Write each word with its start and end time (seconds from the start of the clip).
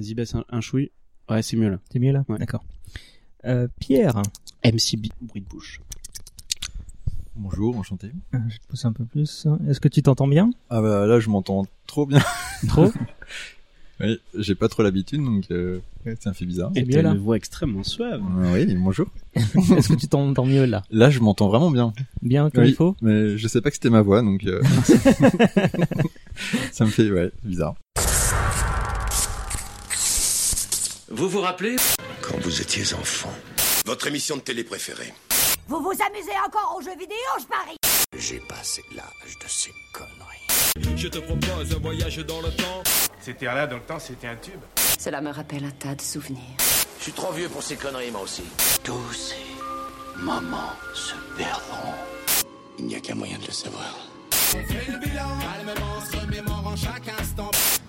Vas-y, 0.00 0.14
baisse 0.14 0.34
un, 0.34 0.44
un 0.48 0.62
chouille. 0.62 0.90
Ouais, 1.28 1.42
c'est 1.42 1.58
mieux 1.58 1.68
là. 1.68 1.78
C'est 1.92 1.98
mieux 1.98 2.12
là 2.12 2.24
Ouais. 2.26 2.38
D'accord. 2.38 2.64
Euh, 3.44 3.68
Pierre, 3.80 4.22
MCB, 4.64 5.08
bruit 5.20 5.42
de 5.42 5.46
bouche. 5.46 5.82
Bonjour, 7.36 7.76
enchanté. 7.76 8.10
Euh, 8.34 8.38
je 8.48 8.56
te 8.56 8.66
pousse 8.66 8.86
un 8.86 8.94
peu 8.94 9.04
plus. 9.04 9.46
Est-ce 9.68 9.78
que 9.78 9.88
tu 9.88 10.02
t'entends 10.02 10.26
bien 10.26 10.52
Ah 10.70 10.80
bah 10.80 11.06
là, 11.06 11.20
je 11.20 11.28
m'entends 11.28 11.66
trop 11.86 12.06
bien. 12.06 12.22
Trop 12.66 12.90
Oui, 14.00 14.18
j'ai 14.38 14.54
pas 14.54 14.68
trop 14.68 14.82
l'habitude, 14.82 15.22
donc 15.22 15.44
euh, 15.50 15.80
ouais, 16.06 16.16
ça 16.18 16.30
me 16.30 16.34
fait 16.34 16.46
bizarre. 16.46 16.70
C'est 16.74 16.80
Et 16.80 16.86
t'as 16.86 17.02
là 17.02 17.10
une 17.10 17.18
voix 17.18 17.36
extrêmement 17.36 17.84
suave. 17.84 18.22
Euh, 18.38 18.54
oui, 18.54 18.74
bonjour. 18.76 19.06
Est-ce 19.34 19.88
que 19.90 19.94
tu 19.94 20.08
t'entends 20.08 20.46
mieux 20.46 20.64
là 20.64 20.82
Là, 20.90 21.10
je 21.10 21.20
m'entends 21.20 21.50
vraiment 21.50 21.70
bien. 21.70 21.92
Bien 22.22 22.48
comme 22.48 22.64
Oui. 22.64 22.70
il 22.70 22.74
faut 22.74 22.96
Mais 23.02 23.36
je 23.36 23.46
sais 23.46 23.60
pas 23.60 23.68
que 23.68 23.76
c'était 23.76 23.90
ma 23.90 24.00
voix, 24.00 24.22
donc 24.22 24.44
euh, 24.44 24.62
ça 26.72 26.86
me 26.86 26.90
fait 26.90 27.10
ouais 27.10 27.30
bizarre. 27.44 27.74
Vous 31.12 31.28
vous 31.28 31.40
rappelez 31.40 31.74
Quand 32.22 32.38
vous 32.38 32.60
étiez 32.60 32.94
enfant, 32.94 33.32
Votre 33.84 34.06
émission 34.06 34.36
de 34.36 34.42
télé 34.42 34.62
préférée. 34.62 35.12
Vous 35.66 35.80
vous 35.80 35.90
amusez 35.90 36.32
encore 36.46 36.76
aux 36.78 36.82
jeux 36.82 36.96
vidéo, 36.96 37.16
je 37.40 37.46
parie 37.46 37.76
j'ai 38.16 38.40
passé 38.40 38.82
l'âge 38.94 39.38
de 39.42 39.48
ces 39.48 39.72
conneries. 39.92 40.96
Je 40.96 41.08
te 41.08 41.18
propose 41.18 41.74
un 41.74 41.78
voyage 41.78 42.18
dans 42.18 42.40
le 42.42 42.50
temps. 42.50 42.82
C'était 43.20 43.46
là 43.46 43.66
dans 43.66 43.76
le 43.76 43.82
temps, 43.82 43.98
c'était 43.98 44.26
un 44.26 44.36
tube. 44.36 44.60
Cela 44.98 45.20
me 45.20 45.30
rappelle 45.30 45.64
un 45.64 45.70
tas 45.70 45.94
de 45.94 46.02
souvenirs. 46.02 46.56
Je 46.98 47.04
suis 47.04 47.12
trop 47.12 47.32
vieux 47.32 47.48
pour 47.48 47.62
ces 47.62 47.76
conneries, 47.76 48.10
moi 48.10 48.22
aussi. 48.22 48.42
Tous 48.84 49.12
ces 49.12 50.20
moments 50.22 50.74
se 50.92 51.14
perdront. 51.36 51.94
Il 52.78 52.86
n'y 52.86 52.96
a 52.96 53.00
qu'un 53.00 53.14
moyen 53.14 53.38
de 53.38 53.46
le 53.46 53.52
savoir. 53.52 53.96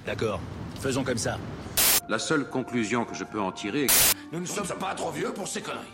D'accord, 0.05 0.40
faisons 0.81 1.03
comme 1.03 1.17
ça. 1.17 1.38
La 2.11 2.20
seule 2.20 2.43
conclusion 2.49 3.05
que 3.05 3.15
je 3.15 3.23
peux 3.23 3.39
en 3.39 3.53
tirer 3.53 3.85
est 3.85 3.88
que 3.88 4.33
Nous 4.33 4.41
ne 4.41 4.45
sommes 4.45 4.67
pas 4.77 4.93
trop 4.95 5.11
vieux 5.11 5.31
pour 5.31 5.47
ces 5.47 5.61
conneries. 5.61 5.87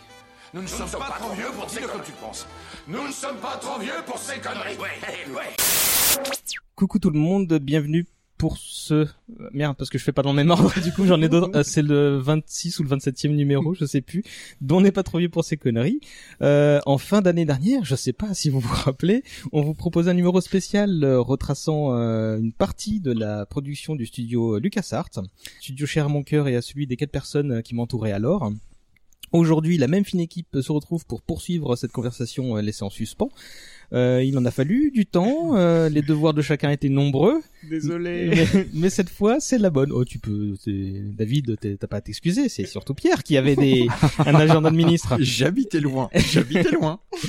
Nous 0.52 0.62
ne 0.62 0.66
sommes 0.66 0.90
pas 0.90 1.16
trop 1.16 1.32
vieux 1.32 1.46
pour 1.56 1.66
dire 1.66 1.92
comme 1.92 2.02
tu 2.02 2.10
penses. 2.10 2.44
Nous 2.88 3.06
ne 3.06 3.12
sommes 3.12 3.36
pas 3.36 3.56
trop 3.58 3.78
vieux 3.78 4.02
pour 4.04 4.18
ces 4.18 4.40
conneries. 4.40 4.76
Ouais, 4.78 5.32
ouais. 5.32 5.54
Coucou 6.74 6.98
tout 6.98 7.10
le 7.10 7.20
monde, 7.20 7.46
bienvenue 7.62 8.04
pour 8.38 8.56
ce... 8.56 9.06
Merde, 9.52 9.76
parce 9.76 9.90
que 9.90 9.98
je 9.98 10.04
fais 10.04 10.12
pas 10.12 10.22
dans 10.22 10.30
le 10.30 10.36
même 10.36 10.50
ordre, 10.50 10.72
du 10.82 10.92
coup 10.92 11.04
j'en 11.04 11.20
ai 11.20 11.28
d'autres. 11.28 11.50
Euh, 11.54 11.62
c'est 11.62 11.82
le 11.82 12.16
26 12.18 12.78
ou 12.78 12.84
le 12.84 12.88
27e 12.88 13.34
numéro, 13.34 13.74
je 13.74 13.84
sais 13.84 14.00
plus, 14.00 14.22
dont 14.60 14.78
on 14.78 14.80
n'est 14.80 14.92
pas 14.92 15.02
trop 15.02 15.18
vieux 15.18 15.28
pour 15.28 15.44
ces 15.44 15.56
conneries. 15.56 16.00
Euh, 16.40 16.80
en 16.86 16.98
fin 16.98 17.20
d'année 17.20 17.44
dernière, 17.44 17.84
je 17.84 17.96
sais 17.96 18.12
pas 18.12 18.32
si 18.32 18.48
vous 18.48 18.60
vous 18.60 18.74
rappelez, 18.74 19.24
on 19.52 19.62
vous 19.62 19.74
propose 19.74 20.08
un 20.08 20.14
numéro 20.14 20.40
spécial 20.40 21.04
euh, 21.04 21.20
retraçant 21.20 21.94
euh, 21.94 22.38
une 22.38 22.52
partie 22.52 23.00
de 23.00 23.12
la 23.12 23.46
production 23.46 23.96
du 23.96 24.06
studio 24.06 24.56
euh, 24.56 24.60
LucasArts, 24.60 25.10
studio 25.60 25.86
cher 25.86 26.06
à 26.06 26.08
mon 26.08 26.22
cœur 26.22 26.48
et 26.48 26.56
à 26.56 26.62
celui 26.62 26.86
des 26.86 26.96
quatre 26.96 27.10
personnes 27.10 27.52
euh, 27.52 27.62
qui 27.62 27.74
m'entouraient 27.74 28.12
alors. 28.12 28.52
Aujourd'hui, 29.32 29.76
la 29.76 29.88
même 29.88 30.06
fine 30.06 30.20
équipe 30.20 30.56
se 30.60 30.72
retrouve 30.72 31.04
pour 31.04 31.20
poursuivre 31.20 31.76
cette 31.76 31.92
conversation 31.92 32.56
laissée 32.56 32.84
en 32.84 32.88
suspens. 32.88 33.28
Euh, 33.94 34.22
il 34.22 34.36
en 34.36 34.44
a 34.44 34.50
fallu 34.50 34.90
du 34.90 35.06
temps, 35.06 35.56
euh, 35.56 35.88
les 35.88 36.02
devoirs 36.02 36.34
de 36.34 36.42
chacun 36.42 36.70
étaient 36.70 36.90
nombreux, 36.90 37.40
Désolé. 37.70 38.30
mais, 38.54 38.66
mais 38.74 38.90
cette 38.90 39.08
fois 39.08 39.40
c'est 39.40 39.56
la 39.58 39.70
bonne. 39.70 39.92
Oh, 39.92 40.04
tu 40.04 40.18
peux, 40.18 40.54
c'est- 40.62 41.02
David, 41.16 41.56
t'as 41.78 41.86
pas 41.86 41.96
à 41.96 42.00
t'excuser, 42.02 42.48
c'est 42.50 42.66
surtout 42.66 42.92
Pierre 42.94 43.22
qui 43.22 43.36
avait 43.38 43.56
des 43.56 43.86
un 44.18 44.34
agenda 44.34 44.70
de 44.70 44.76
ministre. 44.76 45.16
J'habitais 45.20 45.80
loin. 45.80 46.10
J'habitais 46.14 46.70
loin. 46.70 47.00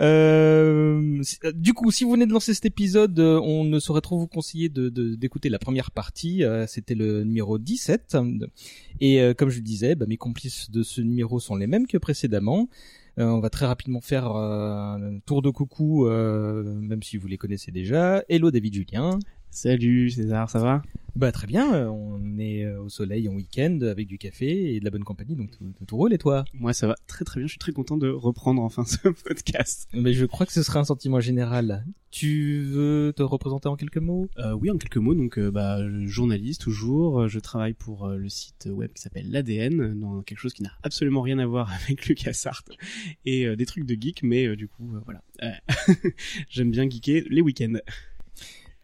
Euh, 0.00 1.20
euh, 1.44 1.52
du 1.52 1.74
coup, 1.74 1.90
si 1.90 2.04
vous 2.04 2.12
venez 2.12 2.24
de 2.24 2.32
lancer 2.32 2.54
cet 2.54 2.64
épisode, 2.64 3.18
euh, 3.18 3.40
on 3.42 3.64
ne 3.64 3.78
saurait 3.80 4.00
trop 4.00 4.18
vous 4.18 4.28
conseiller 4.28 4.68
de 4.68 4.88
de- 4.88 5.14
d'écouter 5.14 5.48
la 5.48 5.58
première 5.58 5.90
partie. 5.90 6.44
euh, 6.44 6.66
C'était 6.66 6.94
le 6.94 7.24
numéro 7.24 7.58
17. 7.58 8.16
Et 9.00 9.20
euh, 9.20 9.34
comme 9.34 9.50
je 9.50 9.56
le 9.56 9.62
disais, 9.64 9.96
bah, 9.96 10.06
mes 10.08 10.16
complices 10.16 10.70
de 10.70 10.82
ce 10.82 11.00
numéro 11.00 11.40
sont 11.40 11.56
les 11.56 11.66
mêmes 11.66 11.86
que 11.86 11.98
précédemment. 11.98 12.68
Euh, 13.20 13.26
on 13.26 13.40
va 13.40 13.50
très 13.50 13.66
rapidement 13.66 14.00
faire 14.00 14.34
euh, 14.34 14.94
un 14.94 15.18
tour 15.20 15.42
de 15.42 15.50
coucou, 15.50 16.06
euh, 16.06 16.62
même 16.62 17.02
si 17.02 17.18
vous 17.18 17.28
les 17.28 17.36
connaissez 17.36 17.70
déjà. 17.70 18.22
Hello 18.30 18.50
David 18.50 18.74
Julien. 18.74 19.18
Salut 19.50 20.10
César, 20.10 20.48
ça 20.48 20.60
va? 20.60 20.82
Bah 21.16 21.32
très 21.32 21.48
bien, 21.48 21.74
euh, 21.74 21.88
on 21.88 22.38
est 22.38 22.64
euh, 22.64 22.82
au 22.82 22.88
soleil 22.88 23.28
en 23.28 23.32
week-end 23.32 23.80
avec 23.82 24.06
du 24.06 24.16
café 24.16 24.76
et 24.76 24.78
de 24.78 24.84
la 24.84 24.92
bonne 24.92 25.02
compagnie, 25.02 25.34
donc 25.34 25.50
tout, 25.50 25.72
tout 25.84 25.96
roule 25.96 26.12
et 26.12 26.18
toi? 26.18 26.44
Moi 26.54 26.72
ça 26.72 26.86
va 26.86 26.94
très 27.08 27.24
très 27.24 27.40
bien, 27.40 27.48
je 27.48 27.50
suis 27.50 27.58
très 27.58 27.72
content 27.72 27.96
de 27.96 28.08
reprendre 28.08 28.62
enfin 28.62 28.84
ce 28.84 29.08
podcast. 29.24 29.88
Mais 29.92 30.12
je 30.12 30.24
crois 30.24 30.46
que 30.46 30.52
ce 30.52 30.62
sera 30.62 30.78
un 30.78 30.84
sentiment 30.84 31.18
général. 31.18 31.84
Tu 32.12 32.62
veux 32.62 33.12
te 33.14 33.24
représenter 33.24 33.68
en 33.68 33.74
quelques 33.74 33.96
mots? 33.98 34.28
Euh, 34.38 34.52
oui, 34.52 34.70
en 34.70 34.78
quelques 34.78 34.98
mots, 34.98 35.14
donc 35.16 35.36
euh, 35.36 35.50
bah, 35.50 35.80
journaliste 36.06 36.60
toujours, 36.60 37.26
je 37.26 37.40
travaille 37.40 37.74
pour 37.74 38.06
euh, 38.06 38.16
le 38.16 38.28
site 38.28 38.68
web 38.70 38.92
qui 38.92 39.02
s'appelle 39.02 39.30
l'ADN, 39.32 39.98
dans 39.98 40.22
quelque 40.22 40.38
chose 40.38 40.52
qui 40.52 40.62
n'a 40.62 40.72
absolument 40.84 41.22
rien 41.22 41.40
à 41.40 41.46
voir 41.46 41.72
avec 41.84 42.06
LucasArts 42.06 42.62
et 43.24 43.46
euh, 43.46 43.56
des 43.56 43.66
trucs 43.66 43.84
de 43.84 44.00
geek, 44.00 44.22
mais 44.22 44.46
euh, 44.46 44.54
du 44.54 44.68
coup 44.68 44.94
euh, 44.94 45.00
voilà, 45.04 45.22
Euh, 45.42 45.50
j'aime 46.48 46.70
bien 46.70 46.88
geeker 46.88 47.24
les 47.30 47.40
week-ends. 47.40 47.78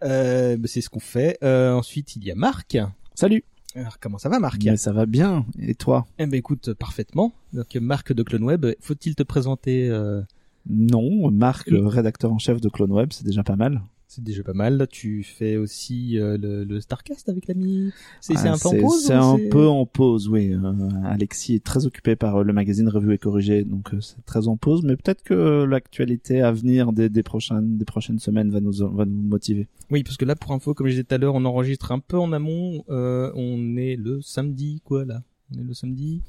Euh, 0.03 0.57
bah, 0.57 0.69
C'est 0.69 0.81
ce 0.81 0.91
qu'on 0.91 1.01
fait. 1.01 1.39
Euh, 1.43 1.73
ensuite, 1.73 2.17
il 2.17 2.25
y 2.25 2.31
a 2.31 2.35
Marc. 2.35 2.79
Salut. 3.15 3.45
Alors 3.75 3.99
comment 4.01 4.17
ça 4.17 4.31
va 4.31 4.39
Marc 4.39 4.63
Mais 4.65 4.77
ça 4.77 4.93
va 4.93 5.05
bien. 5.05 5.45
Et 5.59 5.75
toi? 5.75 6.07
Eh 6.19 6.27
ben 6.27 6.39
écoute, 6.39 6.73
parfaitement. 6.73 7.35
Donc 7.53 7.75
Marc 7.77 8.13
de 8.13 8.23
CloneWeb, 8.23 8.67
faut-il 8.81 9.15
te 9.15 9.23
présenter 9.23 9.89
euh, 9.91 10.23
Non, 10.67 11.31
Marc, 11.31 11.69
le 11.71 11.87
rédacteur 11.87 12.33
en 12.33 12.39
chef 12.39 12.61
de 12.61 12.71
CloneWeb, 12.71 13.13
c'est 13.13 13.27
déjà 13.27 13.43
pas 13.43 13.57
mal. 13.57 13.83
C'est 14.09 14.23
déjà 14.23 14.45
pas 14.45 14.53
mal. 14.53 14.87
Tu 14.91 15.25
fais 15.25 15.57
aussi 15.57 16.19
euh, 16.19 16.39
le, 16.39 16.63
le 16.65 16.81
Starcast 16.81 17.29
avec 17.29 17.49
l'ami. 17.49 17.91
C'est 18.21 18.35
Ah, 18.37 18.53
un 18.53 18.57
peu 18.59 18.69
en 18.69 18.81
pause 18.81 19.05
C'est 19.05 19.13
un 19.13 19.37
peu 19.51 19.67
en 19.67 19.85
pause, 19.85 20.29
oui. 20.29 20.53
Euh, 20.53 20.89
Alexis 21.05 21.57
est 21.57 21.65
très 21.65 21.87
occupé 21.87 22.15
par 22.15 22.37
euh, 22.37 22.45
le 22.45 22.53
magazine 22.53 22.89
Revue 22.89 23.15
et 23.15 23.19
Corrigé, 23.19 23.65
donc 23.65 23.91
c'est 24.01 24.25
très 24.25 24.47
en 24.47 24.57
pause. 24.57 24.83
Mais 24.85 24.97
peut-être 24.97 25.25
que 25.25 25.65
l'actualité 25.65 26.41
à 26.41 26.53
venir 26.53 26.93
des, 26.93 27.09
des 27.09 27.23
prochaines 27.25 27.77
des 27.79 27.85
prochaines 27.85 28.21
semaines 28.21 28.51
va 28.51 28.61
nous 28.61 28.75
va 28.95 29.05
nous 29.05 29.23
motiver. 29.23 29.67
Oui, 29.91 30.05
parce 30.05 30.17
que 30.17 30.25
là, 30.25 30.37
pour 30.37 30.53
info, 30.53 30.73
comme 30.73 30.87
je 30.87 30.93
disais 30.93 31.05
tout 31.05 31.15
à 31.15 31.19
l'heure, 31.19 31.35
on 31.35 31.45
enregistre 31.45 31.91
un 31.91 31.99
peu 31.99 32.17
en 32.19 32.33
amont. 32.33 32.85
On 32.89 33.77
est 33.77 33.97
le 33.97 34.23
samedi, 34.23 34.81
quoi, 34.85 35.05
là 35.05 35.23
On 35.53 35.59
est 35.59 35.65
le 35.65 35.75
samedi 35.75 36.23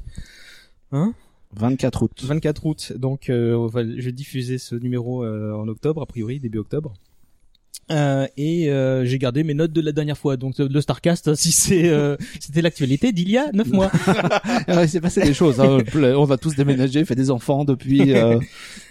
Hein? 0.92 1.14
24 1.56 2.04
août. 2.04 2.24
24 2.24 2.66
août. 2.66 2.94
Donc, 2.98 3.28
on 3.30 3.68
va, 3.68 3.84
je 3.84 4.02
vais 4.02 4.12
diffuser 4.12 4.58
ce 4.58 4.76
numéro 4.76 5.24
en 5.26 5.68
octobre, 5.68 6.02
a 6.02 6.06
priori, 6.08 6.40
début 6.40 6.58
octobre. 6.58 6.94
Euh, 7.90 8.28
et 8.36 8.70
euh, 8.70 9.06
j'ai 9.06 9.18
gardé 9.18 9.44
mes 9.44 9.53
notes 9.53 9.72
de 9.72 9.81
la 9.81 9.92
dernière 9.94 10.18
fois. 10.18 10.36
Donc, 10.38 10.58
le 10.59 10.81
Starcast, 10.81 11.36
si 11.36 11.52
c'est 11.52 11.88
euh, 11.90 12.18
c'était 12.40 12.62
l'actualité 12.62 13.12
d'il 13.14 13.30
y 13.30 13.38
a 13.38 13.52
9 13.53 13.68
mois. 13.70 13.92
Ah, 14.68 14.84
il 14.84 14.90
s'est 14.90 15.00
passé 15.02 15.22
des 15.22 15.34
choses. 15.34 15.59
hein. 15.62 15.78
On 15.96 16.25
va 16.25 16.38
tous 16.38 16.56
déménager, 16.56 17.06
fait 17.06 17.16
des 17.16 17.31
enfants 17.31 17.64
depuis. 17.66 18.14
euh, 18.14 18.40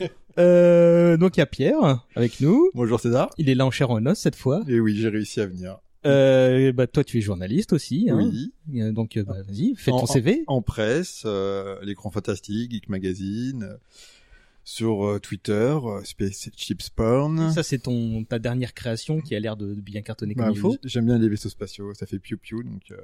Euh, 0.38 1.16
donc, 1.16 1.38
il 1.38 1.40
y 1.40 1.42
a 1.42 1.46
Pierre 1.46 2.04
avec 2.14 2.42
nous. 2.42 2.70
Bonjour 2.74 3.00
César. 3.00 3.30
Il 3.38 3.48
est 3.48 3.54
là 3.54 3.64
en 3.64 3.70
chair 3.70 3.90
en 3.90 4.04
os 4.04 4.18
cette 4.18 4.36
fois. 4.36 4.62
Et 4.68 4.78
oui, 4.80 4.94
j'ai 4.94 5.08
réussi 5.08 5.40
à 5.40 5.46
venir. 5.46 5.78
Euh, 6.04 6.72
bah, 6.72 6.86
toi, 6.86 7.02
tu 7.04 7.16
es 7.16 7.20
journaliste 7.22 7.72
aussi. 7.72 8.08
Hein. 8.10 8.18
Oui. 8.18 8.52
Euh, 8.78 8.92
Donc, 8.92 9.18
bah, 9.26 9.36
vas-y, 9.48 9.74
fais 9.76 9.92
En- 9.92 10.00
ton 10.00 10.06
CV. 10.06 10.44
En 10.46 10.60
presse, 10.60 11.22
euh, 11.24 11.76
l'écran 11.82 12.10
fantastique, 12.10 12.70
Geek 12.72 12.90
Magazine, 12.90 13.62
euh, 13.62 13.76
sur 14.66 15.06
euh, 15.06 15.20
Twitter, 15.20 15.78
euh, 15.84 16.02
Space 16.02 16.50
Chips 16.56 16.90
Porn. 16.90 17.52
Ça, 17.52 17.62
c'est 17.62 17.78
ton 17.78 18.24
ta 18.24 18.40
dernière 18.40 18.74
création 18.74 19.20
qui 19.20 19.36
a 19.36 19.40
l'air 19.40 19.56
de, 19.56 19.74
de 19.74 19.80
bien 19.80 20.02
cartonner 20.02 20.34
comme 20.34 20.46
Bah, 20.46 20.50
il 20.52 20.58
faut. 20.58 20.76
J'aime 20.82 21.06
bien 21.06 21.18
les 21.18 21.28
vaisseaux 21.28 21.48
spatiaux, 21.48 21.94
ça 21.94 22.04
fait 22.04 22.18
piou 22.18 22.36
piou 22.36 22.64
donc. 22.64 22.82
Euh... 22.90 22.96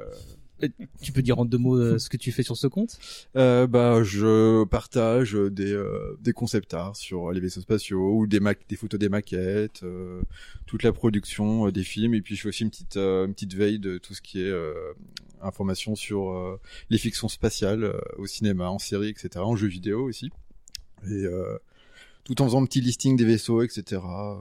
Tu 1.01 1.13
peux 1.13 1.23
dire 1.23 1.39
en 1.39 1.45
deux 1.45 1.59
mots 1.59 1.77
euh, 1.77 1.99
ce 1.99 2.09
que 2.09 2.17
tu 2.17 2.31
fais 2.33 2.43
sur 2.43 2.57
ce 2.57 2.67
compte? 2.67 2.99
Euh, 3.37 3.69
bah, 3.69 4.03
je 4.03 4.65
partage 4.65 5.35
des 5.35 5.73
euh, 5.73 6.19
des 6.21 6.33
concept 6.33 6.75
art 6.75 6.97
sur 6.97 7.31
les 7.31 7.41
vaisseaux 7.41 7.61
spatiaux 7.61 8.17
ou 8.17 8.27
des 8.27 8.41
ma 8.41 8.55
des 8.55 8.77
photos 8.77 8.99
des 8.99 9.09
maquettes, 9.09 9.85
euh, 9.85 10.21
toute 10.67 10.83
la 10.83 10.93
production 10.93 11.69
des 11.71 11.85
films 11.85 12.15
et 12.15 12.23
puis 12.23 12.35
je 12.35 12.43
fais 12.43 12.49
aussi 12.49 12.65
une 12.65 12.71
petite 12.71 12.97
une 12.97 13.35
petite 13.35 13.55
veille 13.55 13.79
de 13.79 13.99
tout 13.99 14.15
ce 14.15 14.23
qui 14.23 14.41
est 14.41 14.51
euh, 14.51 14.75
information 15.41 15.95
sur 15.95 16.61
les 16.91 16.99
fictions 16.99 17.29
spatiales 17.29 17.93
au 18.17 18.27
cinéma, 18.27 18.69
en 18.69 18.79
série, 18.79 19.09
etc., 19.09 19.31
en 19.39 19.57
jeux 19.57 19.67
vidéo 19.67 20.05
aussi. 20.05 20.31
Et 21.09 21.25
euh, 21.25 21.59
tout 22.25 22.41
en 22.41 22.47
faisant 22.47 22.63
un 22.63 22.67
petit 22.67 22.81
listing 22.81 23.17
des 23.17 23.25
vaisseaux, 23.25 23.63
etc. 23.63 24.01
Euh, 24.05 24.35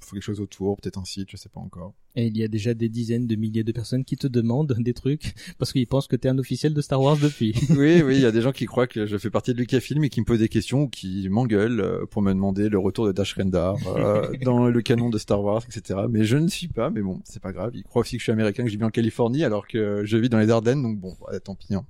faut 0.00 0.14
quelque 0.14 0.22
chose 0.22 0.40
autour, 0.40 0.76
peut-être 0.76 0.98
un 0.98 1.04
site, 1.04 1.28
je 1.30 1.36
sais 1.36 1.48
pas 1.48 1.60
encore. 1.60 1.94
Et 2.16 2.26
il 2.26 2.36
y 2.36 2.44
a 2.44 2.48
déjà 2.48 2.74
des 2.74 2.88
dizaines 2.88 3.26
de 3.26 3.34
milliers 3.34 3.64
de 3.64 3.72
personnes 3.72 4.04
qui 4.04 4.16
te 4.16 4.26
demandent 4.26 4.76
des 4.78 4.92
trucs 4.92 5.34
parce 5.58 5.72
qu'ils 5.72 5.86
pensent 5.86 6.06
que 6.06 6.16
t'es 6.16 6.28
un 6.28 6.38
officiel 6.38 6.74
de 6.74 6.80
Star 6.82 7.00
Wars 7.00 7.16
depuis. 7.16 7.54
oui, 7.70 8.02
oui, 8.02 8.16
il 8.16 8.20
y 8.20 8.26
a 8.26 8.30
des 8.30 8.42
gens 8.42 8.52
qui 8.52 8.66
croient 8.66 8.86
que 8.86 9.06
je 9.06 9.16
fais 9.16 9.30
partie 9.30 9.54
de 9.54 9.58
Lucasfilm 9.58 10.04
et 10.04 10.10
qui 10.10 10.20
me 10.20 10.26
posent 10.26 10.40
des 10.40 10.50
questions 10.50 10.82
ou 10.82 10.88
qui 10.88 11.28
m'engueulent 11.30 11.80
euh, 11.80 12.06
pour 12.06 12.20
me 12.20 12.32
demander 12.32 12.68
le 12.68 12.78
retour 12.78 13.06
de 13.06 13.12
Dash 13.12 13.34
Rendar 13.34 13.76
euh, 13.86 14.30
dans 14.42 14.68
le 14.68 14.82
canon 14.82 15.08
de 15.08 15.18
Star 15.18 15.42
Wars, 15.42 15.62
etc. 15.66 16.00
Mais 16.10 16.24
je 16.24 16.36
ne 16.36 16.48
suis 16.48 16.68
pas, 16.68 16.90
mais 16.90 17.00
bon, 17.00 17.20
c'est 17.24 17.42
pas 17.42 17.52
grave. 17.52 17.72
Ils 17.74 17.84
croient 17.84 18.02
aussi 18.02 18.16
que 18.16 18.20
je 18.20 18.24
suis 18.24 18.32
américain, 18.32 18.64
que 18.64 18.70
je 18.70 18.76
vis 18.76 18.84
en 18.84 18.90
Californie, 18.90 19.44
alors 19.44 19.66
que 19.66 20.02
je 20.04 20.16
vis 20.18 20.28
dans 20.28 20.38
les 20.38 20.50
Ardennes, 20.50 20.82
donc 20.82 20.98
bon, 20.98 21.16
ouais, 21.26 21.40
tant 21.40 21.54
pis. 21.54 21.74
Hein. 21.74 21.86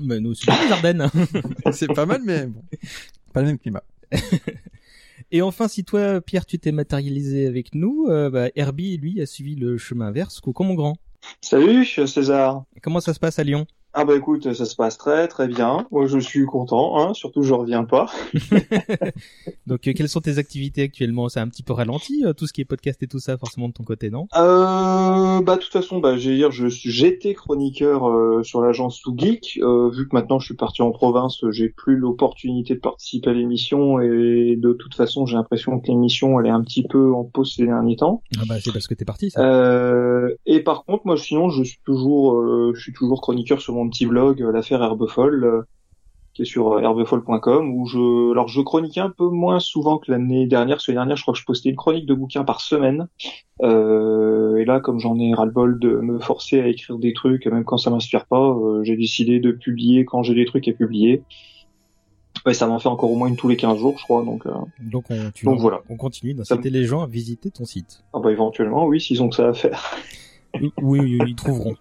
Mais 0.00 0.20
nous 0.20 0.30
aussi, 0.30 0.46
les 0.46 0.72
Ardennes. 0.72 1.08
c'est 1.72 1.92
pas 1.92 2.06
mal, 2.06 2.22
mais 2.24 2.46
bon, 2.46 2.62
pas 3.32 3.40
le 3.40 3.48
même 3.48 3.58
climat. 3.58 3.82
Et 5.30 5.40
enfin, 5.40 5.66
si 5.66 5.84
toi, 5.84 6.20
Pierre, 6.20 6.44
tu 6.44 6.58
t'es 6.58 6.72
matérialisé 6.72 7.46
avec 7.46 7.74
nous, 7.74 8.06
euh, 8.08 8.28
bah, 8.28 8.48
Herbie, 8.54 8.98
lui, 8.98 9.20
a 9.20 9.26
suivi 9.26 9.54
le 9.54 9.78
chemin 9.78 10.08
inverse, 10.08 10.40
Coucou 10.40 10.62
mon 10.62 10.74
grand. 10.74 10.98
Salut, 11.40 11.86
César. 11.86 12.64
Comment 12.82 13.00
ça 13.00 13.14
se 13.14 13.20
passe 13.20 13.38
à 13.38 13.44
Lyon? 13.44 13.66
Ah 13.94 14.04
bah 14.04 14.16
écoute, 14.16 14.52
ça 14.52 14.64
se 14.64 14.74
passe 14.74 14.98
très 14.98 15.28
très 15.28 15.48
bien. 15.48 15.86
Moi 15.90 16.06
je 16.06 16.18
suis 16.18 16.44
content, 16.46 16.98
hein, 16.98 17.14
surtout 17.14 17.42
je 17.42 17.52
reviens 17.52 17.84
pas. 17.84 18.06
Donc 19.66 19.86
euh, 19.86 19.92
quelles 19.94 20.08
sont 20.08 20.20
tes 20.20 20.38
activités 20.38 20.82
actuellement? 20.82 21.28
C'est 21.28 21.40
un 21.40 21.48
petit 21.48 21.62
peu 21.62 21.72
ralenti, 21.72 22.24
euh, 22.24 22.32
tout 22.32 22.46
ce 22.46 22.52
qui 22.52 22.60
est 22.60 22.64
podcast 22.64 23.02
et 23.02 23.06
tout 23.06 23.18
ça, 23.18 23.36
forcément 23.36 23.68
de 23.68 23.74
ton 23.74 23.84
côté, 23.84 24.10
non? 24.10 24.28
Euh, 24.34 25.42
bah 25.42 25.56
de 25.56 25.60
toute 25.60 25.72
façon, 25.72 25.98
bah 25.98 26.16
j'ai 26.16 26.36
dire, 26.36 26.50
je 26.50 26.68
j'étais 26.68 27.34
chroniqueur 27.34 28.08
euh, 28.08 28.42
sur 28.42 28.62
l'agence 28.62 29.00
Too 29.00 29.14
Geek. 29.16 29.60
Euh, 29.62 29.90
vu 29.90 30.08
que 30.08 30.14
maintenant 30.16 30.38
je 30.38 30.46
suis 30.46 30.56
parti 30.56 30.82
en 30.82 30.90
province, 30.90 31.44
j'ai 31.50 31.68
plus 31.68 31.96
l'opportunité 31.96 32.74
de 32.74 32.80
participer 32.80 33.30
à 33.30 33.34
l'émission 33.34 34.00
et 34.00 34.56
de 34.56 34.72
toute 34.72 34.94
façon 34.94 35.26
j'ai 35.26 35.36
l'impression 35.36 35.78
que 35.80 35.88
l'émission 35.88 36.40
elle 36.40 36.46
est 36.46 36.50
un 36.50 36.62
petit 36.62 36.82
peu 36.82 37.12
en 37.12 37.24
pause 37.24 37.54
ces 37.54 37.66
derniers 37.66 37.96
temps. 37.96 38.22
Ah 38.38 38.44
bah 38.48 38.56
c'est 38.60 38.72
parce 38.72 38.86
que 38.86 38.94
t'es 38.94 39.04
parti, 39.04 39.30
ça. 39.30 39.40
Euh, 39.42 40.34
et 40.46 40.60
par 40.60 40.84
contre, 40.84 41.06
moi, 41.06 41.16
sinon, 41.16 41.50
je 41.50 41.62
suis 41.62 41.80
toujours, 41.84 42.36
euh, 42.36 42.72
je 42.74 42.80
suis 42.80 42.92
toujours 42.92 43.20
chroniqueur 43.20 43.60
sur 43.60 43.74
mon 43.74 43.81
petit 43.88 44.06
blog, 44.06 44.42
euh, 44.42 44.52
l'affaire 44.52 44.82
Herbefolle, 44.82 45.44
euh, 45.44 45.62
qui 46.34 46.42
est 46.42 46.46
sur 46.46 46.72
euh, 46.72 46.80
herbefolle.com, 46.80 47.70
où 47.74 47.86
je, 47.86 48.32
alors 48.32 48.48
je 48.48 48.60
chroniquais 48.62 49.00
un 49.00 49.10
peu 49.10 49.28
moins 49.28 49.60
souvent 49.60 49.98
que 49.98 50.10
l'année 50.10 50.46
dernière. 50.46 50.76
Parce 50.76 50.86
que 50.86 50.92
l'année 50.92 51.00
dernière, 51.00 51.16
je 51.16 51.22
crois 51.22 51.34
que 51.34 51.40
je 51.40 51.44
postais 51.44 51.68
une 51.68 51.76
chronique 51.76 52.06
de 52.06 52.14
bouquins 52.14 52.44
par 52.44 52.60
semaine. 52.60 53.08
Euh, 53.62 54.56
et 54.56 54.64
là, 54.64 54.80
comme 54.80 54.98
j'en 54.98 55.18
ai 55.18 55.34
ras-le-bol 55.34 55.78
de 55.78 55.96
me 55.96 56.18
forcer 56.18 56.60
à 56.60 56.66
écrire 56.68 56.98
des 56.98 57.12
trucs, 57.12 57.46
même 57.46 57.64
quand 57.64 57.76
ça 57.78 57.90
m'inspire 57.90 58.26
pas, 58.26 58.50
euh, 58.50 58.82
j'ai 58.82 58.96
décidé 58.96 59.40
de 59.40 59.52
publier 59.52 60.04
quand 60.04 60.22
j'ai 60.22 60.34
des 60.34 60.44
trucs 60.46 60.66
à 60.68 60.72
publier. 60.72 61.22
Ouais, 62.44 62.54
ça 62.54 62.66
m'en 62.66 62.78
fait 62.80 62.88
encore 62.88 63.10
au 63.10 63.14
moins 63.14 63.28
une 63.28 63.36
tous 63.36 63.46
les 63.48 63.56
15 63.56 63.78
jours, 63.78 63.96
je 63.98 64.02
crois. 64.04 64.24
Donc, 64.24 64.46
euh, 64.46 64.50
Donc 64.80 65.04
on, 65.10 65.30
tu- 65.32 65.44
donc 65.44 65.60
voilà. 65.60 65.80
on 65.88 65.96
continue 65.96 66.34
d'inciter 66.34 66.70
les 66.70 66.84
gens 66.86 67.02
à 67.02 67.06
visiter 67.06 67.50
ton 67.52 67.64
site. 67.64 68.02
Ah 68.12 68.18
bah 68.18 68.32
éventuellement, 68.32 68.86
oui, 68.86 69.00
s'ils 69.00 69.22
ont 69.22 69.28
que 69.28 69.36
ça 69.36 69.48
à 69.50 69.52
faire. 69.52 69.80
Oui, 70.60 70.72
oui, 70.82 71.18
ils 71.28 71.34
trouveront. 71.36 71.74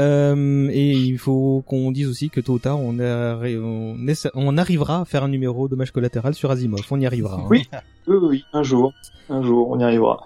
Euh, 0.00 0.68
et 0.70 0.92
il 0.92 1.18
faut 1.18 1.62
qu'on 1.66 1.90
dise 1.90 2.08
aussi 2.08 2.30
que 2.30 2.40
tôt 2.40 2.54
ou 2.54 2.58
tard, 2.58 2.78
on, 2.80 2.98
on, 3.00 4.06
essa- 4.06 4.30
on 4.34 4.56
arrivera 4.56 5.00
à 5.00 5.04
faire 5.04 5.24
un 5.24 5.28
numéro 5.28 5.66
dommage 5.68 5.90
collatéral 5.90 6.34
sur 6.34 6.50
Asimov. 6.50 6.80
On 6.90 7.00
y 7.00 7.06
arrivera. 7.06 7.40
hein. 7.40 7.46
Oui, 7.50 7.64
oui, 8.06 8.16
oui, 8.16 8.28
oui, 8.28 8.44
un 8.52 8.62
jour, 8.62 8.92
un 9.28 9.42
jour, 9.42 9.68
on 9.70 9.80
y 9.80 9.82
arrivera. 9.84 10.22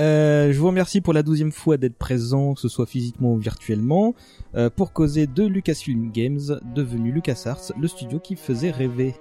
Euh, 0.00 0.52
je 0.52 0.58
vous 0.58 0.66
remercie 0.68 1.00
pour 1.00 1.12
la 1.12 1.22
douzième 1.22 1.52
fois 1.52 1.76
d'être 1.76 1.96
présent, 1.96 2.54
que 2.54 2.60
ce 2.60 2.68
soit 2.68 2.86
physiquement 2.86 3.34
ou 3.34 3.36
virtuellement, 3.36 4.14
euh, 4.56 4.68
pour 4.68 4.92
causer 4.92 5.26
de 5.28 5.44
Lucasfilm 5.44 6.10
Games, 6.10 6.40
devenu 6.74 7.12
LucasArts, 7.12 7.72
le 7.80 7.86
studio 7.86 8.18
qui 8.18 8.34
faisait 8.36 8.70
rêver. 8.72 9.14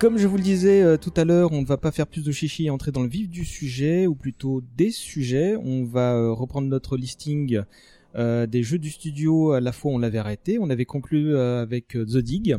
Comme 0.00 0.16
je 0.16 0.26
vous 0.26 0.38
le 0.38 0.42
disais 0.42 0.80
euh, 0.80 0.96
tout 0.96 1.12
à 1.14 1.26
l'heure, 1.26 1.52
on 1.52 1.60
ne 1.60 1.66
va 1.66 1.76
pas 1.76 1.92
faire 1.92 2.06
plus 2.06 2.24
de 2.24 2.32
chichi 2.32 2.64
et 2.64 2.70
entrer 2.70 2.90
dans 2.90 3.02
le 3.02 3.08
vif 3.10 3.28
du 3.28 3.44
sujet, 3.44 4.06
ou 4.06 4.14
plutôt 4.14 4.62
des 4.74 4.90
sujets. 4.90 5.56
On 5.62 5.84
va 5.84 6.14
euh, 6.14 6.32
reprendre 6.32 6.68
notre 6.68 6.96
listing 6.96 7.60
euh, 8.16 8.46
des 8.46 8.62
jeux 8.62 8.78
du 8.78 8.88
studio. 8.88 9.52
À 9.52 9.60
la 9.60 9.72
fois, 9.72 9.92
on 9.92 9.98
l'avait 9.98 10.16
arrêté, 10.16 10.58
on 10.58 10.70
avait 10.70 10.86
conclu 10.86 11.36
avec 11.36 11.88
The 11.88 12.16
Dig. 12.16 12.56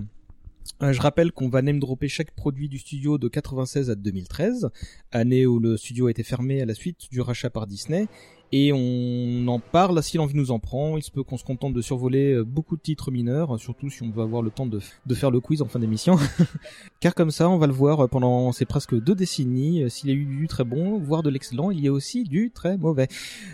Je 0.82 1.02
rappelle 1.02 1.32
qu'on 1.32 1.50
va 1.50 1.64
name 1.64 1.80
dropper 1.80 2.10
chaque 2.10 2.30
produit 2.30 2.70
du 2.70 2.78
studio 2.78 3.18
de 3.18 3.28
96 3.28 3.90
à 3.90 3.96
2013, 3.96 4.70
année 5.12 5.48
où 5.48 5.58
le 5.58 5.78
studio 5.78 6.06
a 6.06 6.12
été 6.12 6.22
fermé 6.22 6.62
à 6.62 6.66
la 6.66 6.76
suite 6.76 7.08
du 7.10 7.22
rachat 7.22 7.50
par 7.50 7.66
Disney. 7.66 8.08
Et 8.53 8.74
on 8.74 9.48
en 9.48 9.59
parle 9.59 10.03
si 10.03 10.18
l'envie 10.18 10.36
nous 10.36 10.51
en 10.51 10.59
prend. 10.59 10.98
Il 10.98 11.03
se 11.03 11.12
peut 11.12 11.24
qu'on 11.24 11.38
se 11.38 11.44
contente 11.44 11.74
de 11.74 11.81
survoler 11.81 12.33
euh, 12.33 12.44
beaucoup 12.44 12.75
de 12.75 12.81
titres 12.81 13.09
mineurs, 13.12 13.59
surtout 13.59 13.89
si 13.89 14.03
on 14.03 14.12
veut 14.12 14.21
avoir 14.24 14.42
le 14.42 14.50
temps 14.50 14.65
de, 14.65 14.80
faire 15.13 15.31
le 15.31 15.39
quiz 15.39 15.62
en 15.62 15.68
fin 15.68 15.80
d'émission. 15.80 16.18
Car 17.00 17.15
comme 17.15 17.31
ça, 17.31 17.50
on 17.50 17.57
va 17.57 17.68
le 17.68 17.74
voir 17.74 18.09
pendant 18.09 18.51
ces 18.51 18.65
presque 18.65 18.95
deux 18.95 19.15
décennies. 19.15 19.83
euh, 19.83 19.89
S'il 19.89 20.09
y 20.09 20.13
a 20.13 20.15
eu 20.15 20.25
du 20.25 20.48
très 20.48 20.63
bon, 20.63 21.00
voire 21.00 21.24
de 21.24 21.30
l'excellent, 21.30 21.71
il 21.71 21.80
y 21.80 21.88
a 21.88 21.92
aussi 21.92 22.24
du 22.24 22.51
très 22.53 22.77
mauvais. 22.77 23.07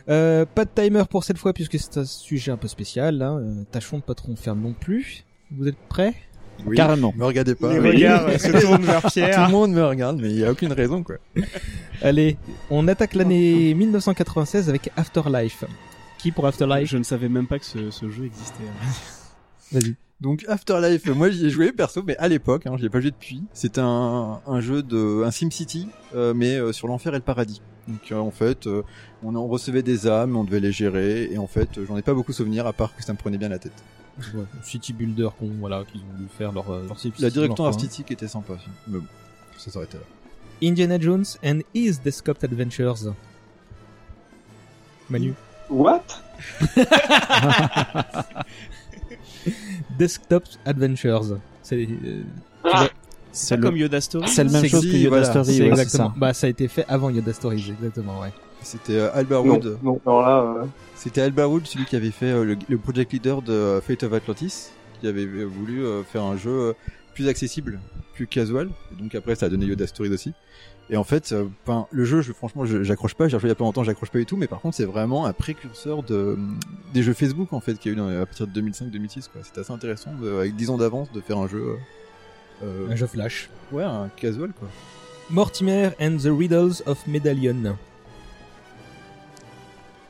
Euh, 0.10 0.46
pas 0.46 0.66
de 0.66 0.72
timer 0.74 1.04
pour 1.10 1.24
cette 1.24 1.38
fois 1.38 1.54
puisque 1.54 1.78
c'est 1.80 1.98
un 1.98 2.06
sujet 2.06 2.52
un 2.52 2.58
peu 2.58 2.68
spécial. 2.68 3.22
Hein. 3.22 3.40
Euh, 3.40 3.64
Tâchons 3.72 3.98
de 4.00 4.04
pas 4.04 4.16
trop 4.16 4.32
en 4.32 4.36
faire 4.36 4.56
non 4.56 4.74
plus. 4.74 5.26
Vous 5.52 5.68
êtes 5.68 5.78
prêts? 5.90 6.14
Oui. 6.66 6.76
Carrément. 6.76 7.14
Me 7.16 7.26
regardez 7.26 7.56
pas. 7.56 7.74
Les 7.74 7.80
Oui. 7.80 7.90
regards 7.98 8.30
se 8.40 8.62
tournent 8.62 8.84
vers 8.84 9.02
Pierre. 9.04 9.36
Tout 9.36 9.52
le 9.52 9.58
monde 9.58 9.72
me 9.72 9.84
regarde, 9.86 10.20
mais 10.22 10.30
il 10.30 10.40
y 10.40 10.46
a 10.46 10.52
aucune 10.52 10.74
raison, 10.74 11.04
quoi. 11.04 11.16
Allez, 12.02 12.38
on 12.70 12.88
attaque 12.88 13.14
l'année 13.16 13.74
1996 13.74 14.70
avec 14.70 14.90
Afterlife. 14.98 15.64
Qui 16.18 16.32
pour 16.32 16.46
Afterlife? 16.48 16.90
Je 16.90 16.98
ne 16.98 17.04
savais 17.04 17.30
même 17.30 17.48
pas 17.48 17.60
que 17.60 17.66
ce, 17.66 17.92
ce 17.92 18.10
jeu 18.10 18.26
existait. 18.26 18.64
Vas-y. 19.72 19.96
Donc 20.20 20.46
Afterlife, 20.48 21.06
moi 21.08 21.30
j'y 21.30 21.46
ai 21.46 21.50
joué 21.52 21.72
perso, 21.72 22.02
mais 22.06 22.18
à 22.18 22.28
l'époque, 22.28 22.66
hein, 22.66 22.74
je 22.76 22.82
l'ai 22.82 22.90
pas 22.90 23.00
joué 23.02 23.12
depuis. 23.12 23.44
C'était 23.54 23.82
un, 23.82 24.40
un 24.48 24.62
jeu 24.62 24.82
de 24.82 25.24
un 25.24 25.30
SimCity, 25.30 25.90
euh, 26.16 26.34
mais 26.36 26.56
euh, 26.56 26.72
sur 26.74 26.88
l'enfer 26.88 27.14
et 27.14 27.18
le 27.18 27.24
paradis. 27.24 27.62
Donc 27.88 28.12
euh, 28.12 28.16
en 28.18 28.32
fait, 28.32 28.66
euh, 28.66 28.82
on, 29.24 29.36
on 29.36 29.48
recevait 29.48 29.84
des 29.84 30.08
âmes, 30.08 30.36
on 30.36 30.44
devait 30.44 30.60
les 30.60 30.72
gérer, 30.72 31.30
et 31.32 31.38
en 31.38 31.46
fait, 31.46 31.70
j'en 31.88 31.96
ai 31.98 32.02
pas 32.02 32.16
beaucoup 32.16 32.34
souvenir 32.34 32.66
à 32.66 32.74
part 32.74 32.96
que 32.96 33.04
ça 33.04 33.14
me 33.14 33.18
prenait 33.20 33.38
bien 33.38 33.50
la 33.50 33.60
tête. 33.60 33.74
Ouais, 34.34 34.44
City 34.64 34.94
Builder 34.94 35.30
qu'on 35.38 35.48
voilà 35.60 35.84
qu'ils 35.92 36.02
ont 36.02 36.18
dû 36.18 36.26
faire 36.38 36.52
leur 36.52 36.70
euh, 36.72 36.86
leur 36.88 37.00
City 37.00 37.22
La 37.22 37.30
direction 37.30 37.66
artistique 37.66 38.10
était 38.12 38.28
sympa, 38.28 38.54
aussi. 38.54 38.66
mais 38.88 38.98
bon, 39.00 39.06
ça 39.58 39.70
s'arrêtait 39.72 39.98
là. 39.98 40.04
Indiana 40.68 41.00
Jones 41.00 41.26
and 41.46 41.60
His 41.76 42.00
Desktop 42.04 42.44
Adventures. 42.44 43.14
Manu. 45.10 45.34
What? 45.70 46.02
Desktop 49.98 50.44
Adventures. 50.66 51.38
C'est 51.64 51.88
euh, 51.88 52.24
Ah. 52.64 52.88
C'est 53.32 53.56
le- 53.56 53.62
comme 53.62 53.78
Yoda 53.78 54.02
Story. 54.02 54.28
C'est 54.30 54.44
la 54.46 54.50
même 54.52 54.68
chose 54.68 54.82
que 54.86 54.96
Yoda 54.98 55.10
voilà. 55.10 55.26
Story, 55.44 55.62
ouais, 55.62 55.68
exactement. 55.68 56.08
ça. 56.10 56.14
Bah 56.18 56.34
ça 56.34 56.48
a 56.48 56.50
été 56.50 56.68
fait 56.68 56.86
avant 56.88 57.10
Yoda 57.12 57.34
Stories, 57.34 57.70
exactement, 57.70 58.20
ouais. 58.22 58.34
C'était 58.68 58.98
euh, 59.00 59.10
Albert 59.14 59.44
non, 59.46 59.54
Wood. 59.54 59.78
non, 59.82 60.02
alors 60.06 60.22
là, 60.22 60.62
euh, 60.62 60.66
C'était 60.96 61.22
Albert 61.22 61.50
Wood, 61.50 61.66
celui 61.68 61.86
qui 61.86 61.96
avait 61.96 62.12
fait 62.12 62.32
euh, 62.32 62.44
le, 62.44 62.58
le 62.68 62.78
project 62.78 63.14
leader 63.14 63.42
de 63.42 63.80
Fate 63.86 64.04
of 64.04 64.14
Atlantis, 64.14 64.70
qui 65.00 65.08
avait 65.08 65.26
voulu 65.46 65.86
euh, 65.86 66.04
faire 66.04 66.24
un 66.24 66.36
jeu 66.38 66.52
euh, 66.52 66.74
plus 67.14 67.28
accessible, 67.30 67.80
plus 68.14 68.28
casual. 68.28 68.70
Et 68.92 69.02
donc 69.02 69.16
après, 69.16 69.36
ça 69.36 69.46
a 69.46 69.50
donné 69.50 69.66
Yoda 69.66 69.88
Stories 69.88 70.14
aussi. 70.14 70.34
Et 70.90 70.96
en 70.98 71.04
fait, 71.04 71.36
ben, 71.66 71.86
le 71.92 72.06
jeu, 72.06 72.22
je, 72.22 72.32
franchement, 72.34 72.66
je- 72.66 72.82
j'accroche 72.84 73.14
pas. 73.14 73.28
J'ai 73.28 73.36
rejoué 73.36 73.48
il 73.48 73.52
y 73.52 73.52
a 73.52 73.56
pas 73.56 73.64
longtemps, 73.66 73.84
j'accroche 73.84 74.10
pas 74.10 74.20
du 74.20 74.26
tout. 74.26 74.38
Mais 74.38 74.48
par 74.48 74.62
contre, 74.62 74.76
c'est 74.78 74.86
vraiment 74.86 75.26
un 75.26 75.34
précurseur 75.34 76.02
de 76.04 76.38
des 76.94 77.04
jeux 77.04 77.14
Facebook 77.14 77.52
en 77.54 77.60
fait, 77.60 77.74
qu'il 77.76 77.92
y 77.92 77.96
a 77.96 77.98
eu 77.98 78.00
dans, 78.00 78.08
à 78.22 78.26
partir 78.26 78.48
de 78.48 78.62
2005-2006. 78.62 79.30
quoi. 79.32 79.42
C'était 79.44 79.60
assez 79.62 79.74
intéressant, 79.74 80.12
de- 80.22 80.32
avec 80.38 80.56
10 80.56 80.70
ans 80.70 80.78
d'avance, 80.78 81.12
de 81.12 81.20
faire 81.22 81.38
un 81.40 81.48
jeu. 81.48 81.76
euh, 82.64 82.90
Un 82.90 82.96
jeu 82.96 83.08
flash. 83.08 83.50
ouais, 83.72 83.84
un 83.84 84.10
casual 84.16 84.52
quoi. 84.58 84.68
Mortimer 85.30 85.90
and 86.00 86.18
the 86.24 86.30
Riddles 86.32 86.82
of 86.86 87.06
Medallion. 87.06 87.76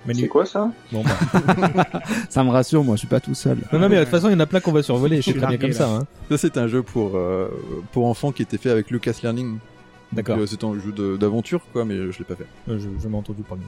C'est 0.07 0.13
Manu. 0.15 0.27
quoi 0.29 0.45
ça 0.45 0.71
Bon, 0.91 1.03
bah. 1.03 1.85
Ça 2.29 2.43
me 2.43 2.49
rassure, 2.49 2.83
moi, 2.83 2.95
je 2.95 2.99
suis 2.99 3.07
pas 3.07 3.19
tout 3.19 3.35
seul. 3.35 3.57
non, 3.73 3.79
non, 3.79 3.89
mais 3.89 3.97
de 3.97 4.01
toute 4.01 4.11
façon, 4.11 4.27
il 4.29 4.33
y 4.33 4.35
en 4.35 4.39
a 4.39 4.45
plein 4.45 4.59
qu'on 4.59 4.71
va 4.71 4.81
survoler. 4.83 5.17
Je 5.17 5.21
suis 5.21 5.33
très 5.33 5.47
bien 5.47 5.57
comme 5.57 5.73
ça. 5.73 5.89
Hein. 5.89 6.05
Ça, 6.29 6.37
c'est 6.37 6.57
un 6.57 6.67
jeu 6.67 6.81
pour 6.83 7.15
euh, 7.15 7.47
pour 7.91 8.05
enfants 8.07 8.31
qui 8.31 8.41
était 8.41 8.57
fait 8.57 8.69
avec 8.69 8.89
Lucas 8.91 9.13
Learning. 9.23 9.57
D'accord. 10.13 10.37
Euh, 10.39 10.45
C'est 10.45 10.63
un 10.63 10.73
jeu 10.79 11.17
d'aventure 11.17 11.61
quoi, 11.73 11.83
mais 11.83 11.95
je 11.95 12.17
l'ai 12.19 12.23
pas 12.25 12.35
fait. 12.35 12.45
Euh, 12.69 12.79
Je, 12.79 12.87
je 13.03 13.07
m'ai 13.09 13.17
entendu 13.17 13.41
parler. 13.43 13.63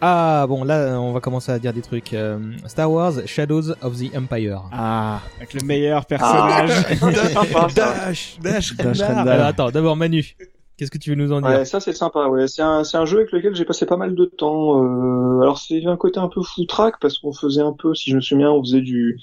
Ah 0.00 0.46
bon, 0.48 0.62
là 0.62 0.96
on 1.00 1.12
va 1.12 1.18
commencer 1.20 1.50
à 1.50 1.58
dire 1.58 1.72
des 1.72 1.80
trucs. 1.82 2.12
Euh, 2.14 2.38
Star 2.66 2.90
Wars 2.90 3.12
Shadows 3.26 3.70
of 3.82 3.96
the 3.98 4.14
Empire. 4.16 4.62
Ah, 4.72 5.20
avec 5.38 5.54
le 5.54 5.64
meilleur 5.66 6.06
personnage. 6.06 6.70
Ça. 6.70 7.66
Dash, 7.74 8.38
Dash, 8.40 8.76
Dash 8.76 8.98
Rendar. 9.00 9.16
Rendar. 9.16 9.34
Alors 9.34 9.46
attends, 9.46 9.70
d'abord 9.70 9.96
Manu, 9.96 10.36
qu'est-ce 10.78 10.90
que 10.90 10.98
tu 10.98 11.10
veux 11.10 11.16
nous 11.16 11.32
en 11.32 11.40
dire 11.40 11.50
Ouais, 11.50 11.64
ça 11.64 11.80
c'est 11.80 11.92
sympa. 11.92 12.28
Ouais, 12.28 12.46
c'est 12.46 12.62
un, 12.62 12.82
un 12.90 13.04
jeu 13.04 13.18
avec 13.18 13.32
lequel 13.32 13.54
j'ai 13.54 13.64
passé 13.64 13.84
pas 13.84 13.96
mal 13.96 14.14
de 14.14 14.24
temps. 14.24 14.82
Euh, 14.82 15.40
alors 15.42 15.58
c'est 15.58 15.84
un 15.84 15.96
côté 15.96 16.20
un 16.20 16.28
peu 16.28 16.40
foutraque 16.42 17.00
parce 17.00 17.18
qu'on 17.18 17.32
faisait 17.32 17.60
un 17.60 17.72
peu, 17.72 17.94
si 17.94 18.10
je 18.10 18.16
me 18.16 18.20
souviens, 18.20 18.50
on 18.50 18.62
faisait 18.62 18.80
du 18.80 19.20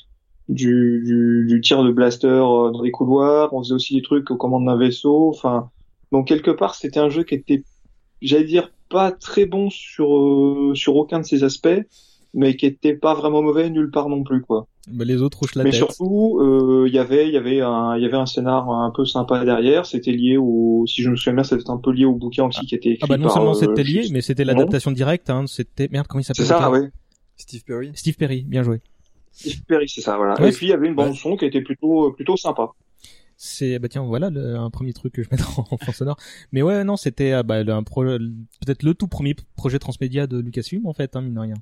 du, 0.47 1.01
du, 1.03 1.45
du 1.47 1.61
tir 1.61 1.83
de 1.83 1.91
blaster 1.91 2.27
euh, 2.27 2.69
dans 2.69 2.81
les 2.83 2.91
couloirs. 2.91 3.53
On 3.53 3.63
faisait 3.63 3.73
aussi 3.73 3.95
des 3.95 4.01
trucs 4.01 4.29
aux 4.29 4.37
commandes 4.37 4.65
d'un 4.65 4.77
vaisseau. 4.77 5.29
Enfin, 5.29 5.71
donc 6.11 6.27
quelque 6.27 6.51
part 6.51 6.75
c'était 6.75 6.99
un 6.99 7.09
jeu 7.09 7.23
qui 7.23 7.35
était, 7.35 7.63
j'allais 8.21 8.43
dire, 8.43 8.71
pas 8.89 9.11
très 9.11 9.45
bon 9.45 9.69
sur 9.69 10.15
euh, 10.15 10.73
sur 10.75 10.95
aucun 10.97 11.19
de 11.19 11.25
ses 11.25 11.43
aspects, 11.43 11.81
mais 12.35 12.55
qui 12.55 12.67
était 12.67 12.93
pas 12.93 13.15
vraiment 13.15 13.41
mauvais 13.41 13.69
nulle 13.71 13.89
part 13.89 14.07
non 14.09 14.23
plus 14.23 14.41
quoi. 14.41 14.67
Bah, 14.91 15.03
Les 15.03 15.21
autres 15.23 15.41
hochent 15.41 15.55
la 15.55 15.63
Mais 15.63 15.71
tête. 15.71 15.79
surtout, 15.79 16.39
euh, 16.41 16.83
il 16.87 16.93
y 16.93 16.99
avait, 16.99 17.27
il 17.27 17.33
y 17.33 17.37
avait 17.37 17.61
un, 17.61 17.95
il 17.97 18.03
y 18.03 18.05
avait 18.05 18.17
un 18.17 18.27
scénar 18.27 18.69
un 18.69 18.91
peu 18.91 19.03
sympa 19.05 19.43
derrière. 19.43 19.87
C'était 19.87 20.11
lié 20.11 20.37
au, 20.37 20.85
si 20.85 21.01
je 21.01 21.09
me 21.09 21.15
souviens 21.15 21.33
bien, 21.33 21.43
c'était 21.43 21.67
un 21.71 21.77
peu 21.77 21.91
lié 21.91 22.05
au 22.05 22.13
bouquin 22.13 22.45
aussi 22.45 22.65
qui 22.67 22.75
était 22.75 22.89
écrit 22.89 22.99
Ah 23.01 23.07
bah 23.07 23.17
non 23.17 23.23
par, 23.23 23.33
seulement 23.33 23.51
euh, 23.51 23.53
c'était 23.55 23.83
lié, 23.83 24.07
mais 24.11 24.21
c'était 24.21 24.43
l'adaptation 24.43 24.91
directe. 24.91 25.31
Hein, 25.31 25.45
c'était 25.47 25.87
merde, 25.91 26.05
comment 26.07 26.21
il 26.21 26.25
s'appelle 26.25 26.45
C'est 26.45 26.51
ça, 26.53 26.69
ouais. 26.69 26.91
Steve 27.37 27.63
Perry. 27.65 27.91
Steve 27.95 28.15
Perry, 28.15 28.43
bien 28.43 28.61
joué. 28.61 28.81
Steve 29.31 29.63
Perry, 29.67 29.89
c'est 29.89 30.01
ça, 30.01 30.17
voilà. 30.17 30.39
Ouais, 30.39 30.49
Et 30.49 30.51
puis 30.51 30.67
il 30.67 30.69
y 30.69 30.73
avait 30.73 30.87
une 30.87 30.95
bande 30.95 31.15
son 31.15 31.35
qui 31.35 31.45
était 31.45 31.61
plutôt, 31.61 32.11
plutôt 32.11 32.37
sympa. 32.37 32.69
C'est 33.37 33.79
bah 33.79 33.89
tiens 33.89 34.03
voilà 34.05 34.29
le- 34.29 34.55
un 34.55 34.69
premier 34.69 34.93
truc 34.93 35.11
que 35.13 35.21
je 35.23 35.27
mettrai 35.29 35.51
en 35.69 35.77
fond 35.77 35.91
sonore. 35.91 36.15
Mais 36.53 36.61
ouais 36.61 36.85
non 36.85 36.95
c'était 36.95 37.33
euh, 37.33 37.43
bah, 37.43 37.63
peut-être 37.65 38.83
le 38.83 38.93
tout 38.93 39.07
premier 39.09 39.35
projet 39.57 39.77
transmédia 39.77 40.25
de 40.25 40.39
Lucasfilm 40.39 40.87
en 40.87 40.93
fait 40.93 41.17
hein, 41.17 41.21
mine 41.21 41.33
de 41.33 41.39
rien. 41.41 41.55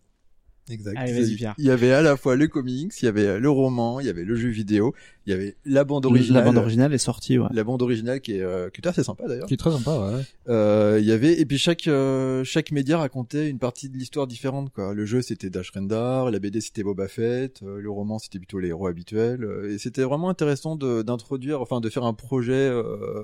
Exact. 0.69 0.95
Allez, 0.97 1.11
vas-y, 1.13 1.35
Pierre. 1.35 1.55
Il 1.57 1.65
y 1.65 1.71
avait 1.71 1.91
à 1.91 2.01
la 2.01 2.15
fois 2.15 2.35
le 2.35 2.47
comics, 2.47 2.93
il 3.01 3.05
y 3.05 3.07
avait 3.07 3.37
le 3.39 3.49
roman, 3.49 3.99
il 3.99 4.05
y 4.05 4.09
avait 4.09 4.23
le 4.23 4.35
jeu 4.35 4.47
vidéo, 4.49 4.93
il 5.25 5.31
y 5.31 5.33
avait 5.33 5.57
la 5.65 5.83
bande 5.83 6.05
La 6.05 6.09
originale. 6.11 6.45
bande 6.45 6.57
originale 6.57 6.93
est 6.93 6.97
sortie, 6.97 7.37
ouais. 7.37 7.47
La 7.51 7.63
bande 7.65 7.81
originale 7.81 8.21
qui 8.21 8.37
est, 8.37 8.41
euh, 8.41 8.69
qui 8.69 8.79
est 8.79 8.87
assez 8.87 9.03
sympa 9.03 9.27
d'ailleurs. 9.27 9.45
Qui 9.47 9.55
est 9.55 9.57
très 9.57 9.71
sympa 9.71 9.91
ouais. 9.97 10.21
Euh, 10.47 10.97
il 11.01 11.05
y 11.05 11.11
avait 11.11 11.39
et 11.39 11.45
puis 11.45 11.57
chaque 11.57 11.87
euh, 11.87 12.43
chaque 12.45 12.71
média 12.71 12.97
racontait 12.97 13.49
une 13.49 13.59
partie 13.59 13.89
de 13.89 13.97
l'histoire 13.97 14.25
différente 14.25 14.71
quoi. 14.71 14.93
Le 14.93 15.05
jeu 15.05 15.21
c'était 15.21 15.49
Dash 15.49 15.69
Rendar, 15.71 16.31
la 16.31 16.39
BD 16.39 16.61
c'était 16.61 16.83
Boba 16.83 17.07
Fett, 17.09 17.61
euh, 17.63 17.81
le 17.81 17.89
roman 17.89 18.17
c'était 18.19 18.39
plutôt 18.39 18.59
les 18.59 18.69
héros 18.69 18.87
habituels 18.87 19.43
euh, 19.43 19.73
et 19.73 19.77
c'était 19.77 20.03
vraiment 20.03 20.29
intéressant 20.29 20.75
de 20.77 21.01
d'introduire 21.01 21.59
enfin 21.61 21.81
de 21.81 21.89
faire 21.89 22.05
un 22.05 22.13
projet 22.13 22.53
euh, 22.53 23.23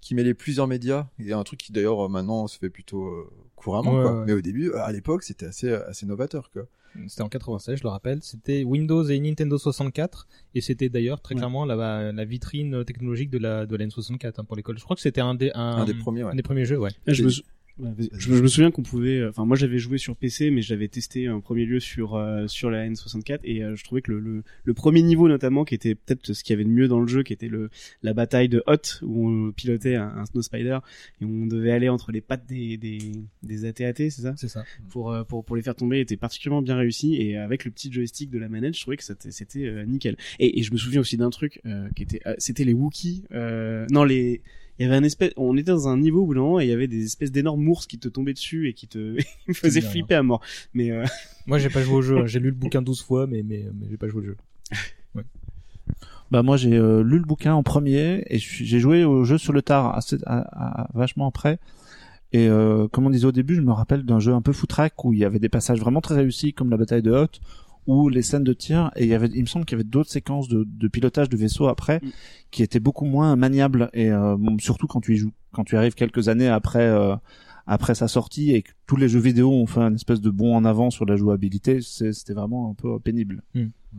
qui 0.00 0.14
mêlait 0.14 0.32
plusieurs 0.32 0.66
médias 0.66 1.08
et 1.22 1.34
un 1.34 1.44
truc 1.44 1.60
qui 1.60 1.72
d'ailleurs 1.72 2.06
euh, 2.06 2.08
maintenant 2.08 2.46
se 2.46 2.56
fait 2.58 2.70
plutôt 2.70 3.04
euh, 3.04 3.28
couramment 3.60 3.96
Ouais, 3.96 4.02
quoi. 4.02 4.18
ouais. 4.20 4.24
Mais 4.26 4.32
au 4.32 4.40
début 4.40 4.72
à 4.74 4.90
l'époque 4.92 5.22
c'était 5.22 5.46
assez 5.46 5.70
assez 5.72 6.06
novateur 6.06 6.50
quoi. 6.50 6.62
C'était 7.06 7.22
en 7.22 7.28
96 7.28 7.76
je 7.78 7.82
le 7.84 7.88
rappelle. 7.88 8.18
C'était 8.22 8.64
Windows 8.64 9.04
et 9.04 9.20
Nintendo 9.20 9.56
64 9.58 10.26
et 10.56 10.60
c'était 10.60 10.88
d'ailleurs 10.88 11.20
très 11.20 11.34
Ouais. 11.34 11.38
clairement 11.40 11.64
la, 11.64 12.10
la 12.10 12.24
vitrine 12.24 12.84
technologique 12.84 13.30
de 13.30 13.38
la 13.38 13.64
de 13.66 13.76
la 13.76 13.86
N64 13.86 14.32
hein, 14.38 14.44
pour 14.44 14.56
l'école. 14.56 14.76
Je 14.78 14.82
crois 14.84 14.96
que 14.96 15.02
c'était 15.02 15.20
un 15.20 15.34
des 15.34 15.52
un, 15.54 15.60
Un 15.82 15.84
des 15.84 15.94
premiers, 15.94 16.24
ouais. 16.24 16.32
un 16.32 16.34
des 16.34 16.42
premiers 16.42 16.64
jeux 16.64 16.78
ouais. 16.78 16.90
Je 17.06 17.22
me. 17.24 17.30
Je, 18.12 18.30
me- 18.30 18.36
je 18.36 18.42
me 18.42 18.48
souviens 18.48 18.70
qu'on 18.70 18.82
pouvait, 18.82 19.18
euh, 19.18 19.30
enfin 19.30 19.44
moi 19.44 19.56
j'avais 19.56 19.78
joué 19.78 19.98
sur 19.98 20.16
PC, 20.16 20.50
mais 20.50 20.62
j'avais 20.62 20.88
testé 20.88 21.28
en 21.28 21.40
premier 21.40 21.64
lieu 21.64 21.80
sur 21.80 22.14
euh, 22.14 22.46
sur 22.46 22.70
la 22.70 22.88
N64 22.88 23.40
et 23.44 23.62
euh, 23.62 23.76
je 23.76 23.84
trouvais 23.84 24.02
que 24.02 24.12
le, 24.12 24.20
le, 24.20 24.42
le 24.64 24.74
premier 24.74 25.02
niveau 25.02 25.28
notamment, 25.28 25.64
qui 25.64 25.74
était 25.74 25.94
peut-être 25.94 26.32
ce 26.32 26.44
qu'il 26.44 26.52
y 26.52 26.56
avait 26.56 26.64
de 26.64 26.70
mieux 26.70 26.88
dans 26.88 27.00
le 27.00 27.06
jeu, 27.06 27.22
qui 27.22 27.32
était 27.32 27.48
le 27.48 27.70
la 28.02 28.12
bataille 28.14 28.48
de 28.48 28.62
Hot 28.66 29.02
où 29.02 29.28
on 29.28 29.52
pilotait 29.52 29.94
un, 29.96 30.08
un 30.16 30.26
Snow 30.26 30.42
Spider 30.42 30.78
et 31.20 31.24
on 31.24 31.46
devait 31.46 31.72
aller 31.72 31.88
entre 31.88 32.12
les 32.12 32.20
pattes 32.20 32.46
des 32.46 32.76
des 32.76 32.98
des 33.42 33.64
AT-AT, 33.64 33.94
c'est 33.96 34.10
ça? 34.10 34.34
C'est 34.36 34.48
ça. 34.48 34.64
pour, 34.90 35.12
euh, 35.12 35.24
pour 35.24 35.44
pour 35.44 35.56
les 35.56 35.62
faire 35.62 35.74
tomber 35.74 36.00
était 36.00 36.16
particulièrement 36.16 36.62
bien 36.62 36.76
réussi 36.76 37.16
et 37.16 37.36
avec 37.36 37.64
le 37.64 37.70
petit 37.70 37.92
joystick 37.92 38.30
de 38.30 38.38
la 38.38 38.48
manette 38.48 38.74
je 38.76 38.80
trouvais 38.80 38.96
que 38.96 39.04
c'était 39.04 39.30
c'était 39.30 39.64
euh, 39.66 39.84
nickel. 39.84 40.16
Et, 40.38 40.58
et 40.58 40.62
je 40.62 40.72
me 40.72 40.76
souviens 40.78 41.00
aussi 41.00 41.16
d'un 41.16 41.30
truc 41.30 41.60
euh, 41.66 41.88
qui 41.96 42.02
était 42.02 42.20
euh, 42.26 42.34
c'était 42.38 42.64
les 42.64 42.72
Wookiees 42.74 43.24
euh, 43.32 43.86
non 43.90 44.04
les 44.04 44.42
il 44.80 44.84
y 44.84 44.88
avait 44.88 44.96
un 44.96 45.04
espèce 45.04 45.32
on 45.36 45.56
était 45.56 45.70
dans 45.70 45.86
un 45.88 45.96
niveau 45.98 46.26
moment 46.26 46.58
et 46.58 46.64
il 46.64 46.68
y 46.70 46.72
avait 46.72 46.88
des 46.88 47.04
espèces 47.04 47.30
d'énormes 47.30 47.68
ours 47.68 47.86
qui 47.86 47.98
te 47.98 48.08
tombaient 48.08 48.32
dessus 48.32 48.66
et 48.68 48.72
qui 48.74 48.88
te 48.88 49.16
me 49.48 49.52
faisaient 49.54 49.80
flipper 49.82 50.14
à 50.16 50.22
mort 50.24 50.40
mais 50.74 50.90
euh, 50.90 51.04
Moi 51.46 51.58
j'ai 51.58 51.68
pas 51.68 51.82
joué 51.82 51.94
au 51.94 52.02
jeu. 52.02 52.18
hein. 52.18 52.26
J'ai 52.26 52.40
lu 52.40 52.48
le 52.48 52.56
bouquin 52.56 52.82
12 52.82 53.02
fois 53.02 53.26
mais 53.28 53.42
mais, 53.44 53.66
mais 53.78 53.86
j'ai 53.88 53.96
pas 53.96 54.08
joué 54.08 54.22
au 54.22 54.24
jeu. 54.24 54.36
Bah 56.30 56.42
moi 56.44 56.56
j'ai 56.56 56.76
euh, 56.76 57.02
lu 57.02 57.18
le 57.18 57.24
bouquin 57.24 57.54
en 57.54 57.64
premier 57.64 58.22
et 58.28 58.38
j'ai 58.38 58.78
joué 58.78 59.02
au 59.04 59.24
jeu 59.24 59.36
sur 59.36 59.52
le 59.52 59.62
tard 59.62 59.96
assez, 59.96 60.16
à- 60.26 60.82
à- 60.82 60.88
vachement 60.94 61.26
après. 61.26 61.58
Et 62.32 62.46
euh, 62.48 62.86
comme 62.86 63.04
on 63.06 63.10
disait 63.10 63.26
au 63.26 63.32
début, 63.32 63.56
je 63.56 63.60
me 63.62 63.72
rappelle 63.72 64.04
d'un 64.04 64.20
jeu 64.20 64.32
un 64.32 64.40
peu 64.40 64.52
foutraque 64.52 65.04
où 65.04 65.12
il 65.12 65.18
y 65.18 65.24
avait 65.24 65.40
des 65.40 65.48
passages 65.48 65.80
vraiment 65.80 66.00
très 66.00 66.14
réussis 66.14 66.52
comme 66.52 66.70
la 66.70 66.76
bataille 66.76 67.02
de 67.02 67.10
Hoth 67.10 67.40
ou 67.86 68.08
les 68.08 68.22
scènes 68.22 68.44
de 68.44 68.52
tir 68.52 68.90
et 68.96 69.04
il 69.04 69.08
y 69.08 69.14
avait 69.14 69.28
il 69.28 69.40
me 69.42 69.46
semble 69.46 69.64
qu'il 69.64 69.76
y 69.76 69.80
avait 69.80 69.88
d'autres 69.88 70.10
séquences 70.10 70.48
de, 70.48 70.64
de 70.66 70.88
pilotage 70.88 71.28
de 71.28 71.36
vaisseau 71.36 71.66
après 71.68 72.00
Mm. 72.02 72.08
qui 72.50 72.62
étaient 72.62 72.80
beaucoup 72.80 73.04
moins 73.04 73.36
maniables 73.36 73.90
et 73.92 74.10
euh, 74.10 74.36
bon, 74.38 74.58
surtout 74.58 74.86
quand 74.86 75.00
tu 75.00 75.14
y 75.14 75.16
joues 75.16 75.32
quand 75.52 75.64
tu 75.64 75.76
arrives 75.76 75.94
quelques 75.94 76.28
années 76.28 76.48
après 76.48 76.86
euh, 76.86 77.14
après 77.66 77.94
sa 77.94 78.08
sortie 78.08 78.52
et 78.52 78.62
que 78.62 78.70
tous 78.86 78.96
les 78.96 79.08
jeux 79.08 79.20
vidéo 79.20 79.50
ont 79.52 79.66
fait 79.66 79.80
un 79.80 79.94
espèce 79.94 80.20
de 80.20 80.30
bond 80.30 80.54
en 80.56 80.64
avant 80.64 80.90
sur 80.90 81.04
la 81.06 81.16
jouabilité, 81.16 81.80
c'est- 81.82 82.12
c'était 82.12 82.32
vraiment 82.34 82.70
un 82.70 82.74
peu 82.74 82.98
pénible. 82.98 83.42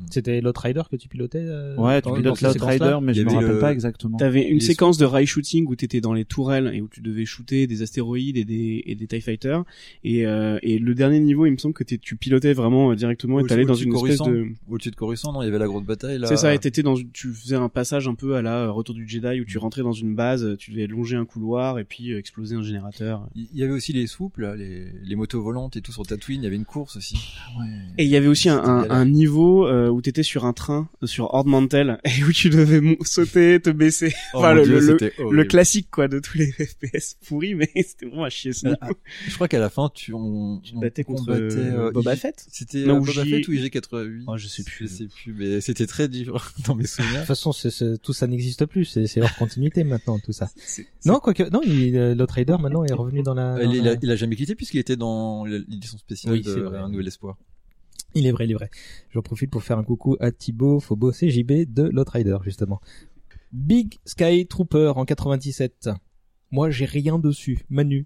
C'était 0.10 0.40
Lot 0.42 0.58
Rider 0.58 0.82
que 0.90 0.96
tu 0.96 1.10
pilotais 1.10 1.42
euh, 1.44 1.76
Ouais, 1.76 2.02
tu 2.02 2.12
pilotes 2.14 2.38
ces 2.38 2.46
Loud 2.46 2.54
séquences-là 2.54 2.86
Rider, 2.98 3.06
mais 3.06 3.14
je 3.14 3.24
me 3.24 3.30
rappelle 3.32 3.50
le- 3.52 3.60
pas 3.60 3.74
exactement. 3.74 4.18
t'avais 4.18 4.48
une 4.48 4.56
Les 4.60 4.60
séquence 4.62 4.98
de 4.98 5.04
rail 5.06 5.26
shooting 5.26 5.66
où 5.68 5.76
t'étais 5.76 6.00
dans 6.00 6.14
les 6.14 6.24
tourelles 6.26 6.72
et 6.74 6.82
où 6.82 6.88
tu 6.88 7.02
devais 7.02 7.26
shooter 7.26 7.68
des 7.68 7.82
astéroïdes 7.82 8.38
et 8.38 8.46
des 8.46 8.84
et 8.86 8.96
des 8.96 9.08
TIE 9.08 9.20
fighters 9.22 9.64
et 10.06 10.26
euh, 10.26 10.60
et 10.64 10.80
le 10.80 10.96
dernier 10.96 11.20
niveau 11.20 11.46
il 11.46 11.52
me 11.52 11.58
semble 11.58 11.74
que 11.74 11.84
tu 11.84 12.16
pilotais 12.16 12.54
vraiment 12.54 12.92
euh, 12.92 12.96
directement 12.96 13.40
et 13.40 13.44
t'allais 13.46 13.66
dans 13.66 13.74
une 13.74 13.92
de 13.92 13.96
espèce 13.98 14.20
de 14.20 14.48
Au-dessus 14.70 14.92
de 14.92 14.96
Coruscant, 14.96 15.34
non, 15.34 15.42
il 15.42 15.46
y 15.46 15.50
avait 15.50 15.60
la 15.60 15.68
grosse 15.68 15.84
bataille 15.84 16.20
là. 16.20 16.28
C'est 16.28 16.38
ça, 16.38 16.54
et 16.54 16.60
t'étais 16.60 16.84
dans, 16.84 16.96
tu 17.12 17.30
faisais 17.34 17.56
un 17.58 17.68
passage 17.70 18.08
un 18.08 18.16
peu 18.16 18.36
à 18.36 18.42
la 18.42 18.66
euh, 18.66 18.72
Retour 18.72 18.96
du 18.96 19.08
Jedi 19.08 19.42
où 19.42 19.46
tu 19.46 19.58
rentrais 19.58 19.82
dans 19.84 19.92
une 19.92 20.16
base, 20.16 20.56
tu 20.58 20.72
devais 20.72 20.88
longer 20.88 21.18
un 21.18 21.26
couloir 21.26 21.80
et 21.80 21.84
puis 21.84 22.14
euh, 22.14 22.18
exploser 22.20 22.56
un 22.56 22.64
générateur. 22.64 23.28
Il 23.36 23.48
y 23.54 23.64
avait 23.64 23.74
aussi 23.74 23.92
les 23.92 24.08
soupes, 24.08 24.38
là, 24.38 24.56
les, 24.56 24.88
les 25.04 25.16
motos 25.16 25.42
volantes 25.42 25.76
et 25.76 25.82
tout 25.82 25.92
sur 25.92 26.06
Tatooine. 26.06 26.42
Il 26.42 26.44
y 26.44 26.48
avait 26.48 26.56
une 26.56 26.66
course 26.66 26.96
aussi. 26.96 27.18
Et 27.98 28.06
il 28.06 28.10
y 28.10 28.16
avait 28.16 28.28
aussi 28.28 28.48
un, 28.50 28.58
C'était 28.84 28.92
un, 28.94 28.96
un 29.02 29.06
niveau 29.06 29.68
euh, 29.68 29.81
où 29.90 30.02
t'étais 30.02 30.24
sur 30.24 30.46
un 30.46 30.54
train, 30.54 30.90
euh, 31.02 31.08
sur 31.08 31.34
Horde 31.34 31.48
Mantel, 31.48 32.00
et 32.06 32.24
où 32.24 32.32
tu 32.32 32.50
devais 32.50 32.98
sauter, 33.04 33.60
te 33.60 33.70
baisser. 33.70 34.14
Oh 34.34 34.38
enfin, 34.40 34.54
le, 34.54 34.64
Dieu, 34.64 34.98
le, 35.32 35.44
classique 35.46 35.90
quoi 35.92 36.08
de 36.08 36.20
tous 36.20 36.38
les 36.38 36.52
FPS 36.52 37.18
pourris, 37.28 37.56
mais 37.56 37.70
c'était 37.76 38.06
vraiment 38.06 38.26
à 38.26 38.30
chier 38.30 38.54
ce 38.54 38.68
Euh. 38.68 38.76
Je 39.28 39.34
crois 39.36 39.48
qu'à 39.48 39.60
la 39.60 39.70
fin, 39.70 39.90
tu, 39.94 40.14
on, 40.14 40.60
Tu 40.64 40.74
te 40.74 40.80
battais 40.80 41.04
contre 41.04 41.30
euh, 41.32 41.50
euh, 41.52 41.92
Boba 41.92 42.16
Fett 42.16 42.46
C'était 42.52 42.88
euh, 42.88 43.00
Boba 43.00 43.26
Fett 43.26 43.48
ou 43.48 43.52
IG-88 43.52 44.24
Oh, 44.28 44.38
je 44.38 44.48
sais 44.48 44.64
plus. 44.64 44.88
Je 44.88 44.94
sais 44.94 45.08
plus, 45.08 45.34
mais 45.34 45.62
c'était 45.62 45.88
très 45.88 46.08
dur 46.08 46.52
dans 46.66 46.76
mes 46.76 46.84
De 46.84 46.88
souvenirs. 46.88 47.20
toute 47.20 47.28
façon, 47.28 47.52
tout 48.02 48.14
ça 48.14 48.28
n'existe 48.28 48.66
plus. 48.66 48.86
C'est, 48.86 49.22
hors 49.22 49.36
continuité 49.36 49.84
maintenant, 49.84 50.20
tout 50.20 50.32
ça. 50.32 50.50
Non, 51.06 51.20
quoique, 51.20 51.44
non, 51.50 51.62
il, 51.64 51.96
euh, 51.98 52.16
Lot 52.16 52.32
Rider 52.32 52.56
maintenant 52.60 52.84
est 52.84 52.94
revenu 52.94 53.24
dans 53.24 53.34
la. 53.34 53.56
Euh, 53.56 53.66
dans 53.66 53.72
il, 53.72 53.84
la- 53.84 53.92
a, 53.92 53.96
il 54.02 54.12
a 54.12 54.16
jamais 54.16 54.36
quitté 54.36 54.56
puisqu'il 54.56 54.80
était 54.80 54.96
dans 54.96 55.46
l'édition 55.46 55.98
spéciale 55.98 56.34
Oui, 56.34 56.42
de 56.42 56.54
c'est 56.54 56.60
vrai. 56.60 56.80
Un 56.80 56.90
Nouvel 56.90 57.08
Espoir. 57.08 57.38
Il 58.14 58.28
est 58.28 58.32
vrai, 58.32 58.46
il 58.46 58.52
est 58.52 58.56
vrai. 58.56 58.70
J'en 59.12 59.22
profite 59.22 59.50
pour 59.52 59.64
faire 59.64 59.78
un 59.78 59.84
coucou 59.84 60.18
à 60.20 60.32
Thibaut 60.32 60.80
Phobos 60.80 61.12
et 61.22 61.30
JB 61.30 61.72
de 61.74 61.84
Lot 61.84 62.10
Rider, 62.10 62.38
justement. 62.44 62.82
Big 63.54 63.96
Sky 64.06 64.46
Trooper 64.48 64.94
en 64.96 65.06
97. 65.06 65.90
Moi, 66.52 66.70
j'ai 66.70 66.86
rien 66.86 67.20
dessus. 67.20 67.66
Manu. 67.70 68.06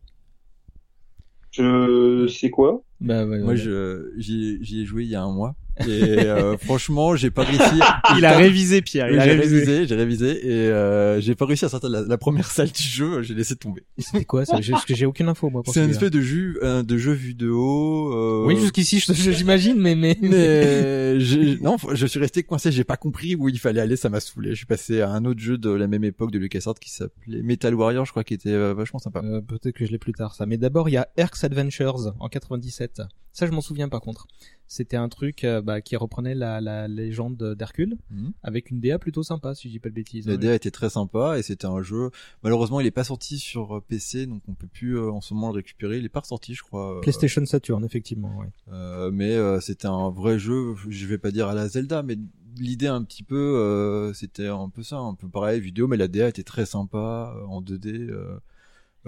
Je 1.51 2.27
sais 2.27 2.49
quoi? 2.49 2.83
Bah, 2.99 3.25
ouais, 3.25 3.39
Moi, 3.39 3.49
ouais. 3.53 3.57
je, 3.57 4.11
j'y 4.17 4.45
ai- 4.49 4.57
j'y 4.63 4.81
ai 4.81 4.85
joué 4.85 5.03
il 5.05 5.09
y 5.09 5.15
a 5.15 5.23
un 5.23 5.31
mois. 5.33 5.55
Et 5.81 6.19
euh, 6.25 6.57
franchement, 6.63 7.15
j'ai 7.15 7.31
pas 7.31 7.43
réussi. 7.43 7.79
Il 8.17 8.25
a 8.25 8.37
révisé 8.37 8.81
Pierre, 8.81 9.09
il 9.11 9.19
a 9.19 9.23
révisé. 9.23 9.57
révisé, 9.59 9.87
j'ai 9.87 9.95
révisé 9.95 10.47
et 10.47 10.69
euh, 10.69 11.19
j'ai 11.21 11.35
pas 11.35 11.45
réussi 11.45 11.65
à 11.65 11.69
sortir 11.69 11.89
la, 11.89 12.01
la 12.01 12.17
première 12.17 12.49
salle 12.49 12.69
du 12.71 12.81
jeu. 12.83 13.21
J'ai 13.23 13.33
laissé 13.33 13.55
tomber. 13.55 13.83
C'était 13.97 14.25
quoi 14.25 14.45
ça? 14.45 14.61
J'ai- 14.61 14.71
Parce 14.71 14.85
que 14.85 14.95
j'ai 14.95 15.05
aucune 15.05 15.27
info, 15.27 15.49
moi. 15.49 15.63
pour 15.63 15.73
C'est 15.73 15.81
un 15.81 15.89
espèce 15.89 16.11
de 16.11 16.21
jeu, 16.21 16.59
un, 16.61 16.83
de 16.83 16.97
jeu 16.97 17.11
vu 17.11 17.33
de 17.33 17.49
haut. 17.49 18.13
euh, 18.13 18.45
Oui, 18.47 18.57
jusqu'ici, 18.59 18.99
j'imagine, 18.99 19.77
mais, 19.79 19.95
mais, 19.95 20.17
Mais 20.21 21.19
j'ai- 21.19 21.57
non, 21.59 21.77
je 21.93 22.05
suis 22.05 22.19
resté 22.19 22.43
coincé. 22.43 22.71
J'ai 22.71 22.83
pas 22.83 22.97
compris 22.97 23.35
où 23.35 23.49
il 23.49 23.59
fallait 23.59 23.81
aller. 23.81 23.95
Ça 23.95 24.09
m'a 24.09 24.19
saoulé. 24.19 24.51
Je 24.51 24.55
suis 24.55 24.65
passé 24.65 25.01
à 25.01 25.09
un 25.11 25.25
autre 25.25 25.39
jeu 25.39 25.57
de 25.57 25.69
la 25.69 25.87
même 25.87 26.03
époque 26.03 26.31
de 26.31 26.39
LucasArts 26.39 26.79
qui 26.79 26.89
s'appelait 26.89 27.41
Metal 27.41 27.73
Warrior, 27.75 28.05
je 28.05 28.11
crois, 28.11 28.23
qui 28.23 28.33
était 28.33 28.49
euh, 28.49 28.73
vachement 28.73 28.99
sympa. 28.99 29.21
Euh, 29.23 29.41
peut-être 29.41 29.75
que 29.75 29.85
je 29.85 29.91
l'ai 29.91 29.97
plus 29.97 30.13
tard 30.13 30.35
ça. 30.35 30.45
Mais 30.45 30.57
d'abord 30.57 30.89
il 30.89 30.93
y 30.93 30.97
a 30.97 31.07
Erks 31.17 31.43
Adventures 31.43 32.13
en 32.19 32.29
97. 32.29 33.01
Ça 33.35 33.45
je 33.45 33.51
m'en 33.51 33.61
souviens 33.61 33.89
par 33.89 33.99
contre. 34.01 34.27
C'était 34.67 34.97
un 34.97 35.09
truc 35.09 35.43
euh, 35.43 35.61
bah, 35.61 35.81
qui 35.81 35.95
reprenait 35.95 36.33
la, 36.33 36.59
la 36.61 36.87
légende 36.87 37.53
d'Hercule 37.55 37.97
Mhm. 38.09 38.31
avec 38.41 38.71
une 38.71 38.79
DA 38.79 38.97
plutôt 38.97 39.21
sympa 39.21 39.53
si 39.53 39.67
je 39.67 39.73
dis 39.73 39.79
pas 39.79 39.89
de 39.89 39.93
bêtises. 39.93 40.25
La 40.27 40.37
DA 40.37 40.55
était 40.55 40.71
très 40.71 40.89
sympa 40.89 41.37
et 41.37 41.43
c'était 41.43 41.67
un 41.67 41.81
jeu. 41.83 42.09
Malheureusement, 42.43 42.79
il 42.79 42.87
est 42.87 42.91
pas 42.91 43.03
sorti 43.03 43.37
sur 43.37 43.75
euh, 43.77 43.81
PC, 43.87 44.25
donc 44.25 44.41
on 44.47 44.53
peut 44.55 44.67
plus 44.67 44.97
euh, 44.97 45.11
en 45.11 45.21
ce 45.21 45.33
moment 45.33 45.49
le 45.49 45.55
récupérer. 45.57 45.99
Il 45.99 46.05
est 46.05 46.09
pas 46.09 46.21
ressorti, 46.21 46.55
je 46.55 46.63
crois. 46.63 46.99
PlayStation 47.01 47.45
Saturn 47.45 47.83
effectivement. 47.85 48.31
Ouais. 48.39 49.11
mais 49.11 49.37
c'était 49.61 49.87
un 49.87 50.09
vrai 50.09 50.39
jeu. 50.39 50.73
Je 50.89 51.05
vais 51.05 51.17
pas 51.19 51.31
dire 51.31 51.47
à 51.49 51.53
la 51.53 51.67
Zelda, 51.67 52.01
mais 52.01 52.17
l'idée 52.57 52.87
un 52.87 53.03
petit 53.03 53.23
peu, 53.23 53.35
euh, 53.35 54.13
c'était 54.13 54.47
un 54.47 54.69
peu 54.69 54.81
ça, 54.81 54.97
un 54.97 55.13
peu 55.13 55.27
pareil, 55.27 55.59
vidéo, 55.59 55.87
mais 55.89 55.97
la 55.97 56.07
DA 56.07 56.29
était 56.29 56.43
très 56.43 56.65
sympa 56.65 57.33
euh, 57.37 57.45
en 57.47 57.61
2D. 57.61 57.87
euh, 58.09 58.15
Euh, 58.25 58.39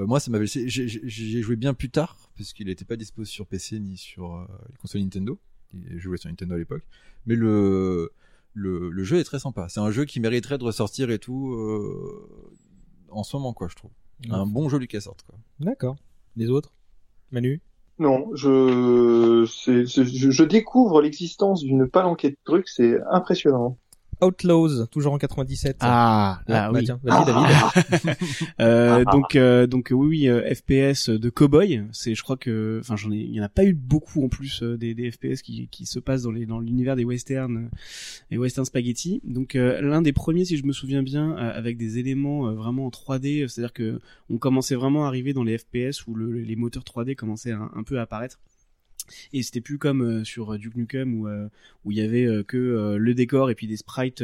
moi, 0.05 0.19
ça 0.19 0.29
m'avait 0.31 0.43
laissé. 0.43 0.67
j'ai- 0.69 1.41
joué 1.41 1.55
bien 1.55 1.73
plus 1.73 1.89
tard 1.89 2.29
parce 2.37 2.53
qu'il 2.53 2.67
n'était 2.67 2.85
pas 2.85 2.95
dispo 2.95 3.25
sur 3.25 3.47
PC 3.47 3.79
ni 3.79 3.97
sur 3.97 4.35
euh, 4.35 4.45
les 4.69 4.77
consoles 4.77 5.01
Nintendo. 5.01 5.39
J'ai 5.73 5.99
joué 5.99 6.17
sur 6.17 6.29
Nintendo 6.29 6.55
à 6.55 6.57
l'époque, 6.57 6.83
mais 7.25 7.35
le, 7.35 8.11
le 8.53 8.89
le 8.89 9.03
jeu 9.03 9.17
est 9.19 9.23
très 9.23 9.39
sympa. 9.39 9.67
C'est 9.69 9.79
un 9.79 9.91
jeu 9.91 10.05
qui 10.05 10.19
mériterait 10.19 10.57
de 10.57 10.63
ressortir 10.63 11.09
et 11.11 11.19
tout 11.19 11.53
euh, 11.53 12.49
en 13.09 13.23
ce 13.23 13.35
moment, 13.35 13.53
quoi, 13.53 13.67
je 13.67 13.75
trouve. 13.75 13.91
Un 14.29 14.45
bon 14.45 14.69
jeu 14.69 14.77
LucasArts, 14.79 15.17
quoi. 15.27 15.35
D'accord. 15.59 15.95
Les 16.35 16.49
autres? 16.49 16.73
Manu? 17.31 17.61
Non, 17.99 18.29
je, 18.35 19.43
je, 19.45 19.83
je 20.31 20.43
découvre 20.43 21.01
l'existence 21.01 21.63
d'une 21.63 21.87
palanquée 21.87 22.29
de 22.29 22.37
trucs, 22.45 22.67
c'est 22.69 22.99
impressionnant. 23.11 23.77
Outlaws, 24.21 24.88
toujours 24.88 25.13
en 25.13 25.17
97. 25.17 25.77
Ah, 25.81 26.41
là, 26.47 26.65
Ah, 26.67 26.71
bah 26.71 26.79
oui. 26.79 26.86
tiens, 26.86 27.00
vas-y, 27.03 27.25
David. 27.25 28.17
Euh, 28.59 29.03
Ah. 29.05 29.12
donc, 29.12 29.36
euh, 29.36 29.67
donc 29.67 29.89
oui, 29.91 30.07
oui, 30.07 30.27
euh, 30.27 30.53
FPS 30.53 31.09
de 31.09 31.29
cowboy. 31.29 31.83
C'est, 31.91 32.15
je 32.15 32.24
crois 32.24 32.38
que, 32.38 32.77
enfin, 32.81 32.95
j'en 32.95 33.12
ai, 33.12 33.17
il 33.17 33.33
y 33.33 33.39
en 33.39 33.43
a 33.43 33.50
pas 33.50 33.63
eu 33.65 33.74
beaucoup 33.74 34.24
en 34.24 34.29
plus 34.29 34.63
euh, 34.63 34.77
des, 34.77 34.93
des 34.95 35.12
FPS 35.12 35.41
qui, 35.41 35.67
qui 35.69 35.86
se 35.86 36.00
passent 36.00 36.24
dans 36.24 36.31
les, 36.31 36.45
dans 36.45 36.59
l'univers 36.59 36.95
des 36.95 37.05
westerns, 37.05 37.57
euh, 37.57 37.69
et 38.31 38.38
western 38.38 38.65
spaghetti. 38.65 39.21
Donc, 39.24 39.55
euh, 39.55 39.79
l'un 39.81 40.01
des 40.01 40.13
premiers, 40.13 40.45
si 40.45 40.57
je 40.57 40.65
me 40.65 40.74
souviens 40.74 41.03
bien, 41.03 41.31
euh, 41.38 41.51
avec 41.57 41.77
des 41.77 42.00
éléments 42.00 42.47
euh, 42.47 42.53
vraiment 42.53 42.86
en 42.86 42.89
3D, 42.89 43.43
euh, 43.43 43.47
c'est-à-dire 43.47 43.74
que 43.74 44.00
on 44.29 44.38
commençait 44.38 44.75
vraiment 44.75 45.05
à 45.05 45.07
arriver 45.07 45.33
dans 45.33 45.43
les 45.43 45.57
FPS 45.57 46.05
où 46.07 46.15
le, 46.15 46.31
les 46.31 46.55
moteurs 46.55 46.83
3D 46.83 47.15
commençaient 47.15 47.51
un, 47.51 47.69
un 47.75 47.83
peu 47.83 48.00
à 48.00 48.03
apparaître. 48.03 48.39
Et 49.33 49.43
c'était 49.43 49.61
plus 49.61 49.77
comme 49.77 50.01
euh, 50.01 50.23
sur 50.23 50.53
euh, 50.53 50.57
Duke 50.57 50.75
Nukem 50.75 51.19
où 51.19 51.27
euh, 51.27 51.47
où 51.85 51.91
il 51.91 51.97
y 51.97 52.01
avait 52.01 52.43
que 52.45 52.97
le 52.97 53.13
décor 53.13 53.49
et 53.49 53.55
puis 53.55 53.67
des 53.67 53.77
sprites 53.77 54.23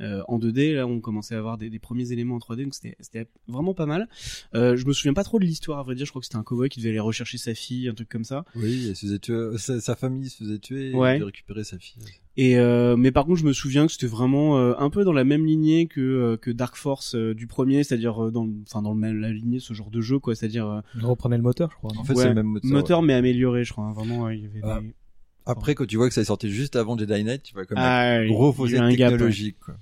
euh, 0.00 0.18
euh, 0.18 0.22
en 0.28 0.38
2D. 0.38 0.74
Là, 0.74 0.86
on 0.86 1.00
commençait 1.00 1.34
à 1.34 1.38
avoir 1.38 1.58
des, 1.58 1.70
des 1.70 1.78
premiers 1.78 2.12
éléments 2.12 2.36
en 2.36 2.38
3D, 2.38 2.64
donc 2.64 2.74
c'était 2.74 3.26
vraiment 3.48 3.74
pas 3.74 3.86
mal. 3.86 4.08
Euh, 4.54 4.76
je 4.76 4.86
me 4.86 4.92
souviens 4.92 5.14
pas 5.14 5.24
trop 5.24 5.38
de 5.38 5.44
l'histoire, 5.44 5.78
à 5.78 5.82
vrai 5.82 5.94
dire. 5.94 6.06
Je 6.06 6.10
crois 6.12 6.20
que 6.20 6.26
c'était 6.26 6.36
un 6.36 6.42
cowboy 6.42 6.68
qui 6.68 6.80
devait 6.80 6.90
aller 6.90 7.00
rechercher 7.00 7.38
sa 7.38 7.54
fille, 7.54 7.88
un 7.88 7.94
truc 7.94 8.08
comme 8.08 8.24
ça. 8.24 8.44
Oui, 8.54 8.72
il 8.88 8.96
se 8.96 9.06
faisait 9.06 9.18
tuer, 9.18 9.50
sa, 9.58 9.80
sa 9.80 9.96
famille 9.96 10.28
se 10.28 10.36
faisait 10.44 10.58
tuer 10.58 10.90
et 10.90 10.94
Ouais. 10.94 11.12
il 11.14 11.18
devait 11.20 11.26
récupérer 11.26 11.64
sa 11.64 11.78
fille. 11.78 12.02
Et 12.38 12.58
euh, 12.58 12.96
mais 12.98 13.12
par 13.12 13.24
contre, 13.24 13.40
je 13.40 13.46
me 13.46 13.54
souviens 13.54 13.86
que 13.86 13.92
c'était 13.92 14.06
vraiment 14.06 14.58
euh, 14.58 14.74
un 14.78 14.90
peu 14.90 15.04
dans 15.04 15.14
la 15.14 15.24
même 15.24 15.46
lignée 15.46 15.86
que 15.86 16.00
euh, 16.02 16.36
que 16.36 16.50
Dark 16.50 16.76
Force 16.76 17.14
euh, 17.14 17.34
du 17.34 17.46
premier, 17.46 17.82
c'est-à-dire 17.82 18.26
euh, 18.26 18.30
dans 18.30 18.46
enfin 18.62 18.82
dans 18.82 18.92
le 18.92 19.00
même 19.00 19.18
la 19.20 19.32
lignée 19.32 19.58
ce 19.58 19.72
genre 19.72 19.90
de 19.90 20.02
jeu 20.02 20.18
quoi, 20.18 20.34
c'est-à-dire 20.34 20.66
euh, 20.68 20.80
On 21.02 21.08
reprenait 21.08 21.38
le 21.38 21.42
moteur, 21.42 21.70
je 21.70 21.76
crois. 21.76 21.92
En 21.96 22.04
fait, 22.04 22.12
ouais, 22.12 22.22
c'est 22.24 22.28
le 22.28 22.34
même 22.34 22.46
moteur. 22.46 22.70
moteur 22.70 23.02
mais 23.02 23.14
amélioré, 23.14 23.64
je 23.64 23.72
crois. 23.72 23.84
hein. 23.84 23.92
Vraiment, 23.94 24.28
il 24.28 24.42
y 24.42 24.44
avait 24.46 24.60
Ah. 24.62 24.80
des... 24.82 24.94
Après, 25.46 25.74
quand 25.74 25.86
tu 25.86 25.96
vois 25.96 26.08
que 26.08 26.14
ça 26.14 26.20
est 26.20 26.24
sorti 26.24 26.50
juste 26.50 26.76
avant 26.76 26.98
Jedi 26.98 27.24
Knight, 27.24 27.42
tu 27.42 27.54
vois 27.54 27.64
comme 27.66 27.78
Ah, 27.78 28.16
un 28.18 28.26
gros 28.26 28.52
eu 28.66 28.76
un 28.76 28.92
gap, 28.92 29.12
ouais. 29.12 29.16
technologique, 29.16 29.56
quoi. 29.64 29.76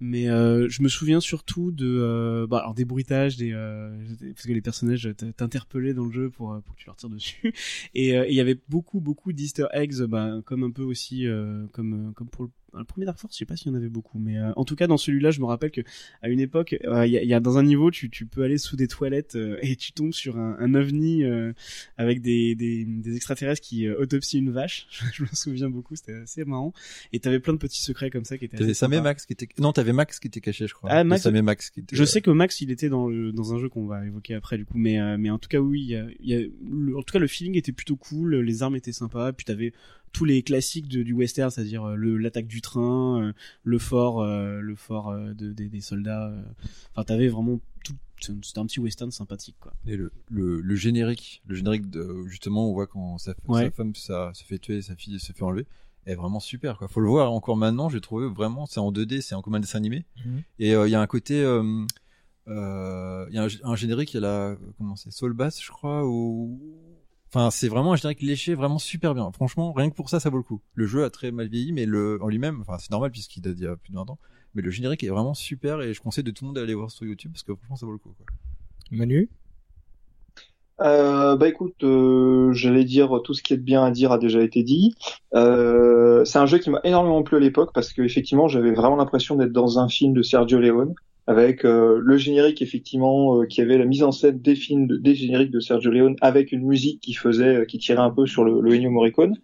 Mais 0.00 0.28
euh, 0.28 0.68
je 0.68 0.80
me 0.82 0.88
souviens 0.88 1.18
surtout 1.18 1.72
de 1.72 1.84
euh, 1.86 2.46
bah, 2.46 2.58
alors 2.58 2.74
des 2.74 2.84
bruitages, 2.84 3.36
des 3.36 3.50
euh, 3.52 3.90
parce 4.32 4.46
que 4.46 4.52
les 4.52 4.60
personnages 4.60 5.08
t'interpellaient 5.36 5.92
dans 5.92 6.04
le 6.04 6.12
jeu 6.12 6.30
pour, 6.30 6.52
euh, 6.52 6.60
pour 6.60 6.76
que 6.76 6.80
tu 6.80 6.86
leur 6.86 6.94
tires 6.94 7.08
dessus. 7.08 7.52
Et 7.96 8.16
euh, 8.16 8.24
et 8.24 8.30
il 8.30 8.34
y 8.36 8.40
avait 8.40 8.58
beaucoup 8.68 9.00
beaucoup 9.00 9.32
d'Easter 9.32 9.66
eggs, 9.72 10.00
bah, 10.02 10.40
comme 10.44 10.62
un 10.62 10.70
peu 10.70 10.82
aussi 10.82 11.26
euh, 11.26 11.66
comme 11.72 12.12
comme 12.14 12.28
pour 12.28 12.44
le, 12.44 12.50
le 12.76 12.84
premier 12.84 13.06
Dark 13.06 13.18
Force, 13.18 13.34
je 13.34 13.38
sais 13.38 13.44
pas 13.44 13.56
s'il 13.56 13.68
y 13.68 13.70
en 13.70 13.74
avait 13.74 13.88
beaucoup, 13.88 14.18
mais 14.18 14.38
euh, 14.38 14.52
en 14.56 14.64
tout 14.64 14.76
cas 14.76 14.86
dans 14.86 14.96
celui-là, 14.96 15.30
je 15.30 15.40
me 15.40 15.46
rappelle 15.46 15.70
que 15.70 15.80
à 16.22 16.28
une 16.28 16.40
époque, 16.40 16.76
euh, 16.84 17.06
il 17.06 17.12
y, 17.12 17.18
a, 17.18 17.22
y 17.24 17.34
a 17.34 17.40
dans 17.40 17.56
un 17.58 17.62
niveau, 17.62 17.90
tu 17.90 18.10
tu 18.10 18.26
peux 18.26 18.42
aller 18.42 18.58
sous 18.58 18.76
des 18.76 18.88
toilettes 18.88 19.36
euh, 19.36 19.58
et 19.62 19.76
tu 19.76 19.92
tombes 19.92 20.12
sur 20.12 20.38
un, 20.38 20.56
un 20.58 20.74
ovni 20.74 21.24
euh, 21.24 21.52
avec 21.96 22.20
des, 22.20 22.54
des 22.54 22.84
des 22.84 23.16
extraterrestres 23.16 23.62
qui 23.62 23.86
euh, 23.86 23.98
autopsient 24.00 24.40
une 24.40 24.50
vache. 24.50 24.86
je 25.14 25.22
me 25.22 25.28
souviens 25.32 25.70
beaucoup, 25.70 25.96
c'était 25.96 26.14
assez 26.14 26.44
marrant. 26.44 26.72
Et 27.12 27.20
t'avais 27.20 27.40
plein 27.40 27.52
de 27.54 27.58
petits 27.58 27.82
secrets 27.82 28.10
comme 28.10 28.24
ça 28.24 28.36
qui 28.38 28.44
étaient. 28.44 28.56
T'avais 28.56 28.74
Sam 28.74 28.92
et. 28.92 29.00
Max 29.00 29.24
qui 29.26 29.32
était, 29.32 29.48
non, 29.58 29.72
t'avais 29.72 29.92
Max 29.92 30.18
qui 30.20 30.28
était 30.28 30.40
caché, 30.40 30.66
je 30.66 30.74
crois. 30.74 30.90
Ah, 30.90 31.04
Max- 31.04 31.24
et 31.26 31.42
Max 31.42 31.70
qui 31.70 31.80
était, 31.80 31.96
Je 31.96 32.04
sais 32.04 32.20
que 32.20 32.30
Max, 32.30 32.60
il 32.60 32.70
était 32.70 32.88
dans 32.88 33.08
le, 33.08 33.32
dans 33.32 33.54
un 33.54 33.58
jeu 33.58 33.68
qu'on 33.68 33.86
va 33.86 34.04
évoquer 34.06 34.34
après 34.34 34.58
du 34.58 34.64
coup, 34.64 34.76
mais 34.78 34.98
euh, 35.00 35.16
mais 35.18 35.30
en 35.30 35.38
tout 35.38 35.48
cas 35.48 35.58
oui, 35.58 35.80
il 35.82 35.88
y 35.88 35.96
a, 35.96 36.06
y 36.20 36.34
a- 36.34 36.46
le- 36.70 36.96
en 36.96 37.02
tout 37.02 37.12
cas 37.12 37.18
le 37.18 37.26
feeling 37.26 37.56
était 37.56 37.72
plutôt 37.72 37.96
cool, 37.96 38.36
les 38.36 38.62
armes 38.62 38.76
étaient 38.76 38.92
sympas, 38.92 39.32
puis 39.32 39.44
t'avais 39.44 39.72
tous 40.12 40.24
les 40.24 40.42
classiques 40.42 40.88
de- 40.88 41.02
du 41.02 41.12
western, 41.12 41.50
c'est-à-dire 41.50 41.84
euh, 41.88 41.96
l'attaque 42.18 42.46
du 42.46 42.60
train, 42.60 43.22
euh, 43.22 43.32
le 43.64 43.78
fort, 43.78 44.20
euh, 44.22 44.60
le 44.60 44.74
fort 44.74 45.08
euh, 45.10 45.34
de, 45.34 45.52
des, 45.52 45.68
des 45.68 45.80
soldats. 45.80 46.28
euh. 46.28 46.42
Enfin, 46.94 47.04
t'avais 47.04 47.28
vraiment 47.28 47.60
tout. 47.84 47.94
C'était 48.20 48.58
un 48.58 48.66
petit 48.66 48.80
western 48.80 49.10
sympathique 49.12 49.54
quoi. 49.60 49.72
Et 49.86 49.96
le, 49.96 50.10
le, 50.28 50.60
le 50.60 50.74
générique, 50.74 51.40
le 51.46 51.54
générique 51.54 51.88
de, 51.88 52.24
justement, 52.26 52.68
on 52.68 52.72
voit 52.72 52.88
quand 52.88 53.16
sa, 53.18 53.34
Ouais. 53.46 53.64
sa 53.66 53.70
femme 53.70 53.94
ça, 53.94 54.32
se 54.34 54.42
fait 54.44 54.58
tuer, 54.58 54.82
sa 54.82 54.96
fille 54.96 55.20
se 55.20 55.32
fait 55.32 55.44
enlever, 55.44 55.66
est 56.04 56.16
vraiment 56.16 56.40
super, 56.40 56.78
quoi. 56.78 56.88
Faut 56.88 57.00
le 57.00 57.06
voir 57.06 57.30
encore 57.30 57.56
maintenant, 57.56 57.88
j'ai 57.88 58.00
trouvé 58.00 58.26
vraiment, 58.28 58.66
c'est 58.66 58.80
en 58.80 58.90
2D, 58.90 59.20
c'est 59.20 59.36
en 59.36 59.42
comme 59.42 59.54
un 59.54 59.60
dessin 59.60 59.78
animé. 59.78 60.04
Mhm. 60.26 60.42
Et 60.58 60.74
euh, 60.74 60.88
il 60.88 60.90
y 60.90 60.96
a 60.96 61.00
un 61.00 61.06
côté, 61.06 61.40
euh, 61.44 61.84
euh, 62.48 63.26
il 63.28 63.36
y 63.36 63.38
a 63.38 63.44
un, 63.44 63.48
un 63.62 63.76
générique, 63.76 64.14
il 64.14 64.16
y 64.16 64.18
a 64.18 64.20
la, 64.22 64.56
comment 64.78 64.96
c'est, 64.96 65.10
Soul 65.12 65.32
Bass, 65.34 65.62
je 65.62 65.70
crois, 65.70 66.04
ou, 66.04 66.58
enfin, 67.28 67.50
c'est 67.50 67.68
vraiment 67.68 67.92
un 67.92 67.96
générique 67.96 68.22
léché, 68.22 68.54
vraiment 68.54 68.78
super 68.78 69.14
bien. 69.14 69.30
Franchement, 69.32 69.72
rien 69.72 69.90
que 69.90 69.94
pour 69.94 70.08
ça, 70.08 70.20
ça 70.20 70.30
vaut 70.30 70.36
le 70.36 70.42
coup. 70.42 70.60
Le 70.74 70.86
jeu 70.86 71.04
a 71.04 71.10
très 71.10 71.30
mal 71.30 71.48
vieilli, 71.48 71.72
mais 71.72 71.86
le, 71.86 72.18
en 72.22 72.28
lui-même, 72.28 72.60
enfin, 72.60 72.78
c'est 72.78 72.90
normal 72.90 73.10
puisqu'il 73.10 73.40
date 73.40 73.54
d'il 73.54 73.64
y 73.64 73.68
a 73.68 73.76
plus 73.76 73.92
de 73.92 73.96
20 73.96 74.10
ans. 74.10 74.18
Mais 74.54 74.62
le 74.62 74.70
générique 74.70 75.04
est 75.04 75.08
vraiment 75.08 75.34
super 75.34 75.80
et 75.82 75.92
je 75.92 76.00
conseille 76.00 76.24
de 76.24 76.30
tout 76.30 76.44
le 76.44 76.48
monde 76.48 76.56
d'aller 76.56 76.74
voir 76.74 76.90
sur 76.90 77.06
YouTube 77.06 77.32
parce 77.32 77.42
que 77.42 77.54
franchement, 77.54 77.76
ça 77.76 77.86
vaut 77.86 77.92
le 77.92 77.98
coup, 77.98 78.14
quoi. 78.16 78.26
Manu? 78.90 79.28
Euh, 80.80 81.36
bah 81.36 81.48
écoute, 81.48 81.82
euh, 81.82 82.52
j'allais 82.52 82.84
dire 82.84 83.20
tout 83.24 83.34
ce 83.34 83.42
qui 83.42 83.52
est 83.52 83.56
de 83.56 83.62
bien 83.62 83.84
à 83.84 83.90
dire 83.90 84.12
a 84.12 84.18
déjà 84.18 84.40
été 84.42 84.62
dit. 84.62 84.94
Euh, 85.34 86.24
c'est 86.24 86.38
un 86.38 86.46
jeu 86.46 86.58
qui 86.58 86.70
m'a 86.70 86.80
énormément 86.84 87.22
plu 87.22 87.36
à 87.36 87.40
l'époque 87.40 87.70
parce 87.74 87.92
que 87.92 88.02
effectivement 88.02 88.46
j'avais 88.46 88.72
vraiment 88.72 88.96
l'impression 88.96 89.34
d'être 89.34 89.52
dans 89.52 89.78
un 89.78 89.88
film 89.88 90.12
de 90.12 90.22
Sergio 90.22 90.60
Leone 90.60 90.94
avec 91.28 91.64
euh, 91.66 92.00
le 92.02 92.16
générique 92.16 92.62
effectivement 92.62 93.40
euh, 93.42 93.44
qui 93.46 93.60
avait 93.60 93.76
la 93.76 93.84
mise 93.84 94.02
en 94.02 94.12
scène 94.12 94.38
des 94.40 94.54
films, 94.56 94.86
de- 94.86 94.96
des 94.96 95.14
génériques 95.14 95.50
de 95.50 95.60
Sergio 95.60 95.90
Leone 95.90 96.16
avec 96.22 96.52
une 96.52 96.62
musique 96.66 97.00
qui 97.02 97.12
faisait, 97.12 97.58
euh, 97.58 97.64
qui 97.66 97.76
tirait 97.78 98.00
un 98.00 98.10
peu 98.10 98.26
sur 98.26 98.44
le, 98.44 98.60
le 98.62 98.74
Ennio 98.74 98.90
Morricone. 98.90 99.36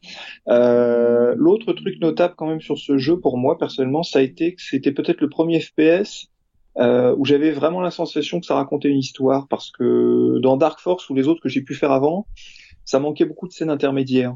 Euh, 0.49 1.35
L'autre 1.37 1.73
truc 1.75 2.01
notable 2.01 2.35
quand 2.37 2.47
même 2.47 2.61
sur 2.63 2.79
ce 2.79 2.97
jeu 2.99 3.21
pour 3.21 3.37
moi 3.39 3.59
personnellement, 3.59 4.03
ça 4.03 4.21
a 4.21 4.23
été 4.23 4.55
que 4.55 4.63
c'était 4.63 4.93
peut-être 4.93 5.21
le 5.21 5.29
premier 5.29 5.61
FPS 5.61 6.29
euh, 6.79 7.15
où 7.19 7.25
j'avais 7.27 7.51
vraiment 7.53 7.81
la 7.83 7.91
sensation 7.91 8.41
que 8.41 8.47
ça 8.47 8.55
racontait 8.55 8.89
une 8.89 8.99
histoire 8.99 9.47
parce 9.49 9.71
que 9.71 10.39
dans 10.41 10.57
Dark 10.57 10.81
Force 10.81 11.09
ou 11.11 11.15
les 11.15 11.29
autres 11.29 11.43
que 11.43 11.49
j'ai 11.51 11.63
pu 11.63 11.75
faire 11.75 11.93
avant, 11.93 12.27
ça 12.87 12.99
manquait 12.99 13.27
beaucoup 13.27 13.47
de 13.47 13.53
scènes 13.53 13.71
intermédiaires. 13.71 14.35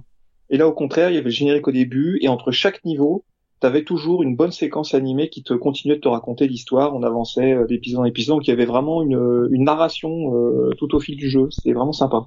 Et 0.51 0.57
là, 0.59 0.67
au 0.69 0.73
contraire, 0.73 1.11
il 1.11 1.15
y 1.15 1.19
avait 1.19 1.25
le 1.25 1.31
générique 1.31 1.67
au 1.67 1.73
début 1.73 2.19
et 2.23 2.29
entre 2.29 2.51
chaque 2.53 2.85
niveau, 2.85 3.25
t'avais 3.61 3.85
toujours 3.85 4.23
une 4.23 4.37
bonne 4.37 4.53
séquence 4.53 4.95
animée 4.95 5.29
qui 5.31 5.43
te 5.43 5.55
continuait 5.55 5.97
de 5.97 6.01
te 6.01 6.09
raconter 6.09 6.47
l'histoire. 6.47 6.95
On 6.95 7.03
avançait 7.03 7.53
euh, 7.53 7.67
d'épisode 7.67 8.01
en 8.01 8.05
épisode, 8.05 8.37
donc 8.37 8.47
il 8.47 8.51
y 8.51 8.53
avait 8.53 8.67
vraiment 8.67 9.03
une, 9.03 9.49
une 9.51 9.65
narration 9.65 10.35
euh, 10.35 10.71
tout 10.79 10.95
au 10.95 11.01
fil 11.01 11.17
du 11.17 11.29
jeu. 11.29 11.49
C'était 11.51 11.73
vraiment 11.73 11.93
sympa. 11.93 12.27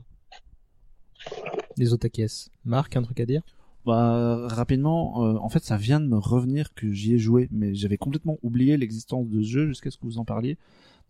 Les 1.77 1.93
Otakies. 1.93 2.49
Marc, 2.65 2.95
un 2.95 3.01
truc 3.01 3.19
à 3.19 3.25
dire? 3.25 3.41
Bah, 3.85 4.47
rapidement, 4.47 5.25
euh, 5.25 5.37
en 5.37 5.49
fait, 5.49 5.63
ça 5.63 5.77
vient 5.77 5.99
de 5.99 6.05
me 6.05 6.17
revenir 6.17 6.73
que 6.75 6.91
j'y 6.91 7.15
ai 7.15 7.17
joué, 7.17 7.47
mais 7.51 7.73
j'avais 7.73 7.97
complètement 7.97 8.37
oublié 8.43 8.77
l'existence 8.77 9.27
de 9.27 9.41
ce 9.41 9.47
jeu 9.47 9.67
jusqu'à 9.67 9.89
ce 9.89 9.97
que 9.97 10.05
vous 10.05 10.19
en 10.19 10.25
parliez. 10.25 10.57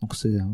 Donc 0.00 0.14
c'est, 0.14 0.36
euh, 0.36 0.44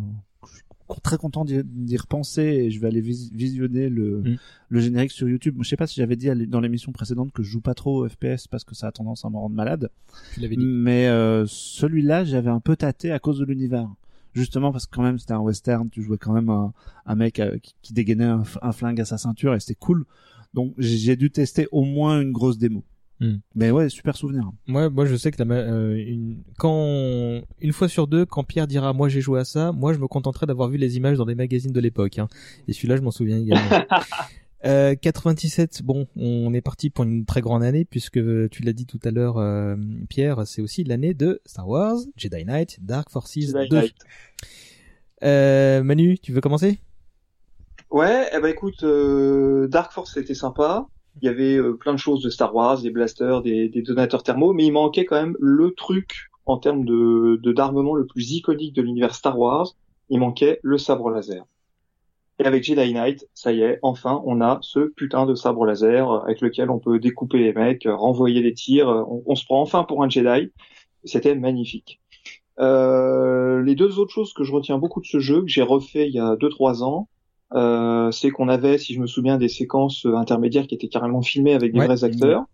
très 1.00 1.16
content 1.18 1.44
d'y 1.44 1.96
repenser 1.96 2.42
et 2.42 2.70
je 2.70 2.80
vais 2.80 2.86
aller 2.88 3.00
vis- 3.00 3.30
visionner 3.32 3.88
le, 3.88 4.18
Mm. 4.22 4.36
le 4.70 4.80
générique 4.80 5.12
sur 5.12 5.28
YouTube. 5.28 5.56
Je 5.60 5.68
sais 5.68 5.76
pas 5.76 5.86
si 5.86 5.96
j'avais 5.96 6.16
dit 6.16 6.28
dans 6.46 6.60
l'émission 6.60 6.92
précédente 6.92 7.30
que 7.32 7.42
je 7.42 7.50
joue 7.50 7.60
pas 7.60 7.74
trop 7.74 8.04
au 8.04 8.08
FPS 8.08 8.46
parce 8.50 8.64
que 8.64 8.74
ça 8.74 8.88
a 8.88 8.92
tendance 8.92 9.24
à 9.24 9.30
me 9.30 9.36
rendre 9.36 9.54
malade. 9.54 9.90
Tu 10.34 10.40
l'avais 10.40 10.56
dit. 10.56 10.64
Mais 10.64 11.06
euh, 11.08 11.44
celui-là, 11.46 12.24
j'avais 12.24 12.50
un 12.50 12.60
peu 12.60 12.76
tâté 12.76 13.12
à 13.12 13.18
cause 13.18 13.38
de 13.38 13.44
l'univers. 13.44 13.88
Justement 14.34 14.72
parce 14.72 14.86
que 14.86 14.94
quand 14.94 15.02
même 15.02 15.18
c'était 15.18 15.32
un 15.32 15.38
western, 15.40 15.88
tu 15.90 16.02
jouais 16.02 16.18
quand 16.18 16.32
même 16.32 16.48
un, 16.50 16.72
un 17.06 17.14
mec 17.14 17.40
euh, 17.40 17.58
qui, 17.58 17.74
qui 17.82 17.92
dégainait 17.92 18.24
un, 18.62 18.72
flingue 18.72 19.00
à 19.00 19.04
sa 19.04 19.18
ceinture 19.18 19.54
et 19.54 19.60
c'était 19.60 19.74
cool. 19.78 20.04
Donc 20.54 20.74
j'ai 20.78 21.16
dû 21.16 21.30
tester 21.30 21.66
au 21.72 21.82
moins 21.84 22.20
une 22.20 22.32
grosse 22.32 22.58
démo. 22.58 22.84
Hmm. 23.20 23.36
Mais 23.54 23.70
ouais, 23.70 23.88
super 23.88 24.16
souvenir. 24.16 24.50
Moi, 24.66 24.90
moi, 24.90 25.04
je 25.04 25.16
sais 25.16 25.30
que 25.32 25.42
la, 25.42 25.54
euh, 25.54 25.94
une, 25.96 26.42
quand 26.56 27.42
une 27.60 27.72
fois 27.72 27.88
sur 27.88 28.06
deux, 28.06 28.24
quand 28.24 28.44
Pierre 28.44 28.66
dira 28.66 28.92
moi 28.92 29.08
j'ai 29.08 29.20
joué 29.20 29.40
à 29.40 29.44
ça, 29.44 29.72
moi 29.72 29.92
je 29.92 29.98
me 29.98 30.06
contenterai 30.06 30.46
d'avoir 30.46 30.68
vu 30.68 30.78
les 30.78 30.96
images 30.96 31.18
dans 31.18 31.26
des 31.26 31.34
magazines 31.34 31.72
de 31.72 31.80
l'époque. 31.80 32.18
Hein. 32.18 32.28
Et 32.68 32.72
celui-là, 32.72 32.96
je 32.96 33.02
m'en 33.02 33.10
souviens 33.10 33.38
également. 33.38 33.84
Euh, 34.64 34.96
97, 34.96 35.82
bon, 35.84 36.08
on 36.16 36.52
est 36.52 36.60
parti 36.60 36.90
pour 36.90 37.04
une 37.04 37.24
très 37.24 37.40
grande 37.40 37.62
année 37.62 37.84
puisque 37.84 38.18
tu 38.50 38.62
l'as 38.62 38.72
dit 38.72 38.86
tout 38.86 38.98
à 39.04 39.12
l'heure, 39.12 39.38
euh, 39.38 39.76
Pierre, 40.08 40.46
c'est 40.46 40.62
aussi 40.62 40.82
l'année 40.82 41.14
de 41.14 41.40
Star 41.46 41.68
Wars, 41.68 41.98
Jedi 42.16 42.44
Knight, 42.44 42.84
Dark 42.84 43.08
Forces 43.08 43.34
Jedi 43.34 43.68
2. 43.68 43.76
Knight. 43.76 43.94
Euh, 45.22 45.82
Manu, 45.82 46.18
tu 46.18 46.32
veux 46.32 46.40
commencer? 46.40 46.80
Ouais, 47.90 48.28
eh 48.34 48.40
ben 48.40 48.48
écoute, 48.48 48.82
euh, 48.82 49.68
Dark 49.68 49.92
Force 49.92 50.14
c'était 50.14 50.34
sympa. 50.34 50.86
Il 51.20 51.26
y 51.26 51.28
avait 51.28 51.56
euh, 51.56 51.74
plein 51.74 51.92
de 51.92 51.98
choses 51.98 52.22
de 52.22 52.30
Star 52.30 52.54
Wars, 52.54 52.80
des 52.80 52.90
blasters, 52.90 53.42
des, 53.42 53.68
donateurs 53.82 54.22
thermaux, 54.22 54.52
mais 54.52 54.66
il 54.66 54.72
manquait 54.72 55.04
quand 55.04 55.20
même 55.20 55.36
le 55.40 55.72
truc 55.72 56.30
en 56.46 56.58
termes 56.58 56.84
de 56.84 57.40
d'armement 57.52 57.94
le 57.94 58.06
plus 58.06 58.32
iconique 58.32 58.74
de 58.74 58.82
l'univers 58.82 59.14
Star 59.14 59.38
Wars. 59.38 59.74
Il 60.10 60.20
manquait 60.20 60.60
le 60.62 60.78
sabre 60.78 61.10
laser. 61.10 61.44
Et 62.40 62.44
avec 62.44 62.62
Jedi 62.62 62.94
Knight, 62.94 63.26
ça 63.34 63.52
y 63.52 63.62
est, 63.62 63.80
enfin, 63.82 64.22
on 64.24 64.40
a 64.40 64.58
ce 64.62 64.80
putain 64.80 65.26
de 65.26 65.34
sabre 65.34 65.66
laser 65.66 66.10
avec 66.24 66.40
lequel 66.40 66.70
on 66.70 66.78
peut 66.78 66.98
découper 67.00 67.38
les 67.38 67.52
mecs, 67.52 67.86
renvoyer 67.86 68.42
des 68.42 68.54
tirs. 68.54 68.88
euh, 68.88 69.02
On, 69.08 69.22
on 69.26 69.34
se 69.34 69.44
prend 69.44 69.60
enfin 69.60 69.84
pour 69.84 70.02
un 70.04 70.08
Jedi. 70.08 70.52
C'était 71.04 71.34
magnifique. 71.34 72.00
Euh, 72.60 73.62
les 73.62 73.74
deux 73.74 73.98
autres 73.98 74.12
choses 74.12 74.32
que 74.32 74.44
je 74.44 74.52
retiens 74.52 74.78
beaucoup 74.78 75.00
de 75.00 75.06
ce 75.06 75.20
jeu, 75.20 75.42
que 75.42 75.48
j'ai 75.48 75.62
refait 75.62 76.08
il 76.08 76.14
y 76.14 76.18
a 76.18 76.34
2-3 76.36 76.82
ans, 76.82 77.08
euh, 77.54 78.10
c'est 78.10 78.30
qu'on 78.30 78.48
avait, 78.48 78.78
si 78.78 78.94
je 78.94 79.00
me 79.00 79.06
souviens, 79.06 79.38
des 79.38 79.48
séquences 79.48 80.06
intermédiaires 80.06 80.66
qui 80.66 80.74
étaient 80.74 80.88
carrément 80.88 81.22
filmées 81.22 81.54
avec 81.54 81.72
des 81.72 81.80
Ouais. 81.80 81.86
vrais 81.86 82.04
acteurs. 82.04 82.44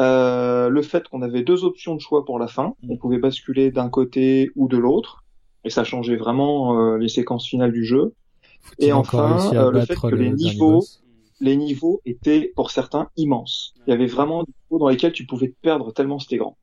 Euh, 0.00 0.68
le 0.70 0.82
fait 0.82 1.08
qu'on 1.08 1.22
avait 1.22 1.42
deux 1.42 1.64
options 1.64 1.94
de 1.94 2.00
choix 2.00 2.24
pour 2.24 2.38
la 2.38 2.48
fin, 2.48 2.74
on 2.88 2.96
pouvait 2.96 3.18
basculer 3.18 3.70
d'un 3.70 3.90
côté 3.90 4.50
ou 4.56 4.66
de 4.68 4.78
l'autre, 4.78 5.24
et 5.64 5.70
ça 5.70 5.84
changeait 5.84 6.16
vraiment 6.16 6.78
euh, 6.80 6.96
les 6.96 7.08
séquences 7.08 7.46
finales 7.46 7.72
du 7.72 7.84
jeu. 7.84 8.14
Faut-il 8.62 8.88
Et 8.88 8.92
enfin, 8.92 9.52
euh, 9.56 9.70
le 9.70 9.80
fait 9.80 9.96
que 9.96 10.14
les 10.14 10.30
le 10.30 10.36
niveaux, 10.36 10.86
les 11.40 11.56
niveaux 11.56 12.00
étaient 12.06 12.52
pour 12.56 12.70
certains 12.70 13.08
immenses. 13.16 13.74
Il 13.86 13.90
y 13.90 13.92
avait 13.94 14.06
vraiment 14.06 14.42
des 14.44 14.52
niveaux 14.70 14.78
dans 14.78 14.88
lesquels 14.88 15.12
tu 15.12 15.26
pouvais 15.26 15.48
te 15.48 15.56
perdre 15.60 15.92
tellement 15.92 16.18
c'était 16.18 16.38
grand. 16.38 16.56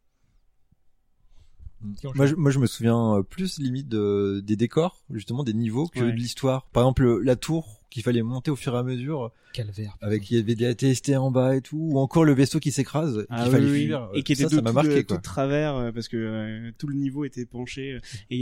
Moi 2.16 2.26
je, 2.26 2.36
moi, 2.36 2.50
je 2.52 2.60
me 2.60 2.66
souviens 2.66 3.18
euh, 3.18 3.24
plus 3.24 3.60
limite 3.60 3.88
de, 3.88 4.42
des 4.44 4.56
décors, 4.56 5.04
justement 5.12 5.44
des 5.44 5.54
niveaux, 5.54 5.88
que 5.88 6.00
Ouais. 6.00 6.12
de 6.12 6.18
l'histoire. 6.18 6.66
Par 6.74 6.84
exemple, 6.84 7.22
la 7.24 7.36
tour 7.36 7.82
qu'il 7.90 8.04
fallait 8.04 8.24
monter 8.24 8.52
au 8.52 8.56
fur 8.56 8.76
et 8.76 8.78
à 8.78 8.84
mesure, 8.84 9.32
Calvaire. 9.54 9.96
avec 10.02 10.30
il 10.30 10.38
y 10.38 10.40
avait 10.42 10.56
des 10.56 10.66
ATST 10.66 11.12
en 11.16 11.32
bas 11.32 11.56
et 11.56 11.62
tout, 11.62 11.78
ou 11.78 12.00
encore 12.00 12.26
le 12.26 12.34
vaisseau 12.34 12.60
qui 12.60 12.72
s'écrase, 12.72 13.26
Ah 13.30 13.38
qu'il 13.38 13.46
oui, 13.46 13.52
fallait 13.52 13.72
oui. 13.72 13.86
fuir. 13.86 14.10
et 14.14 14.24
qui 14.24 14.34
était 14.34 14.44
ça, 14.44 14.50
tout, 14.50 14.56
ça 14.58 14.62
m'a 14.62 14.70
tout 14.72 14.76
marqué 14.76 15.04
tout 15.06 15.16
de 15.16 15.22
travers 15.22 15.76
euh, 15.76 15.92
parce 15.94 16.08
que 16.10 16.18
euh, 16.18 16.72
tout 16.78 16.88
le 16.88 16.96
niveau 16.96 17.24
était 17.26 17.46
penché 17.46 17.94
euh, 17.94 18.00
et 18.30 18.36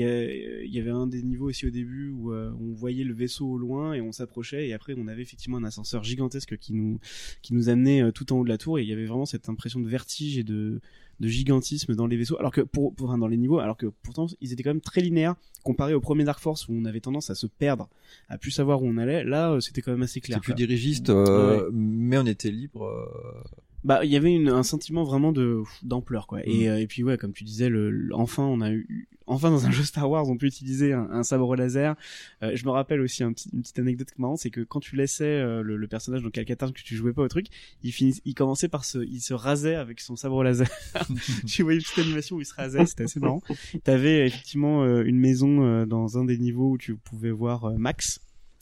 il 0.66 0.74
y, 0.74 0.80
avait 0.80 0.90
un 0.90 1.06
des 1.06 1.22
niveaux 1.22 1.48
aussi 1.50 1.68
au 1.68 1.70
début 1.70 2.10
où 2.10 2.34
euh, 2.34 2.52
on 2.60 2.74
voyait 2.74 3.04
le 3.04 3.14
vaisseau 3.14 3.48
au 3.48 3.58
loin 3.60 3.94
et 3.94 4.02
on 4.02 4.12
s'approchait 4.12 4.68
et 4.68 4.74
après 4.74 4.96
on 4.98 5.08
avait 5.08 5.22
effectivement 5.22 5.58
un 5.58 5.64
ascenseur 5.64 6.04
gigantesque 6.04 6.58
qui 6.58 6.74
nous 6.74 7.00
qui 7.44 7.54
nous 7.54 7.70
amenait 7.70 8.02
euh, 8.02 8.12
tout 8.12 8.34
en 8.34 8.38
haut 8.40 8.44
de 8.44 8.50
la 8.50 8.58
tour 8.58 8.80
et 8.80 8.82
il 8.82 8.90
y 8.90 8.94
avait 8.94 9.06
vraiment 9.06 9.26
cette 9.28 9.48
impression 9.48 9.80
de 9.80 9.88
vertige 9.88 10.38
et 10.40 10.44
de 10.44 10.82
de 11.20 11.28
gigantisme 11.28 11.96
dans 11.96 12.08
les 12.08 12.18
vaisseaux 12.18 12.38
alors 12.40 12.52
que 12.52 12.62
pour, 12.62 12.94
pour 12.94 13.08
enfin, 13.10 13.18
dans 13.18 13.28
les 13.28 13.38
niveaux 13.38 13.60
alors 13.60 13.78
que 13.78 13.88
pourtant 14.04 14.28
ils 14.42 14.52
étaient 14.54 14.64
quand 14.64 14.72
même 14.72 14.82
très 14.82 15.02
linéaires 15.02 15.36
comparé 15.64 15.94
au 15.94 16.02
premier 16.02 16.24
Dark 16.26 16.40
Force 16.40 16.68
où 16.68 16.74
on 16.74 16.86
avait 16.86 17.00
tendance 17.00 17.30
à 17.30 17.36
se 17.36 17.48
perdre 17.48 17.90
à 18.30 18.38
plus 18.38 18.52
savoir 18.52 18.84
où 18.84 18.88
on 18.88 18.98
allait 18.98 19.24
là 19.24 19.52
euh, 19.54 19.60
c'était 19.62 19.82
quand 19.82 19.92
même 19.92 20.02
assez 20.04 20.20
clair 20.22 20.38
C'est 20.40 20.44
plus 20.44 20.54
dirigiste, 20.56 21.10
euh, 21.10 21.64
Ouais. 21.64 21.70
mais 21.74 22.18
on 22.18 22.26
était 22.26 22.52
libre. 22.52 22.84
euh, 22.86 23.42
Bah, 23.84 24.04
il 24.04 24.12
y 24.12 24.16
avait 24.18 24.34
une, 24.34 24.50
un 24.50 24.64
sentiment 24.64 25.04
vraiment 25.04 25.32
de 25.32 25.62
d'ampleur 25.84 26.28
quoi. 26.28 26.40
Mm. 26.40 26.44
Et, 26.48 26.70
euh, 26.70 26.80
et 26.82 26.88
puis 26.88 27.04
ouais, 27.04 27.18
comme 27.18 27.34
tu 27.34 27.44
disais, 27.44 27.70
le- 27.70 28.10
enfin 28.14 28.44
on 28.44 28.60
a 28.62 28.72
eu, 28.72 29.08
enfin 29.28 29.50
dans 29.50 29.66
un 29.66 29.72
jeu 29.72 29.84
Star 29.84 30.10
Wars, 30.10 30.28
on 30.30 30.38
peut 30.38 30.46
utiliser 30.46 30.94
un, 30.94 31.08
un 31.12 31.24
sabre 31.24 31.56
laser. 31.56 31.96
Euh, 32.44 32.52
je 32.56 32.66
me 32.66 32.70
rappelle 32.72 33.02
aussi 33.02 33.24
un 33.24 33.34
petit, 33.34 33.50
une 33.54 33.62
petite 33.62 33.80
anecdote 33.80 34.10
marrante, 34.18 34.40
c'est 34.40 34.50
que 34.50 34.62
quand 34.62 34.80
tu 34.80 34.96
laissais 34.96 35.24
euh, 35.26 35.62
le, 35.62 35.78
le 35.78 35.88
personnage 35.88 36.22
dans 36.24 36.30
Calcatar 36.30 36.72
que 36.74 36.82
tu 36.82 36.96
jouais 36.96 37.14
pas 37.14 37.22
au 37.24 37.28
truc, 37.28 37.48
il 37.84 37.92
finit, 37.92 38.20
il 38.26 38.34
commençait 38.36 38.68
par 38.70 38.86
se, 38.86 39.00
il 39.00 39.22
se 39.22 39.34
rasait 39.34 39.76
avec 39.76 40.00
son 40.00 40.16
sabre 40.16 40.44
laser. 40.44 40.68
tu 41.48 41.64
voyais 41.64 41.80
une 41.80 41.84
petite 41.84 42.00
animation 42.00 42.36
où 42.38 42.42
il 42.42 42.46
se 42.46 42.54
rasait, 42.56 42.86
c'était 42.86 43.04
assez 43.06 43.20
marrant. 43.20 43.42
T'avais 43.84 44.28
effectivement 44.28 44.84
euh, 44.84 45.04
une 45.04 45.18
maison 45.20 45.64
euh, 45.64 45.86
dans 45.86 46.18
un 46.18 46.26
des 46.26 46.38
niveaux 46.38 46.72
où 46.72 46.78
tu 46.78 46.96
pouvais 46.96 47.32
voir 47.32 47.66
euh, 47.66 47.76
Max. 47.78 48.20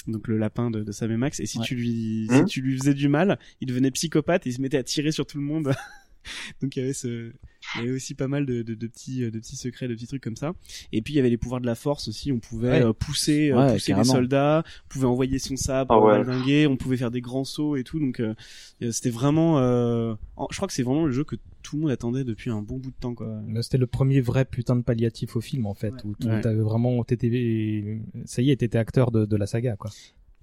Donc 0.08 0.28
le 0.28 0.38
lapin 0.38 0.70
de, 0.70 0.84
de 0.84 0.92
Sam 0.92 1.12
et 1.12 1.18
Max 1.18 1.40
et 1.40 1.46
si 1.46 1.60
Ouais. 1.60 1.66
tu 1.66 1.76
lui 1.76 2.28
Hein 2.30 2.40
si 2.40 2.46
tu 2.46 2.62
lui 2.62 2.78
faisais 2.78 2.94
du 2.94 3.08
mal, 3.08 3.40
il 3.62 3.68
devenait 3.70 3.90
psychopathe 3.92 4.46
et 4.46 4.50
il 4.50 4.54
se 4.54 4.62
mettait 4.62 4.78
à 4.78 4.84
tirer 4.84 5.14
sur 5.14 5.26
tout 5.26 5.38
le 5.38 5.44
monde. 5.44 5.74
Donc 6.62 6.76
il 6.76 6.80
y 6.80 6.84
avait 6.84 6.92
ce 6.94 7.32
il 7.76 7.82
y 7.82 7.84
avait 7.88 7.96
aussi 7.96 8.14
pas 8.14 8.28
mal 8.28 8.46
de, 8.46 8.62
de, 8.62 8.74
de 8.76 8.88
petits 8.88 9.20
de 9.22 9.40
petits 9.40 9.56
secrets, 9.56 9.88
de 9.88 9.94
petits 9.96 10.08
trucs 10.08 10.24
comme 10.24 10.36
ça. 10.36 10.54
Et 10.92 11.02
puis 11.02 11.14
il 11.14 11.18
y 11.18 11.20
avait 11.20 11.30
les 11.30 11.38
pouvoirs 11.38 11.62
de 11.62 11.66
la 11.66 11.76
force 11.76 12.08
aussi, 12.08 12.32
on 12.32 12.40
pouvait 12.40 12.70
Ouais. 12.70 12.84
euh, 12.84 12.94
pousser 12.94 13.52
euh, 13.52 13.58
Ouais, 13.58 13.74
pousser 13.74 13.92
les 13.92 13.96
carrément. 13.98 14.14
soldats, 14.14 14.64
on 14.86 14.88
pouvait 14.90 15.06
envoyer 15.08 15.40
son 15.40 15.56
sabre 15.56 15.94
Ah 15.94 16.00
ouais. 16.00 16.24
valdinguer, 16.24 16.68
on 16.68 16.78
pouvait 16.78 16.98
faire 16.98 17.12
des 17.12 17.22
grands 17.22 17.44
sauts 17.46 17.76
et 17.76 17.84
tout 17.84 18.00
donc 18.00 18.20
euh, 18.20 18.34
euh, 18.82 18.92
c'était 18.92 19.10
vraiment 19.10 19.60
euh, 19.60 20.14
je 20.52 20.56
crois 20.58 20.68
que 20.68 20.74
c'est 20.74 20.84
vraiment 20.84 21.06
le 21.06 21.12
jeu 21.12 21.24
que 21.24 21.36
tout 21.62 21.78
le 21.78 21.84
monde 21.84 21.92
attendait 21.92 22.26
depuis 22.26 22.50
un 22.50 22.62
bon 22.62 22.78
bout 22.78 22.92
de 22.92 22.96
temps 23.00 23.16
quoi. 23.16 23.42
Là, 23.48 23.62
C'était 23.64 23.78
le 23.78 23.88
premier 23.88 24.20
vrai 24.20 24.44
putain 24.44 24.76
de 24.76 24.82
palliatif 24.82 25.36
au 25.38 25.42
film 25.42 25.66
en 25.66 25.74
fait, 25.74 25.94
où, 26.04 26.14
t'avais 26.16 26.56
vraiment, 26.62 27.02
t'étais, 27.06 28.02
ça 28.26 28.42
y 28.42 28.52
est, 28.52 28.58
t'étais 28.58 28.78
acteur 28.78 29.12
de, 29.12 29.26
de 29.26 29.36
la 29.38 29.46
saga 29.48 29.78
quoi. 29.78 29.90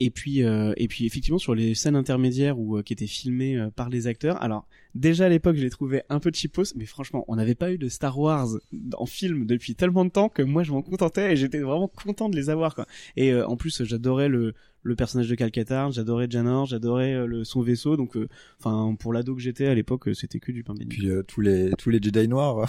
Et 0.00 0.10
puis, 0.10 0.42
euh, 0.42 0.72
et 0.78 0.88
puis 0.88 1.04
effectivement 1.04 1.38
sur 1.38 1.54
les 1.54 1.74
scènes 1.74 1.94
intermédiaires 1.94 2.58
où 2.58 2.78
euh, 2.78 2.82
qui 2.82 2.94
étaient 2.94 3.06
filmées 3.06 3.58
euh, 3.58 3.70
par 3.70 3.90
les 3.90 4.06
acteurs. 4.06 4.42
Alors 4.42 4.66
déjà 4.94 5.26
à 5.26 5.28
l'époque, 5.28 5.56
je 5.56 5.62
les 5.62 5.70
trouvais 5.70 6.04
un 6.08 6.20
peu 6.20 6.30
cheapos, 6.32 6.74
mais 6.74 6.86
franchement, 6.86 7.24
on 7.28 7.36
n'avait 7.36 7.54
pas 7.54 7.70
eu 7.70 7.78
de 7.78 7.88
Star 7.88 8.18
Wars 8.18 8.48
en 8.96 9.06
film 9.06 9.44
depuis 9.44 9.74
tellement 9.74 10.06
de 10.06 10.10
temps 10.10 10.28
que 10.28 10.42
moi 10.42 10.62
je 10.62 10.72
m'en 10.72 10.82
contentais 10.82 11.32
et 11.32 11.36
j'étais 11.36 11.60
vraiment 11.60 11.88
content 11.88 12.28
de 12.30 12.36
les 12.36 12.50
avoir 12.50 12.74
quoi. 12.74 12.86
Et 13.16 13.32
euh, 13.32 13.46
en 13.46 13.56
plus, 13.56 13.84
j'adorais 13.84 14.28
le 14.28 14.54
le 14.82 14.96
personnage 14.96 15.28
de 15.28 15.34
Calcatar, 15.34 15.92
j'adorais 15.92 16.26
Janor, 16.30 16.66
j'adorais 16.66 17.12
euh, 17.14 17.26
le 17.26 17.44
son 17.44 17.60
vaisseau. 17.60 17.96
Donc, 17.96 18.16
euh, 18.16 18.28
enfin 18.58 18.94
pour 18.98 19.12
l'ado 19.12 19.34
que 19.34 19.40
j'étais 19.42 19.66
à 19.66 19.74
l'époque, 19.74 20.08
euh, 20.08 20.14
c'était 20.14 20.40
que 20.40 20.52
du 20.52 20.64
pain 20.64 20.72
béni. 20.74 20.88
Puis 20.88 21.08
euh, 21.10 21.22
tous 21.22 21.40
les 21.42 21.70
tous 21.78 21.90
les 21.90 22.00
Jedi 22.02 22.28
noirs. 22.28 22.66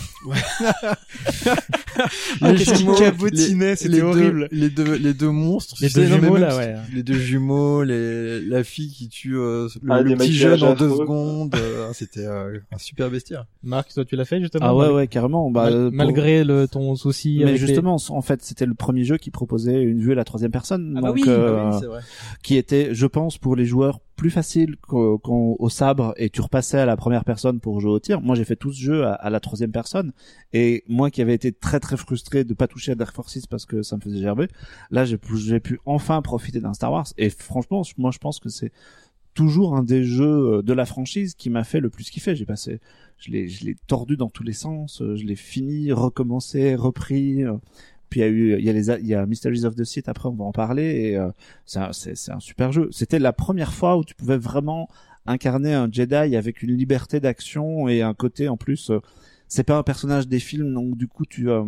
Ah, 2.41 2.54
qu'est-ce 2.54 2.63
qu'ils 2.71 2.78
jumeaux, 2.80 2.95
cabotinaient, 2.95 3.71
les- 3.71 3.76
c'était 3.76 3.89
les 3.95 4.00
deux- 4.00 4.06
horrible. 4.08 4.47
les 4.52 4.69
deux 4.69 4.95
les 4.95 5.13
deux 5.13 5.30
monstres. 5.30 5.76
Les 5.82 5.89
deux 5.89 6.06
sais, 6.06 6.08
jumeaux, 6.08 6.38
là, 6.38 6.56
ouais. 6.58 6.76
Les 6.93 7.04
deux 7.04 7.13
jumeaux, 7.13 7.84
les 7.84 8.41
la 8.41 8.63
fille 8.63 8.89
qui 8.91 9.10
tue 9.10 9.38
euh, 9.38 9.67
le, 9.82 9.91
Ah, 9.93 10.02
le 10.02 10.15
petit 10.15 10.34
jeune 10.34 10.63
en 10.63 10.74
deux 10.74 10.86
affreux. 10.86 11.00
secondes. 11.00 11.56
euh, 11.56 11.89
C'était 11.93 12.26
euh, 12.26 12.58
un 12.71 12.78
super 12.78 13.10
bestiaire. 13.10 13.45
Marc, 13.63 13.93
toi 13.93 14.06
tu 14.06 14.15
l'as 14.15 14.26
fait 14.26 14.39
justement? 14.41 14.65
Ah 14.65 14.76
ouais, 14.76 14.89
ouais, 14.89 15.08
carrément. 15.08 15.52
Bah, 15.52 15.65
mal- 15.65 15.74
euh, 15.74 15.88
pour- 15.89 15.93
malgré 15.97 16.43
le 16.43 16.67
ton 16.67 16.95
souci. 16.95 17.41
Mais 17.43 17.52
les- 17.54 17.58
justement, 17.58 17.97
en 18.10 18.21
fait, 18.21 18.41
c'était 18.41 18.65
le 18.65 18.74
premier 18.74 19.04
jeu 19.04 19.17
qui 19.17 19.30
proposait 19.32 19.82
une 19.82 20.00
vue 20.02 20.13
à 20.13 20.15
la 20.15 20.24
troisième 20.24 20.52
personne. 20.52 20.93
Ah 20.97 21.02
bah 21.02 21.08
donc, 21.10 21.17
oui, 21.17 21.24
euh, 21.28 21.56
bah 21.56 21.69
oui, 21.74 21.78
c'est 21.80 21.86
vrai. 21.88 22.01
Qui 22.44 22.56
était, 22.58 22.94
je 22.94 23.06
pense, 23.08 23.38
pour 23.38 23.56
les 23.56 23.66
joueurs 23.66 24.00
plus 24.16 24.30
facile 24.30 24.76
qu'au 24.78 25.18
qu'au- 25.18 25.56
au 25.58 25.70
sabre 25.70 26.14
et 26.16 26.30
tu 26.30 26.42
repassais 26.42 26.78
à 26.78 26.86
la 26.86 26.96
première 26.96 27.26
personne 27.26 27.60
pour 27.60 27.80
jouer 27.82 27.92
au 27.92 28.00
tir. 28.00 28.22
Moi, 28.22 28.36
j'ai 28.36 28.46
fait 28.46 28.56
tout 28.56 28.72
ce 28.72 28.80
jeu 28.80 29.06
à, 29.08 29.30
la 29.32 29.40
troisième 29.40 29.72
personne 29.72 30.12
et 30.54 30.84
moi 30.88 31.10
qui 31.10 31.22
avais 31.24 31.34
été 31.34 31.52
très 31.52 31.80
très 31.80 31.98
frustré 31.98 32.44
de 32.44 32.54
pas 32.54 32.68
toucher 32.68 32.92
à 32.92 32.96
Dark 32.96 33.16
Forces 33.16 33.48
parce 33.48 33.66
que 33.66 33.82
ça 33.82 33.96
me 33.96 34.02
faisait 34.02 34.22
gerber, 34.22 34.48
là 34.92 35.06
j'ai 35.06 35.18
pu, 35.18 35.80
enfin 35.86 36.22
profiter 36.22 36.60
d'un 36.60 36.74
Star 36.74 36.92
Wars 36.92 37.08
et 37.18 37.32
franchement, 37.32 37.82
moi 37.98 38.12
je 38.12 38.20
pense 38.20 38.40
que 38.40 38.50
c'est 38.50 38.72
toujours 39.34 39.76
un 39.76 39.84
des 39.84 40.04
jeux 40.04 40.58
euh, 40.58 40.62
de 40.62 40.74
la 40.74 40.86
franchise 40.86 41.34
qui 41.36 41.50
m'a 41.50 41.64
fait 41.64 41.80
le 41.80 41.90
plus 41.90 42.10
kiffer. 42.10 42.36
J'ai 42.36 42.46
passé, 42.46 42.80
je 43.18 43.32
l'ai, 43.32 43.48
je 43.48 43.66
l'ai 43.66 43.76
tordu 43.88 44.18
dans 44.18 44.30
tous 44.30 44.44
les 44.44 44.54
sens, 44.54 45.02
euh, 45.02 45.16
je 45.16 45.26
l'ai 45.26 45.36
fini, 45.36 45.92
recommencé, 45.92 46.76
repris. 46.76 47.44
Puis 48.12 48.19
il 48.19 48.24
y 48.24 48.26
a 48.26 48.30
eu, 48.30 48.60
il 48.60 48.63
y 48.63 48.69
a 48.69 48.74
les, 48.74 48.89
il 48.89 49.08
y 49.08 49.15
a 49.15 49.26
Mysteries 49.26 49.65
of 49.65 49.76
the 49.76 49.84
Sith. 49.86 50.08
Après, 50.08 50.30
on 50.30 50.34
va 50.34 50.45
en 50.45 50.52
parler. 50.52 50.84
Et 50.84 51.17
euh, 51.17 51.32
c'est 51.65 51.80
un, 51.80 51.89
un 51.89 52.39
super 52.39 52.71
jeu. 52.71 52.89
C'était 52.91 53.17
la 53.17 53.34
première 53.34 53.74
fois 53.74 53.97
où 53.97 54.04
tu 54.04 54.13
pouvais 54.13 54.38
vraiment 54.38 54.88
incarner 55.26 55.74
un 55.74 55.89
Jedi 55.91 56.36
avec 56.36 56.62
une 56.62 56.76
liberté 56.76 57.19
d'action 57.19 57.88
et 57.88 58.04
un 58.04 58.13
côté 58.13 58.50
en 58.50 58.58
plus. 58.58 58.91
euh, 58.91 59.00
c'est 59.47 59.63
pas 59.63 59.78
un 59.78 59.84
personnage 59.84 60.28
des 60.30 60.39
films, 60.39 60.74
donc 60.74 60.95
du 60.95 61.08
coup 61.08 61.26
tu 61.26 61.50
euh, 61.50 61.65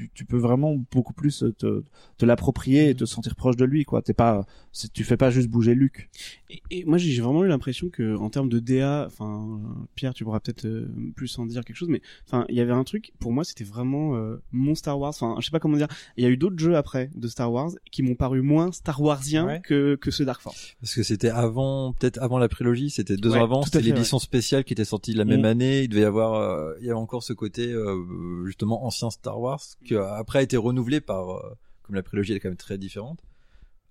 tu, 0.00 0.10
tu 0.14 0.24
peux 0.24 0.38
vraiment 0.38 0.76
beaucoup 0.92 1.12
plus 1.12 1.44
te, 1.58 1.82
te 2.16 2.24
l'approprier 2.24 2.88
et 2.90 2.94
te 2.94 3.04
sentir 3.04 3.34
proche 3.36 3.56
de 3.56 3.64
lui 3.64 3.84
quoi. 3.84 4.00
T'es 4.02 4.14
pas, 4.14 4.46
tu 4.94 5.04
fais 5.04 5.16
pas 5.16 5.30
juste 5.30 5.48
bouger 5.48 5.74
Luke. 5.74 6.08
Et, 6.48 6.62
et 6.70 6.84
moi 6.84 6.96
j'ai 6.98 7.20
vraiment 7.20 7.44
eu 7.44 7.48
l'impression 7.48 7.90
que 7.90 8.16
en 8.16 8.30
termes 8.30 8.48
de 8.48 8.58
DA, 8.60 9.04
enfin 9.06 9.60
Pierre 9.94 10.14
tu 10.14 10.24
pourras 10.24 10.40
peut-être 10.40 10.64
euh, 10.66 10.88
plus 11.16 11.38
en 11.38 11.46
dire 11.46 11.64
quelque 11.64 11.76
chose, 11.76 11.88
mais 11.90 12.00
enfin 12.26 12.44
il 12.48 12.54
y 12.56 12.60
avait 12.60 12.72
un 12.72 12.84
truc 12.84 13.12
pour 13.18 13.32
moi 13.32 13.44
c'était 13.44 13.64
vraiment 13.64 14.16
euh, 14.16 14.42
mon 14.52 14.74
Star 14.74 14.98
Wars. 14.98 15.10
Enfin 15.10 15.36
je 15.40 15.44
sais 15.44 15.50
pas 15.50 15.60
comment 15.60 15.76
dire. 15.76 15.88
Il 16.16 16.24
y 16.24 16.26
a 16.26 16.30
eu 16.30 16.36
d'autres 16.36 16.58
jeux 16.58 16.76
après 16.76 17.10
de 17.14 17.28
Star 17.28 17.52
Wars 17.52 17.70
qui 17.92 18.02
m'ont 18.02 18.14
paru 18.14 18.40
moins 18.42 18.72
Star 18.72 19.00
Warsiens 19.00 19.46
Ouais. 19.46 19.60
que 19.64 19.96
que 19.96 20.10
ce 20.10 20.22
Dark 20.22 20.40
Force. 20.40 20.76
Parce 20.80 20.94
que 20.94 21.02
c'était 21.02 21.28
avant, 21.30 21.92
peut-être 21.92 22.18
avant 22.22 22.38
la 22.38 22.48
prélogie, 22.48 22.90
c'était 22.90 23.16
deux 23.16 23.30
Ouais, 23.32 23.38
ans 23.38 23.44
avant, 23.44 23.62
c'était 23.62 23.80
l'édition 23.80 24.18
spéciale 24.18 24.64
qui 24.64 24.72
était 24.72 24.84
sortie 24.84 25.12
la 25.12 25.24
même 25.24 25.42
Mm. 25.42 25.44
année. 25.44 25.82
Il 25.82 25.88
devait 25.88 26.02
y 26.02 26.04
avoir, 26.04 26.34
euh, 26.34 26.74
il 26.80 26.86
y 26.86 26.90
avait 26.90 26.98
encore 26.98 27.22
ce 27.22 27.32
côté 27.32 27.70
euh, 27.72 28.44
justement 28.46 28.84
ancien 28.84 29.10
Star 29.10 29.40
Wars 29.40 29.60
qui 29.90 29.96
après 29.96 30.38
a 30.38 30.42
été 30.42 30.56
renouvelé 30.56 31.00
par, 31.00 31.30
euh, 31.30 31.54
comme 31.82 31.94
la 31.96 32.02
prélogie 32.02 32.32
elle 32.32 32.36
est 32.36 32.40
quand 32.40 32.48
même 32.48 32.56
très 32.56 32.78
différente. 32.78 33.20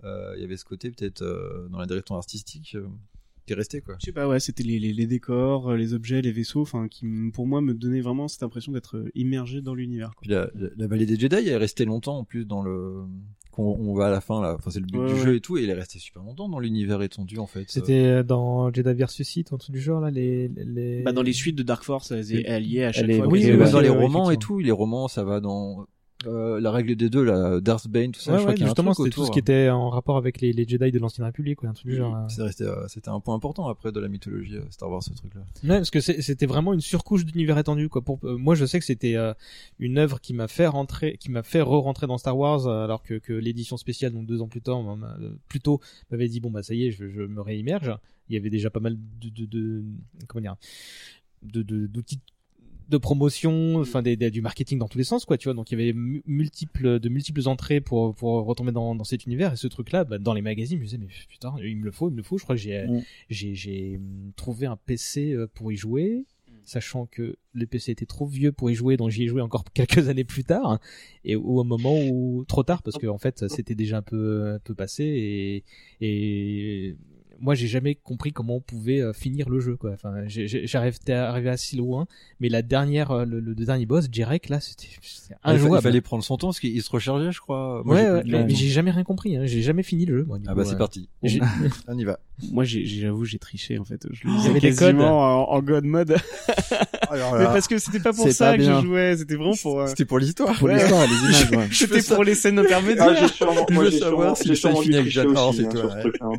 euh, 0.03 0.33
il 0.37 0.41
y 0.41 0.45
avait 0.45 0.57
ce 0.57 0.65
côté 0.65 0.91
peut-être 0.91 1.21
euh, 1.21 1.67
dans 1.69 1.79
la 1.79 1.85
direction 1.85 2.15
artistique 2.15 2.77
qui 3.45 3.53
est 3.53 3.55
resté 3.55 3.81
quoi. 3.81 3.95
Je 3.99 4.05
sais 4.05 4.11
pas 4.13 4.27
ouais 4.27 4.39
c'était 4.39 4.63
les, 4.63 4.79
les, 4.79 4.93
les 4.93 5.07
décors, 5.07 5.73
les 5.75 5.93
objets, 5.93 6.21
les 6.21 6.31
vaisseaux, 6.31 6.61
enfin 6.61 6.87
qui 6.87 7.05
pour 7.33 7.47
moi 7.47 7.61
me 7.61 7.73
donnaient 7.73 7.99
vraiment 8.01 8.27
cette 8.27 8.43
impression 8.43 8.71
d'être 8.71 9.03
immergé 9.15 9.61
dans 9.61 9.73
l'univers. 9.75 10.11
la, 10.25 10.49
la, 10.55 10.69
la 10.77 10.87
vallée 10.87 11.05
des 11.05 11.17
Jedi 11.19 11.35
elle 11.35 11.47
est 11.47 11.57
restée 11.57 11.85
longtemps 11.85 12.17
en 12.19 12.23
plus 12.23 12.45
dans 12.45 12.61
le 12.61 13.03
qu'on 13.59 13.77
on 13.89 13.93
va 13.93 14.07
à 14.07 14.09
la 14.09 14.21
fin 14.21 14.41
là, 14.41 14.55
enfin 14.57 14.69
c'est 14.71 14.79
le 14.79 14.85
but 14.85 14.97
Ouais, 14.97 15.07
du 15.07 15.13
ouais. 15.13 15.19
jeu 15.19 15.35
et 15.35 15.41
tout 15.41 15.57
et 15.57 15.63
il 15.63 15.69
est 15.69 15.73
resté 15.73 15.99
super 15.99 16.23
longtemps 16.23 16.49
dans 16.49 16.59
l'univers 16.59 17.01
étendu 17.01 17.37
en 17.39 17.47
fait. 17.47 17.65
C'était 17.67 18.05
euh, 18.05 18.23
dans 18.23 18.71
Jedi 18.73 18.93
vs 18.93 19.07
Sith, 19.23 19.53
un 19.53 19.57
truc 19.57 19.73
du 19.75 19.81
genre 19.81 20.01
là, 20.01 20.09
les. 20.11 20.47
les... 20.55 21.01
Bah 21.03 21.11
dans 21.11 21.21
les 21.23 21.33
suites 21.33 21.55
de 21.57 21.63
Dark 21.63 21.83
Force 21.83 22.11
elles, 22.11 22.25
Oui. 22.31 22.43
elles 22.45 22.65
y 22.65 22.77
est 22.79 22.85
à 22.85 22.91
chaque 22.91 23.03
Elle 23.05 23.11
est- 23.11 23.17
fois. 23.17 23.27
oui, 23.27 23.45
dans 23.71 23.79
les 23.79 23.89
romans 23.89 24.31
et 24.31 24.37
tout, 24.37 24.59
les 24.59 24.71
romans 24.71 25.07
ça 25.07 25.23
va 25.23 25.39
dans 25.39 25.85
euh, 26.25 26.59
la 26.59 26.71
règle 26.71 26.95
des 26.95 27.09
deux, 27.09 27.23
la 27.23 27.61
Darth 27.61 27.87
Bane, 27.87 28.11
tout 28.11 28.19
ça. 28.19 28.31
Ouais, 28.31 28.37
je 28.37 28.41
crois 28.41 28.51
ouais, 28.51 28.55
qu'il 28.55 28.61
y 28.61 28.63
a 28.63 28.67
un 28.67 28.69
justement, 28.69 28.93
c'était 28.93 29.09
tout 29.09 29.25
ce 29.25 29.31
qui 29.31 29.39
était 29.39 29.69
en 29.69 29.89
rapport 29.89 30.17
avec 30.17 30.41
les, 30.41 30.51
les 30.51 30.67
Jedi 30.67 30.91
de 30.91 30.99
l'Ancienne 30.99 31.25
République, 31.25 31.63
ou 31.63 31.67
un 31.67 31.73
truc 31.73 31.87
du 31.87 31.95
genre. 31.95 32.27
resté, 32.37 32.63
euh, 32.63 32.87
c'était 32.87 33.09
un 33.09 33.19
point 33.19 33.35
important 33.35 33.67
après 33.67 33.91
de 33.91 33.99
la 33.99 34.07
mythologie 34.09 34.57
euh, 34.57 34.63
Star 34.69 34.89
Wars 34.89 35.01
ce 35.01 35.13
truc-là. 35.13 35.41
Ouais, 35.63 35.77
parce 35.77 35.91
que 35.91 36.01
c'était 36.01 36.45
vraiment 36.45 36.73
une 36.73 36.81
surcouche 36.81 37.25
d'univers 37.25 37.57
étendu 37.57 37.87
quoi. 37.89 38.01
Pour 38.01 38.19
euh, 38.23 38.37
moi, 38.37 38.55
je 38.55 38.65
sais 38.65 38.79
que 38.79 38.85
c'était 38.85 39.15
euh, 39.15 39.33
une 39.79 39.97
œuvre 39.97 40.19
qui 40.19 40.33
m'a 40.33 40.47
fait 40.47 40.67
rentrer, 40.67 41.17
qui 41.17 41.31
m'a 41.31 41.43
fait 41.43 41.61
re-rentrer 41.61 42.07
dans 42.07 42.17
Star 42.17 42.37
Wars, 42.37 42.67
euh, 42.67 42.83
alors 42.83 43.01
que, 43.03 43.13
que 43.13 43.33
l'édition 43.33 43.77
spéciale, 43.77 44.11
donc 44.11 44.25
deux 44.25 44.41
ans 44.41 44.47
plus 44.47 44.61
tard, 44.61 44.79
euh, 44.79 45.29
plus 45.47 45.61
tôt, 45.61 45.79
m'avait 46.11 46.27
dit 46.27 46.39
bon 46.41 46.51
bah 46.51 46.63
ça 46.63 46.73
y 46.73 46.85
est, 46.85 46.91
je, 46.91 47.07
je 47.09 47.21
me 47.21 47.41
réimmerge. 47.41 47.93
Il 48.27 48.35
y 48.35 48.37
avait 48.37 48.51
déjà 48.51 48.69
pas 48.69 48.79
mal 48.79 48.95
de, 49.19 49.29
de, 49.29 49.45
de 49.45 49.83
comment 50.27 50.41
dire, 50.41 50.55
de- 51.41 51.63
d'outils 51.87 52.17
de 52.17 52.21
promotion, 52.97 53.75
enfin 53.77 54.01
des, 54.01 54.15
des- 54.17 54.31
du 54.31 54.41
marketing 54.41 54.79
dans 54.79 54.87
tous 54.87 54.97
les 54.97 55.03
sens, 55.03 55.25
quoi, 55.25 55.37
tu 55.37 55.45
vois. 55.47 55.53
Donc 55.53 55.71
il 55.71 55.79
y 55.79 55.81
avait 55.81 55.93
mu- 55.93 56.23
multiples, 56.25 56.99
de 56.99 57.09
multiples 57.09 57.47
entrées 57.47 57.81
pour 57.81 58.15
pour 58.15 58.43
retomber 58.45 58.71
dans, 58.71 58.95
dans 58.95 59.03
cet 59.03 59.25
univers. 59.25 59.53
Et 59.53 59.57
ce 59.57 59.67
truc-là, 59.67 60.03
bah, 60.03 60.17
dans 60.17 60.33
les 60.33 60.41
magazines, 60.41 60.77
je 60.77 60.81
me 60.81 60.85
disais 60.85 60.97
mais 60.97 61.07
putain, 61.27 61.53
il 61.63 61.77
me 61.77 61.85
le 61.85 61.91
faut, 61.91 62.09
il 62.09 62.11
me 62.13 62.17
le 62.17 62.23
faut. 62.23 62.37
Je 62.37 62.43
crois 62.43 62.55
que 62.55 62.61
j'ai 62.61 62.85
Mm. 62.87 63.01
j'ai 63.29 63.55
j'ai 63.55 63.97
hum, 63.97 64.31
trouvé 64.35 64.65
un 64.65 64.77
PC 64.77 65.31
euh, 65.33 65.47
pour 65.53 65.71
y 65.71 65.75
jouer, 65.75 66.25
sachant 66.65 67.05
que 67.07 67.35
le 67.53 67.65
PC 67.65 67.91
était 67.91 68.05
trop 68.05 68.27
vieux 68.27 68.51
pour 68.51 68.69
y 68.69 68.75
jouer, 68.75 68.95
donc 68.95 69.09
j'y 69.09 69.23
ai 69.23 69.27
joué 69.27 69.41
encore 69.41 69.63
quelques 69.73 70.07
années 70.09 70.23
plus 70.23 70.43
tard, 70.43 70.79
et 71.25 71.35
au 71.35 71.63
moment 71.63 71.95
où 71.99 72.45
trop 72.47 72.63
tard 72.63 72.83
parce 72.83 72.97
que 72.97 73.07
en 73.07 73.17
fait 73.17 73.47
c'était 73.49 73.75
déjà 73.75 73.97
un 73.97 74.01
peu 74.03 74.53
un 74.55 74.59
peu 74.59 74.75
passé 74.75 75.03
et 75.03 75.63
et 76.05 76.95
moi 77.41 77.55
j'ai 77.55 77.67
jamais 77.67 77.95
compris 77.95 78.31
comment 78.31 78.55
on 78.57 78.61
pouvait 78.61 79.01
euh, 79.01 79.13
finir 79.13 79.49
le 79.49 79.59
jeu 79.59 79.75
quoi. 79.75 79.91
Enfin 79.93 80.13
j'ai- 80.27 80.47
j'ai- 80.47 80.67
j'arrivais 80.67 81.11
arrivé 81.13 81.49
assez 81.49 81.77
loin, 81.77 82.07
mais 82.39 82.49
la 82.49 82.61
dernière 82.61 83.11
euh, 83.11 83.25
le, 83.25 83.39
le 83.39 83.55
dernier 83.55 83.85
boss 83.85 84.07
Jirek 84.11 84.49
là 84.49 84.59
c'était 84.59 84.87
c'était 85.01 85.35
Ah, 85.43 85.53
il, 85.55 85.81
fallait 85.81 86.01
prendre 86.01 86.23
son 86.23 86.37
temps 86.37 86.47
parce 86.47 86.59
qu'il 86.59 86.81
se 86.81 86.89
rechargeait, 86.89 87.31
je 87.31 87.39
crois. 87.39 87.81
Moi, 87.85 87.95
ouais, 87.95 88.21
j'ai 88.25 88.33
ouais, 88.33 88.43
mais, 88.45 88.55
j'ai 88.55 88.67
jamais 88.67 88.91
rien 88.91 89.03
compris. 89.03 89.35
Hein. 89.37 89.45
J'ai 89.45 89.61
jamais 89.61 89.83
fini 89.83 90.05
le 90.05 90.17
jeu. 90.19 90.23
Moi, 90.25 90.39
du 90.39 90.45
Ah 90.47 90.51
coup, 90.51 90.57
bah 90.57 90.65
c'est 90.65 90.71
ouais. 90.71 90.77
parti. 90.77 91.09
On 91.87 91.97
y 91.97 92.03
va. 92.03 92.19
Moi, 92.51 92.63
j'avoue, 92.63 93.25
j'ai 93.25 93.37
triché 93.39 93.77
en 93.77 93.85
fait. 93.85 94.05
Je 94.11 94.27
le 94.27 94.53
des 94.53 94.59
quasiment 94.59 95.49
en, 95.49 95.55
en 95.55 95.61
God 95.61 95.83
mode. 95.85 96.15
Alors 97.09 97.35
Mais 97.37 97.45
parce 97.45 97.67
que 97.67 97.77
c'était 97.77 97.99
pas 97.99 98.13
pour 98.13 98.29
ça 98.29 98.51
pas 98.51 98.57
que 98.57 98.61
bien. 98.61 98.81
je 98.81 98.85
jouais, 98.87 99.17
c'était 99.17 99.35
vraiment 99.35 99.55
pour. 99.61 99.81
euh, 99.81 99.87
C'était 99.87 100.05
pour 100.05 100.19
l'histoire. 100.19 100.57
Pour 100.57 100.67
Ouais. 100.67 100.75
l'histoire, 100.75 101.05
les 101.07 101.53
images. 101.53 101.69
C'était 101.79 102.01
pour 102.13 102.23
les 102.23 102.35
scènes 102.35 102.59
Ah, 102.59 102.63
intermédiaires. 102.63 103.15
j'ai 103.15 103.27
sûrement, 103.33 103.65
Je 103.69 103.73
moi, 103.73 103.83
veux 103.85 103.91
j'ai 103.91 103.99
savoir 103.99 104.37
si 104.37 104.43
j'ai 104.55 104.69
le 104.69 104.73
aussi, 104.99 105.17
Laurent, 105.23 105.49
hein, 105.49 105.53
c'est 105.55 105.61
sur 105.71 105.71
toi, 105.71 106.33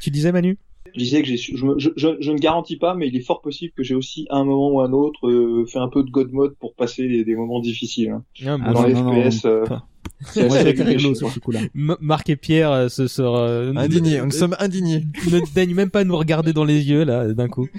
Tu 0.00 0.10
disais 0.10 0.32
Manu 0.32 0.58
Je 0.94 0.98
disais 0.98 1.22
que 1.22 1.28
j'ai, 1.28 1.36
su- 1.36 1.56
je, 1.56 1.66
je, 1.78 1.90
je, 1.96 2.08
je 2.20 2.30
ne 2.32 2.38
garantis 2.38 2.76
pas, 2.76 2.94
mais 2.94 3.08
il 3.08 3.16
est 3.16 3.20
fort 3.26 3.40
possible 3.42 3.72
que 3.76 3.82
j'ai 3.82 3.94
aussi 3.94 4.26
à 4.30 4.36
un 4.36 4.44
moment 4.44 4.70
ou 4.70 4.80
un 4.80 4.92
autre 4.92 5.28
euh, 5.28 5.64
fait 5.66 5.78
un 5.78 5.88
peu 5.88 6.02
de 6.02 6.10
God 6.10 6.32
mode 6.32 6.54
pour 6.56 6.74
passer 6.74 7.08
des, 7.08 7.24
des 7.24 7.36
moments 7.36 7.60
difficiles. 7.60 8.10
hein. 8.10 8.24
Ah, 8.44 8.56
Ah 8.62 8.72
Dans 8.72 8.82
non, 8.82 8.88
les 8.88 8.94
non, 8.94 9.12
non, 9.12 9.30
FPS, 9.30 9.44
euh, 9.46 9.64
c'est 10.26 10.60
rigolo 10.82 11.14
sur 11.14 11.30
ce 11.30 11.38
coup-là. 11.40 11.60
Marc 11.74 12.30
et 12.30 12.36
Pierre 12.36 12.70
euh, 12.72 12.88
se 12.88 13.06
sera 13.08 13.48
euh, 13.48 13.72
Indignés, 13.76 14.20
nous 14.22 14.30
sommes 14.30 14.56
indignés. 14.58 15.04
ne 15.30 15.40
daignent 15.54 15.74
même 15.74 15.90
pas 15.90 16.04
nous 16.04 16.16
regarder 16.16 16.52
dans 16.52 16.64
les 16.64 16.88
yeux 16.88 17.04
là 17.04 17.32
d'un 17.32 17.48
coup. 17.48 17.68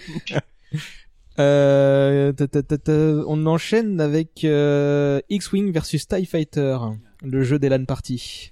Euh, 1.38 2.32
ta, 2.32 2.48
ta, 2.48 2.64
ta, 2.64 2.78
ta, 2.78 2.94
on 3.28 3.46
enchaîne 3.46 4.00
avec 4.00 4.46
euh, 4.46 5.20
X-Wing 5.30 5.72
versus 5.74 6.08
TIE 6.08 6.26
Fighter, 6.26 6.78
le 7.24 7.44
jeu 7.44 7.60
des 7.60 7.68
LAN 7.68 7.84
Party. 7.84 8.52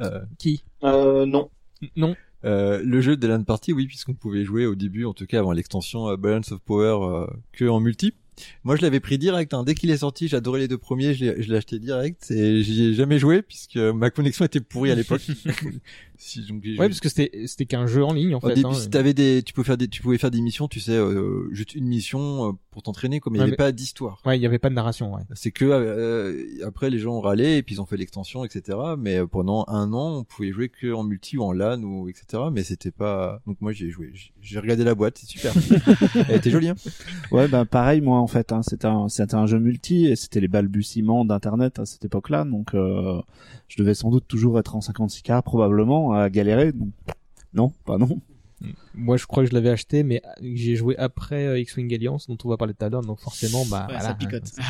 Euh, 0.00 0.20
Qui? 0.38 0.64
Euh, 0.84 1.26
non. 1.26 1.50
Non. 1.96 2.16
Euh, 2.44 2.80
le 2.84 3.00
jeu 3.00 3.16
de 3.16 3.26
LAN 3.26 3.42
Party, 3.42 3.72
oui, 3.72 3.86
puisqu'on 3.86 4.14
pouvait 4.14 4.44
jouer 4.44 4.66
au 4.66 4.74
début, 4.74 5.04
en 5.04 5.12
tout 5.12 5.26
cas 5.26 5.40
avant 5.40 5.52
l'extension 5.52 6.08
euh, 6.08 6.16
Balance 6.16 6.52
of 6.52 6.60
Power, 6.60 7.04
euh, 7.04 7.26
que 7.52 7.64
en 7.64 7.80
multi. 7.80 8.14
Moi, 8.62 8.76
je 8.76 8.82
l'avais 8.82 9.00
pris 9.00 9.18
direct. 9.18 9.52
Hein. 9.52 9.64
Dès 9.64 9.74
qu'il 9.74 9.90
est 9.90 9.98
sorti, 9.98 10.28
j'adorais 10.28 10.60
les 10.60 10.68
deux 10.68 10.78
premiers. 10.78 11.12
Je 11.14 11.24
l'ai 11.24 11.42
je 11.42 11.50
l'ai 11.50 11.56
acheté 11.56 11.80
direct 11.80 12.30
et 12.30 12.62
j'y 12.62 12.84
ai 12.84 12.94
jamais 12.94 13.18
joué 13.18 13.42
puisque 13.42 13.76
ma 13.76 14.10
connexion 14.10 14.44
était 14.44 14.60
pourrie 14.60 14.92
à 14.92 14.94
l'époque. 14.94 15.26
si, 16.18 16.44
donc, 16.46 16.62
j'ai 16.64 16.72
Ouais, 16.78 16.88
parce 16.88 17.00
que 17.00 17.08
c'était 17.08 17.46
c'était 17.46 17.64
qu'un 17.66 17.86
jeu 17.86 18.04
en 18.04 18.12
ligne 18.12 18.34
en 18.34 18.38
Au 18.38 18.48
fait. 18.48 18.54
début, 18.54 18.66
hein. 18.66 18.74
si 18.74 18.90
t'avais 18.90 19.14
des, 19.14 19.42
tu 19.42 19.52
pouvais 19.54 19.64
faire 19.66 19.76
des, 19.78 19.88
tu 19.88 20.02
pouvais 20.02 20.18
faire 20.18 20.30
des 20.30 20.40
missions, 20.40 20.68
tu 20.68 20.80
sais, 20.80 20.92
euh, 20.92 21.48
juste 21.52 21.74
une 21.74 21.86
mission 21.86 22.48
euh, 22.48 22.52
pour 22.70 22.82
t'entraîner, 22.82 23.20
comme 23.20 23.34
il 23.34 23.38
n'y 23.38 23.40
Ouais, 23.40 23.44
avait 23.44 23.50
mais- 23.52 23.56
pas 23.56 23.72
d'histoire. 23.72 24.20
Ouais, 24.26 24.38
il 24.38 24.42
y 24.42 24.46
avait 24.46 24.58
pas 24.58 24.68
de 24.68 24.74
narration. 24.74 25.14
Ouais. 25.14 25.22
C'est 25.34 25.50
que 25.52 25.64
euh, 25.64 26.44
après 26.66 26.90
les 26.90 26.98
gens 26.98 27.14
ont 27.14 27.20
râlé 27.20 27.56
et 27.56 27.62
puis 27.62 27.76
ils 27.76 27.80
ont 27.80 27.86
fait 27.86 27.96
l'extension, 27.96 28.44
etc. 28.44 28.76
Mais 28.98 29.18
euh, 29.18 29.26
pendant 29.26 29.64
un 29.68 29.92
an, 29.92 30.18
on 30.18 30.24
pouvait 30.24 30.52
jouer 30.52 30.68
que 30.68 30.92
en 30.92 31.04
multi 31.04 31.38
ou 31.38 31.42
en 31.42 31.52
LAN 31.52 31.82
ou 31.82 32.08
etc. 32.08 32.42
Mais 32.52 32.62
c'était 32.64 32.90
pas. 32.90 33.40
Donc 33.46 33.56
moi 33.60 33.72
j'y 33.72 33.86
ai 33.86 33.90
joué. 33.90 34.10
J'ai- 34.14 34.32
J'ai 34.40 34.58
regardé 34.60 34.84
la 34.84 34.94
boîte, 34.94 35.18
c'est 35.18 35.26
super. 35.28 35.52
Elle 36.28 36.36
était 36.36 36.50
jolie. 36.50 36.68
Hein 36.70 36.76
Ouais, 37.30 37.48
bah 37.48 37.64
pareil 37.64 38.00
moi 38.00 38.18
en 38.18 38.26
fait. 38.26 38.52
Hein, 38.52 38.62
c'était 38.62 38.86
un 38.86 39.08
c'était 39.08 39.34
un 39.34 39.46
jeu 39.46 39.58
multi 39.58 40.06
et 40.06 40.16
c'était 40.16 40.40
les 40.40 40.48
balbutiements 40.48 41.24
d'internet 41.24 41.78
à 41.78 41.86
cette 41.86 42.04
époque-là, 42.04 42.44
donc 42.44 42.74
euh, 42.74 43.20
je 43.68 43.76
devais 43.76 43.94
sans 43.94 44.10
doute 44.10 44.24
toujours 44.26 44.58
être 44.58 44.74
en 44.76 44.80
56K 44.80 45.42
probablement 45.42 46.07
à 46.12 46.28
galérer. 46.30 46.72
Non, 47.54 47.72
pas 47.84 47.98
non. 47.98 48.20
Moi, 48.94 49.16
je 49.16 49.26
crois 49.26 49.44
que 49.44 49.50
je 49.50 49.54
l'avais 49.54 49.70
acheté, 49.70 50.02
mais 50.02 50.20
j'ai 50.42 50.74
joué 50.74 50.96
après 50.98 51.46
euh, 51.46 51.60
X-Wing 51.60 51.94
Alliance, 51.94 52.26
dont 52.26 52.36
on 52.44 52.48
va 52.48 52.56
parler 52.56 52.74
tout 52.74 52.84
à 52.84 52.88
l'heure, 52.88 53.02
donc 53.02 53.20
forcément, 53.20 53.64
bah, 53.66 53.86
Ouais, 53.88 53.94
voilà. 53.94 54.00
ça 54.08 54.14
picote. 54.14 54.50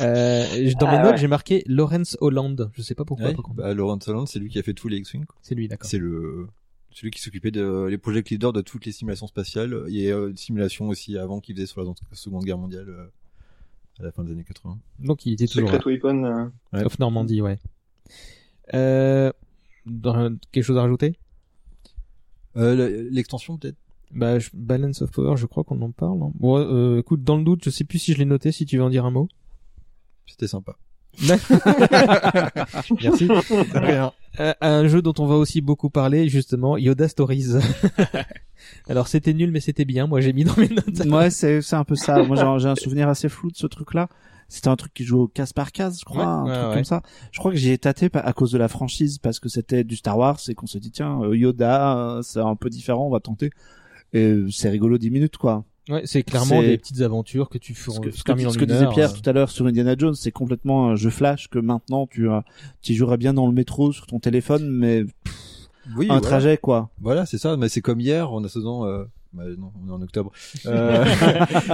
Euh, 0.00 0.44
dans 0.78 0.86
Ah 0.86 0.92
mes 0.98 1.02
notes, 1.02 1.12
ouais. 1.14 1.18
j'ai 1.18 1.26
marqué 1.26 1.64
Lawrence 1.66 2.16
Holland. 2.20 2.70
Je 2.74 2.80
sais 2.80 2.94
pas 2.94 3.04
pourquoi. 3.04 3.26
Ouais, 3.26 3.34
par 3.34 3.42
contre. 3.42 3.56
bah, 3.56 3.74
Laurent 3.74 3.98
Solon, 4.00 4.24
c'est 4.24 4.38
lui 4.38 4.48
qui 4.48 4.58
a 4.60 4.62
fait 4.62 4.72
tous 4.72 4.86
les 4.86 4.98
X-Wing. 4.98 5.24
C'est 5.42 5.56
lui, 5.56 5.66
d'accord. 5.66 5.90
C'est 5.90 5.98
le 5.98 6.46
celui 6.92 7.10
qui 7.10 7.20
s'occupait 7.20 7.50
de 7.50 7.86
les 7.90 7.98
project 7.98 8.30
leaders 8.30 8.52
de 8.52 8.60
toutes 8.60 8.86
les 8.86 8.92
simulations 8.92 9.26
spatiales. 9.26 9.82
Il 9.88 9.96
y 9.96 10.08
a 10.08 10.14
euh, 10.16 10.30
des 10.30 10.36
simulations 10.36 10.86
aussi 10.88 11.18
avant 11.18 11.40
qu'il 11.40 11.56
faisait 11.56 11.66
sur 11.66 11.82
la 11.82 11.92
Seconde 12.12 12.44
Guerre 12.44 12.58
mondiale 12.58 12.88
euh, 12.88 13.06
à 13.98 14.04
la 14.04 14.12
fin 14.12 14.22
des 14.22 14.30
années 14.30 14.44
80. 14.44 14.78
Donc, 15.00 15.26
il 15.26 15.32
était 15.32 15.48
toujours 15.48 15.68
là. 15.70 15.78
Secret 15.78 15.90
Weapon. 15.94 16.24
euh, 16.24 16.44
Ouais. 16.72 16.84
Normandie, 17.00 17.42
ouais. 17.42 17.58
Euh, 18.74 19.32
dans- 19.86 20.36
quelque 20.52 20.64
chose 20.64 20.78
à 20.78 20.82
rajouter? 20.82 21.16
Euh, 22.56 22.74
le- 22.74 23.08
L'extension 23.10 23.56
peut-être? 23.58 23.76
bah, 24.12 24.38
je- 24.40 24.50
Balance 24.54 25.02
of 25.02 25.10
Power, 25.12 25.36
je 25.36 25.46
crois 25.46 25.62
qu'on 25.64 25.80
en 25.82 25.92
parle. 25.92 26.20
hein. 26.22 26.32
Bon, 26.34 26.58
euh, 26.58 26.98
écoute, 26.98 27.22
dans 27.22 27.36
le 27.36 27.44
doute, 27.44 27.64
je 27.64 27.70
sais 27.70 27.84
plus 27.84 27.98
si 28.00 28.12
je 28.12 28.18
l'ai 28.18 28.24
noté, 28.24 28.50
si 28.52 28.66
tu 28.66 28.76
veux 28.76 28.82
en 28.82 28.90
dire 28.90 29.04
un 29.04 29.10
mot. 29.12 29.28
C'était 30.26 30.48
sympa. 30.48 30.76
Merci. 33.02 33.28
Euh, 34.38 34.52
un 34.60 34.88
jeu 34.88 35.02
dont 35.02 35.14
on 35.18 35.26
va 35.26 35.34
aussi 35.36 35.60
beaucoup 35.60 35.90
parler, 35.90 36.28
justement, 36.28 36.76
Yoda 36.76 37.08
Stories. 37.08 37.54
Alors, 38.88 39.08
c'était 39.08 39.32
nul, 39.34 39.50
mais 39.50 39.60
c'était 39.60 39.84
bien. 39.84 40.06
Moi, 40.06 40.20
j'ai 40.20 40.32
mis 40.32 40.44
dans 40.44 40.56
mes 40.56 40.68
notes. 40.68 41.04
Ouais, 41.06 41.30
c'est 41.30 41.62
c'est 41.62 41.76
un 41.76 41.84
peu 41.84 41.96
ça. 41.96 42.22
Moi 42.22 42.36
j'ai- 42.36 42.62
j'ai 42.62 42.68
un 42.68 42.76
souvenir 42.76 43.08
assez 43.08 43.28
flou 43.28 43.50
de 43.50 43.56
ce 43.56 43.66
truc-là. 43.66 44.08
C'était 44.50 44.68
un 44.68 44.74
truc 44.76 44.92
qui 44.92 45.04
jouait 45.04 45.20
au 45.20 45.28
case 45.28 45.52
par 45.52 45.70
case, 45.70 46.00
je 46.00 46.04
crois, 46.04 46.24
Ouais, 46.24 46.28
un 46.28 46.44
ouais, 46.44 46.52
truc 46.54 46.68
ouais. 46.68 46.74
comme 46.74 46.84
ça. 46.84 47.02
Je 47.30 47.38
crois 47.38 47.52
que 47.52 47.56
j'y 47.56 47.70
ai 47.70 47.78
tâté 47.78 48.10
à 48.12 48.32
cause 48.32 48.50
de 48.50 48.58
la 48.58 48.66
franchise 48.66 49.18
parce 49.18 49.38
que 49.38 49.48
c'était 49.48 49.84
du 49.84 49.94
Star 49.94 50.18
Wars 50.18 50.40
et 50.48 50.54
qu'on 50.54 50.66
se 50.66 50.76
dit 50.78 50.90
tiens 50.90 51.22
euh, 51.22 51.36
Yoda, 51.36 51.96
euh, 51.96 52.22
c'est 52.22 52.40
un 52.40 52.56
peu 52.56 52.68
différent, 52.68 53.06
on 53.06 53.10
va 53.10 53.20
tenter. 53.20 53.50
Et 54.12 54.24
euh, 54.24 54.50
c'est 54.50 54.68
rigolo 54.68 54.98
10 54.98 55.10
minutes 55.10 55.36
quoi. 55.36 55.64
Ouais, 55.88 56.02
c'est 56.04 56.24
clairement 56.24 56.60
des 56.60 56.76
petites 56.78 57.00
aventures 57.00 57.48
que 57.48 57.58
tu 57.58 57.74
feras 57.74 57.94
Ce 57.96 58.00
que, 58.00 58.10
ce 58.10 58.22
que, 58.24 58.36
ce 58.50 58.64
disait 58.64 58.88
Pierre 58.88 59.12
tout 59.12 59.28
à 59.28 59.32
l'heure 59.32 59.50
sur 59.50 59.66
Indiana 59.66 59.94
Jones, 59.96 60.14
c'est 60.14 60.32
complètement 60.32 60.88
un 60.88 60.96
jeu 60.96 61.10
flash 61.10 61.48
que 61.48 61.58
maintenant 61.60 62.06
tu 62.08 62.28
tu 62.82 62.92
y 62.92 62.94
jouerais 62.96 63.16
bien 63.18 63.32
dans 63.32 63.46
le 63.46 63.52
métro 63.52 63.92
sur 63.92 64.06
ton 64.06 64.18
téléphone, 64.18 64.68
mais 64.68 65.04
Oui. 65.96 66.06
un 66.06 66.14
voilà. 66.14 66.20
trajet 66.20 66.56
quoi. 66.58 66.90
Voilà, 67.00 67.24
c'est 67.24 67.38
ça. 67.38 67.56
Mais 67.56 67.68
c'est 67.68 67.80
comme 67.80 68.00
hier, 68.00 68.32
en 68.32 68.42
attendant. 68.44 68.84
Euh... 68.86 69.04
Bah, 69.32 69.44
non, 69.56 69.70
on 69.84 69.88
est 69.88 69.92
en 69.92 70.02
octobre. 70.02 70.32
Euh, 70.66 71.04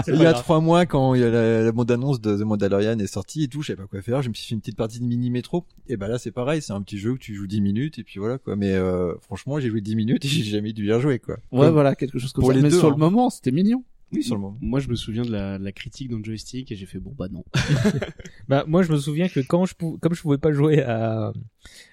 il 0.08 0.16
y 0.16 0.26
a 0.26 0.32
trois 0.34 0.60
mois, 0.60 0.86
quand 0.86 1.14
il 1.14 1.20
y 1.20 1.24
a 1.24 1.30
la, 1.30 1.62
la 1.62 1.72
bande 1.72 1.90
annonce 1.90 2.20
de 2.20 2.36
The 2.36 2.42
Mandalorian 2.42 2.98
est 2.98 3.06
sortie 3.06 3.44
et 3.44 3.48
tout, 3.48 3.62
je 3.62 3.68
savais 3.68 3.82
pas 3.82 3.86
quoi 3.88 4.00
faire. 4.02 4.22
Je 4.22 4.28
me 4.28 4.34
suis 4.34 4.46
fait 4.48 4.54
une 4.54 4.60
petite 4.60 4.76
partie 4.76 5.00
de 5.00 5.04
mini 5.04 5.30
métro. 5.30 5.64
Et 5.88 5.96
bah 5.96 6.08
là, 6.08 6.18
c'est 6.18 6.30
pareil. 6.30 6.62
C'est 6.62 6.72
un 6.72 6.82
petit 6.82 6.98
jeu 6.98 7.12
où 7.12 7.18
tu 7.18 7.34
joues 7.34 7.46
10 7.46 7.60
minutes 7.60 7.98
et 7.98 8.04
puis 8.04 8.18
voilà 8.20 8.38
quoi. 8.38 8.54
Mais 8.56 8.72
euh, 8.72 9.14
franchement, 9.22 9.58
j'ai 9.58 9.68
joué 9.70 9.80
10 9.80 9.96
minutes 9.96 10.24
et 10.24 10.28
j'ai 10.28 10.42
jamais 10.44 10.72
dû 10.72 10.82
bien 10.84 11.00
jouer 11.00 11.18
quoi. 11.18 11.36
Ouais, 11.52 11.66
Comme- 11.66 11.72
voilà, 11.72 11.94
quelque 11.94 12.18
chose 12.18 12.32
comme 12.32 12.42
pour 12.42 12.50
ça. 12.52 12.56
les 12.56 12.62
mais 12.62 12.70
deux, 12.70 12.78
sur 12.78 12.88
hein. 12.88 12.92
le 12.92 12.96
moment, 12.96 13.28
c'était 13.30 13.50
mignon. 13.52 13.82
Oui, 14.12 14.22
sur 14.22 14.36
le 14.36 14.40
moment. 14.40 14.56
Moi, 14.60 14.78
je 14.80 14.88
me 14.88 14.94
souviens 14.94 15.22
de 15.24 15.32
la, 15.32 15.58
de 15.58 15.64
la 15.64 15.72
critique 15.72 16.08
dans 16.10 16.18
le 16.18 16.24
joystick 16.24 16.70
et 16.70 16.76
j'ai 16.76 16.86
fait 16.86 16.98
bon 17.00 17.12
bah 17.18 17.26
non. 17.30 17.44
Bah, 18.48 18.64
moi, 18.66 18.82
je 18.82 18.92
me 18.92 18.98
souviens 18.98 19.28
que 19.28 19.40
quand 19.40 19.66
je 19.66 19.74
pou... 19.74 19.98
comme 20.00 20.14
je 20.14 20.22
pouvais 20.22 20.38
pas 20.38 20.52
jouer 20.52 20.80
à, 20.82 21.32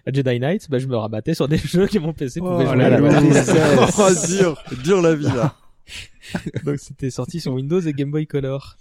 à 0.05 0.11
Jedi 0.13 0.39
Knight, 0.39 0.69
bah, 0.69 0.77
je 0.77 0.87
me 0.87 0.95
rabattais 0.95 1.33
sur 1.33 1.47
des 1.47 1.57
jeux 1.73 1.87
que 1.87 1.97
mon 1.97 2.13
PC 2.13 2.39
pouvait 2.39 2.65
jouer. 2.67 2.75
là 2.77 2.89
là, 2.91 2.99
Voilà. 2.99 3.19
tristesse. 3.19 3.55
oh, 3.97 4.27
dur, 4.27 4.63
dur 4.83 5.01
la 5.01 5.15
vie 5.15 5.23
là. 5.23 5.55
Donc, 6.63 6.77
c'était 6.77 7.09
sorti 7.09 7.39
sur 7.41 7.53
Windows 7.53 7.81
et 7.81 7.93
Game 7.93 8.11
Boy 8.11 8.27
Color. 8.27 8.77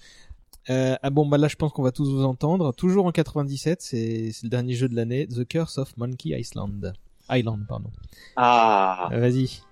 Euh, 0.70 0.94
ah 1.02 1.10
bon, 1.10 1.26
bah 1.26 1.38
là, 1.38 1.48
je 1.48 1.56
pense 1.56 1.72
qu'on 1.72 1.82
va 1.82 1.90
tous 1.90 2.08
vous 2.12 2.22
entendre. 2.24 2.72
Toujours 2.74 3.06
en 3.06 3.12
97, 3.12 3.80
c'est 3.82 4.30
c'est 4.32 4.44
le 4.44 4.48
dernier 4.50 4.74
jeu 4.74 4.88
de 4.88 4.94
l'année, 4.94 5.26
The 5.26 5.44
Curse 5.48 5.78
of 5.78 5.96
Monkey 5.96 6.38
Island. 6.38 6.92
Island, 7.30 7.64
pardon. 7.66 7.90
Ah. 8.36 9.08
Vas-y. 9.10 9.62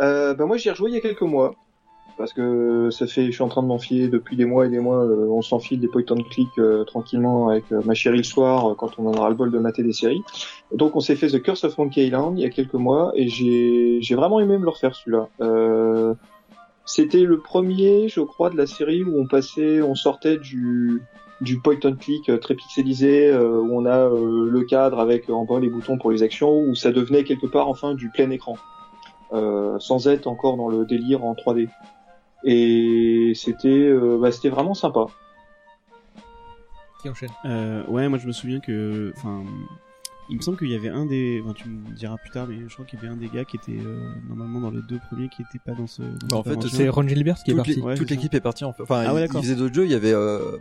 Euh, 0.00 0.34
bah 0.34 0.46
moi 0.46 0.56
j'y 0.56 0.68
ai 0.68 0.70
rejoué 0.72 0.90
il 0.90 0.94
y 0.94 0.96
a 0.96 1.00
quelques 1.00 1.22
mois 1.22 1.54
parce 2.16 2.32
que 2.32 2.90
ça 2.90 3.06
fait, 3.06 3.26
je 3.26 3.30
suis 3.32 3.42
en 3.42 3.48
train 3.48 3.62
de 3.62 3.66
m'enfiler 3.66 4.08
depuis 4.08 4.36
des 4.36 4.44
mois 4.44 4.66
et 4.66 4.68
des 4.68 4.78
mois. 4.78 5.04
euh, 5.04 5.26
on 5.28 5.42
s'enfile 5.42 5.80
des 5.80 5.88
point 5.88 6.02
and 6.10 6.22
click 6.30 6.48
euh, 6.58 6.84
tranquillement 6.84 7.48
avec 7.48 7.64
euh, 7.72 7.80
ma 7.84 7.94
chérie 7.94 8.18
le 8.18 8.22
soir 8.24 8.70
euh, 8.70 8.74
quand 8.74 8.90
on 8.98 9.06
en 9.08 9.14
aura 9.14 9.28
le 9.30 9.34
bol 9.34 9.50
de 9.50 9.58
mater 9.58 9.82
des 9.82 9.92
séries. 9.92 10.22
Donc 10.72 10.94
on 10.96 11.00
s'est 11.00 11.16
fait 11.16 11.28
The 11.28 11.42
Curse 11.42 11.64
of 11.64 11.76
Monkey 11.78 12.06
Island 12.06 12.38
il 12.38 12.42
y 12.42 12.46
a 12.46 12.50
quelques 12.50 12.74
mois 12.74 13.12
et 13.14 13.28
j'ai 13.28 13.98
j'ai 14.00 14.14
vraiment 14.14 14.38
aimé 14.40 14.58
me 14.58 14.64
le 14.64 14.70
refaire 14.70 14.94
celui-là. 14.94 15.28
Euh, 15.40 16.14
C'était 16.86 17.22
le 17.22 17.38
premier, 17.38 18.08
je 18.08 18.20
crois, 18.20 18.50
de 18.50 18.56
la 18.56 18.66
série 18.66 19.02
où 19.02 19.18
on 19.20 19.26
passait, 19.26 19.82
on 19.82 19.94
sortait 19.94 20.36
du 20.36 21.02
du 21.40 21.58
point 21.60 21.78
and 21.84 21.96
click 21.96 22.30
très 22.40 22.54
pixelisé 22.54 23.36
où 23.36 23.76
on 23.76 23.86
a 23.86 24.08
le 24.08 24.62
cadre 24.62 25.00
avec 25.00 25.28
en 25.28 25.44
bas 25.44 25.58
les 25.58 25.68
boutons 25.68 25.98
pour 25.98 26.12
les 26.12 26.22
actions 26.22 26.60
où 26.60 26.74
ça 26.76 26.92
devenait 26.92 27.24
quelque 27.24 27.46
part 27.48 27.68
enfin 27.68 27.94
du 27.94 28.08
plein 28.08 28.30
écran 28.30 28.56
euh, 29.32 29.78
sans 29.80 30.06
être 30.06 30.28
encore 30.28 30.56
dans 30.56 30.68
le 30.68 30.84
délire 30.86 31.24
en 31.24 31.34
3D. 31.34 31.68
Et 32.44 33.32
c'était 33.34 33.68
euh, 33.68 34.18
bah, 34.20 34.30
c'était 34.30 34.50
vraiment 34.50 34.74
sympa. 34.74 35.06
Qui 37.00 37.08
enchaîne? 37.08 37.30
Euh, 37.44 37.84
ouais, 37.86 38.08
moi 38.08 38.18
je 38.18 38.26
me 38.26 38.32
souviens 38.32 38.60
que, 38.60 39.12
enfin, 39.16 39.42
Il 40.30 40.36
me 40.36 40.42
semble 40.42 40.56
qu'il 40.56 40.68
y 40.70 40.74
avait 40.74 40.88
un 40.88 41.04
des, 41.04 41.42
enfin, 41.44 41.52
tu 41.54 41.68
me 41.68 41.94
diras 41.94 42.16
plus 42.16 42.30
tard, 42.30 42.46
mais 42.48 42.56
je 42.66 42.72
crois 42.72 42.86
qu'il 42.86 42.98
y 42.98 43.02
avait 43.02 43.12
un 43.12 43.16
des 43.16 43.28
gars 43.28 43.44
qui 43.44 43.56
était 43.56 43.78
euh, 43.78 44.10
normalement 44.28 44.60
dans 44.60 44.70
les 44.70 44.80
deux 44.88 44.98
premiers 45.10 45.28
qui 45.28 45.42
était 45.42 45.58
pas 45.58 45.72
dans 45.72 45.86
ce. 45.86 46.02
Dans 46.02 46.28
Bah, 46.28 46.36
en 46.38 46.42
fait. 46.42 46.68
C'est 46.68 46.88
Ron 46.88 47.06
Gilbert 47.06 47.36
qui 47.44 47.50
est 47.50 47.54
toute 47.54 47.64
parti. 47.64 47.80
Ouais, 47.80 47.94
toute 47.94 48.10
l'équipe 48.10 48.32
est 48.34 48.40
partie 48.40 48.64
en 48.64 48.72
fait. 48.72 48.82
Enfin, 48.84 49.04
Ah 49.06 49.14
ouais, 49.14 49.26
ils 49.26 49.32
faisaient 49.42 49.56
d'autres 49.56 49.74
jeux. 49.74 49.84
Il 49.84 49.90
y 49.90 49.94
avait, 49.94 50.12
euh, 50.14 50.56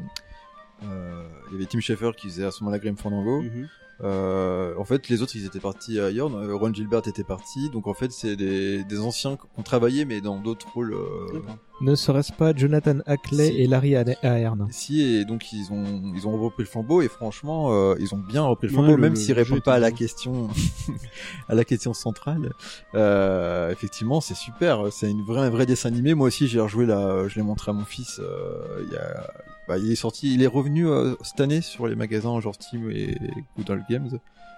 euh, 0.83 1.27
il 1.49 1.53
y 1.53 1.55
avait 1.55 1.65
Tim 1.65 1.79
Schafer 1.79 2.11
qui 2.17 2.27
faisait 2.27 2.45
à 2.45 2.51
ce 2.51 2.63
moment-là 2.63 2.79
Grim 2.79 2.97
Fandango. 2.97 3.41
Mhm. 3.41 3.67
Euh, 4.01 4.73
en 4.77 4.85
fait, 4.85 5.07
les 5.09 5.21
autres, 5.21 5.35
ils 5.35 5.45
étaient 5.45 5.59
partis 5.59 5.99
ailleurs. 5.99 6.33
Euh, 6.35 6.55
Ron 6.55 6.73
Gilbert 6.73 7.07
était 7.07 7.23
parti. 7.23 7.69
Donc, 7.69 7.87
en 7.87 7.93
fait, 7.93 8.11
c'est 8.11 8.35
des, 8.35 8.83
des 8.83 8.99
anciens 8.99 9.35
qui 9.37 9.43
ont 9.57 9.63
travaillé, 9.63 10.03
mais 10.05 10.19
dans 10.21 10.39
d'autres 10.39 10.67
rôles. 10.73 10.93
Euh. 10.93 11.39
Ne 11.81 11.95
serait-ce 11.95 12.31
pas 12.31 12.55
Jonathan 12.55 12.99
Hackley 13.05 13.47
Si. 13.51 13.61
et 13.61 13.67
Larry 13.67 13.95
Ahern 13.95 14.15
Ahern 14.23 14.67
ici, 14.69 15.01
et 15.01 15.25
donc, 15.25 15.51
ils 15.53 15.71
ont, 15.71 16.13
ils 16.15 16.27
ont 16.27 16.37
repris 16.41 16.63
le 16.63 16.69
flambeau. 16.69 17.01
Et 17.01 17.07
franchement, 17.07 17.71
euh, 17.73 17.95
ils 17.99 18.13
ont 18.13 18.17
bien 18.19 18.43
repris 18.43 18.67
le 18.67 18.73
Ouais, 18.73 18.77
flambeau, 18.79 18.95
le- 18.95 19.01
même 19.01 19.15
s'ils 19.15 19.33
répondent 19.33 19.63
pas 19.63 19.73
à 19.75 19.79
la 19.79 19.91
question, 19.91 20.49
à 21.49 21.55
la 21.55 21.63
question 21.65 21.93
centrale. 21.93 22.51
Euh, 22.95 23.71
effectivement, 23.71 24.21
c'est 24.21 24.35
super. 24.35 24.87
C'est 24.91 25.09
une 25.11 25.23
vraie, 25.23 25.41
un 25.41 25.49
vrai 25.49 25.65
dessin 25.65 25.89
animé. 25.89 26.13
Moi 26.13 26.27
aussi, 26.27 26.47
j'ai 26.47 26.59
rejoué 26.59 26.85
là. 26.85 27.27
Je 27.27 27.35
l'ai 27.35 27.43
montré 27.43 27.71
à 27.71 27.73
mon 27.73 27.85
fils. 27.85 28.19
euh, 28.19 28.83
il 28.87 28.93
y 28.93 28.97
a, 28.97 29.27
bah, 29.67 29.77
il 29.77 29.91
est 29.91 29.95
sorti, 29.95 30.33
il 30.33 30.43
est 30.43 30.47
revenu 30.47 30.87
euh, 30.87 31.15
cette 31.23 31.39
année 31.41 31.61
sur 31.61 31.87
les 31.87 31.95
magasins 31.95 32.39
genre 32.39 32.55
Steam 32.55 32.89
et 32.91 33.17
Good 33.57 33.69
Old 33.69 33.83
Games. 33.89 34.09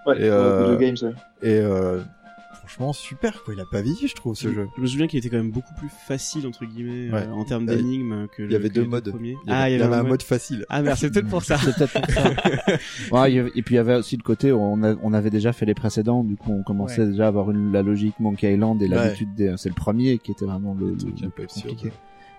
Ouais, 0.08 0.18
Et, 0.20 0.24
euh, 0.30 0.72
Good 0.72 0.80
Games, 0.80 0.98
ouais. 1.02 1.16
Et 1.50 1.60
euh, 1.60 2.02
franchement, 2.60 2.94
super 2.94 3.44
quoi. 3.44 3.54
Il 3.56 3.60
a 3.60 3.66
pas 3.72 3.82
vieilli, 3.82 4.08
je 4.08 4.16
trouve, 4.16 4.36
ce 4.36 4.52
jeu. 4.54 4.68
Je 4.78 4.82
me 4.82 4.88
souviens 4.88 5.08
qu'il 5.08 5.18
était 5.20 5.30
quand 5.30 5.38
même 5.38 5.52
beaucoup 5.52 5.74
plus 5.78 5.90
facile 5.90 6.46
entre 6.48 6.66
guillemets 6.66 7.12
Ouais. 7.12 7.24
euh, 7.28 7.32
en 7.32 7.44
termes 7.44 7.66
d'énigmes 7.66 8.28
que 8.36 8.44
Il 8.44 8.52
y 8.52 8.56
avait 8.56 8.70
deux 8.70 8.82
les 8.82 8.88
modes. 8.88 9.10
premiers. 9.10 9.36
Il 9.46 9.52
y 9.52 9.54
avait, 9.54 9.74
il 9.74 9.80
y 9.80 9.82
avait 9.84 9.96
un 9.96 10.04
mode 10.04 10.22
facile. 10.24 10.66
Ah 10.70 10.82
merde, 10.82 10.98
c'est 10.98 11.12
peut-être 11.12 11.28
pour 11.28 11.44
ça. 11.44 11.58
C'est 11.58 11.76
peut-être 11.76 11.94
pour 12.02 12.10
ça. 12.12 12.32
Ouais, 13.12 13.34
et 13.34 13.62
puis 13.62 13.76
il 13.76 13.78
y 13.78 13.80
avait 13.80 13.96
aussi 13.96 14.18
le 14.18 14.24
côté 14.24 14.52
où 14.52 14.60
on, 14.60 14.84
a- 14.84 14.96
on 15.04 15.14
avait 15.14 15.30
déjà 15.30 15.54
fait 15.54 15.66
les 15.66 15.74
précédents, 15.76 16.24
du 16.24 16.36
coup 16.36 16.52
on 16.52 16.64
commençait 16.64 17.02
Ouais. 17.02 17.10
déjà 17.10 17.26
à 17.26 17.28
avoir 17.28 17.52
une, 17.52 17.72
la 17.72 17.82
logique 17.84 18.20
Monkey 18.20 18.52
Island 18.54 18.82
et 18.82 18.88
Ouais. 18.90 18.96
l'habitude 18.96 19.34
des, 19.36 19.54
c'est 19.58 19.70
le 19.70 19.76
premier 19.76 20.18
qui 20.20 20.32
était 20.32 20.46
vraiment 20.46 20.76
le, 20.80 20.90
le- 20.92 20.96
le 21.22 21.30
plus 21.30 21.48
compliqué. 21.48 21.92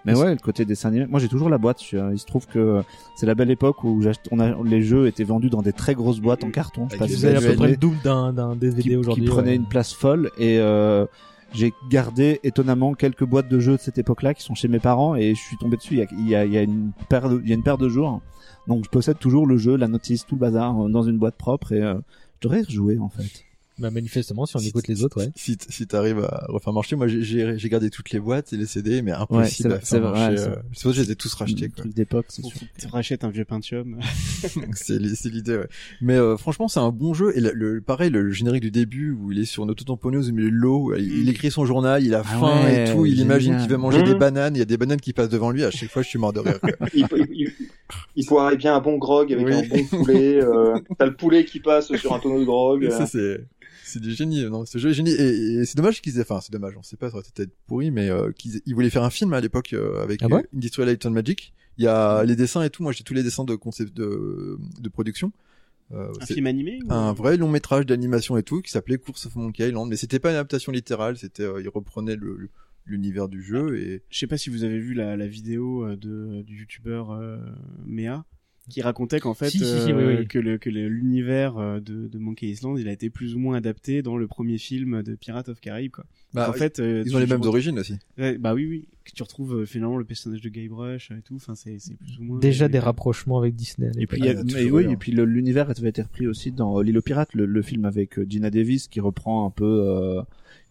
Mais 0.07 0.17
ouais, 0.17 0.31
le 0.31 0.39
côté 0.41 0.65
dessin 0.65 0.89
animé. 0.89 1.07
Moi, 1.07 1.21
j'ai 1.21 1.29
toujours 1.29 1.49
la 1.51 1.59
boîte. 1.59 1.83
Il 1.93 2.19
se 2.19 2.27
trouve 2.27 2.47
que 2.47 2.83
c'est 3.17 3.27
la 3.27 3.35
belle 3.35 3.51
époque 3.51 3.83
où 3.85 4.01
j'achète- 4.03 4.29
on 4.31 4.39
a, 4.41 4.55
les 4.65 4.83
jeux 4.83 5.07
étaient 5.07 5.25
vendus 5.25 5.51
dans 5.51 5.63
des 5.63 5.73
très 5.73 5.95
grosses 5.95 6.21
boîtes 6.21 6.45
en 6.45 6.51
carton. 6.51 6.87
Je 6.89 6.93
sais 6.93 6.99
pas 6.99 7.09
si 7.09 7.11
des 7.11 7.17
vous 7.17 7.21
Vous 7.23 7.27
avez 7.37 7.47
à 7.47 7.51
peu 7.51 7.57
près 7.57 7.69
le 7.71 7.77
double 7.77 7.97
d'un 8.05 8.33
d'un 8.33 8.53
qui, 8.55 8.59
DVD 8.61 8.83
qui 8.83 8.97
aujourd'hui. 8.97 9.25
prenait 9.27 9.51
ouais. 9.51 9.57
une 9.57 9.67
place 9.67 9.93
folle 9.93 10.31
et 10.39 10.59
euh, 10.61 11.07
j'ai 11.53 11.73
gardé 11.91 12.41
étonnamment 12.45 12.95
quelques 12.95 13.25
boîtes 13.25 13.49
de 13.49 13.59
jeux 13.61 13.73
de 13.77 13.81
cette 13.81 13.99
époque-là 13.99 14.35
qui 14.35 14.43
sont 14.43 14.55
chez 14.55 14.69
mes 14.69 14.79
parents 14.79 15.17
et 15.17 15.35
je 15.35 15.41
suis 15.41 15.57
tombé 15.59 15.77
dessus. 15.77 15.95
Il 15.95 15.99
y 15.99 16.03
a, 16.03 16.07
il 16.13 16.29
y 16.29 16.35
a, 16.37 16.45
il 16.45 16.53
y 16.53 16.59
a 16.59 16.63
une 16.63 16.93
paire 17.09 17.29
de, 17.29 17.41
il 17.43 17.49
y 17.49 17.53
a 17.53 17.55
une 17.57 17.63
paire 17.63 17.79
de 17.79 17.89
jours. 17.89 18.21
Donc 18.69 18.85
je 18.85 18.91
possède 18.91 19.19
toujours 19.19 19.47
le 19.47 19.57
jeu, 19.57 19.77
la 19.77 19.89
notice, 19.89 20.25
tout 20.27 20.35
le 20.37 20.41
bazar 20.41 20.81
euh, 20.85 20.89
dans 20.89 21.03
une 21.03 21.19
boîte 21.19 21.37
propre 21.37 21.73
et 21.73 21.83
euh, 21.83 21.95
je 22.43 22.49
devrais 22.49 22.61
y 22.63 22.65
rejouer 22.65 22.99
en 22.99 23.09
fait. 23.09 23.45
Bah, 23.79 23.91
manifestement, 23.91 24.47
si 24.47 24.57
on 24.57 24.59
Si- 24.59 24.69
écoute 24.69 24.89
les 24.89 25.05
autres, 25.05 25.19
ouais. 25.21 25.31
Si, 25.37 25.59
si 25.69 25.87
t'arrives 25.87 26.21
à 26.21 26.47
refaire 26.49 26.73
marcher, 26.73 26.97
moi 26.97 27.09
j'ai- 27.09 27.23
j'ai 27.23 27.59
j'ai 27.59 27.69
gardé 27.69 27.91
toutes 27.91 28.11
les 28.11 28.19
boîtes 28.21 28.55
et 28.55 28.57
les 28.57 28.65
CD, 28.65 29.03
mais 29.03 29.13
Ouais, 29.13 29.19
impossible 29.19 29.69
c'est- 29.71 29.77
à 29.77 29.81
c'est 29.83 29.99
faire 29.99 30.09
vrai, 30.11 30.19
marcher. 30.19 30.37
c'est- 30.39 30.49
euh, 30.49 30.57
Je 30.73 30.79
suppose 30.79 30.93
que 30.93 30.99
je 31.03 31.07
les 31.07 31.13
ai 31.13 31.17
tous 31.17 31.35
rachetés. 31.35 31.65
Un 31.67 31.69
Quoi. 31.69 31.77
truc 31.83 31.95
d'époque, 31.95 32.25
c'est 32.31 32.41
Faut 32.41 32.49
sûr. 32.49 32.61
tu 32.79 32.87
rachètes 32.87 33.23
un 33.25 33.29
vieux 33.31 33.45
Pentium. 33.45 33.99
c'est 34.75 34.99
li- 34.99 35.15
c'est 35.15 35.29
l'idée. 35.29 35.57
Ouais. 35.59 35.69
Mais 36.01 36.15
euh, 36.15 36.39
franchement, 36.39 36.69
c'est 36.69 36.81
un 36.81 36.91
bon 36.91 37.13
jeu. 37.13 37.37
Et 37.37 37.41
le, 37.41 37.53
le- 37.53 37.81
pareil, 37.83 38.09
le 38.09 38.31
générique 38.31 38.63
du 38.63 38.71
début 38.71 39.11
où 39.11 39.31
il 39.31 39.39
est 39.41 39.45
sur 39.45 39.65
une 39.65 39.71
autotamponneuse 39.71 40.31
au 40.31 40.33
milieu 40.33 40.51
de 40.51 40.57
l'eau, 40.57 40.95
il, 40.97 41.19
il 41.21 41.29
écrit 41.29 41.51
son 41.51 41.67
journal, 41.67 42.03
il 42.03 42.15
a 42.15 42.21
Ah 42.21 42.25
faim 42.25 42.65
ouais, 42.65 42.85
et 42.89 42.93
tout, 42.93 43.05
il 43.05 43.21
imagine 43.21 43.59
qu'il 43.59 43.69
veut 43.69 43.77
manger 43.77 44.03
des 44.03 44.15
bananes. 44.15 44.57
Il 44.57 44.59
y 44.59 44.63
a 44.63 44.67
des 44.67 44.79
bananes 44.79 45.01
qui 45.01 45.13
passent 45.13 45.29
devant 45.29 45.51
lui. 45.51 45.65
À 45.65 45.71
chaque 45.71 45.91
fois, 45.91 46.01
je 46.01 46.09
suis 46.09 46.19
mort 46.19 46.33
de 46.33 46.41
rire. 46.41 46.59
Il, 46.95 47.07
il, 47.15 47.27
il, 47.31 47.53
il 48.17 48.27
boirait 48.27 48.57
bien 48.57 48.75
un 48.75 48.81
bon 48.81 48.97
grog 48.97 49.31
avec 49.33 49.47
Oui. 49.47 49.53
un 49.55 49.63
bon 49.69 49.85
poulet. 50.05 50.43
Euh, 50.43 50.79
T'as 50.99 51.05
le 51.07 51.15
poulet 51.15 51.45
qui 51.45 51.61
passe 51.61 51.95
sur 51.97 52.15
un 52.15 52.19
tonneau 52.19 52.41
de 52.41 52.45
grog. 52.45 52.85
Euh. 52.87 52.91
ça 52.91 53.05
c'est 53.07 53.45
c'est 53.97 54.03
du 54.03 54.15
génie 54.15 54.45
non 54.45 54.65
ce 54.65 54.79
jeu 54.79 54.91
est 54.91 54.95
génie 54.95 55.11
et, 55.11 55.55
et 55.61 55.65
c'est 55.65 55.77
dommage 55.77 56.01
qu'ils 56.03 56.19
aient 56.19 56.23
enfin 56.23 56.41
c'est 56.41 56.53
dommage 56.53 56.75
on 56.77 56.83
sait 56.83 56.97
pas 56.97 57.09
ça 57.11 57.17
aurait 57.17 57.23
été 57.27 57.33
peut-être 57.35 57.55
pourri 57.67 57.91
mais 57.91 58.09
euh, 58.11 58.31
qu'ils 58.33 58.61
ils 58.67 58.75
voulaient 58.75 58.91
faire 58.91 59.05
un 59.05 59.11
film 59.11 59.33
à 59.33 59.41
l'époque 59.41 59.73
euh, 59.73 60.03
avec 60.03 60.23
Ah 60.23 60.27
ouais 60.29 60.43
euh, 60.43 60.57
Industrial 60.57 60.89
Light 60.89 61.05
and 61.07 61.11
Magic. 61.11 61.53
Il 61.79 61.85
y 61.85 61.89
a 61.89 62.25
les 62.25 62.37
dessins 62.37 62.63
et 62.63 62.71
tout 62.71 62.83
moi 62.83 62.93
j'ai 62.93 63.05
tous 63.05 63.15
les 63.15 63.23
dessins 63.23 63.45
de 63.45 63.55
concept 63.55 63.95
de 63.97 64.59
de 64.81 64.89
production. 64.89 65.33
Euh, 65.93 66.11
Un 66.21 66.27
film 66.27 66.47
animé 66.49 66.81
ou... 66.85 66.93
un 66.93 67.13
vrai 67.13 67.37
long 67.37 67.49
métrage 67.51 67.87
d'animation 67.87 68.37
et 68.37 68.43
tout 68.43 68.61
qui 68.63 68.71
s'appelait 68.73 68.99
Course 68.99 69.27
of 69.27 69.37
Monkey 69.37 69.69
Island 69.69 69.89
mais 69.89 69.97
c'était 69.97 70.19
pas 70.19 70.31
une 70.31 70.37
adaptation 70.37 70.73
littérale 70.73 71.17
c'était 71.17 71.45
euh, 71.45 71.61
ils 71.63 71.69
reprenaient 71.69 72.17
le 72.17 72.37
le- 72.37 72.51
l'univers 72.87 73.29
du 73.29 73.43
jeu 73.43 73.79
et 73.79 74.03
Je 74.11 74.19
sais 74.19 74.27
pas 74.29 74.39
si 74.39 74.49
vous 74.49 74.63
avez 74.65 74.79
vu 74.79 74.95
la, 74.95 75.17
la 75.17 75.27
vidéo 75.27 75.95
de 75.97 76.43
du 76.43 76.61
youtubeur 76.61 77.11
euh, 77.13 77.37
Mea 77.85 78.25
qui 78.69 78.83
racontait 78.83 79.21
qu'en 79.21 79.35
fait 79.35 79.49
Si, 79.51 79.59
si, 79.59 79.65
si, 79.65 79.93
euh, 79.93 79.97
oui, 79.97 80.17
oui. 80.21 80.27
que 80.27 80.39
le 80.39 80.59
que 80.59 80.69
le- 80.71 80.89
l'univers 80.89 81.57
euh, 81.57 81.79
de, 81.81 82.09
de 82.09 82.19
Monkey 82.19 82.47
Island 82.49 82.79
il 82.79 82.89
a 82.89 82.93
été 82.93 83.11
plus 83.11 83.35
ou 83.35 83.39
moins 83.39 83.57
adapté 83.57 84.03
dans 84.03 84.17
le 84.17 84.27
premier 84.27 84.59
film 84.59 85.03
de 85.03 85.15
Pirates 85.15 85.49
of 85.49 85.61
Caraïbes 85.61 85.93
quoi. 85.93 86.05
Bah, 86.35 86.51
en 86.51 86.53
fait 86.53 86.81
euh, 86.81 87.03
ils 87.07 87.15
ont 87.15 87.19
les 87.21 87.27
mêmes 87.27 87.43
origines 87.43 87.79
aussi 87.79 87.95
Ouais, 88.19 88.37
bah 88.39 88.55
oui 88.55 88.67
oui 88.69 88.89
que 89.05 89.13
tu 89.13 89.23
retrouves 89.23 89.55
euh, 89.61 89.67
finalement 89.67 89.99
le 89.99 90.05
personnage 90.05 90.41
de 90.41 90.49
Guybrush 90.49 91.13
et 91.13 91.23
tout 91.23 91.37
enfin 91.37 91.55
c'est 91.55 91.79
c'est 91.79 91.95
plus 91.97 92.19
ou 92.19 92.25
moins 92.25 92.39
Déjà 92.41 92.65
euh, 92.65 92.69
des 92.69 92.81
rapprochements 92.81 93.39
avec 93.39 93.55
Disney. 93.55 93.91
Et 93.99 94.07
puis, 94.09 94.19
Ah, 94.23 94.25
il 94.25 94.27
y 94.27 94.31
a 94.37 94.43
mais 94.43 94.53
toujours 94.65 94.79
oui, 94.79 94.93
et 94.93 94.97
puis 94.97 95.13
l'univers 95.13 95.71
avait 95.71 95.89
été 95.91 96.03
repris 96.03 96.27
aussi 96.27 96.51
dans 96.51 96.79
euh, 96.79 96.83
L'île 96.83 96.99
aux 96.99 97.03
pirates, 97.03 97.35
le, 97.35 97.47
le 97.47 97.63
film 97.63 97.85
avec 97.85 98.19
euh, 98.19 98.27
Gina 98.29 98.51
Davis 98.51 98.89
qui 98.89 98.99
reprend 99.01 99.47
un 99.47 99.51
peu, 99.51 99.65
euh, 99.65 100.23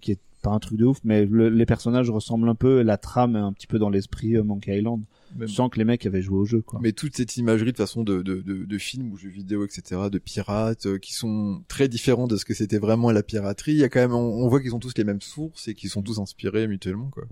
qui 0.02 0.12
est 0.12 0.20
pas 0.42 0.52
un 0.52 0.60
truc 0.60 0.78
de 0.78 0.86
ouf, 0.86 1.00
mais 1.06 1.26
le- 1.26 1.50
les 1.50 1.66
personnages 1.66 2.10
ressemblent 2.10 2.50
un 2.50 2.56
peu, 2.56 2.82
la 2.82 2.98
trame 2.98 3.36
est 3.38 3.40
un 3.40 3.54
petit 3.54 3.68
peu 3.68 3.80
dans 3.80 3.90
l'esprit 3.90 4.36
euh, 4.36 4.44
Monkey 4.44 4.78
Island. 4.78 5.02
Même- 5.36 5.48
Je 5.48 5.54
sens 5.54 5.70
que 5.70 5.78
les 5.78 5.86
mecs 5.86 6.06
avaient 6.06 6.22
joué 6.22 6.38
au 6.38 6.46
jeu, 6.46 6.62
quoi. 6.62 6.80
Mais 6.82 6.92
toute 6.94 7.16
cette 7.18 7.36
imagerie 7.38 7.72
de 7.74 7.78
façon 7.78 8.04
de, 8.04 8.22
de, 8.22 8.42
de, 8.42 8.64
de 8.66 8.78
films 8.78 9.12
ou 9.12 9.18
jeux 9.18 9.30
vidéo, 9.30 9.66
etc., 9.66 10.02
de 10.12 10.18
pirates, 10.18 10.86
euh, 10.86 10.98
qui 10.98 11.14
sont 11.14 11.62
très 11.68 11.88
différents 11.88 12.28
de 12.28 12.38
ce 12.38 12.46
que 12.46 12.54
c'était 12.54 12.78
vraiment 12.80 13.12
la 13.12 13.22
piraterie, 13.24 13.74
il 13.74 13.78
y 13.80 13.84
a 13.84 13.90
quand 13.90 14.00
même, 14.00 14.14
on, 14.14 14.44
on 14.44 14.48
voit 14.48 14.62
qu'ils 14.62 14.74
ont 14.76 14.80
tous 14.80 14.94
les 14.98 15.04
mêmes 15.04 15.22
sources 15.22 15.68
et 15.68 15.74
qu'ils 15.74 15.90
sont 15.90 16.02
tous 16.02 16.20
inspirés 16.20 16.68
mutuellement, 16.68 17.10
quoi. 17.10 17.26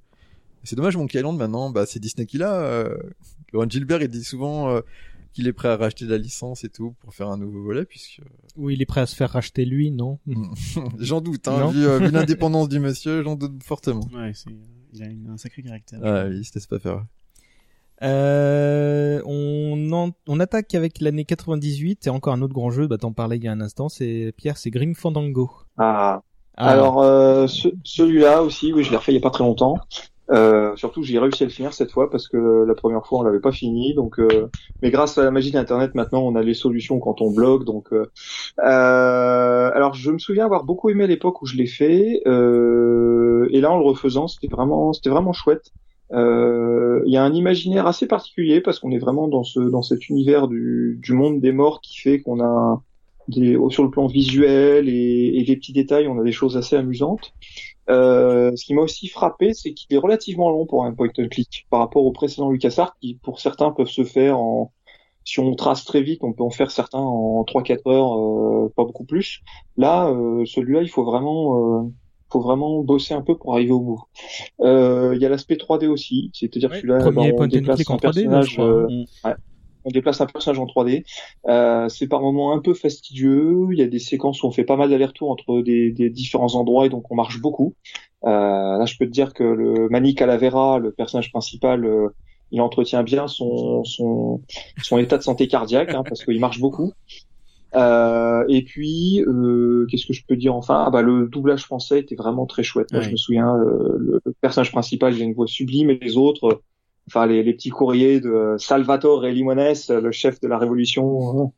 C'est 0.66 0.76
dommage, 0.76 0.96
Monkey 0.98 1.18
Island, 1.20 1.38
maintenant, 1.38 1.70
bah, 1.70 1.86
c'est 1.86 2.00
Disney 2.00 2.26
qui 2.26 2.38
l'a. 2.38 2.54
Euh, 2.62 2.98
Ron 3.54 3.70
Gilbert, 3.70 4.02
il 4.02 4.08
dit 4.08 4.24
souvent 4.24 4.70
euh, 4.70 4.82
qu'il 5.34 5.48
est 5.48 5.54
prêt 5.54 5.68
à 5.68 5.76
racheter 5.78 6.06
la 6.06 6.18
licence 6.18 6.64
et 6.64 6.70
tout 6.70 6.96
pour 7.02 7.14
faire 7.14 7.28
un 7.30 7.38
nouveau 7.38 7.62
volet, 7.64 7.84
puisque 7.86 8.22
Oui, 8.56 8.74
il 8.76 8.82
est 8.82 8.86
prêt 8.86 9.02
à 9.02 9.06
se 9.06 9.16
faire 9.16 9.30
racheter 9.32 9.66
lui, 9.66 9.92
non? 9.92 10.20
J'en 11.00 11.20
doute, 11.22 11.48
hein, 11.48 11.60
Non. 11.60 11.68
vu, 11.72 11.86
euh, 11.86 12.00
vu 12.00 12.12
l'indépendance 12.12 12.70
du 12.70 12.80
monsieur, 12.80 13.24
j'en 13.24 13.36
doute 13.36 13.62
fortement. 13.64 14.08
ouais 14.14 14.32
c'est 14.34 14.50
il 14.94 15.02
a 15.04 15.08
une- 15.08 15.28
un 15.32 15.38
sacré 15.38 15.64
caractère. 15.64 16.00
Ah, 16.04 16.28
il 16.30 16.46
se 16.46 16.54
laisse 16.56 16.68
pas 16.68 16.80
faire. 16.80 17.04
Euh, 18.02 19.22
on, 19.26 19.92
en- 19.94 20.12
on 20.28 20.40
attaque 20.40 20.76
avec 20.76 21.00
l'année 21.00 21.26
98 21.26 22.08
et 22.08 22.10
encore 22.10 22.34
un 22.34 22.42
autre 22.42 22.54
grand 22.54 22.72
jeu, 22.72 22.88
bah 22.88 22.98
t'en 22.98 23.14
parlais 23.14 23.38
il 23.38 23.44
y 23.44 23.48
a 23.48 23.52
un 23.52 23.62
instant, 23.62 23.88
c'est 23.88 24.34
Pierre, 24.36 24.58
c'est 24.58 24.72
Grim 24.72 24.94
Fandango. 24.94 25.52
Ah. 25.78 26.22
Ah, 26.56 26.70
Alors 26.70 27.02
euh, 27.02 27.48
ce- 27.48 27.70
celui-là 27.84 28.44
aussi, 28.44 28.74
oui, 28.74 28.84
je 28.84 28.92
l'ai 28.92 28.98
refait 28.98 29.12
il 29.12 29.16
y 29.16 29.18
a 29.18 29.22
pas 29.22 29.30
très 29.32 29.44
longtemps. 29.44 29.76
Euh, 30.32 30.76
surtout, 30.76 31.04
j'ai 31.04 31.20
réussi 31.20 31.44
à 31.44 31.48
le 31.48 31.52
finir 31.52 31.74
cette 31.74 31.92
fois 31.92 32.10
parce 32.10 32.28
que 32.28 32.38
la 32.66 32.76
première 32.76 33.06
fois 33.06 33.20
on 33.20 33.24
l'avait 33.24 33.40
pas 33.40 33.52
fini. 33.52 33.94
Donc, 33.94 34.20
euh, 34.20 34.50
mais 34.82 34.90
grâce 34.92 35.18
à 35.18 35.24
la 35.24 35.32
magie 35.32 35.52
d'Internet, 35.52 35.96
maintenant 35.96 36.22
on 36.24 36.36
a 36.36 36.44
les 36.44 36.54
solutions 36.54 37.00
quand 37.00 37.22
on 37.22 37.32
bloque. 37.32 37.66
Donc, 37.66 37.92
euh, 37.92 38.06
euh, 38.60 39.72
alors 39.74 39.94
je 39.94 40.12
me 40.12 40.18
souviens 40.20 40.46
avoir 40.46 40.64
beaucoup 40.64 40.90
aimé 40.90 41.08
l'époque 41.08 41.42
où 41.42 41.46
je 41.46 41.56
l'ai 41.58 41.68
fait. 41.68 42.22
Euh, 42.28 43.48
et 43.52 43.62
là, 43.62 43.72
en 43.72 43.78
le 43.78 43.84
refaisant, 43.86 44.28
c'était 44.28 44.48
vraiment, 44.48 44.94
c'était 44.94 45.10
vraiment 45.10 45.34
chouette. 45.34 45.72
Euh, 46.14 47.02
Il 47.06 47.14
y 47.14 47.18
a 47.18 47.24
un 47.24 47.34
imaginaire 47.34 47.88
assez 47.88 48.08
particulier 48.08 48.62
parce 48.62 48.80
qu'on 48.80 48.92
est 48.92 49.00
vraiment 49.00 49.28
dans 49.28 49.44
ce, 49.44 49.60
dans 49.60 49.82
cet 49.82 50.10
univers 50.10 50.48
du, 50.48 51.00
du 51.02 51.14
monde 51.14 51.42
des 51.42 51.52
morts 51.52 51.82
qui 51.82 52.00
fait 52.00 52.22
qu'on 52.22 52.42
a 52.42 52.82
des, 53.28 53.58
sur 53.70 53.84
le 53.84 53.90
plan 53.90 54.08
visuel 54.08 54.90
et, 54.90 55.40
et 55.40 55.44
des 55.44 55.56
petits 55.56 55.74
détails, 55.74 56.08
on 56.08 56.20
a 56.20 56.24
des 56.24 56.32
choses 56.32 56.58
assez 56.58 56.76
amusantes. 56.76 57.34
Euh, 57.90 58.56
ce 58.56 58.66
qui 58.66 58.74
m'a 58.74 58.82
aussi 58.82 59.08
frappé, 59.08 59.54
c'est 59.54 59.74
qu'il 59.74 59.96
est 59.96 60.00
relativement 60.00 60.50
long 60.50 60.66
pour 60.66 60.86
un 60.86 60.94
point 60.94 61.10
and 61.18 61.28
click 61.30 61.66
par 61.70 61.80
rapport 61.80 62.06
au 62.06 62.12
précédent 62.12 62.50
LucasArts 62.50 62.96
qui, 63.02 63.16
pour 63.16 63.40
certains, 63.40 63.72
peuvent 63.72 63.88
se 63.90 64.04
faire 64.04 64.40
en, 64.40 64.72
si 65.26 65.40
on 65.40 65.54
trace 65.56 65.86
très 65.86 66.02
vite, 66.02 66.24
on 66.24 66.34
peut 66.34 66.44
en 66.44 66.50
faire 66.50 66.72
certains 66.72 67.00
en 67.00 67.44
3-4 67.44 67.90
heures, 67.90 68.66
euh, 68.66 68.74
pas 68.76 68.84
beaucoup 68.86 69.06
plus. 69.06 69.42
Là, 69.78 70.08
euh, 70.10 70.46
celui-là, 70.46 70.82
il 70.82 70.90
faut 70.90 71.04
vraiment, 71.04 71.84
euh, 71.84 71.90
faut 72.34 72.42
vraiment 72.42 72.82
bosser 72.82 73.14
un 73.14 73.22
peu 73.22 73.38
pour 73.38 73.54
arriver 73.54 73.72
au 73.72 73.80
bout. 73.80 74.04
Euh, 74.62 75.14
Il 75.16 75.22
y 75.22 75.26
a 75.26 75.30
l'aspect 75.30 75.56
3D 75.56 75.88
aussi, 75.88 76.32
c'est-à-dire 76.34 76.70
que 76.70 76.76
celui-là, 76.76 77.00
premier 77.00 77.32
on 77.38 77.46
déplace 77.48 77.90
un 77.90 77.96
3D, 77.96 78.24
là, 78.28 78.42
personnage, 78.42 78.54
crois. 78.54 78.66
euh, 78.66 78.88
Mm. 78.90 79.34
on 79.86 79.92
déplace 79.92 80.22
un 80.22 80.26
personnage 80.26 80.60
en 80.60 80.66
3D. 80.66 81.06
Euh, 81.48 81.90
c'est 81.90 82.08
par 82.08 82.22
moments 82.22 82.54
un 82.54 82.60
peu 82.60 82.74
fastidieux. 82.74 83.68
Il 83.72 83.80
y 83.80 83.82
a 83.82 83.88
des 83.88 84.00
séquences 84.00 84.44
où 84.44 84.48
on 84.48 84.52
fait 84.52 84.64
pas 84.64 84.78
mal 84.78 84.90
d'allers-retours 84.90 85.30
entre 85.32 85.62
des, 85.62 85.92
des 85.92 86.10
différents 86.10 86.56
endroits 86.56 86.86
et 86.86 86.90
donc 86.90 87.12
on 87.12 87.16
marche 87.16 87.40
beaucoup. 87.42 87.76
Euh, 88.26 88.30
là, 88.30 88.86
je 88.86 88.96
peux 88.98 89.06
te 89.06 89.12
dire 89.12 89.34
que 89.34 89.44
le 89.44 89.90
Manny 89.90 90.16
Calavera, 90.16 90.80
le 90.80 90.92
personnage 90.92 91.32
principal, 91.32 91.86
euh, 91.86 92.10
il 92.52 92.62
entretient 92.62 93.04
bien 93.04 93.28
son 93.28 93.84
son, 93.84 94.42
son 94.82 94.98
état 95.00 95.18
de 95.18 95.24
santé 95.24 95.48
cardiaque 95.48 95.94
hein, 95.94 96.04
parce 96.08 96.24
qu'il 96.24 96.40
marche 96.40 96.60
beaucoup. 96.60 96.94
Euh, 97.76 98.44
et 98.50 98.64
puis, 98.64 99.22
euh, 99.28 99.86
qu'est-ce 99.90 100.06
que 100.06 100.14
je 100.14 100.24
peux 100.28 100.36
dire 100.36 100.54
enfin? 100.56 100.84
Ah 100.86 100.90
bah, 100.92 101.02
Le 101.02 101.28
doublage 101.28 101.64
français 101.64 102.00
était 102.00 102.16
vraiment 102.16 102.46
très 102.46 102.64
chouette. 102.64 102.92
Moi, 102.92 103.02
je 103.02 103.10
me 103.10 103.16
souviens, 103.18 103.56
euh, 103.56 103.98
le 104.26 104.34
personnage 104.42 104.72
principal, 104.72 105.16
il 105.16 105.22
a 105.22 105.26
une 105.26 105.34
voix 105.34 105.48
sublime 105.48 105.90
et 105.90 105.98
les 106.00 106.16
autres, 106.18 106.46
euh, 106.48 106.62
enfin 107.08 107.26
les, 107.26 107.44
les 107.44 107.54
petits 107.54 107.70
courriers 107.72 108.20
de 108.22 108.56
Salvatore 108.60 109.24
Limones, 109.24 109.74
le 109.90 110.12
chef 110.12 110.40
de 110.40 110.48
la 110.48 110.58
révolution, 110.58 111.52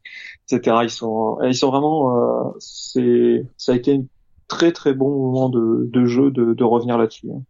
etc. 0.49 0.78
Ils 0.84 0.89
sont, 0.89 1.38
ils 1.43 1.55
sont 1.55 1.70
vraiment, 1.70 2.47
euh, 2.47 2.51
c'est, 2.59 3.45
ça 3.57 3.74
a 3.74 3.76
été 3.76 3.93
un 3.95 4.03
très 4.47 4.72
très 4.72 4.93
bon 4.93 5.09
moment 5.09 5.49
de, 5.49 5.89
de 5.91 6.05
jeu 6.05 6.32
de, 6.32 6.53
de 6.53 6.63
revenir 6.63 6.97
là-dessus. 6.97 7.28
hein. 7.32 7.41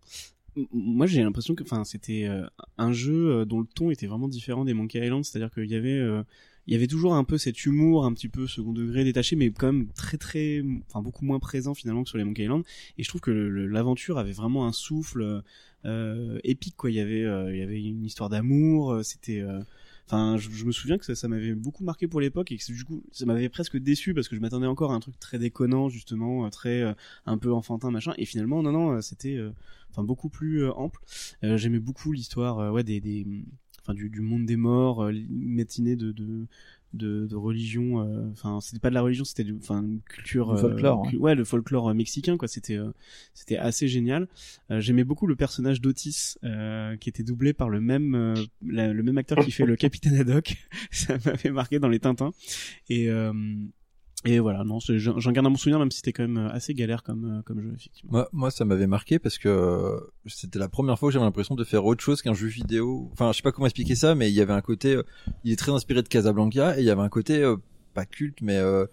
Moi, 0.71 1.05
j'ai 1.05 1.21
l'impression 1.21 1.53
que, 1.53 1.63
enfin, 1.63 1.83
c'était 1.83 2.27
euh, 2.29 2.45
un 2.77 2.93
jeu 2.93 3.41
euh, 3.41 3.45
dont 3.45 3.59
le 3.59 3.67
ton 3.75 3.91
était 3.91 4.07
vraiment 4.07 4.29
différent 4.29 4.63
des 4.63 4.73
Monkey 4.73 4.99
Island, 5.05 5.23
c'est-à-dire 5.25 5.51
qu'il 5.51 5.69
y 5.69 5.75
avait, 5.75 5.99
euh, 5.99 6.23
il 6.67 6.73
y 6.73 6.75
avait 6.75 6.87
toujours 6.87 7.15
un 7.15 7.23
peu 7.23 7.37
cet 7.37 7.65
humour, 7.65 8.05
un 8.05 8.13
petit 8.13 8.29
peu 8.29 8.47
second 8.47 8.73
degré, 8.73 9.03
détaché, 9.03 9.35
mais 9.35 9.51
quand 9.51 9.71
même 9.71 9.87
très 9.93 10.17
très, 10.17 10.63
enfin 10.87 11.01
beaucoup 11.01 11.25
moins 11.25 11.39
présent 11.39 11.73
finalement 11.73 12.03
que 12.03 12.09
sur 12.09 12.17
les 12.17 12.23
Monkey 12.23 12.43
Island. 12.43 12.63
Et 12.97 13.03
je 13.03 13.09
trouve 13.09 13.21
que 13.21 13.31
l'aventure 13.31 14.17
avait 14.17 14.31
vraiment 14.31 14.67
un 14.67 14.71
souffle 14.71 15.43
euh, 15.85 16.39
épique, 16.43 16.75
quoi. 16.77 16.89
Il 16.89 16.95
y 16.95 16.99
avait, 16.99 17.23
euh, 17.23 17.53
il 17.53 17.59
y 17.59 17.61
avait 17.61 17.81
une 17.81 18.03
histoire 18.05 18.29
d'amour, 18.29 18.93
euh, 18.93 19.03
c'était. 19.03 19.41
euh, 19.41 19.61
Enfin, 20.07 20.37
je, 20.37 20.65
me 20.65 20.71
souviens 20.71 20.99
que 20.99 21.15
ça, 21.15 21.27
m'avait 21.27 21.55
beaucoup 21.55 21.83
marqué 21.83 22.07
pour 22.07 22.21
l'époque 22.21 22.51
et 22.51 22.57
que 22.57 22.71
du 22.71 22.85
coup, 22.85 23.03
ça 23.11 23.25
m'avait 23.25 23.49
presque 23.49 23.77
déçu 23.77 24.13
parce 24.13 24.27
que 24.27 24.35
je 24.35 24.41
m'attendais 24.41 24.67
encore 24.67 24.91
à 24.91 24.95
un 24.95 24.99
truc 24.99 25.19
très 25.19 25.39
déconnant, 25.39 25.89
justement, 25.89 26.45
euh, 26.45 26.49
très 26.49 26.95
un 27.25 27.37
peu 27.39 27.51
enfantin, 27.51 27.89
machin. 27.89 28.13
Et 28.17 28.25
finalement, 28.25 28.61
non, 28.61 28.71
non, 28.71 29.01
c'était, 29.01 29.35
euh, 29.35 29.49
enfin, 29.89 30.03
beaucoup 30.03 30.29
plus 30.29 30.69
ample. 30.69 30.99
J'aimais 31.41 31.79
beaucoup 31.79 32.11
l'histoire, 32.11 32.71
ouais, 32.71 32.83
des, 32.83 33.25
enfin, 33.85 33.93
du, 33.93 34.09
du 34.09 34.21
monde 34.21 34.45
des 34.45 34.55
morts, 34.57 35.03
euh, 35.03 35.13
matinée 35.29 35.95
de, 35.95 36.11
de, 36.11 36.45
de, 36.93 37.27
de 37.27 37.35
religion. 37.35 38.01
euh, 38.01 38.29
Enfin, 38.31 38.59
c'était 38.61 38.79
pas 38.79 38.89
de 38.89 38.95
la 38.95 39.01
religion, 39.01 39.23
c'était, 39.25 39.45
enfin, 39.61 39.85
culture, 40.09 40.51
Le 40.53 40.57
folklore, 40.57 41.05
euh, 41.05 41.09
cu- 41.11 41.17
ouais, 41.17 41.35
le 41.35 41.43
folklore 41.43 41.89
euh, 41.89 41.93
mexicain, 41.93 42.37
quoi. 42.37 42.47
C'était, 42.47 42.77
euh, 42.77 42.91
c'était 43.33 43.57
assez 43.57 43.87
génial. 43.87 44.27
Euh, 44.71 44.79
J'aimais 44.79 45.03
beaucoup 45.03 45.27
le 45.27 45.35
personnage 45.35 45.81
d'Otis, 45.81 46.35
euh, 46.43 46.95
qui 46.97 47.09
était 47.09 47.23
doublé 47.23 47.53
par 47.53 47.69
le 47.69 47.79
même, 47.81 48.15
euh, 48.15 48.33
la- 48.65 48.91
le 48.93 49.03
même 49.03 49.17
acteur 49.17 49.37
qui 49.45 49.51
fait 49.51 49.65
le 49.65 49.75
capitaine 49.77 50.15
Haddock. 50.15 50.55
Ça 50.91 51.17
m'avait 51.25 51.51
marqué 51.51 51.79
dans 51.79 51.89
les 51.89 51.99
Tintins. 51.99 52.31
Et 52.89 53.09
euh, 53.09 53.33
et 54.25 54.39
voilà, 54.39 54.63
non, 54.63 54.79
j'en 54.79 55.31
garde 55.31 55.47
un 55.47 55.51
bon 55.51 55.55
souvenir, 55.55 55.79
même 55.79 55.91
si 55.91 55.97
c'était 55.97 56.11
quand 56.11 56.23
même 56.23 56.37
euh, 56.37 56.49
assez 56.49 56.73
galère 56.73 57.03
comme 57.03 57.25
euh, 57.25 57.41
comme 57.43 57.61
jeu, 57.61 57.73
effectivement. 57.75 58.25
Moi, 58.33 58.51
ça 58.51 58.65
m'avait 58.65 58.87
marqué 58.87 59.19
parce 59.19 59.37
que 59.37 59.47
euh, 59.47 59.99
c'était 60.25 60.59
la 60.59 60.67
première 60.67 60.97
fois 60.99 61.09
que 61.09 61.13
j'avais 61.13 61.25
l'impression 61.25 61.55
de 61.55 61.63
faire 61.63 61.85
autre 61.85 62.03
chose 62.03 62.21
qu'un 62.21 62.33
jeu 62.33 62.47
vidéo. 62.47 63.09
Enfin, 63.13 63.31
je 63.31 63.37
sais 63.37 63.43
pas 63.43 63.51
comment 63.51 63.67
expliquer 63.67 63.95
ça, 63.95 64.15
mais 64.15 64.29
il 64.29 64.33
y 64.33 64.41
avait 64.41 64.53
un 64.53 64.61
côté, 64.61 64.99
il 65.43 65.51
est 65.51 65.55
très 65.55 65.71
inspiré 65.71 66.01
de 66.01 66.07
Casablanca 66.07 66.77
et 66.77 66.81
il 66.81 66.85
y 66.85 66.89
avait 66.89 67.01
un 67.01 67.09
côté 67.09 67.45
pas 67.95 68.05
culte, 68.05 68.41
mais 68.41 68.57
euh, 68.57 68.85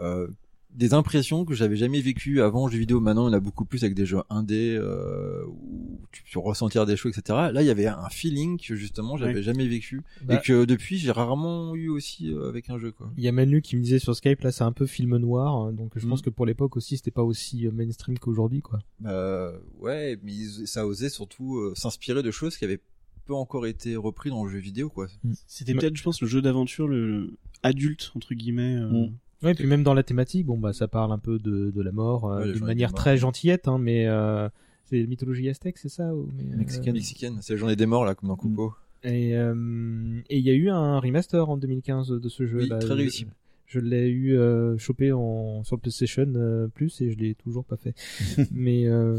euh, 0.00 0.28
des 0.74 0.94
impressions 0.94 1.44
que 1.44 1.54
j'avais 1.54 1.76
jamais 1.76 2.00
vécues 2.00 2.40
avant 2.40 2.64
en 2.64 2.68
jeu 2.68 2.78
vidéo. 2.78 3.00
Maintenant, 3.00 3.26
on 3.28 3.32
a 3.32 3.40
beaucoup 3.40 3.64
plus 3.64 3.82
avec 3.84 3.94
des 3.94 4.06
jeux 4.06 4.20
indés 4.30 4.76
euh, 4.78 5.42
où 5.46 5.98
tu 6.12 6.22
peux 6.32 6.38
ressentir 6.38 6.86
des 6.86 6.96
choses, 6.96 7.16
etc. 7.18 7.50
Là, 7.52 7.62
il 7.62 7.66
y 7.66 7.70
avait 7.70 7.86
un 7.86 8.08
feeling 8.10 8.58
que 8.60 8.76
justement 8.76 9.16
j'avais 9.16 9.34
Ouais. 9.36 9.42
jamais 9.42 9.66
vécu 9.66 10.02
Bah- 10.24 10.34
et 10.36 10.40
que 10.40 10.64
depuis 10.64 10.98
j'ai 10.98 11.10
rarement 11.10 11.74
eu 11.74 11.88
aussi 11.88 12.32
euh, 12.32 12.48
avec 12.48 12.70
un 12.70 12.78
jeu, 12.78 12.92
quoi. 12.92 13.10
Il 13.16 13.24
y 13.24 13.28
a 13.28 13.32
Manu 13.32 13.60
qui 13.62 13.76
me 13.76 13.82
disait 13.82 13.98
sur 13.98 14.14
Skype 14.14 14.40
là 14.42 14.52
c'est 14.52 14.64
un 14.64 14.72
peu 14.72 14.86
film 14.86 15.16
noir 15.16 15.54
hein, 15.54 15.72
donc 15.72 15.92
je 15.96 16.06
Mm. 16.06 16.10
pense 16.10 16.22
que 16.22 16.30
pour 16.30 16.46
l'époque 16.46 16.76
aussi 16.76 16.96
c'était 16.96 17.10
pas 17.10 17.22
aussi 17.24 17.66
euh, 17.66 17.72
mainstream 17.72 18.18
qu'aujourd'hui 18.18 18.60
quoi. 18.60 18.78
Bah, 19.00 19.52
ouais, 19.80 20.18
mais 20.22 20.32
ils- 20.32 20.66
ça 20.68 20.86
osait 20.86 21.08
surtout 21.08 21.56
euh, 21.56 21.72
s'inspirer 21.74 22.22
de 22.22 22.30
choses 22.30 22.56
qui 22.56 22.64
avaient 22.64 22.80
peu 23.26 23.34
encore 23.34 23.66
été 23.66 23.96
repris 23.96 24.30
dans 24.30 24.44
le 24.44 24.50
jeu 24.50 24.58
vidéo, 24.58 24.88
quoi. 24.88 25.06
C'était 25.46 25.74
peut-être, 25.74 25.96
je 25.96 26.02
pense, 26.02 26.20
le 26.22 26.28
jeu 26.28 26.40
d'aventure 26.40 26.88
le 26.88 27.36
adulte 27.62 28.12
entre 28.14 28.32
guillemets. 28.34 28.76
euh, 28.76 29.06
Ouais, 29.42 29.52
et 29.52 29.54
puis 29.54 29.66
même 29.66 29.84
dans 29.84 29.94
la 29.94 30.02
thématique, 30.02 30.46
bon 30.46 30.58
bah 30.58 30.72
ça 30.72 30.88
parle 30.88 31.12
un 31.12 31.18
peu 31.18 31.38
de, 31.38 31.70
de 31.70 31.82
la 31.82 31.92
mort 31.92 32.30
euh, 32.30 32.44
Ouais, 32.44 32.52
d'une 32.52 32.64
manière 32.64 32.92
très 32.92 33.16
gentillette, 33.16 33.68
hein, 33.68 33.78
mais 33.78 34.06
euh, 34.06 34.48
c'est 34.84 35.06
mythologie 35.06 35.48
aztèque, 35.48 35.78
c'est 35.78 35.88
ça 35.88 36.14
ou, 36.14 36.28
mais, 36.36 36.54
euh, 36.54 36.56
Mexicaine. 36.56 36.94
Mexicaine. 36.94 37.38
C'est 37.40 37.52
la 37.52 37.58
journée 37.58 37.76
des 37.76 37.86
morts, 37.86 38.04
là, 38.04 38.14
comme 38.14 38.28
dans. 38.28 38.72
Et 39.04 39.36
euh, 39.36 40.20
et 40.28 40.38
il 40.38 40.44
y 40.44 40.50
a 40.50 40.54
eu 40.54 40.70
un 40.70 40.98
remaster 40.98 41.48
en 41.48 41.56
2015 41.56 42.08
de 42.08 42.28
ce 42.28 42.46
jeu. 42.46 42.58
Oui, 42.58 42.68
là. 42.68 42.78
très 42.78 42.94
réussi. 42.94 43.26
Je, 43.66 43.78
je 43.78 43.84
l'ai 43.84 44.08
eu 44.08 44.36
euh, 44.36 44.76
chopé 44.78 45.12
en 45.12 45.62
sur 45.62 45.76
le 45.76 45.80
PlayStation 45.80 46.26
euh, 46.34 46.68
Plus 46.68 47.00
et 47.00 47.10
je 47.10 47.18
l'ai 47.18 47.34
toujours 47.34 47.64
pas 47.64 47.76
fait. 47.76 47.94
mais 48.50 48.86
euh, 48.86 49.18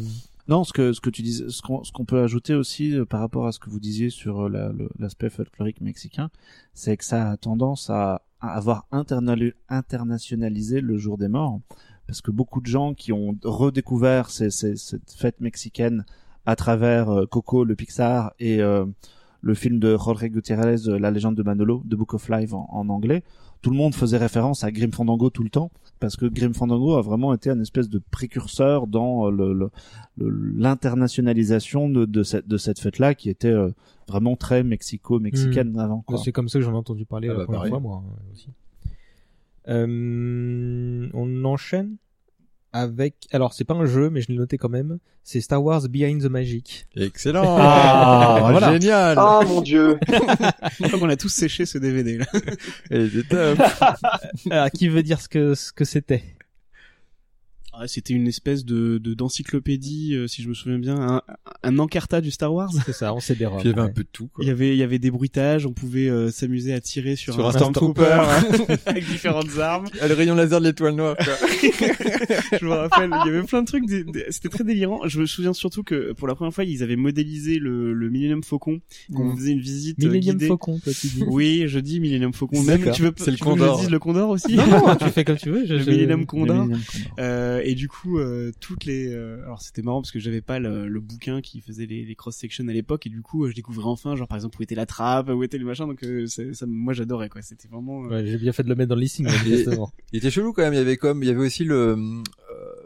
Non, 0.49 0.63
ce 0.63 0.73
que 0.73 0.93
ce 0.93 0.99
que 0.99 1.11
tu 1.11 1.21
dis, 1.21 1.45
ce 1.47 1.61
qu'on 1.61 1.83
ce 1.83 1.91
qu'on 1.91 2.05
peut 2.05 2.23
ajouter 2.23 2.55
aussi 2.55 2.95
euh, 2.95 3.05
par 3.05 3.19
rapport 3.19 3.45
à 3.45 3.51
ce 3.51 3.59
que 3.59 3.69
vous 3.69 3.79
disiez 3.79 4.09
sur 4.09 4.47
euh, 4.47 4.73
l'aspect 4.97 5.29
folklorique 5.29 5.79
mexicain, 5.79 6.31
c'est 6.73 6.97
que 6.97 7.05
ça 7.05 7.29
a 7.29 7.37
tendance 7.37 7.91
à, 7.91 8.23
avoir 8.41 8.87
internationalisé 9.69 10.81
le 10.81 10.97
jour 10.97 11.19
des 11.19 11.27
morts, 11.27 11.59
parce 12.07 12.21
que 12.21 12.31
beaucoup 12.31 12.61
de 12.61 12.65
gens 12.65 12.95
qui 12.95 13.13
ont 13.13 13.37
redécouvert 13.43 14.31
cette 14.31 15.13
fête 15.15 15.39
mexicaine 15.39 16.03
à 16.47 16.55
travers 16.55 17.09
euh, 17.09 17.25
Coco, 17.27 17.63
le 17.63 17.75
Pixar 17.75 18.33
et 18.39 18.59
le 19.41 19.53
film 19.53 19.77
de 19.77 19.97
Jorge 19.97 20.25
Gutiérrez, 20.29 20.77
La 20.99 21.11
légende 21.11 21.35
de 21.35 21.43
Manolo, 21.43 21.83
The 21.87 21.93
Book 21.93 22.15
of 22.15 22.27
Life 22.29 22.53
en 22.53 22.89
anglais, 22.89 23.23
tout 23.61 23.69
le 23.71 23.75
monde 23.75 23.93
faisait 23.93 24.17
référence 24.17 24.63
à 24.63 24.71
Grim 24.71 24.91
Fandango 24.91 25.29
tout 25.29 25.43
le 25.43 25.49
temps, 25.49 25.69
parce 25.99 26.15
que 26.15 26.25
Grim 26.25 26.53
Fandango 26.53 26.95
a 26.95 27.01
vraiment 27.01 27.33
été 27.33 27.49
un 27.49 27.59
espèce 27.59 27.89
de 27.89 28.01
précurseur 28.11 28.87
dans 28.87 29.27
euh, 29.27 29.31
le- 29.31 29.53
le- 29.53 29.69
le- 30.17 30.29
l'internationalisation 30.57 31.89
de, 31.89 32.05
de 32.05 32.23
cette, 32.23 32.47
de 32.47 32.57
cette 32.57 32.79
fête-là, 32.79 33.15
qui 33.15 33.29
était 33.29 33.49
euh, 33.49 33.69
vraiment 34.07 34.35
très 34.37 34.63
mexico-mexicaine 34.63 35.73
Hmm. 35.73 35.79
avant. 35.79 36.01
quoi. 36.01 36.17
C'est 36.17 36.31
comme 36.31 36.47
ça 36.49 36.59
que 36.59 36.65
j'en 36.65 36.71
ai 36.73 36.77
entendu 36.77 37.05
parler 37.05 37.27
Ah 37.29 37.33
la 37.33 37.37
bah, 37.39 37.43
première 37.45 37.59
pareil. 37.59 37.71
fois, 37.71 37.79
moi 37.81 38.03
hein, 38.07 38.13
aussi. 38.33 38.47
Euh, 39.67 41.09
on 41.13 41.45
enchaîne? 41.45 41.97
Avec. 42.73 43.27
Alors, 43.31 43.53
c'est 43.53 43.63
pas 43.63 43.73
un 43.73 43.85
jeu, 43.85 44.09
mais 44.09 44.21
je 44.21 44.27
l'ai 44.27 44.35
noté 44.35 44.57
quand 44.57 44.69
même. 44.69 44.99
C'est 45.23 45.41
Star 45.41 45.63
Wars 45.63 45.87
Behind 45.89 46.21
the 46.21 46.29
Magic. 46.29 46.87
Excellent. 46.95 47.57
Ah, 47.59 48.37
voilà. 48.51 48.73
génial. 48.73 49.15
Ah 49.19 49.41
mon 49.45 49.61
dieu. 49.61 49.99
Qu'on 50.99 51.09
a 51.09 51.15
tous 51.15 51.29
séché 51.29 51.65
ce 51.65 51.77
DVD 51.77 52.17
là. 52.17 52.25
Et 52.89 53.05
était 53.05 53.23
top. 53.23 53.59
Alors, 54.49 54.71
qui 54.73 54.87
veut 54.87 55.03
dire 55.03 55.21
ce 55.21 55.29
que 55.29 55.53
ce 55.55 55.71
que 55.71 55.85
c'était? 55.85 56.23
Ah, 57.81 57.87
C'était 57.87 58.13
une 58.13 58.27
espèce 58.27 58.65
de 58.65 58.97
de- 58.97 59.13
d'encyclopédie, 59.13 60.13
euh, 60.15 60.27
si 60.27 60.41
je 60.43 60.49
me 60.49 60.53
souviens 60.53 60.79
bien, 60.79 60.95
un, 60.99 61.21
un 61.63 61.79
encarta 61.79 62.19
du 62.21 62.29
Star 62.31 62.53
Wars. 62.53 62.71
C'est 62.85 62.93
ça, 62.93 63.13
on 63.13 63.19
sait 63.19 63.35
des 63.35 63.45
robes. 63.45 63.61
Il 63.63 63.67
y 63.69 63.73
avait 63.73 63.81
un 63.81 63.89
peu 63.89 64.03
de 64.03 64.09
tout, 64.11 64.27
quoi. 64.27 64.43
Il 64.43 64.47
y 64.47 64.51
avait 64.51 64.69
il 64.75 64.77
y 64.77 64.83
avait 64.83 64.99
des 64.99 65.11
bruitages, 65.11 65.65
on 65.65 65.71
pouvait 65.73 66.09
euh, 66.09 66.29
s'amuser 66.31 66.73
à 66.73 66.81
tirer 66.81 67.15
sur, 67.15 67.33
Sur 67.33 67.47
un 67.47 67.51
Stormtrooper. 67.51 68.17
avec 68.85 69.05
différentes 69.07 69.57
armes. 69.59 69.85
Ah, 70.01 70.07
le 70.07 70.13
rayon 70.13 70.35
laser 70.35 70.59
de 70.59 70.65
l'étoile 70.65 70.95
noire, 70.95 71.15
quoi. 71.17 71.33
je 72.59 72.65
me 72.65 72.71
rappelle, 72.71 73.11
il 73.25 73.31
y 73.31 73.35
avait 73.35 73.43
plein 73.43 73.61
de 73.61 73.67
trucs, 73.67 73.83
c'était 74.29 74.49
très 74.49 74.63
délirant. 74.63 75.07
Je 75.07 75.19
me 75.21 75.25
souviens 75.25 75.53
surtout 75.53 75.83
que 75.83 76.13
pour 76.13 76.27
la 76.27 76.35
première 76.35 76.53
fois, 76.53 76.63
ils 76.65 76.83
avaient 76.83 76.95
modélisé 76.95 77.59
le, 77.59 77.93
le 77.93 78.09
Millennium 78.09 78.43
Faucon, 78.43 78.81
qu'on 79.13 79.29
Mm. 79.29 79.37
faisait 79.37 79.51
une 79.51 79.59
visite 79.59 80.03
euh, 80.03 80.07
Millennium 80.09 80.35
guidée. 80.37 80.47
Faucon, 80.47 80.79
toi 80.83 80.91
tu 80.93 81.07
dis. 81.07 81.23
Oui, 81.27 81.63
je 81.67 81.79
dis 81.79 81.99
Millennium 81.99 82.33
Faucon. 82.33 82.61
Même 82.63 82.91
tu 82.91 83.01
veux, 83.03 83.13
C'est 83.17 83.31
le 83.31 83.37
tu 83.37 83.43
veux 83.43 83.51
que 83.51 83.59
Condor. 83.59 83.75
je 83.77 83.81
dise 83.83 83.91
le 83.91 83.99
Condor 83.99 84.29
aussi 84.31 84.55
Non, 84.55 84.67
non, 84.67 84.95
tu 84.95 85.09
fais 85.09 85.23
comme 85.23 85.37
tu 85.37 85.49
veux. 85.49 85.65
Je, 85.65 85.73
le 85.75 85.79
je- 85.79 85.89
Millennium 85.89 86.19
Le 86.21 86.25
Condor. 86.25 86.55
Millennium 86.65 86.79
Condor. 86.91 87.13
Euh, 87.19 87.61
et 87.71 87.75
du 87.75 87.87
coup, 87.87 88.19
euh, 88.19 88.51
toutes 88.59 88.85
les, 88.85 89.11
euh, 89.13 89.41
alors 89.43 89.61
c'était 89.61 89.81
marrant 89.81 90.01
parce 90.01 90.11
que 90.11 90.19
j'avais 90.19 90.41
pas 90.41 90.59
le, 90.59 90.87
le 90.87 90.99
bouquin 90.99 91.41
qui 91.41 91.61
faisait 91.61 91.85
les, 91.85 92.03
les 92.05 92.15
cross 92.15 92.35
sections 92.35 92.67
à 92.67 92.71
l'époque 92.71 93.05
et 93.05 93.09
du 93.09 93.21
coup, 93.21 93.45
euh, 93.45 93.49
je 93.49 93.55
découvrais 93.55 93.85
enfin, 93.85 94.15
genre 94.15 94.27
par 94.27 94.37
exemple 94.37 94.57
où 94.59 94.63
était 94.63 94.75
la 94.75 94.85
trappe, 94.85 95.29
où 95.29 95.43
était 95.43 95.57
le 95.57 95.65
machin. 95.65 95.87
Donc 95.87 96.03
euh, 96.03 96.25
ça, 96.27 96.65
moi 96.67 96.93
j'adorais 96.93 97.29
quoi. 97.29 97.41
C'était 97.41 97.67
vraiment. 97.67 98.05
euh, 98.05 98.09
Ouais, 98.09 98.25
j'ai 98.27 98.37
bien 98.37 98.51
fait 98.51 98.63
de 98.63 98.69
le 98.69 98.75
mettre 98.75 98.89
dans 98.89 98.95
le 98.95 99.01
listing, 99.01 99.25
manifestement. 99.25 99.91
Il 100.13 100.17
était 100.17 100.31
chelou 100.31 100.53
quand 100.53 100.61
même. 100.63 100.73
Il 100.73 100.77
y 100.77 100.79
avait 100.79 100.97
comme, 100.97 101.23
il 101.23 101.27
y 101.27 101.29
avait 101.29 101.45
aussi 101.45 101.63
le 101.63 101.75
euh, 101.95 101.95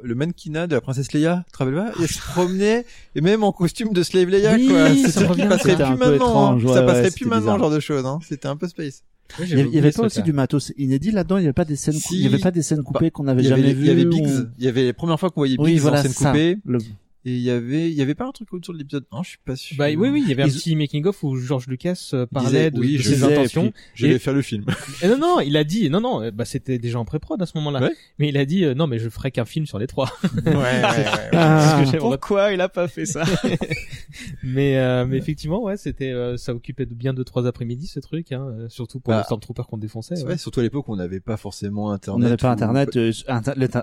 le 0.03 0.15
mannequinat 0.15 0.67
de 0.67 0.75
la 0.75 0.81
princesse 0.81 1.13
Leia. 1.13 1.43
Tu 1.47 1.51
te 1.53 1.57
rappelles 1.59 1.75
pas? 1.75 1.91
Il 1.99 2.07
se 2.07 2.19
promenait 2.19 2.85
et 3.15 3.21
même 3.21 3.43
en 3.43 3.51
costume 3.51 3.93
de 3.93 4.03
slave 4.03 4.27
Leia, 4.29 4.55
Oui, 4.55 4.67
quoi. 4.67 4.89
ça 4.89 4.95
C'est 4.95 5.11
ça 5.11 5.21
qui 5.21 5.27
revient, 5.27 5.47
passerait 5.47 5.75
plus 5.75 5.83
un 5.83 5.95
peu 5.97 6.11
maintenant. 6.11 6.51
hein. 6.51 6.61
ouais, 6.63 6.73
ça 6.73 6.83
passerait 6.83 7.11
plus 7.11 7.25
maintenant, 7.25 7.39
bizarre. 7.39 7.59
genre 7.59 7.71
de 7.71 7.79
choses. 7.79 8.05
Hein. 8.05 8.19
C'était 8.27 8.47
un 8.47 8.57
peu 8.57 8.67
space. 8.67 9.03
Il 9.39 9.47
y 9.73 9.77
avait, 9.79 9.91
pas 9.91 10.03
aussi 10.03 10.21
du 10.21 10.31
matos 10.33 10.71
inédit 10.77 11.11
là-dedans. 11.11 11.37
Il 11.37 11.41
y 11.41 11.45
avait 11.45 11.53
pas 11.53 11.65
des 11.65 11.75
scènes, 11.75 11.95
Si. 11.95 12.15
il 12.17 12.21
y 12.21 12.27
avait 12.27 12.37
pas 12.37 12.51
des 12.51 12.61
scènes 12.61 12.83
coupées 12.83 13.09
qu'on 13.09 13.27
avait 13.27 13.41
jamais 13.43 13.73
vues. 13.73 13.81
il 13.81 13.87
y 13.87 13.89
avait 13.91 14.05
ou- 14.05 14.09
Biggs. 14.09 14.47
Il 14.59 14.65
y 14.65 14.67
avait 14.67 14.83
les 14.83 14.93
premières 14.93 15.19
fois 15.19 15.29
qu'on 15.31 15.41
voyait 15.41 15.57
Biggs 15.57 15.63
Oui, 15.65 15.79
en 15.79 15.81
voilà, 15.81 16.01
scène 16.03 16.11
ça. 16.11 16.29
coupée. 16.31 16.57
Le- 16.65 16.79
Et 17.25 17.31
il 17.35 17.41
y 17.41 17.49
avait, 17.51 17.89
il 17.89 17.93
y 17.95 18.01
avait 18.01 18.15
pas 18.15 18.25
un 18.27 18.31
truc 18.33 18.51
autour 18.53 18.73
de 18.73 18.79
l'épisode 18.79 19.05
1, 19.13 19.23
je 19.23 19.29
suis 19.29 19.37
pas 19.45 19.55
sûr. 19.55 19.77
Bah 19.77 19.85
oui, 19.87 20.09
oui, 20.09 20.21
il 20.25 20.29
y 20.29 20.33
avait 20.33 20.43
un 20.43 20.47
Ils- 20.47 20.53
petit 20.55 20.75
making 20.75 21.05
of 21.05 21.23
où 21.23 21.37
George 21.37 21.67
Lucas 21.67 22.09
euh, 22.13 22.25
parlait 22.25 22.49
disait, 22.49 22.71
de, 22.71 22.79
oui, 22.79 22.97
de 22.97 23.01
je 23.01 23.09
ses 23.09 23.15
sais, 23.15 23.29
et 23.29 23.33
intentions. 23.33 23.71
Je 23.93 24.05
Et- 24.05 24.09
vais 24.09 24.19
faire 24.19 24.33
le 24.33 24.41
film. 24.41 24.65
Et 25.01 25.07
non, 25.07 25.17
non, 25.17 25.39
il 25.39 25.55
a 25.55 25.63
dit, 25.63 25.89
non, 25.89 26.01
non, 26.01 26.29
bah 26.33 26.43
c'était 26.43 26.79
déjà 26.79 26.99
en 26.99 27.05
pré-prod 27.05 27.41
à 27.41 27.45
ce 27.45 27.57
moment-là. 27.59 27.81
Ouais. 27.81 27.91
Mais 28.19 28.27
il 28.27 28.37
a 28.37 28.43
dit, 28.45 28.65
euh, 28.65 28.73
non, 28.73 28.87
mais 28.87 28.99
je 28.99 29.07
ferai 29.07 29.31
qu'un 29.31 29.45
film 29.45 29.65
sur 29.65 29.79
les 29.79 29.87
trois. 29.87 30.11
ouais, 30.45 30.53
ouais, 30.53 30.53
ouais. 30.53 31.05
Ah. 31.33 31.83
Que 31.89 31.97
Pourquoi 31.97 32.51
il 32.51 32.59
a 32.59 32.67
pas 32.69 32.87
fait 32.89 33.05
ça? 33.05 33.23
Mais, 34.43 34.77
euh, 34.77 35.05
mais 35.07 35.17
effectivement, 35.17 35.63
ouais, 35.63 35.77
c'était, 35.77 36.11
euh, 36.11 36.37
ça 36.37 36.53
occupait 36.53 36.85
de 36.85 36.93
bien 36.93 37.13
deux 37.13 37.23
trois 37.23 37.47
après-midi 37.47 37.87
ce 37.87 37.99
truc, 37.99 38.31
hein, 38.31 38.45
euh, 38.47 38.69
surtout 38.69 38.99
pour 38.99 39.11
Bah, 39.11 39.19
les 39.19 39.23
Stormtroopers 39.23 39.65
qu'on 39.67 39.77
défonçait. 39.77 40.15
C'est 40.15 40.21
ouais. 40.23 40.27
vrai, 40.29 40.37
surtout 40.37 40.59
à 40.59 40.63
l'époque, 40.63 40.87
on 40.89 40.95
n'avait 40.97 41.19
pas 41.19 41.35
forcément 41.37 41.85
On 41.85 41.91
internet. 41.91 42.23
n'avait 42.23 42.37
pas 42.37 42.49
ou- 42.49 42.53
internet, 42.53 42.95
euh, 42.95 43.11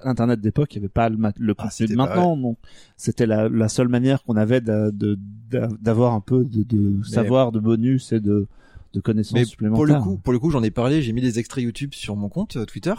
internet 0.05 0.41
d'époque, 0.41 0.73
il 0.75 0.79
n'y 0.79 0.85
avait 0.85 0.89
pas 0.93 1.09
le, 1.09 1.17
le 1.37 1.55
Ah, 1.59 1.65
contenu 1.65 1.87
de 1.89 1.95
maintenant, 1.97 2.37
non. 2.37 2.57
C'était 2.97 3.27
la, 3.31 3.49
la 3.49 3.69
seule 3.69 3.89
manière 3.89 4.23
qu'on 4.25 4.37
avait 4.37 4.61
d'avoir 4.61 6.15
un 6.15 6.21
peu 6.21 6.45
de, 6.45 6.63
de 6.63 7.03
savoir, 7.05 7.53
de 7.53 7.61
bonus 7.61 8.13
et 8.13 8.21
de, 8.21 8.49
de 8.93 9.01
connaissances 9.01 9.35
Mais 9.35 9.45
supplémentaires. 9.45 9.77
pour 9.77 9.87
le 9.87 10.01
coup, 10.01 10.17
pour 10.19 10.33
le 10.33 10.39
coup, 10.39 10.51
j'en 10.51 10.63
ai 10.63 10.71
parlé, 10.71 11.01
j'ai 11.01 11.13
mis 11.13 11.21
des 11.21 11.39
extraits 11.39 11.63
YouTube 11.65 11.95
sur 11.95 12.17
mon 12.17 12.29
compte 12.29 12.57
euh, 12.57 12.65
Twitter. 12.65 12.95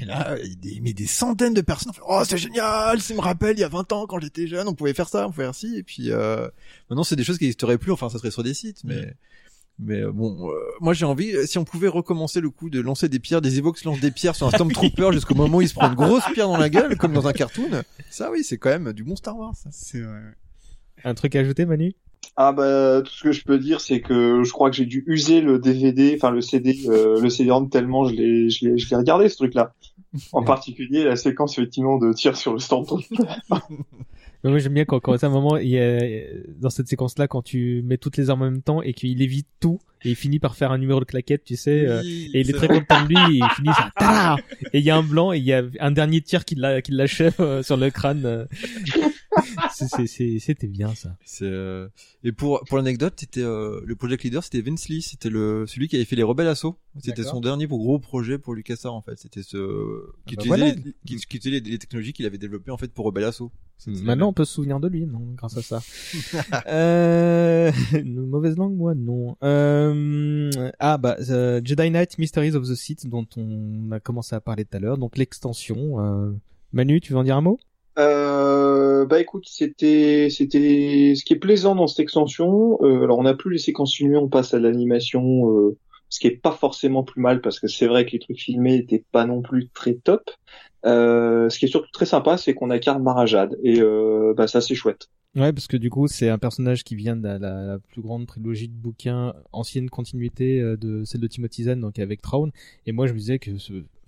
Et 0.00 0.04
là, 0.04 0.36
il 0.38 0.86
y 0.86 0.90
a 0.90 0.92
des, 0.92 1.06
centaines 1.06 1.54
de 1.54 1.62
personnes 1.62 1.92
oh, 2.06 2.22
c'est 2.24 2.38
génial, 2.38 3.00
ça 3.00 3.12
me 3.14 3.20
rappelle, 3.20 3.56
il 3.56 3.60
y 3.60 3.64
a 3.64 3.68
20 3.68 3.90
ans, 3.92 4.06
quand 4.06 4.20
j'étais 4.20 4.46
jeune, 4.46 4.68
on 4.68 4.74
pouvait 4.74 4.94
faire 4.94 5.08
ça, 5.08 5.26
on 5.26 5.32
pouvait 5.32 5.44
faire 5.44 5.54
ci, 5.54 5.76
et 5.76 5.82
puis, 5.82 6.12
euh, 6.12 6.46
maintenant, 6.88 7.02
c'est 7.02 7.16
des 7.16 7.24
choses 7.24 7.38
qui 7.38 7.44
n'existeraient 7.44 7.78
plus, 7.78 7.90
enfin, 7.90 8.08
ça 8.08 8.18
serait 8.18 8.30
sur 8.30 8.44
des 8.44 8.54
sites, 8.54 8.84
mais, 8.84 9.14
Mais 9.82 10.00
euh, 10.00 10.12
bon, 10.12 10.50
euh, 10.50 10.54
moi 10.80 10.92
j'ai 10.92 11.06
envie, 11.06 11.34
euh, 11.34 11.46
si 11.46 11.56
on 11.56 11.64
pouvait 11.64 11.88
recommencer 11.88 12.40
le 12.40 12.50
coup 12.50 12.68
de 12.68 12.80
lancer 12.80 13.08
des 13.08 13.18
pierres, 13.18 13.40
des 13.40 13.58
Evox 13.58 13.84
lancent 13.84 14.00
des 14.00 14.10
pierres 14.10 14.36
sur 14.36 14.46
un 14.46 14.50
Stormtrooper 14.52 15.10
jusqu'au 15.12 15.34
moment 15.34 15.58
où 15.58 15.62
il 15.62 15.68
se 15.68 15.74
prend 15.74 15.88
une 15.88 15.94
grosse 15.94 16.24
pierre 16.34 16.48
dans 16.48 16.58
la 16.58 16.68
gueule, 16.70 16.96
comme 16.98 17.14
dans 17.14 17.26
un 17.26 17.32
cartoon, 17.32 17.70
ça 18.10 18.30
oui, 18.30 18.44
c'est 18.44 18.58
quand 18.58 18.68
même 18.68 18.92
du 18.92 19.04
bon 19.04 19.16
Star 19.16 19.38
Wars. 19.38 19.54
C'est 19.70 20.00
vrai. 20.00 20.20
Un 21.04 21.14
truc 21.14 21.34
à 21.34 21.40
ajouter, 21.40 21.64
Manu? 21.64 21.94
Ah 22.36 22.52
bah 22.52 23.02
tout 23.02 23.12
ce 23.12 23.22
que 23.22 23.32
je 23.32 23.44
peux 23.44 23.58
dire 23.58 23.80
c'est 23.80 24.00
que 24.00 24.42
je 24.44 24.52
crois 24.52 24.70
que 24.70 24.76
j'ai 24.76 24.86
dû 24.86 25.04
user 25.06 25.40
le 25.40 25.58
DVD, 25.58 26.14
enfin 26.16 26.30
le 26.30 26.40
CD, 26.40 26.78
euh, 26.86 27.20
le 27.20 27.28
CD-ROM 27.28 27.68
tellement 27.70 28.04
je 28.04 28.14
l'ai, 28.14 28.50
je 28.50 28.66
l'ai, 28.66 28.78
je 28.78 28.88
l'ai 28.88 28.96
regardé 28.96 29.28
ce 29.28 29.36
truc-là. 29.36 29.74
En 30.32 30.42
particulier 30.44 31.04
la 31.04 31.16
séquence 31.16 31.58
effectivement 31.58 31.98
de 31.98 32.12
tir 32.12 32.36
sur 32.36 32.52
le 32.52 32.58
Stormtrooper. 32.58 33.16
Mais 34.42 34.50
Moi 34.50 34.58
j'aime 34.58 34.72
bien 34.74 34.84
quand, 34.86 35.00
quand 35.00 35.22
à 35.22 35.26
un 35.26 35.30
moment 35.30 35.56
il 35.58 35.68
y 35.68 35.78
a, 35.78 35.98
dans 36.58 36.70
cette 36.70 36.88
séquence 36.88 37.18
là 37.18 37.28
quand 37.28 37.42
tu 37.42 37.82
mets 37.84 37.98
toutes 37.98 38.16
les 38.16 38.30
armes 38.30 38.42
en 38.42 38.50
même 38.50 38.62
temps 38.62 38.80
et 38.82 38.94
qu'il 38.94 39.20
évite 39.20 39.48
tout 39.60 39.78
et 40.02 40.10
il 40.10 40.16
finit 40.16 40.38
par 40.38 40.56
faire 40.56 40.72
un 40.72 40.78
numéro 40.78 40.98
de 41.00 41.04
claquette 41.04 41.44
tu 41.44 41.56
sais 41.56 41.86
euh, 41.86 42.00
Oui, 42.02 42.30
et 42.32 42.40
il 42.40 42.48
est 42.48 42.54
très 42.54 42.66
vrai. 42.68 42.80
content 42.80 43.02
de 43.04 43.08
lui 43.08 43.36
et 43.36 43.38
il 43.40 43.48
finit 43.54 43.68
ça 43.74 43.90
tada 43.98 44.36
et 44.72 44.78
il 44.78 44.84
y 44.84 44.88
a 44.90 44.96
un 44.96 45.02
blanc 45.02 45.32
et 45.32 45.38
il 45.38 45.44
y 45.44 45.52
a 45.52 45.62
un 45.80 45.90
dernier 45.90 46.22
tir 46.22 46.44
qui 46.46 46.54
l'a 46.54 46.80
qui 46.80 46.92
l'achève 46.92 47.34
euh, 47.40 47.62
sur 47.62 47.76
le 47.76 47.90
crâne 47.90 48.46
c'était 49.72 50.66
bien 50.66 50.94
ça 50.94 51.16
euh, 51.42 51.88
et 52.22 52.32
pour 52.32 52.62
pour 52.68 52.76
l'anecdote, 52.76 53.14
c'était 53.16 53.42
euh, 53.42 53.80
le 53.84 53.96
project 53.96 54.24
leader, 54.24 54.44
c'était 54.44 54.60
Vince 54.60 54.88
Lee, 54.88 55.02
c'était 55.02 55.30
le 55.30 55.66
celui 55.66 55.88
qui 55.88 55.96
avait 55.96 56.04
fait 56.04 56.16
les 56.16 56.22
Rebelles 56.22 56.48
Assaut. 56.48 56.78
C'était 56.98 57.22
son 57.22 57.40
dernier 57.40 57.66
gros 57.66 57.98
projet 57.98 58.38
pour 58.38 58.54
LucasArts 58.54 58.94
en 58.94 59.02
fait. 59.02 59.18
C'était 59.18 59.42
ce 59.42 59.56
qui 60.26 60.36
bah 60.36 60.42
utilisait, 60.42 60.48
voilà. 60.48 60.74
les, 60.74 60.94
qui, 61.06 61.16
qui 61.16 61.36
utilisait 61.36 61.60
les, 61.60 61.70
les 61.70 61.78
technologies 61.78 62.12
qu'il 62.12 62.26
avait 62.26 62.38
développées 62.38 62.70
en 62.70 62.76
fait 62.76 62.92
pour 62.92 63.06
Rebelles 63.06 63.24
Assaut. 63.24 63.52
Maintenant, 63.86 64.28
on 64.28 64.32
peut 64.32 64.44
se 64.44 64.54
souvenir 64.54 64.80
de 64.80 64.88
lui, 64.88 65.06
non, 65.06 65.22
grâce 65.36 65.56
à 65.56 65.62
ça. 65.62 65.80
euh, 66.66 67.72
une 67.94 68.26
mauvaise 68.26 68.56
langue, 68.56 68.76
moi, 68.76 68.94
non. 68.94 69.36
Euh, 69.42 70.50
ah, 70.78 70.98
bah, 70.98 71.16
Jedi 71.18 71.90
Knight 71.90 72.18
Mysteries 72.18 72.54
of 72.54 72.68
the 72.68 72.74
Sith, 72.74 73.06
dont 73.08 73.26
on 73.36 73.90
a 73.92 74.00
commencé 74.00 74.34
à 74.34 74.40
parler 74.40 74.64
tout 74.64 74.76
à 74.76 74.80
l'heure. 74.80 74.98
Donc, 74.98 75.16
l'extension. 75.16 76.00
Euh... 76.00 76.32
Manu, 76.72 77.00
tu 77.00 77.12
veux 77.12 77.18
en 77.18 77.24
dire 77.24 77.36
un 77.36 77.40
mot? 77.40 77.58
Euh, 78.00 79.04
bah 79.04 79.20
écoute, 79.20 79.44
c'était 79.46 80.28
c'était 80.30 81.14
ce 81.14 81.24
qui 81.24 81.34
est 81.34 81.38
plaisant 81.38 81.74
dans 81.74 81.86
cette 81.86 82.00
extension. 82.00 82.78
Euh, 82.82 83.04
alors 83.04 83.18
on 83.18 83.24
n'a 83.24 83.34
plus 83.34 83.52
les 83.52 83.58
séquences 83.58 83.94
filmées, 83.94 84.16
on 84.16 84.28
passe 84.28 84.54
à 84.54 84.58
l'animation, 84.58 85.50
euh, 85.50 85.76
ce 86.08 86.18
qui 86.20 86.26
est 86.26 86.36
pas 86.36 86.52
forcément 86.52 87.04
plus 87.04 87.20
mal 87.20 87.40
parce 87.42 87.60
que 87.60 87.68
c'est 87.68 87.86
vrai 87.86 88.06
que 88.06 88.12
les 88.12 88.18
trucs 88.18 88.38
filmés 88.38 88.76
étaient 88.76 89.04
pas 89.12 89.26
non 89.26 89.42
plus 89.42 89.68
très 89.68 89.94
top. 89.94 90.30
Ce 90.84 91.58
qui 91.58 91.66
est 91.66 91.68
surtout 91.68 91.90
très 91.92 92.06
sympa, 92.06 92.38
c'est 92.38 92.54
qu'on 92.54 92.70
incarne 92.70 93.02
Marajad 93.02 93.56
et 93.62 93.80
bah 94.34 94.46
ça 94.46 94.60
c'est 94.60 94.74
chouette. 94.74 95.08
Ouais, 95.36 95.52
parce 95.52 95.68
que 95.68 95.76
du 95.76 95.90
coup, 95.90 96.08
c'est 96.08 96.28
un 96.28 96.38
personnage 96.38 96.82
qui 96.82 96.96
vient 96.96 97.14
de 97.14 97.22
la, 97.22 97.78
plus 97.92 98.02
grande 98.02 98.26
trilogie 98.26 98.66
de 98.66 98.74
bouquins, 98.74 99.32
ancienne 99.52 99.88
continuité 99.88 100.60
euh, 100.60 100.76
de 100.76 101.04
celle 101.04 101.20
de 101.20 101.28
Timothy 101.28 101.64
Zahn, 101.64 101.80
donc 101.80 102.00
avec 102.00 102.20
Traun. 102.20 102.50
Et 102.86 102.90
moi, 102.90 103.06
je 103.06 103.12
me 103.12 103.18
disais 103.18 103.38
que, 103.38 103.52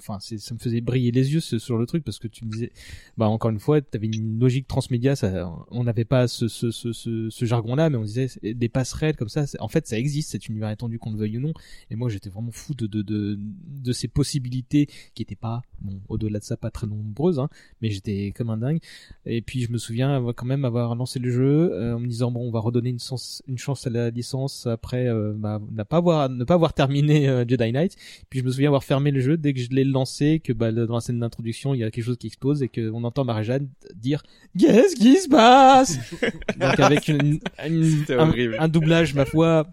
enfin, 0.01 0.19
ça 0.19 0.55
me 0.55 0.59
faisait 0.59 0.81
briller 0.81 1.13
les 1.13 1.33
yeux 1.33 1.39
ce- 1.39 1.61
sur 1.61 1.79
le 1.79 1.87
truc 1.87 2.03
parce 2.03 2.19
que 2.19 2.27
tu 2.27 2.45
me 2.45 2.51
disais, 2.51 2.73
bah 3.17 3.29
encore 3.29 3.53
une 3.53 3.61
fois, 3.61 3.81
t'avais 3.81 4.09
une 4.09 4.41
logique 4.41 4.67
transmédia, 4.67 5.15
ça, 5.15 5.49
on 5.71 5.85
n'avait 5.85 6.05
pas 6.05 6.27
ce, 6.27 6.49
ce, 6.49 6.73
ce, 6.73 6.93
ce, 6.93 7.45
jargon-là, 7.45 7.89
mais 7.89 7.99
on 7.99 8.03
disait 8.03 8.27
des 8.43 8.69
passerelles 8.69 9.15
comme 9.15 9.29
ça. 9.29 9.45
En 9.61 9.69
fait, 9.69 9.87
ça 9.87 9.97
existe 9.97 10.31
cet 10.33 10.49
univers 10.49 10.71
étendu 10.71 10.99
qu'on 10.99 11.13
le 11.13 11.19
veuille 11.19 11.39
ou 11.39 11.41
non. 11.41 11.53
Et 11.91 11.95
moi, 11.95 12.09
j'étais 12.09 12.31
vraiment 12.31 12.51
fou 12.51 12.75
de 12.75 12.89
de 12.89 13.03
de, 13.03 13.39
de 13.39 13.93
ces 13.93 14.09
possibilités 14.09 14.89
qui 15.15 15.23
étaient 15.23 15.37
pas, 15.37 15.63
bon, 15.81 16.01
au-delà 16.09 16.41
de 16.41 16.45
ça, 16.45 16.57
pas 16.57 16.73
très 16.73 16.89
nombreuses, 16.89 17.39
hein, 17.39 17.49
mais 17.81 17.91
j'étais 17.91 18.33
comme 18.37 18.51
un 18.51 18.57
dingue. 18.57 18.81
Et 19.27 19.43
puis 19.43 19.61
je 19.63 19.71
me 19.71 19.79
souviens 19.79 20.21
quand 20.35 20.47
même 20.47 20.65
avoir 20.65 20.95
lancé 20.95 21.12
le 21.19 21.31
jeu 21.31 21.71
euh, 21.73 21.95
en 21.95 21.99
me 22.01 22.07
disant 22.07 22.31
bon 22.31 22.41
on 22.47 22.51
va 22.51 22.61
redonner 22.61 22.91
une, 22.91 22.99
chance 23.01 23.43
une 23.49 23.59
chance 23.59 23.87
à 23.87 23.91
la 23.91 24.11
licence 24.11 24.67
après 24.67 25.07
euh, 25.09 25.33
bah, 25.37 25.61
ne 25.71 25.83
pas 25.83 25.97
avoir 25.99 26.29
ne 26.29 26.45
pas 26.45 26.55
avoir 26.55 26.73
terminé 26.73 27.29
euh, 27.29 27.45
Jedi 27.47 27.73
Knight. 27.73 27.97
Puis 28.31 28.41
je 28.41 28.45
me 28.45 28.51
souviens 28.51 28.69
avoir 28.69 28.85
fermé 28.85 29.11
le 29.11 29.21
jeu 29.21 29.37
dès 29.37 29.53
que 29.55 29.61
je 29.61 29.71
l'ai 29.71 29.85
lancé 29.85 30.41
que 30.43 30.53
bah, 30.53 30.73
dans 30.73 30.95
la 30.95 31.01
scène 31.01 31.21
d'introduction 31.21 31.75
il 31.75 31.79
y 31.81 31.85
a 31.85 31.91
quelque 31.91 32.05
chose 32.05 32.19
qui 32.19 32.27
explose 32.29 32.63
et 32.63 32.69
que 32.69 32.91
on 32.91 33.05
entend 33.05 33.25
Marie-Jeanne 33.25 33.69
dire 33.95 34.23
qu'est-ce 34.59 34.97
qui 34.97 35.17
se 35.17 35.29
passe? 35.29 35.99
Donc 36.59 36.81
avec 36.81 37.09
une, 37.09 37.39
une- 37.67 37.85
C'était 38.01 38.15
un, 38.15 38.29
horrible. 38.29 38.57
un 38.59 38.69
doublage 38.69 39.15
ma 39.15 39.25
foi 39.25 39.67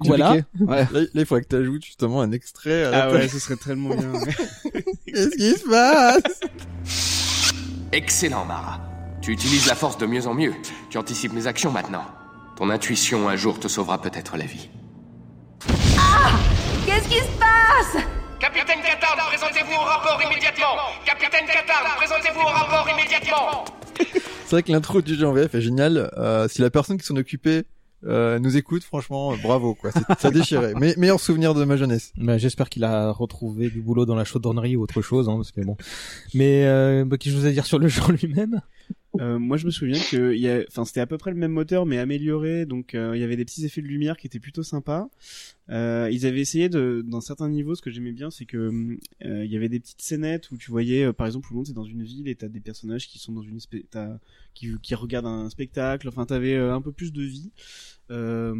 voilà 0.00 0.36
Ouais. 0.60 0.86
Là, 0.92 1.00
il 1.14 1.24
faudrait 1.24 1.42
que 1.44 1.48
tu 1.48 1.56
ajoutes 1.56 1.82
justement 1.82 2.20
un 2.20 2.30
extrait 2.30 2.84
à 2.84 2.90
la 2.90 3.04
Ah 3.04 3.12
ouais, 3.14 3.28
ce 3.28 3.38
serait 3.38 3.56
tellement 3.56 3.88
bien. 3.96 4.12
Qu'est-ce 5.06 5.36
qui 5.36 5.52
se 5.58 5.66
passe? 5.66 6.40
Excellent, 7.92 8.44
Mara. 8.44 8.85
Tu 9.26 9.32
utilises 9.32 9.66
la 9.66 9.74
force 9.74 9.98
de 9.98 10.06
mieux 10.06 10.28
en 10.28 10.34
mieux. 10.34 10.54
Tu 10.88 10.98
anticipes 10.98 11.32
mes 11.32 11.48
actions 11.48 11.72
maintenant. 11.72 12.04
Ton 12.54 12.70
intuition 12.70 13.28
un 13.28 13.34
jour 13.34 13.58
te 13.58 13.66
sauvera 13.66 14.00
peut-être 14.00 14.36
la 14.36 14.44
vie. 14.44 14.70
Qu'est-ce 16.86 17.08
qui 17.08 17.16
se 17.16 17.36
passe 17.36 18.04
Capitaine 18.38 18.78
Qatar, 18.84 19.16
présentez-vous 19.26 19.72
au 19.72 19.84
rapport 19.84 20.22
immédiatement 20.24 20.76
Capitaine 21.04 21.44
Qatar, 21.44 21.96
présentez-vous 21.96 22.38
au 22.38 22.44
rapport 22.44 22.88
immédiatement 22.88 23.64
C'est 24.44 24.50
vrai 24.50 24.62
que 24.62 24.70
l'intro 24.70 25.02
du 25.02 25.16
jeu 25.16 25.26
en 25.26 25.32
VF 25.32 25.56
est 25.56 25.60
génial. 25.60 26.08
Euh, 26.16 26.46
si 26.46 26.62
la 26.62 26.70
personne 26.70 26.96
qui 26.96 27.04
s'en 27.04 27.16
occupait 27.16 27.64
euh, 28.04 28.38
nous 28.38 28.56
écoute, 28.56 28.84
franchement, 28.84 29.32
euh, 29.32 29.36
bravo 29.42 29.74
quoi. 29.74 29.90
Ça 30.18 30.30
déchirait. 30.30 30.74
Mais 30.78 30.94
meilleur 30.96 31.18
souvenir 31.18 31.54
de 31.54 31.64
ma 31.64 31.76
jeunesse. 31.76 32.12
Bah, 32.16 32.38
j'espère 32.38 32.68
qu'il 32.68 32.84
a 32.84 33.10
retrouvé 33.10 33.70
du 33.70 33.80
boulot 33.80 34.06
dans 34.06 34.14
la 34.14 34.24
chaudronnerie 34.24 34.76
ou 34.76 34.82
autre 34.82 35.02
chose 35.02 35.28
hein, 35.28 35.36
parce 35.36 35.50
que 35.50 35.62
bon 35.62 35.76
mais 36.34 36.66
euh, 36.66 37.04
bah, 37.04 37.16
qu'est-ce 37.16 37.34
que 37.34 37.36
je 37.36 37.40
vous 37.40 37.46
ai 37.46 37.50
à 37.50 37.52
dire 37.52 37.66
sur 37.66 37.78
le 37.78 37.88
jeu 37.88 38.02
en 38.02 38.12
lui-même? 38.12 38.60
Euh, 39.20 39.38
moi, 39.38 39.56
je 39.56 39.66
me 39.66 39.70
souviens 39.70 39.98
que 40.10 40.46
a, 40.46 40.64
enfin, 40.68 40.84
c'était 40.84 41.00
à 41.00 41.06
peu 41.06 41.18
près 41.18 41.30
le 41.30 41.36
même 41.36 41.52
moteur, 41.52 41.86
mais 41.86 41.98
amélioré. 41.98 42.66
Donc, 42.66 42.94
euh, 42.94 43.16
il 43.16 43.20
y 43.20 43.24
avait 43.24 43.36
des 43.36 43.44
petits 43.44 43.64
effets 43.64 43.82
de 43.82 43.86
lumière 43.86 44.16
qui 44.16 44.26
étaient 44.26 44.40
plutôt 44.40 44.62
sympas. 44.62 45.08
Euh, 45.70 46.08
ils 46.12 46.26
avaient 46.26 46.40
essayé 46.40 46.68
de, 46.68 47.04
dans 47.06 47.20
certains 47.20 47.48
niveaux, 47.48 47.74
ce 47.74 47.82
que 47.82 47.90
j'aimais 47.90 48.12
bien, 48.12 48.30
c'est 48.30 48.44
que 48.44 48.98
euh, 49.24 49.44
il 49.44 49.50
y 49.50 49.56
avait 49.56 49.68
des 49.68 49.80
petites 49.80 50.02
scénettes 50.02 50.50
où 50.50 50.56
tu 50.56 50.70
voyais, 50.70 51.12
par 51.12 51.26
exemple, 51.26 51.52
où 51.52 51.64
c'est 51.64 51.72
dans 51.72 51.84
une 51.84 52.02
ville 52.02 52.28
et 52.28 52.34
t'as 52.34 52.48
des 52.48 52.60
personnages 52.60 53.08
qui 53.08 53.18
sont 53.18 53.32
dans 53.32 53.42
une, 53.42 53.58
qui, 54.54 54.74
qui 54.82 54.94
regardent 54.94 55.26
un 55.26 55.50
spectacle. 55.50 56.08
Enfin, 56.08 56.26
t'avais 56.26 56.56
un 56.56 56.80
peu 56.80 56.92
plus 56.92 57.12
de 57.12 57.22
vie. 57.22 57.50
Euh, 58.10 58.54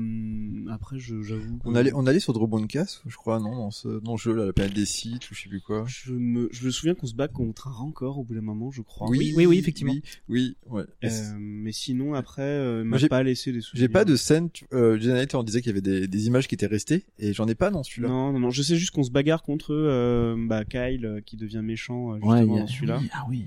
après, 0.70 0.99
j'avoue. 0.99 1.59
On 1.64 1.74
allait, 1.74 1.92
on 1.94 2.07
allait 2.07 2.20
sur 2.20 2.32
Droboncast, 2.32 3.03
je 3.07 3.16
crois, 3.16 3.38
non, 3.40 3.55
dans 3.57 3.70
ce, 3.70 4.01
dans 4.01 4.12
le 4.12 4.18
jeu 4.18 4.34
là, 4.34 4.47
la 4.47 4.53
planète 4.53 4.74
des 4.74 4.84
sites 4.86 5.30
ou 5.30 5.34
je 5.34 5.42
sais 5.42 5.49
plus 5.49 5.61
quoi. 5.61 5.84
Je 5.86 6.12
me, 6.12 6.49
je 6.53 6.66
me 6.66 6.70
souviens 6.70 6.94
qu'on 6.94 7.07
se 7.07 7.14
bat 7.14 7.28
contre 7.28 7.68
un 7.68 7.72
rancor 7.72 8.18
au 8.18 8.24
bout 8.24 8.34
d'un 8.34 8.40
moment, 8.40 8.70
je 8.70 8.82
crois. 8.82 9.09
Oui, 9.09 9.32
oui, 9.36 9.47
oui, 9.47 9.59
effectivement. 9.59 9.92
Oui, 9.92 10.03
oui, 10.28 10.57
ouais. 10.68 10.84
Euh, 11.05 11.09
mais 11.38 11.72
sinon, 11.72 12.14
après, 12.14 12.42
euh, 12.42 12.84
m'a 12.84 12.99
j'ai- 12.99 13.09
pas 13.09 13.22
laissé 13.22 13.53
des 13.53 13.61
souvenirs. 13.61 13.80
J'ai 13.80 13.88
pas 13.88 14.05
de 14.05 14.16
scène, 14.16 14.51
tu- 14.51 14.66
euh, 14.72 14.99
Knight, 14.99 15.34
on 15.34 15.42
disait 15.42 15.61
qu'il 15.61 15.70
y 15.70 15.72
avait 15.72 15.80
des, 15.80 16.09
des 16.09 16.26
images 16.26 16.49
qui 16.49 16.55
étaient 16.55 16.66
restées, 16.66 17.05
et 17.18 17.32
j'en 17.32 17.47
ai 17.47 17.55
pas 17.55 17.70
dans 17.70 17.82
celui-là. 17.82 18.09
Non, 18.09 18.32
non, 18.32 18.40
non. 18.40 18.51
Je 18.51 18.62
sais 18.62 18.76
juste 18.76 18.90
qu'on 18.92 19.05
se 19.05 19.11
bagarre 19.11 19.42
contre 19.42 19.72
euh, 19.72 20.34
bah, 20.38 20.64
Kyle 20.64 21.05
euh, 21.07 21.20
qui 21.20 21.36
devient 21.36 21.62
méchant 21.62 22.12
Ouais, 22.14 22.20
justement 22.20 22.57
a- 22.57 22.61
dans 22.61 22.66
celui-là. 22.66 22.99
oui, 23.01 23.09
ah 23.12 23.26
oui, 23.28 23.44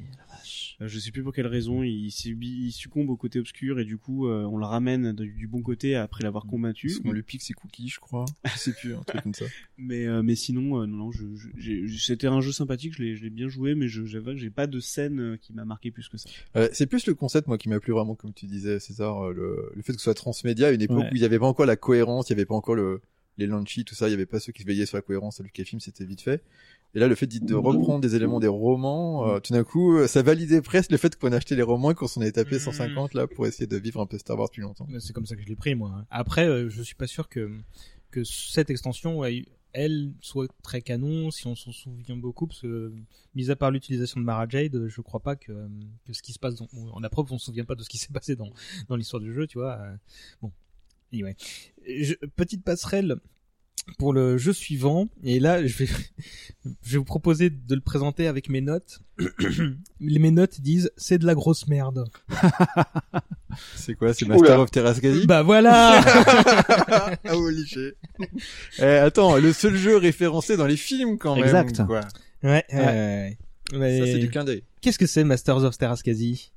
je 0.87 0.99
sais 0.99 1.11
plus 1.11 1.23
pour 1.23 1.33
quelle 1.33 1.47
raison. 1.47 1.83
Il, 1.83 2.09
subit- 2.09 2.65
il 2.67 2.71
succombe 2.71 3.09
au 3.09 3.17
côté 3.17 3.39
obscur 3.39 3.79
et 3.79 3.85
du 3.85 3.97
coup 3.97 4.27
euh, 4.27 4.43
on 4.45 4.57
le 4.57 4.65
ramène 4.65 5.13
du, 5.13 5.31
du 5.33 5.47
bon 5.47 5.61
côté 5.61 5.95
après 5.95 6.23
l'avoir 6.23 6.45
combattu. 6.45 6.87
Parce 6.87 6.99
qu'on 6.99 7.11
lui 7.11 7.23
pique 7.23 7.41
ses 7.41 7.53
cookies, 7.53 7.89
je 7.89 7.99
crois. 7.99 8.25
Sais 8.55 8.73
plus, 8.73 8.95
un 8.95 9.01
truc 9.03 9.21
comme 9.23 9.33
ça. 9.33 9.45
Mais 9.77 10.05
euh, 10.05 10.23
mais 10.23 10.35
sinon 10.35 10.81
euh, 10.81 10.85
non, 10.85 10.97
non 11.07 11.11
je, 11.11 11.25
c'était 11.97 12.27
un 12.27 12.41
jeu 12.41 12.51
sympathique. 12.51 12.93
Je 12.95 13.03
l'ai 13.03 13.15
je 13.15 13.23
l'ai 13.23 13.29
bien 13.29 13.47
joué, 13.49 13.75
mais 13.75 13.87
je 13.87 14.05
j'avoue 14.05 14.31
que 14.31 14.37
j'ai 14.37 14.49
pas 14.49 14.67
de 14.67 14.79
scène 14.79 15.19
euh, 15.19 15.37
qui 15.37 15.53
m'a 15.53 15.65
marqué 15.65 15.91
plus 15.91 16.07
que 16.09 16.17
ça. 16.17 16.29
Euh, 16.55 16.69
c'est 16.73 16.85
plus 16.87 17.05
le 17.07 17.13
concept, 17.13 17.47
moi, 17.47 17.57
qui 17.57 17.69
m'a 17.69 17.79
plu 17.79 17.91
vraiment, 17.93 18.15
comme 18.15 18.33
tu 18.33 18.45
disais, 18.45 18.79
César, 18.79 19.27
euh, 19.27 19.33
le, 19.33 19.71
le 19.75 19.81
fait 19.81 19.93
que 19.93 19.99
ce 19.99 20.03
soit 20.05 20.13
transmédia 20.13 20.67
à 20.67 20.71
une 20.71 20.81
époque 20.81 20.99
Ouais. 20.99 21.09
où 21.11 21.15
il 21.15 21.21
y 21.21 21.25
avait 21.25 21.39
pas 21.39 21.47
encore 21.47 21.65
la 21.65 21.75
cohérence, 21.75 22.29
il 22.29 22.33
y 22.33 22.35
avait 22.35 22.45
pas 22.45 22.55
encore 22.55 22.75
le, 22.75 23.01
les 23.37 23.47
launchy, 23.47 23.85
tout 23.85 23.95
ça, 23.95 24.07
il 24.07 24.11
y 24.11 24.13
avait 24.13 24.25
pas 24.25 24.39
ceux 24.39 24.51
qui 24.51 24.63
se 24.63 24.67
veillaient 24.67 24.85
sur 24.85 24.97
la 24.97 25.01
cohérence 25.01 25.39
à 25.39 25.43
Lucasfilm, 25.43 25.79
c'était 25.79 26.03
vite 26.05 26.21
fait. 26.21 26.43
Et 26.95 26.99
là, 26.99 27.07
le 27.07 27.13
fait 27.15 27.27
de 27.27 27.53
reprendre 27.53 28.01
des 28.01 28.15
éléments 28.15 28.39
des 28.39 28.47
romans, 28.47 29.27
euh, 29.27 29.39
tout 29.39 29.53
d'un 29.53 29.63
coup, 29.63 29.95
euh, 29.97 30.07
ça 30.07 30.23
validait 30.23 30.61
presque 30.61 30.91
le 30.91 30.97
fait 30.97 31.15
qu'on 31.15 31.31
achetait 31.31 31.55
les 31.55 31.61
romans 31.61 31.91
et 31.91 31.95
qu'on 31.95 32.07
s'en 32.07 32.21
est 32.21 32.31
tapé 32.31 32.55
Mhm. 32.55 32.61
150 32.61 33.13
là 33.13 33.27
pour 33.27 33.45
essayer 33.45 33.67
de 33.67 33.77
vivre 33.77 34.01
un 34.01 34.07
peu 34.07 34.17
Star 34.17 34.37
Wars 34.39 34.49
plus 34.49 34.61
longtemps. 34.63 34.87
C'est 34.99 35.13
comme 35.13 35.25
ça 35.27 35.35
que 35.35 35.41
je 35.43 35.47
l'ai 35.47 35.55
pris 35.55 35.75
moi. 35.75 36.05
Après, 36.09 36.47
euh, 36.47 36.69
je 36.69 36.81
suis 36.81 36.95
pas 36.95 37.07
sûr 37.07 37.29
que 37.29 37.51
que 38.11 38.23
cette 38.23 38.71
extension, 38.71 39.23
elle, 39.73 40.13
soit 40.21 40.47
très 40.63 40.81
canon 40.81 41.29
si 41.29 41.45
on 41.45 41.53
s'en 41.53 41.71
souvient 41.71 42.17
beaucoup, 42.17 42.47
parce 42.47 42.61
que 42.61 42.91
mis 43.35 43.51
à 43.51 43.55
part 43.55 43.69
l'utilisation 43.69 44.19
de 44.19 44.25
Mara 44.25 44.47
Jade, 44.49 44.87
je 44.87 45.01
crois 45.01 45.19
pas 45.19 45.35
que, 45.35 45.51
que 46.07 46.13
ce 46.13 46.23
qui 46.23 46.33
se 46.33 46.39
passe 46.39 46.55
dans, 46.55 46.67
en 46.91 46.99
la 46.99 47.09
preuve, 47.09 47.27
on 47.31 47.37
se 47.37 47.45
souvient 47.45 47.65
pas 47.65 47.75
de 47.75 47.83
ce 47.83 47.89
qui 47.89 47.99
s'est 47.99 48.11
passé 48.11 48.35
dans 48.35 48.49
dans 48.87 48.95
l'histoire 48.95 49.21
du 49.21 49.31
jeu, 49.31 49.45
tu 49.45 49.59
vois. 49.59 49.73
euh, 49.79 49.95
bon, 50.41 50.51
anyway. 51.13 51.35
Je- 51.87 52.15
petite 52.35 52.63
passerelle 52.63 53.17
pour 53.97 54.13
le 54.13 54.37
jeu 54.37 54.53
suivant 54.53 55.07
et 55.23 55.39
là 55.39 55.65
je 55.65 55.77
vais 55.77 55.87
je 56.83 56.91
vais 56.91 56.97
vous 56.97 57.03
proposer 57.05 57.49
de 57.49 57.75
le 57.75 57.81
présenter 57.81 58.27
avec 58.27 58.49
mes 58.49 58.61
notes 58.61 59.01
mes 59.99 60.31
notes 60.31 60.61
disent 60.61 60.91
c'est 60.97 61.17
de 61.17 61.25
la 61.25 61.35
grosse 61.35 61.67
merde 61.67 62.05
C'est 63.75 63.95
quoi, 63.95 64.13
c'est 64.13 64.25
Oula. 64.25 64.37
Master 64.37 64.59
of 64.59 64.71
Terrascasi? 64.71 65.25
bah 65.25 65.41
voilà 65.41 66.01
ah, 66.05 67.11
shit. 67.65 67.95
eh, 68.77 68.83
attends, 68.83 69.37
le 69.37 69.51
seul 69.53 69.75
jeu 69.75 69.97
référencé 69.97 70.55
dans 70.55 70.67
les 70.67 70.77
films 70.77 71.17
quand 71.17 71.35
même. 71.35 71.45
Exact. 71.45 71.83
Quoi. 71.85 72.01
ouais, 72.43 72.63
Ouais. 72.71 73.37
Mais 73.73 73.99
Ça, 73.99 74.05
c'est 74.05 74.19
du 74.19 74.29
clin 74.29 74.43
d'œil. 74.43 74.63
qu'est-ce 74.81 74.99
que 74.99 75.07
c'est 75.07 75.23
Masters 75.23 75.63
of 75.63 75.77
Terrascasi 75.77 76.51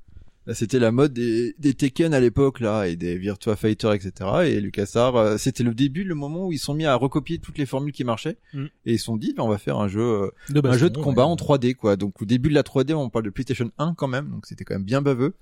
Là, 0.45 0.53
c'était 0.53 0.79
la 0.79 0.91
mode 0.91 1.13
des, 1.13 1.55
des 1.57 1.73
Tekken 1.73 2.13
à 2.13 2.19
l'époque 2.19 2.59
là 2.59 2.85
et 2.87 2.97
des 2.97 3.17
Virtua 3.17 3.55
Fighter 3.55 3.91
etc. 3.93 4.11
Et 4.45 4.59
LucasArts, 4.59 5.15
euh, 5.15 5.37
c'était 5.37 5.63
le 5.63 5.73
début, 5.73 6.03
le 6.03 6.15
moment 6.15 6.47
où 6.47 6.51
ils 6.51 6.57
sont 6.59 6.73
mis 6.73 6.85
à 6.85 6.95
recopier 6.95 7.37
toutes 7.39 7.57
les 7.57 7.65
formules 7.65 7.93
qui 7.93 8.03
marchaient 8.03 8.37
Mm. 8.53 8.65
et 8.85 8.93
ils 8.93 8.99
se 8.99 9.05
sont 9.05 9.15
dit, 9.15 9.33
ben, 9.37 9.43
on 9.43 9.47
va 9.47 9.57
faire 9.57 9.77
un 9.77 9.87
jeu, 9.87 10.01
euh, 10.01 10.31
De 10.49 10.59
un 10.67 10.77
jeu 10.77 10.89
de 10.89 10.97
combat 10.97 11.25
ouais. 11.25 11.31
en 11.31 11.35
3D 11.37 11.75
quoi. 11.75 11.95
Donc 11.95 12.21
au 12.21 12.25
début 12.25 12.49
de 12.49 12.55
la 12.55 12.63
3D, 12.63 12.93
on 12.93 13.09
parle 13.09 13.23
de 13.25 13.29
PlayStation 13.29 13.71
1 13.77 13.93
quand 13.95 14.09
même, 14.09 14.29
donc 14.29 14.45
c'était 14.45 14.65
quand 14.65 14.75
même 14.75 14.83
bien 14.83 15.01
baveux. 15.01 15.33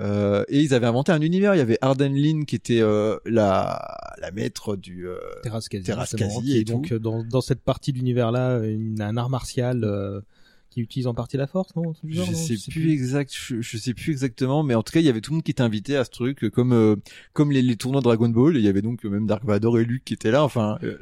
Euh, 0.00 0.44
et 0.48 0.60
ils 0.62 0.74
avaient 0.74 0.86
inventé 0.86 1.10
un 1.10 1.20
univers. 1.20 1.56
Il 1.56 1.58
y 1.58 1.60
avait 1.60 1.76
Arden 1.80 2.14
Lin 2.14 2.44
qui 2.44 2.54
était 2.54 2.80
euh, 2.80 3.16
la 3.26 3.82
la 4.22 4.30
maître 4.30 4.76
du 4.76 5.08
euh, 5.08 5.18
et 6.56 6.64
donc 6.64 6.92
euh, 6.92 6.98
dans, 7.00 7.24
dans 7.24 7.40
cette 7.40 7.60
partie 7.62 7.92
de 7.92 7.98
l'univers-là, 7.98 8.60
une- 8.64 9.02
un 9.02 9.16
art 9.16 9.28
martial 9.28 9.82
euh, 9.84 10.20
qui 10.78 10.84
utilise 10.84 11.06
en 11.06 11.14
partie 11.14 11.36
la 11.36 11.46
force, 11.46 11.74
non 11.76 11.82
genre, 11.82 11.96
je 12.04 12.20
non 12.20 12.36
sais 12.36 12.56
plus 12.70 12.92
exact, 12.92 13.32
je, 13.34 13.60
je 13.60 13.76
sais 13.76 13.94
plus 13.94 14.12
exactement, 14.12 14.62
mais 14.62 14.74
en 14.74 14.82
tout 14.82 14.92
cas, 14.92 15.00
il 15.00 15.06
y 15.06 15.08
avait 15.08 15.20
tout 15.20 15.32
le 15.32 15.36
monde 15.36 15.42
qui 15.42 15.50
était 15.50 15.62
invité 15.62 15.96
à 15.96 16.04
ce 16.04 16.10
truc, 16.10 16.50
comme 16.50 16.72
euh, 16.72 16.96
comme 17.32 17.50
les, 17.50 17.62
les 17.62 17.76
tournois 17.76 18.00
Dragon 18.00 18.28
Ball. 18.28 18.56
Il 18.56 18.62
y 18.62 18.68
avait 18.68 18.82
donc 18.82 19.04
euh, 19.04 19.10
même 19.10 19.26
Dark 19.26 19.44
Vador 19.44 19.78
et 19.78 19.84
Luke 19.84 20.04
qui 20.04 20.14
étaient 20.14 20.30
là. 20.30 20.44
Enfin, 20.44 20.78
euh, 20.82 20.96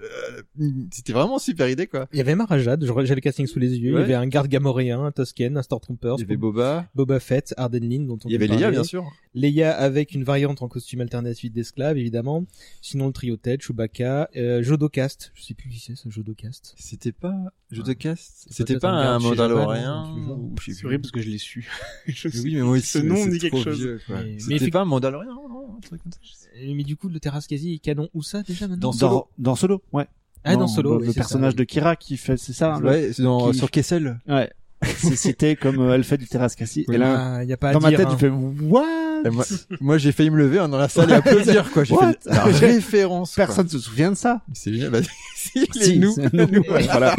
c'était 0.91 1.13
vraiment 1.13 1.39
super 1.39 1.69
idée 1.69 1.87
quoi. 1.87 2.09
Il 2.13 2.19
y 2.19 2.21
avait 2.21 2.35
Marajad, 2.35 2.85
j'ai 3.05 3.15
le 3.15 3.21
casting 3.21 3.47
sous 3.47 3.59
les 3.59 3.79
yeux. 3.79 3.93
Il 3.93 4.01
y 4.01 4.03
avait 4.03 4.15
un 4.15 4.27
garde 4.27 4.49
gamoréen, 4.49 5.05
un 5.05 5.13
Tosken, 5.13 5.57
un 5.57 5.63
Stormtrooper. 5.63 6.15
Il 6.19 6.23
y 6.23 6.25
avait 6.25 6.37
Boba, 6.37 6.89
Boba 6.95 7.21
Fett, 7.21 7.55
Arden 7.57 7.89
Lin, 7.89 8.05
dont 8.07 8.19
on 8.25 8.29
il 8.29 8.33
y 8.33 8.35
avait 8.37 8.47
Leia 8.47 8.71
bien 8.71 8.85
sûr. 8.85 9.05
Leia 9.35 9.77
avec 9.77 10.13
une 10.13 10.25
variante 10.25 10.63
en 10.63 10.69
costume 10.69 11.03
alternatif 11.03 11.53
d'esclave, 11.53 11.99
évidemment. 11.99 12.47
Sinon, 12.81 13.09
le 13.09 13.13
trio 13.13 13.37
tête, 13.37 13.61
Chewbacca, 13.61 14.31
euh, 14.37 14.63
Jodocast. 14.63 15.33
Je 15.35 15.43
sais 15.43 15.55
plus 15.55 15.69
qui 15.69 15.79
c'est, 15.79 15.95
ce 15.95 16.09
Jodocast. 16.09 16.75
C'était 16.79 17.13
pas 17.13 17.37
jeu 17.71 17.83
de 17.83 17.93
cast, 17.95 18.45
C'est 18.49 18.55
c'était 18.59 18.79
pas 18.79 18.91
un 18.91 19.19
Mandalorian 19.19 20.17
ou 20.17 20.55
je 20.61 20.65
sais 20.67 20.73
C'est 20.73 20.79
plus. 20.81 20.87
horrible 20.87 21.03
parce 21.03 21.13
que 21.13 21.21
je 21.23 21.31
l'ai 21.31 21.39
su. 21.39 21.69
Je 22.07 22.29
Oui, 22.43 22.55
mais 22.55 22.63
moi 22.63 22.77
aussi, 22.77 22.87
Ce 22.87 22.99
nom 22.99 23.25
me 23.25 23.31
dit 23.31 23.39
quelque 23.39 23.63
chose. 23.63 23.99
Mais- 24.09 24.39
C'était 24.39 24.71
pas 24.71 24.83
un 24.83 24.85
Mandalorian, 24.85 25.35
non, 25.49 25.77
un 25.77 25.81
truc 25.81 26.03
comme 26.03 26.13
ça. 26.13 26.19
Mais 26.63 26.85
du 26.85 26.97
coup, 26.97 27.09
le 27.09 27.19
Terrasse 27.21 27.47
quasi 27.47 27.75
est 27.75 27.79
canon. 27.79 28.09
Où 28.15 28.23
ça, 28.23 28.43
déjà, 28.43 28.69
maintenant? 28.69 28.91
Dans 28.91 28.93
Solo. 28.93 29.15
Dans, 29.39 29.51
dans 29.51 29.55
Solo, 29.57 29.83
ouais. 29.93 30.07
Ah, 30.45 30.55
dans 30.55 30.69
Solo, 30.69 30.99
le, 31.01 31.13
personnage 31.13 31.57
de 31.57 31.65
Kira 31.65 31.97
qui 31.97 32.17
fait, 32.17 32.37
c'est 32.37 32.53
ça. 32.53 32.79
Ouais, 32.79 33.13
c'est 33.13 33.23
dans 33.25 33.53
sur 33.53 33.71
Kessel. 33.71 34.21
Ouais. 34.29 34.51
c'est 34.83 35.17
cité 35.17 35.57
comme 35.57 35.81
euh, 35.81 35.95
elle 35.95 36.05
fait 36.05 36.19
du 36.19 36.27
terrasse 36.29 36.55
cassis. 36.55 36.85
Et 36.93 36.99
là, 36.99 37.37
Ah, 37.39 37.45
y 37.45 37.53
a 37.53 37.57
pas 37.57 37.71
à 37.71 37.73
dans 37.73 37.81
ma 37.81 37.91
tête, 37.91 38.01
hein. 38.07 38.11
tu 38.13 38.19
fais 38.19 38.29
what? 38.29 38.85
Et 39.25 39.31
moi, 39.31 39.45
moi, 39.81 39.99
j'ai 39.99 40.13
failli 40.13 40.31
me 40.31 40.39
lever 40.39 40.59
hein, 40.59 40.69
dans 40.69 40.79
la 40.79 40.89
salle 40.89 41.11
et 41.11 41.15
applaudir 41.15 41.71
quoi. 41.73 41.85
J'ai 41.85 41.95
fait 41.97 42.19
la 42.27 42.45
référence. 42.45 43.35
quoi. 43.35 43.47
Personne 43.47 43.69
se 43.69 43.79
souvient 43.79 44.11
de 44.11 44.17
ça. 44.17 44.43
C'est 44.53 44.73
génial. 44.73 44.91
Bah, 44.93 45.01
si, 45.35 45.67
Si, 45.73 45.93
les 45.93 45.99
nous. 45.99 46.13
c'est 46.13 46.33
nous. 46.33 46.63
voilà. 46.69 47.15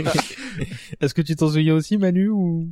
Est-ce 0.99 1.13
que 1.13 1.21
tu 1.21 1.35
t'en 1.35 1.47
souviens 1.47 1.75
aussi, 1.75 1.97
Manu, 1.97 2.29
ou? 2.29 2.67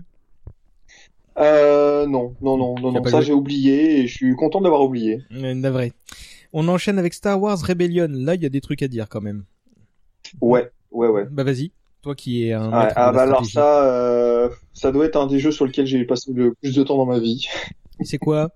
Euh, 1.37 2.05
non, 2.07 2.35
non, 2.41 2.57
non, 2.57 2.75
non, 2.79 2.91
non. 2.91 3.03
Ça, 3.05 3.21
j'ai 3.21 3.33
oublié 3.33 3.99
et 4.01 4.07
je 4.07 4.13
suis 4.13 4.35
content 4.35 4.61
d'avoir 4.61 4.81
oublié. 4.81 5.21
Euh, 5.33 5.53
Navré. 5.53 5.93
On 6.53 6.67
enchaîne 6.67 6.99
avec 6.99 7.13
Star 7.13 7.41
Wars 7.41 7.59
Rebellion. 7.59 8.07
Là, 8.11 8.35
il 8.35 8.43
y 8.43 8.45
a 8.45 8.49
des 8.49 8.61
trucs 8.61 8.81
à 8.81 8.87
dire 8.87 9.07
quand 9.09 9.21
même. 9.21 9.43
Ouais, 10.41 10.69
ouais, 10.91 11.07
ouais. 11.07 11.25
Bah 11.29 11.43
vas-y. 11.43 11.71
Toi 12.01 12.15
qui 12.15 12.47
es 12.47 12.53
un 12.53 12.69
ah 12.71 12.87
de 12.87 13.15
bah 13.15 13.23
alors 13.23 13.45
ça, 13.45 13.83
euh, 13.85 14.49
ça 14.73 14.91
doit 14.91 15.05
être 15.05 15.15
un 15.15 15.25
des 15.25 15.39
jeux 15.39 15.51
sur 15.51 15.65
lesquels 15.65 15.87
j'ai 15.87 16.05
passé 16.05 16.31
le 16.33 16.53
plus 16.53 16.75
de 16.75 16.83
temps 16.83 16.97
dans 16.97 17.07
ma 17.07 17.17
vie, 17.17 17.47
C'est 18.01 18.17
quoi 18.17 18.49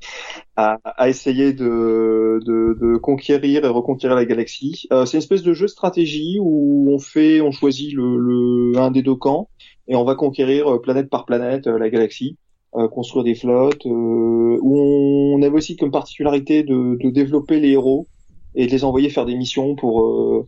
à, 0.56 0.78
à 0.84 1.10
essayer 1.10 1.54
de, 1.54 2.40
de, 2.46 2.78
de 2.80 2.98
conquérir 2.98 3.66
et 3.66 3.68
reconquérir 3.68 4.16
la 4.16 4.26
galaxie. 4.26 4.88
Euh, 4.92 5.06
c'est 5.06 5.18
une 5.18 5.20
espèce 5.24 5.44
de 5.44 5.54
jeu 5.54 5.66
de 5.66 5.72
stratégie 5.72 6.38
où 6.42 6.90
on 6.92 7.00
fait, 7.00 7.42
on 7.42 7.52
choisit 7.52 7.94
le, 7.94 8.18
le 8.18 8.78
un 8.78 8.92
des 8.92 9.02
deux 9.02 9.16
camps 9.16 9.50
et 9.88 9.96
on 9.96 10.04
va 10.04 10.16
conquérir 10.16 10.68
euh, 10.74 10.82
planète 10.82 11.10
par 11.10 11.26
planète 11.26 11.68
euh, 11.68 11.78
la 11.80 11.90
galaxie, 11.90 12.38
euh, 12.76 12.88
construire 12.90 13.24
des 13.24 13.36
flottes. 13.36 13.86
euh, 13.86 14.58
où 14.62 15.36
on 15.36 15.42
avait 15.42 15.56
aussi 15.58 15.76
comme 15.78 15.92
particularité 15.92 16.64
de, 16.64 16.98
de 17.02 17.10
développer 17.10 17.60
les 17.60 17.72
héros 17.72 18.08
et 18.56 18.68
de 18.68 18.72
les 18.72 18.84
envoyer 18.84 19.10
faire 19.10 19.26
des 19.26 19.36
missions 19.36 19.76
pour 19.76 20.02
euh, 20.04 20.48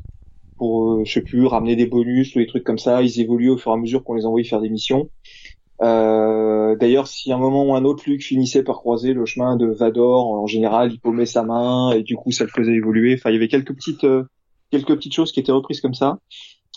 pour 0.58 1.06
je 1.06 1.12
sais 1.14 1.22
plus 1.22 1.46
ramener 1.48 1.76
des 1.76 1.88
bonus 1.88 2.36
ou 2.36 2.39
des 2.39 2.48
trucs 2.48 2.64
comme 2.64 2.78
ça. 2.78 3.02
Ils 3.02 3.20
évoluent 3.20 3.50
au 3.52 3.58
fur 3.58 3.72
et 3.72 3.76
à 3.76 3.78
mesure 3.78 4.04
qu'on 4.04 4.16
les 4.16 4.26
envoie 4.26 4.44
faire 4.44 4.62
des 4.62 4.70
missions. 4.70 5.10
Euh, 5.82 6.75
D'ailleurs, 6.75 7.07
si 7.07 7.32
à 7.32 7.36
un 7.36 7.39
moment 7.39 7.65
ou 7.65 7.75
un 7.75 7.84
autre 7.86 8.03
Luke 8.07 8.23
finissait 8.23 8.63
par 8.63 8.77
croiser 8.77 9.13
le 9.13 9.25
chemin 9.25 9.55
de 9.55 9.67
Vador, 9.67 10.32
en 10.32 10.47
général, 10.47 10.91
il 10.91 10.99
paumait 10.99 11.25
sa 11.25 11.43
main 11.43 11.91
et 11.91 12.03
du 12.03 12.15
coup, 12.15 12.32
ça 12.32 12.43
le 12.43 12.49
faisait 12.49 12.73
évoluer. 12.73 13.15
Enfin, 13.15 13.29
il 13.29 13.34
y 13.34 13.36
avait 13.36 13.47
quelques 13.47 13.73
petites 13.75 14.03
euh, 14.03 14.23
quelques 14.71 14.95
petites 14.95 15.13
choses 15.13 15.32
qui 15.32 15.39
étaient 15.39 15.51
reprises 15.51 15.82
comme 15.82 15.93
ça. 15.93 16.19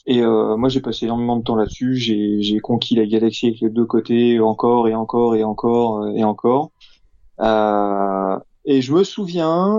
Et 0.06 0.20
euh, 0.20 0.56
moi, 0.56 0.68
j'ai 0.68 0.80
passé 0.80 1.06
énormément 1.06 1.36
de 1.36 1.42
temps 1.42 1.56
là-dessus. 1.56 1.96
J'ai 1.96 2.60
conquis 2.60 2.94
la 2.96 3.06
galaxie 3.06 3.46
avec 3.46 3.60
les 3.60 3.70
deux 3.70 3.86
côtés, 3.86 4.40
encore 4.40 4.88
et 4.88 4.94
encore 4.94 5.34
et 5.36 5.44
encore 5.44 6.02
euh, 6.02 6.12
et 6.14 6.24
encore. 6.24 6.72
Euh, 7.40 8.38
et 8.66 8.80
je 8.82 8.92
me 8.94 9.04
souviens, 9.04 9.78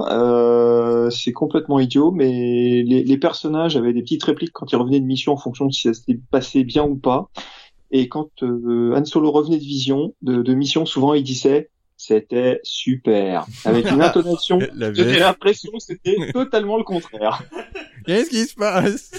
c'est 1.09 1.33
complètement 1.33 1.79
idiot, 1.79 2.11
mais 2.11 2.83
les, 2.83 3.03
les 3.03 3.17
personnages 3.17 3.75
avaient 3.75 3.93
des 3.93 4.03
petites 4.03 4.23
répliques 4.23 4.51
quand 4.53 4.71
ils 4.71 4.75
revenaient 4.75 4.99
de 4.99 5.05
mission 5.05 5.33
en 5.33 5.37
fonction 5.37 5.65
de 5.65 5.71
si 5.71 5.81
ça 5.81 5.93
s'était 5.95 6.19
passé 6.29 6.63
bien 6.63 6.83
ou 6.83 6.95
pas. 6.95 7.29
Et 7.97 8.09
quand 8.09 8.43
euh, 8.43 8.93
Han 8.93 9.05
Solo 9.05 9.31
revenait 9.31 9.57
de 9.57 9.63
vision, 9.63 10.13
de, 10.21 10.41
de 10.41 10.53
mission, 10.53 10.85
souvent 10.85 11.13
il 11.13 11.23
disait 11.23 11.69
c'était 11.95 12.59
super, 12.63 13.47
avec 13.63 13.89
une 13.89 14.01
intonation. 14.09 14.59
J'avais 14.77 15.19
l'impression 15.19 15.71
que 15.71 15.79
c'était 15.79 16.17
totalement 16.33 16.75
le 16.77 16.83
contraire. 16.83 17.41
Qu'est-ce 18.05 18.29
qui 18.31 18.43
se 18.45 18.55
passe? 18.55 19.11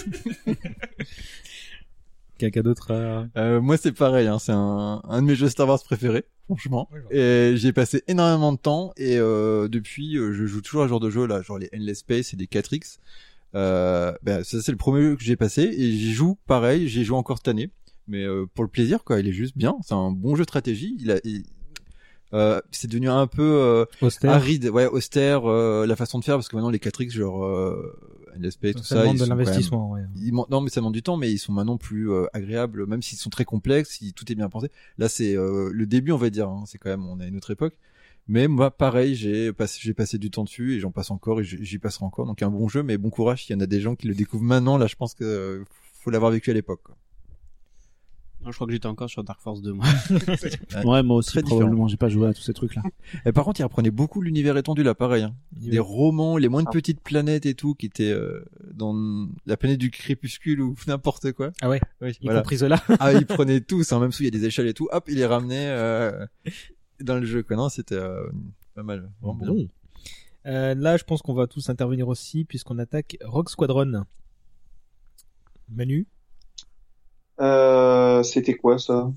Quelqu'un 2.37 2.61
d'autre 2.61 2.91
à... 2.93 3.25
euh, 3.39 3.61
Moi, 3.61 3.77
c'est 3.77 3.93
pareil. 3.93 4.27
Hein, 4.27 4.37
c'est 4.37 4.51
un, 4.51 5.01
un 5.03 5.21
de 5.23 5.27
mes 5.27 5.33
jeux 5.35 5.49
Star 5.49 5.67
Wars 5.67 5.83
préférés, 5.83 6.25
franchement. 6.45 6.87
Et 7.09 7.53
j'ai 7.55 7.73
passé 7.73 8.03
énormément 8.07 8.53
de 8.53 8.59
temps 8.59 8.93
et 8.95 9.17
euh, 9.17 9.67
depuis, 9.67 10.17
euh, 10.17 10.33
je 10.33 10.45
joue 10.45 10.61
toujours 10.61 10.83
à 10.83 10.85
ce 10.85 10.89
genre 10.89 10.99
de 10.99 11.09
jeu 11.09 11.25
là, 11.25 11.41
genre 11.41 11.57
les 11.57 11.69
Endless 11.75 11.99
Space 11.99 12.33
et 12.33 12.37
des 12.37 12.45
4X. 12.45 12.99
Euh, 13.55 14.11
ben, 14.21 14.43
ça 14.43 14.61
c'est 14.61 14.71
le 14.71 14.77
premier 14.77 15.01
jeu 15.01 15.15
que 15.15 15.23
j'ai 15.23 15.35
passé 15.37 15.63
et 15.63 15.91
j'y 15.93 16.13
joue 16.13 16.37
pareil. 16.45 16.87
J'ai 16.87 17.03
joué 17.03 17.17
encore 17.17 17.37
cette 17.37 17.47
année, 17.47 17.71
mais 18.07 18.23
euh, 18.23 18.45
pour 18.53 18.63
le 18.63 18.69
plaisir 18.69 19.03
quoi. 19.03 19.19
Il 19.19 19.27
est 19.27 19.31
juste 19.33 19.57
bien. 19.57 19.75
C'est 19.83 19.93
un 19.93 20.11
bon 20.11 20.35
jeu 20.35 20.43
de 20.43 20.49
stratégie. 20.49 20.95
Il 20.99 21.11
a, 21.11 21.19
il- 21.23 21.43
euh, 22.33 22.59
c'est 22.71 22.89
devenu 22.89 23.07
un 23.09 23.25
peu 23.25 23.41
euh, 23.41 23.85
Austère. 24.01 24.31
aride, 24.31 24.65
ouais, 24.67 24.85
austère 24.87 25.49
euh, 25.49 25.85
la 25.85 25.95
façon 25.95 26.19
de 26.19 26.25
faire 26.25 26.35
parce 26.35 26.49
que 26.49 26.57
maintenant 26.57 26.69
les 26.69 26.77
4X 26.79 27.11
genre 27.11 27.45
euh, 27.45 27.97
Space 28.49 28.75
tout 28.75 28.83
Ça 28.83 28.95
ça, 28.95 29.01
demande 29.01 29.15
de 29.15 29.19
quand 29.21 29.27
même- 29.29 29.37
l'investissement, 29.39 29.91
ouais. 29.91 30.01
ils 30.17 30.33
man- 30.33 30.45
non 30.51 30.59
mais 30.59 30.69
ça 30.69 30.81
demande 30.81 30.93
du 30.93 31.01
temps 31.01 31.15
mais 31.15 31.31
ils 31.31 31.37
sont 31.37 31.53
maintenant 31.53 31.77
plus 31.77 32.11
euh, 32.11 32.25
agréables 32.33 32.85
même 32.85 33.01
s'ils 33.01 33.17
sont 33.17 33.29
très 33.29 33.45
complexes 33.45 33.91
si 33.97 34.11
tout 34.13 34.29
est 34.31 34.35
bien 34.35 34.49
pensé 34.49 34.69
là 34.97 35.07
c'est 35.09 35.35
euh, 35.37 35.69
le 35.73 35.85
début 35.87 36.11
on 36.11 36.17
va 36.17 36.29
dire 36.29 36.49
hein, 36.49 36.63
c'est 36.67 36.77
quand 36.77 36.89
même 36.89 37.05
on 37.07 37.19
est 37.21 37.23
à 37.23 37.27
une 37.27 37.37
autre 37.37 37.49
époque 37.51 37.77
mais 38.27 38.47
moi 38.49 38.71
pareil 38.71 39.15
j'ai 39.15 39.53
passé 39.53 39.79
j'ai 39.81 39.93
passé 39.93 40.17
du 40.17 40.29
temps 40.29 40.43
dessus 40.43 40.75
et 40.75 40.79
j'en 40.81 40.91
passe 40.91 41.09
encore 41.11 41.39
et 41.39 41.43
j'y 41.45 41.79
passerai 41.79 42.03
encore 42.05 42.25
donc 42.27 42.41
un 42.43 42.49
bon 42.51 42.67
jeu 42.67 42.83
mais 42.83 42.97
bon 42.97 43.09
courage 43.09 43.45
il 43.49 43.53
y 43.53 43.55
en 43.55 43.61
a 43.61 43.65
des 43.67 43.79
gens 43.79 43.95
qui 43.95 44.07
le 44.07 44.13
découvrent 44.13 44.43
maintenant 44.43 44.77
là 44.77 44.85
je 44.87 44.95
pense 44.97 45.13
que 45.15 45.23
euh, 45.23 45.63
faut 45.93 46.11
l'avoir 46.11 46.29
vécu 46.31 46.51
à 46.51 46.53
l'époque 46.53 46.81
quoi. 46.83 46.95
Non, 48.41 48.51
je 48.51 48.55
crois 48.55 48.67
que 48.67 48.73
j'étais 48.73 48.85
encore 48.87 49.09
sur 49.09 49.23
Dark 49.23 49.41
Force 49.41 49.61
2, 49.61 49.73
moi. 49.73 49.85
Ouais, 50.85 51.01
moi 51.03 51.17
aussi, 51.17 51.31
Très 51.31 51.41
probablement, 51.41 51.87
j'ai 51.87 51.97
pas 51.97 52.07
joué 52.07 52.27
à 52.27 52.33
tous 52.33 52.41
ces 52.43 52.53
trucs-là. 52.53 52.83
et 53.25 53.31
par 53.31 53.43
contre 53.45 53.59
il 53.59 53.63
reprenait 53.63 53.89
beaucoup 53.91 54.21
l'univers 54.21 54.55
étendu 54.57 54.83
là 54.83 54.93
pareil 54.93 55.23
hein. 55.23 55.35
Avait- 55.65 55.79
romans 55.79 56.37
les 56.37 56.47
moindres 56.47 56.69
petites 56.71 57.01
planètes 57.01 57.45
et 57.45 57.55
tout 57.55 57.73
qui 57.73 57.87
étaient 57.87 58.11
euh, 58.11 58.45
dans 58.73 59.27
la 59.47 59.57
planète 59.57 59.79
du 59.79 59.89
crépuscule 59.91 60.61
ou 60.61 60.75
n'importe 60.87 61.31
quoi 61.33 61.51
Ah 61.61 61.69
ouais. 61.69 61.81
oui 62.01 62.11
Y 62.21 62.25
voilà 62.25 62.41
compris 62.41 62.57
cela. 62.59 62.81
ah 62.99 63.11
il 63.13 63.25
prenait 63.25 63.59
tout 63.61 63.81
hein, 63.89 63.99
même 63.99 64.11
sous 64.11 64.21
il 64.23 64.25
y 64.25 64.27
a 64.27 64.31
des 64.39 64.45
échelles 64.45 64.67
et 64.67 64.73
tout 64.73 64.87
hop 64.91 65.05
il 65.07 65.15
les 65.15 65.25
ramenait 65.25 65.69
euh, 65.69 66.25
dans 67.01 67.15
le 67.15 67.25
jeu 67.25 67.41
quoi 67.43 67.55
non 67.57 67.69
c'était 67.69 67.95
euh, 67.95 68.27
pas 68.75 68.83
mal 68.83 69.09
vraiment 69.21 69.35
bien. 69.35 69.47
Bon. 69.47 69.67
Euh, 70.45 70.75
là, 70.75 70.95
je 70.95 71.03
pense 71.03 71.21
qu'on 71.21 71.33
va 71.33 71.45
tous 71.47 71.69
intervenir 71.69 72.07
aussi 72.07 72.45
puisqu'on 72.45 72.77
attaque 72.79 73.17
Rogue 73.25 73.49
Squadron. 73.49 74.03
Manu, 75.69 76.07
Euh, 77.39 78.23
c'était 78.23 78.55
quoi 78.55 78.79
ça? 78.79 79.11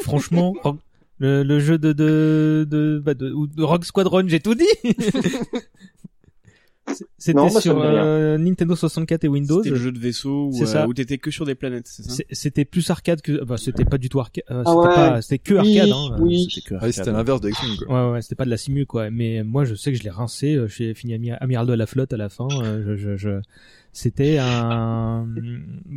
Franchement, 0.00 0.54
Rogue- 0.62 0.78
le, 1.18 1.42
le 1.42 1.58
jeu 1.60 1.76
de 1.78 1.92
de 1.92 2.66
de, 2.68 3.02
bah, 3.04 3.14
de, 3.14 3.30
ou 3.32 3.46
de 3.46 3.62
Rogue 3.62 3.84
Squadron, 3.84 4.24
j'ai 4.26 4.40
tout 4.40 4.54
dit. 4.54 4.64
C'était 7.18 7.34
bah, 7.34 7.48
sur 7.60 7.80
euh, 7.82 8.38
Nintendo 8.38 8.74
64 8.76 9.24
et 9.24 9.28
Windows. 9.28 9.58
C'était 9.62 9.70
le 9.70 9.76
jeu 9.76 9.92
de 9.92 9.98
vaisseau 9.98 10.50
où, 10.52 10.62
euh, 10.62 10.86
où 10.86 10.94
t'étais 10.94 11.18
que 11.18 11.30
sur 11.30 11.44
des 11.46 11.54
planètes, 11.54 11.86
c'est 11.86 12.02
ça 12.02 12.22
C'était 12.30 12.64
plus 12.64 12.88
arcade 12.90 13.20
que, 13.22 13.44
bah, 13.44 13.56
c'était 13.56 13.84
pas 13.84 13.98
du 13.98 14.08
tout 14.08 14.20
arcade. 14.20 14.44
euh, 14.50 14.62
Ah 14.66 14.70
c'était 14.70 14.78
ouais. 14.88 14.94
pas, 14.94 15.22
c'était 15.22 15.38
que 15.38 15.54
Oui, 15.54 15.78
arcade. 15.78 15.94
Hein, 15.94 16.16
oui. 16.20 16.48
C'était 16.50 16.68
que 16.68 16.74
Ah 16.74 16.78
oui, 16.78 16.88
arcade. 16.88 16.92
c'était 16.92 17.12
l'inverse 17.12 17.40
de 17.40 17.48
X-Wing, 17.50 17.76
quoi. 17.86 18.06
Ouais, 18.08 18.12
ouais, 18.14 18.22
c'était 18.22 18.34
pas 18.36 18.44
de 18.44 18.50
la 18.50 18.56
simu, 18.56 18.86
quoi. 18.86 19.10
Mais 19.10 19.42
moi, 19.44 19.64
je 19.64 19.74
sais 19.74 19.92
que 19.92 19.98
je 19.98 20.02
l'ai 20.02 20.10
rincé. 20.10 20.54
euh, 20.54 20.66
J'ai 20.68 20.94
fini 20.94 21.14
ami- 21.14 21.30
amiral 21.32 21.66
de 21.66 21.72
la 21.74 21.86
flotte 21.86 22.12
à 22.12 22.16
la 22.16 22.28
fin. 22.28 22.48
euh, 22.62 22.82
Je, 22.84 22.96
je, 22.96 23.16
je... 23.16 23.40
C'était 23.92 24.38
un... 24.38 25.26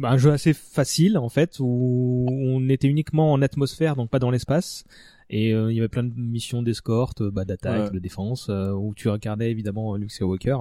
un 0.03 0.17
jeu 0.17 0.31
assez 0.31 0.53
facile, 0.53 1.17
en 1.17 1.29
fait, 1.29 1.57
où 1.59 2.25
on 2.29 2.67
était 2.69 2.87
uniquement 2.87 3.31
en 3.31 3.41
atmosphère, 3.41 3.95
donc 3.95 4.09
pas 4.09 4.19
dans 4.19 4.31
l'espace. 4.31 4.83
Et 5.29 5.53
euh, 5.53 5.71
il 5.71 5.75
y 5.75 5.79
avait 5.79 5.87
plein 5.89 6.03
de 6.03 6.13
missions 6.15 6.61
d'escorte, 6.63 7.23
bah, 7.23 7.45
d'attaque, 7.45 7.85
Ouais. 7.85 7.91
de 7.91 7.99
défense, 7.99 8.47
euh, 8.49 8.71
où 8.71 8.93
tu 8.95 9.09
incarnais 9.09 9.49
évidemment 9.51 9.95
Luke 9.95 10.11
Skywalker. 10.11 10.57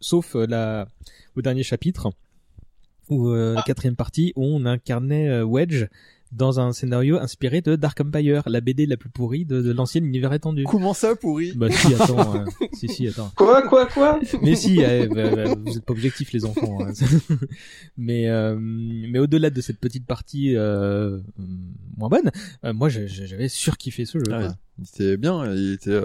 Sauf 0.00 0.34
euh, 0.36 0.46
la... 0.46 0.88
au 1.36 1.42
dernier 1.42 1.62
chapitre, 1.62 2.10
ou 3.10 3.28
euh, 3.28 3.54
la 3.54 3.62
quatrième 3.62 3.96
partie, 3.96 4.32
où 4.36 4.44
on 4.44 4.64
incarnait 4.64 5.28
euh, 5.28 5.44
Wedge 5.44 5.86
dans 6.32 6.58
un 6.58 6.72
scénario 6.72 7.18
inspiré 7.18 7.60
de 7.60 7.76
Dark 7.76 8.00
Empire, 8.00 8.42
la 8.46 8.60
BD 8.60 8.86
la 8.86 8.96
plus 8.96 9.08
pourrie 9.08 9.44
de, 9.44 9.62
de 9.62 9.70
l'ancien 9.72 10.02
univers 10.02 10.32
étendu. 10.32 10.64
Comment 10.64 10.92
ça 10.92 11.14
pourri 11.14 11.52
Bah 11.54 11.70
si, 11.70 11.94
attends, 11.94 12.34
euh, 12.34 12.44
si 12.72 12.88
si, 12.88 13.06
attends. 13.06 13.30
Quoi, 13.36 13.62
quoi, 13.68 13.86
quoi? 13.86 14.18
Mais 14.42 14.56
si, 14.56 14.80
eh, 14.80 15.06
bah, 15.06 15.30
bah, 15.30 15.54
vous 15.64 15.76
êtes 15.76 15.84
pas 15.84 15.92
objectifs 15.92 16.32
les 16.32 16.44
enfants. 16.44 16.78
hein. 16.80 16.92
mais 17.96 18.28
euh, 18.28 18.56
mais 18.58 19.20
au-delà 19.20 19.50
de 19.50 19.60
cette 19.60 19.78
petite 19.78 20.06
partie 20.06 20.56
euh, 20.56 21.20
moins 21.96 22.08
bonne, 22.08 22.32
euh, 22.64 22.72
moi 22.72 22.88
j'avais 22.88 23.48
surkiffé 23.48 24.04
ce 24.04 24.18
jeu. 24.18 24.24
Ah 24.32 24.38
ouais. 24.40 24.48
Il 24.80 24.84
était 24.88 25.16
bien, 25.16 25.54
il 25.54 25.74
était. 25.74 26.00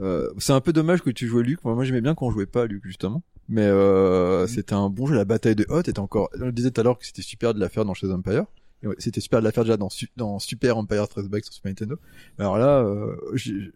Euh... 0.00 0.28
c'est 0.38 0.52
un 0.52 0.60
peu 0.60 0.72
dommage 0.72 1.02
que 1.02 1.10
tu 1.10 1.26
jouais 1.26 1.42
Luc. 1.42 1.62
Moi, 1.64 1.74
moi, 1.74 1.84
j'aimais 1.84 2.00
bien 2.00 2.14
quand 2.14 2.26
on 2.26 2.30
jouait 2.30 2.46
pas 2.46 2.62
à 2.62 2.66
Luc 2.66 2.82
justement. 2.84 3.22
Mais 3.48 3.62
euh, 3.66 4.46
c'était 4.46 4.72
un 4.74 4.88
bon 4.88 5.06
jeu. 5.06 5.14
La 5.14 5.24
bataille 5.26 5.54
de 5.56 5.66
Hoth 5.68 5.88
était 5.88 5.98
encore. 5.98 6.30
On 6.40 6.46
le 6.46 6.52
disait 6.52 6.70
tout 6.70 6.80
à 6.80 6.84
l'heure 6.84 6.98
que 6.98 7.04
c'était 7.06 7.22
super 7.22 7.52
de 7.54 7.60
la 7.60 7.68
faire 7.68 7.84
dans 7.84 7.92
chez 7.94 8.10
Empire. 8.10 8.44
Ouais, 8.82 8.94
C'était 8.98 9.20
super 9.20 9.40
de 9.40 9.44
la 9.44 9.52
faire 9.52 9.64
déjà 9.64 9.76
dans, 9.78 9.88
Su- 9.90 10.10
dans 10.16 10.38
Super 10.38 10.76
Empire 10.78 11.04
Strikes 11.06 11.28
Back 11.30 11.44
sur 11.44 11.52
Super 11.54 11.70
Nintendo. 11.70 11.98
Alors 12.38 12.58
là, 12.58 12.80
euh, 12.82 13.16
j'ai- 13.34 13.70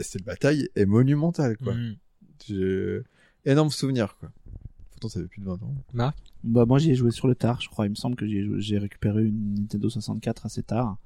cette 0.00 0.24
bataille 0.24 0.68
est 0.76 0.86
monumentale 0.86 1.56
quoi. 1.58 1.74
Mm. 1.74 1.96
J'ai 2.46 3.00
énorme 3.44 3.70
souvenir 3.70 4.16
quoi. 4.18 4.30
Pourtant 4.92 5.08
ça 5.08 5.20
fait 5.20 5.26
plus 5.26 5.40
de 5.40 5.46
20 5.46 5.54
ans. 5.54 5.74
Marc? 5.92 6.16
Bah 6.44 6.64
moi 6.66 6.78
j'y 6.78 6.90
ai 6.92 6.94
joué 6.94 7.10
sur 7.10 7.28
le 7.28 7.34
tard, 7.34 7.60
je 7.60 7.68
crois. 7.68 7.86
Il 7.86 7.90
me 7.90 7.94
semble 7.94 8.16
que 8.16 8.26
j'ai 8.58 8.78
récupéré 8.78 9.24
une 9.24 9.54
Nintendo 9.60 9.88
64 9.90 10.46
assez 10.46 10.62
tard. 10.62 10.96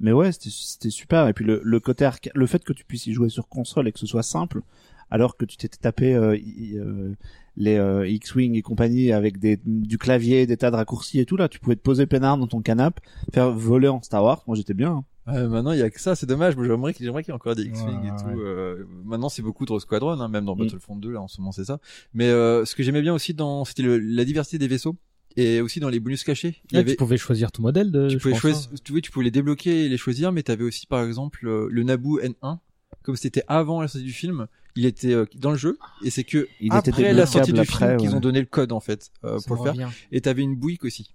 Mais 0.00 0.12
ouais, 0.12 0.32
c'était 0.32 0.50
c'était 0.50 0.90
super. 0.90 1.28
Et 1.28 1.32
puis 1.34 1.44
le, 1.44 1.60
le 1.62 1.80
côté 1.80 2.04
arca- 2.04 2.30
le 2.34 2.46
fait 2.46 2.64
que 2.64 2.72
tu 2.72 2.84
puisses 2.84 3.06
y 3.06 3.12
jouer 3.12 3.28
sur 3.28 3.48
console 3.48 3.86
et 3.88 3.92
que 3.92 3.98
ce 3.98 4.06
soit 4.06 4.22
simple, 4.22 4.62
alors 5.10 5.36
que 5.36 5.44
tu 5.44 5.56
t'étais 5.56 5.76
tapé 5.78 6.14
euh, 6.14 6.36
euh, 6.74 7.12
les 7.56 7.76
euh, 7.76 8.08
X-wing 8.08 8.54
et 8.56 8.62
compagnie 8.62 9.12
avec 9.12 9.38
des 9.38 9.60
du 9.66 9.98
clavier, 9.98 10.46
des 10.46 10.56
tas 10.56 10.70
de 10.70 10.76
raccourcis 10.76 11.20
et 11.20 11.26
tout 11.26 11.36
là, 11.36 11.48
tu 11.48 11.58
pouvais 11.60 11.76
te 11.76 11.82
poser 11.82 12.06
peinard 12.06 12.38
dans 12.38 12.46
ton 12.46 12.62
canapé, 12.62 13.02
faire 13.34 13.50
voler 13.52 13.88
en 13.88 14.00
Star 14.02 14.24
Wars. 14.24 14.42
Moi 14.46 14.56
j'étais 14.56 14.74
bien. 14.74 14.90
hein. 14.92 15.04
Ouais, 15.26 15.46
maintenant, 15.46 15.72
il 15.72 15.78
y 15.78 15.82
a 15.82 15.90
que 15.90 16.00
ça, 16.00 16.16
c'est 16.16 16.26
dommage. 16.26 16.56
Moi, 16.56 16.66
j'aimerais 16.66 16.94
qu'il 16.94 17.04
j'aimerais 17.04 17.22
qu'il 17.22 17.30
y 17.30 17.32
ait 17.32 17.36
encore 17.36 17.54
des 17.54 17.62
X-Wing 17.64 18.00
Ouais, 18.00 18.08
et 18.08 18.10
ouais. 18.10 18.16
tout. 18.34 18.40
Euh, 18.40 18.84
maintenant, 19.04 19.28
c'est 19.28 19.42
beaucoup 19.42 19.64
de 19.66 19.78
Squadron, 19.78 20.18
hein, 20.18 20.28
même 20.28 20.44
dans 20.46 20.56
Mm. 20.56 20.60
Battlefront 20.60 20.96
2, 20.96 21.10
là, 21.12 21.20
en 21.20 21.28
ce 21.28 21.40
moment, 21.40 21.52
c'est 21.52 21.66
ça. 21.66 21.78
Mais 22.14 22.24
euh, 22.30 22.64
ce 22.64 22.74
que 22.74 22.82
j'aimais 22.82 23.02
bien 23.02 23.12
aussi 23.14 23.32
dans, 23.34 23.64
c'était 23.66 23.82
le- 23.82 23.98
la 23.98 24.24
diversité 24.24 24.58
des 24.58 24.66
vaisseaux 24.66 24.96
et 25.36 25.60
aussi 25.60 25.80
dans 25.80 25.88
les 25.88 26.00
bonus 26.00 26.24
cachés. 26.24 26.60
Il 26.70 26.74
y 26.74 26.76
Ah, 26.76 26.80
avait, 26.80 26.90
Tu 26.92 26.96
pouvais 26.96 27.16
choisir 27.18 27.52
ton 27.52 27.62
modèle 27.62 27.90
de. 27.90 28.08
tu 28.08 28.18
pouvais 28.18 28.34
choisir, 28.34 28.68
hein. 28.72 28.76
tu, 28.84 29.00
tu 29.02 29.10
pouvais 29.10 29.24
les 29.24 29.30
débloquer 29.30 29.84
et 29.84 29.88
les 29.88 29.96
choisir, 29.96 30.32
mais 30.32 30.42
t'avais 30.42 30.64
aussi, 30.64 30.86
par 30.86 31.04
exemple, 31.04 31.46
euh, 31.46 31.68
le 31.70 31.82
Naboo 31.82 32.20
N1. 32.20 32.58
Comme 33.02 33.16
c'était 33.16 33.44
avant 33.48 33.80
la 33.80 33.88
sortie 33.88 34.04
du 34.04 34.12
film, 34.12 34.46
il 34.76 34.84
était 34.84 35.12
euh, 35.14 35.24
dans 35.36 35.50
le 35.52 35.56
jeu 35.56 35.78
et 36.04 36.10
c'est 36.10 36.24
que 36.24 36.48
Il 36.60 36.66
était 36.74 36.90
après 36.90 37.12
la 37.12 37.24
sortie 37.26 37.52
du 37.52 37.60
après, 37.60 37.86
film 37.86 37.96
qu'ils 37.96 38.10
ouais. 38.10 38.14
ont 38.16 38.20
donné 38.20 38.40
le 38.40 38.46
code 38.46 38.72
en 38.72 38.80
fait 38.80 39.10
euh, 39.24 39.38
pour 39.46 39.56
le 39.56 39.62
faire. 39.62 39.72
revient. 39.72 39.88
Et 40.12 40.20
t'avais 40.20 40.42
une 40.42 40.54
bouique 40.56 40.84
aussi. 40.84 41.14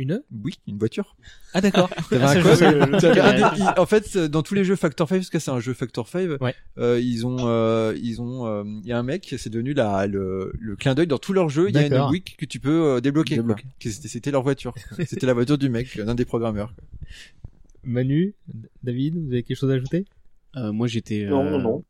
Une 0.00 0.22
bouique, 0.30 0.60
une 0.68 0.78
voiture. 0.78 1.16
Ah 1.54 1.60
d'accord. 1.60 1.90
Il- 2.12 3.74
en 3.76 3.84
fait, 3.86 4.14
euh, 4.14 4.28
dans 4.28 4.42
tous 4.44 4.54
les 4.54 4.62
jeux 4.64 4.76
Factor 4.76 5.08
5, 5.08 5.16
parce 5.16 5.28
que 5.28 5.40
c'est 5.40 5.50
un 5.50 5.58
jeu 5.58 5.74
Factor 5.74 6.06
5, 6.06 6.40
Ouais. 6.40 6.54
euh, 6.78 7.00
ils 7.02 7.26
ont, 7.26 7.36
euh, 7.40 7.94
ils 8.00 8.22
ont, 8.22 8.46
euh, 8.46 8.62
il 8.64 8.86
y 8.86 8.92
a 8.92 8.98
un 8.98 9.02
mec, 9.02 9.34
c'est 9.36 9.50
devenu 9.50 9.74
la, 9.74 10.06
le, 10.06 10.52
le 10.58 10.76
clin 10.76 10.94
d'œil 10.94 11.08
dans 11.08 11.18
tous 11.18 11.32
leurs 11.32 11.48
jeux. 11.48 11.68
Il 11.68 11.74
y 11.74 11.78
a 11.78 11.86
une 11.86 12.10
week 12.10 12.36
que 12.38 12.44
tu 12.46 12.60
peux 12.60 12.70
euh, 12.96 13.00
débloquer. 13.00 13.40
C'était 13.80 14.30
leur 14.30 14.42
voiture. 14.44 14.72
C'était 15.04 15.26
la 15.26 15.34
voiture 15.34 15.58
du 15.58 15.68
mec, 15.68 15.92
l'un 15.96 16.14
des 16.14 16.24
programmeurs. 16.24 16.72
quoi. 16.76 16.84
Manu, 17.82 18.34
David, 18.84 19.16
vous 19.16 19.32
avez 19.32 19.42
quelque 19.42 19.56
chose 19.56 19.70
à 19.70 19.74
ajouter? 19.74 20.04
Euh, 20.56 20.72
moi 20.72 20.86
j'étais 20.86 21.24
Non, 21.26 21.44
euh, 21.44 21.50
non, 21.50 21.58
non. 21.58 21.84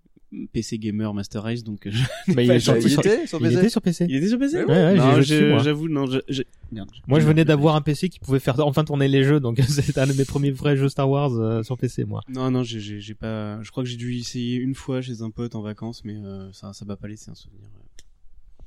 PC 0.52 0.78
gamer 0.78 1.14
Master 1.14 1.42
Race 1.42 1.64
donc 1.64 1.86
euh, 1.86 1.90
je- 1.90 2.04
Bah, 2.34 2.42
il, 2.42 2.50
est 2.50 2.60
sur, 2.60 2.76
il 2.76 2.88
sur- 2.90 3.00
était 3.00 3.26
sur 3.26 3.38
il 3.40 3.44
PC. 3.48 3.58
était 3.58 3.68
sur 3.70 3.80
PC. 3.82 4.06
il 4.08 4.16
était 4.16 4.28
sur 4.28 4.38
PC. 4.38 4.64
Ouais, 4.64 4.66
ouais, 4.66 4.90
j'ai 4.92 4.98
non, 4.98 5.12
joué 5.14 5.22
je- 5.22 5.34
dessus, 5.34 5.48
moi. 5.48 5.58
j'avoue 5.62 5.88
non. 5.88 6.06
Je, 6.06 6.18
je... 6.28 6.42
Merde, 6.70 6.90
Moi, 7.06 7.18
je 7.20 7.26
venais 7.26 7.44
d'avoir 7.46 7.76
un 7.76 7.80
PC 7.80 8.08
qui 8.10 8.18
pouvait 8.20 8.38
faire 8.40 8.58
enfin 8.66 8.84
tourner 8.84 9.08
les 9.08 9.24
jeux, 9.24 9.40
donc 9.40 9.58
c'était 9.68 10.00
un 10.00 10.06
de 10.06 10.12
mes 10.12 10.26
premiers 10.26 10.50
vrais 10.50 10.76
jeux 10.76 10.88
Star 10.90 11.08
Wars 11.08 11.32
euh, 11.32 11.62
sur 11.62 11.78
PC, 11.78 12.04
moi. 12.04 12.20
Non 12.28 12.50
non 12.50 12.62
j'ai 12.62 12.78
j'ai 12.80 13.00
j'ai 13.00 13.14
pas. 13.14 13.62
Je 13.62 13.70
crois 13.70 13.82
que 13.84 13.88
j'ai 13.88 13.96
dû 13.96 14.14
essayer 14.16 14.56
une 14.56 14.74
fois 14.74 15.00
chez 15.00 15.22
un 15.22 15.30
pote 15.30 15.54
en 15.54 15.62
vacances 15.62 16.04
mais 16.04 16.16
euh, 16.16 16.52
ça 16.52 16.72
ça 16.74 16.84
m'a 16.84 16.96
pas 16.96 17.08
laissé 17.08 17.30
un 17.30 17.34
souvenir. 17.34 17.68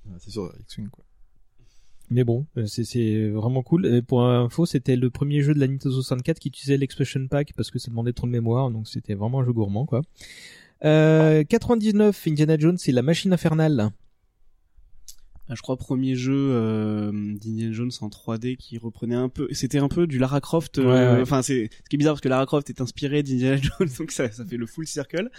Ouais, 0.07 0.15
C'est 0.19 0.31
sur 0.31 0.51
X-Wing 0.61 0.89
quoi. 0.89 1.03
Mais 2.13 2.25
bon, 2.25 2.45
euh, 2.57 2.65
c'est 2.65 2.83
c'est 2.83 3.29
vraiment 3.29 3.61
cool. 3.63 3.85
Et 3.85 4.01
pour 4.01 4.25
info, 4.25 4.65
c'était 4.65 4.97
le 4.97 5.09
premier 5.09 5.41
jeu 5.43 5.53
de 5.53 5.59
la 5.59 5.67
Nintendo 5.67 5.93
64 5.95 6.39
qui 6.39 6.49
utilisait 6.49 6.75
l'expansion 6.75 7.25
pack 7.29 7.53
parce 7.55 7.71
que 7.71 7.79
ça 7.79 7.89
demandait 7.89 8.11
trop 8.11 8.27
de 8.27 8.31
mémoire, 8.33 8.69
donc 8.69 8.87
c'était 8.89 9.13
vraiment 9.13 9.39
un 9.41 9.45
jeu 9.45 9.53
gourmand, 9.53 9.85
quoi. 9.85 10.01
Euh, 10.83 11.43
99, 11.43 12.27
Indiana 12.27 12.57
Jones, 12.57 12.77
c'est 12.77 12.91
la 12.91 13.01
machine 13.01 13.33
infernale. 13.33 13.91
Ah, 15.49 15.53
je 15.55 15.61
crois 15.61 15.75
premier 15.75 16.15
jeu 16.15 16.33
euh, 16.33 17.11
d'Indiana 17.11 17.73
Jones 17.73 17.91
en 17.99 18.07
3D 18.07 18.55
qui 18.55 18.77
reprenait 18.77 19.15
un 19.15 19.27
peu 19.27 19.49
c'était 19.51 19.79
un 19.79 19.89
peu 19.89 20.07
du 20.07 20.17
Lara 20.17 20.39
Croft 20.39 20.77
euh, 20.79 20.83
Ouais, 20.85 21.15
ouais. 21.17 21.21
enfin 21.21 21.41
c'est 21.41 21.69
ce 21.83 21.89
qui 21.89 21.95
est 21.95 21.97
bizarre 21.97 22.13
parce 22.13 22.21
que 22.21 22.29
Lara 22.29 22.45
Croft 22.45 22.69
est 22.69 22.79
inspiré 22.79 23.21
d'Indiana 23.21 23.57
Jones 23.61 23.89
donc 23.99 24.11
ça 24.11 24.31
ça 24.31 24.45
fait 24.45 24.55
le 24.55 24.65
full 24.65 24.87
circle 24.87 25.29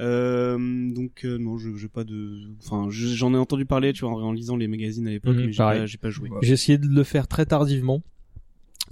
euh, 0.00 0.56
donc 0.94 1.24
euh, 1.24 1.36
non 1.38 1.58
je 1.58 1.74
j'ai 1.74 1.88
pas 1.88 2.04
de 2.04 2.42
enfin 2.64 2.86
je- 2.90 3.08
j'en 3.08 3.34
ai 3.34 3.38
entendu 3.38 3.66
parler 3.66 3.92
tu 3.92 4.04
vois 4.04 4.14
en, 4.14 4.22
en 4.22 4.32
lisant 4.32 4.56
les 4.56 4.68
magazines 4.68 5.08
à 5.08 5.10
l'époque 5.10 5.34
Mhm, 5.34 5.46
mais 5.46 5.52
j'ai 5.52 5.56
pareil. 5.58 5.80
pas 5.80 5.86
j'ai 5.86 5.98
pas 5.98 6.10
joué 6.10 6.30
J'ai 6.42 6.52
essayé 6.52 6.78
de 6.78 6.86
le 6.86 7.02
faire 7.02 7.26
très 7.26 7.46
tardivement. 7.46 8.02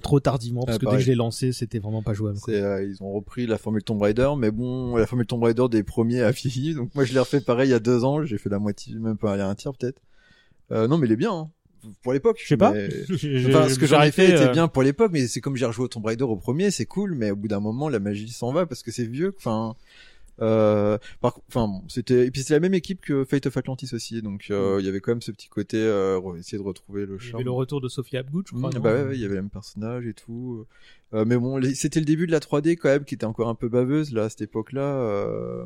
Trop 0.04 0.20
tardivement, 0.20 0.60
parce 0.64 0.76
Ah, 0.76 0.78
que 0.78 0.84
dès 0.84 0.84
pareil. 0.84 0.98
que 1.00 1.04
je 1.06 1.10
l'ai 1.10 1.16
lancé, 1.16 1.52
c'était 1.52 1.80
vraiment 1.80 2.02
pas 2.02 2.12
jouable. 2.14 2.38
euh, 2.50 2.84
ils 2.84 3.02
ont 3.02 3.10
repris 3.10 3.46
la 3.46 3.58
formule 3.58 3.82
Tomb 3.82 4.00
Raider, 4.00 4.30
mais 4.38 4.50
bon, 4.52 4.94
la 4.96 5.06
formule 5.06 5.26
Tomb 5.26 5.42
Raider 5.42 5.64
des 5.70 5.82
premiers 5.82 6.20
a 6.20 6.30
vieilli. 6.30 6.74
Donc 6.76 6.94
moi, 6.94 7.04
je 7.04 7.12
l'ai 7.14 7.18
refait 7.18 7.40
pareil 7.40 7.68
il 7.68 7.72
y 7.72 7.74
a 7.74 7.80
deux 7.80 8.04
ans. 8.04 8.22
J'ai 8.24 8.38
fait 8.38 8.50
la 8.50 8.58
moitié, 8.60 8.94
même 8.96 9.16
pas, 9.16 9.34
il 9.34 9.38
y 9.38 9.42
a 9.42 9.48
un 9.48 9.54
tiers 9.56 9.72
peut-être. 9.72 10.00
Euh, 10.72 10.86
non, 10.86 10.98
mais 10.98 11.06
il 11.06 11.12
est 11.12 11.16
bien. 11.16 11.32
Hein. 11.32 11.50
Pour 12.02 12.12
l'époque. 12.12 12.38
Je 12.42 12.46
sais 12.48 12.56
pas. 12.56 12.72
mais- 12.72 12.88
Enfin, 13.48 13.68
ce 13.68 13.78
que 13.78 13.86
j'aurais 13.86 14.10
fait 14.12 14.26
était 14.30 14.46
euh, 14.48 14.52
bien 14.52 14.68
pour 14.68 14.82
l'époque, 14.82 15.10
mais 15.12 15.26
c'est 15.26 15.40
comme 15.40 15.56
j'ai 15.56 15.66
rejoué 15.66 15.84
au 15.86 15.88
Tomb 15.88 16.04
Raider 16.04 16.24
au 16.24 16.36
premier, 16.36 16.70
c'est 16.70 16.86
cool, 16.86 17.14
mais 17.14 17.30
au 17.30 17.36
bout 17.36 17.48
d'un 17.48 17.60
moment, 17.60 17.88
la 17.88 17.98
magie 17.98 18.28
s'en 18.30 18.52
va 18.52 18.66
parce 18.66 18.82
que 18.82 18.90
c'est 18.92 19.06
vieux. 19.06 19.34
Enfin, 19.38 19.74
euh, 20.40 20.98
par, 21.20 21.38
enfin, 21.48 21.68
bon, 21.68 21.82
c'était 21.88 22.26
et 22.26 22.30
puis 22.30 22.42
c'est 22.42 22.54
la 22.54 22.60
même 22.60 22.74
équipe 22.74 23.00
que 23.00 23.24
Fate 23.24 23.46
of 23.46 23.56
Atlantis 23.56 23.90
aussi, 23.92 24.20
donc 24.22 24.46
euh, 24.50 24.78
il 24.80 24.86
y 24.86 24.88
avait 24.88 25.00
quand 25.00 25.12
même 25.12 25.22
ce 25.22 25.30
petit 25.30 25.48
côté 25.48 25.76
euh, 25.78 26.20
essayer 26.36 26.58
de 26.58 26.62
retrouver 26.62 27.06
le 27.06 27.14
Il 27.20 27.22
y 27.22 27.26
charme. 27.26 27.36
avait 27.36 27.44
le 27.44 27.50
retour 27.52 27.80
de 27.80 27.88
Sophia 27.88 28.20
Abgood, 28.20 28.46
je 28.48 28.54
crois. 28.56 28.70
Mmh, 28.70 28.74
non 28.74 28.80
bah 28.80 28.94
ouais, 28.94 29.02
ouais, 29.04 29.14
il 29.16 29.20
y 29.20 29.24
avait 29.24 29.36
le 29.36 29.42
même 29.42 29.50
personnage 29.50 30.06
et 30.06 30.14
tout. 30.14 30.66
Euh, 31.12 31.24
mais 31.24 31.36
bon, 31.36 31.56
les- 31.58 31.74
c'était 31.74 32.00
le 32.00 32.06
début 32.06 32.26
de 32.26 32.32
la 32.32 32.40
3D 32.40 32.76
quand 32.76 32.88
même, 32.88 33.04
qui 33.04 33.14
était 33.14 33.26
encore 33.26 33.48
un 33.48 33.54
peu 33.54 33.68
baveuse 33.68 34.12
là 34.12 34.24
à 34.24 34.28
cette 34.28 34.40
époque-là. 34.42 34.82
Euh... 35.00 35.64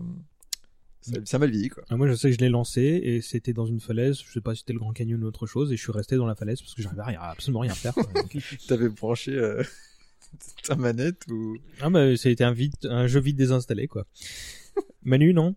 Ça, 1.00 1.12
ça 1.24 1.36
a 1.36 1.40
mal 1.40 1.50
vieilli 1.50 1.68
quoi. 1.70 1.84
Ah, 1.88 1.96
moi, 1.96 2.08
je 2.08 2.14
sais 2.14 2.28
que 2.28 2.34
je 2.34 2.40
l'ai 2.40 2.48
lancé 2.50 2.82
et 2.82 3.20
c'était 3.22 3.52
dans 3.54 3.64
une 3.66 3.80
falaise. 3.80 4.18
Je 4.26 4.30
sais 4.32 4.40
pas 4.40 4.54
si 4.54 4.60
c'était 4.60 4.72
le 4.74 4.80
Grand 4.80 4.92
Canyon 4.92 5.22
ou 5.22 5.26
autre 5.28 5.46
chose. 5.46 5.72
Et 5.72 5.76
je 5.76 5.80
suis 5.82 5.92
resté 5.92 6.16
dans 6.16 6.26
la 6.26 6.34
falaise 6.34 6.60
parce 6.60 6.74
que 6.74 6.82
j'arrivais 6.82 7.00
à 7.02 7.06
rien- 7.06 7.20
à 7.20 7.28
absolument 7.30 7.60
rien 7.60 7.72
faire. 7.72 7.94
T'avais 8.68 8.88
branché 8.90 9.30
euh, 9.32 9.62
ta 10.64 10.76
manette 10.76 11.26
ou 11.30 11.56
ah 11.80 11.90
bah, 11.90 12.16
c'était 12.16 12.44
un 12.44 12.52
vide, 12.52 12.74
un 12.84 13.06
jeu 13.06 13.20
vite 13.20 13.36
désinstallé, 13.36 13.86
quoi. 13.88 14.06
Manu, 15.02 15.32
non? 15.32 15.54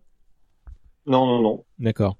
Non, 1.06 1.26
non, 1.26 1.42
non. 1.42 1.64
D'accord. 1.78 2.16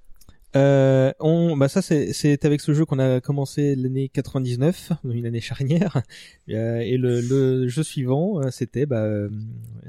Euh, 0.55 1.13
on, 1.19 1.57
bah 1.57 1.69
ça 1.69 1.81
c'est 1.81 2.13
c'est 2.13 2.45
avec 2.45 2.61
ce 2.61 2.75
jeu 2.75 2.85
qu'on 2.85 2.99
a 2.99 3.23
commencé 3.23 3.75
l'année 3.75 4.11
99, 4.11 4.93
donc 5.03 5.15
une 5.15 5.25
année 5.25 5.41
charnière. 5.41 6.03
Euh, 6.51 6.77
et 6.81 6.99
le, 6.99 7.23
le 7.23 7.69
jeu 7.69 7.83
suivant, 7.83 8.39
euh, 8.43 8.51
c'était 8.51 8.85
bah, 8.85 9.07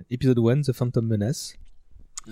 épisode 0.09 0.39
1, 0.39 0.61
The 0.61 0.72
Phantom 0.72 1.05
Menace. 1.05 1.55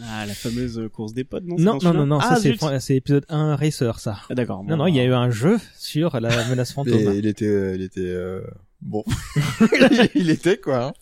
ah 0.02 0.26
la 0.26 0.34
fameuse 0.34 0.82
course 0.94 1.14
des 1.14 1.26
potes 1.26 1.44
non 1.44 1.58
Non, 1.60 1.78
non, 1.84 1.94
non, 1.94 2.06
non, 2.06 2.20
ah, 2.22 2.30
ça 2.30 2.36
c'est 2.38 2.52
zut. 2.58 2.62
c'est 2.80 2.96
épisode 2.96 3.26
1 3.28 3.58
Racer, 3.58 4.00
ça. 4.00 4.20
ah, 4.30 4.34
d'accord 4.34 4.64
Non, 4.64 4.78
non, 4.78 4.88
il 4.88 4.96
y 4.96 5.02
a 5.02 5.04
eu 5.04 5.12
un 5.14 5.30
jeu 5.30 5.58
sur 5.76 6.18
la 6.22 6.30
menace 6.48 6.72
fantôme. 6.72 6.94
Et 6.94 7.18
il 7.18 7.26
était, 7.26 7.76
il 7.76 7.82
était 7.82 8.00
euh, 8.02 8.42
bon. 8.82 9.04
il 10.16 10.30
était 10.30 10.58
quoi. 10.58 10.86
Hein. 10.86 10.94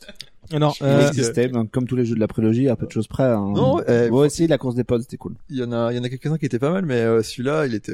Le 0.51 0.83
euh, 0.83 1.63
comme 1.71 1.85
tous 1.85 1.95
les 1.95 2.05
jeux 2.05 2.15
de 2.15 2.19
la 2.19 2.27
prélogie, 2.27 2.69
à 2.69 2.75
peu 2.75 2.87
de 2.87 2.91
choses 2.91 3.07
près. 3.07 3.23
Hein. 3.23 3.51
Non, 3.55 3.81
euh, 3.87 4.09
Moi 4.09 4.25
aussi, 4.25 4.47
la 4.47 4.57
course 4.57 4.75
des 4.75 4.83
pods, 4.83 5.01
c'était 5.01 5.17
cool. 5.17 5.35
Il 5.49 5.57
y 5.57 5.63
en 5.63 5.71
a, 5.71 5.91
il 5.93 5.97
y 5.97 5.99
en 5.99 6.03
a 6.03 6.09
quelques-uns 6.09 6.37
qui 6.37 6.45
étaient 6.45 6.59
pas 6.59 6.71
mal, 6.71 6.85
mais 6.85 7.01
euh, 7.01 7.21
celui-là, 7.21 7.67
il 7.67 7.75
était. 7.75 7.93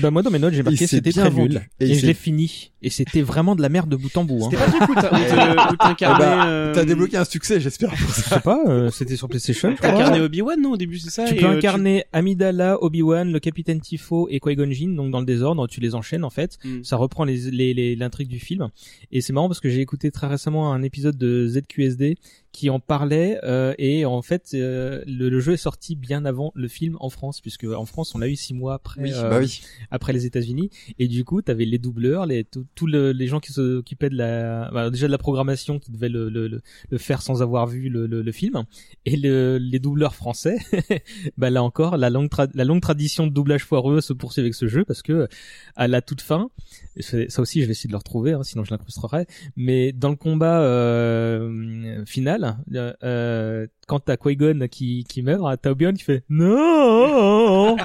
Bah 0.00 0.10
moi 0.12 0.22
dans 0.22 0.30
mes 0.30 0.38
notes 0.38 0.54
j'ai 0.54 0.62
marqué 0.62 0.86
c'était 0.86 1.10
bien 1.10 1.22
très 1.22 1.30
vendu. 1.30 1.48
nul 1.54 1.62
Et 1.80 1.90
et, 1.90 1.94
je 1.94 2.06
l'ai 2.06 2.14
fini 2.14 2.70
et 2.82 2.90
c'était 2.90 3.22
vraiment 3.22 3.56
de 3.56 3.62
la 3.62 3.68
merde 3.68 3.88
de 3.88 3.96
bout 3.96 4.16
en 4.16 4.24
bout. 4.24 4.44
Hein. 4.44 4.50
c'était 4.50 4.64
pas 4.64 4.70
du 4.70 4.86
coup 4.86 4.94
t'as- 4.94 5.08
t'as- 5.78 5.94
Eh 6.00 6.18
bah, 6.18 6.46
euh, 6.48 6.74
T'as 6.74 6.84
débloqué 6.84 7.16
un 7.16 7.24
succès, 7.24 7.60
j'espère. 7.60 7.94
Je 7.96 8.06
sais 8.06 8.40
pas, 8.40 8.62
euh, 8.68 8.90
c'était 8.90 9.16
sur 9.16 9.28
PlayStation. 9.28 9.70
je 9.72 9.76
crois. 9.76 9.90
t'incarnais 9.90 10.20
Obi-Wan 10.20 10.60
non 10.60 10.72
au 10.72 10.76
début 10.76 10.98
c'est 10.98 11.10
ça 11.10 11.24
tu 11.24 11.34
et, 11.34 11.38
peux 11.38 11.46
euh, 11.46 11.56
incarner 11.56 12.04
Amidala, 12.12 12.82
Obi-Wan, 12.82 13.32
le 13.32 13.40
capitaine 13.40 13.80
Tifo 13.80 14.28
et 14.30 14.38
Qui-Gon 14.40 14.70
Jinn, 14.70 14.94
donc 14.94 15.10
dans 15.10 15.20
le 15.20 15.26
désordre, 15.26 15.66
tu 15.66 15.80
les 15.80 15.94
enchaînes 15.94 16.24
en 16.24 16.30
fait. 16.30 16.58
Mm. 16.64 16.84
Ça 16.84 16.96
reprend 16.96 17.24
les 17.24 17.50
les- 17.50 17.74
les- 17.74 17.96
l'intrigue 17.96 18.28
du 18.28 18.38
film. 18.38 18.68
Et 19.12 19.20
c'est 19.20 19.32
marrant 19.32 19.48
parce 19.48 19.60
que 19.60 19.68
j'ai 19.70 19.80
écouté 19.80 20.10
très 20.10 20.26
récemment 20.28 20.72
un 20.72 20.82
épisode 20.82 21.16
de 21.18 21.48
ZQSD 21.48 22.16
qui 22.50 22.70
en 22.70 22.80
parlait 22.80 23.38
euh, 23.44 23.74
et 23.78 24.04
en 24.06 24.22
fait 24.22 24.50
euh, 24.54 25.02
le, 25.06 25.28
le 25.28 25.40
jeu 25.40 25.52
est 25.52 25.56
sorti 25.58 25.96
bien 25.96 26.24
avant 26.24 26.50
le 26.54 26.66
film 26.66 26.96
en 26.98 27.10
France 27.10 27.40
puisque 27.40 27.64
en 27.64 27.84
France 27.84 28.14
on 28.14 28.18
l'a 28.18 28.28
eu 28.28 28.36
six 28.36 28.54
mois 28.54 28.74
après 28.74 29.00
Oui, 29.02 29.12
euh, 29.14 29.28
bah 29.30 29.38
oui. 29.40 29.60
après 29.90 30.12
les 30.12 30.24
États-Unis. 30.26 30.70
Et 30.98 31.08
du 31.08 31.24
coup 31.24 31.42
t'avais 31.42 31.66
les 31.66 31.78
doubleurs 31.78 32.24
les 32.26 32.44
tous 32.44 32.66
tous 32.74 32.86
le- 32.86 33.12
les 33.12 33.26
gens 33.26 33.38
qui 33.40 33.52
s'occupaient 33.52 34.08
de 34.10 34.16
la 34.16 34.70
bah, 34.72 34.88
déjà 34.90 35.06
de 35.06 35.12
la 35.12 35.18
programmation 35.18 35.78
qui 35.78 35.92
devaient 35.92 36.08
le, 36.08 36.30
le, 36.30 36.48
le, 36.90 36.98
faire 36.98 37.20
sans 37.22 37.42
avoir 37.42 37.66
vu 37.66 37.88
le, 37.90 38.32
film. 38.32 38.64
Et 39.04 39.16
le, 39.16 39.58
les 39.58 39.78
doubleurs 39.78 40.14
français 40.14 40.56
bah 41.36 41.50
là 41.50 41.62
encore 41.62 41.96
la 41.96 42.10
longue 42.10 42.30
la 42.54 42.64
longue 42.64 42.80
tradition 42.80 43.26
de 43.26 43.32
doublage 43.32 43.64
foireux 43.64 44.00
se 44.00 44.12
poursuit 44.12 44.40
avec 44.40 44.54
ce 44.54 44.68
jeu 44.68 44.84
parce 44.84 45.02
que 45.02 45.28
à 45.76 45.86
la 45.86 46.00
toute 46.02 46.22
fin 46.22 46.50
et 46.98 47.02
ça 47.02 47.42
aussi 47.42 47.60
je 47.60 47.66
vais 47.66 47.72
essayer 47.72 47.88
de 47.88 47.92
le 47.92 47.98
retrouver 47.98 48.32
hein, 48.32 48.42
sinon 48.42 48.64
je 48.64 48.70
l'incrusterai 48.70 49.26
mais 49.56 49.92
dans 49.92 50.10
le 50.10 50.16
combat 50.16 50.60
euh, 50.60 52.04
final 52.04 52.58
euh, 52.74 52.92
euh, 53.02 53.66
quand 53.86 54.00
t'as 54.00 54.16
Qui-Gon 54.16 54.66
qui 54.70 55.04
qui 55.08 55.22
meurt 55.22 55.60
t'as 55.62 55.70
Obi-Wan 55.70 55.96
qui 55.96 56.04
fait 56.04 56.24
non! 56.28 57.76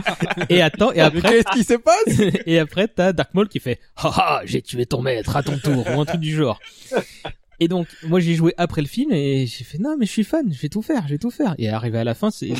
Et 0.50 0.62
attends 0.62 0.92
et 0.92 1.00
après 1.00 1.22
Qu'est-ce 1.22 1.58
qui 1.58 1.64
se 1.64 1.76
passe? 1.76 2.20
Et 2.46 2.60
après 2.60 2.88
t'as 2.88 3.14
Dark 3.14 3.34
Maul 3.34 3.48
qui 3.48 3.60
fait 3.60 3.80
haha 3.96 4.42
j'ai 4.46 4.62
tué 4.62 4.86
ton 4.86 5.02
maître 5.02 5.36
à 5.36 5.44
ton 5.44 5.58
tour! 5.58 5.86
ou 5.96 6.02
un 6.02 6.06
truc 6.06 6.20
du 6.20 6.34
genre. 6.34 6.60
Et 7.60 7.68
donc 7.68 7.88
moi 8.04 8.20
j'ai 8.20 8.34
joué 8.34 8.54
après 8.58 8.82
le 8.82 8.88
film 8.88 9.12
et 9.12 9.46
j'ai 9.46 9.64
fait 9.64 9.78
non 9.78 9.96
mais 9.98 10.06
je 10.06 10.12
suis 10.12 10.24
fan 10.24 10.52
je 10.52 10.60
vais 10.60 10.70
tout 10.70 10.82
faire 10.82 11.04
je 11.08 11.14
vais 11.14 11.20
tout 11.20 11.32
faire 11.32 11.56
et 11.58 11.70
arrivé 11.70 12.00
à 12.00 12.04
la 12.04 12.16
fin 12.16 12.32
c'est 12.32 12.54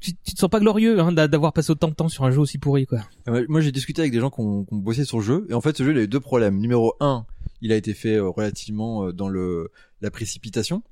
tu, 0.00 0.12
tu 0.14 0.34
te 0.34 0.38
sens 0.38 0.50
pas 0.50 0.60
glorieux 0.60 0.98
hein, 1.00 1.12
d'a- 1.12 1.28
d'avoir 1.28 1.52
passé 1.52 1.70
autant 1.70 1.88
de 1.88 1.94
temps 1.94 2.08
sur 2.08 2.24
un 2.24 2.30
jeu 2.30 2.40
aussi 2.40 2.58
pourri 2.58 2.86
quoi 2.86 3.00
Ah 3.26 3.32
Moi, 3.48 3.60
j'ai 3.60 3.72
discuté 3.72 4.00
avec 4.02 4.12
des 4.12 4.20
gens 4.20 4.30
qui 4.30 4.40
ont, 4.40 4.64
qui 4.64 4.74
ont 4.74 4.78
bossé 4.78 5.04
sur 5.04 5.18
le 5.18 5.24
jeu, 5.24 5.46
et 5.50 5.54
en 5.54 5.60
fait, 5.60 5.76
ce 5.76 5.84
jeu, 5.84 5.92
il 5.92 5.98
a 5.98 6.02
eu 6.02 6.08
deux 6.08 6.20
problèmes. 6.20 6.58
Numéro 6.58 6.94
un, 7.00 7.26
il 7.62 7.72
a 7.72 7.76
été 7.76 7.94
fait 7.94 8.14
euh, 8.16 8.28
relativement 8.28 9.06
euh, 9.06 9.12
dans 9.12 9.28
le 9.28 9.70
la 10.00 10.10
précipitation, 10.10 10.82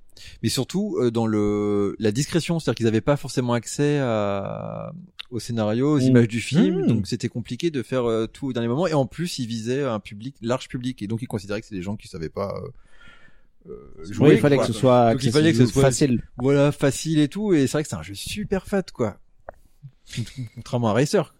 mais 0.42 0.48
surtout 0.50 0.96
euh, 1.00 1.10
dans 1.10 1.26
le 1.26 1.96
la 1.98 2.12
discrétion, 2.12 2.58
c'est-à-dire 2.60 2.76
qu'ils 2.76 2.86
n'avaient 2.86 3.00
pas 3.00 3.16
forcément 3.16 3.54
accès 3.54 3.98
à 3.98 4.92
au 5.30 5.38
scénario, 5.40 5.94
aux 5.96 5.98
Mmh. 5.98 6.02
images 6.02 6.28
du 6.28 6.40
film, 6.40 6.82
Mmh. 6.82 6.86
donc 6.86 7.06
c'était 7.06 7.28
compliqué 7.28 7.70
de 7.70 7.82
faire 7.82 8.04
tout 8.32 8.46
au 8.48 8.52
dernier 8.54 8.68
moment. 8.68 8.86
Et 8.86 8.94
en 8.94 9.04
plus, 9.06 9.38
ils 9.38 9.46
visaient 9.46 9.82
un 9.84 10.00
public 10.00 10.34
large 10.40 10.68
public, 10.68 11.02
et 11.02 11.06
donc 11.06 11.20
ils 11.22 11.26
considéraient 11.28 11.60
que 11.60 11.66
c'est 11.66 11.74
des 11.74 11.82
gens 11.82 11.96
qui 11.96 12.08
savaient 12.08 12.30
pas. 12.30 12.54
euh, 12.64 12.68
jouer, 14.10 14.28
Oui, 14.28 14.34
il 14.34 14.40
fallait 14.40 14.56
quoi. 14.56 14.66
que 14.66 14.72
ce 14.72 14.78
soit 14.78 15.12
Donc, 15.12 15.22
il 15.24 15.30
fallait 15.32 15.52
que 15.52 15.58
ce 15.58 15.66
soit 15.66 15.82
facile. 15.82 16.22
Voilà, 16.38 16.72
facile 16.72 17.18
et 17.18 17.28
tout, 17.28 17.52
et 17.52 17.66
c'est 17.66 17.72
vrai 17.72 17.82
que 17.82 17.88
c'est 17.88 17.96
un 17.96 18.02
jeu 18.02 18.14
super 18.14 18.66
fat, 18.66 18.82
quoi. 18.92 19.16
Contrairement 20.54 20.88
à 20.88 20.92
Racer. 20.94 21.34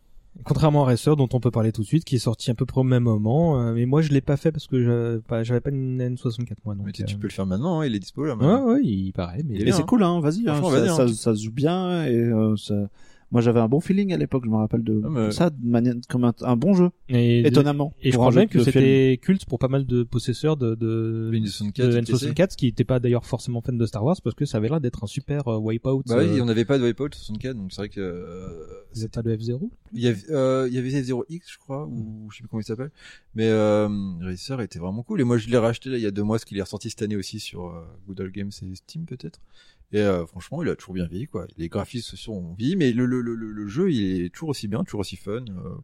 contrairement 0.44 0.82
à 0.82 0.86
Racer 0.86 1.16
dont 1.16 1.28
on 1.32 1.40
peut 1.40 1.50
parler 1.50 1.72
tout 1.72 1.80
de 1.82 1.86
suite 1.86 2.04
qui 2.04 2.16
est 2.16 2.20
sorti 2.20 2.50
à 2.50 2.54
peu 2.54 2.66
près 2.66 2.80
au 2.80 2.84
même 2.84 3.02
moment 3.04 3.60
euh, 3.60 3.72
mais 3.72 3.86
moi 3.86 4.02
je 4.02 4.10
l'ai 4.10 4.20
pas 4.20 4.36
fait 4.36 4.52
parce 4.52 4.66
que 4.66 4.80
je- 4.84 5.18
pas- 5.20 5.42
j'avais 5.42 5.60
pas 5.60 5.70
une 5.70 6.00
N64 6.00 6.56
moi 6.64 6.74
donc 6.74 6.84
Mais 6.86 6.92
tu, 6.92 7.02
euh, 7.02 7.06
peux 7.18 7.26
le 7.28 7.32
faire 7.32 7.46
maintenant, 7.46 7.80
hein, 7.80 7.86
il 7.86 7.94
est 7.94 7.98
dispo 7.98 8.24
là. 8.24 8.34
ouais 8.36 8.36
maintenant. 8.46 8.66
ouais 8.74 8.80
il 8.84 9.12
paraît 9.12 9.42
mais 9.44 9.58
c'est 9.72 9.80
hein. 9.80 9.84
cool, 9.88 10.02
hein, 10.04 10.20
vas-y. 10.20 10.46
Hein, 10.48 10.60
hein. 10.62 11.08
ça 11.08 11.34
se 11.34 11.42
joue 11.42 11.50
bien 11.50 12.04
et 12.04 12.14
euh, 12.14 12.54
ça... 12.56 12.74
moi 13.30 13.40
j'avais 13.42 13.60
un 13.60 13.68
bon 13.68 13.80
feeling 13.80 14.12
à 14.12 14.16
l'époque, 14.16 14.44
je 14.44 14.50
me 14.50 14.56
rappelle 14.56 14.82
de 14.82 15.02
Ah, 15.04 15.08
mais- 15.10 15.30
ça, 15.30 15.50
de 15.50 15.56
manière 15.66 15.94
comme 16.08 16.24
un, 16.24 16.32
un 16.42 16.56
bon 16.56 16.74
jeu, 16.74 16.90
et, 17.08 17.46
étonnamment. 17.46 17.92
et 18.02 18.10
je 18.10 18.16
crois 18.16 18.30
même 18.32 18.48
que 18.48 18.62
c'était 18.62 19.18
culte 19.22 19.44
pour 19.46 19.58
pas 19.58 19.68
mal 19.68 19.84
de 19.86 20.02
possesseurs 20.02 20.56
de 20.56 20.74
de, 20.74 21.28
Le 21.32 21.38
N64, 21.38 21.72
de 21.90 21.96
et 21.98 22.00
PC. 22.02 22.12
N64 22.30 22.56
qui 22.56 22.66
n'étaient 22.66 22.84
pas 22.84 23.00
d'ailleurs 23.00 23.26
forcément 23.26 23.60
fans 23.60 23.72
de 23.72 23.86
Star 23.86 24.04
Wars 24.04 24.16
parce 24.22 24.34
que 24.34 24.44
ça 24.44 24.58
avait 24.58 24.68
l'air 24.68 24.80
d'être 24.80 25.04
un 25.04 25.06
super 25.06 25.46
euh, 25.48 25.58
wipeout 25.58 26.02
Bah 26.06 26.16
oui, 26.18 26.24
euh, 26.38 26.42
on 26.42 26.46
n'avait 26.46 26.64
pas 26.64 26.78
de 26.78 26.84
Wipeout 26.84 27.10
64, 27.14 27.56
donc 27.56 27.72
c'est 27.72 27.82
vrai 27.82 27.88
que 27.88 28.00
euh, 28.00 28.64
vous 28.94 29.04
êtes 29.04 29.12
pas 29.12 29.22
de 29.22 29.34
F0 29.36 29.68
il 29.92 30.00
y 30.02 30.06
avait 30.08 30.18
euh, 30.30 30.66
il 30.68 30.74
y 30.74 30.78
avait 30.78 30.90
F0X, 30.90 31.40
je 31.52 31.58
crois, 31.58 31.86
ou 31.86 32.28
je 32.30 32.36
sais 32.36 32.42
plus 32.42 32.48
comment 32.48 32.60
il 32.60 32.64
s'appelle. 32.64 32.90
Mais 33.34 33.46
euh, 33.48 33.88
Racer 34.20 34.60
était 34.60 34.78
vraiment 34.78 35.02
cool 35.02 35.20
et 35.20 35.24
moi 35.24 35.38
je 35.38 35.48
l'ai 35.48 35.56
racheté 35.58 35.88
là 35.90 35.96
il 35.96 36.02
y 36.02 36.06
a 36.06 36.10
deux 36.10 36.22
mois, 36.22 36.36
parce 36.36 36.44
qu'il 36.44 36.58
est 36.58 36.62
ressorti 36.62 36.90
cette 36.90 37.02
année 37.02 37.16
aussi 37.16 37.40
sur 37.40 37.66
euh, 37.66 37.84
Good 38.06 38.20
Old 38.20 38.32
Games 38.32 38.50
et 38.62 38.74
Steam 38.74 39.04
peut-être. 39.06 39.40
Et 39.92 40.00
euh, 40.00 40.26
franchement, 40.26 40.62
il 40.62 40.68
a 40.68 40.76
toujours 40.76 40.94
bien 40.94 41.06
vieilli 41.06 41.26
quoi. 41.26 41.46
Les 41.56 41.68
graphismes 41.68 42.10
se 42.10 42.16
sont 42.16 42.54
vieillis, 42.54 42.76
mais 42.76 42.92
le, 42.92 43.06
le, 43.06 43.20
le, 43.22 43.34
le 43.34 43.66
jeu 43.68 43.90
il 43.90 44.24
est 44.24 44.28
toujours 44.30 44.50
aussi 44.50 44.68
bien, 44.68 44.84
toujours 44.84 45.00
aussi 45.00 45.16
fun. 45.16 45.44
Euh... 45.48 45.74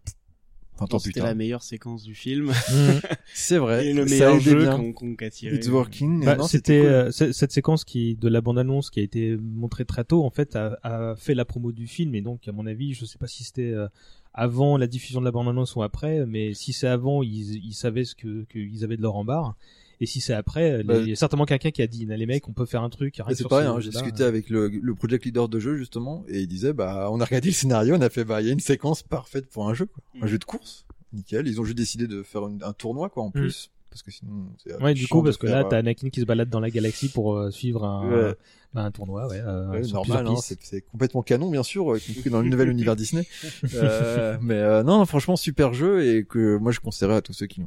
Enfin, 0.76 0.86
tant 0.88 0.98
C'était 0.98 1.20
la 1.20 1.36
meilleure 1.36 1.62
séquence 1.62 2.02
du 2.02 2.16
film. 2.16 2.52
C'est 3.32 3.58
vrai. 3.58 3.86
Et 3.86 3.92
le 3.94 4.04
meilleur 4.06 4.40
jeu 4.40 4.68
qu'on 4.70 4.92
qu'on 4.92 5.14
qu'a 5.14 5.30
tiré. 5.30 5.54
It's 5.54 5.68
working. 5.68 6.24
Bah, 6.24 6.34
Non, 6.34 6.48
c'était 6.48 6.80
cool. 6.80 6.88
euh, 6.88 7.10
cette 7.12 7.52
séquence 7.52 7.84
qui 7.84 8.16
de 8.16 8.28
la 8.28 8.40
bande 8.40 8.58
annonce 8.58 8.90
qui 8.90 8.98
a 8.98 9.04
été 9.04 9.36
montrée 9.36 9.84
très 9.84 10.02
tôt 10.04 10.24
en 10.24 10.30
fait 10.30 10.56
a, 10.56 10.76
a 10.82 11.14
fait 11.16 11.34
la 11.34 11.44
promo 11.44 11.70
du 11.70 11.86
film 11.86 12.14
et 12.16 12.22
donc 12.22 12.48
à 12.48 12.52
mon 12.52 12.66
avis 12.66 12.92
je 12.92 13.04
sais 13.04 13.18
pas 13.18 13.28
si 13.28 13.44
c'était 13.44 13.70
euh, 13.70 13.86
avant 14.34 14.76
la 14.76 14.86
diffusion 14.86 15.20
de 15.20 15.24
la 15.24 15.30
bande 15.30 15.48
annonce 15.48 15.76
ou 15.76 15.82
après 15.82 16.26
mais 16.26 16.54
si 16.54 16.72
c'est 16.72 16.88
avant 16.88 17.22
ils, 17.22 17.64
ils 17.64 17.72
savaient 17.74 18.04
ce 18.04 18.14
que 18.14 18.44
qu'ils 18.50 18.82
avaient 18.84 18.96
de 18.96 19.02
leur 19.02 19.16
en 19.16 19.24
barre 19.24 19.54
et 20.00 20.06
si 20.06 20.20
c'est 20.20 20.34
après 20.34 20.82
Bah, 20.82 20.98
il 20.98 21.08
y 21.10 21.12
a 21.12 21.16
certainement 21.16 21.44
quelqu'un 21.46 21.70
qui 21.70 21.80
a 21.80 21.86
dit 21.86 22.04
les 22.04 22.26
mecs 22.26 22.48
on 22.48 22.52
peut 22.52 22.66
faire 22.66 22.82
un 22.82 22.90
truc 22.90 23.20
c'est 23.32 23.46
pareil, 23.48 23.66
hein, 23.68 23.78
j'ai 23.80 23.90
discuté 23.90 24.24
avec 24.24 24.50
le, 24.50 24.68
le 24.68 24.94
project 24.94 25.24
leader 25.24 25.48
de 25.48 25.60
jeu 25.60 25.76
justement, 25.76 26.24
et 26.28 26.40
il 26.40 26.48
disait 26.48 26.72
bah 26.72 27.08
on 27.12 27.20
a 27.20 27.24
regardé 27.24 27.48
le 27.48 27.54
scénario, 27.54 27.94
on 27.94 28.00
a 28.00 28.10
fait 28.10 28.24
bah 28.24 28.40
il 28.42 28.46
y 28.48 28.50
a 28.50 28.52
une 28.52 28.60
séquence 28.60 29.02
parfaite 29.04 29.48
pour 29.48 29.68
un 29.68 29.74
jeu, 29.74 29.86
quoi. 29.86 30.02
un 30.20 30.24
Mm. 30.26 30.28
jeu 30.28 30.38
de 30.38 30.44
course, 30.44 30.84
nickel. 31.12 31.46
Ils 31.46 31.60
ont 31.60 31.64
juste 31.64 31.78
décidé 31.78 32.08
de 32.08 32.22
faire 32.24 32.46
une- 32.48 32.62
un 32.64 32.72
tournoi 32.72 33.08
quoi 33.08 33.22
en 33.22 33.30
plus, 33.30 33.70
parce 33.94 34.02
que 34.02 34.10
sinon 34.10 34.48
c'est 34.58 34.82
ouais 34.82 34.92
du 34.92 35.06
coup 35.06 35.22
parce 35.22 35.36
que 35.36 35.46
faire, 35.46 35.60
là 35.60 35.64
euh, 35.64 35.68
t'as 35.68 35.78
Anakin 35.78 36.10
qui 36.10 36.18
se 36.20 36.24
balade 36.26 36.50
dans 36.50 36.58
la 36.58 36.68
galaxie 36.68 37.08
pour 37.08 37.36
euh, 37.36 37.52
suivre 37.52 37.84
un 37.84 38.10
Ouais. 38.10 38.34
bah, 38.72 38.82
un 38.82 38.90
tournoi 38.90 39.28
ouais, 39.28 39.38
euh, 39.38 39.70
ouais, 39.70 39.82
normal, 39.82 40.26
hein, 40.26 40.34
c'est 40.36 40.80
complètement 40.80 41.22
canon 41.22 41.48
bien 41.48 41.62
sûr, 41.62 41.96
dans 42.26 42.42
le 42.42 42.48
nouvel 42.48 42.68
univers 42.70 42.96
Disney. 42.96 43.24
Euh, 43.72 44.36
mais 44.40 44.56
euh, 44.56 44.82
non, 44.82 45.04
franchement 45.06 45.36
super 45.36 45.74
jeu 45.74 46.04
et 46.04 46.24
que 46.24 46.56
moi 46.56 46.72
je 46.72 46.80
conseillerais 46.80 47.14
à 47.14 47.22
tous 47.22 47.34
ceux 47.34 47.46
qui 47.46 47.62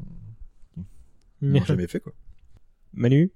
l'ont 1.42 1.64
jamais 1.64 1.88
fait 1.88 2.02
quoi. 2.02 2.12
Manu? 2.94 3.32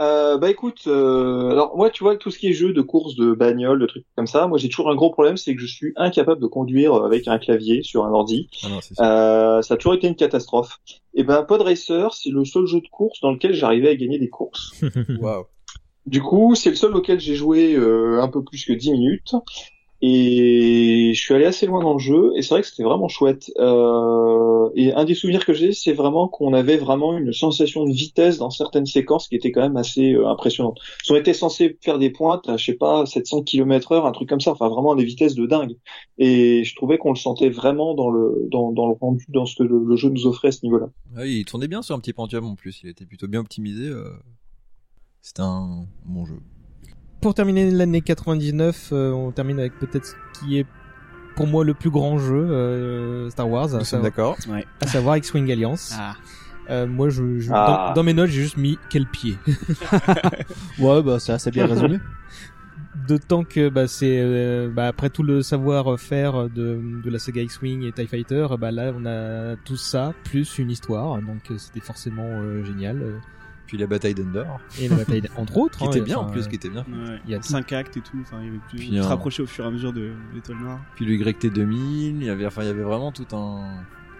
Euh, 0.00 0.38
bah 0.38 0.48
écoute, 0.48 0.84
euh, 0.86 1.50
alors 1.50 1.76
moi 1.76 1.90
tu 1.90 2.04
vois 2.04 2.16
tout 2.16 2.30
ce 2.30 2.38
qui 2.38 2.48
est 2.48 2.52
jeu 2.52 2.72
de 2.72 2.82
course, 2.82 3.16
de 3.16 3.32
bagnole, 3.32 3.80
de 3.80 3.86
trucs 3.86 4.04
comme 4.16 4.28
ça, 4.28 4.46
moi 4.46 4.56
j'ai 4.56 4.68
toujours 4.68 4.90
un 4.90 4.94
gros 4.94 5.10
problème, 5.10 5.36
c'est 5.36 5.56
que 5.56 5.60
je 5.60 5.66
suis 5.66 5.92
incapable 5.96 6.40
de 6.40 6.46
conduire 6.46 6.94
avec 6.94 7.26
un 7.26 7.38
clavier 7.38 7.82
sur 7.82 8.04
un 8.04 8.12
ordi. 8.12 8.48
Ah 8.62 8.68
non. 8.68 8.78
Euh, 9.00 9.62
ça 9.62 9.74
a 9.74 9.76
toujours 9.76 9.94
été 9.94 10.06
une 10.06 10.14
catastrophe. 10.14 10.78
Et 11.14 11.24
ben 11.24 11.42
Pod 11.42 11.62
Racer, 11.62 12.14
c'est 12.14 12.30
le 12.30 12.44
seul 12.44 12.66
jeu 12.66 12.80
de 12.80 12.88
course 12.88 13.20
dans 13.20 13.32
lequel 13.32 13.54
j'arrivais 13.54 13.88
à 13.88 13.96
gagner 13.96 14.20
des 14.20 14.28
courses. 14.28 14.72
Waouh. 15.20 15.46
Du 16.06 16.22
coup, 16.22 16.54
c'est 16.54 16.70
le 16.70 16.76
seul 16.76 16.94
auquel 16.94 17.18
j'ai 17.18 17.34
joué 17.34 17.74
euh, 17.74 18.22
un 18.22 18.28
peu 18.28 18.42
plus 18.42 18.64
que 18.64 18.72
10 18.72 18.92
minutes. 18.92 19.34
Et 20.00 21.12
je 21.12 21.20
suis 21.20 21.34
allé 21.34 21.44
assez 21.44 21.66
loin 21.66 21.82
dans 21.82 21.94
le 21.94 21.98
jeu, 21.98 22.32
et 22.36 22.42
c'est 22.42 22.50
vrai 22.50 22.62
que 22.62 22.68
c'était 22.68 22.84
vraiment 22.84 23.08
chouette. 23.08 23.50
Euh, 23.58 24.70
et 24.76 24.92
un 24.92 25.04
des 25.04 25.14
souvenirs 25.14 25.44
que 25.44 25.52
j'ai, 25.52 25.72
c'est 25.72 25.92
vraiment 25.92 26.28
qu'on 26.28 26.52
avait 26.52 26.76
vraiment 26.76 27.18
une 27.18 27.32
sensation 27.32 27.84
de 27.84 27.92
vitesse 27.92 28.38
dans 28.38 28.50
certaines 28.50 28.86
séquences 28.86 29.26
qui 29.26 29.34
était 29.34 29.50
quand 29.50 29.62
même 29.62 29.76
assez 29.76 30.12
euh, 30.12 30.28
impressionnante. 30.28 30.78
On 31.10 31.16
était 31.16 31.34
censé 31.34 31.76
faire 31.80 31.98
des 31.98 32.10
pointes 32.10 32.48
à, 32.48 32.56
je 32.56 32.66
sais 32.66 32.74
pas, 32.74 33.06
700 33.06 33.42
km 33.42 33.90
heure, 33.92 34.06
un 34.06 34.12
truc 34.12 34.28
comme 34.28 34.40
ça, 34.40 34.52
enfin 34.52 34.68
vraiment 34.68 34.94
des 34.94 35.04
vitesses 35.04 35.34
de 35.34 35.46
dingue. 35.46 35.76
Et 36.18 36.62
je 36.62 36.76
trouvais 36.76 36.98
qu'on 36.98 37.10
le 37.10 37.18
sentait 37.18 37.50
vraiment 37.50 37.94
dans 37.94 38.10
le 38.10 38.46
dans, 38.50 38.70
le 38.70 38.94
rendu, 39.00 39.24
dans 39.28 39.46
ce 39.46 39.56
que 39.56 39.64
le, 39.64 39.96
jeu 39.96 40.10
nous 40.10 40.26
offrait 40.26 40.48
à 40.48 40.52
ce 40.52 40.64
niveau-là. 40.64 40.90
Ah 41.16 41.22
oui, 41.22 41.38
il 41.40 41.44
tournait 41.44 41.68
bien 41.68 41.82
sur 41.82 41.96
un 41.96 41.98
petit 41.98 42.12
Pentium 42.12 42.44
en 42.44 42.54
plus, 42.54 42.82
il 42.84 42.88
était 42.88 43.06
plutôt 43.06 43.26
bien 43.26 43.40
optimisé. 43.40 43.88
euh, 43.88 44.10
C'était 45.22 45.42
un 45.42 45.86
bon 46.04 46.24
jeu. 46.24 46.38
Pour 47.20 47.34
terminer 47.34 47.70
l'année 47.70 48.00
99, 48.00 48.90
euh, 48.92 49.10
on 49.12 49.30
termine 49.32 49.58
avec 49.58 49.78
peut-être 49.78 50.04
ce 50.06 50.14
qui 50.38 50.58
est 50.58 50.66
pour 51.36 51.46
moi 51.46 51.64
le 51.64 51.74
plus 51.74 51.90
grand 51.90 52.18
jeu 52.18 52.34
euh, 52.50 53.30
Star 53.30 53.48
Wars, 53.48 53.74
à 53.74 53.78
Nous 53.78 53.84
sommes 53.84 54.02
savoir, 54.02 54.02
d'accord. 54.02 54.36
Ouais. 54.48 54.66
à 54.80 54.86
savoir 54.86 55.16
X-Wing 55.18 55.50
Alliance. 55.52 55.94
Ah. 55.98 56.14
Euh, 56.70 56.86
moi, 56.86 57.08
je, 57.08 57.38
je- 57.38 57.50
Ah. 57.52 57.88
dans, 57.88 58.00
dans 58.00 58.02
mes 58.04 58.12
notes, 58.12 58.28
j'ai 58.30 58.42
juste 58.42 58.56
mis 58.56 58.78
quel 58.90 59.06
pied. 59.06 59.36
Ouais, 60.78 61.02
bah 61.02 61.18
c'est 61.18 61.32
assez 61.32 61.50
bien 61.50 61.66
résumé. 61.66 61.98
D'autant 63.06 63.42
que 63.44 63.68
bah, 63.68 63.86
c'est 63.86 64.18
euh, 64.20 64.68
bah, 64.68 64.86
après 64.88 65.08
tout 65.08 65.22
le 65.22 65.40
savoir-faire 65.42 66.50
de, 66.50 66.80
de 67.02 67.10
la 67.10 67.18
saga 67.18 67.40
X-Wing 67.42 67.84
et 67.84 67.92
TIE 67.92 68.06
Fighter, 68.06 68.46
bah 68.58 68.70
là 68.70 68.92
on 68.94 69.06
a 69.06 69.56
tout 69.64 69.76
ça 69.76 70.12
plus 70.24 70.58
une 70.58 70.70
histoire, 70.70 71.16
donc 71.22 71.50
euh, 71.50 71.58
c'était 71.58 71.80
forcément 71.80 72.24
euh, 72.26 72.64
génial. 72.64 73.20
Puis 73.68 73.78
la 73.78 73.86
bataille 73.86 74.14
d'Endor, 74.14 74.58
Et 74.80 74.88
la 74.88 74.96
bataille 74.96 75.20
d- 75.20 75.28
entre 75.36 75.56
autres, 75.58 75.78
qui 75.78 75.84
hein, 75.84 75.90
était 75.90 76.00
bien 76.00 76.16
en 76.18 76.24
plus, 76.26 76.48
qui 76.48 76.56
était 76.56 76.68
bien. 76.70 76.80
Ouais. 76.88 77.20
Il 77.26 77.30
y 77.30 77.34
a 77.34 77.38
tout. 77.38 77.44
5 77.48 77.70
actes 77.74 77.96
et 77.96 78.00
tout. 78.00 78.16
Enfin, 78.22 78.38
il 78.40 78.46
y 78.46 78.48
avait 78.48 78.58
plus. 78.68 78.78
Puis 78.78 78.96
se 78.96 79.06
rapprocher 79.06 79.42
au 79.42 79.46
fur 79.46 79.64
et 79.64 79.68
à 79.68 79.70
mesure 79.70 79.92
de 79.92 80.10
l'étoile 80.34 80.58
noire. 80.58 80.80
Puis 80.96 81.04
le 81.04 81.12
YT2000, 81.14 82.16
il 82.18 82.24
y 82.24 82.30
avait, 82.30 82.46
enfin, 82.46 82.62
il 82.62 82.66
y 82.66 82.70
avait 82.70 82.82
vraiment 82.82 83.12
tout 83.12 83.26
un, 83.36 83.76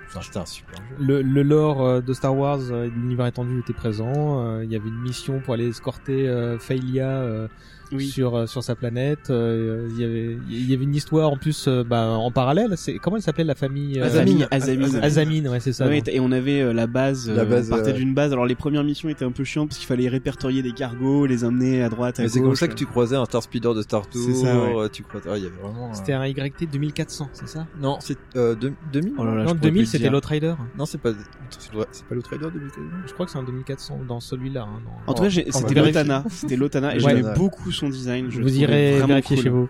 enfin, 0.07 0.21
c'était 0.23 0.39
un 0.39 0.47
super 0.47 0.77
jeu. 0.77 0.97
le, 1.05 1.23
le 1.23 1.43
lore 1.43 1.83
euh, 1.83 2.01
de 2.01 2.13
Star 2.13 2.37
Wars 2.37 2.61
euh, 2.71 2.85
et 2.85 2.91
de 2.91 2.95
l'univers 2.95 3.27
étendu 3.27 3.59
était 3.59 3.73
présent. 3.73 4.45
Euh, 4.47 4.65
Il 4.65 4.71
y 4.71 4.77
avait 4.77 4.89
une 4.89 5.01
mission 5.01 5.41
pour 5.41 5.55
aller 5.55 5.69
escorter 5.69 6.29
euh, 6.29 6.59
Failia 6.59 7.09
euh, 7.09 7.49
Oui. 7.93 8.07
sur 8.07 8.35
euh, 8.37 8.47
sur 8.47 8.63
sa 8.63 8.75
planète. 8.75 9.31
euh, 9.31 9.89
Il 9.93 10.01
y 10.01 10.05
avait 10.05 10.39
il 10.51 10.71
y 10.71 10.75
avait 10.75 10.85
une 10.85 10.95
histoire 10.95 11.31
en 11.31 11.37
plus 11.37 11.67
euh, 11.69 11.85
bah, 11.85 12.09
en 12.11 12.31
parallèle. 12.31 12.75
C'est 12.77 12.99
comment 12.99 13.17
elle 13.17 13.23
s'appelait 13.23 13.45
la 13.45 13.55
famille 13.55 13.99
euh, 14.01 14.05
Azamine. 14.05 14.47
Azamine. 14.51 14.97
Azamine, 15.03 15.49
ouais 15.49 15.61
c'est 15.61 15.73
ça. 15.73 15.87
Ouais, 15.87 16.03
et 16.07 16.21
on 16.21 16.31
avait 16.33 16.61
euh, 16.61 16.73
la 16.73 16.87
base, 16.87 17.29
La 17.31 17.45
base, 17.45 17.69
on 17.73 17.77
partait 17.77 17.91
euh, 17.91 17.95
d'une 17.95 18.15
base. 18.15 18.33
Alors 18.33 18.47
les 18.47 18.55
premières 18.55 18.85
missions 18.85 19.09
étaient 19.09 19.25
un 19.25 19.31
peu 19.33 19.45
chiantes 19.45 19.69
parce 19.69 19.79
qu'il 19.79 19.87
fallait 19.87 20.09
répertorier 20.09 20.63
des 20.63 20.73
cargos, 20.73 21.27
les 21.27 21.45
emmener 21.45 21.83
à 21.83 21.89
droite, 21.89 22.19
à 22.19 22.23
Mais 22.23 22.29
c'est 22.29 22.41
comme 22.41 22.57
ça 22.57 22.69
que 22.69 22.75
tu 22.75 22.87
croisais 22.87 23.17
un 23.17 23.25
Star 23.25 23.43
Speeder 23.43 23.75
de 23.75 23.83
Star 23.83 24.07
Tour. 24.09 24.23
C'est 24.25 24.35
ça, 24.35 24.57
ouais. 24.75 24.89
Tu 24.91 25.03
croisais, 25.03 25.29
ah, 25.33 25.37
il 25.37 25.45
y 25.45 25.47
avait 25.47 25.57
vraiment. 25.57 25.87
euh, 25.91 25.95
C'était 25.95 26.13
un 26.13 26.27
YT 26.27 26.67
2400, 26.71 27.29
c'est 27.33 27.49
ça? 27.49 27.67
Non, 27.81 27.99
c'est 28.01 28.19
euh, 28.37 28.55
deux- 28.55 28.73
2000. 28.93 29.13
Oh 29.19 29.25
là 29.25 29.35
là, 29.35 29.37
je 29.37 29.39
Non, 29.39 29.45
pourrais 29.47 29.55
plus 29.55 29.61
2000 29.71 29.81
le 29.83 29.87
c'était 29.87 30.11
l'Outrider. 30.11 30.55
Non, 30.79 30.87
c'est 30.87 30.99
pas, 31.01 31.11
c'est 31.51 31.73
pas- 32.05 32.15
l'Outrider 32.15 32.47
2000. 32.53 32.71
Je 33.07 33.13
crois 33.13 33.27
que 33.27 33.33
c'est 33.33 33.39
un 33.39 33.43
2400 33.45 34.01
dans 34.07 34.21
celui-là. 34.21 34.63
Hein, 34.63 34.81
En 35.07 35.15
tout 35.15 35.23
cas, 35.23 35.31
c'était. 35.31 35.75
Lotana. 35.75 36.25
C'était 36.31 36.57
Lotana 36.57 36.95
et 36.97 37.01
j'aimais 37.01 37.35
beaucoup 37.37 37.71
son 37.79 37.89
design. 37.89 38.31
Je 38.31 38.41
Vous 38.43 38.59
irez 38.59 38.93
vraiment 38.93 39.07
vérifier 39.09 39.37
cool. 39.37 39.45
chez 39.45 39.51
vous. 39.51 39.69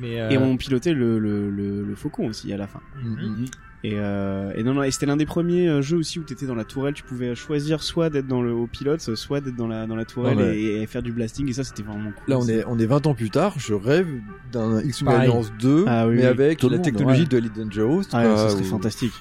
Mais 0.00 0.20
euh, 0.20 0.30
Et 0.30 0.38
on 0.38 0.56
pilotait 0.56 0.92
le, 0.94 1.18
le, 1.18 1.50
le, 1.50 1.82
le 1.84 1.94
faucon 1.96 2.28
aussi 2.28 2.52
à 2.52 2.56
la 2.56 2.66
fin. 2.66 2.80
Mhm. 3.02 3.46
Et, 3.84 3.92
euh, 3.94 4.52
et 4.56 4.64
non, 4.64 4.74
non, 4.74 4.82
et 4.82 4.90
c'était 4.90 5.06
l'un 5.06 5.16
des 5.16 5.24
premiers 5.26 5.68
euh, 5.68 5.82
jeux 5.82 5.98
aussi 5.98 6.18
où 6.18 6.24
t'étais 6.24 6.46
dans 6.46 6.56
la 6.56 6.64
tourelle, 6.64 6.94
tu 6.94 7.04
pouvais 7.04 7.36
choisir 7.36 7.80
soit 7.82 8.10
d'être 8.10 8.26
dans 8.26 8.42
le 8.42 8.52
au 8.52 8.66
pilote, 8.66 9.00
soit 9.14 9.40
d'être 9.40 9.54
dans 9.54 9.68
la 9.68 9.86
dans 9.86 9.94
la 9.94 10.04
tourelle 10.04 10.36
ouais. 10.36 10.58
et, 10.58 10.82
et 10.82 10.86
faire 10.88 11.02
du 11.02 11.12
blasting. 11.12 11.48
Et 11.48 11.52
ça, 11.52 11.62
c'était 11.62 11.84
vraiment 11.84 12.10
cool. 12.10 12.24
Là, 12.28 12.38
on 12.38 12.48
est, 12.48 12.64
on 12.66 12.76
est 12.78 12.86
20 12.86 13.06
ans 13.06 13.14
plus 13.14 13.30
tard. 13.30 13.54
Je 13.56 13.74
rêve 13.74 14.08
d'un 14.52 14.82
Pareil. 15.04 15.20
Alliance 15.20 15.52
2, 15.60 15.84
Ah 15.86 16.06
oui, 16.08 16.14
mais 16.16 16.20
oui. 16.22 16.26
avec 16.26 16.62
la 16.62 16.68
monde, 16.70 16.82
technologie 16.82 17.22
ouais. 17.22 17.26
de 17.28 17.38
Elite 17.38 17.56
Dangerous. 17.56 18.02
Ah, 18.12 18.24
quoi, 18.24 18.36
ça 18.36 18.48
serait 18.50 18.64
fantastique. 18.64 19.12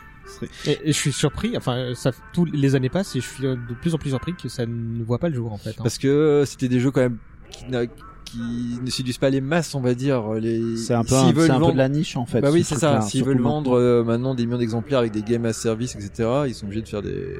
Et, 0.66 0.72
et 0.84 0.88
je 0.88 0.98
suis 0.98 1.12
surpris. 1.12 1.56
Enfin, 1.56 1.92
ça 1.96 2.12
tous 2.34 2.46
les 2.46 2.74
années 2.76 2.90
passent 2.90 3.16
et 3.16 3.20
je 3.22 3.28
suis 3.28 3.46
euh, 3.46 3.56
de 3.56 3.74
plus 3.76 3.94
en 3.94 3.98
plus 4.00 4.10
surpris 4.10 4.34
que 4.36 4.50
ça 4.50 4.66
ne 4.66 5.04
voit 5.04 5.20
pas 5.20 5.30
le 5.30 5.36
jour 5.36 5.54
en 5.54 5.58
fait. 5.58 5.70
hein. 5.72 5.84
Parce 5.84 5.98
que 6.00 6.08
euh, 6.08 6.46
c'était 6.46 6.68
des 6.68 6.80
jeux 6.80 6.92
quand 6.92 7.02
même 7.02 7.18
qui, 7.52 7.66
n'a- 7.70 7.86
qui 7.88 8.39
ne 8.84 8.89
séduisent 8.89 9.18
pas 9.20 9.30
les 9.30 9.41
masses, 9.41 9.74
on 9.76 9.82
va 9.82 9.93
dire. 9.93 10.34
Les... 10.34 10.76
C'est 10.78 10.93
un 10.93 11.04
peu, 11.04 11.10
s'ils 11.16 11.18
un, 11.18 11.32
veulent 11.32 11.45
c'est 11.45 11.52
un 11.52 11.56
peu 11.56 11.62
vendre- 11.62 11.74
de 11.74 11.78
la 11.78 11.89
niche 11.89 12.18
en 12.18 12.26
fait. 12.26 12.41
Bah 12.41 12.50
oui, 12.52 12.64
ce 12.64 12.70
c'est 12.76 12.82
ça. 12.82 12.89
truc-là, 12.93 13.08
S'ils 13.10 13.24
veulent 13.24 13.41
vendre 13.41 13.78
euh, 13.78 14.04
maintenant 14.04 14.36
des 14.36 14.45
millions 14.45 14.58
d'exemplaires 14.58 15.00
avec 15.00 15.12
des 15.14 15.22
games 15.24 15.45
as 15.45 15.54
service, 15.54 15.95
etc., 15.95 16.30
ils 16.48 16.54
sont 16.54 16.66
obligés 16.66 16.82
de 16.82 16.88
faire 16.89 17.02
des 17.02 17.36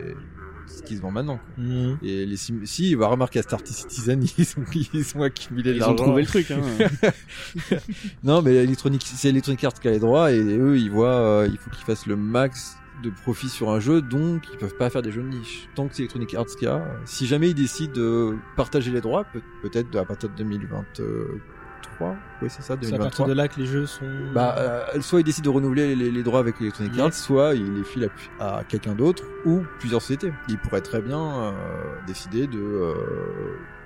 ce 0.68 0.84
qui 0.84 0.98
se 0.98 1.02
vend 1.02 1.12
maintenant. 1.12 1.38
quoi. 1.56 1.64
Mhm. 1.64 1.98
Et 2.04 2.26
les 2.26 2.38
sim... 2.38 2.56
si, 2.66 2.94
on 2.96 3.00
va 3.00 3.08
remarquer 3.08 3.40
à 3.40 3.42
Star 3.42 3.60
Citizen, 3.66 4.24
ils 4.38 4.46
ont, 4.58 4.64
ils 4.94 5.18
ont 5.18 5.22
accumulé 5.24 5.72
de 5.72 5.78
Ils 5.78 5.84
ont 5.84 5.88
l'argent. 5.88 6.04
trouvé 6.04 6.22
le 6.22 6.28
truc. 6.28 6.52
Hein. 6.52 6.62
Non, 8.24 8.42
mais 8.42 8.56
Electronic, 8.56 9.02
c'est 9.06 9.30
Electronic 9.30 9.64
Arts 9.64 9.74
qui 9.74 9.88
a 9.88 9.92
les 9.92 10.00
droits 10.00 10.32
et 10.32 10.40
eux, 10.40 10.78
ils 10.78 10.90
voient, 10.92 11.10
euh, 11.10 11.48
il 11.52 11.58
faut 11.58 11.70
qu'ils 11.70 11.84
fassent 11.86 12.06
le 12.06 12.16
max 12.16 12.77
de 13.04 13.10
profit 13.10 13.50
sur 13.50 13.70
un 13.70 13.80
jeu, 13.80 14.02
donc 14.02 14.44
ils 14.52 14.58
peuvent 14.58 14.76
pas 14.76 14.90
faire 14.90 15.02
des 15.02 15.12
jeux 15.12 15.22
de 15.22 15.28
niche. 15.28 15.70
Tant 15.76 15.88
que 15.88 15.94
c'est 15.96 16.02
Electronic 16.04 16.34
Arts 16.34 16.46
qui 16.58 16.66
a, 16.66 16.84
si 17.06 17.28
jamais 17.28 17.50
ils 17.50 17.56
décident 17.56 17.94
de 17.94 18.36
partager 18.56 18.92
les 18.92 19.02
droits, 19.02 19.24
peut- 19.26 19.42
peut-être 19.62 19.96
à 19.98 20.06
partir 20.06 20.30
de 20.30 20.36
2023, 20.36 22.16
oui 22.42 22.48
c'est 22.50 22.62
ça, 22.62 22.76
C'est 22.82 22.94
à 22.94 22.98
partir 22.98 23.26
2023. 23.26 23.28
de 23.28 23.34
là 23.34 23.48
que 23.48 23.60
les 23.60 23.66
jeux 23.66 23.86
sont. 23.86 24.06
Bah, 24.34 24.56
euh, 24.58 25.02
soit 25.02 25.20
ils 25.22 25.24
décident 25.24 25.50
de 25.52 25.56
renouveler 25.56 25.96
les, 25.96 26.12
les 26.12 26.24
droits 26.24 26.40
avec 26.40 26.60
Electronic. 26.62 26.98
Arts, 27.00 27.14
soit 27.14 27.56
ils 27.56 27.74
les 27.74 27.84
filent 27.84 28.10
à, 28.40 28.58
à 28.58 28.64
quelqu'un 28.64 28.94
d'autre 28.96 29.24
ou 29.46 29.62
plusieurs 29.80 30.02
sociétés. 30.02 30.34
Ils 30.50 30.58
pourraient 30.58 30.82
très 30.82 31.02
bien 31.02 31.20
euh, 31.20 31.52
décider 32.06 32.48
de 32.48 32.60
euh, 32.60 32.94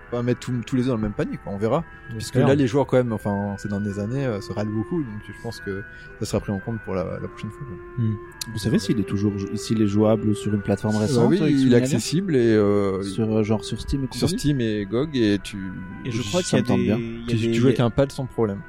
pas 0.09 0.21
mettre 0.23 0.41
tous- 0.41 0.61
tous 0.67 0.75
les 0.75 0.81
œufs 0.83 0.89
dans 0.89 0.95
le 0.95 1.01
même 1.03 1.13
panier, 1.13 1.37
quoi. 1.41 1.53
On 1.53 1.57
verra. 1.57 1.85
Puisque 2.09 2.35
là, 2.47 2.55
les 2.55 2.67
joueurs, 2.67 2.85
quand 2.85 2.97
même, 2.97 3.13
enfin, 3.13 3.55
ces 3.57 3.69
dernières 3.69 3.99
années, 3.99 4.25
euh, 4.25 4.41
se 4.41 4.51
râlent 4.51 4.67
beaucoup, 4.67 5.01
donc 5.01 5.21
je 5.25 5.41
pense 5.41 5.61
que 5.61 5.83
ça 6.19 6.25
sera 6.25 6.41
pris 6.41 6.51
en 6.51 6.59
compte 6.59 6.81
pour 6.83 6.95
la, 6.95 7.17
la 7.21 7.27
prochaine 7.29 7.49
fois. 7.51 7.65
Vous 8.51 8.57
savez 8.59 8.79
s'il 8.79 8.99
est 8.99 9.03
toujours, 9.03 9.33
s'il 9.55 9.81
est 9.83 9.87
jouable 9.87 10.35
sur 10.35 10.51
une 10.53 10.61
plateforme 10.61 10.95
Bah 10.95 11.01
récente 11.01 11.29
oui, 11.29 11.39
il 11.59 11.73
est 11.73 11.77
accessible 11.77 12.35
et 12.35 12.39
euh, 12.39 13.03
sur 13.03 13.31
euh, 13.37 13.43
genre 13.43 13.63
sur 13.63 13.79
Steam 13.79 14.05
et 14.11 14.17
sur 14.17 14.27
Steam 14.29 14.59
et 14.59 14.85
GOG 14.89 15.15
et 15.15 15.37
tu, 15.43 15.57
Et 16.05 16.11
je 16.11 16.21
crois 16.23 16.41
qu'il 16.41 16.57
y 16.57 16.59
a 16.59 16.63
des, 16.63 16.75
bien. 16.83 16.97
y 16.97 17.01
a 17.01 17.27
tu, 17.27 17.35
des- 17.35 17.51
tu 17.51 17.53
joues 17.59 17.67
avec 17.67 17.79
un 17.79 17.91
pad 17.91 18.11
sans 18.11 18.25
problème. 18.25 18.61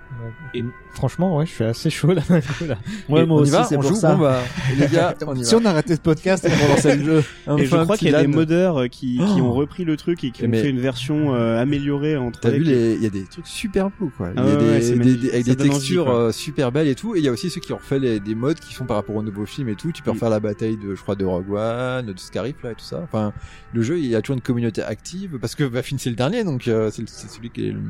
Et 0.54 0.62
franchement, 0.92 1.36
ouais, 1.38 1.46
je 1.46 1.50
suis 1.52 1.64
assez 1.64 1.90
chaud 1.90 2.12
là. 2.12 2.22
là. 2.30 2.76
Ouais, 3.08 3.22
Et 3.22 3.26
moi 3.26 3.38
on 3.38 3.40
aussi, 3.40 3.50
c'est 3.68 3.76
on 3.76 3.80
pour 3.80 3.88
joue, 3.90 3.96
ça. 3.96 4.14
bon 4.14 4.20
bah, 4.22 4.38
les 4.78 4.86
gars, 4.86 5.14
on 5.26 5.34
y 5.34 5.44
Si 5.44 5.54
va. 5.54 5.60
on 5.60 5.64
arrêtait 5.64 5.96
ce 5.96 6.00
podcast 6.00 6.46
pour 6.48 6.68
lancer 6.68 6.96
le 6.96 7.04
jeu. 7.04 7.24
Et 7.58 7.64
je 7.64 7.76
crois 7.76 7.96
qu'il 7.96 8.10
y 8.10 8.14
a 8.14 8.20
des 8.20 8.26
modeurs 8.28 8.82
euh, 8.82 8.86
qui, 8.88 9.16
qui 9.16 9.40
Oh. 9.40 9.46
ont 9.46 9.52
repris 9.52 9.84
le 9.84 9.96
truc 9.96 10.22
et 10.22 10.30
qui 10.30 10.44
ont 10.44 10.48
Mais- 10.48 10.62
fait 10.62 10.68
une 10.70 10.78
version 10.80 11.34
euh, 11.34 11.60
améliorée 11.60 12.16
en 12.16 12.28
3D. 12.30 12.38
T'as 12.40 12.50
vu 12.50 12.62
les, 12.62 12.94
il 12.94 13.02
y 13.02 13.06
a 13.06 13.10
des 13.10 13.24
trucs 13.24 13.46
super 13.46 13.88
beaux 13.98 14.10
quoi. 14.16 14.28
Il 14.32 14.36
y 14.36 14.38
Ah 14.38 14.42
a 14.42 14.46
ouais, 14.46 14.56
des, 14.56 14.64
ouais, 14.70 14.80
c'est 14.82 14.92
des- 14.92 14.98
magnifique. 14.98 15.20
des- 15.22 15.30
avec 15.30 15.46
Ça 15.46 15.54
des 15.54 15.68
textures 15.70 16.10
euh, 16.10 16.30
super 16.30 16.70
belles 16.70 16.88
et 16.88 16.94
tout. 16.94 17.16
Et 17.16 17.18
il 17.18 17.24
y 17.24 17.28
a 17.28 17.32
aussi 17.32 17.48
ceux 17.50 17.60
qui 17.60 17.72
ont 17.72 17.78
refait 17.78 17.98
les, 17.98 18.20
des 18.20 18.34
modes 18.36 18.60
qui 18.60 18.74
sont 18.74 18.84
par 18.84 18.96
rapport 18.96 19.16
au 19.16 19.22
nouveau 19.22 19.46
film 19.46 19.61
et 19.68 19.74
tout. 19.76 19.92
Tu 19.92 20.02
peux 20.02 20.10
refaire 20.10 20.30
la 20.30 20.40
bataille 20.40 20.76
de, 20.76 20.94
je 20.94 21.00
crois, 21.02 21.14
de 21.14 21.24
Rogue 21.24 21.50
One, 21.52 22.06
de 22.06 22.18
Scarif 22.18 22.56
là 22.62 22.72
et 22.72 22.74
tout 22.74 22.84
ça. 22.84 23.00
Enfin, 23.02 23.32
le 23.72 23.82
jeu, 23.82 23.98
il 23.98 24.06
y 24.06 24.14
a 24.16 24.22
toujours 24.22 24.34
une 24.36 24.42
communauté 24.42 24.82
active 24.82 25.38
parce 25.40 25.54
que 25.54 25.64
Baffin 25.64 25.96
c'est 25.98 26.10
le 26.10 26.16
dernier, 26.16 26.44
donc 26.44 26.68
euh, 26.68 26.90
c'est 26.90 27.06
celui 27.08 27.50
qui 27.50 27.68
est, 27.68 27.72
le- 27.72 27.80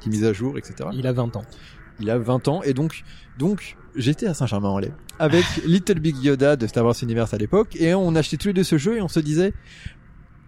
qui 0.00 0.08
est 0.08 0.12
mis 0.12 0.24
à 0.24 0.32
jour, 0.32 0.58
etc. 0.58 0.88
Il 0.92 1.06
a 1.06 1.12
20 1.12 1.36
ans. 1.36 1.44
Il 2.00 2.10
a 2.10 2.18
20 2.18 2.48
ans 2.48 2.62
et 2.62 2.72
donc, 2.74 3.04
donc, 3.38 3.76
j'étais 3.94 4.26
à 4.26 4.34
Saint-Germain-en-Laye 4.34 4.92
avec 5.18 5.44
Little 5.66 6.00
Big 6.00 6.16
Yoda 6.22 6.56
de 6.56 6.66
Star 6.66 6.84
Wars 6.84 6.94
Universe 7.02 7.32
à 7.34 7.38
l'époque 7.38 7.76
et 7.76 7.94
on 7.94 8.14
achetait 8.16 8.36
tous 8.38 8.48
les 8.48 8.54
deux 8.54 8.64
ce 8.64 8.78
jeu 8.78 8.96
et 8.96 9.02
on 9.02 9.08
se 9.08 9.20
disait, 9.20 9.52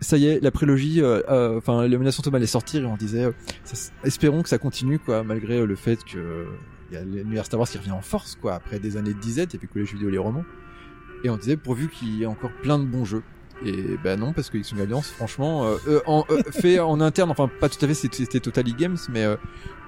ça 0.01 0.17
y 0.17 0.27
est, 0.27 0.41
la 0.43 0.51
prélogie, 0.51 1.01
euh, 1.01 1.21
euh, 1.31 1.59
enfin, 1.59 1.87
la 1.87 1.99
menace 1.99 2.17
fantôme 2.17 2.35
allait 2.35 2.47
sortir 2.47 2.83
et 2.83 2.87
on 2.87 2.97
disait, 2.97 3.25
euh, 3.25 3.33
ça- 3.65 3.93
espérons 4.05 4.43
que 4.43 4.49
ça 4.49 4.59
continue, 4.59 4.99
quoi, 4.99 5.23
malgré 5.23 5.61
euh, 5.61 5.67
le 5.67 5.77
fait 5.77 6.03
que 6.05 6.19
euh, 6.19 6.45
il 6.91 6.95
y 6.95 6.97
a 6.99 7.05
l'univers 7.05 7.47
Star 7.47 7.59
Wars 7.61 7.69
qui 7.69 7.79
revient 7.79 7.93
en 7.93 8.03
force, 8.03 8.37
quoi, 8.41 8.55
après 8.55 8.79
des 8.79 8.97
années 8.97 9.15
de 9.15 9.19
disette 9.21 9.55
et 9.55 9.59
puis 9.59 9.69
que 9.69 9.79
les 9.79 9.87
jeux 9.87 9.95
vidéo, 9.95 10.11
les 10.11 10.19
romans. 10.19 10.45
Et 11.25 11.31
on 11.31 11.37
disait, 11.37 11.57
pourvu 11.57 11.89
qu'il 11.89 12.15
y 12.17 12.23
ait 12.23 12.27
encore 12.27 12.53
plein 12.63 12.79
de 12.79 12.85
bons 12.85 13.05
jeux. 13.05 13.23
Et 13.65 13.97
ben 14.03 14.19
non, 14.19 14.33
parce 14.33 14.51
que 14.51 14.59
X-Wing 14.59 14.83
Alliance, 14.83 15.11
franchement, 15.11 15.65
euh, 15.65 15.77
euh, 15.89 16.01
en, 16.07 16.25
euh, 16.29 16.43
fait 16.51 16.81
en 16.81 17.01
interne, 17.01 17.31
enfin 17.31 17.49
pas 17.61 17.69
tout 17.69 17.83
à 17.83 17.89
fait, 17.89 17.95
c'était 17.95 18.17
c'était 18.19 18.41
Total 18.41 18.65
E-Games, 18.69 18.97
mais 19.09 19.25
euh, 19.25 19.37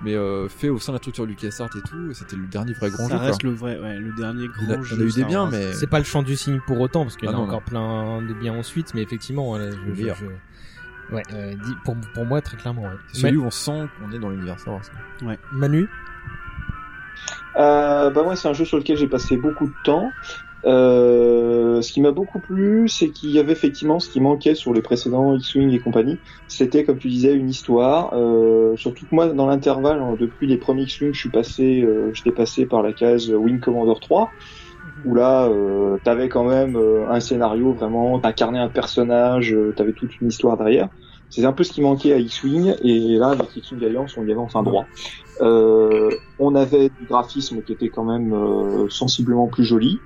mais 0.02 0.14
euh, 0.14 0.48
fait 0.48 0.68
au 0.68 0.78
sein 0.78 0.92
de 0.92 0.96
la 0.96 0.98
structure 0.98 1.26
LucasArts 1.26 1.76
et 1.76 1.82
tout, 1.86 2.14
c'était 2.14 2.36
le 2.36 2.46
dernier 2.46 2.72
vrai 2.74 2.90
grand 2.90 3.08
Ça 3.08 3.16
jeu. 3.18 3.22
reste 3.24 3.40
quoi. 3.42 3.50
le 3.50 3.56
vrai, 3.56 3.78
ouais, 3.78 3.98
le 3.98 4.12
dernier 4.14 4.46
grand 4.48 4.62
Il 4.66 4.72
a- 4.72 4.82
jeu. 4.82 4.96
a 5.02 5.04
eu 5.04 5.12
des 5.12 5.24
biens, 5.24 5.48
mais 5.50 5.72
C'est 5.74 5.88
pas 5.88 5.98
le 5.98 6.04
champ 6.04 6.22
du 6.22 6.36
signe 6.36 6.60
pour 6.66 6.80
autant, 6.80 7.02
parce 7.02 7.16
qu'il 7.16 7.28
y 7.28 7.28
en 7.28 7.34
Ah 7.34 7.36
a 7.36 7.38
non, 7.40 7.46
encore 7.48 7.62
plein 7.62 8.22
de 8.22 8.32
biens 8.34 8.54
ensuite, 8.54 8.94
mais 8.94 9.02
effectivement, 9.02 9.50
ouais, 9.50 9.70
je, 9.72 9.94
je- 9.94 10.14
je- 10.14 11.14
ouais, 11.14 11.22
euh, 11.34 11.54
pour, 11.84 11.96
pour 12.14 12.24
moi, 12.24 12.40
très 12.40 12.56
clairement, 12.56 12.82
ouais. 12.84 12.88
c'est 13.12 13.22
celui 13.22 13.36
où 13.36 13.44
on 13.46 13.50
sent 13.50 13.88
qu'on 13.98 14.12
est 14.12 14.18
dans 14.20 14.30
l'univers 14.30 14.58
Star 14.60 14.74
Wars. 14.74 14.82
Ma- 15.22 15.36
Manu, 15.52 15.88
Euh, 17.56 18.10
bah 18.10 18.22
moi 18.22 18.36
c'est 18.36 18.48
un 18.48 18.52
jeu 18.52 18.64
sur 18.66 18.76
lequel 18.76 18.98
j'ai 18.98 19.08
passé 19.08 19.36
beaucoup 19.36 19.66
de 19.66 19.74
temps. 19.82 20.12
Euh, 20.66 21.80
ce 21.80 21.92
qui 21.92 22.00
m'a 22.00 22.10
beaucoup 22.10 22.40
plu, 22.40 22.88
c'est 22.88 23.10
qu'il 23.10 23.30
y 23.30 23.38
avait 23.38 23.52
effectivement 23.52 24.00
ce 24.00 24.08
qui 24.08 24.20
manquait 24.20 24.54
sur 24.54 24.74
les 24.74 24.82
précédents 24.82 25.34
X-Wing 25.34 25.70
et 25.70 25.78
compagnie. 25.78 26.20
C'était, 26.48 26.84
comme 26.84 26.98
tu 26.98 27.08
disais, 27.08 27.34
une 27.34 27.48
histoire. 27.48 28.12
Euh, 28.14 28.76
surtout 28.76 29.06
que 29.06 29.14
moi, 29.14 29.28
dans 29.28 29.46
l'intervalle, 29.46 30.00
hein, 30.00 30.16
depuis 30.18 30.46
les 30.46 30.58
premiers 30.58 30.82
X-Wing, 30.82 31.12
je 31.14 31.20
suis 31.20 31.30
passé, 31.30 31.82
euh, 31.82 32.10
j'étais 32.12 32.32
passé 32.32 32.66
par 32.66 32.82
la 32.82 32.92
case 32.92 33.30
Wing 33.30 33.60
Commander 33.60 33.98
3, 34.00 34.30
où 35.04 35.14
là, 35.14 35.46
euh, 35.46 35.98
t'avais 36.04 36.28
quand 36.28 36.44
même 36.44 36.76
euh, 36.76 37.08
un 37.10 37.20
scénario 37.20 37.72
vraiment, 37.72 38.18
t'incarnais 38.18 38.58
un 38.58 38.68
personnage, 38.68 39.56
t'avais 39.76 39.92
toute 39.92 40.20
une 40.20 40.28
histoire 40.28 40.56
derrière. 40.56 40.88
C'est 41.28 41.44
un 41.44 41.52
peu 41.52 41.64
ce 41.64 41.72
qui 41.72 41.80
manquait 41.82 42.12
à 42.12 42.18
X-Wing, 42.18 42.74
et 42.82 43.16
là, 43.16 43.30
avec 43.30 43.54
X-Wing 43.54 43.84
Alliance, 43.84 44.16
on 44.16 44.26
y 44.26 44.30
avait 44.30 44.40
enfin 44.40 44.62
droit. 44.62 44.86
Euh, 45.40 46.10
on 46.38 46.54
avait 46.54 46.88
du 46.88 47.04
graphisme 47.04 47.62
qui 47.62 47.72
était 47.72 47.90
quand 47.90 48.04
même 48.04 48.32
euh, 48.32 48.88
sensiblement 48.88 49.48
plus 49.48 49.64
joli. 49.64 49.98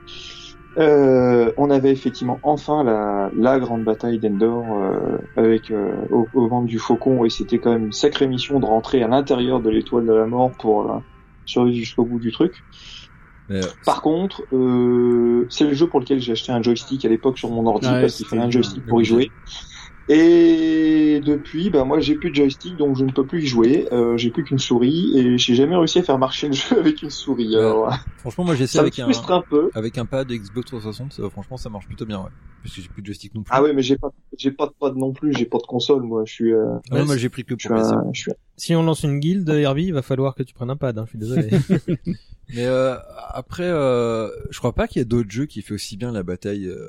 Euh, 0.79 1.53
on 1.57 1.69
avait 1.69 1.91
effectivement 1.91 2.39
enfin 2.45 2.85
la, 2.85 3.31
la 3.37 3.59
grande 3.59 3.83
bataille 3.83 4.21
d'Endor 4.21 4.65
euh, 4.79 5.19
avec 5.37 5.71
euh, 5.71 5.93
au, 6.11 6.29
au 6.33 6.49
ventre 6.49 6.67
du 6.67 6.79
faucon 6.79 7.25
et 7.25 7.31
c'était 7.31 7.59
quand 7.59 7.73
même 7.73 7.87
une 7.87 7.93
sacrée 7.93 8.29
mission 8.29 8.61
de 8.61 8.67
rentrer 8.67 9.03
à 9.03 9.09
l'intérieur 9.09 9.61
de 9.61 9.69
l'étoile 9.69 10.07
de 10.07 10.13
la 10.13 10.27
mort 10.27 10.53
pour 10.59 10.91
euh, 10.91 10.99
survivre 11.45 11.77
jusqu'au 11.77 12.05
bout 12.05 12.21
du 12.21 12.31
truc. 12.31 12.55
Mais, 13.49 13.65
euh, 13.65 13.69
Par 13.85 14.01
contre, 14.01 14.43
euh, 14.53 15.47
c'est 15.51 15.65
le 15.65 15.75
jeu 15.75 15.89
pour 15.89 15.99
lequel 15.99 16.21
j'ai 16.21 16.33
acheté 16.33 16.53
un 16.53 16.63
joystick 16.63 17.05
à 17.05 17.09
l'époque 17.09 17.37
sur 17.37 17.51
mon 17.51 17.67
ordi 17.67 17.89
Ouais, 17.89 18.03
parce 18.03 18.15
qu'il 18.15 18.27
fallait 18.27 18.43
un 18.43 18.51
joystick 18.51 18.87
pour 18.87 19.03
y 19.03 19.05
jouer. 19.05 19.33
Et 20.13 21.21
depuis, 21.25 21.71
bah 21.71 21.85
moi 21.85 22.01
j'ai 22.01 22.17
plus 22.17 22.31
de 22.31 22.35
joystick 22.35 22.77
donc 22.77 22.97
je 22.97 23.05
ne 23.05 23.13
peux 23.13 23.25
plus 23.25 23.45
y 23.45 23.47
jouer. 23.47 23.87
Euh, 23.93 24.17
j'ai 24.17 24.31
plus 24.31 24.43
qu'une 24.43 24.59
souris 24.59 25.17
et 25.17 25.39
j'ai 25.39 25.55
jamais 25.55 25.77
réussi 25.77 26.01
à 26.01 26.03
faire 26.03 26.19
marcher 26.19 26.49
le 26.49 26.55
jeu 26.55 26.77
avec 26.81 27.03
une 27.03 27.11
souris. 27.11 27.55
Alors, 27.57 27.95
franchement, 28.19 28.43
moi 28.45 28.57
j'ai 28.57 28.65
essayé 28.65 28.81
avec 28.81 28.99
un 28.99 29.07
un 29.09 29.43
peu. 29.49 29.71
avec 29.73 29.99
un 29.99 30.07
pad 30.07 30.29
Xbox 30.29 30.67
360, 30.67 31.21
euh, 31.21 31.31
franchement 31.31 31.57
ça 31.57 31.71
marche 31.71 31.87
plutôt 31.87 32.07
bien, 32.07 32.19
ouais. 32.19 32.31
Parce 32.63 32.75
que 32.75 32.83
j'ai 32.83 32.89
plus 32.89 33.03
de 33.03 33.07
joystick 33.07 33.35
non 33.37 33.43
plus. 33.45 33.53
Ah 33.55 33.63
ouais, 33.63 33.73
mais 33.73 33.83
j'ai 33.83 33.97
pas, 33.97 34.11
j'ai 34.37 34.51
pas 34.51 34.67
de 34.67 34.73
pad 34.79 34.97
non 34.97 35.13
plus, 35.13 35.33
j'ai 35.33 35.47
pas 35.47 35.59
de 35.59 35.63
console, 35.67 36.03
moi. 36.03 36.25
Je 36.27 36.33
suis, 36.33 36.53
euh, 36.53 36.75
Ah 36.91 36.99
non, 36.99 37.07
moi 37.07 37.17
j'ai 37.17 37.29
pris 37.29 37.45
que 37.45 37.55
pour 37.55 37.61
suis, 37.61 37.69
PC. 37.69 37.93
un- 37.93 38.11
je 38.13 38.21
suis. 38.21 38.33
si 38.57 38.75
on 38.75 38.83
lance 38.83 39.05
une 39.05 39.21
guilde, 39.21 39.49
Herbie, 39.49 39.85
il 39.85 39.95
va 39.95 40.03
falloir 40.03 40.35
que 40.35 40.43
tu 40.43 40.55
prennes 40.55 40.71
un 40.71 40.77
pad, 40.77 40.99
hein, 40.99 41.05
je 41.07 41.11
suis 41.11 41.19
désolé. 41.19 41.51
Mais 42.55 42.67
euh, 42.67 42.97
après, 43.33 43.63
euh, 43.69 44.29
je 44.51 44.59
crois 44.59 44.73
pas 44.75 44.89
qu'il 44.89 44.99
y 44.99 45.03
a 45.03 45.05
d'autres 45.07 45.31
jeux 45.31 45.47
qui 45.47 45.63
fait 45.63 45.73
aussi 45.73 45.97
bien 45.97 46.11
la 46.11 46.25
bataille 46.25 46.67
euh, 46.67 46.89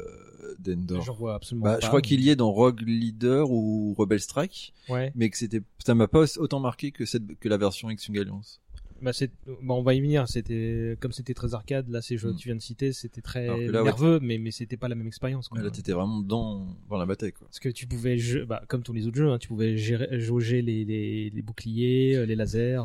d'Endor. 0.62 1.02
J'en 1.04 1.14
vois 1.14 1.36
absolument 1.36 1.66
Bah, 1.66 1.74
pas. 1.76 1.80
je 1.82 1.88
crois 1.88 2.02
qu'il 2.02 2.22
y 2.22 2.30
est 2.30 2.36
dans 2.36 2.52
Rogue 2.52 2.82
Leader 2.82 3.50
ou 3.52 3.94
Rebel 3.98 4.20
Strike, 4.20 4.74
Ouais. 4.90 5.12
mais 5.16 5.30
que 5.30 5.38
c'était, 5.38 5.62
ça 5.86 5.96
m'a 5.96 6.08
pas 6.08 6.26
autant 6.38 6.60
marqué 6.60 6.92
que 6.92 7.06
cette, 7.06 7.38
que 7.40 7.50
la 7.50 7.58
version 7.58 7.90
X-Wing 7.90 8.20
Alliance. 8.20 8.60
Bah, 9.02 9.14
c'est, 9.14 9.32
bon, 9.64 9.76
on 9.80 9.82
va 9.84 9.94
y 9.94 10.02
venir. 10.02 10.28
C'était 10.28 10.96
comme 11.00 11.12
c'était 11.12 11.34
très 11.34 11.54
arcade. 11.54 11.90
Là, 11.90 12.02
ces 12.02 12.18
jeux 12.18 12.34
que 12.34 12.38
tu 12.38 12.48
viens 12.50 12.56
de 12.56 12.62
citer, 12.62 12.94
c'était 12.94 13.22
très 13.22 13.50
ouais, 13.50 13.70
nerveux, 13.72 14.20
mais 14.22 14.38
mais 14.38 14.52
c'était 14.52 14.78
pas 14.78 14.88
la 14.88 14.96
même 14.96 15.08
expérience. 15.08 15.48
Quoi. 15.48 15.62
Là, 15.62 15.70
t'étais 15.72 15.92
vraiment 15.92 16.20
dans, 16.20 16.68
dans 16.90 16.98
la 16.98 17.06
bataille, 17.06 17.32
quoi. 17.34 17.48
Parce 17.48 17.60
que 17.60 17.70
tu 17.70 17.88
pouvais, 17.88 18.18
jeu- 18.18 18.46
bah, 18.46 18.62
comme 18.68 18.84
tous 18.84 18.94
les 18.94 19.08
autres 19.08 19.18
jeux, 19.18 19.30
hein, 19.32 19.38
tu 19.40 19.48
pouvais 19.48 19.76
gérer, 19.78 20.20
jauger 20.20 20.62
les, 20.62 20.86
les, 20.86 21.30
les 21.32 21.42
boucliers, 21.42 22.16
euh, 22.16 22.26
les 22.26 22.36
lasers. 22.36 22.78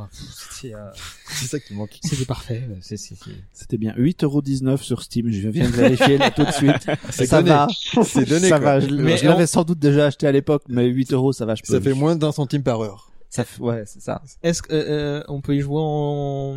Euh, 0.65 0.91
C'est 1.29 1.47
ça 1.47 1.61
qui 1.61 1.75
manque. 1.75 1.99
c'était 2.03 2.25
parfait. 2.25 2.63
C'est, 2.81 2.97
c'est, 2.97 3.15
c'est- 3.15 3.31
C'était 3.53 3.77
bien 3.79 3.95
8,19€ 3.97 4.79
sur 4.83 5.03
Steam. 5.03 5.31
Je 5.31 5.49
viens 5.49 5.69
de 5.71 5.75
vérifier 5.77 6.19
là 6.19 6.31
tout 6.31 6.45
de 6.45 6.51
suite. 6.53 6.87
C'est 7.11 7.27
ça 7.27 7.39
donné. 7.43 7.51
va. 7.51 7.67
C'est 8.05 8.25
donné, 8.29 8.49
Ça 8.49 8.59
quoi. 8.59 8.79
va. 8.79 8.81
Je, 8.81 8.95
Mais 8.95 9.17
je 9.19 9.25
l'avais 9.27 9.47
sans 9.47 9.65
doute 9.65 9.79
déjà 9.79 10.07
acheté 10.07 10.27
à 10.27 10.33
l'époque, 10.33 10.63
mais 10.69 10.87
8 10.87 11.13
euros, 11.13 11.33
ça 11.33 11.45
va. 11.45 11.55
Je 11.55 11.63
peux. 11.63 11.73
Ça 11.75 11.81
fait 11.81 11.95
moins 11.95 12.17
d'un 12.17 12.33
centime 12.33 12.63
par 12.63 12.81
heure. 12.81 13.11
Ça 13.31 13.45
ouais, 13.61 13.83
c'est 13.87 14.01
ça. 14.01 14.23
Est-ce 14.43 14.63
que 14.63 14.73
euh, 14.73 15.21
euh, 15.21 15.23
on 15.29 15.41
peut 15.41 15.55
y 15.57 15.61
jouer 15.61 15.81
en 15.81 16.57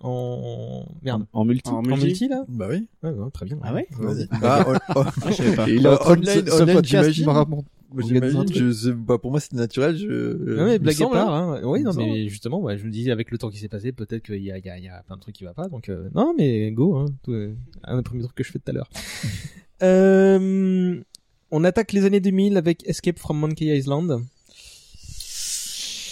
en 0.00 0.86
merde 1.02 1.26
En 1.32 1.44
multi. 1.44 1.68
En 1.70 1.78
en 1.78 1.82
multi 1.82 2.04
multi 2.06 2.28
là 2.28 2.44
Bah 2.48 2.66
oui. 2.70 2.88
Ouais, 3.02 3.10
ouais, 3.10 3.30
très 3.32 3.46
bien. 3.46 3.58
Ah 3.62 3.74
ouais 3.74 3.86
Vas-y. 3.98 4.26
Bah, 4.40 4.64
on- 4.96 5.00
on- 5.00 5.30
Je 5.30 5.34
savais 5.34 5.56
pas. 5.56 5.68
Il 5.68 5.86
Euh, 5.86 5.96
en 5.98 6.12
online- 6.12 6.50
online, 6.52 6.84
j'imagine. 6.84 7.24
j'imagine, 7.98 8.44
je 8.52 8.72
sais, 8.72 8.92
bah, 8.92 9.18
pour 9.18 9.30
moi, 9.30 9.38
c'était 9.40 9.56
naturel, 9.56 9.96
je, 9.96 10.06
Non 10.56 10.64
mais 10.64 10.76
il 10.76 10.78
me 10.80 10.84
blague 10.84 11.02
à 11.02 11.08
part, 11.08 11.32
hein. 11.34 11.60
hein. 11.62 11.66
oui 11.66 11.82
non 11.82 11.92
mais 11.94 12.06
semble. 12.06 12.28
justement, 12.28 12.60
ouais, 12.60 12.76
je 12.78 12.84
me 12.86 12.90
dis 12.90 13.10
avec 13.10 13.30
le 13.30 13.38
temps 13.38 13.50
qui 13.50 13.58
s'est 13.58 13.68
passé, 13.68 13.92
peut-être 13.92 14.22
qu'il 14.24 14.42
y 14.42 14.50
a, 14.50 14.58
il 14.58 14.64
y, 14.64 14.70
a, 14.70 14.78
il 14.78 14.84
y 14.84 14.88
a 14.88 15.02
plein 15.06 15.16
de 15.16 15.20
trucs 15.20 15.34
qui 15.36 15.44
va 15.44 15.52
pas, 15.54 15.68
donc 15.68 15.88
euh, 15.88 16.08
non 16.14 16.34
mais 16.36 16.70
go, 16.72 16.96
hein. 16.96 17.06
Tout, 17.22 17.32
euh, 17.32 17.54
un 17.84 17.96
des 17.98 18.02
premiers 18.02 18.22
trucs 18.22 18.34
que 18.34 18.42
je 18.44 18.50
fais 18.50 18.58
tout 18.58 18.70
à 18.70 18.72
l'heure. 18.72 18.88
euh, 19.82 21.00
on 21.50 21.64
attaque 21.64 21.92
les 21.92 22.04
années 22.04 22.20
2000 22.20 22.56
avec 22.56 22.86
Escape 22.88 23.18
from 23.18 23.38
Monkey 23.38 23.66
Island. 23.66 24.24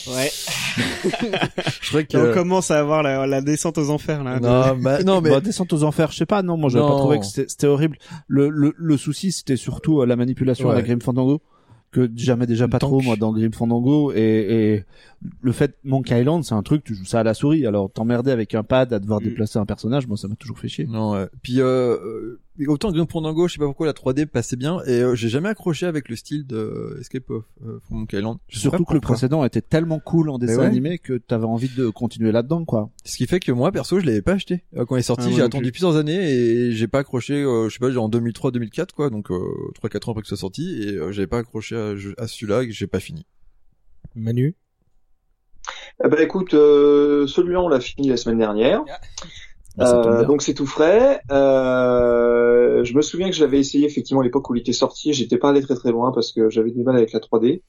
Ouais. 0.08 0.30
Je 1.80 1.88
crois 1.90 2.02
que, 2.04 2.30
On 2.30 2.34
commence 2.34 2.70
à 2.70 2.78
avoir 2.78 3.02
la, 3.02 3.26
la 3.26 3.40
descente 3.40 3.78
aux 3.78 3.90
enfers 3.90 4.24
là. 4.24 4.40
non, 4.40 4.76
bah, 4.82 5.02
non, 5.04 5.20
mais, 5.20 5.30
Bah, 5.30 5.40
descente 5.40 5.72
aux 5.72 5.84
enfers, 5.84 6.10
je 6.12 6.16
sais 6.18 6.26
pas, 6.26 6.42
non, 6.42 6.56
moi 6.56 6.70
j'avais 6.70 6.84
pas 6.86 6.96
trouvé 6.96 7.18
que 7.18 7.26
c'était 7.26 7.48
c'était 7.48 7.66
horrible. 7.66 7.98
Le, 8.26 8.48
le, 8.48 8.74
le 8.76 8.96
souci 8.96 9.32
c'était 9.32 9.56
surtout 9.56 10.00
euh, 10.00 10.06
la 10.06 10.16
manipulation 10.16 10.68
à 10.70 10.72
la 10.74 10.78
Ouais. 10.80 10.84
Grim 10.84 11.00
Fandango, 11.00 11.40
que 11.90 12.10
j'aimais 12.16 12.46
déjà 12.46 12.68
pas 12.68 12.78
trop 12.78 13.00
moi 13.00 13.16
dans 13.16 13.32
Grim 13.32 13.52
Fandango, 13.52 14.12
et, 14.12 14.18
et 14.76 14.84
le 15.42 15.52
fait 15.52 15.76
Monkey 15.84 16.18
Island 16.20 16.42
c'est 16.44 16.54
un 16.54 16.62
truc, 16.62 16.82
tu 16.84 16.94
joues 16.94 17.04
ça 17.04 17.20
à 17.20 17.22
la 17.22 17.34
souris, 17.34 17.66
alors 17.66 17.90
t'emmerder 17.92 18.30
avec 18.30 18.54
un 18.54 18.62
pad 18.62 18.92
à 18.92 18.98
devoir 18.98 19.20
Mm. 19.20 19.24
déplacer 19.24 19.58
un 19.58 19.66
personnage, 19.66 20.06
moi 20.06 20.16
ça 20.16 20.26
m'a 20.28 20.34
toujours 20.36 20.58
fait 20.58 20.68
chier. 20.68 20.86
non, 20.86 21.12
ouais. 21.12 21.26
Puis, 21.42 21.60
euh, 21.60 21.64
euh, 21.96 22.40
autant 22.68 22.92
Grim 22.92 23.06
Fandango, 23.08 23.48
je 23.48 23.54
sais 23.54 23.58
pas 23.58 23.64
pourquoi 23.66 23.86
la 23.86 23.92
3D 23.92 24.26
passait 24.26 24.56
bien, 24.56 24.80
et 24.86 25.00
euh, 25.00 25.14
j'ai 25.14 25.28
jamais 25.28 25.48
accroché 25.48 25.86
avec 25.86 26.08
le 26.08 26.16
style 26.16 26.46
de 26.46 26.96
Escape 27.00 27.30
of 27.30 27.44
euh, 27.66 27.78
from 27.84 27.98
Monkey 28.00 28.18
Island. 28.18 28.38
Surtout 28.48 28.84
que 28.84 28.94
le 28.94 29.00
précédent 29.00 29.44
était 29.44 29.62
tellement 29.62 29.98
cool 30.00 30.28
en 30.30 30.38
dessin 30.38 30.58
ouais. 30.60 30.66
animé 30.66 30.98
que 30.98 31.14
t'avais 31.18 31.46
envie 31.46 31.70
de 31.74 31.88
continuer 31.88 32.30
là-dedans 32.32 32.64
quoi. 32.64 32.90
Ce 33.04 33.16
qui 33.16 33.26
fait 33.26 33.40
que 33.40 33.52
moi, 33.52 33.72
perso, 33.72 34.00
je 34.00 34.06
l'avais 34.06 34.22
pas 34.22 34.32
acheté. 34.32 34.64
Euh, 34.76 34.84
Quand 34.84 34.96
il 34.96 35.00
est 35.00 35.02
sorti, 35.02 35.28
Ah, 35.28 35.32
j'ai 35.36 35.42
attendu 35.42 35.64
plus. 35.64 35.72
plusieurs 35.72 35.96
années 35.96 36.30
et 36.30 36.72
j'ai 36.72 36.88
pas 36.88 36.98
accroché, 37.00 37.34
euh, 37.42 37.68
je 37.68 37.74
sais 37.74 37.78
pas, 37.80 37.90
genre 37.90 38.04
en 38.04 38.08
2003-2004, 38.10 38.92
quoi, 38.94 39.10
donc 39.10 39.30
euh, 39.30 39.38
3-4 39.82 40.08
ans 40.08 40.12
après 40.12 40.22
que 40.22 40.28
ce 40.28 40.36
soit 40.36 40.40
sorti, 40.40 40.82
et 40.82 40.92
euh, 40.96 41.12
j'avais 41.12 41.26
pas 41.26 41.38
accroché 41.38 41.76
à, 41.76 41.94
à 42.22 42.26
celui-là 42.26 42.62
et 42.62 42.70
j'ai 42.70 42.86
pas 42.86 43.00
fini. 43.00 43.24
Manu? 44.14 44.54
Eh 46.04 46.08
ben 46.08 46.18
écoute, 46.20 46.54
euh, 46.54 47.26
celui-là 47.26 47.60
on 47.62 47.68
l'a 47.68 47.80
fini 47.80 48.08
la 48.08 48.16
semaine 48.16 48.38
dernière. 48.38 48.82
Bah, 48.84 50.04
Euh, 50.04 50.18
bien. 50.18 50.28
donc 50.28 50.42
c'est 50.42 50.52
tout 50.52 50.66
frais. 50.66 51.20
Euh, 51.30 52.21
je 52.82 52.94
me 52.94 53.02
souviens 53.02 53.28
que 53.28 53.36
je 53.36 53.44
l'avais 53.44 53.58
essayé 53.58 53.86
effectivement 53.86 54.20
à 54.20 54.24
l'époque 54.24 54.48
où 54.50 54.54
il 54.54 54.60
était 54.60 54.72
sorti. 54.72 55.12
J'étais 55.12 55.38
pas 55.38 55.50
allé 55.50 55.62
très 55.62 55.74
très 55.74 55.90
loin 55.90 56.12
parce 56.12 56.32
que 56.32 56.50
j'avais 56.50 56.70
du 56.70 56.82
mal 56.82 56.96
avec 56.96 57.12
la 57.12 57.20
3D. 57.20 57.62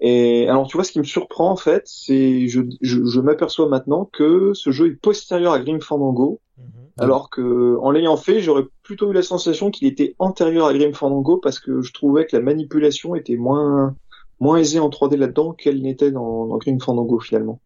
Et 0.00 0.48
alors 0.48 0.66
tu 0.66 0.76
vois 0.76 0.84
ce 0.84 0.92
qui 0.92 0.98
me 0.98 1.04
surprend 1.04 1.50
en 1.50 1.56
fait, 1.56 1.82
c'est 1.86 2.48
je, 2.48 2.62
je, 2.80 3.04
je 3.04 3.20
m'aperçois 3.20 3.68
maintenant 3.68 4.04
que 4.04 4.52
ce 4.54 4.70
jeu 4.70 4.88
est 4.88 5.00
postérieur 5.00 5.52
à 5.52 5.60
Grim 5.60 5.80
Fandango, 5.80 6.40
alors 6.98 7.30
que 7.30 7.76
en 7.80 7.90
l'ayant 7.90 8.16
fait, 8.16 8.40
j'aurais 8.40 8.64
plutôt 8.82 9.10
eu 9.10 9.14
la 9.14 9.22
sensation 9.22 9.70
qu'il 9.70 9.86
était 9.88 10.14
antérieur 10.18 10.66
à 10.66 10.74
Grim 10.74 10.92
Fandango 10.92 11.38
parce 11.38 11.58
que 11.58 11.82
je 11.82 11.92
trouvais 11.92 12.26
que 12.26 12.36
la 12.36 12.42
manipulation 12.42 13.14
était 13.14 13.36
moins 13.36 13.94
moins 14.40 14.56
aisée 14.56 14.80
en 14.80 14.88
3D 14.88 15.16
là-dedans 15.16 15.52
qu'elle 15.52 15.82
n'était 15.82 16.10
dans, 16.10 16.46
dans 16.46 16.56
Grim 16.58 16.80
Fandango 16.80 17.20
finalement 17.20 17.60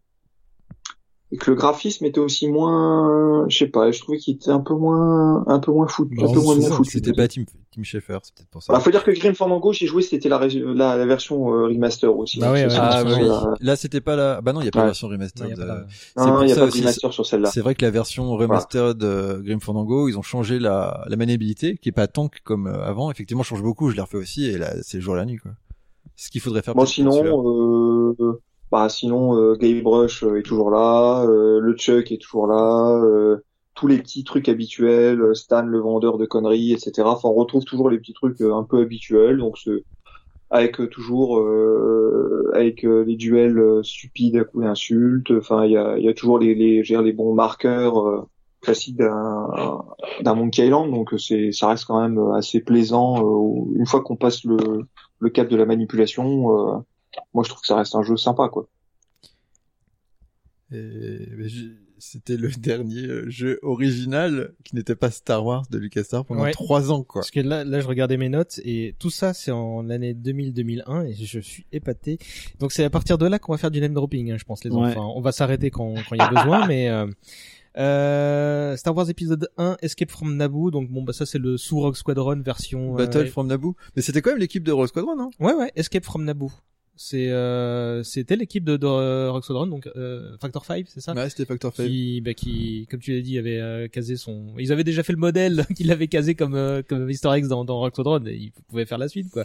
et 1.33 1.37
que 1.37 1.51
le 1.51 1.57
graphisme 1.57 2.05
était 2.05 2.21
aussi 2.21 2.49
moins, 2.49 3.47
je 3.49 3.57
sais 3.59 3.67
pas, 3.67 3.91
je 3.91 3.99
trouvais 4.01 4.19
qu'il 4.19 4.37
était 4.37 4.51
un 4.51 4.61
peu 4.61 4.75
moins, 4.75 5.43
un 5.49 5.59
peu 5.59 5.73
moins 5.73 5.89
fou, 5.89 6.09
un 6.13 6.33
peu 6.33 6.41
moins 6.41 6.57
bien 6.57 6.71
foutu. 6.71 6.91
C'était 6.91 7.13
pas 7.13 7.27
Team, 7.27 7.45
Team 7.73 7.83
Schafer, 7.85 8.19
c'est 8.23 8.35
peut-être 8.35 8.49
pour 8.51 8.63
ça. 8.63 8.73
Bah, 8.73 8.79
faut 8.79 8.91
dire 8.91 9.03
que 9.03 9.11
Grim 9.11 9.35
Fandango, 9.35 9.73
j'ai 9.73 9.87
joué, 9.87 10.03
c'était 10.03 10.29
la, 10.29 10.39
la, 10.47 10.97
la 10.97 11.07
version 11.07 11.53
euh, 11.53 11.65
remaster 11.67 12.15
aussi. 12.17 12.39
Bah 12.39 12.53
ouais, 12.53 12.67
ouais, 12.67 12.73
Ah, 12.79 13.03
bah 13.03 13.19
la- 13.21 13.55
Là, 13.61 13.75
c'était 13.77 14.01
pas 14.01 14.15
la, 14.15 14.41
bah 14.43 14.53
non, 14.53 14.61
il 14.61 14.67
y 14.67 14.69
a 14.69 14.71
pas 14.71 14.81
la 14.81 14.85
version 14.87 15.09
remastered. 15.09 15.59
Non, 15.59 15.65
euh, 15.65 15.81
Non, 16.17 16.43
il 16.43 16.49
y 16.51 16.53
a 16.53 16.55
ça 16.55 16.61
pas 16.61 16.67
de 16.71 16.73
remaster 16.79 17.13
sur 17.13 17.27
celle-là. 17.27 17.51
C'est 17.51 17.63
vrai 17.63 17.75
que 17.75 17.85
la 17.85 17.91
version 17.91 18.31
remastered 18.37 18.97
de 18.99 19.41
Grim 19.45 19.61
Fandango, 19.61 20.09
ils 20.09 20.17
ont 20.19 20.23
changé 20.23 20.59
la, 20.61 21.05
la 21.09 21.17
maniabilité, 21.17 21.79
qui 21.79 21.89
est 21.89 21.93
pas 21.93 22.07
tank 22.07 22.43
comme 22.45 22.69
euh, 22.69 22.85
avant. 22.85 23.11
Effectivement, 23.11 23.43
change 23.43 23.63
beaucoup. 23.63 23.91
Je 23.91 23.97
l'ai 23.97 24.03
refait 24.03 24.19
aussi, 24.19 24.45
et 24.45 24.57
là, 24.59 24.73
c'est 24.83 24.99
le 24.99 25.03
jour 25.03 25.15
et 25.15 25.19
la 25.19 25.25
nuit, 25.25 25.39
quoi. 25.39 25.53
Ce 26.17 26.31
qu'il 26.31 26.41
faudrait 26.43 26.63
faire. 26.63 26.75
Bon, 26.77 26.87
sinon, 26.87 28.15
euh, 28.21 28.41
bah, 28.75 28.89
sinon, 28.89 29.37
euh, 29.37 29.55
Guybrush 29.55 30.25
euh, 30.25 30.41
est 30.41 30.43
toujours 30.43 30.69
là, 30.69 31.25
euh, 31.29 31.61
le 31.61 31.75
Chuck 31.75 32.11
est 32.11 32.21
toujours 32.21 32.49
là, 32.49 32.91
euh, 33.05 33.37
tous 33.77 33.87
les 33.87 33.99
petits 33.99 34.25
trucs 34.25 34.49
habituels, 34.49 35.23
Stan 35.37 35.63
le 35.63 35.79
vendeur 35.79 36.19
de 36.19 36.27
conneries, 36.27 36.73
etc. 36.73 37.03
Enfin, 37.05 37.29
on 37.29 37.35
retrouve 37.35 37.63
toujours 37.65 37.89
les 37.89 37.99
petits 37.99 38.15
trucs 38.15 38.41
un 38.41 38.65
peu 38.65 38.81
habituels, 38.81 39.39
donc 39.39 39.59
c'est 39.59 39.85
avec 40.51 40.91
toujours 40.91 41.39
euh, 41.39 42.51
avec 42.53 42.83
les 42.83 43.15
duels 43.15 43.63
stupides 43.85 44.39
à 44.39 44.45
coups 44.45 44.65
d'insultes. 44.65 45.31
Enfin, 45.31 45.65
il 45.65 45.71
y 45.71 45.77
a, 45.77 45.97
y 45.97 46.09
a 46.09 46.15
toujours 46.15 46.41
les 46.41 46.57
les, 46.57 46.83
les 46.83 47.13
bons 47.13 47.33
marqueurs 47.33 48.27
classiques 48.61 48.97
d'un 48.97 49.85
d'un 50.21 50.35
Monkey 50.35 50.67
Island, 50.67 50.91
donc 50.91 51.15
c'est 51.19 51.53
ça 51.53 51.69
reste 51.69 51.85
quand 51.85 52.01
même 52.01 52.19
assez 52.33 52.61
plaisant 52.61 53.19
une 53.77 53.87
fois 53.87 54.01
qu'on 54.03 54.17
passe 54.17 54.43
le 54.45 54.57
le 55.21 55.31
cap 55.31 55.49
de 55.49 55.57
la 55.57 55.65
manipulation. 55.65 56.85
Moi, 57.33 57.45
je 57.45 57.49
trouve 57.51 57.61
que 57.61 57.67
ça 57.67 57.77
reste 57.77 57.95
un 57.95 58.03
jeu 58.03 58.17
sympa, 58.17 58.49
quoi. 58.49 58.69
C'était 61.99 62.37
le 62.37 62.49
dernier 62.59 63.07
euh, 63.07 63.31
jeu 63.31 63.59
original 63.63 64.53
qui 64.65 64.75
n'était 64.75 64.97
pas 64.97 65.11
Star 65.11 65.45
Wars 65.45 65.65
de 65.71 65.79
LucasArts 65.79 66.25
pendant 66.25 66.43
Ouais. 66.43 66.51
trois 66.53 66.91
ans, 66.91 67.03
quoi. 67.03 67.21
Parce 67.23 67.31
que 67.31 67.41
là, 67.41 67.65
là, 67.65 67.81
je 67.81 67.87
regardais 67.87 68.17
mes 68.17 68.29
notes 68.29 68.61
et 68.65 68.95
tout 68.99 69.11
ça, 69.11 69.33
c'est 69.33 69.51
en 69.53 69.83
l'année 69.83 70.15
2000-2001 70.15 71.07
et 71.07 71.15
je 71.15 71.39
suis 71.39 71.67
épaté. 71.73 72.19
Donc 72.59 72.73
c'est 72.73 72.85
à 72.85 72.91
partir 72.91 73.19
de 73.19 73.27
là 73.27 73.39
qu'on 73.39 73.53
va 73.53 73.59
faire 73.59 73.71
du 73.71 73.81
name 73.81 73.95
dropping, 73.95 74.33
hein, 74.33 74.37
je 74.39 74.45
pense, 74.45 74.65
les 74.65 74.71
Ouais. 74.71 74.89
enfants. 74.89 75.13
On 75.17 75.21
va 75.21 75.33
s'arrêter 75.33 75.71
quand 75.71 75.95
quand 76.09 76.15
il 76.15 76.19
y 76.19 76.23
a 76.23 76.29
besoin, 76.29 76.67
mais 76.69 76.89
euh, 76.91 77.07
euh, 77.79 78.77
Star 78.77 78.95
Wars 78.97 79.09
épisode 79.09 79.49
1, 79.57 79.77
Escape 79.81 80.11
from 80.11 80.37
Naboo. 80.37 80.71
Donc 80.71 80.91
bon, 80.91 81.03
bah 81.05 81.13
ça 81.13 81.25
c'est 81.27 81.39
le 81.39 81.57
sous 81.57 81.79
Rogue 81.81 81.95
Squadron 81.97 82.41
version. 82.43 82.95
euh, 82.95 82.97
Battle 82.99 83.29
from 83.29 83.47
Naboo. 83.47 83.77
Mais 83.97 84.03
c'était 84.03 84.21
quand 84.21 84.31
même 84.31 84.41
l'équipe 84.41 84.65
de 84.65 84.73
Rogue 84.73 84.89
Squadron, 84.89 85.17
non? 85.17 85.31
Ouais, 85.41 85.55
ouais, 85.55 85.71
Escape 85.77 86.05
from 86.05 86.25
Naboo. 86.25 86.51
C'est 86.97 87.31
euh, 87.31 88.03
c'était 88.05 88.37
l'équipe 88.37 88.63
de, 88.65 88.77
de 88.77 88.87
euh, 88.87 89.41
Squadron, 89.43 89.67
donc 89.67 89.89
euh, 89.97 90.37
Factor 90.41 90.65
5, 90.65 90.87
c'est 90.89 91.01
ça? 91.01 91.13
Ouais, 91.13 91.29
c'était 91.29 91.45
Factor 91.45 91.75
5. 91.75 91.87
qui, 91.87 92.21
bah, 92.21 92.35
qui, 92.35 92.87
comme 92.91 93.01
tu 93.01 93.13
l'as 93.13 93.21
dit, 93.21 93.37
avait 93.37 93.59
euh, 93.61 93.89
casé 93.89 94.17
son. 94.17 94.55
Ils 94.59 94.71
avaient 94.71 94.85
déjà 94.85 95.03
fait 95.03 95.13
le 95.13 95.19
modèle 95.19 95.67
qu'il 95.77 95.91
avait 95.91 96.07
casé 96.07 96.35
comme 96.37 96.55
euh, 96.55 96.83
comme 96.87 97.11
Easter 97.11 97.31
eggs 97.35 97.47
dans 97.49 97.65
dans 97.65 97.85
Squadron 97.91 98.25
et 98.27 98.35
ils 98.37 98.53
pouvaient 98.69 98.87
faire 98.87 98.99
la 98.99 99.09
suite 99.09 99.31
quoi. 99.31 99.45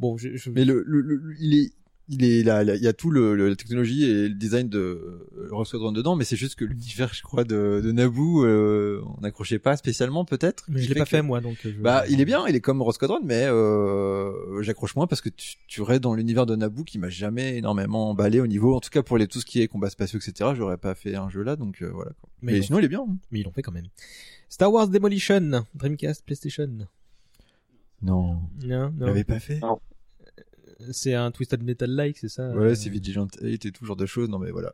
Bon, 0.00 0.16
je, 0.16 0.36
je... 0.36 0.50
Mais 0.50 0.64
le, 0.64 0.82
le, 0.86 1.00
le- 1.00 1.34
il 1.40 1.54
est, 1.58 1.72
il 2.10 2.24
est 2.24 2.42
là, 2.42 2.62
il 2.62 2.82
y 2.82 2.86
a 2.88 2.92
tout 2.92 3.10
le, 3.10 3.34
le- 3.34 3.48
la 3.50 3.56
technologie 3.56 4.04
et 4.04 4.28
le 4.28 4.34
design 4.34 4.68
de 4.68 4.78
euh, 4.78 5.48
Rogue 5.50 5.66
Squadron 5.66 5.92
dedans, 5.92 6.16
mais 6.16 6.24
c'est 6.24 6.36
juste 6.36 6.54
que 6.54 6.64
l'univers, 6.64 7.12
je 7.12 7.22
crois, 7.22 7.44
de, 7.44 7.80
de 7.84 7.92
Naboo, 7.92 8.44
euh, 8.44 9.02
on 9.16 9.20
n'accrochait 9.20 9.58
pas 9.58 9.76
spécialement, 9.76 10.24
peut-être. 10.24 10.64
mais 10.68 10.80
je 10.82 10.88
l'ai 10.88 10.94
pas 10.94 11.04
que- 11.04 11.10
fait 11.10 11.22
moi 11.22 11.40
donc. 11.40 11.56
euh, 11.66 11.72
Je... 11.76 11.80
Bah, 11.82 12.04
il 12.08 12.20
est 12.20 12.24
bien, 12.24 12.46
il 12.48 12.56
est 12.56 12.60
comme 12.60 12.80
Rogue 12.82 12.94
Squadron, 12.94 13.20
mais 13.22 13.44
euh, 13.46 14.62
j'accroche 14.62 14.96
moins 14.96 15.06
parce 15.06 15.20
que 15.20 15.28
tu, 15.28 15.56
tu 15.66 15.82
restes 15.82 16.02
dans 16.02 16.14
l'univers 16.14 16.46
de 16.46 16.56
Naboo 16.56 16.84
qui 16.84 16.98
m'a 16.98 17.10
jamais 17.10 17.56
énormément 17.58 18.10
emballé 18.10 18.40
au 18.40 18.46
niveau, 18.46 18.74
en 18.74 18.80
tout 18.80 18.90
cas 18.90 19.02
pour 19.02 19.18
les 19.18 19.26
tout 19.26 19.40
ce 19.40 19.46
qui 19.46 19.60
est 19.60 19.68
combat 19.68 19.90
spatiaux, 19.90 20.18
etc. 20.18 20.50
J'aurais 20.56 20.78
pas 20.78 20.94
fait 20.94 21.14
un 21.14 21.28
jeu 21.28 21.42
là, 21.42 21.56
donc 21.56 21.82
euh, 21.82 21.90
voilà. 21.92 22.12
Quoi. 22.20 22.28
Mais 22.42 22.62
sinon, 22.62 22.78
il 22.78 22.84
est 22.84 22.88
bien. 22.88 23.00
hein. 23.08 23.16
Mais 23.30 23.40
ils 23.40 23.44
l'ont 23.44 23.52
fait 23.52 23.62
quand 23.62 23.72
même. 23.72 23.88
Star 24.48 24.72
Wars 24.72 24.88
Demolition, 24.88 25.64
Dreamcast, 25.74 26.24
PlayStation. 26.24 26.70
Non, 28.00 28.16
Non, 28.32 28.42
il 28.62 28.68
non. 28.68 28.92
l'avait 29.06 29.24
pas 29.24 29.40
fait. 29.40 29.58
Non. 29.60 29.78
C'est 30.92 31.14
un 31.14 31.30
Twisted 31.30 31.62
Metal 31.62 31.90
like, 31.90 32.18
c'est 32.18 32.28
ça 32.28 32.50
Ouais, 32.50 32.66
euh, 32.70 32.74
c'est 32.74 32.88
Vigilant 32.88 33.26
8 33.42 33.66
et 33.66 33.72
tout 33.72 33.84
genre 33.84 33.96
de 33.96 34.06
choses. 34.06 34.28
Non, 34.28 34.38
mais 34.38 34.50
voilà. 34.52 34.72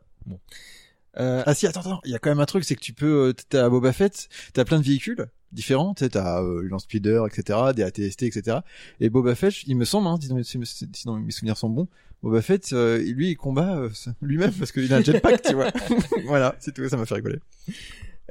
euh, 1.17 1.43
Ah 1.45 1.53
si, 1.55 1.65
attends, 1.65 1.79
attends, 1.81 2.01
il 2.05 2.11
y 2.11 2.15
a 2.15 2.19
quand 2.19 2.29
même 2.29 2.39
un 2.39 2.45
truc, 2.45 2.63
c'est 2.63 2.75
que 2.75 2.81
tu 2.81 2.93
peux, 2.93 3.29
euh, 3.29 3.33
t'as 3.49 3.67
Boba 3.69 3.91
Fett, 3.91 4.29
t'as 4.53 4.65
plein 4.65 4.79
de 4.79 4.85
véhicules 4.85 5.25
différents, 5.51 5.93
tu 5.95 6.03
sais, 6.03 6.09
t'as 6.09 6.43
euh, 6.43 6.61
lance-speeder, 6.63 7.25
etc., 7.27 7.59
des 7.75 7.81
ATST, 7.83 8.23
etc. 8.23 8.57
Et 8.99 9.09
Boba 9.09 9.33
Fett, 9.35 9.63
il 9.67 9.77
me 9.77 9.85
semble, 9.85 10.07
hein, 10.07 10.17
sinon, 10.21 10.43
si- 10.43 10.59
si- 10.65 10.89
sinon 10.93 11.15
mes 11.19 11.31
souvenirs 11.31 11.57
sont 11.57 11.69
bons, 11.69 11.87
Boba 12.21 12.41
Fett, 12.41 12.71
euh, 12.73 12.97
lui, 12.99 13.31
il 13.31 13.35
combat 13.35 13.77
euh, 13.77 13.89
lui-même 14.21 14.51
parce 14.53 14.71
qu'il 14.71 14.91
a 14.93 14.97
un 14.97 15.01
jetpack, 15.03 15.41
tu 15.41 15.53
vois. 15.55 15.71
voilà, 16.25 16.55
c'est 16.59 16.73
tout, 16.73 16.87
ça 16.87 16.97
m'a 16.97 17.05
fait 17.07 17.15
rigoler. 17.15 17.39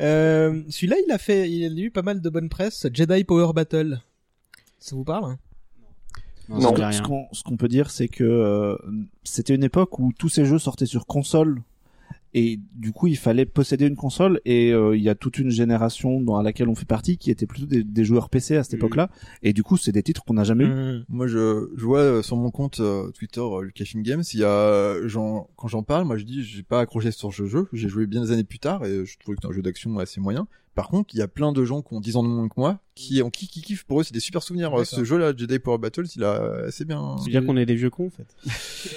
euh, 0.00 0.62
celui-là, 0.68 0.96
il 1.06 1.10
a 1.10 1.18
fait, 1.18 1.50
il 1.50 1.64
a 1.78 1.82
eu 1.82 1.90
pas 1.90 2.02
mal 2.02 2.20
de 2.20 2.28
bonne 2.30 2.48
presse. 2.48 2.86
Jedi 2.92 3.24
Power 3.24 3.52
Battle. 3.52 4.00
Ça 4.78 4.94
vous 4.94 5.04
parle 5.04 5.24
hein? 5.32 5.38
Non, 6.48 6.72
Non. 6.72 6.92
Ce 6.92 7.02
qu'on 7.02 7.26
ce 7.32 7.42
qu'on 7.42 7.56
peut 7.56 7.68
dire, 7.68 7.90
c'est 7.90 8.08
que 8.08 8.24
euh, 8.24 8.76
c'était 9.22 9.54
une 9.54 9.64
époque 9.64 9.98
où 9.98 10.12
tous 10.18 10.28
ces 10.28 10.44
jeux 10.44 10.58
sortaient 10.58 10.86
sur 10.86 11.06
console 11.06 11.62
et 12.36 12.58
du 12.74 12.92
coup 12.92 13.06
il 13.06 13.16
fallait 13.16 13.46
posséder 13.46 13.86
une 13.86 13.94
console 13.94 14.40
et 14.44 14.72
euh, 14.72 14.96
il 14.96 15.02
y 15.02 15.08
a 15.08 15.14
toute 15.14 15.38
une 15.38 15.50
génération 15.50 16.20
dans 16.20 16.42
laquelle 16.42 16.68
on 16.68 16.74
fait 16.74 16.84
partie 16.84 17.16
qui 17.16 17.30
était 17.30 17.46
plutôt 17.46 17.66
des, 17.66 17.84
des 17.84 18.04
joueurs 18.04 18.28
PC 18.28 18.56
à 18.56 18.64
cette 18.64 18.74
époque-là 18.74 19.08
et 19.42 19.52
du 19.52 19.62
coup 19.62 19.76
c'est 19.76 19.92
des 19.92 20.02
titres 20.02 20.24
qu'on 20.24 20.34
n'a 20.34 20.42
jamais 20.42 20.64
eu. 20.64 20.68
Mmh. 20.68 21.04
Moi, 21.08 21.28
je, 21.28 21.70
je 21.76 21.84
vois 21.84 22.00
euh, 22.00 22.22
sur 22.22 22.36
mon 22.36 22.50
compte 22.50 22.80
euh, 22.80 23.10
Twitter, 23.12 23.40
euh, 23.40 23.62
Lucasfilm 23.62 24.02
Games, 24.02 24.24
il 24.32 24.40
y 24.40 24.44
a, 24.44 24.48
euh, 24.48 25.08
quand 25.56 25.68
j'en 25.68 25.84
parle, 25.84 26.06
moi 26.06 26.16
je 26.16 26.24
dis, 26.24 26.42
j'ai 26.42 26.64
pas 26.64 26.80
accroché 26.80 27.12
sur 27.12 27.32
ce 27.32 27.46
jeu, 27.46 27.68
j'ai 27.72 27.88
joué 27.88 28.06
bien 28.06 28.22
des 28.22 28.32
années 28.32 28.44
plus 28.44 28.58
tard 28.58 28.84
et 28.84 29.06
je 29.06 29.18
trouvais 29.18 29.36
que 29.36 29.42
c'est 29.42 29.48
un 29.48 29.52
jeu 29.52 29.62
d'action 29.62 29.96
assez 29.98 30.20
moyen. 30.20 30.48
Par 30.74 30.88
contre, 30.88 31.14
il 31.14 31.18
y 31.18 31.22
a 31.22 31.28
plein 31.28 31.52
de 31.52 31.64
gens 31.64 31.82
qui 31.82 31.94
ont 31.94 32.00
10 32.00 32.16
ans 32.16 32.24
de 32.24 32.28
moins 32.28 32.48
que 32.48 32.54
moi, 32.56 32.80
qui 32.94 33.22
ont 33.22 33.30
qui, 33.30 33.48
qui 33.48 33.60
kiffent 33.60 33.84
pour 33.84 34.00
eux, 34.00 34.04
c'est 34.04 34.14
des 34.14 34.20
super 34.20 34.42
souvenirs. 34.42 34.72
Euh, 34.78 34.84
Ce 34.84 35.02
jeu-là, 35.02 35.32
Jedi 35.36 35.58
Power 35.58 35.78
Battles, 35.78 36.04
il 36.14 36.22
a 36.22 36.64
assez 36.66 36.84
bien. 36.84 37.16
C'est 37.24 37.30
bien 37.30 37.42
qu'on 37.44 37.56
est 37.56 37.66
des 37.66 37.74
vieux 37.74 37.90
cons, 37.90 38.06
en 38.06 38.10
fait. 38.10 38.26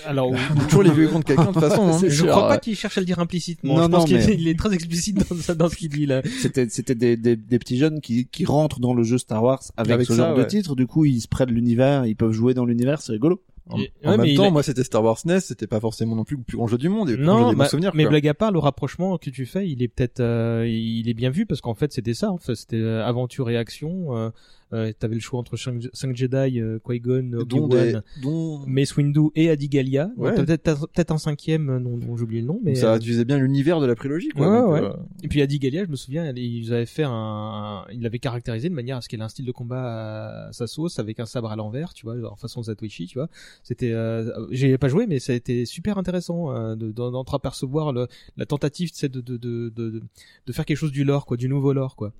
Alors. 0.06 0.32
Toujours 0.70 0.84
les 0.84 0.92
vieux 0.92 1.08
contre 1.08 1.26
quelqu'un 1.26 1.46
de 1.46 1.52
toute 1.54 1.62
façon. 1.62 1.88
Hein. 1.88 1.98
C'est 2.00 2.10
je 2.10 2.16
sûr, 2.24 2.28
crois 2.28 2.48
pas 2.48 2.58
qu'il 2.60 2.76
cherche 2.76 2.98
à 2.98 3.02
le 3.02 3.06
dire 3.06 3.20
implicitement. 3.20 3.76
Non, 3.78 3.84
je 3.84 3.88
pense 3.90 4.00
non, 4.02 4.06
qu'il 4.06 4.18
mais- 4.18 4.36
il 4.40 4.48
est 4.48 4.58
très 4.58 4.74
explicite 4.74 5.28
dans, 5.30 5.36
ça- 5.38 5.56
dans 5.56 5.70
ce 5.70 5.76
qu'il 5.76 5.90
dit 5.90 6.06
là. 6.06 6.22
C'était 6.42 6.68
c'était 6.70 6.96
des, 6.96 7.18
des, 7.18 7.36
des 7.36 7.60
petits 7.60 7.78
jeunes 7.78 8.02
qui 8.02 8.28
qui 8.28 8.46
rentrent 8.46 8.80
dans 8.80 8.94
le 8.94 9.04
jeu 9.04 9.18
Star 9.18 9.42
Wars 9.44 9.62
avec, 9.78 9.92
Avec 9.94 10.08
ce 10.08 10.14
ça, 10.16 10.28
genre 10.30 10.38
de 10.38 10.44
titre. 10.44 10.76
Du 10.76 10.86
coup 10.86 11.06
ils 11.06 11.22
se 11.22 11.28
prennent 11.28 11.50
l'univers, 11.52 12.06
ils 12.06 12.16
peuvent 12.16 12.32
jouer 12.34 12.54
dans 12.54 12.66
l'univers, 12.66 13.02
c'est 13.02 13.14
rigolo. 13.14 13.42
En, 13.70 13.80
Et- 13.80 13.92
en 14.06 14.12
ouais, 14.12 14.18
mais 14.18 14.28
même 14.28 14.36
temps, 14.38 14.48
a- 14.48 14.50
moi 14.50 14.64
c'était 14.64 14.84
Star 14.86 15.04
Wars 15.04 15.18
NES, 15.26 15.42
c'était 15.42 15.68
pas 15.68 15.82
forcément 15.82 16.16
non 16.16 16.24
plus 16.24 16.38
le 16.38 16.44
plus 16.44 16.56
grand 16.56 16.68
jeu 16.68 16.78
du 16.78 16.88
monde. 16.88 17.10
Et 17.10 17.18
Non, 17.18 17.50
des 17.50 17.56
bah, 17.58 17.68
souvenirs. 17.68 17.92
mais 17.96 18.04
quoi. 18.04 18.12
blague 18.12 18.28
à 18.30 18.34
part, 18.34 18.52
le 18.54 18.60
rapprochement 18.60 19.18
que 19.18 19.30
tu 19.30 19.46
fais, 19.46 19.68
il 19.70 19.84
est 19.84 19.90
peut-être, 19.90 20.22
euh, 20.22 20.66
il 20.66 21.10
est 21.10 21.14
bien 21.14 21.32
vu 21.32 21.46
parce 21.46 21.60
qu'en 21.60 21.74
fait 21.74 21.92
c'était 21.92 22.14
ça. 22.14 22.32
En 22.32 22.38
fait, 22.38 22.56
c'était 22.56 22.78
euh, 22.78 23.06
aventure 23.06 23.50
et 23.50 23.58
action. 23.58 23.87
Euh, 24.10 24.30
euh, 24.74 24.92
T'avais 25.00 25.16
le 25.16 25.22
choix 25.22 25.40
entre 25.40 25.56
5 25.56 25.82
Jedi, 26.16 26.60
euh, 26.60 26.78
Qui-Gon, 26.86 27.32
Obi-Wan, 27.68 28.04
dont 28.22 28.60
Mace 28.68 28.98
Windu 28.98 29.30
et 29.36 29.50
Adigalia. 29.50 30.12
Ouais. 30.18 30.36
Peut-être 30.36 31.12
un 31.12 31.18
cinquième 31.18 31.70
euh, 31.70 31.80
dont, 31.80 31.98
dont 31.98 32.18
j'ai 32.18 32.24
oublié 32.24 32.42
le 32.42 32.48
nom, 32.48 32.60
mais 32.62 32.76
ça 32.76 32.92
euh, 32.94 32.98
utilisait 32.98 33.24
bien 33.24 33.38
l'univers 33.38 33.80
de 33.80 33.86
la 33.86 33.96
prélogie. 33.96 34.28
Quoi, 34.30 34.50
Ouais, 34.50 34.60
donc, 34.62 34.72
ouais. 34.72 34.82
euh, 35.00 35.04
Et 35.24 35.30
puis 35.30 35.42
Adigalia, 35.42 35.86
je 35.86 35.90
me 35.90 35.96
souviens, 35.96 36.34
ils 36.36 36.74
avaient 36.74 36.86
fait 36.86 37.06
un, 37.06 37.86
ils 37.94 38.02
l'avaient 38.02 38.20
caractérisé 38.20 38.68
de 38.68 38.74
manière 38.74 38.98
à 38.98 39.02
ce 39.02 39.08
qu'elle 39.08 39.22
ait 39.22 39.24
un 39.24 39.30
style 39.30 39.46
de 39.46 39.52
combat 39.54 40.48
à 40.48 40.52
sa 40.52 40.68
sauce 40.68 41.00
avec 41.00 41.20
un 41.22 41.26
sabre 41.26 41.50
à 41.50 41.56
l'envers, 41.56 41.94
tu 41.94 42.06
vois, 42.06 42.20
genre 42.20 42.38
façon 42.38 42.62
Zatoichi, 42.64 43.08
tu 43.08 43.18
vois. 43.20 43.30
C'était, 43.64 43.94
euh, 43.94 44.48
j'ai 44.52 44.78
pas 44.78 44.90
joué, 44.90 45.08
mais 45.08 45.20
ça 45.20 45.32
a 45.32 45.36
été 45.38 45.66
super 45.66 45.98
intéressant 45.98 46.52
euh, 46.54 46.76
de- 46.76 46.92
d'en- 46.92 47.12
d'entreapercevoir 47.12 47.94
le, 47.94 48.08
la 48.36 48.46
tentative, 48.46 48.90
sais, 48.94 49.08
de, 49.08 49.22
de, 49.22 49.38
de, 49.38 49.70
de, 49.74 50.02
de 50.46 50.52
faire 50.52 50.66
quelque 50.66 50.78
chose 50.78 50.92
du 50.92 51.06
lore, 51.06 51.26
quoi, 51.26 51.38
du 51.38 51.48
nouveau 51.48 51.72
lore, 51.72 51.96
quoi. 51.96 52.12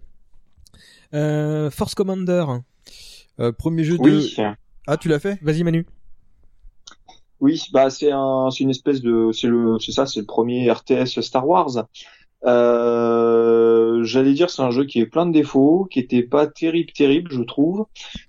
Euh, 1.14 1.70
Force 1.70 1.96
Commander. 1.96 2.46
euh, 3.40 3.52
premier 3.52 3.84
jeu 3.84 3.98
de. 3.98 4.04
Oui. 4.04 4.36
Ah, 4.88 4.98
tu 4.98 5.10
l'as 5.10 5.20
fait 5.20 5.38
Vas-y 5.42 5.64
Manu. 5.64 5.86
Oui, 7.40 7.62
bah 7.72 7.90
c'est 7.90 8.12
un, 8.12 8.50
c'est 8.52 8.64
une 8.64 8.72
espèce 8.72 9.02
de, 9.02 9.32
c'est 9.32 9.48
le, 9.48 9.78
c'est 9.80 9.92
ça, 9.92 10.06
c'est 10.06 10.22
le 10.22 10.26
premier 10.26 10.72
RTS 10.72 11.22
Star 11.22 11.48
Wars. 11.48 11.86
Euh, 12.46 14.04
j'allais 14.04 14.34
dire 14.34 14.50
c'est 14.50 14.62
un 14.62 14.70
jeu 14.70 14.86
qui 14.86 15.00
est 15.00 15.06
plein 15.06 15.26
de 15.26 15.32
défauts, 15.32 15.88
qui 15.90 16.00
était 16.00 16.24
pas 16.24 16.48
terrible 16.48 16.92
terrible 16.94 17.32
je 17.32 17.42
trouve. 17.42 17.86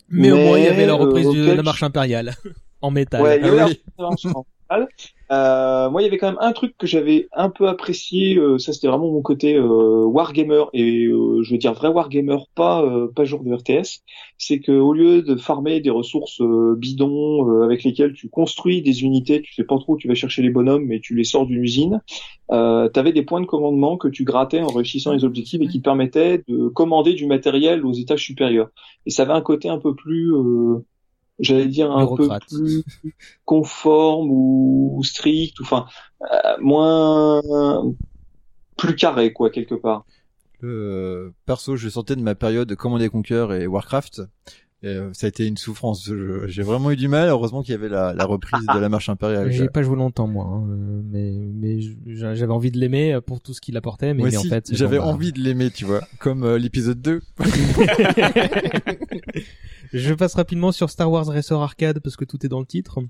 Mais, 0.08 0.30
au 0.30 0.36
moins 0.36 0.58
il 0.58 0.64
y 0.64 0.68
avait 0.68 0.86
la 0.86 0.94
euh, 0.94 0.96
reprise 0.96 1.28
de 1.28 1.52
la 1.52 1.62
marche 1.62 1.82
impériale 1.82 2.34
en 2.82 2.90
métal. 2.90 3.22
Ouais, 3.22 3.38
il 3.38 3.46
y 3.46 3.48
avait 3.48 3.56
la 3.98 4.06
en 4.06 4.14
mental. 4.24 4.88
Euh, 5.30 5.90
moi, 5.90 6.00
il 6.00 6.06
y 6.06 6.08
avait 6.08 6.16
quand 6.16 6.28
même 6.28 6.38
un 6.40 6.52
truc 6.52 6.74
que 6.78 6.86
j'avais 6.86 7.28
un 7.32 7.50
peu 7.50 7.68
apprécié. 7.68 8.36
euh, 8.38 8.56
ça, 8.58 8.72
c'était 8.72 8.88
vraiment 8.88 9.10
mon 9.10 9.20
côté 9.20 9.56
euh, 9.56 10.04
wargamer 10.06 10.64
et 10.72 11.04
euh, 11.06 11.42
je 11.42 11.52
veux 11.52 11.58
dire 11.58 11.74
vrai 11.74 11.88
wargamer, 11.88 12.38
pas 12.54 12.82
euh, 12.82 13.08
pas 13.14 13.24
jour 13.24 13.44
de 13.44 13.52
RTS. 13.52 14.02
C'est 14.38 14.60
que 14.60 14.72
au 14.72 14.94
lieu 14.94 15.20
de 15.22 15.36
farmer 15.36 15.80
des 15.80 15.90
ressources 15.90 16.40
euh, 16.40 16.74
bidons 16.78 17.62
avec 17.62 17.84
lesquelles 17.84 18.14
tu 18.14 18.30
construis 18.30 18.80
des 18.80 19.02
unités, 19.02 19.42
tu 19.42 19.52
sais 19.52 19.64
pas 19.64 19.76
trop 19.78 19.94
où 19.94 19.98
tu 19.98 20.08
vas 20.08 20.14
chercher 20.14 20.40
les 20.40 20.50
bonhommes, 20.50 20.86
mais 20.86 21.00
tu 21.00 21.14
les 21.14 21.24
sors 21.24 21.44
d'une 21.46 21.62
usine. 21.62 22.00
Euh, 22.50 22.88
tu 22.92 22.98
avais 22.98 23.12
des 23.12 23.22
points 23.22 23.42
de 23.42 23.46
commandement 23.46 23.98
que 23.98 24.08
tu 24.08 24.24
grattais 24.24 24.62
en 24.62 24.68
réussissant 24.68 25.12
les 25.12 25.24
objectifs 25.24 25.60
et 25.60 25.68
qui 25.68 25.80
permettaient 25.80 26.42
de 26.48 26.68
commander 26.68 27.12
du 27.12 27.26
matériel 27.26 27.84
aux 27.84 27.92
étages 27.92 28.24
supérieurs. 28.24 28.70
Et 29.04 29.10
ça 29.10 29.22
avait 29.24 29.32
un 29.34 29.42
côté 29.42 29.68
un 29.68 29.78
peu 29.78 29.94
plus 29.94 30.32
j'allais 31.38 31.66
dire 31.66 31.90
un 31.90 32.06
peu 32.06 32.28
plus 32.48 32.84
conforme 33.44 34.28
ou 34.30 35.00
strict, 35.04 35.60
ou 35.60 35.62
enfin 35.62 35.86
euh, 36.22 36.56
moins 36.60 37.42
plus 38.76 38.96
carré 38.96 39.32
quoi 39.32 39.50
quelque 39.50 39.74
part. 39.74 40.04
Euh, 40.64 41.30
perso, 41.46 41.76
je 41.76 41.88
sortais 41.88 42.16
de 42.16 42.22
ma 42.22 42.34
période 42.34 42.74
Command 42.74 43.00
and 43.00 43.08
Conquer 43.08 43.46
et 43.60 43.66
Warcraft. 43.66 44.22
Et, 44.82 44.88
euh, 44.88 45.10
ça 45.12 45.26
a 45.26 45.28
été 45.28 45.46
une 45.46 45.56
souffrance. 45.56 46.10
J'ai 46.46 46.62
vraiment 46.62 46.90
eu 46.90 46.96
du 46.96 47.08
mal. 47.08 47.28
Heureusement 47.28 47.62
qu'il 47.62 47.72
y 47.72 47.74
avait 47.74 47.88
la, 47.88 48.12
la 48.14 48.24
reprise 48.24 48.64
de 48.72 48.78
la 48.78 48.88
marche 48.88 49.08
impériale. 49.08 49.50
J'ai 49.50 49.68
pas 49.68 49.82
joué 49.82 49.96
longtemps 49.96 50.26
moi, 50.26 50.44
hein, 50.46 50.66
euh, 50.70 51.02
mais 51.04 51.32
mais 51.54 51.80
j'avais 52.06 52.52
envie 52.52 52.70
de 52.70 52.78
l'aimer 52.78 53.14
euh, 53.14 53.20
pour 53.20 53.40
tout 53.40 53.54
ce 53.54 53.60
qu'il 53.60 53.76
apportait, 53.76 54.14
mais, 54.14 54.22
Moi 54.22 54.30
mais 54.30 54.36
en 54.36 54.42
fait 54.44 54.68
j'avais 54.72 54.98
bah, 54.98 55.06
envie 55.06 55.32
de 55.32 55.40
l'aimer, 55.40 55.70
tu 55.70 55.84
vois, 55.84 56.02
comme 56.18 56.44
euh, 56.44 56.58
l'épisode 56.58 57.00
2. 57.00 57.20
Je 59.92 60.14
passe 60.14 60.34
rapidement 60.34 60.70
sur 60.72 60.90
Star 60.90 61.10
Wars 61.10 61.26
Racer 61.26 61.58
Arcade 61.58 62.00
parce 62.00 62.16
que 62.16 62.24
tout 62.24 62.44
est 62.44 62.48
dans 62.48 62.60
le 62.60 62.66
titre. 62.66 63.00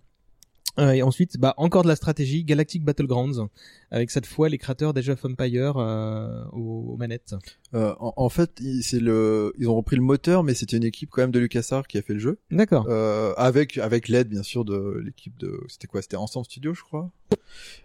Euh, 0.79 0.93
et 0.93 1.03
ensuite, 1.03 1.39
bah 1.39 1.55
encore 1.57 1.83
de 1.83 1.89
la 1.89 1.97
stratégie, 1.97 2.45
Galactic 2.45 2.85
Battlegrounds, 2.85 3.49
avec 3.91 4.11
cette 4.11 4.27
fois 4.27 4.49
les 4.49 4.59
créateurs 4.59 4.95
d'Age 4.95 5.09
of 5.09 5.25
Empire 5.25 5.77
euh, 5.77 6.45
aux, 6.53 6.93
aux 6.93 6.97
manettes. 6.97 7.35
Euh, 7.75 7.95
en, 7.99 8.13
en 8.17 8.29
fait, 8.29 8.61
c'est 8.83 9.01
le, 9.01 9.53
ils 9.59 9.69
ont 9.69 9.77
repris 9.77 9.97
le 9.97 10.03
moteur, 10.03 10.45
mais 10.45 10.55
c'était 10.55 10.77
une 10.77 10.85
équipe 10.85 11.11
quand 11.11 11.23
même 11.23 11.31
de 11.33 11.39
LucasArts 11.41 11.87
qui 11.89 11.99
a 11.99 12.03
fait 12.03 12.15
le 12.15 12.21
jeu, 12.21 12.39
D'accord. 12.51 12.87
euh, 12.89 13.33
avec 13.37 13.77
avec 13.79 14.09
l'aide 14.09 14.29
bien 14.29 14.43
sûr 14.43 14.65
de 14.65 15.01
l'équipe 15.05 15.37
de, 15.39 15.61
c'était 15.69 15.87
quoi, 15.89 16.01
c'était 16.03 16.17
Ensemble 16.17 16.47
Studio, 16.47 16.75
je 16.75 16.83
crois? 16.83 17.11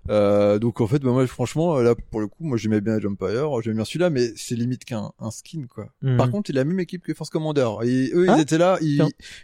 Euh, 0.09 0.59
donc 0.59 0.81
en 0.81 0.87
fait, 0.87 0.99
bah, 0.99 1.11
moi 1.11 1.25
franchement, 1.27 1.77
là 1.79 1.95
pour 2.11 2.19
le 2.19 2.27
coup, 2.27 2.43
moi 2.43 2.57
j'aimais 2.57 2.81
bien 2.81 2.97
Empire, 2.97 3.61
j'aimais 3.61 3.75
bien 3.77 3.85
celui-là, 3.85 4.09
mais 4.09 4.31
c'est 4.35 4.55
limite 4.55 4.83
qu'un 4.85 5.11
un 5.19 5.31
skin 5.31 5.65
quoi. 5.73 5.87
Mhm. 6.01 6.17
Par 6.17 6.29
contre, 6.29 6.47
c'est 6.47 6.53
la 6.53 6.65
même 6.65 6.79
équipe 6.79 7.03
que 7.03 7.13
Force 7.13 7.29
Commander. 7.29 7.67
Et 7.83 8.11
eux, 8.13 8.25
Ah, 8.29 8.35
ils 8.37 8.41
étaient 8.41 8.57
là. 8.57 8.77
Ils... 8.81 9.01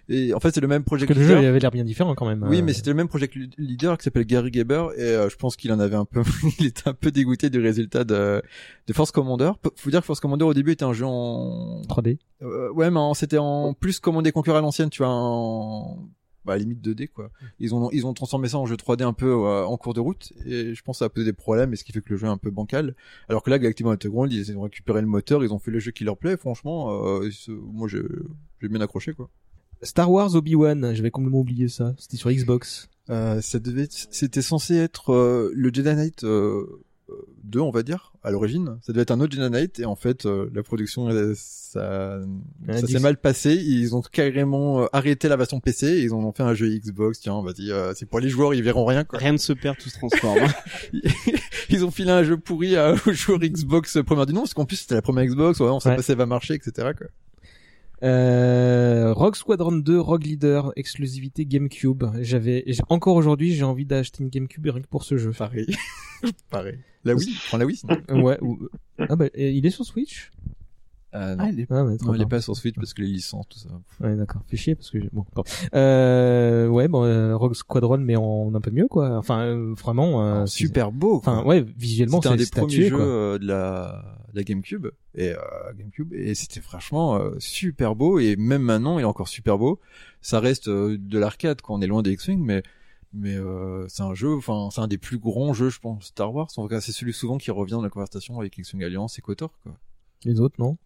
Et 0.10 0.34
en 0.34 0.40
fait, 0.40 0.54
c'est 0.54 0.62
le 0.62 0.68
même 0.68 0.84
Parce 0.84 0.88
project 1.00 1.14
que 1.14 1.18
le 1.18 1.22
jeu 1.24 1.30
leader. 1.30 1.44
il 1.44 1.48
avait 1.48 1.60
l'air 1.60 1.72
bien 1.72 1.84
différent 1.86 2.14
quand 2.16 2.26
même. 2.28 2.46
Oui, 2.50 2.60
euh. 2.60 2.64
mais 2.64 2.74
c'était 2.74 2.90
le 2.90 2.96
même 2.96 3.08
project 3.08 3.36
le- 3.36 3.48
leader 3.58 3.98
qui 3.98 4.04
s'appelle 4.04 4.26
Gary 4.26 4.52
Gaber 4.52 4.88
et 4.98 5.02
euh, 5.02 5.30
je 5.30 5.36
pense 5.38 5.56
qu'il 5.56 5.72
en 5.72 5.80
avait 5.80 5.96
un 5.96 6.06
peu, 6.06 6.22
il 6.60 6.66
était 6.68 6.88
un 6.88 6.94
peu 6.94 7.12
dégoûté 7.12 7.50
du 7.50 7.60
résultat 7.60 8.04
de, 8.04 8.42
de 8.88 8.94
Force 8.94 9.12
Commander. 9.12 9.52
Faut 9.76 9.90
dire 9.90 10.02
que 10.02 10.06
Force 10.06 10.20
Commander 10.20 10.46
au 10.46 10.54
début 10.54 10.72
était 10.72 10.84
un 10.86 10.94
jeu 10.94 11.06
en, 11.06 11.82
3D. 11.88 12.18
euh, 12.42 12.70
ouais, 12.72 12.92
mais 12.92 13.00
c'était 13.14 13.38
en 13.38 13.74
plus 13.74 14.00
Command 14.00 14.30
Conquer 14.32 14.52
à 14.52 14.62
l'ancienne, 14.62 14.90
tu 14.90 15.02
vois, 15.04 15.12
en, 15.12 15.98
bah, 16.46 16.58
limite 16.58 16.86
2D 16.86 17.10
quoi. 17.10 17.32
Ils 17.60 17.76
ont 17.76 17.90
ils 17.92 18.06
ont 18.06 18.14
transformé 18.14 18.50
ça 18.50 18.58
en 18.58 18.66
jeu 18.66 18.76
3D 18.76 19.04
un 19.04 19.14
peu 19.14 19.32
euh, 19.32 19.66
en 19.66 19.78
cours 19.78 19.94
de 19.94 20.00
route 20.00 20.34
et 20.46 20.74
je 20.74 20.82
pense 20.82 20.98
que 20.98 21.00
ça 21.00 21.06
a 21.06 21.10
posé 21.10 21.26
des 21.26 21.34
problèmes 21.34 21.74
et 21.74 21.76
ce 21.76 21.84
qui 21.84 21.92
fait 21.92 22.02
que 22.02 22.10
le 22.10 22.18
jeu 22.18 22.28
est 22.28 22.30
un 22.30 22.38
peu 22.38 22.52
bancal. 22.52 22.96
Alors 23.28 23.44
que 23.44 23.50
là, 23.50 23.60
Galactic 23.60 23.86
Battleground, 23.86 24.32
ils 24.32 24.58
ont 24.58 24.62
récupéré 24.62 25.02
le 25.02 25.08
moteur, 25.08 25.44
ils 25.44 25.54
ont 25.54 25.60
fait 25.60 25.72
le 25.72 25.80
jeu 25.80 25.92
qui 25.92 26.04
leur 26.04 26.18
plaît. 26.18 26.38
Franchement, 26.38 27.06
euh, 27.06 27.30
moi 27.48 27.88
j'ai 27.88 28.02
bien 28.68 28.82
accroché 28.82 29.14
quoi. 29.14 29.30
Star 29.82 30.12
Wars 30.12 30.36
Obi-Wan, 30.36 30.94
j'avais 30.94 31.12
complètement 31.12 31.40
oublié 31.40 31.70
ça. 31.70 31.94
C'était 31.98 32.18
sur 32.18 32.32
Xbox. 32.32 32.90
Euh, 33.10 33.42
ça 33.42 33.58
devait 33.60 33.88
c'était 33.90 34.44
censé 34.44 34.76
être 34.76 35.14
euh, 35.14 35.52
le 35.56 35.74
Jedi 35.74 35.96
Knight 35.96 36.24
euh, 36.24 36.84
2 37.44 37.60
on 37.60 37.72
va 37.72 37.84
dire 37.84 38.14
à 38.24 38.32
l'origine 38.32 38.78
ça 38.82 38.92
devait 38.94 39.02
être 39.04 39.12
un 39.12 39.20
autre 39.22 39.34
Jedi 39.36 39.50
Knight 39.50 39.80
et 39.80 39.86
en 39.86 39.96
fait 39.96 40.26
euh, 40.26 40.50
la 40.54 40.62
production 40.64 41.08
euh, 41.10 41.34
ça 41.36 42.20
ça 42.72 42.88
s'est 42.88 43.00
mal 43.00 43.18
passé 43.18 43.56
ils 43.56 43.96
ont 43.96 44.02
carrément 44.02 44.82
euh, 44.84 44.86
arrêté 44.94 45.28
la 45.28 45.36
version 45.38 45.60
PC 45.60 45.88
et 45.88 46.02
ils 46.04 46.14
en 46.14 46.20
ont 46.24 46.32
fait 46.32 46.44
un 46.44 46.54
jeu 46.54 46.68
Xbox 46.70 47.20
tiens 47.20 47.42
vas-y 47.42 47.72
euh, 47.72 47.94
c'est 47.96 48.06
pour 48.06 48.20
les 48.20 48.30
joueurs 48.30 48.54
ils 48.54 48.62
verront 48.64 48.86
rien 48.86 49.04
quoi 49.04 49.20
Rien 49.20 49.32
ne 49.34 49.38
se 49.38 49.54
perd, 49.54 49.78
tout 49.78 49.90
se 49.90 49.98
transforme. 49.98 50.40
ils 51.70 51.84
ont 51.86 51.92
filé 51.92 52.12
un 52.12 52.24
jeu 52.24 52.38
pourri 52.38 52.76
à, 52.76 52.94
aux 53.08 53.12
joueurs 53.14 53.40
Xbox 53.40 53.98
première 54.06 54.26
du 54.26 54.34
nom 54.34 54.42
parce 54.42 54.54
qu'en 54.54 54.66
plus 54.66 54.78
c'était 54.78 54.96
la 54.96 55.02
première 55.02 55.26
Xbox 55.26 55.60
ouais, 55.60 55.68
on 55.70 55.80
sait 55.80 55.90
Ouais. 55.90 55.96
pas 55.96 56.02
si 56.02 56.08
ça 56.08 56.16
va 56.16 56.26
marcher 56.26 56.54
etc 56.56 56.90
quoi 56.98 57.08
Euh, 58.04 59.12
Rogue 59.14 59.36
Squadron 59.36 59.74
2, 59.74 60.00
Rogue 60.00 60.24
Leader, 60.24 60.72
exclusivité 60.78 61.46
GameCube. 61.46 62.06
J'avais, 62.22 62.64
encore 62.88 63.16
aujourd'hui, 63.18 63.54
j'ai 63.54 63.64
envie 63.66 63.86
d'acheter 63.86 64.24
une 64.24 64.30
GameCube 64.30 64.66
rien 64.68 64.82
que 64.82 64.88
pour 64.88 65.04
ce 65.04 65.18
jeu. 65.18 65.32
pareil 65.38 65.68
pareil 66.50 66.78
la 67.06 67.16
Wii 67.16 67.36
prends 67.48 67.58
la 67.58 67.66
Wii 67.66 67.76
sinon. 67.78 67.98
ouais. 68.24 68.38
ou- 68.42 68.60
Ah 68.98 69.16
bah, 69.16 69.26
il 69.36 69.66
est 69.66 69.70
sur 69.70 69.86
Switch? 69.86 70.32
Euh, 71.16 71.36
non. 71.36 71.46
Ah, 71.46 71.50
il 71.52 71.60
est 71.60 71.66
pas. 71.66 71.84
Ouais, 71.84 71.98
trop 71.98 72.10
Non, 72.10 72.14
il 72.14 72.18
est 72.18 72.26
bien. 72.26 72.28
pas 72.38 72.42
sur 72.42 72.56
Switch 72.56 72.76
parce 72.76 72.94
que 72.94 73.02
les 73.02 73.08
licences 73.08 73.48
tout 73.50 73.58
ça 73.58 73.70
Ouais, 74.00 74.16
d'accord. 74.16 74.44
Fait 74.46 74.58
chier 74.58 74.76
parce 74.76 74.92
que 74.92 75.00
j'ai- 75.02 75.10
bon. 75.12 75.24
pardon. 75.34 75.50
Euh, 75.74 76.68
ouais, 76.68 76.88
bon, 76.88 77.04
euh, 77.04 77.36
Rogue 77.36 77.56
Squadron, 77.56 77.98
mais 77.98 78.16
en 78.16 78.54
un 78.54 78.62
peu 78.62 78.70
mieux, 78.70 78.88
quoi. 78.88 79.18
Enfin, 79.18 79.40
euh, 79.42 79.74
vraiment. 79.76 80.24
euh, 80.24 80.46
c'est- 80.46 80.58
super 80.60 80.92
beau 80.92 81.20
quoi. 81.20 81.34
Enfin, 81.34 81.48
ouais, 81.48 81.66
visuellement, 81.78 82.18
C'était 82.22 82.28
un 82.28 82.32
c'est 82.34 82.38
des 82.38 82.46
c'est 82.46 82.52
premiers 82.56 82.90
jeux 82.90 82.96
quoi. 82.96 83.06
euh, 83.06 83.40
de 83.40 83.48
la, 83.48 84.18
de 84.32 84.38
la 84.38 84.44
GameCube 84.44 84.88
et 85.16 85.30
euh, 85.30 85.38
GameCube 85.76 86.14
et 86.14 86.36
c'était 86.36 86.62
franchement 86.62 87.16
euh, 87.16 87.32
super 87.40 87.96
beau 87.96 88.20
et 88.20 88.36
même 88.36 88.62
maintenant 88.62 89.00
il 89.00 89.02
est 89.02 89.06
encore 89.06 89.30
super 89.30 89.58
beau. 89.58 89.80
Ça 90.22 90.40
reste 90.40 90.68
euh, 90.68 90.96
de 91.00 91.18
l'arcade 91.18 91.62
quand 91.64 91.74
on 91.74 91.82
est 91.82 91.88
loin 91.88 92.04
des 92.04 92.12
X-wing 92.12 92.40
mais 92.46 92.62
mais 93.14 93.36
euh, 93.36 93.88
c'est 93.88 94.04
un 94.04 94.14
jeu 94.14 94.36
enfin 94.36 94.70
c'est 94.72 94.82
un 94.82 94.88
des 94.88 94.98
plus 94.98 95.18
grands 95.18 95.54
jeux 95.54 95.70
je 95.70 95.80
pense 95.80 96.06
Star 96.06 96.34
Wars. 96.34 96.48
En 96.58 96.64
tout 96.64 96.68
cas 96.68 96.82
c'est 96.82 96.92
celui 96.92 97.14
souvent 97.14 97.38
qui 97.38 97.52
revient 97.52 97.72
dans 97.74 97.82
la 97.82 97.90
conversation 97.90 98.40
avec 98.40 98.58
X-wing 98.58 98.84
Alliance 98.84 99.18
et 99.18 99.22
KOTOR 99.22 99.52
quoi. 99.64 99.74
Les 100.26 100.40
autres, 100.40 100.56
non? 100.60 100.78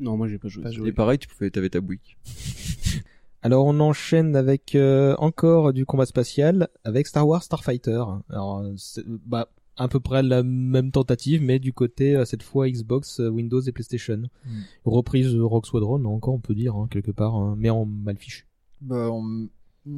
non, 0.00 0.16
moi 0.16 0.28
j'ai 0.28 0.38
pas 0.38 0.48
joué. 0.48 0.64
Et 0.86 0.92
pareil 0.92 1.18
tu 1.18 1.28
pouvais 1.28 1.50
t'avais 1.50 1.70
ta 1.70 1.80
Buick. 1.80 2.18
Alors 3.42 3.64
on 3.66 3.78
enchaîne 3.80 4.34
avec 4.36 4.74
euh, 4.74 5.14
encore 5.18 5.72
du 5.72 5.86
combat 5.86 6.06
spatial 6.06 6.68
avec 6.84 7.06
Star 7.06 7.26
Wars 7.26 7.42
Starfighter. 7.42 8.02
Alors 8.28 8.58
euh, 8.58 8.74
c'est- 8.76 9.04
bah 9.06 9.48
à 9.78 9.88
peu 9.88 10.00
près 10.00 10.22
la 10.22 10.42
même 10.42 10.90
tentative, 10.90 11.42
mais 11.42 11.58
du 11.58 11.72
côté 11.74 12.22
cette 12.24 12.42
fois 12.42 12.66
Xbox, 12.68 13.18
Windows 13.18 13.60
et 13.60 13.72
PlayStation. 13.72 14.22
Mm. 14.46 14.50
Reprise 14.86 15.36
Rock 15.36 15.66
Squadron, 15.66 16.02
encore 16.06 16.32
on 16.32 16.40
peut 16.40 16.54
dire 16.54 16.74
hein, 16.76 16.88
quelque 16.90 17.10
part, 17.10 17.34
hein, 17.34 17.56
mais 17.58 17.68
en 17.68 17.84
mal 17.84 18.16
fichu. 18.16 18.46
Bah, 18.80 19.10
on, 19.10 19.48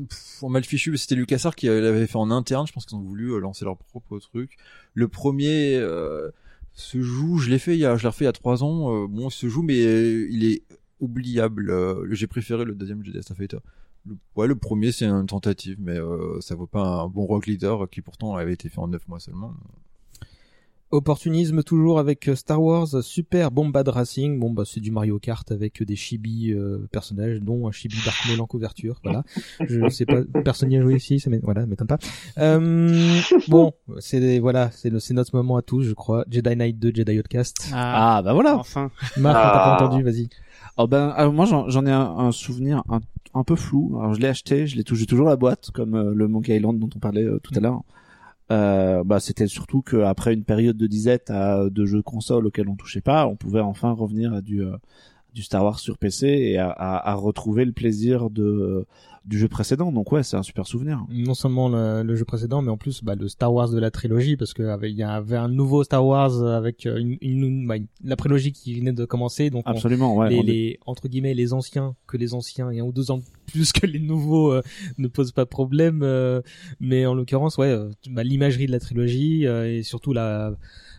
pff, 0.08 0.42
mal 0.42 0.64
fichu, 0.64 0.96
c'était 0.96 1.14
LucasArts 1.14 1.56
qui 1.56 1.66
l'avait 1.66 2.06
fait 2.06 2.16
en 2.16 2.30
interne. 2.30 2.66
Je 2.66 2.72
pense 2.72 2.86
qu'ils 2.86 2.96
ont 2.96 3.02
voulu 3.02 3.32
euh, 3.32 3.38
lancer 3.38 3.64
leur 3.64 3.76
propre 3.76 4.18
truc. 4.18 4.56
Le 4.94 5.08
premier 5.08 5.76
euh, 5.76 6.30
se 6.72 7.00
joue, 7.00 7.38
je 7.38 7.50
l'ai 7.50 7.58
fait 7.58 7.74
il 7.74 7.80
y 7.80 7.84
a, 7.86 7.96
je 7.96 8.02
l'ai 8.02 8.08
refait 8.08 8.24
il 8.24 8.28
y 8.28 8.28
a 8.28 8.32
trois 8.32 8.62
ans. 8.62 8.94
euh, 8.94 9.06
bon, 9.06 9.28
il 9.28 9.32
se 9.32 9.48
joue, 9.48 9.62
mais 9.62 9.80
euh, 9.80 10.28
il 10.30 10.44
est 10.44 10.62
oubliable. 11.00 11.72
J'ai 12.14 12.26
préféré 12.26 12.64
le 12.64 12.74
deuxième 12.74 13.04
Jedi 13.04 13.22
Starfighter. 13.22 13.58
Le, 14.06 14.16
ouais, 14.36 14.46
le 14.46 14.56
premier 14.56 14.92
c'est 14.92 15.06
une 15.06 15.26
tentative, 15.26 15.76
mais 15.80 15.98
ça 16.40 16.54
vaut 16.54 16.66
pas 16.66 16.84
un 16.84 17.08
bon 17.08 17.26
rock 17.26 17.46
leader 17.46 17.88
qui 17.90 18.00
pourtant 18.00 18.34
avait 18.36 18.52
été 18.54 18.68
fait 18.68 18.78
en 18.78 18.88
neuf 18.88 19.06
mois 19.08 19.20
seulement. 19.20 19.54
Opportunisme 20.90 21.62
toujours 21.62 21.98
avec 21.98 22.28
euh, 22.28 22.34
Star 22.34 22.62
Wars 22.62 22.88
Super 23.02 23.50
Bombad 23.50 23.86
Racing. 23.88 24.38
Bon 24.40 24.50
bah 24.50 24.62
c'est 24.64 24.80
du 24.80 24.90
Mario 24.90 25.18
Kart 25.18 25.50
avec 25.52 25.82
des 25.82 25.96
chibi 25.96 26.50
euh, 26.52 26.88
personnages, 26.90 27.40
dont 27.40 27.68
un 27.68 27.72
chibi 27.72 27.96
Dark 28.06 28.16
Maul 28.28 28.40
en 28.40 28.46
couverture. 28.46 28.98
Voilà. 29.04 29.22
Je 29.60 29.86
sais 29.90 30.06
pas, 30.06 30.22
personne 30.44 30.70
n'y 30.70 30.78
a 30.78 30.82
joué 30.82 30.96
ici, 30.96 31.20
ça 31.20 31.30
voilà, 31.42 31.66
m'étonne 31.66 31.86
pas. 31.88 31.98
Euh, 32.38 33.20
bon, 33.48 33.72
c'est 33.98 34.38
voilà, 34.38 34.70
c'est 34.70 34.88
le- 34.90 34.98
c'est 34.98 35.12
notre 35.14 35.36
moment 35.36 35.56
à 35.58 35.62
tous, 35.62 35.82
je 35.82 35.92
crois. 35.92 36.24
Jedi 36.30 36.56
Knight 36.56 36.78
2, 36.78 36.92
Jedi 36.94 37.18
Outcast. 37.18 37.70
Ah, 37.72 38.22
bah 38.24 38.32
voilà. 38.32 38.56
Enfin. 38.56 38.90
Marc, 39.18 39.36
on 39.36 39.42
t'a 39.42 39.50
pas 39.52 39.76
Ah. 39.78 39.84
entendu, 39.84 40.02
vas-y. 40.02 40.28
Oh 40.78 40.86
ben, 40.86 41.08
alors 41.10 41.32
moi 41.34 41.44
j'en 41.44 41.84
ai 41.86 41.90
un, 41.90 42.00
un 42.00 42.32
souvenir 42.32 42.82
un, 42.88 43.00
un 43.34 43.44
peu 43.44 43.56
flou. 43.56 43.98
Alors 44.00 44.14
je 44.14 44.20
l'ai 44.20 44.28
acheté, 44.28 44.66
je 44.66 44.76
l'ai 44.76 44.84
j'ai 44.90 45.06
toujours 45.06 45.28
la 45.28 45.36
boîte, 45.36 45.70
comme 45.74 45.94
euh, 45.94 46.12
le 46.14 46.28
Monkey 46.28 46.56
Island 46.56 46.78
dont 46.78 46.88
on 46.94 46.98
parlait 46.98 47.24
euh, 47.24 47.38
tout 47.42 47.52
à 47.56 47.60
l'heure. 47.60 47.82
Euh, 48.50 49.04
bah 49.04 49.20
c'était 49.20 49.46
surtout 49.46 49.82
qu'après 49.82 50.32
une 50.32 50.44
période 50.44 50.76
de 50.76 50.86
disette 50.86 51.30
à 51.30 51.68
de 51.68 51.84
jeux 51.84 52.02
console 52.02 52.46
auxquels 52.46 52.68
on 52.68 52.76
touchait 52.76 53.02
pas, 53.02 53.26
on 53.26 53.36
pouvait 53.36 53.60
enfin 53.60 53.92
revenir 53.92 54.32
à 54.32 54.40
du 54.40 54.62
euh, 54.62 54.76
du 55.34 55.42
Star 55.42 55.62
Wars 55.62 55.78
sur 55.78 55.98
PC 55.98 56.26
et 56.26 56.56
à, 56.58 56.70
à, 56.70 57.10
à 57.10 57.14
retrouver 57.14 57.66
le 57.66 57.72
plaisir 57.72 58.30
de 58.30 58.86
du 59.28 59.38
jeu 59.38 59.46
précédent. 59.48 59.92
Donc 59.92 60.10
ouais, 60.10 60.22
c'est 60.22 60.36
un 60.36 60.42
super 60.42 60.66
souvenir. 60.66 61.04
Non 61.10 61.34
seulement 61.34 61.68
le, 61.68 62.02
le 62.02 62.16
jeu 62.16 62.24
précédent, 62.24 62.62
mais 62.62 62.70
en 62.70 62.76
plus 62.78 63.04
bah, 63.04 63.14
le 63.14 63.28
Star 63.28 63.52
Wars 63.52 63.68
de 63.70 63.78
la 63.78 63.90
trilogie, 63.90 64.36
parce 64.36 64.54
qu'il 64.54 64.64
y 64.96 65.02
avait 65.02 65.36
un 65.36 65.48
nouveau 65.48 65.84
Star 65.84 66.04
Wars 66.04 66.42
avec 66.42 66.86
euh, 66.86 66.96
une, 66.98 67.18
une, 67.20 67.66
bah, 67.66 67.76
une- 67.76 67.86
la 68.02 68.16
prélogie 68.16 68.52
qui 68.52 68.74
venait 68.78 68.92
de 68.92 69.04
commencer, 69.04 69.50
donc 69.50 69.64
on- 69.66 69.70
Absolument, 69.72 70.16
ouais. 70.16 70.30
les, 70.30 70.36
on 70.36 70.42
est- 70.42 70.46
les 70.46 70.78
entre 70.86 71.08
guillemets 71.08 71.34
les 71.34 71.52
anciens 71.52 71.94
que 72.06 72.16
les 72.16 72.32
anciens 72.34 72.70
et 72.70 72.80
un 72.80 72.84
ou 72.84 72.92
deux 72.92 73.10
ans 73.10 73.20
plus 73.46 73.72
que 73.72 73.86
les 73.86 74.00
nouveaux 74.00 74.52
euh, 74.52 74.62
ne 74.98 75.08
posent 75.08 75.32
pas 75.32 75.44
de 75.44 75.48
problème 75.50 76.00
euh, 76.02 76.40
mais 76.80 77.06
en 77.06 77.14
l'occurrence 77.14 77.56
ouais 77.58 77.68
euh, 77.68 77.90
bah, 78.10 78.22
l'imagerie 78.22 78.66
de 78.66 78.72
la 78.72 78.80
trilogie 78.80 79.46
euh, 79.46 79.70
et 79.78 79.82
surtout 79.82 80.12
la 80.12 80.52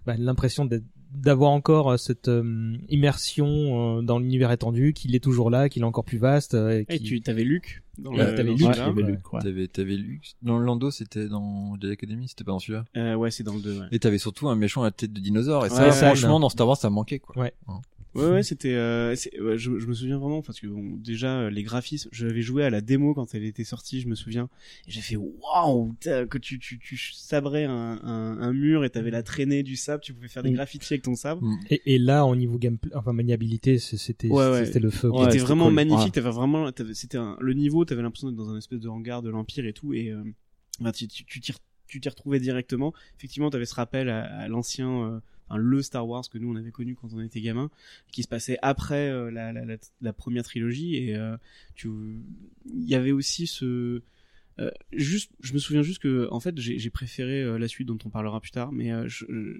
bah, 0.05 0.15
l'impression 0.17 0.65
d'être 0.65 0.83
d'avoir 1.11 1.51
encore 1.51 1.91
euh, 1.91 1.97
cette 1.97 2.27
euh, 2.27 2.75
immersion 2.89 3.97
euh, 3.97 4.01
dans 4.01 4.19
l'univers 4.19 4.51
étendu 4.51 4.93
qu'il 4.93 5.15
est 5.15 5.19
toujours 5.23 5.49
là 5.49 5.67
qu'il 5.69 5.81
est 5.81 5.85
encore 5.85 6.03
plus 6.05 6.17
vaste 6.19 6.53
euh, 6.53 6.83
et 6.87 6.99
tu 6.99 7.21
t'avais 7.21 7.43
Luc. 7.43 7.83
Dans 7.97 8.11
Ouais, 8.11 8.29
le- 8.29 8.35
t'avais 8.35 8.51
Luke, 8.53 8.61
Ouais. 8.61 9.03
Luke. 9.03 9.19
T'avais, 9.41 9.67
t'avais 9.67 9.97
lu 9.97 10.21
dans 10.41 10.57
le 10.57 10.65
Lando, 10.65 10.89
c'était 10.91 11.27
dans 11.27 11.75
Jedi 11.81 11.93
Academy, 11.93 12.27
c'était 12.29 12.43
pas 12.45 12.51
dans 12.51 12.59
celui-là. 12.59 12.85
Euh, 12.95 13.15
ouais, 13.15 13.29
c'est 13.31 13.43
dans 13.43 13.55
le 13.55 13.61
2, 13.61 13.79
ouais. 13.79 13.85
Et 13.91 13.99
t'avais 13.99 14.17
surtout 14.19 14.47
un 14.49 14.55
méchant 14.55 14.83
à 14.83 14.85
la 14.85 14.91
tête 14.91 15.11
de 15.11 15.19
dinosaure. 15.19 15.65
Et 15.65 15.69
Ouais, 15.69 15.75
ça, 15.75 15.91
franchement, 15.91 16.39
dans 16.39 16.49
Star 16.49 16.67
Wars, 16.67 16.77
ça 16.77 16.89
manquait 16.89 17.19
quoi. 17.19 17.37
Ouais. 17.37 17.53
Ouais, 18.15 18.25
ouais, 18.31 18.43
c'était. 18.43 18.73
Euh, 18.73 19.15
ouais, 19.39 19.57
je, 19.57 19.77
je 19.77 19.85
me 19.87 19.93
souviens 19.93 20.17
vraiment 20.17 20.41
parce 20.41 20.59
que 20.59 20.65
bon, 20.67 20.95
déjà 20.97 21.41
euh, 21.41 21.49
les 21.51 21.61
graphismes, 21.63 22.09
j'avais 22.11 22.41
joué 22.41 22.63
à 22.63 22.69
la 22.71 22.81
démo 22.81 23.13
quand 23.13 23.35
elle 23.35 23.43
était 23.43 23.63
sortie, 23.63 24.01
je 24.01 24.07
me 24.07 24.15
souviens, 24.15 24.49
et 24.87 24.91
j'ai 24.91 25.01
fait 25.01 25.15
waouh 25.15 25.93
que 26.01 26.37
tu 26.39 26.57
tu 26.57 26.79
tu 26.79 26.97
sabrais 26.97 27.65
un, 27.65 27.99
un, 28.03 28.41
un 28.41 28.53
mur 28.53 28.83
et 28.83 28.89
t'avais 28.89 29.11
la 29.11 29.21
traînée 29.21 29.61
du 29.61 29.75
sable, 29.75 30.01
tu 30.01 30.13
pouvais 30.13 30.27
faire 30.27 30.41
des 30.43 30.49
Mm. 30.49 30.55
graffitis 30.55 30.93
avec 30.93 31.03
ton 31.03 31.13
sabre. 31.15 31.43
et, 31.69 31.81
et 31.93 31.99
là 31.99 32.25
au 32.25 32.35
niveau 32.35 32.57
gameplay 32.57 32.91
enfin 32.95 33.13
maniabilité 33.13 33.77
c'était 33.77 34.27
Ouais, 34.29 34.49
ouais. 34.51 34.65
c'était 34.65 34.79
le 34.79 34.89
feu 34.89 35.11
c'était 35.25 35.37
vraiment 35.37 35.65
cool. 35.65 35.73
magnifique. 35.75 36.13
T'avais 36.13 36.31
vraiment, 36.31 36.71
c'était 36.93 37.17
le 37.39 37.53
niveau. 37.53 37.85
T'avais 37.85 38.01
l'impression 38.01 38.29
d'être 38.29 38.37
dans 38.37 38.49
un 38.49 38.57
espèce 38.57 38.79
de 38.79 38.87
hangar 38.89 39.21
de 39.21 39.29
l'empire 39.29 39.65
et 39.67 39.73
tout. 39.73 39.93
Et 39.93 40.09
euh, 40.09 40.23
bah, 40.79 40.91
tu 40.91 41.07
t'y 41.07 42.09
retrouvais 42.09 42.39
directement. 42.39 42.93
Effectivement, 43.17 43.49
t'avais 43.49 43.65
ce 43.65 43.75
rappel 43.75 44.09
à, 44.09 44.23
à 44.39 44.47
l'ancien, 44.47 44.89
euh, 45.05 45.19
le 45.57 45.81
Star 45.81 46.07
Wars 46.07 46.23
que 46.29 46.37
nous 46.37 46.51
on 46.51 46.55
avait 46.55 46.71
connu 46.71 46.95
quand 46.95 47.13
on 47.13 47.21
était 47.21 47.41
gamin, 47.41 47.69
qui 48.11 48.23
se 48.23 48.27
passait 48.27 48.57
après 48.61 49.09
euh, 49.09 49.31
la, 49.31 49.53
la 50.01 50.13
première 50.13 50.43
trilogie. 50.43 50.95
Et 50.95 51.15
euh, 51.15 51.37
tu, 51.75 51.89
il 52.65 52.87
y 52.87 52.95
avait 52.95 53.11
aussi 53.11 53.47
ce 53.47 54.01
euh, 54.59 54.69
juste, 54.91 55.31
je 55.41 55.53
me 55.53 55.59
souviens 55.59 55.81
juste 55.83 55.99
que, 56.01 56.27
en 56.31 56.39
fait, 56.39 56.57
j'ai 56.59 56.77
j'ai 56.79 56.89
préféré 56.89 57.41
euh, 57.41 57.57
la 57.57 57.67
suite 57.67 57.87
dont 57.87 57.97
on 58.05 58.09
parlera 58.09 58.41
plus 58.41 58.51
tard, 58.51 58.71
mais 58.71 58.91
euh, 58.91 59.07
je, 59.07 59.25
je, 59.29 59.51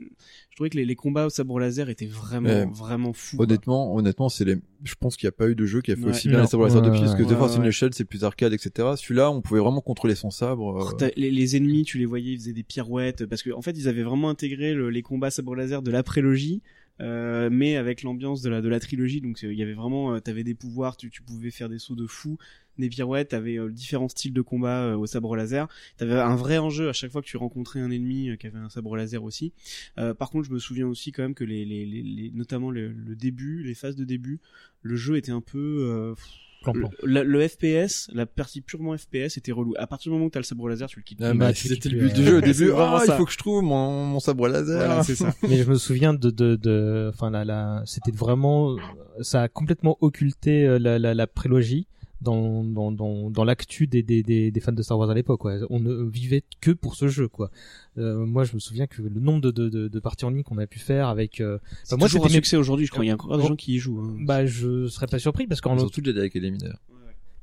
je 0.50 0.56
trouvais 0.56 0.70
que 0.70 0.76
les, 0.78 0.86
les 0.86 0.96
combats 0.96 1.26
au 1.26 1.30
sabre 1.30 1.58
laser 1.60 1.90
étaient 1.90 2.06
vraiment, 2.06 2.70
vraiment 2.70 3.14
fous. 3.14 3.38
quoi. 3.38 3.46
Honnêtement, 3.46 3.96
honnêtement, 3.96 4.28
c'est 4.30 4.46
les. 4.46 4.58
Je 4.84 4.96
pense 4.96 5.16
qu'il 5.18 5.28
n'y 5.28 5.30
a 5.30 5.34
pas 5.34 5.48
eu 5.50 5.56
de 5.56 5.66
jeu 5.66 5.82
qui 5.82 5.92
a 5.92 5.96
fait 5.96 6.04
Ouais. 6.04 6.10
aussi 6.10 6.28
bien 6.28 6.42
les 6.42 6.48
sabres 6.48 6.66
laser 6.66 6.82
Ouais, 6.82 6.88
depuis, 6.88 7.00
parce 7.02 7.16
que 7.16 7.24
ouais, 7.24 7.34
The 7.34 7.38
Force 7.38 7.54
ouais. 7.54 7.60
Unleashed 7.62 7.94
c'est 7.94 8.06
plus 8.06 8.24
arcade, 8.24 8.54
etc. 8.54 8.90
Celui-là, 8.98 9.32
on 9.32 9.42
pouvait 9.42 9.60
vraiment 9.62 9.82
contrôler 9.82 10.16
son 10.16 10.32
sabre. 10.32 10.94
euh, 11.02 11.10
les, 11.16 11.32
les 11.32 11.56
ennemis, 11.56 11.84
tu 11.84 11.98
les 11.98 12.06
voyais, 12.06 12.34
ils 12.34 12.38
faisaient 12.40 12.54
des 12.54 12.64
pirouettes 12.64 13.26
parce 13.26 13.42
que 13.44 13.52
en 13.52 13.62
fait, 13.62 13.72
ils 13.78 13.88
avaient 13.88 14.04
vraiment 14.04 14.30
intégré 14.30 14.74
le- 14.74 14.90
les 14.90 15.02
combats 15.02 15.32
sabre 15.32 15.56
laser 15.56 15.82
de 15.82 15.92
la 15.92 16.04
prélogie, 16.04 16.62
euh, 17.02 17.50
mais 17.52 17.78
avec 17.78 18.04
l'ambiance 18.04 18.42
de 18.42 18.50
la 18.50 18.62
de 18.62 18.68
la 18.68 18.80
trilogie. 18.82 19.22
Donc 19.22 19.44
euh, 19.44 19.54
il 19.54 19.58
y 19.58 19.64
avait 19.64 19.74
vraiment, 19.74 20.14
euh, 20.16 20.20
t'avais 20.20 20.44
des 20.44 20.56
pouvoirs, 20.56 20.98
tu, 20.98 21.10
tu 21.10 21.22
pouvais 21.22 21.52
faire 21.52 21.70
des 21.70 21.80
sauts 21.80 21.96
de 21.96 22.08
fou, 22.08 22.38
des 22.80 22.90
pirouettes, 22.90 23.30
t'avais 23.30 23.58
euh, 23.60 23.70
différents 23.70 24.10
styles 24.10 24.34
de 24.34 24.42
combat 24.42 24.84
euh, 24.84 24.96
au 24.98 25.06
sabre 25.06 25.36
laser. 25.36 25.68
T'avais 25.98 26.14
un 26.20 26.36
vrai 26.36 26.58
enjeu 26.58 26.90
à 26.90 26.94
chaque 26.94 27.12
fois 27.12 27.22
que 27.22 27.28
tu 27.28 27.38
rencontrais 27.38 27.80
un 27.80 27.92
ennemi 27.92 28.30
euh, 28.30 28.36
qui 28.36 28.48
avait 28.48 28.58
un 28.60 28.70
sabre 28.70 28.96
laser 28.98 29.24
aussi. 29.24 29.54
Euh, 29.98 30.14
par 30.14 30.30
contre, 30.30 30.48
je 30.48 30.54
me 30.54 30.60
souviens 30.60 30.88
aussi 30.88 31.12
quand 31.12 31.24
même 31.24 31.36
que 31.36 31.44
les, 31.44 31.66
les, 31.66 31.86
les, 31.86 32.02
les- 32.02 32.32
notamment 32.32 32.72
le, 32.72 32.90
le 32.92 33.16
début, 33.16 33.64
les 33.64 33.76
phases 33.76 33.96
de 33.96 34.04
début, 34.06 34.40
le 34.82 34.96
jeu 34.96 35.18
était 35.18 35.32
un 35.32 35.42
peu 35.42 35.58
euh, 35.60 36.16
Plan-plan. 36.62 36.92
le, 37.04 37.24
le 37.24 37.48
FPS, 37.48 38.10
la 38.14 38.26
partie 38.26 38.60
purement 38.60 38.98
FPS 38.98 39.38
était 39.38 39.54
relou. 39.54 39.74
À 39.78 39.88
partir 39.88 40.10
du 40.12 40.14
moment 40.16 40.26
où 40.26 40.30
t'as 40.30 40.40
le 40.40 40.44
sabre 40.44 40.68
laser, 40.68 40.90
tu 40.90 41.00
le 41.00 41.04
quittes. 41.04 41.22
Ah, 41.22 41.34
Bah, 41.34 41.54
c'était 41.54 41.88
le 41.88 42.00
but 42.00 42.14
du 42.14 42.24
jeu 42.26 42.38
au 42.40 42.42
début. 42.52 42.72
Ah, 42.76 43.02
il 43.08 43.14
faut 43.14 43.24
que 43.26 43.32
je 43.32 43.38
trouve 43.38 43.64
mon, 43.64 44.04
mon 44.06 44.20
sabre 44.20 44.50
laser. 44.50 44.78
Voilà, 44.86 45.04
c'est 45.04 45.16
ça. 45.16 45.34
mais 45.48 45.64
je 45.64 45.70
me 45.70 45.76
souviens 45.76 46.14
de 46.14 46.30
de 46.30 46.56
de 46.58 47.10
enfin 47.14 47.30
la 47.30 47.46
la 47.46 47.82
c'était 47.86 48.12
vraiment 48.12 48.76
ça 49.22 49.44
a 49.44 49.48
complètement 49.48 49.98
occulté 50.02 50.78
la 50.80 51.00
la, 51.00 51.14
la 51.14 51.28
prélogie 51.28 51.88
dans 52.22 52.64
dans 52.64 52.92
dans 52.92 53.30
dans 53.30 53.44
l'actu 53.44 53.88
des, 53.88 54.04
des 54.04 54.24
des 54.24 54.52
des 54.52 54.60
fans 54.60 54.72
de 54.74 54.82
Star 54.82 54.98
Wars 54.98 55.10
à 55.10 55.14
l'époque 55.14 55.40
quoi. 55.42 55.56
On 55.70 55.80
ne 55.80 56.04
vivait 56.10 56.44
que 56.62 56.72
pour 56.72 56.96
ce 56.96 57.08
jeu 57.08 57.28
quoi. 57.28 57.50
Euh, 57.98 58.26
moi 58.26 58.44
je 58.44 58.54
me 58.56 58.60
souviens 58.60 58.88
que 58.88 59.02
le 59.02 59.20
nombre 59.20 59.42
de 59.42 59.52
de 59.52 59.70
de, 59.70 59.88
de 59.88 60.00
parties 60.00 60.26
en 60.26 60.30
ligne 60.30 60.44
qu'on 60.44 60.58
a 60.58 60.68
pu 60.68 60.80
faire 60.80 61.08
avec 61.08 61.40
euh, 61.42 61.58
C'est 61.84 61.98
moi, 61.98 62.08
toujours 62.08 62.26
un 62.26 62.30
succès 62.30 62.58
aujourd'hui, 62.58 62.86
je 62.86 62.92
crois. 62.92 63.06
Il 63.06 63.08
y 63.08 63.12
a 63.12 63.14
encore 63.16 63.38
des 63.38 63.44
Oh. 63.44 63.48
gens 63.48 63.56
qui 63.56 63.76
y 63.76 63.78
jouent. 63.80 64.02
hein. 64.02 64.18
bah 64.26 64.46
je 64.46 64.88
serais 64.88 65.08
pas 65.08 65.20
surpris 65.20 65.48
parce 65.48 65.62
qu'en 65.62 65.78
Surtout 65.80 66.04
Jedi 66.04 66.20
Academy 66.20 66.58
d'ailleurs. 66.58 66.82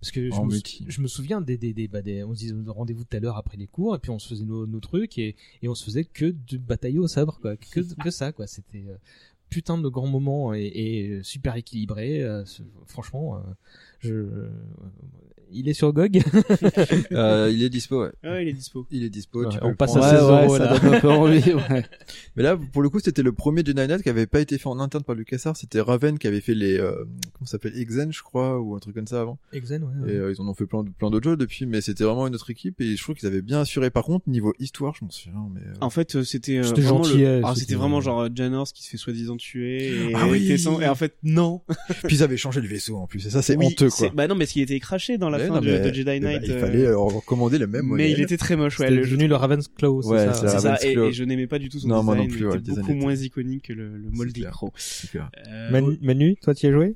parce 0.01 0.11
que 0.11 0.29
je 0.29 0.35
En 0.35 0.45
me, 0.45 0.53
multi. 0.53 0.85
je 0.87 1.01
me 1.01 1.09
souviens 1.09 1.41
des 1.41 1.57
des 1.57 1.73
des, 1.73 1.89
bah, 1.89 2.03
des 2.03 2.23
on 2.23 2.35
se 2.35 2.39
disait 2.41 2.55
rendez-vous 2.67 3.05
tout 3.05 3.17
à 3.17 3.21
l'heure 3.21 3.37
après 3.39 3.57
les 3.57 3.67
cours 3.67 3.97
et 3.97 3.99
puis 3.99 4.11
on 4.11 4.19
se 4.19 4.29
faisait 4.29 4.45
nos, 4.45 4.67
nos 4.67 4.81
trucs 4.81 5.17
et 5.19 5.37
et 5.63 5.69
on 5.69 5.75
se 5.75 5.85
faisait 5.85 6.05
que 6.05 6.27
de 6.27 6.59
batailler 6.59 6.99
au 6.99 7.09
sabre 7.09 7.39
quoi 7.41 7.57
que 7.57 7.81
que 8.03 8.11
ça 8.11 8.33
quoi 8.33 8.47
c'était 8.47 8.85
euh, 8.89 8.97
putain 9.49 9.79
de 9.79 9.89
grands 9.89 10.09
moments 10.09 10.53
et, 10.55 10.65
et 10.65 11.23
super 11.23 11.55
équilibré 11.57 12.21
euh, 12.23 12.45
franchement 12.87 13.37
euh, 13.37 13.41
je 14.07 14.15
il 15.53 15.69
est 15.69 15.75
sur 15.75 15.93
GOG 15.93 16.21
euh, 17.13 17.51
il 17.53 17.63
est 17.63 17.69
dispo, 17.71 18.03
ouais. 18.03 18.11
Ah, 18.23 18.41
il 18.43 18.49
est 18.49 18.53
dispo. 18.53 18.87
Il 18.91 19.05
est 19.05 19.11
dispo. 19.11 19.45
Ouais, 19.45 19.51
tu 19.51 19.59
on 19.63 19.75
passe 19.75 19.93
prendre. 19.93 20.07
à 20.07 20.13
Ouais, 20.13 20.19
16 20.19 20.29
ouais, 20.29 20.45
euros, 20.45 20.57
ça 20.57 20.65
là. 20.73 20.79
donne 20.79 20.95
un 20.95 21.01
peu 21.01 21.11
envie, 21.11 21.53
ouais. 21.71 21.85
Mais 22.37 22.43
là, 22.43 22.57
pour 22.73 22.83
le 22.83 22.89
coup, 22.89 23.01
c'était 23.01 23.23
le 23.23 23.33
premier 23.33 23.63
Jedi 23.65 23.75
Knight 23.75 24.03
qui 24.03 24.09
avait 24.09 24.27
pas 24.27 24.41
été 24.41 24.59
fait 24.59 24.69
en 24.69 24.79
interne 24.81 25.05
par 25.05 25.15
LucasArts. 25.15 25.57
C'était 25.57 25.81
Raven 25.81 26.19
qui 26.19 26.27
avait 26.27 26.41
fait 26.41 26.55
les, 26.55 26.79
euh, 26.79 26.93
comment 27.35 27.47
ça 27.47 27.53
s'appelle, 27.53 27.77
Exen, 27.79 28.13
je 28.13 28.23
crois, 28.23 28.61
ou 28.61 28.75
un 28.75 28.79
truc 28.79 28.95
comme 28.95 29.07
ça 29.07 29.21
avant. 29.21 29.39
Exen 29.53 29.83
ouais, 29.83 30.13
Et 30.13 30.17
euh, 30.17 30.33
ils 30.37 30.41
en 30.41 30.49
ont 30.49 30.55
fait 30.55 30.67
plein, 30.67 30.83
de- 30.85 30.91
plein 30.91 31.11
d'autres 31.11 31.29
jeux 31.31 31.37
depuis, 31.37 31.67
mais 31.67 31.81
c'était 31.81 32.05
vraiment 32.05 32.27
une 32.27 32.35
autre 32.35 32.51
équipe 32.51 32.81
et 32.81 32.97
je 32.97 33.03
trouve 33.03 33.15
qu'ils 33.17 33.29
avaient 33.29 33.43
bien 33.43 33.61
assuré. 33.61 33.91
Par 33.91 34.05
contre, 34.05 34.29
niveau 34.29 34.53
histoire, 34.59 34.95
je 34.99 35.05
m'en 35.05 35.11
souviens, 35.11 35.49
mais. 35.55 35.61
euh, 35.61 35.73
En 35.81 35.91
fait, 35.91 36.23
c'était 36.23 36.59
euh, 36.59 36.63
C'était 36.65 36.83
vraiment 36.83 37.03
gentil, 37.03 37.19
le- 37.19 37.41
ah, 37.45 37.55
c'était- 37.55 37.75
vraiment 37.75 38.01
genre 38.01 38.21
euh, 38.23 38.29
Janors 38.35 38.73
qui 38.73 38.83
se 38.85 38.91
fait 38.91 38.97
soi-disant 38.97 39.37
tuer 39.37 40.11
et, 40.11 40.13
Ah 40.15 40.27
oui. 40.29 40.51
et 40.51 40.89
en 40.89 40.95
fait 40.95 41.15
non. 41.23 41.63
Puis 42.05 42.17
ils 42.17 42.23
avaient 42.23 42.37
changé 42.37 42.61
le 42.61 42.69
vaisseau 42.69 42.97
en 42.97 43.07
plus, 43.07 43.27
et 43.27 43.31
ça 43.31 43.43
c'est 43.43 43.57
Oui, 43.57 43.67
honteux 43.67 43.91
quoi. 43.91 44.11
Bah 44.15 44.27
non, 44.29 44.35
mais 44.35 44.47
ce 44.47 44.53
qui 44.55 44.61
était 44.63 44.79
craché 44.81 45.19
dans 45.19 45.31
la 45.31 45.36
Mais 45.39 45.47
fin 45.49 45.55
non, 45.55 45.61
de, 45.61 45.67
Jedi 45.67 46.05
mais 46.05 46.21
bah, 46.21 46.29
Knight. 46.29 46.43
il 46.45 46.53
euh, 46.53 46.61
fallait 46.61 46.87
euh, 46.87 46.97
recommander 46.99 47.59
le 47.59 47.67
même 47.67 47.83
mais 47.83 47.89
modèle. 47.89 48.11
il 48.11 48.21
était 48.21 48.37
très 48.37 48.57
moche, 48.57 48.79
ouais. 48.81 48.87
c'était 48.89 48.97
Le, 49.01 49.03
devenu 49.07 49.29
le 49.29 49.37
Raven's 49.37 49.69
Claw 49.69 50.03
c'est 50.03 50.09
Ouais, 50.09 50.19
ça 50.27 50.35
c'est 50.35 50.39
c'est 50.41 50.45
la 50.47 50.61
ça, 50.61 50.71
Raven's 50.73 50.85
et, 50.85 51.13
je 51.13 51.25
n'aimais 51.25 51.47
pas 51.47 51.59
du 51.59 51.69
tout 51.69 51.79
son 51.79 51.89
Non, 51.89 52.03
moi 52.03 52.15
design. 52.15 52.29
non 52.29 52.35
plus, 52.37 52.45
il 52.45 52.49
ouais, 52.49 52.59
était 52.59 52.73
beaucoup 52.81 52.95
moins 52.95 53.15
iconique 53.15 53.65
que 53.69 53.73
le, 53.73 53.97
le 53.97 54.11
Moldy. 54.11 54.45
Crow. 54.51 54.73
Euh, 55.15 55.71
Manu, 55.71 55.99
Manu 56.03 56.37
toi 56.43 56.55
tu 56.55 56.67
y 56.67 56.69
as 56.69 56.73
joué? 56.73 56.95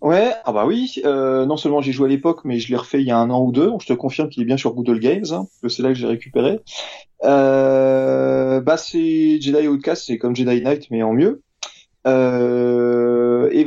Ouais, 0.00 0.30
ah 0.44 0.52
bah 0.52 0.64
oui. 0.64 1.02
Euh, 1.04 1.44
non 1.44 1.56
seulement 1.56 1.80
j'ai 1.80 1.90
joué 1.92 2.06
à 2.06 2.08
l'époque, 2.08 2.42
mais 2.44 2.60
je 2.60 2.68
l'ai 2.70 2.76
refait 2.76 3.00
il 3.00 3.06
y 3.06 3.10
a 3.10 3.18
un 3.18 3.30
an 3.30 3.44
ou 3.44 3.50
deux. 3.50 3.70
Je 3.80 3.86
te 3.86 3.92
confirme 3.94 4.28
qu'il 4.28 4.42
est 4.42 4.46
bien 4.46 4.56
sur 4.56 4.72
Google 4.74 5.00
Games. 5.00 5.24
Hein, 5.32 5.46
que 5.60 5.68
c'est 5.68 5.82
là 5.82 5.88
que 5.88 5.94
je 5.96 6.02
l'ai 6.02 6.12
récupéré. 6.12 6.60
Euh, 7.24 8.60
bah 8.60 8.76
c'est 8.76 9.40
Jedi 9.40 9.66
Outcast, 9.66 10.04
c'est 10.06 10.18
comme 10.18 10.36
Jedi 10.36 10.62
Knight 10.62 10.88
mais 10.92 11.02
en 11.02 11.12
mieux. 11.14 11.42
Euh, 12.06 13.17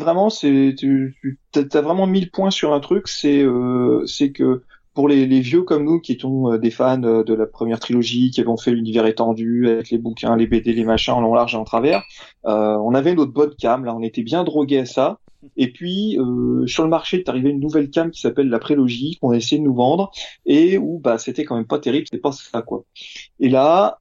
vraiment, 0.02 0.30
c'est 0.30 0.76
tu, 0.78 1.15
tu 1.22 1.40
t'as 1.52 1.82
vraiment 1.82 2.07
mis 2.07 2.22
le 2.22 2.30
point 2.30 2.52
sur 2.52 2.73
un 2.73 2.80
truc, 2.80 3.07
c'est 3.07 3.41
euh, 3.41 4.06
c'est 4.06 4.32
que 4.32 4.64
pour 4.94 5.07
les, 5.07 5.26
les 5.26 5.40
vieux 5.40 5.64
comme 5.64 5.86
nous 5.86 5.99
qui 5.99 6.14
étions 6.14 6.52
euh, 6.52 6.57
des 6.57 6.72
fans 6.72 7.02
euh, 7.03 7.23
de 7.23 7.34
la 7.34 7.45
première 7.45 7.80
trilogie, 7.80 8.32
qui 8.32 8.41
avons 8.41 8.57
fait 8.57 8.72
l'univers 8.72 9.06
étendu 9.06 9.69
avec 9.69 9.90
les 9.90 9.98
bouquins, 9.98 10.36
les 10.36 10.48
BD, 10.48 10.73
les 10.73 10.84
machins 10.84 11.14
en 11.14 11.22
long, 11.22 11.34
large 11.34 11.53
et 11.56 11.57
en 11.57 11.64
travers, 11.64 12.03
euh, 12.45 12.76
on 12.78 12.94
avait 12.94 13.14
notre 13.15 13.32
bonne 13.32 13.56
cam, 13.56 13.86
là, 13.86 13.95
on 13.95 14.02
était 14.02 14.23
bien 14.23 14.44
drogués 14.44 14.80
à 14.80 14.86
ça. 14.86 15.19
Et 15.57 15.72
puis 15.72 16.19
euh, 16.19 16.68
sur 16.68 16.84
le 16.84 16.90
marché 16.90 17.18
est 17.18 17.30
arrivé 17.30 17.49
une 17.49 17.60
nouvelle 17.60 17.90
cam 17.90 18.11
qui 18.11 18.22
s'appelle 18.22 18.49
la 18.49 18.60
prélogie 18.60 19.18
qu'on 19.19 19.32
a 19.32 19.38
essayé 19.38 19.57
de 19.57 19.65
nous 19.65 19.73
vendre 19.73 20.11
et 20.45 20.78
où 20.78 20.99
bah 20.99 21.18
c'était 21.18 21.45
quand 21.45 21.56
même 21.56 21.65
pas 21.65 21.80
terrible, 21.80 22.06
c'était 22.06 22.22
pas 22.22 22.32
ça 22.32 22.61
quoi. 22.61 22.84
Et 23.40 23.49
là, 23.49 24.01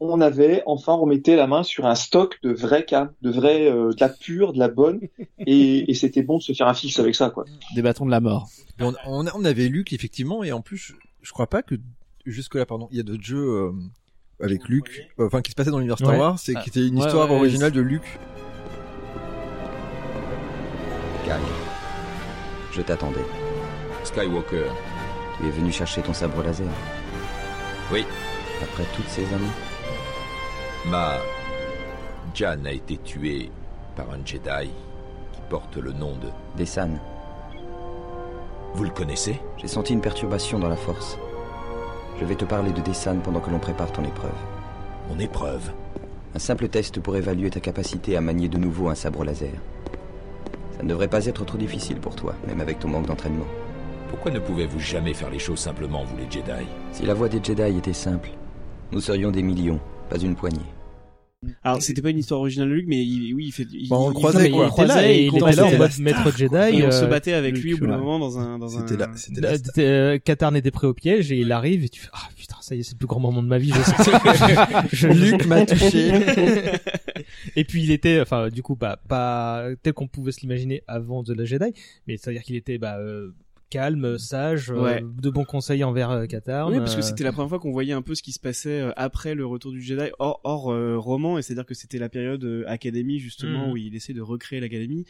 on 0.00 0.20
avait 0.20 0.62
enfin 0.66 0.94
remetté 0.94 1.34
la 1.34 1.46
main 1.46 1.62
sur 1.62 1.86
un 1.86 1.94
stock 1.94 2.38
de 2.42 2.52
vraies 2.52 2.84
cam, 2.84 3.12
de 3.22 3.30
vraies, 3.30 3.68
euh, 3.70 3.90
de 3.90 3.96
la 4.00 4.08
pure, 4.08 4.52
de 4.52 4.58
la 4.58 4.68
bonne, 4.68 5.00
et, 5.46 5.90
et 5.90 5.94
c'était 5.94 6.22
bon 6.22 6.38
de 6.38 6.42
se 6.42 6.52
faire 6.52 6.68
un 6.68 6.74
fixe 6.74 6.98
avec 7.00 7.14
ça 7.14 7.30
quoi. 7.30 7.44
Des 7.74 7.82
bâtons 7.82 8.06
de 8.06 8.10
la 8.10 8.20
mort. 8.20 8.48
On, 8.80 8.94
on, 9.06 9.26
on 9.34 9.44
avait 9.44 9.68
Luke 9.68 9.92
effectivement 9.92 10.44
et 10.44 10.52
en 10.52 10.60
plus 10.60 10.76
je, 10.76 10.92
je 11.22 11.32
crois 11.32 11.48
pas 11.48 11.62
que 11.62 11.74
jusque 12.26 12.54
là 12.54 12.64
pardon 12.66 12.88
il 12.92 12.96
y 12.96 13.00
a 13.00 13.02
d'autres 13.02 13.24
jeux 13.24 13.38
euh, 13.48 13.72
avec 14.40 14.68
Luke 14.68 15.08
euh, 15.18 15.26
enfin 15.26 15.42
qui 15.42 15.50
se 15.50 15.56
passaient 15.56 15.70
dans 15.72 15.78
l'univers 15.78 15.98
Star 15.98 16.10
Ouais. 16.10 16.18
Wars 16.18 16.38
c'est 16.38 16.54
Ah, 16.54 16.60
qui 16.62 16.68
était 16.68 16.86
une 16.86 16.98
ouais, 17.00 17.04
histoire 17.06 17.28
ouais, 17.28 17.36
originale 17.36 17.72
de 17.72 17.80
Luke 17.80 18.18
Gagne. 21.26 21.40
Je 22.72 22.82
t'attendais. 22.82 23.24
Skywalker. 24.04 24.70
Tu 25.40 25.46
es 25.46 25.50
venu 25.50 25.72
chercher 25.72 26.00
ton 26.02 26.12
sabre 26.12 26.42
laser. 26.42 26.66
Oui. 27.92 28.04
Après 28.62 28.84
toutes 28.96 29.08
ces 29.08 29.24
années. 29.26 29.44
Ma 30.86 31.16
Jan 32.34 32.64
a 32.64 32.72
été 32.72 32.96
tuée 32.98 33.50
par 33.96 34.10
un 34.10 34.24
Jedi 34.24 34.70
qui 35.32 35.40
porte 35.50 35.76
le 35.76 35.92
nom 35.92 36.12
de... 36.16 36.28
Dessan, 36.56 36.98
Vous 38.74 38.84
le 38.84 38.90
connaissez? 38.90 39.40
J'ai 39.56 39.68
senti 39.68 39.92
une 39.92 40.00
perturbation 40.00 40.58
dans 40.58 40.68
la 40.68 40.76
force. 40.76 41.18
Je 42.20 42.24
vais 42.24 42.36
te 42.36 42.44
parler 42.44 42.72
de 42.72 42.80
Dessan 42.80 43.20
pendant 43.22 43.40
que 43.40 43.50
l'on 43.50 43.58
prépare 43.58 43.92
ton 43.92 44.04
épreuve. 44.04 44.30
Mon 45.08 45.18
épreuve? 45.18 45.72
Un 46.34 46.38
simple 46.38 46.68
test 46.68 47.00
pour 47.00 47.16
évaluer 47.16 47.50
ta 47.50 47.60
capacité 47.60 48.16
à 48.16 48.20
manier 48.20 48.48
de 48.48 48.58
nouveau 48.58 48.88
un 48.88 48.94
sabre 48.94 49.24
laser. 49.24 49.50
Ça 50.76 50.82
ne 50.82 50.88
devrait 50.88 51.08
pas 51.08 51.26
être 51.26 51.44
trop 51.44 51.58
difficile 51.58 51.98
pour 51.98 52.14
toi, 52.14 52.34
même 52.46 52.60
avec 52.60 52.78
ton 52.78 52.88
manque 52.88 53.06
d'entraînement. 53.06 53.46
Pourquoi 54.10 54.30
ne 54.30 54.38
pouvez-vous 54.38 54.80
jamais 54.80 55.12
faire 55.12 55.30
les 55.30 55.38
choses 55.38 55.58
simplement, 55.58 56.04
vous 56.04 56.16
les 56.16 56.30
Jedi? 56.30 56.66
Si 56.92 57.04
la 57.04 57.14
voie 57.14 57.28
des 57.28 57.42
Jedi 57.42 57.76
était 57.76 57.92
simple, 57.92 58.30
nous 58.92 59.00
serions 59.00 59.30
des 59.30 59.42
millions, 59.42 59.80
pas 60.08 60.18
une 60.18 60.34
poignée. 60.34 60.58
Alors 61.62 61.80
c'était 61.80 62.02
pas 62.02 62.10
une 62.10 62.18
histoire 62.18 62.40
originale 62.40 62.68
de 62.68 62.74
Luke, 62.74 62.86
mais 62.88 63.00
il, 63.04 63.32
oui, 63.32 63.46
il 63.46 63.52
fait. 63.52 63.64
Il, 63.72 63.88
Bah, 63.88 63.96
on 64.00 64.08
le 64.08 64.14
il- 64.14 64.18
croisait, 64.18 64.50
quoi. 64.50 64.66
il 64.66 64.72
était 64.72 64.86
là 64.86 65.08
et 65.12 65.22
il 65.22 65.28
était 65.28 65.38
là 65.38 65.46
en 65.46 65.70
combattait. 65.70 65.78
mode 65.78 65.98
maître 66.00 66.36
Jedi. 66.36 66.78
Et 66.80 66.84
on 66.84 66.90
se 66.90 67.04
euh, 67.04 67.06
battait 67.06 67.32
avec 67.32 67.54
Luke, 67.54 67.62
lui 67.64 67.74
au 67.74 67.78
bout 67.78 67.86
d'un 67.86 67.98
moment 67.98 68.18
dans 68.18 68.40
un 68.40 68.58
dans 68.58 68.76
un. 68.76 68.80
c'était 68.80 68.96
là 68.96 69.10
c'était 69.14 69.40
là 69.40 69.50
euh, 69.52 69.58
euh, 70.14 70.18
Katarn 70.18 70.56
était 70.56 70.72
prêt 70.72 70.88
au 70.88 70.94
piège 70.94 71.30
et 71.30 71.36
il 71.38 71.52
arrive 71.52 71.84
et 71.84 71.88
tu 71.88 72.00
fais 72.00 72.08
ah 72.12 72.28
putain 72.36 72.56
ça 72.60 72.74
y 72.74 72.80
est 72.80 72.82
c'est 72.82 72.94
le 72.94 72.98
plus 72.98 73.06
grand 73.06 73.20
moment 73.20 73.40
de 73.44 73.46
ma 73.48 73.58
vie 73.58 73.70
je 73.72 73.80
sais 74.02 74.10
je, 74.92 75.06
Luke 75.08 75.46
m'a 75.46 75.64
touché 75.64 76.10
et 77.54 77.64
puis 77.64 77.84
il 77.84 77.92
était 77.92 78.20
enfin 78.20 78.48
du 78.48 78.62
coup 78.64 78.74
bah 78.74 78.98
pas 79.08 79.64
tel 79.84 79.92
qu'on 79.92 80.08
pouvait 80.08 80.32
se 80.32 80.40
l'imaginer 80.40 80.82
avant 80.88 81.22
de 81.22 81.34
la 81.34 81.44
Jedi 81.44 81.66
mais 82.08 82.16
c'est 82.16 82.30
à 82.30 82.32
dire 82.32 82.42
qu'il 82.42 82.56
était 82.56 82.78
bah 82.78 82.96
euh, 82.98 83.32
calme 83.70 84.18
sage 84.18 84.70
euh, 84.70 84.82
Ouais. 84.82 85.04
de 85.20 85.30
bons 85.30 85.44
conseils 85.44 85.84
envers 85.84 86.10
euh, 86.10 86.26
Katarn 86.26 86.72
Oui, 86.72 86.78
parce 86.78 86.94
que 86.94 87.00
euh, 87.00 87.02
c'était 87.02 87.24
la 87.24 87.32
première 87.32 87.48
fois 87.48 87.58
qu'on 87.58 87.70
voyait 87.72 87.92
un 87.92 88.02
peu 88.02 88.14
ce 88.14 88.22
qui 88.22 88.32
se 88.32 88.40
passait 88.40 88.80
euh, 88.80 88.92
après 88.96 89.34
le 89.34 89.44
retour 89.46 89.72
du 89.72 89.80
Jedi, 89.82 90.10
hors, 90.18 90.40
hors 90.44 90.72
euh, 90.72 90.96
roman, 90.98 91.38
et 91.38 91.42
c'est-à-dire 91.42 91.66
que 91.66 91.74
c'était 91.74 91.98
la 91.98 92.08
période 92.08 92.42
euh, 92.44 92.64
académie 92.66 93.18
justement 93.18 93.66
Mhm. 93.66 93.72
où 93.72 93.76
il 93.76 93.94
essaie 93.94 94.14
de 94.14 94.20
recréer 94.22 94.60
l'académie. 94.60 95.04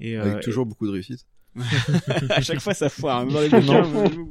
Et 0.00 0.16
euh, 0.16 0.22
avec 0.22 0.42
toujours 0.42 0.64
beaucoup 0.66 0.86
de 0.86 0.92
réussite 0.92 1.26
à 2.30 2.40
chaque 2.40 2.60
fois 2.60 2.74
ça 2.74 2.88
foire. 2.88 3.26
Même 3.26 3.34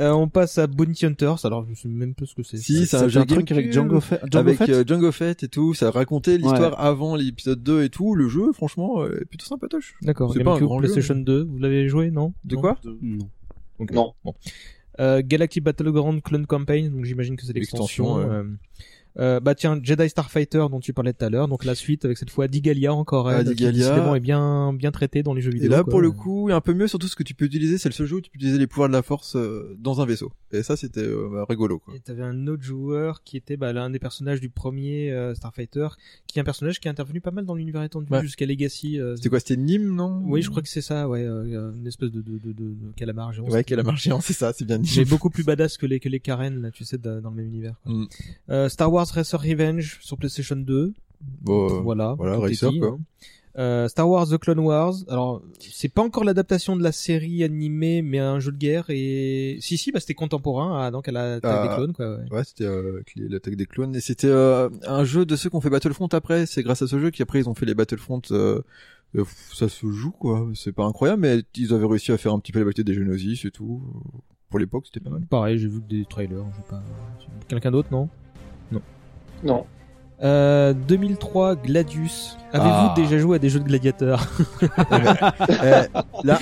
euh, 0.00 0.12
on 0.12 0.28
passe 0.28 0.58
à 0.58 0.66
Bounty 0.66 1.06
Hunters 1.06 1.44
alors 1.44 1.66
je 1.68 1.74
sais 1.74 1.88
même 1.88 2.14
pas 2.14 2.24
ce 2.26 2.34
que 2.34 2.42
c'est 2.42 2.56
si 2.56 2.86
c'est 2.86 2.96
un 2.96 3.08
jeu 3.08 3.20
un 3.20 3.26
truc 3.26 3.50
avec 3.50 3.72
Django 3.72 4.00
Fett. 4.00 4.20
Django 4.20 4.38
avec 4.38 4.58
Fett 4.58 4.68
euh, 4.70 4.84
Django 4.86 5.12
Fett 5.12 5.42
et 5.42 5.48
tout 5.48 5.74
ça 5.74 5.90
racontait 5.90 6.38
l'histoire 6.38 6.80
avant 6.80 7.16
l'épisode 7.16 7.62
2 7.62 7.82
et 7.84 7.88
tout 7.90 8.14
le 8.14 8.28
jeu 8.28 8.52
franchement 8.52 9.02
euh, 9.02 9.20
est 9.20 9.24
plutôt 9.24 9.46
sympatoche 9.46 9.96
d'accord 10.02 10.32
C'est 10.32 10.44
pas 10.44 10.54
un 10.54 10.60
grand 10.60 10.80
jeu, 10.80 10.88
PlayStation 10.88 11.16
2 11.16 11.44
vous 11.44 11.58
l'avez 11.58 11.88
joué 11.88 12.10
non 12.10 12.32
de 12.44 12.54
Non 12.54 12.60
quoi 12.60 12.78
Non. 13.02 13.28
Ok. 13.78 13.92
Non. 13.92 14.12
Bon. 14.24 14.34
Euh, 15.00 15.22
Galactic 15.24 15.62
Battleground 15.62 16.20
Clone 16.22 16.46
Campaign, 16.46 16.90
donc 16.90 17.04
j'imagine 17.04 17.36
que 17.36 17.44
c'est 17.46 17.52
l'extension. 17.52 18.18
Euh, 19.20 19.40
bah 19.40 19.54
tiens, 19.54 19.78
Jedi 19.82 20.08
Starfighter 20.08 20.66
dont 20.70 20.80
tu 20.80 20.92
parlais 20.92 21.12
tout 21.12 21.24
à 21.24 21.30
l'heure, 21.30 21.48
donc 21.48 21.64
la 21.64 21.74
suite 21.74 22.04
avec 22.04 22.18
cette 22.18 22.30
fois 22.30 22.46
Digalia 22.48 22.92
encore, 22.94 23.28
Ah, 23.28 23.42
Digalia. 23.42 23.72
décidément 23.90 24.14
est 24.14 24.20
bien 24.20 24.72
bien 24.72 24.90
traitée 24.92 25.22
dans 25.22 25.34
les 25.34 25.40
jeux 25.40 25.50
Et 25.50 25.54
vidéo. 25.54 25.70
là, 25.70 25.82
quoi. 25.82 25.90
pour 25.90 26.00
le 26.00 26.10
coup, 26.10 26.48
un 26.52 26.60
peu 26.60 26.72
mieux, 26.74 26.86
surtout 26.86 27.08
ce 27.08 27.16
que 27.16 27.22
tu 27.24 27.34
peux 27.34 27.46
utiliser, 27.46 27.78
c'est 27.78 27.88
le 27.88 27.94
seul 27.94 28.06
jeu 28.06 28.16
où 28.16 28.20
tu 28.20 28.30
peux 28.30 28.36
utiliser 28.36 28.58
les 28.58 28.66
pouvoirs 28.66 28.88
de 28.88 28.92
la 28.94 29.02
force 29.02 29.34
euh, 29.36 29.76
dans 29.80 30.00
un 30.00 30.06
vaisseau. 30.06 30.32
Et 30.52 30.62
ça, 30.62 30.76
c'était 30.76 31.00
euh, 31.02 31.28
bah, 31.32 31.44
rigolo, 31.48 31.78
quoi. 31.78 31.94
Et 31.94 32.00
t'avais 32.00 32.22
un 32.22 32.46
autre 32.46 32.62
joueur 32.62 33.22
qui 33.22 33.36
était 33.36 33.56
bah, 33.56 33.72
l'un 33.72 33.90
des 33.90 33.98
personnages 33.98 34.40
du 34.40 34.48
premier 34.48 35.10
euh, 35.12 35.34
Starfighter, 35.34 35.88
qui 36.26 36.38
est 36.38 36.42
un 36.42 36.44
personnage 36.44 36.80
qui 36.80 36.88
est 36.88 36.90
intervenu 36.90 37.20
pas 37.20 37.30
mal 37.32 37.44
dans 37.44 37.54
l'univers 37.54 37.82
étendu 37.82 38.06
Ouais. 38.12 38.22
jusqu'à 38.22 38.46
Legacy. 38.46 38.98
euh, 39.00 39.16
C'était 39.16 39.28
quoi 39.28 39.40
C'était 39.40 39.56
Nîmes, 39.56 39.94
non 39.94 40.22
Oui, 40.24 40.42
je 40.42 40.48
crois 40.50 40.62
que 40.62 40.68
c'est 40.68 40.80
ça, 40.80 41.08
ouais, 41.08 41.22
euh, 41.24 41.72
une 41.76 41.86
espèce 41.86 42.10
de, 42.10 42.22
de, 42.22 42.38
de, 42.38 42.52
de, 42.52 42.64
de 42.70 42.92
calamar 42.96 43.32
géant. 43.32 43.48
Ouais, 43.48 43.64
a 43.72 43.82
marché, 43.82 44.10
c'est 44.22 44.32
ça, 44.32 44.52
c'est 44.52 44.64
bien 44.64 44.78
dit. 44.78 44.94
Mais 44.96 45.04
beaucoup 45.04 45.28
plus 45.30 45.44
badass 45.44 45.76
que 45.76 45.86
les 45.86 46.00
que 46.00 46.08
les 46.08 46.20
Karen 46.20 46.62
là, 46.62 46.70
tu 46.70 46.84
sais, 46.84 46.98
dans 46.98 47.20
dans 47.20 47.30
le 47.30 47.36
même 47.36 47.46
univers. 47.46 47.74
quoi. 47.84 47.92
Mm. 47.92 48.08
Euh, 48.50 48.68
Star 48.68 48.92
Wars 48.92 49.07
Racer 49.12 49.40
Revenge 49.40 49.98
sur 50.00 50.16
PlayStation 50.16 50.56
2. 50.56 50.92
Bon, 51.42 51.66
euh, 51.68 51.80
voilà, 51.80 52.14
Racer, 52.18 52.70
quoi. 52.78 52.98
Euh, 53.58 53.88
Star 53.88 54.08
Wars 54.08 54.28
The 54.28 54.38
Clone 54.38 54.60
Wars. 54.60 54.94
Alors, 55.08 55.42
c'est 55.58 55.88
pas 55.88 56.02
encore 56.02 56.22
l'adaptation 56.22 56.76
de 56.76 56.82
la 56.82 56.92
série 56.92 57.42
animée, 57.42 58.02
mais 58.02 58.20
un 58.20 58.38
jeu 58.38 58.52
de 58.52 58.56
guerre. 58.56 58.84
Et 58.88 59.58
si, 59.60 59.76
si, 59.76 59.90
bah 59.90 59.98
c'était 59.98 60.14
contemporain, 60.14 60.80
ah, 60.80 60.90
donc 60.92 61.08
à 61.08 61.12
la 61.12 61.34
attaque 61.34 61.58
Ah. 61.64 61.68
des 61.68 61.74
clones, 61.74 61.92
quoi. 61.92 62.18
Ouais. 62.18 62.30
Ouais, 62.30 62.44
c'était 62.44 62.66
euh, 62.66 63.02
l'attaque 63.16 63.56
des 63.56 63.66
clones. 63.66 63.96
Et 63.96 64.00
c'était 64.00 64.28
euh, 64.28 64.68
un 64.86 65.02
jeu 65.02 65.26
de 65.26 65.34
ceux 65.34 65.50
qui 65.50 65.56
ont 65.56 65.60
fait 65.60 65.70
Battlefront 65.70 66.06
après. 66.06 66.46
C'est 66.46 66.62
grâce 66.62 66.82
à 66.82 66.86
ce 66.86 67.00
jeu 67.00 67.10
qu'après 67.10 67.40
ils 67.40 67.48
ont 67.48 67.54
fait 67.54 67.66
les 67.66 67.74
Battlefront. 67.74 68.20
Ça 68.24 69.68
se 69.68 69.90
joue, 69.90 70.12
quoi. 70.12 70.48
C'est 70.54 70.72
pas 70.72 70.84
incroyable, 70.84 71.22
mais 71.22 71.42
ils 71.56 71.74
avaient 71.74 71.86
réussi 71.86 72.12
à 72.12 72.18
faire 72.18 72.34
un 72.34 72.38
petit 72.38 72.52
peu 72.52 72.60
la 72.60 72.66
bataille 72.66 72.84
des 72.84 72.94
Geonosis 72.94 73.44
et 73.44 73.50
tout. 73.50 73.82
Pour 74.50 74.60
l'époque, 74.60 74.84
c'était 74.86 75.00
pas 75.00 75.10
mal. 75.10 75.26
Pareil, 75.26 75.58
j'ai 75.58 75.66
vu 75.66 75.80
des 75.80 76.04
trailers. 76.04 76.44
Pas... 76.70 76.82
Quelqu'un 77.48 77.70
d'autre, 77.72 77.88
non? 77.90 78.08
Non. 79.42 79.66
Euh, 80.22 80.72
2003 80.72 81.56
Gladius. 81.56 82.36
Avez-vous 82.50 82.70
Ah. 82.72 82.94
déjà 82.96 83.18
joué 83.18 83.36
à 83.36 83.38
des 83.38 83.50
jeux 83.50 83.60
de 83.60 83.64
gladiateurs 83.66 84.26
Euh, 85.62 85.82
là, 86.24 86.38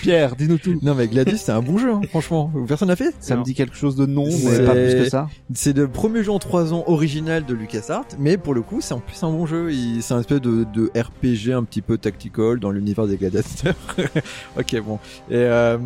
Pierre, 0.00 0.36
dis-nous 0.36 0.56
tout. 0.58 0.78
non 0.82 0.94
mais 0.94 1.06
Gladius, 1.06 1.40
c'est 1.42 1.52
un 1.52 1.60
bon 1.60 1.76
jeu, 1.76 1.92
hein, 1.92 2.00
franchement. 2.08 2.50
Personne 2.66 2.88
n'a 2.88 2.96
fait 2.96 3.14
Ça 3.20 3.36
me 3.36 3.42
dit 3.44 3.52
quelque 3.54 3.76
chose 3.76 3.94
de 3.96 4.06
non, 4.06 4.24
C'est- 4.30 4.60
mais 4.60 4.66
pas 4.66 4.72
plus 4.72 4.94
que 4.94 5.08
ça. 5.08 5.28
C'est 5.52 5.76
le 5.76 5.86
premier 5.88 6.22
jeu 6.24 6.32
en 6.32 6.38
3 6.38 6.72
ans 6.72 6.84
original 6.86 7.44
de 7.44 7.52
LucasArts, 7.54 8.06
mais 8.18 8.38
pour 8.38 8.54
le 8.54 8.62
coup, 8.62 8.80
c'est 8.80 8.94
en 8.94 9.00
plus 9.00 9.22
un 9.22 9.30
bon 9.30 9.44
jeu. 9.44 9.70
C'est 10.00 10.14
un 10.14 10.20
espèce 10.20 10.40
de, 10.40 10.64
de 10.72 10.90
RPG 10.98 11.52
un 11.52 11.64
petit 11.64 11.82
peu 11.82 11.98
tactical 11.98 12.58
dans 12.58 12.70
l'univers 12.70 13.06
des 13.06 13.16
gladiateurs. 13.18 13.74
ok, 14.58 14.80
bon. 14.82 14.98
Et, 15.28 15.34
euh, 15.34 15.76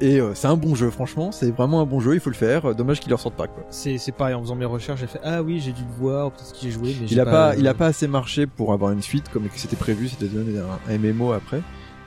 et 0.00 0.20
euh, 0.20 0.30
c'est 0.34 0.46
un 0.48 0.56
bon 0.56 0.74
jeu, 0.76 0.90
franchement. 0.90 1.32
C'est 1.32 1.50
vraiment 1.50 1.80
un 1.80 1.86
bon 1.86 1.98
jeu, 2.00 2.14
il 2.14 2.20
faut 2.20 2.30
le 2.30 2.36
faire. 2.36 2.72
Dommage 2.74 3.00
qu'il 3.00 3.10
ne 3.10 3.14
ressorte 3.16 3.34
pas, 3.34 3.48
quoi. 3.48 3.64
C'est 3.70 3.98
c'est 3.98 4.12
pareil, 4.12 4.34
en 4.34 4.42
faisant 4.42 4.54
mes 4.54 4.64
recherches, 4.64 5.00
j'ai 5.00 5.06
fait 5.08 5.20
ah 5.24 5.42
oui, 5.42 5.60
j'ai 5.60 5.72
dû 5.72 5.82
le 5.82 6.04
voir, 6.04 6.30
peut-être 6.30 6.52
que 6.52 6.58
j'ai 6.62 6.70
joué, 6.78 6.96
mais 7.00 7.06
j'ai 7.06 7.14
Il 7.14 7.20
a 7.20 7.24
pas, 7.24 7.50
euh, 7.50 7.56
il 7.58 7.68
a 7.68 7.74
pas 7.74 7.86
assez 7.86 8.08
marché 8.08 8.46
pour 8.46 8.72
avoir 8.72 8.92
une 8.92 9.02
suite 9.02 9.28
comme 9.28 9.48
c'était 9.54 9.76
prévu, 9.76 10.08
c'était 10.08 10.26
donné 10.26 10.58
un, 10.58 10.98
MMO 10.98 11.32
après. 11.32 11.62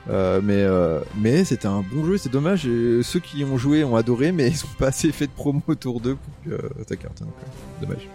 Euh, 0.10 0.41
mais 0.43 0.64
euh, 0.64 0.99
mais 1.15 1.43
c'était 1.43 1.68
un 1.68 1.81
bon 1.81 2.03
jeu, 2.06 2.18
c'est 2.18 2.31
dommage. 2.31 2.65
et 2.65 3.03
ceux 3.03 3.19
qui 3.19 3.43
ont 3.43 3.57
joué 3.57 3.84
ont 3.84 3.95
adoré, 3.95 4.31
mais 4.31 4.49
ils 4.49 4.64
ont 4.64 4.77
pas 4.80 4.88
assez 4.88 5.11
fait 5.11 5.27
de 5.27 5.31
promo 5.31 5.61
autour 5.68 5.99
d'eux 5.99 6.15
pour 6.15 6.34
que 6.43 6.61
euh, 6.61 6.69
ça 6.88 6.95
cartonne. 6.95 7.27
quoi. 7.27 7.88
Dommage. 7.88 8.07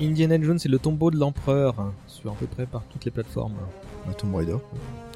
Indiana 0.00 0.40
Jones 0.40 0.58
et 0.62 0.68
le 0.68 0.78
tombeau 0.78 1.10
de 1.10 1.18
l'empereur 1.18 1.78
hein, 1.78 1.92
sur 2.06 2.30
à 2.30 2.34
peu 2.34 2.46
près 2.46 2.66
par 2.66 2.82
toutes 2.90 3.04
les 3.04 3.10
plateformes. 3.10 3.54
Bah, 4.06 4.14
Tomb 4.14 4.34
Raider. 4.34 4.56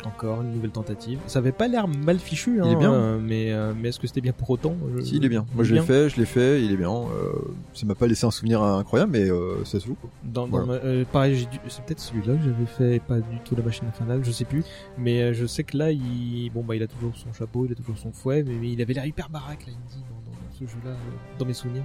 Encore 0.04 0.40
une 0.42 0.52
nouvelle 0.52 0.70
tentative. 0.70 1.18
Ça 1.26 1.38
avait 1.40 1.52
pas 1.52 1.68
l'air 1.68 1.86
mal 1.88 2.18
fichu, 2.18 2.60
hein, 2.60 2.64
Il 2.66 2.72
est 2.72 2.76
bien. 2.76 2.92
euh, 2.92 3.18
mais 3.20 3.52
euh, 3.52 3.72
mais 3.76 3.88
est-ce 3.90 4.00
que 4.00 4.06
c'était 4.06 4.20
bien 4.20 4.32
pour 4.32 4.48
autant? 4.50 4.74
Je- 4.96 5.02
Si, 5.02 5.16
il 5.16 5.24
est 5.24 5.28
bien. 5.28 5.44
Moi, 5.54 5.64
je 5.64 5.74
l'ai 5.74 5.80
fait, 5.82 6.08
je 6.08 6.16
l'ai 6.16 6.24
fait, 6.26 6.62
il 6.62 6.72
est 6.72 6.76
bien. 6.76 6.90
Euh, 6.90 7.32
ça 7.74 7.84
m'a 7.86 7.94
pas 7.94 8.06
laissé 8.06 8.24
un 8.26 8.30
souvenir 8.30 8.62
incroyable, 8.62 9.12
mais 9.12 9.30
euh, 9.30 9.64
ça 9.64 9.78
se 9.80 9.86
joue. 9.86 9.94
Quoi. 9.94 10.10
Dans, 10.24 10.46
dans 10.48 10.64
Voilà. 10.64 10.82
ma- 10.82 11.04
pareil, 11.04 11.34
j'ai 11.36 11.46
dû- 11.46 11.58
c'est 11.68 11.84
peut-être 11.84 12.00
celui-là 12.00 12.34
que 12.34 12.42
j'avais 12.44 12.66
fait, 12.66 12.96
et 12.96 13.00
pas 13.00 13.16
du 13.20 13.38
tout 13.44 13.54
la 13.56 13.62
machine 13.62 13.86
infernale, 13.88 14.20
je 14.24 14.30
sais 14.30 14.44
plus. 14.44 14.64
Mais 14.98 15.34
je 15.34 15.46
sais 15.46 15.64
que 15.64 15.76
là, 15.76 15.90
il, 15.90 16.50
bon 16.54 16.62
bah, 16.62 16.76
il 16.76 16.82
a 16.82 16.86
toujours 16.86 17.12
son 17.16 17.32
chapeau, 17.32 17.66
il 17.66 17.72
a 17.72 17.74
toujours 17.74 17.98
son 17.98 18.12
fouet, 18.12 18.42
mais, 18.42 18.54
mais 18.60 18.70
il 18.72 18.80
avait 18.82 18.94
l'air 18.94 19.04
hyper 19.06 19.28
baraque 19.28 19.66
là, 19.66 19.72
il 19.72 19.92
dit, 19.92 20.04
dans, 20.08 20.30
dans 20.32 20.38
ce 20.52 20.64
jeu-là, 20.64 20.96
dans 21.38 21.44
mes 21.46 21.52
souvenirs. 21.54 21.82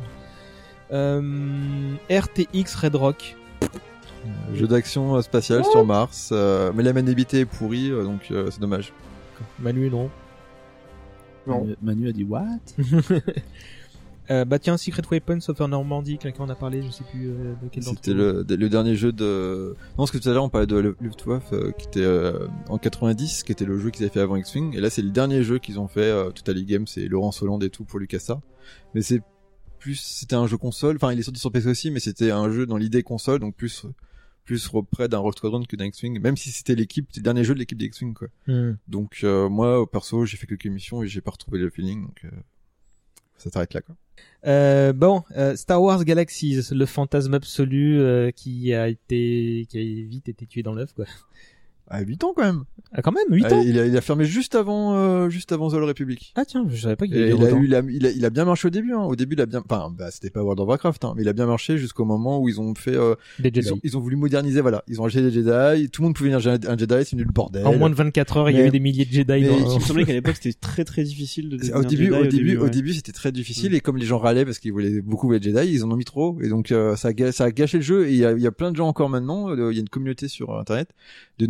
RTX 2.09 2.75
Red 2.75 2.95
Rock. 2.95 3.35
Jeu 4.53 4.67
d'action 4.67 5.15
euh, 5.15 5.21
spatial 5.21 5.63
sur 5.65 5.85
Mars, 5.85 6.29
euh, 6.31 6.71
mais 6.75 6.83
la 6.83 6.93
maniabilité 6.93 7.39
est 7.41 7.45
pourrie, 7.45 7.91
euh, 7.91 8.03
donc 8.03 8.27
euh, 8.31 8.49
c'est 8.51 8.59
dommage. 8.61 8.93
Manu, 9.59 9.89
non. 9.89 10.09
Non. 11.47 11.67
Manu- 11.81 12.09
a 12.09 12.11
dit 12.11 12.23
what? 12.23 12.45
Euh, 14.31 14.43
bah 14.43 14.57
tiens, 14.57 14.75
Secret 14.75 15.03
Weapons 15.11 15.37
of 15.49 15.59
Normandie, 15.59 16.17
quelqu'un 16.17 16.45
en 16.45 16.49
a 16.49 16.55
parlé, 16.55 16.81
je 16.81 16.89
sais 16.89 17.03
plus 17.11 17.27
euh, 17.29 17.53
de 17.61 17.69
quel 17.71 17.83
C'était 17.83 18.11
le, 18.15 18.43
le 18.49 18.69
dernier 18.69 18.95
jeu 18.95 19.11
de. 19.11 19.75
Non, 19.91 19.95
parce 19.97 20.09
que 20.09 20.17
tout 20.17 20.27
à 20.27 20.33
l'heure 20.33 20.43
on 20.43 20.49
parlait 20.49 20.65
de 20.65 20.95
Luftwaffe 20.99 21.53
euh, 21.53 21.69
qui 21.73 21.85
était 21.85 21.99
euh, 22.01 22.47
en 22.67 22.79
90, 22.79 23.43
qui 23.43 23.51
était 23.51 23.65
le 23.65 23.77
jeu 23.77 23.91
qu'ils 23.91 24.03
avaient 24.03 24.11
fait 24.13 24.21
avant 24.21 24.35
X-Wing, 24.35 24.75
et 24.75 24.81
là 24.81 24.89
c'est 24.89 25.03
le 25.03 25.11
dernier 25.11 25.43
jeu 25.43 25.59
qu'ils 25.59 25.79
ont 25.79 25.87
fait. 25.87 26.09
Euh, 26.09 26.31
Total 26.31 26.59
Game, 26.65 26.87
c'est 26.87 27.07
Laurence 27.07 27.43
Hollande 27.43 27.63
et 27.63 27.69
tout 27.69 27.83
pour 27.83 27.99
LucasArts. 27.99 28.41
Mais 28.95 29.03
c'est 29.03 29.21
plus, 29.77 29.93
c'était 29.93 30.35
un 30.35 30.47
jeu 30.47 30.57
console. 30.57 30.95
Enfin, 30.95 31.13
il 31.13 31.19
est 31.19 31.23
sorti 31.23 31.39
sur 31.39 31.51
PC 31.51 31.67
aussi, 31.69 31.91
mais 31.91 31.99
c'était 31.99 32.31
un 32.31 32.49
jeu 32.49 32.65
dans 32.65 32.77
l'idée 32.77 33.03
console, 33.03 33.39
donc 33.39 33.53
plus 33.55 33.85
plus 34.45 34.69
près 34.91 35.07
d'un 35.09 35.17
Rogue 35.17 35.35
Squadron 35.35 35.63
que 35.63 35.75
d'un 35.75 35.85
X-Wing. 35.85 36.19
Même 36.19 36.37
si 36.37 36.51
c'était 36.51 36.75
l'équipe, 36.75 37.07
c'était 37.09 37.19
le 37.19 37.23
dernier 37.23 37.43
jeu 37.43 37.53
de 37.53 37.59
l'équipe 37.59 37.77
d'X-Wing 37.77 38.13
quoi. 38.13 38.27
Hmm. 38.47 38.77
Donc 38.87 39.19
euh, 39.23 39.49
moi, 39.49 39.79
au 39.79 39.85
perso, 39.85 40.25
j'ai 40.25 40.37
fait 40.37 40.47
quelques 40.47 40.67
missions 40.67 41.03
et 41.03 41.07
j'ai 41.07 41.21
pas 41.21 41.31
retrouvé 41.31 41.59
le 41.59 41.69
feeling, 41.69 42.05
donc 42.05 42.21
euh, 42.25 42.29
ça 43.37 43.49
s'arrête 43.49 43.73
là 43.73 43.81
quoi. 43.81 43.95
Euh, 44.45 44.93
bon, 44.93 45.23
euh, 45.35 45.55
Star 45.55 45.81
Wars 45.81 46.05
Galaxies, 46.05 46.69
le 46.71 46.85
fantasme 46.85 47.33
absolu 47.33 47.99
euh, 47.99 48.31
qui 48.31 48.73
a 48.73 48.87
été, 48.87 49.65
qui 49.69 49.77
a 49.77 50.07
vite 50.07 50.29
été 50.29 50.45
tué 50.45 50.61
dans 50.61 50.73
l'œuf, 50.73 50.93
quoi. 50.93 51.05
À 51.87 52.01
8 52.01 52.23
ans 52.23 52.33
quand 52.35 52.43
même. 52.43 52.63
Ah, 52.93 53.01
quand 53.01 53.11
même, 53.11 53.25
8 53.29 53.45
Ah, 53.49 53.53
ans. 53.55 53.63
il, 53.65 53.77
a, 53.77 53.85
il 53.85 53.95
a 53.95 54.01
fermé 54.01 54.25
juste 54.25 54.55
avant, 54.55 54.95
euh, 54.95 55.29
juste 55.29 55.51
avant 55.51 55.69
The 55.69 55.73
Old 55.75 55.83
Republic. 55.87 56.31
Ah 56.35 56.45
tiens, 56.45 56.65
je 56.69 56.81
savais 56.81 56.95
pas 56.95 57.05
qu'il 57.05 57.15
avait 57.17 57.27
il 57.29 57.33
a, 57.33 57.35
autant. 57.47 57.57
eu 57.61 57.67
la- 57.67 57.81
il, 57.89 58.05
a, 58.07 58.11
il 58.11 58.25
a 58.25 58.29
bien 58.29 58.45
marché 58.45 58.67
au 58.67 58.71
début. 58.71 58.93
Hein. 58.93 59.03
Au 59.03 59.15
début, 59.15 59.35
il 59.35 59.41
a 59.41 59.45
bien, 59.45 59.61
enfin, 59.67 59.93
bah, 59.95 60.09
c'était 60.11 60.29
pas 60.29 60.41
World 60.41 60.59
of 60.61 60.67
Warcraft, 60.67 61.03
hein, 61.05 61.13
mais 61.15 61.21
il 61.23 61.27
a 61.27 61.33
bien 61.33 61.45
marché 61.45 61.77
jusqu'au 61.77 62.05
moment 62.05 62.39
où 62.41 62.49
ils 62.49 62.59
ont 62.59 62.73
fait, 62.73 62.95
euh, 62.95 63.15
Des 63.39 63.51
Jedi. 63.53 63.59
ils, 63.67 63.73
ont, 63.73 63.79
ils 63.83 63.97
ont 63.97 63.99
voulu 63.99 64.15
moderniser. 64.15 64.61
Voilà, 64.61 64.83
ils 64.87 64.99
ont 65.01 65.05
acheté 65.05 65.21
des 65.21 65.31
Jedi. 65.31 65.89
Tout 65.89 66.01
le 66.01 66.07
monde 66.07 66.15
pouvait 66.15 66.29
venir 66.31 66.39
un 66.69 66.77
Jedi, 66.77 66.95
c'est 67.05 67.15
nul 67.15 67.25
le 67.27 67.31
bordel. 67.33 67.65
En 67.67 67.75
moins 67.77 67.89
de 67.89 67.95
24 67.95 68.37
heures, 68.37 68.49
il 68.49 68.55
y 68.55 68.59
a 68.59 68.61
Mais- 68.63 68.67
eu 68.69 68.71
des 68.71 68.79
milliers 68.79 69.05
de 69.05 69.11
Jedi. 69.11 69.31
mais- 69.41 69.47
dans- 69.47 69.69
Il 69.71 69.75
me 69.75 69.79
semblait 69.81 70.05
qu'à 70.05 70.13
l'époque 70.13 70.35
c'était 70.41 70.57
très 70.59 70.85
très 70.85 71.03
difficile 71.03 71.49
de 71.49 71.57
devenir 71.57 71.75
Au 71.75 71.83
début, 71.83 72.05
Jedi 72.05 72.17
au 72.17 72.25
début, 72.25 72.57
au 72.57 72.63
ouais. 72.63 72.69
début, 72.69 72.93
c'était 72.93 73.11
très 73.11 73.31
difficile 73.31 73.75
et 73.75 73.79
comme 73.81 73.97
les 73.97 74.05
gens 74.05 74.17
râlaient 74.17 74.45
parce 74.45 74.59
qu'ils 74.59 74.71
voulaient 74.71 75.01
beaucoup 75.01 75.31
les 75.31 75.41
Jedi, 75.41 75.71
ils 75.71 75.83
en 75.83 75.91
ont 75.91 75.95
mis 75.97 76.05
trop 76.05 76.37
et 76.41 76.47
donc 76.49 76.71
euh, 76.71 76.95
ça, 76.95 77.09
a, 77.09 77.31
ça 77.31 77.43
a 77.45 77.51
gâché 77.51 77.77
le 77.77 77.83
jeu. 77.83 78.07
Et 78.07 78.11
il 78.13 78.17
y 78.17 78.25
a, 78.25 78.31
y 78.31 78.47
a 78.47 78.51
plein 78.51 78.71
de 78.71 78.75
gens 78.77 78.87
encore 78.87 79.09
maintenant. 79.09 79.49
euh, 79.49 79.71
Il 79.71 79.75
y 79.75 79.79
a 79.79 79.81
une 79.81 79.89
communauté 79.89 80.27
sur 80.27 80.57
Internet 80.57 80.89
de 81.37 81.45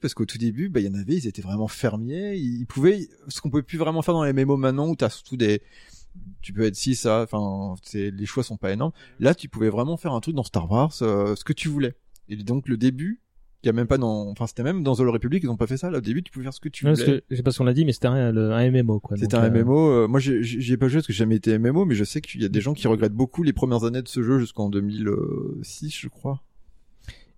parce 0.00 0.14
qu'au 0.14 0.26
tout 0.26 0.38
début, 0.38 0.68
bah, 0.68 0.80
il 0.80 0.86
y 0.86 0.88
en 0.88 0.94
avait, 0.94 1.14
ils 1.14 1.26
étaient 1.26 1.42
vraiment 1.42 1.68
fermiers. 1.68 2.36
Ils, 2.36 2.60
ils 2.60 2.66
pouvaient, 2.66 3.08
ce 3.28 3.40
qu'on 3.40 3.50
peut 3.50 3.62
plus 3.62 3.78
vraiment 3.78 4.02
faire 4.02 4.14
dans 4.14 4.24
les 4.24 4.32
MMO 4.32 4.56
maintenant 4.56 4.88
où 4.88 4.96
t'as 4.96 5.10
surtout 5.10 5.36
des 5.36 5.62
tu 6.40 6.52
peux 6.52 6.62
être 6.62 6.74
6 6.74 6.96
ça 6.96 7.22
enfin 7.22 7.74
les 7.94 8.26
choix 8.26 8.42
sont 8.42 8.56
pas 8.56 8.72
énormes 8.72 8.92
là 9.20 9.34
tu 9.34 9.48
pouvais 9.48 9.68
vraiment 9.68 9.96
faire 9.96 10.12
un 10.12 10.20
truc 10.20 10.34
dans 10.34 10.42
Star 10.42 10.70
Wars 10.70 10.92
euh, 11.02 11.36
ce 11.36 11.44
que 11.44 11.52
tu 11.52 11.68
voulais 11.68 11.94
et 12.28 12.36
donc 12.36 12.68
le 12.68 12.76
début 12.76 13.20
il 13.62 13.66
y 13.66 13.70
a 13.70 13.72
même 13.72 13.86
pas 13.86 13.98
dans 13.98 14.28
enfin 14.28 14.46
c'était 14.46 14.62
même 14.62 14.82
dans 14.82 14.94
The 14.94 15.00
Republic 15.00 15.42
ils 15.42 15.50
ont 15.50 15.56
pas 15.56 15.66
fait 15.66 15.76
ça 15.76 15.90
là 15.90 15.98
au 15.98 16.00
début 16.00 16.22
tu 16.22 16.30
pouvais 16.30 16.44
faire 16.44 16.54
ce 16.54 16.60
que 16.60 16.68
tu 16.68 16.86
voulais 16.86 17.22
je 17.28 17.36
sais 17.36 17.42
pas 17.42 17.50
si 17.50 17.60
on 17.60 17.64
l'a 17.64 17.74
dit, 17.74 17.84
mais 17.84 17.92
c'était 17.92 18.06
un, 18.06 18.32
MMO, 18.70 19.00
quoi. 19.00 19.16
c'était 19.16 19.34
un 19.34 19.52
euh, 19.52 19.64
MMO. 19.64 19.90
euh, 19.90 20.08
moi, 20.08 20.20
j'ai 20.20 20.76
pas 20.76 20.88
joué 20.88 20.98
parce 20.98 21.06
que 21.06 21.12
j'ai 21.12 21.18
jamais 21.18 21.36
été 21.36 21.58
MMO, 21.58 21.84
mais 21.84 21.94
je 21.94 22.04
sais 22.04 22.20
qu'il 22.20 22.40
y 22.40 22.44
a 22.44 22.48
des 22.48 22.60
gens 22.60 22.72
qui 22.72 22.86
regrettent 22.86 23.14
beaucoup 23.14 23.42
les 23.42 23.52
premières 23.52 23.84
années 23.84 24.02
de 24.02 24.08
ce 24.08 24.22
jeu 24.22 24.38
jusqu'en 24.38 24.70
2006, 24.70 25.96
je 25.96 26.08
crois. 26.08 26.42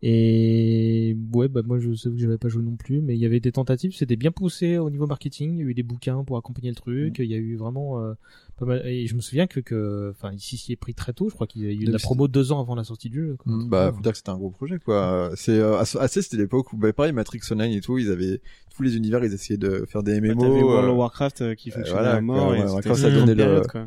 Et 0.02 1.14
ouais, 1.34 1.48
bah 1.48 1.60
moi 1.64 1.78
je 1.78 1.92
sais 1.94 2.08
que 2.10 2.16
j'avais 2.16 2.38
pas 2.38 2.48
joué 2.48 2.62
non 2.62 2.76
plus, 2.76 3.00
mais 3.02 3.14
il 3.14 3.20
y 3.20 3.26
avait 3.26 3.40
des 3.40 3.52
tentatives, 3.52 3.94
c'était 3.94 4.16
bien 4.16 4.30
poussé 4.30 4.78
au 4.78 4.88
niveau 4.88 5.06
marketing, 5.06 5.56
il 5.56 5.58
y 5.58 5.62
a 5.62 5.64
eu 5.70 5.74
des 5.74 5.82
bouquins 5.82 6.24
pour 6.24 6.38
accompagner 6.38 6.70
le 6.70 6.74
truc, 6.74 7.18
il 7.18 7.26
y 7.26 7.34
a 7.34 7.38
eu 7.38 7.56
vraiment 7.56 8.00
euh, 8.02 8.14
pas 8.56 8.64
mal. 8.64 8.86
Et 8.86 9.06
je 9.06 9.14
me 9.14 9.20
souviens 9.20 9.46
que, 9.46 9.60
que 9.60 10.10
enfin 10.10 10.32
ici 10.32 10.56
s'y 10.56 10.72
est 10.72 10.76
pris 10.76 10.94
très 10.94 11.12
tôt, 11.12 11.28
je 11.28 11.34
crois 11.34 11.46
qu'il 11.46 11.62
y 11.62 11.66
a 11.66 11.70
eu 11.72 11.84
de 11.84 11.92
la 11.92 11.98
promo 11.98 12.28
deux 12.28 12.50
ans 12.50 12.60
avant 12.60 12.74
la 12.74 12.84
sortie 12.84 13.10
du 13.10 13.26
jeu. 13.26 13.36
quoi. 13.36 13.52
Mm, 13.52 13.68
Bah, 13.68 13.92
faut 13.94 14.00
dire 14.00 14.12
que 14.12 14.18
c'était 14.18 14.30
un 14.30 14.38
gros 14.38 14.50
projet, 14.50 14.78
quoi. 14.78 15.32
C'est 15.36 15.58
euh, 15.58 15.76
assez, 15.78 16.22
c'était 16.22 16.38
l'époque 16.38 16.72
où, 16.72 16.78
bah, 16.78 16.92
pareil, 16.94 17.12
Matrix 17.12 17.40
Online 17.50 17.72
et 17.72 17.80
tout, 17.82 17.98
ils 17.98 18.10
avaient 18.10 18.40
tous 18.74 18.82
les 18.82 18.96
univers, 18.96 19.22
ils 19.22 19.34
essayaient 19.34 19.58
de 19.58 19.84
faire 19.86 20.02
des 20.02 20.18
MMO. 20.20 20.34
Bah, 20.34 20.40
T'avais 20.48 20.62
World 20.62 20.88
euh, 20.88 20.92
of 20.92 20.96
Warcraft 20.98 21.42
euh, 21.42 21.54
qui 21.54 21.70
fonctionnait 21.70 21.98
voilà, 21.98 22.16
à 22.16 22.20
mort 22.22 22.46
quoi, 22.46 22.56
et 22.56 22.60
ouais, 22.60 22.66
Warcraft, 22.70 23.00
ça 23.02 23.10
donnait 23.10 23.34
le- 23.34 23.44
période, 23.44 23.66
quoi. 23.66 23.86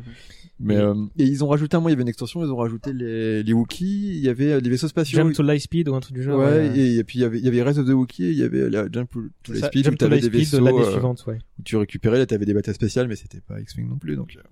Mais 0.60 0.76
euh, 0.76 0.94
et 1.18 1.24
ils 1.24 1.42
ont 1.42 1.48
rajouté 1.48 1.76
un 1.76 1.80
mois, 1.80 1.90
il 1.90 1.94
y 1.94 1.96
avait 1.96 2.02
une 2.02 2.08
extension, 2.08 2.44
ils 2.44 2.50
ont 2.50 2.56
rajouté 2.56 2.92
les, 2.92 3.42
les 3.42 3.52
Wookiees, 3.52 4.16
il 4.16 4.20
y 4.20 4.28
avait 4.28 4.52
euh, 4.52 4.60
des 4.60 4.70
vaisseaux 4.70 4.86
spatiaux. 4.88 5.18
Jump 5.18 5.34
to 5.34 5.42
Lightspeed 5.42 5.88
ou 5.88 5.94
un 5.96 6.00
truc 6.00 6.14
du 6.14 6.22
genre. 6.22 6.38
Ouais, 6.38 6.44
ouais. 6.70 6.78
et, 6.78 6.96
et 6.98 7.04
puis 7.04 7.18
il 7.18 7.22
y 7.22 7.24
avait, 7.24 7.38
il 7.38 7.44
y 7.44 7.48
avait 7.48 7.62
Rise 7.62 7.78
of 7.80 7.86
the 7.86 7.90
Wookiee, 7.90 8.30
il 8.30 8.38
y 8.38 8.42
avait 8.44 8.70
la 8.70 8.84
Jump 8.90 9.10
to 9.42 9.52
Lightspeed, 9.52 9.84
Jump 9.84 9.94
où 9.94 9.96
to 9.98 10.04
t'avais 10.06 10.20
des 10.20 10.28
vaisseaux, 10.28 10.60
de 10.60 10.64
l'année 10.64 10.80
euh, 10.80 10.92
suivante, 10.92 11.24
ouais. 11.26 11.38
où 11.58 11.62
tu 11.64 11.76
récupérais, 11.76 12.18
là 12.18 12.26
t'avais 12.26 12.46
des 12.46 12.54
batailles 12.54 12.74
spéciales, 12.74 13.08
mais 13.08 13.16
c'était 13.16 13.40
pas 13.40 13.60
X-Wing 13.60 13.88
non 13.88 13.96
plus, 13.98 14.14
donc. 14.16 14.36
euh, 14.38 14.42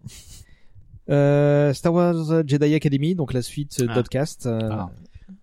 Euh, 1.11 1.73
Star 1.73 1.93
Wars 1.93 2.45
Jedi 2.47 2.75
Academy, 2.75 3.15
donc 3.15 3.33
la 3.33 3.43
suite 3.43 3.77
euh, 3.81 3.87
Ah. 3.89 3.95
d'Outcast. 3.97 4.47
euh, 4.47 4.61
Ah. 4.71 4.91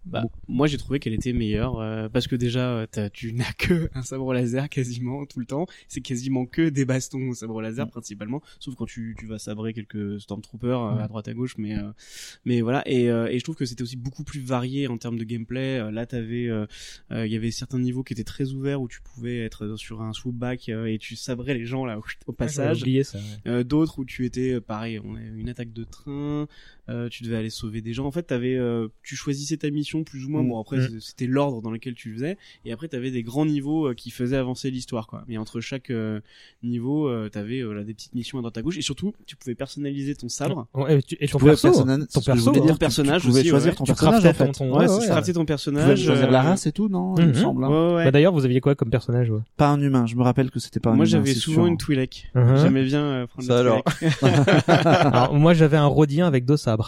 Bah, 0.10 0.24
moi 0.48 0.68
j'ai 0.68 0.78
trouvé 0.78 1.00
qu'elle 1.00 1.14
était 1.14 1.34
meilleure 1.34 1.80
euh, 1.80 2.10
parce 2.10 2.28
que 2.28 2.36
déjà 2.36 2.70
euh, 2.72 2.88
t'as- 2.90 3.10
tu 3.10 3.32
n'as 3.34 3.52
que 3.54 3.90
un 3.94 4.02
sabre 4.02 4.34
laser 4.34 4.70
quasiment 4.70 5.26
tout 5.26 5.40
le 5.40 5.46
temps. 5.46 5.66
C'est 5.88 6.02
quasiment 6.02 6.46
que 6.46 6.70
des 6.70 6.86
bastons 6.86 7.30
au 7.30 7.34
sabre 7.34 7.62
laser 7.62 7.86
Mm. 7.86 7.90
principalement. 7.90 8.42
Sauf 8.60 8.76
quand 8.76 8.86
tu, 8.86 9.16
tu 9.20 9.26
vas 9.26 9.40
sabrer 9.40 9.74
quelques 9.74 10.20
stormtroopers 10.22 10.82
euh, 10.82 11.04
à 11.04 11.08
droite 11.08 11.28
à 11.28 11.34
gauche 11.34 11.56
mais 11.58 11.78
euh, 11.78 11.92
mais 12.46 12.62
voilà. 12.62 12.82
Et, 12.88 13.10
euh, 13.10 13.28
et 13.28 13.38
je 13.40 13.44
trouve 13.44 13.56
que 13.56 13.66
c'était 13.66 13.84
aussi 13.84 13.98
beaucoup 13.98 14.24
plus 14.24 14.40
varié 14.42 14.88
en 14.88 14.98
termes 14.98 15.18
de 15.18 15.24
gameplay. 15.24 15.92
Là 15.92 16.06
t'avais 16.06 16.50
il 17.12 17.28
y 17.32 17.36
avait 17.36 17.52
certains 17.52 17.80
niveaux 17.80 18.04
qui 18.04 18.14
étaient 18.14 18.24
très 18.24 18.52
ouverts 18.52 18.82
où 18.82 18.88
tu 18.88 19.02
pouvais 19.02 19.40
être 19.46 19.76
sur 19.78 20.02
un 20.02 20.14
swoopback 20.14 20.70
euh, 20.70 20.86
et 20.86 20.98
tu 20.98 21.16
sabrais 21.16 21.54
les 21.54 21.66
gens 21.66 21.86
là 21.86 22.00
au, 22.28 22.32
passage. 22.34 22.84
ça, 23.04 23.20
ouais. 23.46 23.64
d'autres 23.64 24.00
où 24.00 24.06
tu 24.06 24.26
étais 24.26 24.60
pareil 24.62 25.00
on 25.04 25.16
a 25.16 25.22
une 25.22 25.50
attaque 25.50 25.74
de 25.74 25.84
train 25.84 26.48
euh, 26.90 27.08
tu 27.10 27.24
devais 27.24 27.36
aller 27.38 27.50
sauver 27.50 27.82
des 27.82 27.94
gens 27.94 28.06
en 28.06 28.12
fait 28.12 28.24
t'avais 28.24 28.56
euh, 28.56 28.88
tu 29.04 29.16
choisissais 29.16 29.58
ta 29.58 29.70
mission 29.70 30.04
plus 30.04 30.26
ou 30.26 30.30
moins 30.30 30.44
bon 30.44 30.60
après 30.60 30.78
Mm. 30.78 31.00
c'était 31.00 31.28
l'ordre 31.28 31.62
dans 31.62 31.72
lequel 31.72 31.94
tu 31.94 32.10
le 32.10 32.16
faisais 32.16 32.38
et 32.66 32.72
après 32.72 32.88
t'avais 32.88 33.12
des 33.12 33.24
grands 33.24 33.46
niveaux 33.46 33.88
euh, 33.90 33.94
qui 33.94 34.10
faisaient 34.12 34.38
avancer 34.38 34.72
l'histoire 34.72 35.08
quoi 35.08 35.24
mais 35.28 35.38
entre 35.38 35.60
chaque 35.62 35.90
euh, 35.92 36.20
niveau 36.64 37.08
euh, 37.08 37.30
t'avais 37.30 37.60
euh, 37.62 37.74
là, 37.74 37.84
des 37.84 37.94
petites 37.94 38.14
missions 38.16 38.38
à 38.38 38.42
droite 38.42 38.58
à 38.58 38.62
gauche 38.62 38.78
et 38.78 38.82
surtout 38.82 39.14
tu 39.26 39.36
pouvais 39.36 39.56
personnaliser 39.56 40.16
ton 40.16 40.30
sabre 40.30 40.68
Ouais, 40.74 40.98
et 41.00 41.02
tu- 41.04 41.18
et 41.20 41.28
ton 41.28 41.38
pouvais 41.40 41.52
perso, 41.52 41.68
personnaliser- 41.70 42.08
ton 42.14 42.22
perso, 42.22 42.46
voulais 42.52 42.60
hein. 42.60 42.66
dire, 42.66 42.74
ton 42.74 42.78
personnage 42.80 43.22
tu 43.22 43.28
pouvais 43.28 43.40
aussi, 43.42 43.50
choisir 43.50 43.72
ouais. 43.72 43.76
ton 43.78 43.84
Tu 43.84 43.92
personnage, 43.92 44.22
craftais 44.24 44.44
en 44.44 44.46
fait. 44.46 44.52
ton- 44.52 44.66
Ouais, 44.72 44.80
ouais, 44.88 44.88
ton 45.34 45.40
Tu 45.42 45.46
personnage 45.46 46.04
choisir 46.04 46.32
la 46.32 46.42
race 46.42 46.66
et 46.68 46.72
tout, 46.72 46.90
non 46.90 47.16
Il 47.18 47.26
me 47.26 47.30
Mhm. 47.30 47.36
semble. 47.36 47.64
hein. 47.66 47.70
ouais, 47.70 47.96
ouais. 47.96 48.04
Bah 48.06 48.12
d'ailleurs, 48.12 48.34
vous 48.34 48.46
aviez 48.46 48.62
quoi 48.62 48.76
comme 48.76 48.90
personnage 48.90 49.30
ouais? 49.30 49.40
Pas 49.58 49.68
un 49.70 49.82
humain. 49.82 50.06
Je 50.06 50.16
me 50.16 50.24
rappelle 50.24 50.50
que 50.52 50.60
c'était 50.60 50.80
pas 50.80 50.92
un 50.92 50.96
moi 50.96 51.06
j'avais 51.06 51.34
souvent 51.34 51.66
une 51.68 51.78
Twi'lek 51.78 52.30
Mhm. 52.36 52.56
j'aimais 52.58 52.84
bien 52.84 53.28
prendre 53.28 53.48
Ça. 53.48 53.60
Alors, 54.68 55.34
moi 55.36 55.54
j'avais 55.54 55.78
un 55.78 55.86
Rodien 55.88 56.28
avec 56.28 56.46
deux 56.46 56.58
sabres. 56.58 56.79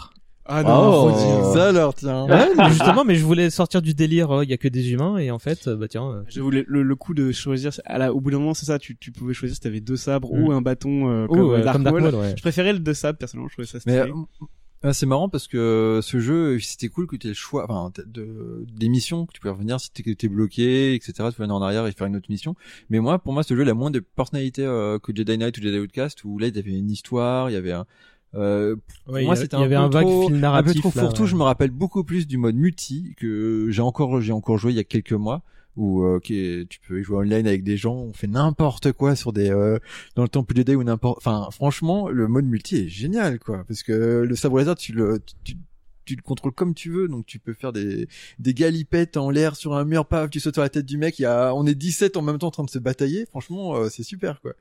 Ah 0.44 0.62
Oh. 0.66 1.02
Rodin. 1.10 1.52
Ça 1.54 1.68
alors, 1.68 1.94
tiens. 1.94 2.26
Ouais, 2.26 2.48
mais 2.56 2.68
justement, 2.70 3.04
mais 3.04 3.14
je 3.14 3.24
voulais 3.24 3.48
sortir 3.50 3.80
du 3.80 3.94
délire, 3.94 4.30
euh, 4.32 4.44
il 4.44 4.50
y 4.50 4.52
a 4.52 4.56
que 4.56 4.68
des 4.68 4.90
humains, 4.92 5.16
et 5.18 5.30
en 5.30 5.38
fait, 5.38 5.68
euh, 5.68 5.76
bah 5.76 5.86
tiens, 5.88 6.10
euh, 6.10 6.22
J'avoue, 6.28 6.50
le, 6.50 6.64
le, 6.66 6.82
le 6.82 6.96
coup 6.96 7.14
de 7.14 7.30
choisir, 7.32 7.70
à 7.84 7.98
la, 7.98 8.12
au 8.12 8.20
bout 8.20 8.30
d'un 8.32 8.38
moment, 8.40 8.54
c'est 8.54 8.66
ça, 8.66 8.78
tu, 8.78 8.96
tu 8.96 9.12
pouvais 9.12 9.34
choisir 9.34 9.54
si 9.54 9.60
t'avais 9.60 9.80
deux 9.80 9.96
sabres 9.96 10.28
Mm. 10.32 10.42
ou 10.44 10.52
un 10.52 10.60
bâton 10.60 11.08
euh, 11.10 11.24
Ou, 11.26 11.34
comme, 11.34 11.50
euh, 11.52 11.62
Dark 11.62 11.74
comme 11.76 11.84
Dark 11.84 11.94
Maul. 11.94 12.02
Maul, 12.10 12.14
ouais. 12.20 12.34
Je 12.36 12.42
préférais 12.42 12.72
le 12.72 12.80
deux 12.80 12.94
sabres, 12.94 13.18
personnellement, 13.18 13.48
je 13.48 13.54
trouvais 13.54 13.66
ça 13.68 13.78
Mais 13.86 14.00
stylé. 14.00 14.12
euh, 14.12 14.46
ah, 14.84 14.92
c'est 14.92 15.06
marrant 15.06 15.28
parce 15.28 15.46
que 15.46 16.00
ce 16.02 16.18
jeu, 16.18 16.58
c'était 16.58 16.88
cool 16.88 17.06
que 17.06 17.14
tu 17.14 17.28
aies 17.28 17.30
le 17.30 17.34
choix, 17.34 17.64
enfin, 17.70 17.92
de, 18.04 18.64
des 18.74 18.88
missions 18.88 19.26
que 19.26 19.32
tu 19.32 19.38
pouvais 19.40 19.52
revenir 19.52 19.78
si 19.78 19.92
t'étais 19.92 20.26
bloqué, 20.26 20.94
etc. 20.96 21.12
Tu 21.12 21.22
pouvais 21.22 21.44
venir 21.44 21.54
en 21.54 21.62
arrière 21.62 21.86
et 21.86 21.92
faire 21.92 22.08
une 22.08 22.16
autre 22.16 22.26
mission. 22.28 22.56
Mais 22.90 22.98
moi, 22.98 23.20
pour 23.20 23.32
moi, 23.32 23.44
ce 23.44 23.54
jeu, 23.54 23.62
il 23.62 23.68
a 23.68 23.74
moins 23.74 23.92
de 23.92 24.00
personnalité 24.00 24.64
euh, 24.64 24.98
que 24.98 25.14
Jedi 25.14 25.38
Knight 25.38 25.56
ou 25.56 25.62
Jedi 25.62 25.78
Outcast, 25.78 26.24
où 26.24 26.36
là, 26.36 26.48
il 26.48 26.56
y 26.56 26.58
avait 26.58 26.72
une 26.72 26.90
histoire, 26.90 27.48
il 27.48 27.52
y 27.52 27.56
avait 27.56 27.70
un, 27.70 27.86
euh, 28.34 28.76
pour 29.04 29.14
Ouais, 29.14 29.24
moi, 29.24 29.34
a- 29.34 29.36
c'était 29.36 29.56
il 29.56 29.60
y 29.60 29.64
avait 29.64 29.74
un 29.76 29.88
vague 29.88 30.06
trop- 30.06 30.22
fil 30.26 30.32
un 30.34 30.36
peu 30.36 30.40
narratif, 30.40 30.80
trop 30.80 30.90
fourre-tout. 30.90 31.22
ouais. 31.22 31.28
Je 31.28 31.36
me 31.36 31.42
rappelle 31.42 31.70
beaucoup 31.70 32.04
plus 32.04 32.26
du 32.26 32.38
mode 32.38 32.54
multi 32.56 33.14
que 33.16 33.68
j'ai 33.70 33.82
encore, 33.82 34.20
j'ai 34.20 34.32
encore 34.32 34.58
joué 34.58 34.72
il 34.72 34.76
y 34.76 34.80
a 34.80 34.84
quelques 34.84 35.12
mois 35.12 35.42
où 35.76 36.02
euh, 36.04 36.18
tu 36.22 36.66
peux 36.86 37.00
y 37.00 37.02
jouer 37.02 37.16
online 37.18 37.46
avec 37.46 37.62
des 37.64 37.76
gens, 37.78 37.94
on 37.94 38.12
fait 38.12 38.26
n'importe 38.26 38.92
quoi 38.92 39.16
sur 39.16 39.32
des 39.32 39.50
euh, 39.50 39.78
dans 40.16 40.22
le 40.22 40.28
temple 40.28 40.54
Jedi 40.54 40.74
ou 40.74 40.84
n'importe. 40.84 41.16
Enfin, 41.18 41.48
franchement, 41.50 42.08
le 42.10 42.28
mode 42.28 42.44
multi 42.44 42.76
est 42.76 42.88
génial, 42.88 43.38
quoi, 43.38 43.64
parce 43.66 43.82
que 43.82 43.92
le 44.26 44.36
sabre 44.36 44.58
laser, 44.58 44.74
tu 44.76 44.92
le 44.92 45.20
tu, 45.44 45.56
tu 46.04 46.14
le 46.16 46.20
contrôles 46.22 46.52
comme 46.52 46.74
tu 46.74 46.90
veux, 46.90 47.08
donc 47.08 47.24
tu 47.24 47.38
peux 47.38 47.54
faire 47.54 47.72
des 47.72 48.06
des 48.38 48.52
galipettes 48.52 49.16
en 49.16 49.30
l'air 49.30 49.56
sur 49.56 49.74
un 49.74 49.84
mur, 49.86 50.04
paf, 50.04 50.28
tu 50.28 50.40
sautes 50.40 50.54
sur 50.56 50.62
la 50.62 50.68
tête 50.68 50.84
du 50.84 50.98
mec. 50.98 51.18
Il 51.18 51.22
y 51.22 51.26
a, 51.26 51.54
on 51.54 51.64
est 51.64 51.74
17 51.74 52.16
en 52.18 52.22
même 52.22 52.36
temps 52.38 52.48
en 52.48 52.50
train 52.50 52.64
de 52.64 52.70
se 52.70 52.78
batailler. 52.78 53.24
Franchement, 53.26 53.76
euh, 53.76 53.88
c'est 53.88 54.02
super, 54.02 54.42
quoi. 54.42 54.52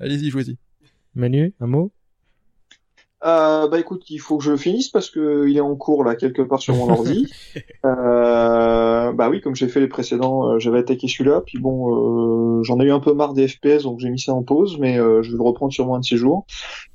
Allez-y, 0.00 0.30
jouez-y. 0.30 0.56
Manu, 1.14 1.52
un 1.60 1.66
mot? 1.66 1.90
Euh, 3.24 3.66
bah 3.66 3.80
écoute, 3.80 4.08
il 4.10 4.18
faut 4.20 4.38
que 4.38 4.44
je 4.44 4.52
le 4.52 4.56
finisse 4.56 4.90
parce 4.90 5.10
que 5.10 5.48
il 5.48 5.56
est 5.56 5.60
en 5.60 5.74
cours 5.74 6.04
là 6.04 6.14
quelque 6.14 6.42
part 6.42 6.60
sur 6.60 6.74
mon 6.74 6.90
ordi. 6.90 7.26
Euh, 7.84 9.12
bah 9.12 9.30
oui, 9.30 9.40
comme 9.40 9.54
j'ai 9.54 9.68
fait 9.68 9.80
les 9.80 9.88
précédents, 9.88 10.48
euh, 10.48 10.58
j'avais 10.58 10.80
attaqué 10.80 11.08
celui-là, 11.08 11.42
puis 11.46 11.58
bon, 11.58 12.58
euh, 12.58 12.62
j'en 12.62 12.78
ai 12.80 12.84
eu 12.84 12.90
un 12.90 13.00
peu 13.00 13.14
marre 13.14 13.32
des 13.32 13.48
FPS, 13.48 13.84
donc 13.84 14.00
j'ai 14.00 14.10
mis 14.10 14.18
ça 14.18 14.34
en 14.34 14.42
pause, 14.42 14.78
mais 14.78 14.98
euh, 14.98 15.22
je 15.22 15.30
vais 15.30 15.36
le 15.36 15.42
reprendre 15.42 15.72
sur 15.72 15.92
un 15.94 16.00
de 16.00 16.04
ces 16.04 16.16
jours. 16.16 16.44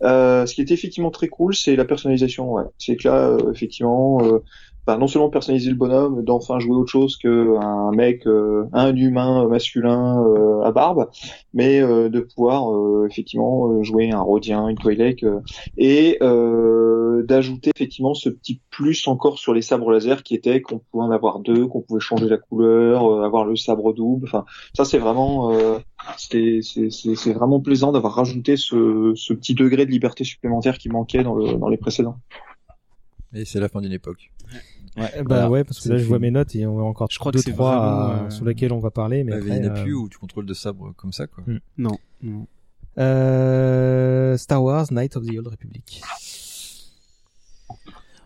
Euh, 0.03 0.45
ce 0.45 0.53
qui 0.53 0.61
est 0.61 0.71
effectivement 0.71 1.09
très 1.09 1.29
cool, 1.29 1.55
c'est 1.55 1.75
la 1.75 1.85
personnalisation. 1.85 2.51
Ouais. 2.51 2.63
C'est 2.77 2.95
que 2.97 3.07
là, 3.07 3.29
euh, 3.29 3.51
effectivement, 3.51 4.19
euh, 4.23 4.43
bah, 4.85 4.97
non 4.97 5.07
seulement 5.07 5.29
personnaliser 5.29 5.69
le 5.69 5.75
bonhomme, 5.75 6.23
d'enfin 6.23 6.59
jouer 6.59 6.75
autre 6.75 6.91
chose 6.91 7.17
que 7.17 7.57
un 7.57 7.91
mec, 7.91 8.27
euh, 8.27 8.65
un 8.73 8.95
humain 8.95 9.47
masculin 9.47 10.23
euh, 10.25 10.61
à 10.61 10.71
barbe, 10.71 11.09
mais 11.53 11.81
euh, 11.81 12.09
de 12.09 12.19
pouvoir 12.19 12.73
euh, 12.73 13.07
effectivement 13.09 13.81
jouer 13.83 14.11
un 14.11 14.21
Rodien, 14.21 14.67
une 14.67 14.77
Twi'lek, 14.77 15.25
et 15.77 16.17
d'ajouter 17.23 17.71
effectivement 17.75 18.13
ce 18.13 18.29
petit 18.29 18.59
plus 18.69 19.07
encore 19.07 19.39
sur 19.39 19.53
les 19.53 19.61
sabres 19.61 19.91
laser 19.91 20.23
qui 20.23 20.35
était 20.35 20.61
qu'on 20.61 20.79
pouvait 20.79 21.03
en 21.03 21.11
avoir 21.11 21.39
deux, 21.39 21.67
qu'on 21.67 21.81
pouvait 21.81 21.99
changer 22.01 22.27
la 22.27 22.37
couleur, 22.37 23.23
avoir 23.23 23.45
le 23.45 23.55
sabre 23.55 23.93
double. 23.93 24.27
Enfin, 24.27 24.45
ça 24.73 24.83
c'est 24.83 24.97
vraiment, 24.97 25.53
c'est 26.17 26.59
c'est 26.61 27.33
vraiment 27.33 27.59
plaisant 27.61 27.91
d'avoir 27.91 28.13
rajouté 28.13 28.57
ce, 28.57 29.13
ce 29.15 29.33
petit 29.33 29.53
degré 29.53 29.85
de 29.85 29.91
liberté 29.91 30.23
supplémentaire 30.23 30.77
qui 30.77 30.89
manquait 30.89 31.23
dans, 31.23 31.35
le, 31.35 31.53
dans 31.53 31.69
les 31.69 31.77
précédents. 31.77 32.17
Et 33.33 33.45
c'est 33.45 33.59
la 33.59 33.69
fin 33.69 33.81
d'une 33.81 33.93
époque. 33.93 34.31
Ouais, 34.51 34.59
bah 35.25 35.49
ouais, 35.49 35.63
parce 35.63 35.79
que 35.79 35.89
là 35.89 35.97
je 35.97 36.05
vois 36.05 36.19
mes 36.19 36.31
notes 36.31 36.55
et 36.55 36.65
on 36.65 36.79
a 36.79 36.83
encore 36.83 37.09
je 37.11 37.19
crois 37.19 37.31
deux 37.31 37.41
que 37.41 37.51
trois 37.51 37.77
vraiment, 37.77 38.25
euh... 38.25 38.29
sur 38.29 38.45
lesquels 38.45 38.73
on 38.73 38.79
va 38.79 38.91
parler, 38.91 39.23
mais 39.23 39.31
bah, 39.31 39.37
après, 39.37 39.57
il 39.57 39.61
n'y 39.61 39.67
en 39.67 39.73
a 39.73 39.77
euh... 39.79 39.83
plus 39.83 39.93
où 39.93 40.09
tu 40.09 40.17
contrôles 40.17 40.45
de 40.45 40.53
sabre 40.53 40.93
comme 40.95 41.11
ça 41.11 41.27
quoi. 41.27 41.43
Hmm. 41.47 41.59
Non. 41.77 41.97
non. 42.21 42.47
Euh... 42.99 44.37
Star 44.37 44.63
Wars 44.63 44.87
Knight 44.91 45.17
of 45.17 45.25
the 45.25 45.37
Old 45.37 45.47
Republic. 45.47 46.01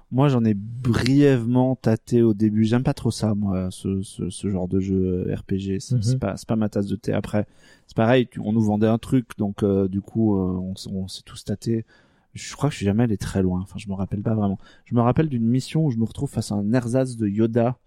Moi, 0.09 0.29
j'en 0.29 0.45
ai 0.45 0.53
brièvement 0.53 1.75
tâté 1.75 2.21
au 2.21 2.33
début. 2.33 2.63
J'aime 2.63 2.83
pas 2.83 2.93
trop 2.93 3.11
ça, 3.11 3.35
moi, 3.35 3.67
ce, 3.71 4.01
ce, 4.03 4.29
ce 4.29 4.49
genre 4.49 4.69
de 4.69 4.79
jeu 4.79 5.27
RPG. 5.33 5.79
C'est 5.79 5.95
Mhm. 5.95 6.01
c'est 6.01 6.19
pas, 6.19 6.37
c'est 6.37 6.47
pas 6.47 6.55
ma 6.55 6.69
tasse 6.69 6.87
de 6.87 6.95
thé. 6.95 7.11
Après, 7.11 7.45
c'est 7.87 7.95
pareil. 7.95 8.29
on 8.39 8.53
nous 8.53 8.61
vendait 8.61 8.87
un 8.87 8.97
truc, 8.99 9.37
donc 9.37 9.63
euh, 9.63 9.89
du 9.89 9.99
coup, 9.99 10.37
euh, 10.37 10.73
on, 10.91 11.07
s'est 11.07 11.23
tous 11.25 11.43
tâté. 11.43 11.85
Je 12.37 12.55
crois 12.55 12.69
que 12.69 12.73
je 12.73 12.77
suis 12.77 12.85
jamais 12.85 13.03
allé 13.03 13.17
très 13.17 13.41
loin. 13.41 13.61
Enfin, 13.61 13.77
je 13.77 13.87
me 13.89 13.93
rappelle 13.93 14.21
pas 14.21 14.35
vraiment. 14.35 14.59
Je 14.85 14.95
me 14.95 15.01
rappelle 15.01 15.29
d'une 15.29 15.45
mission 15.45 15.85
où 15.85 15.91
je 15.91 15.97
me 15.97 16.05
retrouve 16.05 16.29
face 16.29 16.51
à 16.51 16.55
un 16.55 16.73
ersatz 16.73 17.17
de 17.17 17.27
Yoda 17.27 17.77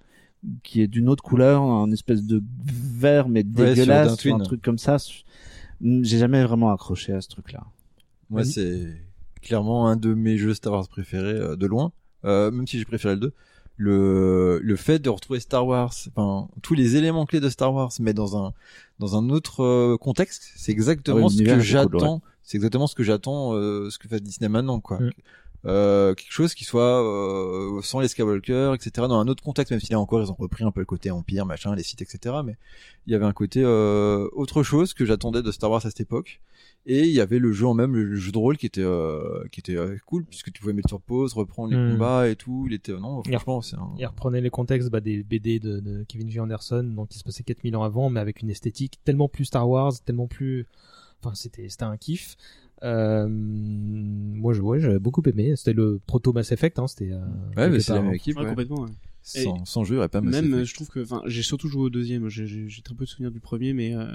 qui 0.62 0.80
est 0.80 0.86
d'une 0.86 1.08
autre 1.08 1.22
couleur, 1.22 1.62
un 1.62 1.90
espèce 1.92 2.24
de 2.24 2.42
vert 2.64 3.28
mais 3.28 3.42
dégueulasse, 3.42 4.24
ou 4.24 4.34
un 4.34 4.38
truc 4.38 4.62
comme 4.62 4.78
ça. 4.78 4.96
J'ai 5.80 6.18
jamais 6.18 6.42
vraiment 6.44 6.72
accroché 6.72 7.12
à 7.12 7.20
ce 7.20 7.28
truc-là. 7.28 7.64
Moi, 8.30 8.44
c'est 8.44 8.96
clairement 9.42 9.88
un 9.88 9.96
de 9.96 10.14
mes 10.14 10.36
jeux 10.36 10.54
Star 10.54 10.72
Wars 10.74 10.88
préférés 10.88 11.32
euh, 11.32 11.56
de 11.56 11.66
loin. 11.66 11.92
Euh, 12.24 12.50
même 12.50 12.66
si 12.66 12.78
j'ai 12.78 12.84
préféré 12.84 13.14
le 13.14 13.20
2. 13.20 13.32
Le, 13.76 14.60
le 14.62 14.76
fait 14.76 14.98
de 14.98 15.08
retrouver 15.08 15.40
Star 15.40 15.66
Wars, 15.66 15.94
enfin 16.14 16.48
tous 16.60 16.74
les 16.74 16.96
éléments 16.96 17.24
clés 17.24 17.40
de 17.40 17.48
Star 17.48 17.72
Wars, 17.72 17.90
mais 17.98 18.12
dans 18.12 18.36
un 18.36 18.52
dans 18.98 19.16
un 19.16 19.30
autre 19.30 19.64
euh, 19.64 19.96
contexte, 19.96 20.52
c'est 20.56 20.70
exactement 20.70 21.16
Ouais, 21.16 21.28
ce 21.30 21.42
que 21.42 21.50
cool, 21.50 21.60
j'attends. 21.60 22.20
C'est 22.50 22.56
exactement 22.56 22.88
ce 22.88 22.96
que 22.96 23.04
j'attends, 23.04 23.54
euh, 23.54 23.90
ce 23.90 23.98
que 24.00 24.08
fait 24.08 24.18
Disney 24.20 24.48
maintenant, 24.48 24.80
quoi. 24.80 24.98
Mm. 24.98 25.10
Euh, 25.66 26.14
quelque 26.14 26.32
chose 26.32 26.52
qui 26.54 26.64
soit 26.64 27.00
euh, 27.00 27.80
sans 27.80 28.00
les 28.00 28.08
Skywalker, 28.08 28.72
etc. 28.74 29.06
Dans 29.06 29.20
un 29.20 29.28
autre 29.28 29.40
contexte, 29.40 29.70
même 29.70 29.78
si 29.78 29.92
là 29.92 30.00
encore 30.00 30.20
ils 30.20 30.32
ont 30.32 30.36
repris 30.36 30.64
un 30.64 30.72
peu 30.72 30.80
le 30.80 30.86
côté 30.86 31.12
empire, 31.12 31.46
machin, 31.46 31.76
les 31.76 31.84
sites, 31.84 32.02
etc. 32.02 32.38
Mais 32.44 32.56
il 33.06 33.12
y 33.12 33.14
avait 33.14 33.24
un 33.24 33.32
côté 33.32 33.62
euh, 33.62 34.26
autre 34.32 34.64
chose 34.64 34.94
que 34.94 35.04
j'attendais 35.04 35.42
de 35.42 35.52
Star 35.52 35.70
Wars 35.70 35.86
à 35.86 35.90
cette 35.90 36.00
époque. 36.00 36.40
Et 36.86 37.02
il 37.02 37.12
y 37.12 37.20
avait 37.20 37.38
le 37.38 37.52
jeu 37.52 37.68
en 37.68 37.74
même, 37.74 37.94
le 37.94 38.16
jeu 38.16 38.32
de 38.32 38.38
rôle 38.38 38.56
qui 38.56 38.66
était 38.66 38.82
euh, 38.82 39.44
qui 39.52 39.60
était 39.60 39.76
euh, 39.76 39.96
cool 40.06 40.24
puisque 40.24 40.50
tu 40.50 40.60
pouvais 40.60 40.72
mettre 40.72 40.88
sur 40.88 41.00
pause, 41.00 41.34
reprendre 41.34 41.72
les 41.72 41.78
Mm. 41.78 41.92
combats 41.92 42.28
et 42.28 42.34
tout. 42.34 42.64
Il 42.66 42.74
était 42.74 42.94
non, 42.94 43.22
franchement 43.22 43.60
c'est 43.62 43.76
un. 43.76 43.92
Il 43.96 44.06
reprenait 44.06 44.40
les 44.40 44.50
contextes 44.50 44.90
bah, 44.90 45.00
des 45.00 45.22
BD 45.22 45.60
de, 45.60 45.78
de 45.78 46.04
Kevin 46.08 46.28
J. 46.28 46.40
Anderson, 46.40 46.82
donc 46.82 47.10
qui 47.10 47.18
se 47.20 47.22
passait 47.22 47.44
4000 47.44 47.76
ans 47.76 47.84
avant, 47.84 48.10
mais 48.10 48.18
avec 48.18 48.42
une 48.42 48.50
esthétique 48.50 48.98
tellement 49.04 49.28
plus 49.28 49.44
Star 49.44 49.68
Wars, 49.68 49.92
tellement 50.04 50.26
plus... 50.26 50.66
Enfin, 51.22 51.34
c'était 51.34 51.68
c'était 51.68 51.84
un 51.84 51.96
kiff. 51.96 52.36
Euh, 52.82 53.28
moi, 53.28 54.52
je, 54.54 54.62
ouais, 54.62 54.80
j'avais 54.80 54.98
beaucoup 54.98 55.22
aimé. 55.26 55.54
C'était 55.56 55.74
le 55.74 56.00
proto 56.06 56.32
Mass 56.32 56.50
Effect, 56.52 56.78
hein, 56.78 56.86
c'était... 56.86 57.12
Euh, 57.12 57.20
Ouais, 57.56 57.68
mais 57.68 57.80
c'est 57.80 57.92
la 57.92 58.00
même 58.00 58.10
hein. 58.10 58.14
équipe. 58.14 58.36
Ouais, 58.36 58.42
ouais. 58.44 58.48
complètement. 58.48 58.82
ouais. 58.82 58.90
Sans, 59.38 59.64
sans 59.64 59.84
jeu, 59.84 59.94
il 59.94 59.96
y 59.96 59.98
aurait 59.98 60.08
pas 60.08 60.20
Mass 60.20 60.34
Même, 60.34 60.52
Effect. 60.54 60.64
je 60.66 60.74
trouve 60.74 60.88
que, 60.88 61.00
enfin, 61.00 61.22
j'ai 61.26 61.42
surtout 61.42 61.68
joué 61.68 61.82
au 61.82 61.90
deuxième. 61.90 62.28
J'ai- 62.28 62.46
J'ai 62.46 62.68
j'ai 62.68 62.82
très 62.82 62.94
peu 62.94 63.04
de 63.04 63.08
souvenirs 63.08 63.30
du 63.30 63.40
premier, 63.40 63.72
mais 63.72 63.94
euh, 63.94 64.06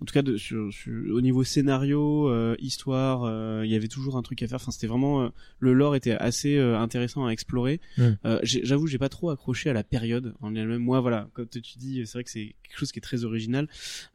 en 0.00 0.04
tout 0.04 0.12
cas, 0.14 0.22
de, 0.22 0.36
sur, 0.36 0.72
sur- 0.72 0.92
au 1.14 1.20
niveau 1.20 1.44
scénario, 1.44 2.28
euh, 2.28 2.54
histoire, 2.60 3.24
euh, 3.24 3.62
il 3.64 3.70
y 3.70 3.74
avait 3.74 3.88
toujours 3.88 4.16
un 4.16 4.22
truc 4.22 4.42
à 4.42 4.46
faire. 4.48 4.56
Enfin, 4.56 4.70
c'était 4.70 4.86
vraiment 4.86 5.22
euh, 5.22 5.28
le 5.58 5.72
lore 5.72 5.96
était 5.96 6.12
assez 6.12 6.56
euh, 6.56 6.78
intéressant 6.78 7.26
à 7.26 7.30
explorer. 7.30 7.80
Mm. 7.98 8.02
Euh, 8.24 8.38
j'ai- 8.42 8.64
J'avoue, 8.64 8.86
j'ai 8.86 8.98
pas 8.98 9.08
trop 9.08 9.30
accroché 9.30 9.70
à 9.70 9.72
la 9.72 9.82
période 9.84 10.34
en 10.40 10.54
elle-même. 10.54 10.82
Moi, 10.82 11.00
voilà, 11.00 11.28
comme 11.34 11.48
tu 11.48 11.60
dis, 11.78 12.02
c'est 12.06 12.12
vrai 12.14 12.24
que 12.24 12.30
c'est 12.30 12.54
quelque 12.62 12.78
chose 12.78 12.92
qui 12.92 12.98
est 12.98 13.02
très 13.02 13.24
original. 13.24 13.68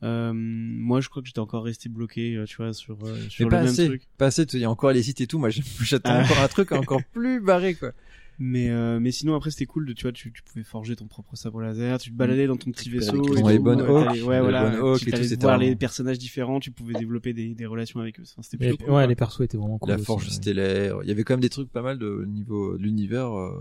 Euh, 0.03 0.32
moi, 0.34 1.02
je 1.02 1.10
crois 1.10 1.22
que 1.22 1.27
j'étais 1.27 1.40
encore 1.40 1.64
resté 1.64 1.90
bloqué, 1.90 2.36
euh, 2.36 2.45
tu 2.45 2.57
vois, 2.57 2.73
sur 2.73 2.98
euh, 3.06 3.18
sur 3.30 3.40
Mais 3.40 3.45
le 3.45 3.49
pas 3.49 3.61
même 3.64 3.72
assez, 3.72 3.86
truc. 3.88 4.02
pas 4.18 4.27
assez. 4.27 4.44
Il 4.53 4.60
y 4.60 4.64
a 4.65 4.69
encore 4.69 4.91
les 4.91 5.03
sites 5.03 5.22
et 5.22 5.27
tout. 5.27 5.40
Moi, 5.40 5.49
j'attends 5.82 6.11
Ah. 6.14 6.23
encore 6.23 6.40
un 6.40 6.48
truc 6.48 6.72
encore 6.72 7.02
plus 7.14 7.40
barré 7.41 7.73
quoi. 7.76 7.91
Mais 8.38 8.70
euh, 8.70 8.99
mais 8.99 9.12
sinon 9.12 9.36
après 9.36 9.52
c'était 9.52 9.66
cool 9.66 9.86
de 9.86 9.94
tu 9.94 10.03
vois 10.03 10.12
tu, 10.12 10.32
tu 10.32 10.44
pouvais 10.44 10.64
forger 10.64 10.95
ton 10.95 11.07
propre 11.07 11.36
sabre 11.36 11.62
laser, 11.62 11.98
tu 11.99 12.12
te 12.12 12.16
baladais 12.16 12.48
dans 12.48 12.57
ton 12.57 12.72
petit 12.72 12.90
vaisseau, 12.90 13.24
et 13.24 13.28
tout, 13.28 13.48
les 13.48 13.60
bonnes 13.60 13.82
hawks, 13.82 14.07
ouais 14.07 14.14
les 14.14 14.24
voilà, 14.24 14.70
bonnes 14.70 14.80
hawks 14.80 14.99
tu 14.99 15.14
allais 15.14 15.36
voir 15.36 15.57
les 15.57 15.76
personnages 15.76 16.20
différents, 16.20 16.60
tu 16.60 16.72
pouvais 16.72 16.94
développer 16.95 17.34
des, 17.34 17.56
des 17.56 17.66
relations 17.66 17.99
avec 17.99 18.20
eux. 18.20 18.24
Enfin, 18.24 18.41
c'était 18.41 18.57
plutôt 18.57 18.78
cool, 18.78 18.88
ouais, 18.88 19.02
quoi. 19.02 19.07
les 19.07 19.16
persos 19.16 19.41
étaient 19.41 19.57
vraiment 19.57 19.78
cool. 19.78 19.90
la 19.90 19.95
aussi, 19.95 20.06
forge 20.06 20.26
ouais. 20.26 20.32
stellaire. 20.32 20.98
Il 21.03 21.07
y 21.07 21.12
avait 21.12 21.24
quand 21.24 21.34
même 21.34 21.41
des 21.41 21.49
trucs 21.49 21.72
pas 21.72 21.82
mal 21.82 21.98
de 21.98 22.26
niveau 22.28 22.78
de 22.78 22.84
l'univers 22.84 23.32
euh, 23.32 23.52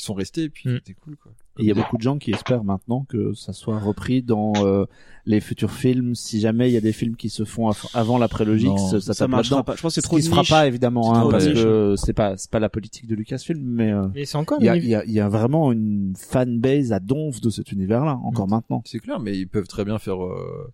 qui 0.00 0.06
sont 0.06 0.14
restés 0.14 0.44
et 0.44 0.48
puis 0.48 0.68
Mm. 0.68 0.74
c'était 0.76 0.94
cool 0.94 1.16
quoi. 1.16 1.32
Et 1.58 1.62
il 1.64 1.66
y 1.68 1.70
a 1.70 1.74
beaucoup 1.74 1.96
de 1.98 2.02
gens 2.02 2.16
qui 2.18 2.30
espèrent 2.30 2.64
maintenant 2.64 3.04
que 3.08 3.34
ça 3.34 3.52
soit 3.52 3.78
repris 3.78 4.22
dans 4.22 4.52
euh, 4.64 4.86
les 5.26 5.40
futurs 5.40 5.72
films. 5.72 6.14
Si 6.14 6.40
jamais 6.40 6.70
il 6.70 6.72
y 6.72 6.76
a 6.76 6.80
des 6.80 6.92
films 6.92 7.16
qui 7.16 7.28
se 7.28 7.44
font 7.44 7.68
av- 7.68 7.86
avant 7.92 8.16
la 8.16 8.28
prélogie, 8.28 8.66
Non, 8.68 8.76
ça, 8.78 9.00
ça 9.00 9.14
tape 9.14 9.30
marchera 9.30 9.62
pas. 9.62 9.76
Je 9.76 9.82
pense 9.82 9.94
c'est 9.94 10.00
Ce 10.00 10.06
trop 10.06 10.16
qui 10.16 10.22
se 10.22 10.30
fera 10.30 10.42
pas 10.44 10.66
évidemment, 10.66 11.14
hein, 11.14 11.28
parce 11.30 11.46
niche. 11.46 11.54
que 11.62 11.94
c'est 11.98 12.14
pas 12.14 12.36
c'est 12.38 12.50
pas 12.50 12.60
la 12.60 12.70
politique 12.70 13.06
de 13.06 13.14
Lucasfilm, 13.14 13.60
mais 13.62 13.92
euh, 13.92 14.06
Mais 14.14 14.24
c'est 14.24 14.38
encore 14.38 14.58
il 14.60 14.66
y 14.66 14.68
a, 14.70 14.76
il 14.76 14.86
y, 14.86 14.94
a, 14.94 15.04
il 15.04 15.12
y 15.12 15.20
a 15.20 15.28
vraiment 15.28 15.70
une 15.72 16.14
fanbase 16.16 16.92
à 16.92 17.00
donf 17.00 17.40
de 17.42 17.50
cet 17.50 17.72
univers-là 17.72 18.18
encore 18.22 18.48
maintenant. 18.48 18.82
C'est 18.86 19.00
clair, 19.00 19.20
mais 19.20 19.36
ils 19.36 19.46
peuvent 19.48 19.68
très 19.68 19.84
bien 19.84 19.98
faire 19.98 20.24
euh, 20.24 20.72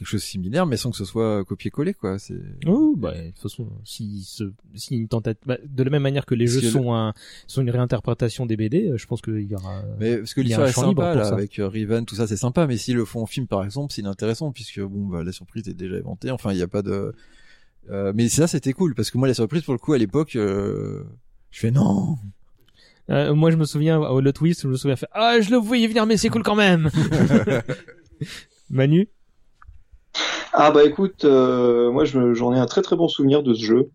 quelque 0.00 0.08
chose 0.08 0.20
de 0.22 0.26
similaire, 0.26 0.64
mais 0.66 0.76
sans 0.78 0.90
que 0.90 0.96
ce 0.96 1.04
soit 1.04 1.44
copié-collé 1.44 1.92
quoi. 1.94 2.18
C'est 2.18 2.40
Oh, 2.66 2.94
bah, 2.96 3.12
de 3.14 3.26
toute 3.28 3.38
façon, 3.38 3.68
si, 3.84 4.22
ce, 4.26 4.44
si 4.74 4.96
une 4.96 5.08
tentative, 5.08 5.42
bah, 5.46 5.58
de 5.62 5.82
la 5.82 5.90
même 5.90 6.02
manière 6.02 6.24
que 6.24 6.34
les 6.34 6.46
Parce 6.46 6.54
jeux 6.54 6.60
que 6.60 6.66
le- 6.66 6.72
sont 6.72 6.94
un, 6.94 7.12
sont 7.46 7.60
une 7.60 7.68
réinterprétation 7.70 8.46
des 8.46 8.56
BD, 8.56 8.88
euh, 8.88 8.96
je 8.96 9.06
pense 9.06 9.20
qu'il 9.20 9.42
y 9.42 9.54
aura. 9.54 9.82
Mais 9.98 10.16
parce 10.16 10.32
que 10.34 10.40
l'histoire 10.40 10.66
est 10.68 10.72
sympa 10.72 11.14
là, 11.14 11.26
avec 11.28 11.58
euh, 11.58 11.68
Riven, 11.68 12.06
tout 12.06 12.14
ça 12.14 12.26
c'est 12.26 12.38
sympa, 12.38 12.66
mais 12.66 12.78
s'ils 12.78 12.96
le 12.96 13.04
font 13.04 13.20
en 13.22 13.26
film 13.26 13.46
par 13.46 13.62
exemple, 13.62 13.92
c'est 13.92 14.00
inintéressant 14.00 14.52
puisque 14.52 14.80
bon 14.80 15.06
bah 15.06 15.22
la 15.22 15.32
surprise 15.32 15.68
est 15.68 15.74
déjà 15.74 15.96
inventée. 15.96 16.30
Enfin 16.30 16.52
il 16.52 16.58
y 16.58 16.62
a 16.62 16.68
pas 16.68 16.82
de. 16.82 17.14
Euh, 17.90 18.12
mais 18.14 18.28
ça 18.30 18.46
c'était 18.46 18.72
cool 18.72 18.94
parce 18.94 19.10
que 19.10 19.18
moi 19.18 19.28
la 19.28 19.34
surprise 19.34 19.62
pour 19.62 19.74
le 19.74 19.78
coup 19.78 19.92
à 19.92 19.98
l'époque, 19.98 20.34
euh, 20.36 21.04
je 21.50 21.60
fais 21.60 21.70
non. 21.70 22.16
Euh, 23.10 23.34
moi, 23.34 23.50
je 23.50 23.56
me 23.56 23.64
souviens, 23.64 23.98
au 23.98 24.20
le 24.20 24.32
twist, 24.32 24.62
je 24.62 24.68
me 24.68 24.76
souviens 24.76 24.94
faire, 24.94 25.08
ah, 25.12 25.40
je 25.40 25.50
le 25.50 25.56
voyais 25.56 25.88
venir, 25.88 26.06
mais 26.06 26.16
c'est 26.16 26.28
cool 26.28 26.44
quand 26.44 26.54
même. 26.54 26.88
Manu? 28.70 29.08
Ah 30.52 30.70
bah 30.70 30.84
écoute, 30.84 31.24
euh, 31.24 31.90
moi 31.90 32.04
j'en 32.04 32.54
ai 32.54 32.58
un 32.58 32.66
très 32.66 32.82
très 32.82 32.96
bon 32.96 33.08
souvenir 33.08 33.42
de 33.42 33.54
ce 33.54 33.64
jeu. 33.64 33.90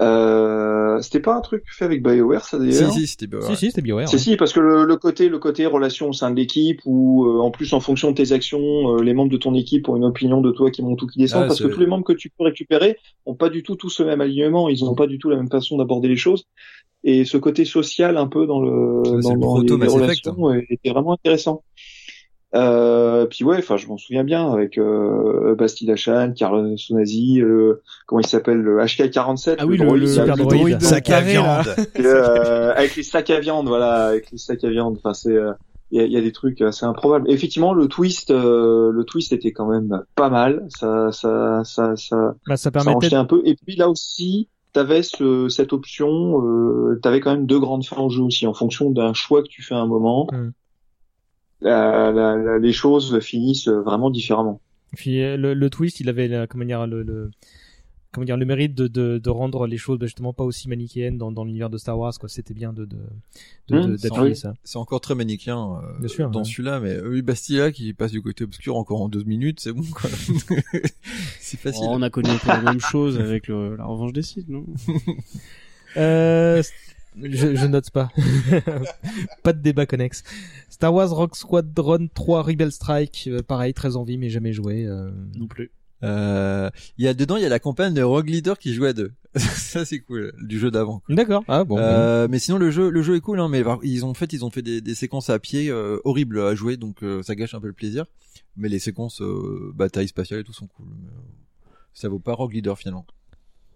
Euh, 0.00 1.00
c'était 1.00 1.18
pas 1.18 1.34
un 1.34 1.40
truc 1.40 1.64
fait 1.68 1.84
avec 1.84 2.00
BioWare 2.00 2.44
ça 2.44 2.58
Si 2.60 2.64
d'ailleurs 2.64 2.92
si 2.92 3.06
c'était 3.08 3.26
bah, 3.26 3.40
Si, 3.42 3.56
si, 3.56 3.66
c'était 3.66 3.82
BioWare. 3.82 4.08
Si 4.08 4.14
ouais. 4.14 4.20
si 4.20 4.36
parce 4.36 4.52
que 4.52 4.60
le, 4.60 4.84
le 4.84 4.96
côté 4.96 5.28
le 5.28 5.40
côté 5.40 5.66
relation 5.66 6.10
au 6.10 6.12
sein 6.12 6.30
de 6.30 6.36
l'équipe 6.36 6.80
ou 6.84 7.26
euh, 7.26 7.40
en 7.40 7.50
plus 7.50 7.72
en 7.72 7.80
fonction 7.80 8.12
de 8.12 8.16
tes 8.16 8.30
actions 8.30 8.94
euh, 8.94 9.02
les 9.02 9.14
membres 9.14 9.32
de 9.32 9.36
ton 9.36 9.52
équipe 9.52 9.88
ont 9.88 9.96
une 9.96 10.04
opinion 10.04 10.40
de 10.40 10.52
toi 10.52 10.70
qui 10.70 10.82
monte 10.82 11.02
ou 11.02 11.08
qui 11.08 11.18
descend 11.18 11.42
Ah, 11.42 11.46
parce 11.48 11.60
que 11.60 11.66
tous 11.66 11.80
les 11.80 11.88
membres 11.88 12.04
que 12.04 12.12
tu 12.12 12.30
peux 12.30 12.44
récupérer 12.44 12.98
ont 13.26 13.34
pas 13.34 13.48
du 13.48 13.64
tout 13.64 13.74
tous 13.74 13.98
le 13.98 14.06
même 14.06 14.20
alignement 14.20 14.68
ils 14.68 14.84
ont 14.84 14.94
pas 14.94 15.08
du 15.08 15.18
tout 15.18 15.28
la 15.28 15.36
même 15.36 15.50
façon 15.50 15.76
d'aborder 15.76 16.06
les 16.06 16.16
choses 16.16 16.46
et 17.02 17.24
ce 17.24 17.36
côté 17.36 17.64
social 17.64 18.16
un 18.16 18.26
peu 18.26 18.46
dans 18.46 18.60
le 18.60 19.02
dans, 19.22 19.34
le 19.34 19.40
dans 19.64 19.76
les, 19.76 19.86
hein. 19.86 19.88
relations 19.88 20.50
euh, 20.50 20.60
était 20.68 20.90
vraiment 20.90 21.14
intéressant. 21.14 21.62
Euh, 22.54 23.26
puis 23.26 23.44
ouais, 23.44 23.58
enfin 23.58 23.76
je 23.76 23.86
m'en 23.86 23.96
souviens 23.96 24.24
bien 24.24 24.50
avec 24.52 24.76
euh, 24.76 25.54
Bastille 25.54 25.90
Achan, 25.92 26.32
Carl 26.36 26.76
Sonazi, 26.76 27.40
euh, 27.40 27.80
comment 28.06 28.20
il 28.20 28.26
s'appelle, 28.26 28.58
le 28.58 28.78
HK47, 28.80 29.56
Ah 29.58 29.66
oui, 29.66 29.76
le- 29.78 29.86
droïde, 29.86 30.02
le 30.02 30.08
super 30.08 30.36
le 30.36 30.42
droïde. 30.42 30.58
droïde, 30.58 30.82
Sac 30.82 31.10
à 31.10 31.20
viande. 31.20 31.66
euh, 32.00 32.72
avec 32.74 32.96
les 32.96 33.02
sacs 33.04 33.30
à 33.30 33.38
viande, 33.40 33.68
voilà, 33.68 34.06
avec 34.06 34.30
les 34.32 34.38
sacs 34.38 34.64
à 34.64 34.70
viande. 34.70 34.96
Enfin, 34.98 35.14
c'est, 35.14 35.32
euh, 35.32 35.52
il 35.92 36.02
y, 36.02 36.10
y 36.12 36.16
a 36.16 36.20
des 36.20 36.32
trucs 36.32 36.60
assez 36.60 36.84
improbables. 36.86 37.30
Effectivement, 37.30 37.72
le 37.72 37.86
twist, 37.86 38.30
euh, 38.32 38.90
le 38.92 39.04
twist 39.04 39.32
était 39.32 39.52
quand 39.52 39.66
même 39.68 40.02
pas 40.16 40.28
mal. 40.30 40.66
Ça, 40.70 41.10
ça, 41.12 41.62
ça, 41.64 41.94
ça, 41.96 42.34
Bah, 42.48 42.56
ça 42.56 42.64
ça 42.64 42.70
permettait 42.72 42.96
enchaînait 42.96 43.14
un 43.16 43.24
peu. 43.26 43.42
Et 43.44 43.54
puis 43.54 43.76
là 43.76 43.88
aussi, 43.88 44.48
t'avais 44.72 45.02
ce, 45.02 45.48
cette 45.48 45.72
option, 45.72 46.44
euh, 46.44 46.98
t'avais 47.02 47.20
quand 47.20 47.32
même 47.32 47.46
deux 47.46 47.58
grandes 47.60 47.84
fins 47.84 48.00
au 48.02 48.08
jeu 48.10 48.22
aussi, 48.22 48.46
en 48.46 48.54
fonction 48.54 48.90
d'un 48.90 49.14
choix 49.14 49.42
que 49.42 49.48
tu 49.48 49.62
fais 49.62 49.74
à 49.74 49.78
un 49.78 49.86
moment. 49.86 50.26
Mm. 50.32 50.50
La- 51.62 52.10
la- 52.12 52.36
la- 52.36 52.58
les 52.58 52.72
choses 52.72 53.18
finissent 53.20 53.68
vraiment 53.68 54.10
différemment. 54.10 54.60
Puis 54.96 55.22
euh, 55.22 55.36
le, 55.36 55.54
le 55.54 55.70
twist, 55.70 56.00
il 56.00 56.08
avait 56.08 56.28
la- 56.28 56.46
comment 56.46 56.64
dire 56.64 56.86
le, 56.86 57.02
le 57.02 57.30
comment 58.12 58.24
dire 58.24 58.36
le 58.36 58.44
mérite 58.44 58.74
de, 58.74 58.88
de, 58.88 59.18
de 59.18 59.30
rendre 59.30 59.68
les 59.68 59.76
choses 59.78 60.00
bah, 60.00 60.06
justement 60.06 60.32
pas 60.32 60.42
aussi 60.42 60.68
manichéennes 60.68 61.16
dans, 61.16 61.30
dans 61.30 61.44
l'univers 61.44 61.70
de 61.70 61.78
Star 61.78 61.96
Wars 61.96 62.12
quoi. 62.18 62.28
C'était 62.28 62.54
bien 62.54 62.72
de 62.72 62.84
de 62.84 62.96
de- 63.68 63.76
Mmh, 63.76 64.34
ça. 64.34 64.52
c'est 64.64 64.78
encore 64.78 65.00
très 65.00 65.14
manichéen 65.14 65.78
euh, 66.02 66.08
sûr, 66.08 66.28
dans 66.28 66.40
ouais. 66.40 66.44
celui-là, 66.44 66.80
mais 66.80 66.96
eux 66.96 67.20
Bastilla 67.22 67.70
qui 67.70 67.92
passe 67.92 68.10
du 68.10 68.20
côté 68.20 68.42
obscur 68.42 68.74
encore 68.74 69.00
en 69.00 69.08
deux 69.08 69.22
minutes, 69.22 69.60
c'est 69.60 69.72
bon 69.72 69.84
quoi. 69.94 70.10
c'est 71.38 71.56
facile. 71.60 71.84
Oh, 71.86 71.92
on 71.92 72.02
a 72.02 72.10
connu 72.10 72.30
la 72.48 72.60
même 72.62 72.80
chose 72.80 73.20
avec 73.20 73.46
le, 73.46 73.76
la 73.76 73.84
revanche 73.84 74.12
des 74.12 74.22
sites, 74.22 74.48
non? 74.48 74.64
Euh, 75.96 76.62
Je, 77.20 77.54
je 77.56 77.66
note 77.66 77.90
pas. 77.90 78.10
pas 79.42 79.52
de 79.52 79.60
débat 79.60 79.86
connexe. 79.86 80.22
Star 80.68 80.92
Wars 80.94 81.10
Rock 81.10 81.36
Squadron 81.36 82.08
3 82.14 82.42
Rebel 82.42 82.72
Strike, 82.72 83.28
euh, 83.28 83.42
pareil, 83.42 83.74
très 83.74 83.96
envie 83.96 84.18
mais 84.18 84.28
jamais 84.30 84.52
joué. 84.52 84.86
euh. 84.86 85.10
Non 85.36 85.46
plus. 85.46 85.70
Euh, 86.02 86.70
il 86.96 87.04
y 87.04 87.08
a 87.08 87.12
dedans, 87.14 87.36
il 87.36 87.42
y 87.42 87.46
a 87.46 87.50
la 87.50 87.58
campagne 87.58 87.92
de 87.92 88.00
Rogue 88.02 88.30
Leader 88.30 88.58
qui 88.58 88.72
joue 88.72 88.86
à 88.86 88.92
deux. 88.94 89.12
ça 89.36 89.84
c'est 89.84 90.00
cool, 90.00 90.32
du 90.40 90.58
jeu 90.58 90.70
d'avant. 90.70 91.00
quoi. 91.00 91.14
D'accord. 91.14 91.44
Ah 91.46 91.64
bon. 91.64 91.76
Euh, 91.78 92.26
mais 92.30 92.38
sinon 92.38 92.56
le 92.56 92.70
jeu, 92.70 92.88
le 92.88 93.02
jeu 93.02 93.16
est 93.16 93.20
cool, 93.20 93.38
hein, 93.38 93.48
mais 93.48 93.62
ils 93.82 94.06
ont 94.06 94.14
fait, 94.14 94.32
ils 94.32 94.44
ont 94.44 94.50
fait 94.50 94.62
des, 94.62 94.80
des 94.80 94.94
séquences 94.94 95.28
à 95.28 95.38
pied 95.38 95.68
euh, 95.70 95.98
horribles 96.04 96.40
à 96.40 96.54
jouer, 96.54 96.76
donc 96.78 97.02
euh, 97.02 97.22
ça 97.22 97.34
gâche 97.34 97.54
un 97.54 97.60
peu 97.60 97.66
le 97.66 97.74
plaisir. 97.74 98.06
Mais 98.56 98.68
les 98.70 98.78
séquences 98.78 99.20
euh, 99.20 99.72
bataille 99.74 100.08
spatiale 100.08 100.40
et 100.40 100.44
tout 100.44 100.52
sont 100.54 100.66
cool. 100.68 100.86
Euh, 100.86 101.68
ça 101.92 102.08
vaut 102.08 102.18
pas 102.18 102.32
Rogue 102.32 102.54
Leader 102.54 102.78
finalement. 102.78 103.06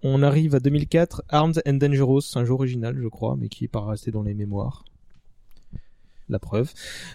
On 0.06 0.22
arrive 0.22 0.54
à 0.54 0.60
2004, 0.60 1.24
Armed 1.30 1.62
and 1.66 1.74
Dangerous, 1.74 2.20
un 2.34 2.44
jeu 2.44 2.52
original, 2.52 2.94
je 3.00 3.08
crois, 3.08 3.36
mais 3.40 3.48
qui 3.48 3.64
est 3.64 3.68
pas 3.68 3.82
resté 3.82 4.10
dans 4.10 4.22
les 4.22 4.34
mémoires. 4.34 4.84
La 6.28 6.38
preuve. 6.38 6.70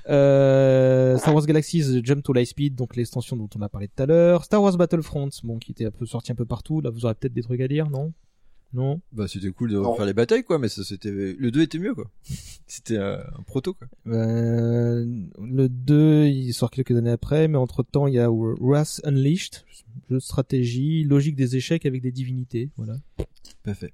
Euh, 0.09 1.15
Star 1.19 1.35
Wars 1.35 1.45
Galaxies 1.45 2.01
Jump 2.03 2.23
to 2.23 2.33
Lightspeed, 2.33 2.73
donc 2.73 2.95
l'extension 2.95 3.37
dont 3.37 3.49
on 3.55 3.61
a 3.61 3.69
parlé 3.69 3.89
tout 3.89 4.01
à 4.01 4.07
l'heure. 4.07 4.43
Star 4.43 4.63
Wars 4.63 4.75
Battlefront, 4.75 5.29
bon, 5.43 5.59
qui 5.59 5.71
était 5.71 5.85
un 5.85 5.91
peu 5.91 6.07
sorti 6.07 6.31
un 6.31 6.35
peu 6.35 6.45
partout. 6.45 6.81
Là, 6.81 6.89
vous 6.89 7.05
aurez 7.05 7.13
peut-être 7.13 7.33
des 7.33 7.43
trucs 7.43 7.61
à 7.61 7.67
dire, 7.67 7.91
non? 7.91 8.11
Non? 8.73 9.01
Bah 9.11 9.27
c'était 9.27 9.49
cool 9.49 9.71
de 9.71 9.81
faire 9.95 10.05
les 10.05 10.13
batailles 10.13 10.43
quoi, 10.43 10.59
mais 10.59 10.69
ça 10.69 10.83
c'était 10.83 11.09
le 11.09 11.49
2 11.49 11.61
était 11.63 11.79
mieux 11.79 11.95
quoi. 11.95 12.05
c'était 12.67 12.97
euh, 12.97 13.17
un 13.17 13.41
proto 13.41 13.73
quoi. 13.73 13.87
Euh, 14.07 15.05
le 15.41 15.69
2, 15.69 16.25
il 16.25 16.53
sort 16.53 16.69
quelques 16.69 16.95
années 16.95 17.09
après, 17.09 17.47
mais 17.47 17.57
entre 17.57 17.81
temps, 17.81 18.05
il 18.05 18.13
y 18.13 18.19
a 18.19 18.29
Wrath 18.29 19.01
Unleashed, 19.05 19.63
jeu 20.09 20.15
de 20.15 20.19
stratégie, 20.19 21.03
logique 21.03 21.35
des 21.35 21.55
échecs 21.55 21.85
avec 21.85 22.01
des 22.01 22.11
divinités, 22.11 22.69
voilà. 22.77 22.95
Pas 23.63 23.73
fait. 23.73 23.93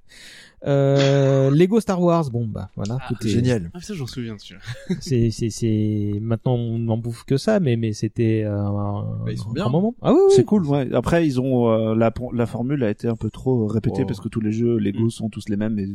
Euh, 0.65 1.49
Lego 1.51 1.79
Star 1.79 2.01
Wars, 2.01 2.29
bon 2.29 2.45
bah 2.47 2.69
voilà, 2.75 2.97
tout 3.07 3.15
est- 3.25 3.29
Génial. 3.29 3.71
Ah, 3.73 3.79
ça, 3.81 3.93
j'en 3.93 4.05
souviens, 4.07 4.37
celui-là. 4.37 4.61
c'est 5.01 5.31
c'est 5.31 5.49
c'est 5.49 6.13
maintenant 6.21 6.55
on 6.55 6.77
n'en 6.79 6.97
bouffe 6.97 7.23
que 7.23 7.37
ça, 7.37 7.59
mais 7.59 7.75
mais 7.75 7.93
c'était 7.93 8.43
euh, 8.45 8.57
un, 8.65 9.23
Bah, 9.25 9.31
ils 9.31 9.37
sont 9.37 9.49
un 9.49 9.53
bien. 9.53 9.63
grand 9.63 9.71
moment. 9.71 9.95
Ah 10.01 10.13
oui, 10.13 10.19
oui. 10.27 10.33
C'est 10.35 10.43
cool, 10.45 10.65
ouais. 10.67 10.89
Après, 10.93 11.25
ils 11.25 11.39
ont 11.39 11.69
euh, 11.69 11.95
la 11.95 12.13
la 12.33 12.45
formule 12.45 12.83
a 12.83 12.89
été 12.89 13.07
un 13.07 13.15
peu 13.15 13.29
trop 13.29 13.65
répétée 13.67 14.01
Oh. 14.03 14.05
parce 14.07 14.19
que 14.19 14.29
tous 14.29 14.41
les 14.41 14.51
jeux 14.51 14.77
Lego 14.77 15.09
sont 15.09 15.29
tous 15.29 15.49
les 15.49 15.57
mêmes. 15.57 15.73
Mais 15.75 15.87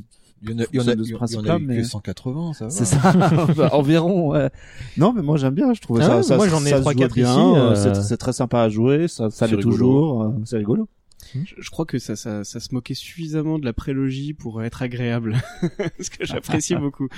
Il 0.42 0.50
y 0.50 0.54
en 0.54 0.58
a, 0.58 0.64
il 0.72 0.76
y 0.80 0.82
en 0.82 0.88
a, 0.88 0.94
de 0.96 1.04
ce 1.04 1.58
mais 1.58 1.76
que 1.76 1.82
180, 1.84 2.52
ça 2.54 2.64
va. 2.64 2.70
c'est 2.70 2.84
ça. 2.86 3.12
Bah, 3.56 3.70
environ. 3.74 4.30
Ouais. 4.30 4.48
Non, 4.96 5.12
mais 5.12 5.20
moi 5.20 5.36
j'aime 5.36 5.54
bien. 5.54 5.74
Je 5.74 5.80
trouvais 5.82 6.02
Ah 6.02 6.06
ça. 6.06 6.16
ouais, 6.16 6.22
ça 6.22 6.36
moi, 6.36 6.48
j'en 6.48 6.64
ai 6.64 6.70
trois, 6.80 6.94
quatre 6.94 7.18
ici, 7.18 7.26
euh, 7.28 7.70
euh, 7.72 7.74
C'est 7.74 7.94
c'est 8.02 8.16
très 8.16 8.32
sympa 8.32 8.62
à 8.62 8.68
jouer. 8.70 9.06
Ça, 9.06 9.28
ça 9.30 9.46
l'est 9.46 9.58
toujours. 9.58 10.22
euh, 10.22 10.30
C'est 10.46 10.56
rigolo. 10.56 10.88
Je, 11.34 11.54
je 11.58 11.70
crois 11.70 11.84
que 11.84 11.98
ça, 11.98 12.16
ça, 12.16 12.42
ça 12.44 12.58
se 12.58 12.74
moquait 12.74 12.94
suffisamment 12.94 13.58
de 13.58 13.64
la 13.66 13.74
prélogie 13.74 14.32
pour 14.32 14.62
être 14.62 14.80
agréable. 14.82 15.36
Ce 16.00 16.08
que 16.10 16.24
j'apprécie 16.24 16.74
beaucoup. 16.76 17.08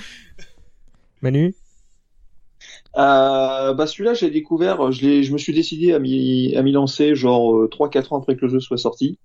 Manu? 1.21 1.55
Euh, 2.95 3.73
bah 3.73 3.87
celui-là, 3.87 4.13
j'ai 4.13 4.29
découvert, 4.29 4.91
je 4.91 5.01
l'ai, 5.01 5.23
je 5.23 5.33
me 5.33 5.37
suis 5.39 5.53
décidé 5.53 5.93
à 5.93 5.99
m'y, 5.99 6.55
à 6.55 6.61
m'y 6.61 6.71
lancer 6.71 7.15
genre 7.15 7.55
euh, 7.57 7.67
3-4 7.67 8.13
ans 8.13 8.19
après 8.19 8.35
que 8.35 8.41
le 8.45 8.51
jeu 8.51 8.59
soit 8.59 8.77
sorti. 8.77 9.17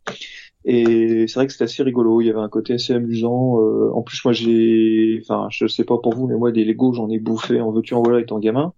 Et 0.65 1.27
c'est 1.29 1.35
vrai 1.35 1.47
que 1.47 1.53
c'était 1.53 1.65
assez 1.65 1.83
rigolo. 1.83 2.21
Il 2.21 2.27
y 2.27 2.31
avait 2.31 2.41
un 2.41 2.49
côté 2.49 2.75
assez 2.75 2.95
amusant. 2.95 3.61
Euh, 3.63 3.91
en 3.95 4.03
plus, 4.03 4.25
moi, 4.25 4.33
j'ai, 4.33 5.21
enfin, 5.23 5.49
je 5.51 5.67
sais 5.67 5.85
pas 5.85 5.99
pour 5.99 6.15
vous, 6.15 6.29
mais 6.29 6.37
moi, 6.37 6.53
des 6.53 6.65
Lego, 6.65 6.93
j'en 6.95 7.11
ai 7.11 7.19
bouffé 7.19 7.61
en 7.61 7.73
veux-tu 7.73 7.95
en 7.95 8.03
voilà 8.03 8.21
étant 8.21 8.39
gamin. 8.39 8.73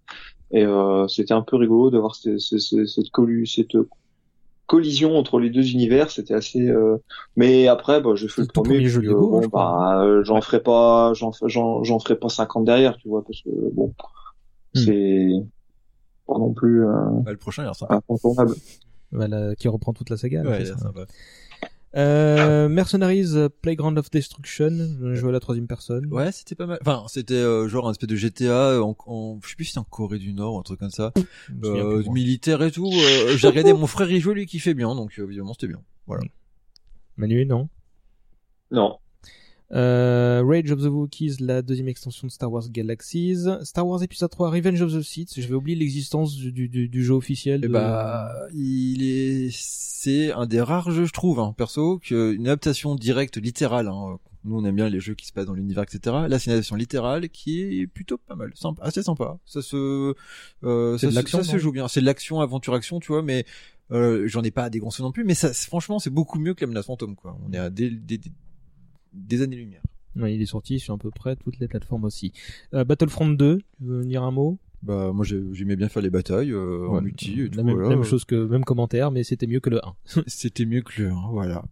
Et 0.53 0.65
euh, 0.65 1.09
c'était 1.09 1.35
un 1.35 1.43
peu 1.43 1.57
rigolo 1.57 1.91
d'avoir 1.91 2.15
cette, 2.17 2.41
cette, 2.41 2.61
cette, 2.61 2.87
cette 2.89 3.11
collu- 3.13 3.47
cette 3.47 3.77
collision 4.67 5.17
entre 5.17 5.41
les 5.41 5.51
deux 5.51 5.73
univers. 5.73 6.11
C'était 6.11 6.35
assez. 6.35 6.69
euh, 6.69 6.97
Mais 7.37 7.69
après, 7.69 8.01
bah, 8.01 8.15
j'ai 8.15 8.29
fait 8.29 8.43
le 8.43 8.49
premier. 8.49 8.69
premier 8.77 8.89
jeu 8.89 9.01
Lego, 9.03 9.27
euh, 9.27 9.31
bon, 9.31 9.43
je 9.43 9.49
bah, 9.49 10.03
euh, 10.05 10.25
j'en 10.25 10.41
ferai 10.41 10.63
pas, 10.63 11.13
j'en, 11.15 11.33
j'en, 11.47 11.83
j'en 11.85 11.99
ferai 11.99 12.17
pas 12.17 12.29
50 12.29 12.65
derrière, 12.65 12.97
tu 12.97 13.09
vois, 13.09 13.25
parce 13.25 13.43
que 13.43 13.51
bon, 13.73 13.95
Hmm. 14.75 14.79
c'est 14.85 15.29
pas 16.27 16.39
non 16.39 16.53
plus 16.53 16.85
euh, 16.87 16.93
Bah, 17.25 17.33
le 17.33 17.37
prochain 17.39 17.63
il 17.63 17.65
a 17.65 17.69
l'air 17.69 17.77
sympa. 17.77 17.97
incontournable. 17.97 18.55
voilà, 19.13 19.55
qui 19.57 19.69
reprend 19.69 19.93
toute 19.93 20.11
la 20.11 20.17
saga. 20.17 20.43
là, 20.45 20.51
Ouais, 20.51 20.65
ça. 20.65 20.79
sympa. 20.79 21.07
Euh, 21.97 22.69
Mercenaries 22.69 23.33
euh, 23.35 23.49
Playground 23.49 23.99
of 23.99 24.13
Destruction, 24.13 24.71
je 25.03 25.15
jouais 25.17 25.31
à 25.31 25.33
la 25.33 25.41
troisième 25.41 25.67
personne. 25.67 26.07
Ouais, 26.13 26.31
c'était 26.31 26.55
pas 26.55 26.67
mal. 26.67 26.79
Enfin, 26.83 27.03
c'était 27.09 27.35
euh, 27.35 27.67
genre 27.67 27.89
un 27.89 27.91
espèce 27.91 28.09
de 28.09 28.15
GTA 28.15 28.81
en, 28.81 28.95
en 29.07 29.41
je 29.43 29.49
sais 29.49 29.57
plus 29.57 29.65
si 29.65 29.73
c'est 29.73 29.81
en 29.81 29.85
Corée 29.85 30.19
du 30.21 30.33
Nord 30.33 30.55
ou 30.55 30.59
un 30.61 30.63
truc 30.63 30.79
comme 30.79 30.91
ça. 30.91 31.13
Euh, 31.65 32.05
militaire 32.13 32.63
et 32.63 32.71
tout. 32.71 32.87
Euh, 32.93 33.37
J'ai 33.37 33.49
regardé 33.49 33.73
mon 33.73 33.89
frère 33.89 34.09
y 34.13 34.21
jouer, 34.21 34.35
lui 34.35 34.47
qui 34.47 34.61
fait 34.61 34.75
bien, 34.75 34.95
donc 34.95 35.19
euh, 35.19 35.25
évidemment 35.25 35.53
c'était 35.53 35.67
bien. 35.67 35.83
Voilà. 36.07 36.23
Manu, 37.17 37.45
non? 37.45 37.69
Non. 38.71 38.99
Euh, 39.73 40.43
Rage 40.45 40.71
of 40.73 40.81
the 40.81 40.87
Wookiees, 40.87 41.37
la 41.41 41.63
deuxième 41.63 41.87
extension 41.89 42.27
de 42.27 42.33
Star 42.33 42.51
Wars 42.51 42.69
Galaxies. 42.71 43.45
Star 43.63 43.87
Wars 43.87 44.03
épisode 44.03 44.31
3, 44.31 44.51
Revenge 44.51 44.81
of 44.83 44.93
the 44.93 45.03
Sith. 45.03 45.41
Je 45.41 45.47
vais 45.47 45.55
oublier 45.55 45.77
l'existence 45.77 46.35
du, 46.35 46.51
du, 46.53 46.89
du, 46.89 47.05
jeu 47.05 47.15
officiel. 47.15 47.65
Et 47.65 47.69
de- 47.69 47.73
bah, 47.73 48.33
il 48.53 49.03
est, 49.03 49.51
c'est 49.53 50.33
un 50.33 50.47
des 50.47 50.61
rares 50.61 50.91
jeux, 50.91 51.05
je 51.07 51.13
trouve, 51.13 51.39
hein, 51.39 51.55
perso, 51.57 51.99
qu'une 51.99 52.47
adaptation 52.49 52.95
directe, 52.97 53.37
littérale. 53.37 53.87
Hein. 53.89 54.19
Nous, 54.45 54.57
on 54.59 54.65
aime 54.65 54.75
bien 54.75 54.89
les 54.89 55.01
jeux 55.01 55.15
qui 55.15 55.27
se 55.27 55.33
passent 55.33 55.47
dans 55.47 55.53
l'univers, 55.55 55.83
etc. 55.85 56.17
Là, 56.29 56.39
c'est 56.39 56.47
une 56.47 56.53
adaptation 56.53 56.77
littérale 56.77 57.29
qui 57.29 57.81
est 57.81 57.87
plutôt 57.87 58.17
pas 58.19 58.35
mal, 58.35 58.51
sympa, 58.55 58.83
assez 58.83 59.03
sympa. 59.03 59.39
Ça 59.45 59.61
se, 59.63 60.15
euh, 60.65 60.97
C'est 60.99 61.01
ça, 61.03 61.07
de 61.09 61.13
se- 61.13 61.17
l'action, 61.17 61.39
ça 61.43 61.53
se 61.53 61.59
joue 61.59 61.73
bien. 61.73 61.87
C'est 61.89 62.01
de 62.01 62.07
l'action, 62.07 62.41
aventure, 62.41 62.75
action, 62.75 62.99
tu 63.01 63.09
vois, 63.13 63.23
mais 63.23 63.45
euh, 63.93 64.27
j'en 64.29 64.43
ai 64.43 64.51
pas 64.51 64.71
des 64.71 64.79
gros 64.79 64.91
sauts 64.91 65.03
non 65.03 65.13
plus. 65.13 65.25
Mais 65.25 65.35
ça, 65.35 65.53
franchement, 65.53 65.99
c'est 65.99 66.11
beaucoup 66.11 66.39
mieux 66.39 66.55
que 66.55 66.63
la 66.65 66.69
menace 66.69 66.87
fantôme, 66.87 67.15
quoi. 67.15 67.39
On 67.47 67.53
est 67.53 67.59
à 67.59 67.69
des, 67.71 67.91
des, 67.91 68.17
des, 68.19 68.33
des 69.13 69.43
années-lumière. 69.43 69.83
Ouais, 70.17 70.35
il 70.35 70.43
est 70.43 70.47
sorti 70.47 70.81
sur 70.81 70.95
à 70.95 70.99
peu 70.99 71.11
près 71.11 71.37
toutes 71.37 71.59
les 71.61 71.69
plateformes 71.69 72.05
aussi. 72.05 72.33
Euh, 72.75 72.85
Battlefront 72.85 73.29
2, 73.29 73.59
tu 73.59 73.65
veux 73.81 74.05
dire 74.05 74.23
un 74.25 74.31
mot? 74.33 74.59
Bah, 74.83 75.13
moi, 75.15 75.25
j'ai- 75.25 75.43
j'aimais 75.53 75.77
bien 75.77 75.89
faire 75.89 76.03
les 76.03 76.11
batailles 76.11 76.53
euh, 76.53 76.89
en 76.89 77.01
multi 77.03 77.41
et 77.43 77.51
tout. 77.51 77.57
la 77.57 77.63
même, 77.63 77.75
voilà. 77.75 77.91
même 77.91 78.03
chose 78.03 78.25
que 78.25 78.35
même 78.47 78.65
commentaire, 78.65 79.11
mais 79.11 79.23
c'était 79.25 79.47
mieux 79.47 79.61
que 79.61 79.71
le 79.71 79.85
1. 79.85 79.95
C'était 80.27 80.65
mieux 80.65 80.81
que 80.83 81.03
le 81.03 81.11
1, 81.11 81.29
voilà. 81.31 81.63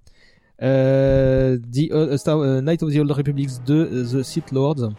Euh, 0.63 1.59
The, 1.59 1.91
euh, 1.93 2.17
Star, 2.17 2.39
euh, 2.39 2.61
Night 2.61 2.83
of 2.83 2.93
the 2.93 2.99
Old 2.99 3.11
Republics 3.11 3.51
2, 3.67 3.75
euh, 3.75 4.05
The 4.21 4.23
Sith 4.23 4.53
Lords. 4.53 4.93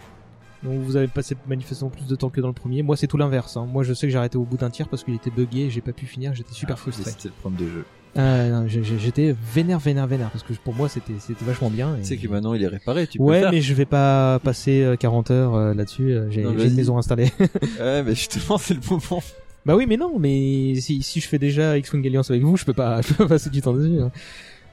Donc 0.63 0.81
vous 0.81 0.95
avez 0.97 1.07
passé 1.07 1.35
manifestement 1.47 1.89
plus 1.89 2.07
de 2.07 2.15
temps 2.15 2.29
que 2.29 2.41
dans 2.41 2.47
le 2.47 2.53
premier. 2.53 2.81
Moi 2.83 2.97
c'est 2.97 3.07
tout 3.07 3.17
l'inverse. 3.17 3.55
Hein. 3.57 3.65
Moi 3.65 3.83
je 3.83 3.93
sais 3.93 4.07
que 4.07 4.11
j'ai 4.11 4.17
arrêté 4.17 4.37
au 4.37 4.43
bout 4.43 4.57
d'un 4.57 4.69
tir 4.69 4.89
parce 4.89 5.03
qu'il 5.05 5.13
était 5.15 5.31
buggé 5.31 5.61
et 5.65 5.69
j'ai 5.69 5.79
pas 5.81 5.93
pu 5.93 6.05
finir. 6.05 6.33
J'étais 6.33 6.53
super 6.53 6.77
frustré. 6.77 7.09
C'était 7.11 7.29
le 7.29 7.33
problème 7.33 7.59
des 7.65 7.71
jeux. 7.71 7.85
Non, 8.15 8.65
j'ai- 8.67 8.83
j'étais 8.83 9.35
vénère, 9.53 9.79
vénère, 9.79 10.07
vénère 10.07 10.29
parce 10.31 10.43
que 10.43 10.53
pour 10.53 10.73
moi 10.73 10.89
c'était 10.89 11.13
c'était 11.19 11.45
vachement 11.45 11.69
bien. 11.69 11.95
et- 11.99 12.03
sais 12.03 12.17
que 12.17 12.27
maintenant 12.27 12.53
il 12.53 12.63
est 12.63 12.67
réparé, 12.67 13.07
tu 13.07 13.17
peux 13.17 13.23
ouais, 13.23 13.35
le 13.37 13.41
faire. 13.43 13.51
mais 13.51 13.61
je 13.61 13.73
vais 13.73 13.85
pas 13.85 14.39
passer 14.39 14.81
euh, 14.81 14.95
40 14.95 15.31
heures 15.31 15.55
euh, 15.55 15.73
là-dessus. 15.73 16.11
euh, 16.13 16.29
J'ai 16.29 16.41
une 16.41 16.75
maison 16.75 16.97
installée. 16.97 17.31
Ouais, 17.79 18.03
mais 18.03 18.15
justement, 18.15 18.57
c'est 18.57 18.73
le 18.73 18.81
moment. 18.89 19.21
bah 19.65 19.75
oui, 19.75 19.85
mais 19.87 19.97
non, 19.97 20.17
mais 20.19 20.75
si, 20.81 21.01
si 21.03 21.19
je 21.19 21.27
fais 21.27 21.39
déjà 21.39 21.77
X-Wing 21.77 22.05
Alliance 22.05 22.29
avec 22.31 22.43
vous, 22.43 22.57
je 22.57 22.65
peux 22.65 22.73
pas, 22.73 23.01
je 23.03 23.09
peux 23.13 23.23
pas 23.25 23.27
passer 23.29 23.49
du 23.49 23.61
temps 23.61 23.73
dessus. 23.73 23.99
hein. 24.01 24.11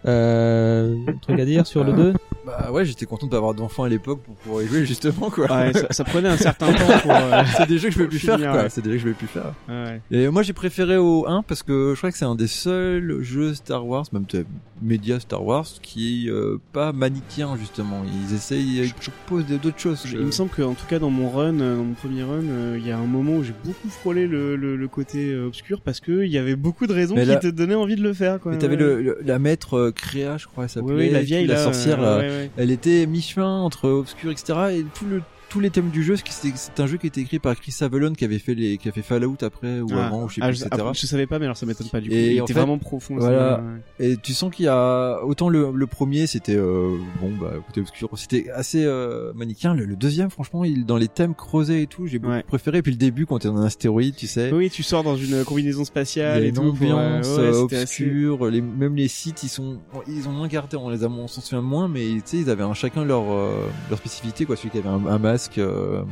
Euh, 0.06 0.94
truc 1.22 1.40
à 1.40 1.44
dire 1.44 1.66
sur 1.66 1.82
le 1.84 1.92
2 1.94 2.12
Bah 2.46 2.70
ouais, 2.70 2.84
j'étais 2.84 3.06
content 3.06 3.26
d'avoir 3.26 3.54
d'enfants 3.54 3.82
à 3.82 3.88
l'époque 3.88 4.22
pour 4.22 4.36
pouvoir 4.36 4.62
y 4.62 4.68
jouer 4.68 4.86
justement 4.86 5.30
quoi. 5.30 5.50
Ouais, 5.52 5.72
ça, 5.72 5.86
ça 5.90 6.04
prenait 6.04 6.28
un 6.28 6.36
certain 6.36 6.72
temps 6.72 6.98
pour. 7.02 7.10
euh, 7.10 7.42
c'est 7.56 7.66
des 7.68 7.78
jeux 7.78 7.88
que 7.88 7.94
je 7.94 7.98
pour 8.00 8.08
plus 8.08 8.20
faire 8.20 8.38
quoi. 8.38 8.52
ouais. 8.62 8.68
C'est 8.70 8.82
des 8.82 8.90
jeux 8.90 8.96
que 8.98 9.02
je 9.02 9.08
peux 9.08 9.14
plus 9.14 9.26
faire. 9.26 9.52
Ouais. 9.68 10.00
Et 10.12 10.28
moi 10.28 10.42
j'ai 10.42 10.52
préféré 10.52 10.96
au 10.96 11.26
1 11.26 11.42
parce 11.42 11.64
que 11.64 11.92
je 11.94 11.98
crois 11.98 12.12
que 12.12 12.16
c'est 12.18 12.24
un 12.24 12.36
des 12.36 12.46
seuls 12.46 13.20
jeux 13.22 13.54
Star 13.54 13.84
Wars, 13.84 14.04
même 14.12 14.24
peut-être 14.26 14.46
média 14.82 15.18
Star 15.20 15.44
Wars, 15.44 15.66
qui 15.82 16.26
est 16.26 16.30
euh, 16.30 16.58
pas 16.72 16.92
manichéen 16.92 17.56
justement. 17.58 18.02
Ils 18.04 18.34
essayent, 18.34 18.82
ils 18.84 18.92
proposent 18.94 19.46
des- 19.46 19.58
d'autres 19.58 19.78
choses. 19.78 20.02
Il 20.10 20.18
me 20.20 20.30
semble 20.30 20.50
qu'en 20.50 20.74
tout 20.74 20.86
cas 20.86 20.98
dans 20.98 21.10
mon 21.10 21.30
run, 21.30 21.58
euh, 21.60 21.76
dans 21.76 21.84
mon 21.84 21.94
premier 21.94 22.22
run, 22.22 22.42
euh, 22.44 22.76
il 22.78 22.86
y 22.86 22.90
a 22.90 22.98
un 22.98 23.06
moment 23.06 23.36
où 23.36 23.42
j'ai 23.44 23.54
beaucoup 23.64 23.88
frôlé 23.88 24.26
le, 24.26 24.56
le, 24.56 24.76
le 24.76 24.88
côté 24.88 25.32
euh, 25.32 25.46
obscur 25.46 25.80
parce 25.80 26.00
que 26.00 26.24
il 26.24 26.30
y 26.30 26.38
avait 26.38 26.56
beaucoup 26.56 26.86
de 26.86 26.92
raisons 26.92 27.14
qui 27.14 27.38
te 27.38 27.46
donnaient 27.48 27.74
envie 27.74 27.96
de 27.96 28.02
le 28.02 28.12
faire. 28.12 28.40
Quoi. 28.40 28.52
Mais 28.52 28.58
t'avais 28.58 28.76
Ouais. 28.76 28.82
le, 28.82 29.02
le- 29.02 29.18
la 29.24 29.38
maître 29.38 29.74
euh, 29.74 29.90
Créa, 29.92 30.36
je 30.36 30.46
crois, 30.46 30.64
elle 30.64 30.70
s'appelait. 30.70 30.94
Oui, 30.94 31.04
oui, 31.06 31.10
la 31.10 31.22
vieille, 31.22 31.46
la 31.46 31.54
là, 31.54 31.64
sorcière, 31.64 32.00
là. 32.00 32.18
ouais, 32.18 32.28
ouais. 32.28 32.50
Elle 32.56 32.70
était 32.70 33.06
mi-chemin 33.06 33.60
entre 33.60 33.88
obscur, 33.88 34.30
etc. 34.30 34.58
Et 34.72 34.84
tout 34.94 35.06
le, 35.06 35.22
tous 35.48 35.60
les 35.60 35.70
thèmes 35.70 35.90
du 35.90 36.02
jeu, 36.02 36.16
c'est 36.28 36.80
un 36.80 36.86
jeu 36.86 36.96
qui 36.96 37.06
était 37.06 37.20
écrit 37.20 37.38
par 37.38 37.54
Chris 37.56 37.74
Avellone 37.80 38.16
qui 38.16 38.24
avait 38.24 38.38
fait 38.38 38.54
les, 38.54 38.78
qui 38.78 38.88
a 38.88 38.92
fait 38.92 39.02
Fallout 39.02 39.36
après 39.42 39.80
ou 39.80 39.86
Ah, 39.92 40.06
avant, 40.06 40.24
ou 40.24 40.28
je 40.28 40.34
sais 40.36 40.40
ah, 40.42 40.48
plus, 40.48 40.56
je, 40.58 40.64
etc. 40.64 40.80
après, 40.82 40.94
je 40.94 41.06
savais 41.06 41.26
pas, 41.26 41.38
mais 41.38 41.44
alors 41.44 41.56
ça 41.56 41.66
m'étonne 41.66 41.88
pas 41.88 42.00
du 42.00 42.08
coup. 42.08 42.14
Et 42.14 42.32
il 42.32 42.38
était 42.38 42.52
fait, 42.52 42.58
vraiment 42.58 42.78
profond. 42.78 43.16
Voilà. 43.18 43.62
ouais. 43.98 44.06
Et 44.06 44.16
tu 44.16 44.34
sens 44.34 44.52
qu'il 44.54 44.64
y 44.64 44.68
a 44.68 45.22
autant 45.24 45.48
le, 45.48 45.70
le 45.72 45.86
premier 45.86 46.26
c'était 46.26 46.56
euh, 46.56 46.96
bon 47.20 47.30
bah 47.40 47.52
côté 47.66 47.80
obscur, 47.80 48.10
c'était 48.16 48.50
assez 48.50 48.84
euh, 48.84 49.32
manichéen. 49.34 49.74
Le, 49.74 49.84
le 49.84 49.96
deuxième 49.96 50.30
franchement, 50.30 50.64
il 50.64 50.84
dans 50.84 50.96
les 50.96 51.08
thèmes 51.08 51.34
creusés 51.34 51.82
et 51.82 51.86
tout, 51.86 52.06
j'ai 52.06 52.18
beaucoup 52.18 52.34
Ouais. 52.34 52.42
préféré. 52.42 52.78
Et 52.78 52.82
puis 52.82 52.92
le 52.92 52.98
début 52.98 53.24
quand 53.26 53.38
t'es 53.38 53.48
dans 53.48 53.56
un 53.58 53.64
astéroïde, 53.66 54.16
tu 54.16 54.26
sais. 54.26 54.50
Oui, 54.52 54.68
tu 54.70 54.82
sors 54.82 55.04
dans 55.04 55.16
une 55.16 55.44
combinaison 55.44 55.80
Il 55.80 55.82
y 55.84 55.86
spatiale 55.86 56.42
a 56.42 56.46
et 56.46 56.52
tout. 56.52 56.60
ambiance 56.62 57.26
euh, 57.28 57.36
ouais, 57.36 57.56
euh, 57.74 57.82
assez- 57.82 58.04
obscure, 58.04 58.46
les, 58.50 58.60
même 58.60 58.96
les 58.96 59.08
sites 59.08 59.42
ils 59.42 59.48
sont 59.48 59.78
ils 60.08 60.28
ont 60.28 60.32
moins 60.32 60.48
gardé, 60.48 60.76
on 60.76 60.88
les 60.90 61.04
a 61.04 61.08
on 61.08 61.28
s'en 61.28 61.40
souvient 61.40 61.62
moins, 61.62 61.88
mais 61.88 62.04
tu 62.16 62.22
sais 62.24 62.36
ils 62.38 62.50
avaient 62.50 62.64
un, 62.64 62.74
chacun 62.74 63.04
leur 63.04 63.30
euh, 63.30 63.66
leur 63.90 63.98
spécificité 63.98 64.44
quoi. 64.44 64.56
Celui 64.56 64.70
qui 64.70 64.78
avait 64.78 64.88
un, 64.88 65.06
un 65.06 65.18
masque, 65.36 65.58
euh, 65.58 66.02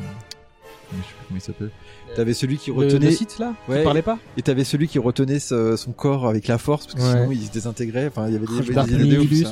je 0.92 0.96
sais 0.96 1.02
plus 1.02 1.14
comment 1.28 1.38
il 1.38 1.40
s'appelle. 1.40 1.70
T'avais 2.14 2.34
celui 2.34 2.59
qui 2.59 2.70
retenait 2.70 3.06
le 3.06 3.12
site, 3.12 3.38
là, 3.38 3.55
qui 3.64 3.72
ouais, 3.72 3.82
parlait 3.82 4.02
pas 4.02 4.18
Et 4.36 4.42
t'avais 4.42 4.62
celui 4.64 4.86
qui 4.86 4.98
retenait 4.98 5.38
ce- 5.40 5.76
son 5.76 5.92
corps 5.92 6.28
avec 6.28 6.46
la 6.46 6.59
force 6.59 6.86
parce 6.86 6.98
que 6.98 7.01
Ouais. 7.02 7.20
sinon 7.22 7.32
il 7.32 7.44
se 7.46 7.51
désintégrait. 7.51 8.06
Enfin 8.09 8.26
il 8.28 8.34
y 8.34 8.36
avait 8.36 8.46
des, 8.46 9.26
des. 9.26 9.44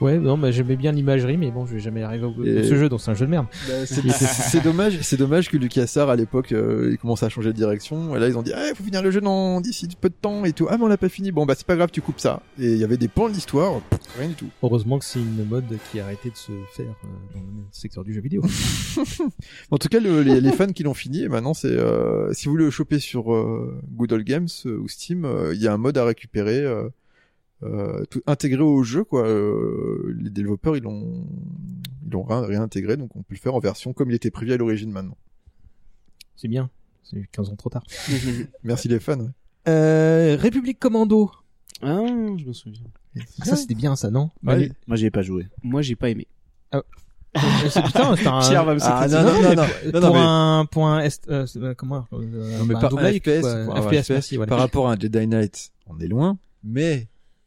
Ouais, 0.00 0.18
non, 0.18 0.36
mais 0.36 0.52
j'aimais 0.52 0.76
bien 0.76 0.92
l'imagerie, 0.92 1.36
mais 1.36 1.50
bon, 1.50 1.66
je 1.66 1.74
vais 1.74 1.80
jamais 1.80 2.02
arriver 2.02 2.24
au 2.26 2.30
bout 2.30 2.44
de 2.44 2.62
ce 2.62 2.74
jeu, 2.76 2.88
donc 2.88 3.00
c'est 3.00 3.10
un 3.10 3.14
jeu 3.14 3.26
de 3.26 3.30
merde. 3.30 3.46
Bah, 3.68 3.86
c'est 3.86 4.62
dommage, 4.64 4.98
c'est 5.02 5.16
dommage 5.16 5.48
que 5.50 5.56
LucasArts 5.56 6.10
à 6.10 6.16
l'époque 6.16 6.52
euh, 6.52 6.90
il 6.92 6.98
commençait 6.98 7.26
à 7.26 7.28
changer 7.28 7.48
de 7.52 7.56
direction 7.56 8.16
et 8.16 8.18
là 8.18 8.28
ils 8.28 8.36
ont 8.38 8.42
dit 8.42 8.52
ah 8.54 8.74
faut 8.74 8.82
finir 8.84 9.02
le 9.02 9.10
jeu 9.10 9.20
dans 9.20 9.60
d'ici 9.60 9.88
peu 10.00 10.08
de 10.08 10.14
temps 10.14 10.44
et 10.44 10.52
tout 10.52 10.66
ah 10.70 10.76
mais 10.78 10.84
on 10.84 10.88
l'a 10.88 10.96
pas 10.96 11.08
fini 11.08 11.30
bon 11.32 11.46
bah 11.46 11.54
c'est 11.56 11.66
pas 11.66 11.76
grave 11.76 11.90
tu 11.92 12.00
coupes 12.00 12.18
ça 12.20 12.40
et 12.58 12.72
il 12.72 12.78
y 12.78 12.84
avait 12.84 12.96
des 12.96 13.08
pans 13.08 13.28
de 13.28 13.34
l'histoire 13.34 13.80
rien 14.18 14.28
du 14.28 14.34
tout. 14.34 14.48
Heureusement 14.62 14.98
que 14.98 15.04
c'est 15.04 15.18
une 15.20 15.44
mode 15.48 15.64
qui 15.90 16.00
a 16.00 16.04
arrêté 16.04 16.30
de 16.30 16.36
se 16.36 16.52
faire 16.74 16.86
euh, 17.04 17.08
dans 17.34 17.40
le 17.40 17.62
secteur 17.72 18.04
du 18.04 18.12
jeu 18.14 18.20
vidéo. 18.20 18.42
En 19.70 19.78
tout 19.78 19.88
cas 19.88 20.00
le- 20.00 20.22
les, 20.22 20.40
les 20.40 20.52
fans 20.52 20.72
qui 20.72 20.82
l'ont 20.82 20.94
fini 20.94 21.22
et 21.22 21.28
maintenant 21.28 21.54
c'est 21.54 21.68
euh, 21.68 22.32
si 22.32 22.46
vous 22.46 22.52
voulez 22.52 22.64
le 22.64 22.70
choper 22.70 22.98
sur 22.98 23.32
euh, 23.34 23.80
Good 23.92 24.12
Old 24.12 24.24
Games 24.24 24.48
euh, 24.66 24.78
ou 24.78 24.88
Steam 24.88 25.24
euh, 25.24 25.54
il 25.54 25.60
y 25.62 25.68
a 25.68 25.72
un 25.72 25.76
mode 25.78 25.98
à 25.98 26.04
récupérer 26.04 26.64
euh, 27.62 28.04
tout 28.10 28.22
intégré 28.26 28.60
au 28.62 28.82
jeu 28.82 29.04
quoi 29.04 29.26
Euh, 29.26 30.14
les 30.18 30.30
développeurs 30.30 30.76
ils 30.76 30.82
l'ont 30.82 31.26
ils 32.04 32.10
l'ont 32.12 32.22
ré- 32.22 32.46
réintégré 32.46 32.96
donc 32.96 33.16
on 33.16 33.20
peut 33.20 33.34
le 33.34 33.38
faire 33.38 33.54
en 33.54 33.60
version 33.60 33.92
comme 33.94 34.10
il 34.10 34.14
était 34.14 34.30
prévu 34.30 34.52
à 34.52 34.56
l'origine 34.56 34.90
maintenant. 34.90 35.16
c'est 36.36 36.48
bien. 36.48 36.70
C'est 37.02 37.24
15 37.30 37.50
ans 37.50 37.56
trop 37.56 37.70
tard. 37.70 37.84
Merci 38.64 38.88
les 38.88 38.98
fans. 38.98 39.18
ouais. 39.20 39.28
Euh, 39.68 40.36
République 40.38 40.78
Commando. 40.80 41.30
Ah, 41.82 42.02
je 42.36 42.44
me 42.44 42.52
souviens. 42.52 42.82
Ah, 43.40 43.44
ça 43.44 43.56
c'était 43.56 43.74
bien 43.76 43.94
ça, 43.96 44.10
non? 44.10 44.30
Ouais, 44.44 44.70
Moi, 44.88 44.96
j'y 44.96 45.06
ai 45.06 45.10
pas 45.10 45.22
joué. 45.22 45.46
Moi, 45.62 45.82
j'ai 45.82 45.94
pas 45.96 46.10
aimé. 46.10 46.26
Euh, 46.74 46.82
c'est 47.70 47.82
putain, 47.82 48.16
c'est 48.16 48.26
un... 48.26 48.40
Pierre 48.40 48.64
va 48.64 48.74
me 48.74 48.80
Ah, 48.82 49.06
non, 49.08 49.22
dessus. 49.24 49.42
non, 49.42 49.42
non, 49.42 49.54
non, 49.54 49.66
pour 49.92 50.00
non, 50.00 50.00
non, 50.00 50.12
mais- 50.14 50.20
un 50.20 50.64
pour 50.66 50.86
un 50.88 51.00
est, 51.00 51.28
euh, 51.28 51.46
c'est- 51.46 51.74
comment 51.76 52.06
euh, 52.12 52.58
Non, 52.58 52.64
mais 52.64 52.74
bah, 52.74 52.80
par 52.80 52.84
un 52.86 52.96
doublage, 52.96 53.14
FPS, 53.18 53.40
quoi. 53.42 53.64
pour 53.66 53.76
un 53.76 53.82
FPS, 53.82 54.10
merci, 54.10 54.36
voilà. 54.36 54.48
par 54.50 54.58
rapport 54.58 54.88
à 54.88 54.92
un 54.94 54.98
Jedi 54.98 55.26
Knight, 55.26 55.70
on 55.86 55.98
est 56.00 56.08
loin, 56.08 56.38
mais 56.64 57.06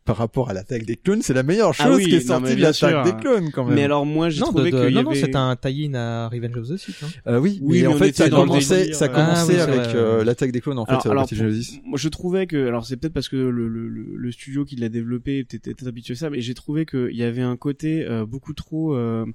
par 0.10 0.18
rapport 0.18 0.50
à 0.50 0.54
l'attaque 0.54 0.86
des 0.86 0.96
clones, 0.96 1.22
c'est 1.22 1.34
la 1.34 1.44
meilleure 1.44 1.74
chose 1.74 1.86
Ah 1.90 1.96
oui, 1.96 2.06
qui 2.06 2.16
est 2.16 2.20
sortie 2.20 2.56
de 2.56 2.62
l'attaque 2.62 3.06
des 3.06 3.14
clones 3.22 3.52
quand 3.52 3.64
même. 3.66 3.76
Mais 3.76 3.84
alors, 3.84 4.06
moi, 4.06 4.30
j'ai 4.30 4.42
de- 4.42 4.46
trouvé 4.46 4.72
de- 4.72 4.80
qu'il 4.82 4.92
y 4.92 4.96
non, 4.96 5.04
non, 5.04 5.12
avait... 5.12 5.20
c'est 5.20 5.36
un 5.36 5.56
tie-in 5.56 5.94
à 5.94 6.28
Revenge 6.30 6.58
of 6.58 6.68
the 6.70 6.78
Sith. 6.78 6.96
Hein. 7.04 7.08
Euh, 7.28 7.40
oui, 7.40 7.60
Oui, 7.62 7.82
mais 7.82 7.88
mais 7.88 7.94
en 7.94 7.98
fait, 7.98 8.16
ça 8.16 8.30
commençait, 8.30 8.94
ça 8.94 9.08
commençait 9.08 9.32
Ah 9.40 9.46
oui, 9.48 9.54
c'est 9.56 9.62
avec 9.80 9.96
euh, 9.96 10.24
l'attaque 10.24 10.52
des 10.52 10.62
clones 10.62 10.80
en 10.80 10.86
fait 10.86 10.92
Alors, 10.92 11.02
sur 11.04 11.14
la 11.14 11.22
alors, 11.22 11.30
pour- 11.30 11.88
moi, 11.90 11.98
je 12.00 12.10
trouvais 12.10 12.48
que, 12.48 12.68
alors 12.68 12.86
c'est 12.86 12.98
peut-être 12.98 13.14
parce 13.14 13.30
que 13.30 13.36
le, 13.38 13.68
le, 13.68 13.88
le, 13.88 14.06
le 14.16 14.32
studio 14.32 14.66
qui 14.66 14.76
l'a 14.76 14.90
développé 14.90 15.40
était, 15.40 15.70
était 15.72 15.88
habitué 15.88 16.14
à 16.14 16.18
ça, 16.18 16.30
mais 16.30 16.42
j'ai 16.42 16.54
trouvé 16.56 16.86
qu'il 16.86 17.16
y 17.16 17.24
avait 17.24 17.42
un 17.42 17.56
côté 17.58 18.06
euh, 18.08 18.26
beaucoup 18.26 18.54
trop 18.54 18.96
euh, 18.96 19.26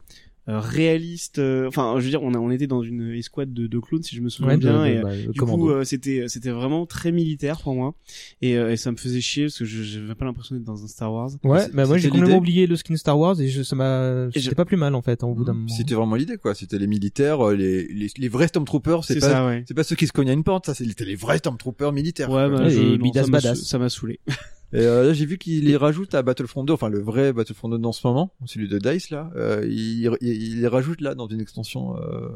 réaliste. 0.47 1.39
euh, 1.39 1.66
Enfin, 1.69 1.95
je 1.99 2.05
veux 2.05 2.11
dire, 2.11 2.23
on, 2.23 2.35
a, 2.35 2.39
on 2.39 2.51
était 2.51 2.66
dans 2.66 2.83
une 2.83 3.11
escouade 3.12 3.53
de, 3.53 3.66
de 3.66 3.79
clowns, 3.79 4.03
si 4.03 4.15
je 4.16 4.21
me 4.21 4.29
souviens 4.29 4.53
Ouais, 4.53 4.57
bien, 4.59 4.83
de- 4.83 4.89
et 4.89 5.01
bah, 5.01 5.09
euh, 5.11 5.27
du 5.33 5.39
commando. 5.41 5.65
coup, 5.65 5.71
euh, 5.71 5.85
c'était 5.85 6.27
c'était 6.29 6.51
vraiment 6.51 6.87
très 6.87 7.12
militaire 7.12 7.61
pour 7.62 7.75
moi, 7.75 7.95
et, 8.43 8.57
euh, 8.57 8.73
et 8.73 8.77
ça 8.77 8.93
me 8.93 8.97
faisait 8.97 9.21
chier 9.21 9.45
parce 9.45 9.59
que 9.59 9.65
je 9.65 9.83
j'avais 9.83 10.15
pas 10.15 10.25
l'impression 10.25 10.55
d'être 10.55 10.65
dans 10.65 10.83
un 10.85 10.89
Star 10.89 11.12
Wars. 11.12 11.31
Ouais, 11.45 11.61
c'est- 11.61 11.73
bah 11.75 11.87
moi 11.87 11.97
j'ai 11.99 12.09
complètement 12.09 12.37
oublié 12.39 12.66
le 12.66 12.77
skin 12.77 12.97
Star 12.97 13.19
Wars 13.19 13.41
et 13.41 13.49
je, 13.49 13.62
ça 13.62 13.75
m'a, 13.77 14.27
Et 14.35 14.39
c'était 14.41 14.51
je- 14.51 14.55
pas 14.55 14.65
plus 14.65 14.77
mal 14.77 14.95
en 14.95 15.03
fait, 15.03 15.23
hein, 15.25 15.27
au 15.29 15.35
bout 15.35 15.45
d'un 15.45 15.55
moment. 15.55 15.69
C'était 15.69 15.95
vraiment 15.95 16.16
l'idée 16.16 16.37
quoi. 16.37 16.55
C'était 16.55 16.79
les 16.79 16.87
militaires, 16.87 17.41
euh, 17.49 17.55
les, 17.55 17.87
les, 17.89 18.09
les 18.16 18.29
vrais 18.29 18.49
Stormtroopers. 18.49 19.05
C'est 19.05 19.15
C'est 19.15 19.21
pas, 19.21 19.31
ça, 19.31 19.47
ouais. 19.47 19.65
c'est 19.66 19.75
pas 19.75 19.85
ceux 19.85 19.97
qui 19.97 20.07
se 20.07 20.12
cognent 20.12 20.31
à 20.31 20.35
une 20.35 20.45
porte. 20.45 20.66
Ça, 20.66 20.75
c'était 20.75 21.05
les 21.05 21.16
vrais 21.16 21.39
Stormtroopers 21.39 21.93
militaires. 21.93 22.31
Ouais, 22.31 22.49
bah, 22.51 22.65
Ouais, 22.65 22.71
je, 22.71 22.81
et 22.81 22.99
non, 22.99 23.12
ça 23.55 23.79
m'a 23.79 23.89
saoulé. 23.89 24.21
Et 24.74 24.80
euh, 24.86 25.05
là, 25.06 25.12
j'ai 25.12 25.24
vu 25.24 25.38
qu'il 25.38 25.64
les 25.66 25.76
rajoute 25.76 26.14
à 26.14 26.22
Battlefront 26.22 26.64
2, 26.64 26.72
enfin 26.72 26.88
le 26.88 27.01
vrai 27.01 27.32
Battlefront 27.32 27.68
2 27.68 27.78
dans 27.78 27.92
ce 27.92 28.05
moment, 28.06 28.32
celui 28.44 28.68
de 28.68 28.78
Dice 28.78 29.10
là. 29.10 29.30
Euh, 29.36 29.64
il, 29.68 30.10
il, 30.20 30.28
il 30.28 30.60
les 30.62 30.66
rajoute 30.66 31.01
là 31.01 31.14
dans 31.14 31.28
une 31.28 31.40
extension 31.40 31.96
euh, 31.96 32.28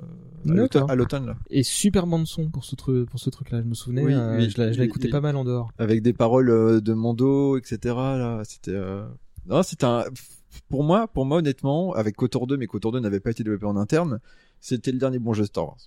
à 0.88 0.94
l'automne- 0.94 1.26
là, 1.26 1.36
Et 1.50 1.64
super 1.64 2.06
bande 2.06 2.26
son 2.28 2.48
pour 2.48 2.64
ce 2.64 2.76
truc, 2.76 3.10
pour 3.10 3.18
ce 3.18 3.28
truc-là. 3.28 3.60
Je 3.60 3.66
me 3.66 3.74
souvenais, 3.74 4.02
Oui, 4.04 4.14
euh, 4.14 4.36
oui, 4.38 4.50
je 4.50 4.80
oui. 4.80 5.10
pas 5.10 5.20
mal 5.20 5.34
en 5.36 5.44
dehors. 5.44 5.70
avec 5.78 6.00
des 6.00 6.12
paroles 6.12 6.50
euh, 6.50 6.80
de 6.80 6.92
Mando, 6.94 7.56
etc. 7.58 7.78
Là, 7.96 8.42
c'était. 8.44 8.70
Euh... 8.70 9.04
Non, 9.46 9.62
c'était 9.64 9.84
un. 9.86 10.04
Pour 10.68 10.84
moi, 10.84 11.08
pour 11.08 11.24
moi 11.26 11.38
honnêtement, 11.38 11.92
avec 11.94 12.14
KOTOR 12.16 12.46
2, 12.46 12.56
mais 12.56 12.66
KOTOR 12.68 12.92
2 12.92 13.00
n'avait 13.00 13.20
pas 13.20 13.30
été 13.30 13.42
développé 13.42 13.66
en 13.66 13.76
interne, 13.76 14.20
c'était 14.60 14.92
le 14.92 14.98
dernier 14.98 15.18
bon 15.18 15.32
jeu 15.32 15.44
Star 15.44 15.66
Wars. 15.66 15.78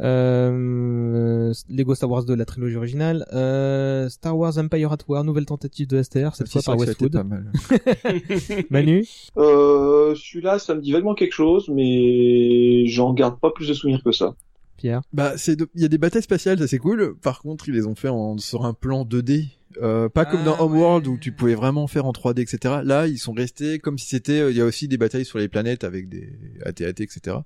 Euh, 0.00 1.52
Lego 1.68 1.94
Star 1.94 2.10
Wars 2.10 2.24
2, 2.24 2.34
la 2.34 2.44
trilogie 2.44 2.76
originale. 2.76 3.26
Euh, 3.32 4.08
Star 4.08 4.36
Wars 4.36 4.58
Empire 4.58 4.92
at 4.92 4.98
War, 5.08 5.24
nouvelle 5.24 5.46
tentative 5.46 5.86
de 5.88 6.02
STR, 6.02 6.34
cette 6.34 6.46
C'est 6.48 6.52
fois 6.52 6.62
par 6.62 6.78
Westwood. 6.78 7.12
pas 7.12 7.24
mal. 7.24 7.50
Manu 8.70 9.04
Euh, 9.36 10.14
celui-là, 10.14 10.58
ça 10.58 10.74
me 10.74 10.80
dit 10.80 10.92
vaguement 10.92 11.14
quelque 11.14 11.32
chose, 11.34 11.68
mais 11.68 12.86
j'en 12.86 13.12
garde 13.12 13.38
pas 13.40 13.50
plus 13.50 13.68
de 13.68 13.74
souvenirs 13.74 14.02
que 14.04 14.12
ça. 14.12 14.34
Pierre 14.76 15.02
Bah, 15.12 15.34
c'est 15.36 15.56
de- 15.56 15.68
il 15.74 15.82
y 15.82 15.84
a 15.84 15.88
des 15.88 15.98
batailles 15.98 16.22
spatiales, 16.22 16.58
ça 16.58 16.66
c'est 16.66 16.78
cool. 16.78 17.14
Par 17.22 17.40
contre, 17.42 17.68
ils 17.68 17.74
les 17.74 17.86
ont 17.86 17.94
fait 17.94 18.08
en, 18.08 18.38
sur 18.38 18.64
un 18.64 18.72
plan 18.72 19.04
2D. 19.04 19.48
Euh, 19.82 20.08
pas 20.08 20.24
comme 20.24 20.40
Ah, 20.42 20.46
dans 20.46 20.60
Homeworld 20.64 21.06
où 21.06 21.16
tu 21.16 21.30
pouvais 21.32 21.54
vraiment 21.54 21.86
faire 21.86 22.04
en 22.06 22.12
3D, 22.12 22.40
etc. 22.40 22.76
Là, 22.82 23.06
ils 23.06 23.18
sont 23.18 23.32
restés 23.32 23.78
comme 23.78 23.98
si 23.98 24.08
c'était, 24.08 24.40
euh, 24.40 24.50
il 24.50 24.56
y 24.56 24.60
a 24.60 24.64
aussi 24.64 24.88
des 24.88 24.96
batailles 24.98 25.24
sur 25.24 25.38
les 25.38 25.48
planètes 25.48 25.84
avec 25.84 26.08
des 26.08 26.32
AT-AT, 26.64 27.00
etc. 27.02 27.36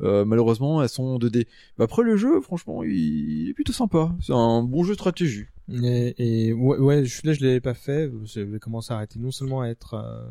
Euh, 0.00 0.24
malheureusement, 0.24 0.82
elles 0.82 0.88
sont 0.88 1.02
en 1.04 1.18
2D. 1.18 1.46
Bah, 1.76 1.84
après, 1.84 2.02
le 2.04 2.16
jeu, 2.16 2.40
franchement, 2.40 2.82
il, 2.84 2.92
il 2.92 3.48
est 3.50 3.54
plutôt 3.54 3.72
sympa. 3.72 4.14
C'est 4.20 4.32
un 4.32 4.62
bon 4.62 4.84
jeu 4.84 4.90
de 4.94 4.98
stratégie. 4.98 5.44
Et, 5.70 6.14
et 6.48 6.52
ouais, 6.52 6.78
ouais, 6.78 7.04
je- 7.04 7.26
là 7.26 7.32
je 7.34 7.44
l'avais 7.44 7.60
pas 7.60 7.74
fait. 7.74 8.10
J'avais 8.24 8.58
commencé 8.58 8.92
à 8.92 8.96
arrêter 8.96 9.18
non 9.18 9.30
seulement 9.30 9.60
à 9.62 9.66
être 9.68 9.94
euh, 9.94 10.24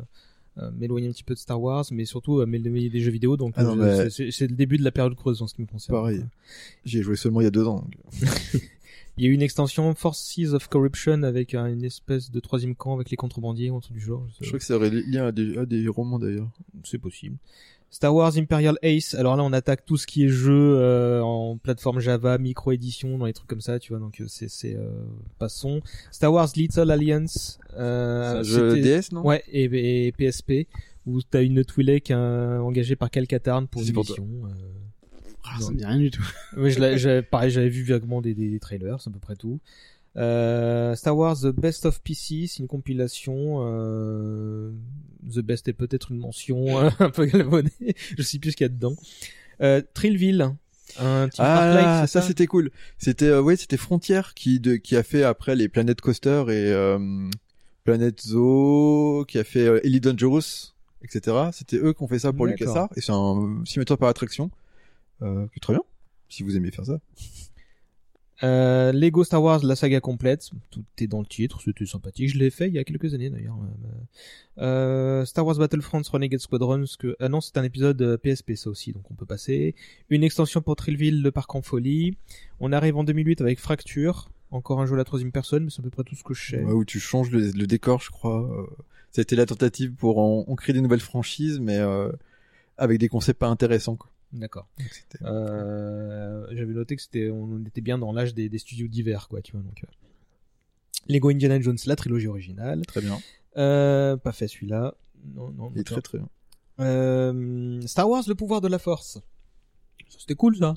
euh, 0.62 0.70
m'éloigner 0.72 1.08
un 1.08 1.12
petit 1.12 1.22
peu 1.22 1.34
de 1.34 1.38
Star 1.38 1.60
Wars, 1.60 1.84
mais 1.92 2.06
surtout 2.06 2.40
à 2.40 2.46
m'éloigner 2.46 2.88
des 2.90 3.00
jeux 3.00 3.12
vidéo. 3.12 3.36
Donc 3.36 3.52
Ah 3.56 3.62
non, 3.62 3.78
euh, 3.78 4.04
mais- 4.04 4.30
c'est- 4.32 4.48
le 4.48 4.56
début 4.56 4.78
de 4.78 4.84
la 4.84 4.90
période 4.90 5.14
creuse 5.14 5.40
en 5.42 5.46
ce 5.46 5.54
qui 5.54 5.60
me 5.62 5.66
concerne. 5.66 5.96
Pareil. 5.96 6.24
J'y 6.84 6.98
ai 6.98 7.02
joué 7.02 7.14
seulement 7.16 7.40
il 7.40 7.44
y 7.44 7.46
a 7.46 7.50
deux 7.52 7.66
ans. 7.66 7.86
Il 9.16 9.24
y 9.24 9.26
a 9.26 9.30
eu 9.30 9.34
une 9.34 9.42
extension 9.42 9.92
Forces 9.96 10.38
of 10.52 10.68
Corruption 10.68 11.24
avec 11.24 11.52
un- 11.54 11.66
une 11.66 11.82
espèce 11.84 12.30
de 12.30 12.38
troisième 12.38 12.76
camp 12.76 12.94
avec 12.94 13.10
les 13.10 13.16
contrebandiers 13.16 13.68
ou 13.68 13.76
un 13.76 13.80
truc 13.80 13.94
du 13.96 14.00
genre. 14.00 14.24
Je 14.40 14.46
crois 14.46 14.60
que 14.60 14.64
c'est 14.64 14.78
lié 14.90 15.18
à 15.18 15.32
des, 15.32 15.58
à 15.58 15.66
des 15.66 15.88
romans 15.88 16.20
d'ailleurs. 16.20 16.48
C'est 16.84 16.98
possible. 16.98 17.36
Star 17.90 18.14
Wars 18.14 18.36
Imperial 18.36 18.76
Ace. 18.82 19.14
Alors 19.14 19.36
là, 19.36 19.42
on 19.42 19.52
attaque 19.52 19.84
tout 19.86 19.96
ce 19.96 20.06
qui 20.06 20.24
est 20.24 20.28
jeu 20.28 20.76
euh, 20.78 21.20
en 21.22 21.56
plateforme 21.56 22.00
Java, 22.00 22.36
micro 22.38 22.72
édition, 22.72 23.16
dans 23.18 23.24
les 23.26 23.32
trucs 23.32 23.48
comme 23.48 23.60
ça, 23.62 23.78
tu 23.78 23.92
vois. 23.92 23.98
Donc 24.00 24.20
euh, 24.20 24.26
c'est 24.28 24.48
c'est 24.48 24.76
euh, 24.76 24.90
passons. 25.38 25.80
Star 26.10 26.32
Wars 26.32 26.48
Little 26.54 26.90
Alliance. 26.90 27.58
Euh, 27.76 28.32
C'est 28.32 28.38
un 28.38 28.42
jeu 28.42 28.80
DS, 28.82 29.12
non? 29.12 29.24
Ouais, 29.26 29.42
et, 29.50 30.06
et 30.06 30.12
PSP 30.12 30.68
où 31.06 31.22
t'as 31.22 31.42
une 31.42 31.64
Twi'lek 31.64 32.10
euh, 32.10 32.58
engagée 32.58 32.94
par 32.96 33.10
Calcatarn 33.10 33.66
pour 33.66 33.80
une 33.82 33.94
pour 33.94 34.04
mission. 34.04 34.28
euh, 34.44 34.50
Ah, 35.44 35.58
ça 35.58 35.70
me 35.70 35.76
dit 35.78 35.84
rien 35.86 35.96
du 35.98 36.10
tout. 36.10 36.22
Ouais, 36.56 36.70
je 36.70 36.78
l'ai- 36.80 36.98
j'ai- 36.98 37.22
pareil, 37.22 37.50
j'avais 37.50 37.70
vu 37.70 37.82
vaguement 37.84 38.20
des, 38.20 38.34
des, 38.34 38.50
des 38.50 38.58
trailers, 38.60 39.00
c'est 39.00 39.08
à 39.08 39.12
peu 39.14 39.18
près 39.18 39.34
tout. 39.36 39.58
Euh, 40.18 40.94
Star 40.96 41.16
Wars 41.16 41.40
The 41.40 41.46
Best 41.48 41.86
of 41.86 42.00
PC, 42.02 42.46
c'est 42.48 42.58
une 42.58 42.66
compilation. 42.66 43.60
Euh, 43.62 44.72
The 45.32 45.38
Best 45.40 45.68
est 45.68 45.72
peut-être 45.72 46.12
une 46.12 46.18
mention 46.18 46.78
euh, 46.82 46.90
un 46.98 47.10
peu 47.10 47.26
galvaudée. 47.26 47.70
je 48.16 48.22
sais 48.22 48.38
plus 48.38 48.52
ce 48.52 48.56
qu'il 48.56 48.64
y 48.64 48.70
a 48.70 48.72
dedans. 48.72 48.96
Euh, 49.60 49.80
Trillville, 49.94 50.54
un 50.98 51.28
petit 51.28 51.40
Ah, 51.40 52.04
c'est 52.06 52.12
ça, 52.12 52.22
c'était 52.22 52.46
cool. 52.46 52.70
C'était 52.98 53.26
euh, 53.26 53.40
ouais, 53.40 53.56
c'était 53.56 53.76
Frontier 53.76 54.20
qui 54.34 54.60
de 54.60 54.76
qui 54.76 54.96
a 54.96 55.02
fait 55.02 55.22
après 55.22 55.54
les 55.56 55.68
Planet 55.68 56.00
Coaster 56.00 56.44
et 56.48 56.72
euh, 56.72 57.28
Planet 57.84 58.20
Zoo, 58.20 59.24
qui 59.28 59.38
a 59.38 59.44
fait 59.44 59.80
Elite 59.84 60.04
Dangerous, 60.04 60.74
etc. 61.02 61.36
C'était 61.52 61.76
eux 61.76 61.92
qui 61.92 62.02
ont 62.02 62.08
fait 62.08 62.18
ça 62.18 62.32
pour. 62.32 62.46
LucasArts 62.46 62.90
et 62.96 63.00
c'est 63.00 63.12
un 63.12 63.62
simulateur 63.64 63.98
par 63.98 64.08
attraction 64.08 64.50
euh, 65.22 65.46
très 65.60 65.72
bien 65.72 65.82
si 66.28 66.42
vous 66.42 66.56
aimez 66.56 66.70
faire 66.70 66.86
ça. 66.86 66.98
Euh, 68.44 68.92
Lego 68.92 69.24
Star 69.24 69.42
Wars, 69.42 69.64
la 69.64 69.74
saga 69.74 70.00
complète, 70.00 70.50
tout 70.70 70.84
est 70.98 71.06
dans 71.06 71.20
le 71.20 71.26
titre, 71.26 71.60
c'était 71.60 71.86
sympathique. 71.86 72.28
Je 72.28 72.38
l'ai 72.38 72.50
fait 72.50 72.68
il 72.68 72.74
y 72.74 72.78
a 72.78 72.84
quelques 72.84 73.14
années 73.14 73.30
d'ailleurs. 73.30 73.58
Euh, 74.58 75.24
Star 75.24 75.44
Wars 75.44 75.56
Battlefront 75.56 76.02
Renegade 76.10 76.40
Squadron, 76.40 76.86
ce 76.86 76.96
que 76.96 77.16
ah 77.20 77.28
non, 77.28 77.40
c'est 77.40 77.56
un 77.56 77.64
épisode 77.64 78.00
euh, 78.00 78.16
PSP 78.16 78.54
ça 78.54 78.70
aussi, 78.70 78.92
donc 78.92 79.10
on 79.10 79.14
peut 79.14 79.26
passer. 79.26 79.74
Une 80.10 80.22
extension 80.22 80.60
pour 80.60 80.76
Trillville, 80.76 81.22
le 81.22 81.30
parc 81.32 81.54
en 81.54 81.62
folie. 81.62 82.16
On 82.60 82.72
arrive 82.72 82.96
en 82.96 83.04
2008 83.04 83.40
avec 83.40 83.58
Fracture, 83.58 84.30
encore 84.50 84.80
un 84.80 84.86
jeu 84.86 84.94
à 84.94 84.98
la 84.98 85.04
troisième 85.04 85.32
personne, 85.32 85.64
mais 85.64 85.70
c'est 85.70 85.80
à 85.80 85.82
peu 85.82 85.90
près 85.90 86.04
tout 86.04 86.14
ce 86.14 86.22
que 86.22 86.34
je 86.34 86.50
sais. 86.50 86.62
Ouais, 86.62 86.72
où 86.72 86.84
tu 86.84 87.00
changes 87.00 87.30
le, 87.30 87.66
décor, 87.66 88.00
je 88.00 88.10
crois. 88.10 88.42
Euh, 88.42 88.66
a 89.16 89.20
été 89.20 89.34
la 89.34 89.46
tentative 89.46 89.92
pour 89.94 90.18
en, 90.18 90.44
en 90.46 90.54
créer 90.54 90.72
des 90.74 90.80
nouvelles 90.80 91.00
franchises, 91.00 91.58
mais 91.58 91.78
euh, 91.78 92.12
avec 92.76 92.98
des 92.98 93.08
concepts 93.08 93.40
pas 93.40 93.48
intéressants. 93.48 93.96
Quoi. 93.96 94.10
D'accord. 94.32 94.68
Euh, 95.22 96.46
J'avais 96.52 96.72
noté 96.72 96.96
que 96.96 97.02
c'était, 97.02 97.30
on 97.30 97.64
était 97.64 97.80
bien 97.80 97.98
dans 97.98 98.12
l'âge 98.12 98.34
des, 98.34 98.48
des 98.48 98.58
studios 98.58 98.88
divers, 98.88 99.28
quoi, 99.28 99.40
tu 99.40 99.52
vois. 99.52 99.62
Donc, 99.62 99.84
euh. 99.84 99.88
Lego 101.08 101.30
Indiana 101.30 101.60
Jones, 101.60 101.78
la 101.86 101.96
trilogie 101.96 102.26
originale. 102.26 102.84
Très 102.86 103.00
bien. 103.00 103.18
Euh, 103.56 104.16
pas 104.16 104.32
fait 104.32 104.48
celui-là. 104.48 104.94
Non, 105.34 105.50
non. 105.50 105.72
Il 105.74 105.80
est 105.80 105.84
très 105.84 106.02
très 106.02 106.18
bien. 106.18 106.28
Euh, 106.80 107.80
Star 107.86 108.08
Wars, 108.08 108.22
le 108.28 108.34
pouvoir 108.34 108.60
de 108.60 108.68
la 108.68 108.78
force. 108.78 109.20
C'était 110.08 110.34
cool, 110.34 110.56
ça. 110.56 110.74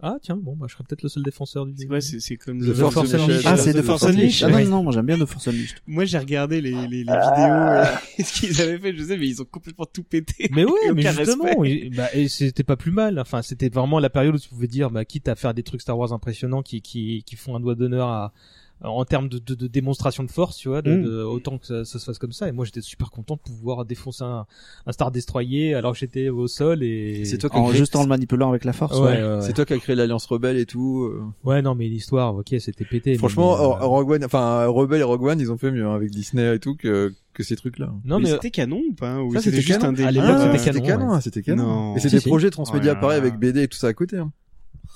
Ah, 0.00 0.16
tiens, 0.20 0.36
bon, 0.36 0.54
bah, 0.56 0.66
je 0.68 0.74
serais 0.74 0.84
peut-être 0.84 1.02
le 1.02 1.08
seul 1.08 1.22
défenseur 1.22 1.64
du 1.64 1.72
C'est 1.74 1.88
ouais, 1.88 2.00
c'est 2.02 2.20
c'est 2.20 2.36
comme 2.36 2.60
The 2.60 2.66
le 2.66 2.74
Force 2.74 2.94
Force 2.94 3.14
Unleashed. 3.14 3.30
Unleashed. 3.30 3.46
Ah, 3.46 3.56
c'est 3.56 3.72
The 3.72 3.76
de 3.76 3.82
Force 3.82 4.02
Unleashed. 4.04 4.44
Ah 4.46 4.50
non, 4.50 4.70
non, 4.70 4.82
moi 4.82 4.92
j'aime 4.92 5.06
bien 5.06 5.16
de 5.16 5.24
Force 5.24 5.48
Unleashed. 5.48 5.78
Moi, 5.86 6.04
j'ai 6.04 6.18
regardé 6.18 6.60
les, 6.60 6.72
les, 6.72 6.86
les 6.86 6.98
vidéos, 6.98 7.14
euh, 7.14 7.84
ce 8.22 8.32
qu'ils 8.32 8.60
avaient 8.60 8.78
fait, 8.78 8.94
je 8.94 9.04
sais, 9.04 9.16
mais 9.16 9.26
ils 9.26 9.40
ont 9.40 9.46
complètement 9.46 9.86
tout 9.86 10.02
pété. 10.02 10.50
Mais 10.52 10.64
ouais, 10.64 10.92
mais 10.94 11.02
justement, 11.02 11.64
et, 11.64 11.90
bah, 11.96 12.08
et 12.12 12.28
c'était 12.28 12.62
pas 12.62 12.76
plus 12.76 12.90
mal. 12.92 13.18
Enfin, 13.18 13.40
c'était 13.40 13.70
vraiment 13.70 13.98
la 13.98 14.10
période 14.10 14.34
où 14.34 14.38
tu 14.38 14.50
pouvais 14.50 14.66
dire, 14.68 14.90
bah, 14.90 15.06
quitte 15.06 15.28
à 15.28 15.34
faire 15.34 15.54
des 15.54 15.62
trucs 15.62 15.80
Star 15.80 15.98
Wars 15.98 16.12
impressionnants 16.12 16.62
qui, 16.62 16.82
qui, 16.82 17.22
qui 17.24 17.36
font 17.36 17.56
un 17.56 17.60
doigt 17.60 17.74
d'honneur 17.74 18.08
à, 18.08 18.32
en 18.82 19.04
termes 19.06 19.28
de, 19.28 19.38
de, 19.38 19.54
de 19.54 19.66
démonstration 19.66 20.22
de 20.22 20.30
force, 20.30 20.56
tu 20.58 20.68
vois, 20.68 20.82
de, 20.82 20.94
Mm. 20.96 21.02
de- 21.04 21.22
autant 21.22 21.56
que 21.58 21.66
ça, 21.66 21.84
ça 21.84 21.98
se 21.98 22.04
fasse 22.04 22.18
comme 22.18 22.32
ça. 22.32 22.46
Et 22.48 22.52
moi, 22.52 22.64
j'étais 22.66 22.82
super 22.82 23.10
content 23.10 23.36
de 23.36 23.40
pouvoir 23.40 23.84
défoncer 23.84 24.22
un, 24.24 24.46
un 24.86 24.92
Star 24.92 25.10
Destroyer 25.10 25.74
alors 25.74 25.92
que 25.92 25.98
j'étais 25.98 26.28
au 26.28 26.46
sol 26.46 26.82
et. 26.82 27.24
C'est 27.24 27.38
toi 27.38 27.48
qui 27.50 27.56
En, 27.56 27.68
créé- 27.68 27.78
juste 27.78 27.96
en 27.96 28.02
le 28.02 28.08
manipulant 28.08 28.50
avec 28.50 28.64
la 28.64 28.72
force. 28.74 28.98
Ouais, 28.98 29.04
ouais. 29.06 29.22
ouais, 29.22 29.34
ouais. 29.36 29.42
C'est 29.42 29.54
toi 29.54 29.64
qui 29.64 29.72
as 29.72 29.78
créé 29.78 29.96
l'Alliance 29.96 30.26
Rebelle 30.26 30.58
et 30.58 30.66
tout. 30.66 31.04
euh. 31.04 31.22
Ouais, 31.44 31.62
non, 31.62 31.74
mais 31.74 31.88
l'histoire, 31.88 32.34
ok, 32.36 32.54
c'était 32.60 32.84
pété. 32.84 33.16
Franchement, 33.16 33.56
mais, 33.56 33.64
euh, 33.64 33.86
Rogue 33.86 34.10
One, 34.10 34.24
enfin 34.24 34.66
Rebelle 34.66 35.00
et 35.00 35.04
Rogue 35.04 35.22
One, 35.24 35.40
ils 35.40 35.50
ont 35.50 35.56
fait 35.58 35.70
mieux 35.70 35.86
hein, 35.86 35.94
avec 35.94 36.10
Disney 36.10 36.54
et 36.56 36.58
tout 36.58 36.74
que 36.76 37.12
que 37.32 37.42
ces 37.42 37.54
trucs-là. 37.56 37.92
non, 38.06 38.18
mais, 38.18 38.24
mais, 38.24 38.30
c'était 38.30 38.50
canon 38.50 38.80
ou 38.88 38.94
pas 38.94 39.20
Ou 39.20 39.32
Ça, 39.34 39.40
c'était 39.40 39.56
c'était 39.56 39.66
juste 39.66 39.80
canon. 39.80 39.90
un 39.90 39.92
délire 39.92 40.08
À 40.08 40.10
l'époque, 40.12 40.28
Ah, 40.30 40.40
c'était 40.58 40.58
c'était 40.72 40.86
canon, 40.86 40.98
canon, 41.00 41.14
ouais. 41.14 41.20
c'était 41.20 41.42
canon. 41.42 41.62
Non. 41.66 41.96
Et 41.96 42.00
c'est 42.00 42.08
Si, 42.18 42.28
projets 42.28 42.48
transmédia 42.50 42.94
Oh 42.96 43.00
pareil 43.00 43.18
avec 43.18 43.38
BD 43.38 43.62
et 43.64 43.68
tout 43.68 43.76
ça 43.76 43.88
à 43.88 43.92
côté. 43.92 44.16
hein. 44.16 44.32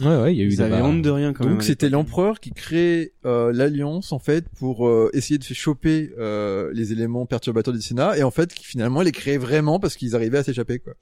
Ouais, 0.01 0.17
ouais, 0.23 0.35
il 0.35 0.39
y 0.39 0.43
a 0.43 0.45
eu 0.45 0.49
Ils 0.49 0.57
des 0.57 0.63
avaient 0.63 0.81
honte 0.81 1.03
de 1.03 1.11
rien 1.11 1.33
quand 1.33 1.45
même. 1.45 1.55
Donc 1.55 1.63
c'était 1.63 1.89
l'empereur 1.89 2.41
qui 2.41 2.51
crée 2.51 3.13
euh, 3.25 3.53
l'alliance 3.53 4.13
en 4.13 4.19
fait 4.19 4.49
pour 4.59 4.89
euh, 4.89 5.11
essayer 5.13 5.39
de 5.39 5.45
faire 5.45 5.57
choper 5.57 6.13
euh, 6.19 6.71
les 6.73 6.93
éléments 6.93 7.27
perturbateurs 7.27 7.75
du 7.75 7.83
Sénat 7.83 8.17
et 8.19 8.23
en 8.23 8.31
fait 8.31 8.53
qui 8.53 8.65
finalement 8.65 9.03
les 9.03 9.13
créait 9.13 9.39
vraiment 9.39 9.79
parce 9.79 9.97
qu'ils 9.97 10.15
arrivaient 10.15 10.39
à 10.39 10.45
s'échapper 10.45 10.79
quoi. 10.79 10.95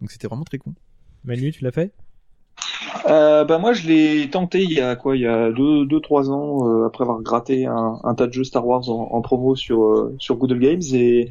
Donc 0.00 0.10
c'était 0.10 0.26
vraiment 0.26 0.44
très 0.44 0.58
con. 0.58 0.74
Manu, 1.24 1.52
tu 1.52 1.64
l'as 1.64 1.72
fait? 1.72 1.92
Euh, 3.08 3.44
bah 3.44 3.58
moi 3.58 3.72
je 3.72 3.86
l'ai 3.86 4.28
tenté 4.30 4.62
il 4.62 4.72
y 4.72 4.80
a 4.80 4.96
quoi 4.96 5.16
il 5.16 5.22
y 5.22 5.26
a 5.26 5.50
deux 5.52 5.86
deux 5.86 6.00
trois 6.00 6.30
ans 6.30 6.68
euh, 6.68 6.86
après 6.86 7.02
avoir 7.04 7.20
gratté 7.20 7.66
un, 7.66 7.98
un 8.02 8.14
tas 8.14 8.26
de 8.26 8.32
jeux 8.32 8.44
Star 8.44 8.66
Wars 8.66 8.88
en, 8.88 9.08
en 9.12 9.20
promo 9.22 9.54
sur 9.54 9.84
euh, 9.84 10.14
sur 10.18 10.36
Google 10.36 10.58
Games 10.58 10.82
et 10.92 11.30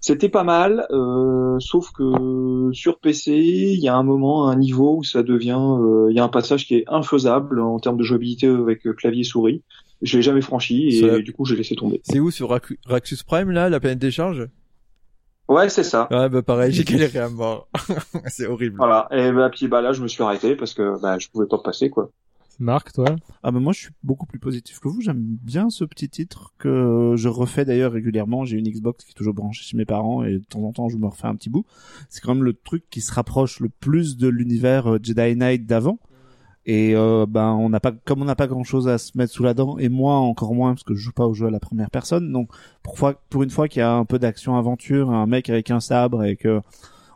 c'était 0.00 0.28
pas 0.28 0.44
mal 0.44 0.86
euh, 0.90 1.56
sauf 1.60 1.90
que 1.92 2.70
sur 2.72 2.98
PC 2.98 3.32
il 3.32 3.80
y 3.80 3.88
a 3.88 3.96
un 3.96 4.02
moment 4.02 4.48
un 4.48 4.56
niveau 4.56 4.96
où 4.98 5.04
ça 5.04 5.22
devient 5.22 5.58
euh, 5.58 6.08
il 6.10 6.16
y 6.16 6.20
a 6.20 6.24
un 6.24 6.28
passage 6.28 6.66
qui 6.66 6.74
est 6.76 6.84
infaisable 6.88 7.60
en 7.60 7.78
termes 7.78 7.96
de 7.96 8.04
jouabilité 8.04 8.46
avec 8.46 8.86
euh, 8.86 8.92
clavier 8.92 9.24
souris. 9.24 9.62
Je 10.02 10.18
l'ai 10.18 10.22
jamais 10.22 10.42
franchi 10.42 10.88
et 10.88 11.22
du 11.22 11.32
coup 11.32 11.46
j'ai 11.46 11.56
laissé 11.56 11.74
tomber. 11.74 12.02
C'est 12.04 12.20
où 12.20 12.30
sur 12.30 12.50
Raxus 12.86 13.24
Prime 13.26 13.50
là, 13.50 13.70
la 13.70 13.80
planète 13.80 13.98
des 13.98 14.10
charges? 14.10 14.46
Ouais 15.48 15.68
c'est 15.68 15.84
ça 15.84 16.08
Ouais 16.10 16.28
bah 16.28 16.42
pareil, 16.42 16.72
j'ai 16.72 16.84
galéré 16.84 17.18
à 17.18 17.28
mort. 17.28 17.68
c'est 18.26 18.46
horrible. 18.46 18.76
voilà 18.76 19.08
et 19.10 19.30
bah 19.32 19.50
puis 19.50 19.68
bah 19.68 19.80
là 19.80 19.92
je 19.92 20.02
me 20.02 20.08
suis 20.08 20.22
arrêté 20.22 20.56
parce 20.56 20.74
que 20.74 21.00
bah 21.00 21.18
je 21.18 21.28
pouvais 21.28 21.46
pas 21.46 21.58
passer 21.58 21.90
quoi 21.90 22.10
Marc, 22.58 22.92
toi? 22.94 23.04
Ah 23.42 23.50
ben 23.50 23.60
moi 23.60 23.74
je 23.74 23.80
suis 23.80 23.90
beaucoup 24.02 24.24
plus 24.24 24.38
positif 24.38 24.80
que 24.80 24.88
vous. 24.88 25.02
J'aime 25.02 25.20
bien 25.20 25.68
ce 25.68 25.84
petit 25.84 26.08
titre 26.08 26.54
que 26.58 27.12
je 27.14 27.28
refais 27.28 27.66
d'ailleurs 27.66 27.92
régulièrement. 27.92 28.46
J'ai 28.46 28.56
une 28.56 28.66
Xbox 28.70 29.04
qui 29.04 29.10
est 29.10 29.14
toujours 29.14 29.34
branchée 29.34 29.62
chez 29.62 29.76
mes 29.76 29.84
parents 29.84 30.24
et 30.24 30.38
de 30.38 30.44
temps 30.44 30.62
en 30.62 30.72
temps 30.72 30.88
je 30.88 30.96
me 30.96 31.06
refais 31.06 31.26
un 31.26 31.34
petit 31.34 31.50
bout. 31.50 31.66
C'est 32.08 32.22
quand 32.22 32.34
même 32.34 32.44
le 32.44 32.54
truc 32.54 32.84
qui 32.88 33.02
se 33.02 33.12
rapproche 33.12 33.60
le 33.60 33.68
plus 33.68 34.16
de 34.16 34.28
l'univers 34.28 34.86
euh, 34.94 34.98
Jedi 35.02 35.36
Knight 35.36 35.66
d'avant. 35.66 35.98
Et 36.68 36.96
euh, 36.96 37.26
ben 37.28 37.52
on 37.52 37.68
n'a 37.68 37.78
pas 37.78 37.92
comme 37.92 38.22
on 38.22 38.24
n'a 38.24 38.34
pas 38.34 38.48
grand 38.48 38.64
chose 38.64 38.88
à 38.88 38.98
se 38.98 39.16
mettre 39.16 39.32
sous 39.32 39.44
la 39.44 39.54
dent 39.54 39.78
et 39.78 39.88
moi 39.88 40.14
encore 40.16 40.52
moins 40.52 40.72
parce 40.74 40.82
que 40.82 40.94
je 40.94 41.00
joue 41.00 41.12
pas 41.12 41.26
au 41.26 41.32
jeu 41.32 41.46
à 41.46 41.50
la 41.50 41.60
première 41.60 41.90
personne. 41.90 42.32
Donc 42.32 42.50
pour 42.82 42.98
fois 42.98 43.14
pour 43.30 43.44
une 43.44 43.50
fois 43.50 43.68
qu'il 43.68 43.80
y 43.80 43.82
a 43.82 43.92
un 43.94 44.04
peu 44.04 44.18
d'action 44.18 44.56
aventure, 44.56 45.10
un 45.10 45.26
mec 45.26 45.48
avec 45.48 45.70
un 45.70 45.78
sabre 45.78 46.24
et 46.24 46.34
que 46.34 46.60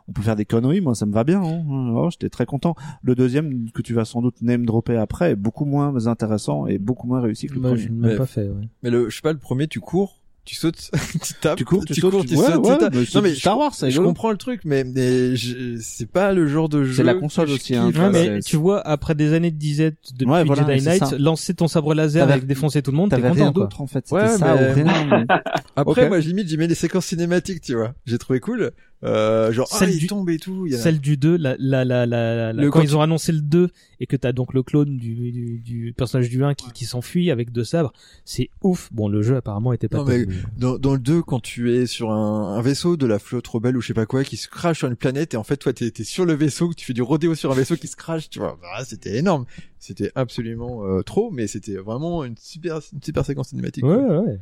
on 0.07 0.13
peut 0.13 0.21
faire 0.21 0.37
des 0.37 0.45
conneries, 0.45 0.79
moi 0.81 0.95
ça 0.95 1.05
me 1.05 1.11
va 1.11 1.25
bien. 1.25 1.41
Hein. 1.43 1.63
Oh, 1.93 2.09
J'étais 2.09 2.29
très 2.29 2.45
content. 2.45 2.75
Le 3.03 3.13
deuxième 3.13 3.69
que 3.71 3.81
tu 3.81 3.93
vas 3.93 4.05
sans 4.05 4.21
doute 4.21 4.41
name 4.41 4.65
dropper 4.65 4.95
après 4.95 5.31
est 5.31 5.35
beaucoup 5.35 5.65
moins 5.65 6.07
intéressant 6.07 6.65
et 6.67 6.77
beaucoup 6.77 7.07
moins 7.07 7.19
réussi 7.19 7.47
que 7.47 7.55
le 7.55 7.59
Moi, 7.59 7.69
premier. 7.71 7.83
je 7.83 7.87
l'ai 7.89 7.93
même 7.93 8.11
Mais- 8.11 8.17
pas 8.17 8.25
fait, 8.25 8.47
ouais. 8.47 8.69
Mais 8.83 8.89
le 8.89 9.09
je 9.09 9.15
sais 9.17 9.21
pas 9.21 9.33
le 9.33 9.39
premier 9.39 9.67
tu 9.67 9.81
cours, 9.81 10.20
tu 10.43 10.55
sautes, 10.55 10.89
tu 11.23 11.33
tapes, 11.39 11.57
Tu 11.57 11.65
cours, 11.65 11.85
tu, 11.85 11.93
sautes, 11.93 12.11
cours, 12.11 12.21
tu, 12.21 12.29
tu 12.29 12.35
ouais, 12.35 12.45
sautes, 12.45 12.65
ouais, 12.65 12.73
tu 12.73 12.79
tapes. 12.79 12.95
Non 13.15 13.21
mais 13.21 13.35
Star 13.35 13.57
Wars, 13.57 13.73
c'est 13.75 13.87
je 13.91 13.97
rigolo. 13.97 14.09
comprends 14.09 14.31
le 14.31 14.37
truc 14.37 14.61
mais, 14.65 14.83
mais 14.83 15.35
je- 15.35 15.77
c'est 15.79 16.07
pas 16.09 16.33
le 16.33 16.47
genre 16.47 16.67
de 16.67 16.83
jeu 16.83 16.93
C'est 16.95 17.03
la 17.03 17.13
console 17.13 17.47
je 17.49 17.53
aussi, 17.53 17.75
hein. 17.75 17.91
Ouais, 17.95 18.09
mais 18.09 18.39
tu 18.41 18.55
vois, 18.57 18.81
après 18.85 19.13
des 19.15 19.33
années 19.33 19.51
de 19.51 19.57
disette 19.57 19.97
depuis 20.17 20.29
Ouais, 20.31 20.43
voilà, 20.43 20.67
Jedi 20.67 20.83
Knight, 20.85 21.11
lancer 21.19 21.53
ton 21.53 21.67
sabre 21.67 21.93
laser 21.93 22.23
avec 22.29 22.45
défoncer 22.47 22.81
tout 22.81 22.91
le 22.91 22.97
monde, 22.97 23.11
t'es 23.11 23.17
content, 23.21 23.33
rien 23.33 23.51
d'autre 23.51 23.81
en 23.81 23.87
fait. 23.87 24.05
Ouais, 24.11 24.27
ça 24.29 24.55
mais- 24.55 24.71
ou 24.71 24.73
rien. 24.75 25.25
mais- 25.27 25.35
Après 25.75 26.03
Ok. 26.03 26.07
moi 26.09 26.19
limite 26.19 26.47
j'y 26.47 26.57
mets 26.57 26.67
des 26.67 26.75
séquences 26.75 27.05
cinématiques, 27.05 27.61
tu 27.61 27.75
vois. 27.75 27.93
J'ai 28.05 28.17
trouvé 28.17 28.39
cool. 28.39 28.71
Euh, 29.03 29.51
genre 29.51 29.67
Celle 29.67 29.89
ah, 29.89 29.91
il 29.93 29.97
du- 29.99 30.07
tombe 30.07 30.29
et 30.29 30.37
tout, 30.37 30.67
il 30.67 30.73
y 30.73 30.75
a- 30.75 30.77
Celle 30.77 30.99
du 30.99 31.17
2, 31.17 31.35
la, 31.35 31.55
la, 31.57 31.83
la, 31.83 32.05
la, 32.05 32.53
la- 32.53 32.53
Le- 32.53 32.69
quand 32.69 32.81
ils 32.81 32.95
ont 32.95 33.01
annoncé 33.01 33.31
le 33.31 33.41
2 33.41 33.69
et 33.99 34.05
que 34.05 34.15
t'as 34.15 34.31
donc 34.31 34.53
le 34.53 34.61
clone 34.61 34.97
du, 34.97 35.31
du, 35.31 35.59
du 35.59 35.93
personnage 35.97 36.29
du 36.29 36.43
1 36.43 36.53
qui, 36.53 36.71
qui 36.71 36.85
s'enfuit 36.85 37.31
avec 37.31 37.51
deux 37.51 37.63
sabres, 37.63 37.93
c'est 38.25 38.49
ouf. 38.61 38.89
Bon, 38.91 39.09
le 39.09 39.23
jeu 39.23 39.35
apparemment 39.37 39.73
était 39.73 39.87
pas 39.87 39.97
Non, 39.97 40.05
mais 40.05 40.27
dans, 40.57 40.77
dans 40.77 40.93
le 40.93 40.99
2, 40.99 41.23
quand 41.23 41.39
tu 41.39 41.73
es 41.73 41.87
sur 41.87 42.11
un, 42.11 42.55
un 42.55 42.61
vaisseau 42.61 42.95
de 42.95 43.07
la 43.07 43.17
flotte 43.17 43.47
rebelle 43.47 43.75
ou 43.75 43.81
je 43.81 43.87
sais 43.87 43.93
pas 43.95 44.05
quoi, 44.05 44.23
qui 44.23 44.37
se 44.37 44.47
crache 44.47 44.77
sur 44.79 44.87
une 44.87 44.95
planète, 44.95 45.33
et 45.33 45.37
en 45.37 45.43
fait, 45.43 45.57
toi, 45.57 45.73
t'es, 45.73 45.89
t'es 45.89 46.03
sur 46.03 46.25
le 46.25 46.33
vaisseau, 46.33 46.71
tu 46.75 46.85
fais 46.85 46.93
du 46.93 47.01
rodéo 47.01 47.33
sur 47.33 47.51
un 47.51 47.55
vaisseau 47.55 47.77
qui 47.77 47.87
se 47.87 47.95
crache, 47.95 48.29
tu 48.29 48.37
vois. 48.37 48.59
Ah, 48.75 48.85
c'était 48.85 49.17
énorme. 49.17 49.45
C'était 49.79 50.11
absolument 50.13 50.85
euh, 50.85 51.01
trop, 51.01 51.31
mais 51.31 51.47
c'était 51.47 51.77
vraiment 51.77 52.23
une 52.23 52.35
super, 52.37 52.81
une 52.93 53.01
super 53.01 53.25
séquence 53.25 53.49
cinématique. 53.49 53.83
Ouais, 53.83 53.95
quoi. 53.95 54.19
ouais, 54.21 54.27
ouais. 54.27 54.39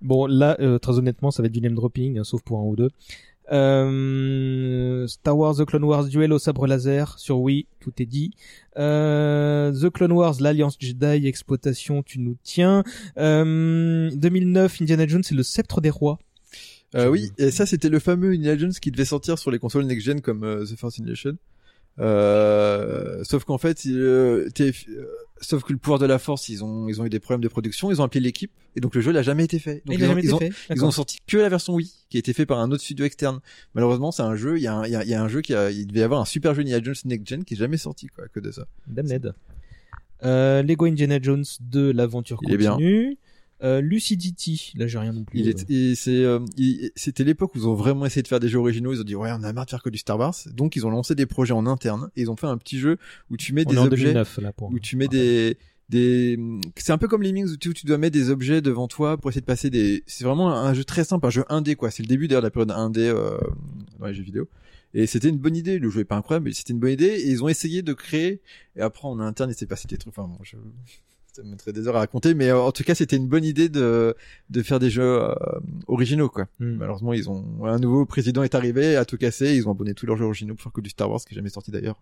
Bon, 0.00 0.26
là, 0.26 0.56
euh, 0.58 0.80
très 0.80 0.98
honnêtement, 0.98 1.30
ça 1.30 1.42
va 1.42 1.46
être 1.46 1.52
du 1.52 1.60
name 1.60 1.76
dropping, 1.76 2.18
hein, 2.18 2.24
sauf 2.24 2.42
pour 2.42 2.58
un 2.58 2.64
ou 2.64 2.74
deux. 2.74 2.90
Euh, 3.50 5.06
Star 5.08 5.36
Wars 5.36 5.56
The 5.56 5.64
Clone 5.64 5.84
Wars 5.84 6.04
Duel 6.04 6.32
au 6.32 6.38
sabre 6.38 6.66
laser 6.66 7.18
sur 7.18 7.40
Wii, 7.40 7.66
tout 7.80 7.92
est 7.98 8.06
dit. 8.06 8.30
Euh, 8.78 9.72
The 9.72 9.90
Clone 9.90 10.12
Wars 10.12 10.36
l'Alliance 10.40 10.76
Jedi 10.78 11.26
exploitation, 11.26 12.02
tu 12.02 12.20
nous 12.20 12.36
tiens. 12.42 12.84
Euh, 13.18 14.10
2009 14.14 14.82
Indiana 14.82 15.06
Jones 15.06 15.22
c'est 15.22 15.34
le 15.34 15.42
sceptre 15.42 15.80
des 15.80 15.90
rois. 15.90 16.18
Euh, 16.94 17.08
oui, 17.08 17.32
et 17.38 17.50
ça, 17.50 17.64
c'était 17.64 17.88
le 17.88 17.98
fameux 17.98 18.32
Indiana 18.32 18.58
Jones 18.58 18.72
qui 18.72 18.90
devait 18.90 19.06
sortir 19.06 19.38
sur 19.38 19.50
les 19.50 19.58
consoles 19.58 19.84
next-gen 19.84 20.20
comme 20.20 20.44
euh, 20.44 20.64
The 20.64 20.76
Force 20.76 20.98
Nation. 21.00 21.36
Euh, 21.98 23.22
sauf 23.24 23.44
qu'en 23.44 23.58
fait, 23.58 23.82
euh, 23.86 24.48
t'es- 24.54 24.72
euh, 24.88 25.06
sauf 25.40 25.62
que 25.62 25.72
le 25.72 25.78
pouvoir 25.78 25.98
de 25.98 26.06
la 26.06 26.18
force, 26.18 26.48
ils 26.48 26.64
ont, 26.64 26.88
ils 26.88 27.00
ont 27.00 27.04
eu 27.04 27.10
des 27.10 27.20
problèmes 27.20 27.42
de 27.42 27.48
production, 27.48 27.90
ils 27.90 28.00
ont 28.00 28.04
appelé 28.04 28.20
l'équipe, 28.20 28.50
et 28.76 28.80
donc 28.80 28.94
le 28.94 29.00
jeu 29.00 29.12
n'a 29.12 29.22
jamais 29.22 29.44
été 29.44 29.58
fait. 29.58 29.82
Donc 29.84 29.96
Il 29.96 30.00
ils, 30.00 30.06
ont, 30.08 30.16
ils 30.18 30.34
ont- 30.34 30.38
fait. 30.38 30.48
ils 30.48 30.68
D'accord. 30.70 30.88
ont 30.88 30.90
sorti 30.90 31.18
que 31.26 31.36
la 31.36 31.48
version 31.48 31.74
Wii, 31.74 31.92
qui 32.08 32.16
a 32.16 32.20
été 32.20 32.32
fait 32.32 32.46
par 32.46 32.60
un 32.60 32.70
autre 32.70 32.82
studio 32.82 33.04
externe. 33.04 33.40
Malheureusement, 33.74 34.10
c'est 34.12 34.22
un 34.22 34.36
jeu, 34.36 34.58
il 34.58 34.62
y 34.62 34.66
a 34.66 34.74
un, 34.74 34.86
il 34.86 34.92
y 34.92 34.96
a, 34.96 35.04
y 35.04 35.14
a 35.14 35.22
un 35.22 35.28
jeu 35.28 35.40
qui 35.42 35.54
a, 35.54 35.70
il 35.70 35.86
devait 35.86 36.00
y 36.00 36.02
avoir 36.04 36.20
un 36.20 36.24
super 36.24 36.54
jeu 36.54 36.62
Indiana 36.62 36.82
Jones 36.82 36.94
next 37.04 37.26
gen 37.28 37.44
qui 37.44 37.54
est 37.54 37.58
jamais 37.58 37.76
sorti, 37.76 38.06
quoi, 38.06 38.26
que 38.28 38.40
de 38.40 38.50
ça. 38.50 38.66
Damned. 38.86 39.34
Euh, 40.24 40.62
Lego 40.62 40.84
Indiana 40.86 41.18
Jones 41.20 41.44
2 41.60 41.92
l'aventure 41.92 42.38
Il 42.44 42.52
est 42.54 42.56
bien. 42.56 42.78
Euh, 43.62 43.80
Lucidity, 43.80 44.72
là 44.76 44.86
j'ai 44.86 44.98
rien 44.98 45.12
non 45.12 45.24
plus. 45.24 45.38
Il 45.40 45.48
est, 45.48 45.70
et 45.70 45.94
c'est, 45.94 46.24
euh, 46.24 46.40
il- 46.56 46.90
c'était 46.96 47.24
l'époque 47.24 47.54
où 47.54 47.58
ils 47.58 47.66
ont 47.68 47.74
vraiment 47.74 48.04
essayé 48.06 48.22
de 48.22 48.28
faire 48.28 48.40
des 48.40 48.48
jeux 48.48 48.58
originaux. 48.58 48.92
Ils 48.92 49.00
ont 49.00 49.04
dit 49.04 49.14
ouais, 49.14 49.30
on 49.32 49.42
a 49.44 49.52
marre 49.52 49.66
de 49.66 49.70
faire 49.70 49.82
que 49.82 49.90
du 49.90 49.98
Star 49.98 50.18
Wars. 50.18 50.34
Donc 50.52 50.74
ils 50.76 50.84
ont 50.86 50.90
lancé 50.90 51.14
des 51.14 51.26
projets 51.26 51.54
en 51.54 51.66
interne 51.66 52.10
et 52.16 52.22
ils 52.22 52.30
ont 52.30 52.36
fait 52.36 52.46
un 52.48 52.58
petit 52.58 52.78
jeu 52.78 52.96
où 53.30 53.36
tu 53.36 53.52
mets 53.52 53.64
On 53.66 53.70
des 53.70 53.78
objets, 53.78 54.04
2009 54.06 54.38
là 54.38 54.52
pour. 54.52 54.70
où 54.70 54.78
tu 54.80 54.96
mets 54.96 55.06
des, 55.08 55.56
des, 55.88 56.38
c'est 56.76 56.92
un 56.92 56.98
peu 56.98 57.06
comme 57.06 57.22
Lemmings 57.22 57.50
où 57.52 57.56
tu, 57.56 57.68
où 57.68 57.72
tu 57.72 57.86
dois 57.86 57.98
mettre 57.98 58.14
des 58.14 58.30
objets 58.30 58.62
devant 58.62 58.88
toi 58.88 59.16
pour 59.16 59.30
essayer 59.30 59.42
de 59.42 59.46
passer 59.46 59.70
des. 59.70 60.02
C'est 60.06 60.24
vraiment 60.24 60.52
un 60.52 60.74
jeu 60.74 60.84
très 60.84 61.04
simple, 61.04 61.24
un 61.26 61.30
jeu 61.30 61.44
1D 61.48 61.76
quoi. 61.76 61.90
C'est 61.90 62.02
le 62.02 62.08
début 62.08 62.26
d'ailleurs 62.28 62.42
de 62.42 62.46
la 62.46 62.50
période 62.50 62.70
1D 62.70 62.98
euh, 62.98 63.38
dans 64.00 64.06
les 64.06 64.14
jeux 64.14 64.22
vidéo. 64.24 64.48
Et 64.94 65.06
c'était 65.06 65.28
une 65.28 65.38
bonne 65.38 65.56
idée. 65.56 65.78
Le 65.78 65.88
jeu 65.88 66.00
est 66.00 66.04
pas 66.04 66.16
incroyable, 66.16 66.46
mais 66.46 66.52
c'était 66.52 66.72
une 66.74 66.78
bonne 66.80 66.90
idée. 66.92 67.06
Et 67.06 67.30
ils 67.30 67.42
ont 67.42 67.48
essayé 67.48 67.80
de 67.82 67.92
créer. 67.94 68.40
Et 68.76 68.80
après 68.80 69.06
en 69.08 69.20
interne, 69.20 69.50
il 69.50 69.54
s'est 69.54 69.66
passé 69.66 69.86
des 69.88 69.96
trucs. 69.96 70.12
Enfin 70.16 70.28
bon, 70.28 70.38
je 70.42 70.56
ça 71.32 71.42
me 71.42 71.50
mettrait 71.50 71.72
des 71.72 71.88
heures 71.88 71.96
à 71.96 72.00
raconter, 72.00 72.34
mais 72.34 72.48
euh, 72.48 72.60
en 72.60 72.72
tout 72.72 72.84
cas, 72.84 72.94
c'était 72.94 73.16
une 73.16 73.28
bonne 73.28 73.44
idée 73.44 73.68
de 73.68 74.14
de 74.50 74.62
faire 74.62 74.78
des 74.78 74.90
jeux 74.90 75.22
euh, 75.22 75.34
originaux, 75.88 76.28
quoi. 76.28 76.46
Hmm. 76.60 76.76
Malheureusement, 76.76 77.12
ils 77.12 77.28
ont 77.30 77.64
un 77.64 77.78
nouveau 77.78 78.04
président 78.06 78.42
est 78.42 78.54
arrivé, 78.54 78.96
a 78.96 79.04
tout 79.04 79.16
cassé, 79.16 79.56
ils 79.56 79.66
ont 79.66 79.70
abonné 79.72 79.94
tous 79.94 80.06
leurs 80.06 80.16
jeux 80.16 80.26
originaux 80.26 80.54
pour 80.54 80.62
faire 80.62 80.72
que 80.72 80.80
du 80.80 80.90
Star 80.90 81.10
Wars, 81.10 81.20
qui 81.20 81.34
est 81.34 81.36
jamais 81.36 81.48
sorti 81.48 81.70
d'ailleurs. 81.70 82.00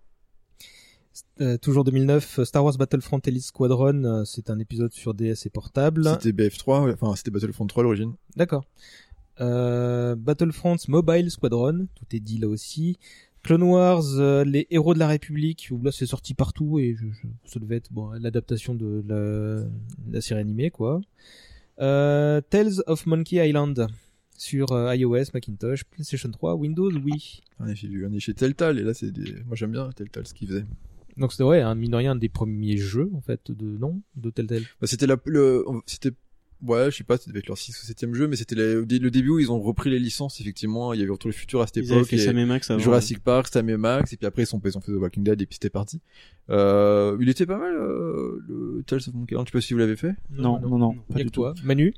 Euh, 1.41 1.57
toujours 1.59 1.85
2009, 1.85 2.45
Star 2.45 2.65
Wars 2.65 2.77
Battlefront 2.77 3.21
Elite 3.21 3.45
Squadron, 3.45 4.05
euh, 4.05 4.25
c'est 4.25 4.51
un 4.51 4.59
épisode 4.59 4.93
sur 4.93 5.15
DS 5.15 5.47
et 5.47 5.51
portable. 5.51 6.05
C'était 6.21 6.33
BF3, 6.33 6.85
ouais, 6.85 6.93
enfin 6.93 7.17
c'était 7.17 7.31
Battlefront 7.31 7.67
3 7.67 7.83
à 7.83 7.85
l'origine. 7.85 8.15
D'accord. 8.37 8.65
Euh, 9.41 10.15
Battlefront 10.17 10.77
Mobile 10.89 11.31
Squadron, 11.31 11.89
tout 11.95 12.05
est 12.15 12.21
dit 12.21 12.39
là 12.39 12.49
aussi. 12.49 12.99
Clone 13.43 13.63
Wars, 13.63 14.03
euh, 14.19 14.45
les 14.45 14.67
héros 14.71 14.95
de 14.95 14.99
la 14.99 15.09
République, 15.09 15.69
où 15.71 15.83
là 15.83 15.93
c'est 15.93 16.07
sorti 16.07 16.35
partout 16.35 16.79
et 16.79 16.95
je, 16.95 17.07
je- 17.09 17.27
ça 17.51 17.59
devait 17.61 17.77
être 17.77 17.91
bon, 17.93 18.11
l'adaptation 18.13 18.75
de 18.75 19.03
la, 19.09 19.65
la 20.13 20.21
série 20.21 20.41
animée 20.41 20.71
quoi. 20.71 21.01
Euh, 21.81 22.41
Tales 22.51 22.83
of 22.87 23.07
Monkey 23.07 23.37
Island 23.49 23.87
sur 24.37 24.73
euh, 24.73 24.95
iOS, 24.95 25.25
Macintosh, 25.35 25.85
PlayStation 25.85 26.31
3, 26.31 26.55
Windows, 26.57 26.91
Wii. 26.91 27.41
On 27.59 27.67
est 27.67 27.75
chez, 27.75 27.89
on 28.07 28.13
est 28.13 28.21
chez 28.21 28.35
Telltale, 28.35 28.79
et 28.79 28.83
là 28.83 28.93
c'est 28.95 29.11
des... 29.11 29.35
moi 29.47 29.57
j'aime 29.57 29.73
bien 29.73 29.89
Telltale 29.91 30.27
ce 30.27 30.35
qu'ils 30.35 30.49
faisaient. 30.49 30.65
Donc 31.17 31.33
c'était 31.33 31.45
ouais, 31.45 31.61
un 31.61 31.75
mine 31.75 31.91
de 31.91 31.97
rien 31.97 32.13
un 32.13 32.17
des 32.17 32.29
premiers 32.29 32.77
jeux 32.77 33.11
en 33.15 33.21
fait 33.21 33.51
de 33.51 33.77
non 33.79 34.01
de 34.17 34.31
Telltale. 34.31 34.63
Bah, 34.81 34.87
c'était 34.87 35.07
la, 35.07 35.17
le, 35.25 35.65
c'était, 35.87 36.13
ouais, 36.67 36.91
je 36.91 36.97
sais 36.97 37.05
pas, 37.05 37.17
ça 37.17 37.25
devait 37.29 37.41
être 37.41 37.47
leur 37.49 37.59
6 37.59 37.71
ou 37.83 37.87
7 37.87 38.15
jeu, 38.15 38.29
mais 38.29 38.37
c'était 38.37 38.55
le, 38.55 38.81
le 38.81 39.11
début 39.11 39.31
où 39.31 39.39
ils 39.39 39.51
ont 39.53 39.61
repris 39.61 39.91
les 39.91 39.99
licences, 39.99 40.41
effectivement. 40.41 40.93
Il 40.93 41.01
y 41.01 41.03
avait 41.03 41.13
Retour 41.13 41.29
le 41.29 41.35
futur 41.35 41.61
à 41.61 41.67
cette 41.67 41.77
Ils 41.77 41.93
époque. 41.93 42.07
fait 42.07 42.17
et 42.17 42.19
Sam 42.19 42.39
et 42.39 42.45
Max 42.47 42.71
avant. 42.71 42.81
Jurassic 42.81 43.21
Park, 43.23 43.49
Sam 43.49 43.69
et 43.71 43.77
Max, 43.77 44.13
et 44.13 44.17
puis 44.17 44.27
après 44.27 44.43
ils, 44.43 44.47
sont, 44.47 44.61
ils 44.65 44.77
ont 44.79 44.81
fait 44.81 44.93
The 44.93 44.97
Walking 44.97 45.23
Dead, 45.25 45.41
et 45.41 45.47
puis 45.47 45.55
c'était 45.55 45.71
parti. 45.71 46.01
Euh, 46.51 47.17
il 47.21 47.29
était 47.29 47.47
pas 47.47 47.59
mal, 47.59 47.75
euh, 47.75 48.43
le 48.49 48.83
Tales 48.87 49.01
of 49.07 49.15
Monkey 49.15 49.35
Island, 49.35 49.47
je 49.47 49.53
sais 49.53 49.59
pas 49.59 49.61
si 49.63 49.73
vous 49.73 49.79
l'avez 49.79 49.97
fait. 49.97 50.15
Non, 50.31 50.59
non, 50.61 50.79
non, 50.79 50.95
pas 51.13 51.19
Y 51.19 51.23
a 51.23 51.25
du 51.25 51.31
toi. 51.31 51.55
Manu? 51.65 51.95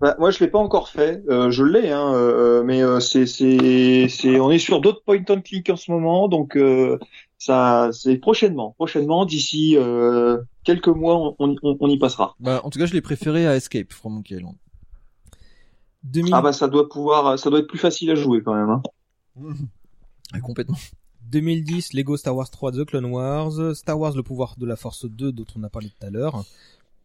Bah, 0.00 0.16
moi, 0.18 0.30
je 0.30 0.40
l'ai 0.40 0.48
pas 0.48 0.58
encore 0.58 0.88
fait. 0.88 1.22
Euh, 1.28 1.50
je 1.50 1.62
l'ai, 1.62 1.90
hein, 1.90 2.14
euh, 2.14 2.62
mais 2.64 2.82
euh, 2.82 3.00
c'est, 3.00 3.26
c'est, 3.26 4.06
c'est, 4.08 4.40
on 4.40 4.50
est 4.50 4.58
sur 4.58 4.80
d'autres 4.80 5.02
point 5.04 5.22
and 5.28 5.42
click 5.42 5.68
en 5.68 5.76
ce 5.76 5.90
moment, 5.90 6.28
donc 6.28 6.56
euh, 6.56 6.98
ça, 7.40 7.88
c'est 7.92 8.18
prochainement, 8.18 8.72
prochainement, 8.72 9.24
d'ici 9.24 9.74
euh, 9.78 10.42
quelques 10.62 10.88
mois, 10.88 11.16
on, 11.38 11.56
on, 11.62 11.76
on 11.80 11.88
y 11.88 11.98
passera. 11.98 12.36
Bah, 12.38 12.60
en 12.64 12.68
tout 12.68 12.78
cas, 12.78 12.84
je 12.84 12.92
l'ai 12.92 13.00
préféré 13.00 13.46
à 13.46 13.56
Escape 13.56 13.94
from 13.94 14.12
Monkey 14.12 14.36
Island. 14.36 14.56
2000... 16.04 16.34
Ah 16.34 16.42
bah, 16.42 16.52
ça 16.52 16.68
doit 16.68 16.86
pouvoir, 16.90 17.38
ça 17.38 17.48
doit 17.48 17.60
être 17.60 17.66
plus 17.66 17.78
facile 17.78 18.10
à 18.10 18.14
jouer 18.14 18.42
quand 18.42 18.54
même. 18.54 18.68
Hein. 18.70 18.82
Ah, 20.32 20.38
complètement. 20.38 20.76
2010, 21.22 21.92
Lego 21.94 22.16
Star 22.16 22.36
Wars 22.36 22.48
3 22.48 22.70
The 22.70 22.84
Clone 22.84 23.06
Wars, 23.06 23.74
Star 23.74 23.98
Wars 23.98 24.14
Le 24.14 24.22
pouvoir 24.22 24.54
de 24.56 24.64
la 24.64 24.76
Force 24.76 25.06
2 25.06 25.32
dont 25.32 25.46
on 25.56 25.64
a 25.64 25.68
parlé 25.68 25.88
tout 25.88 26.06
à 26.06 26.10
l'heure. 26.10 26.44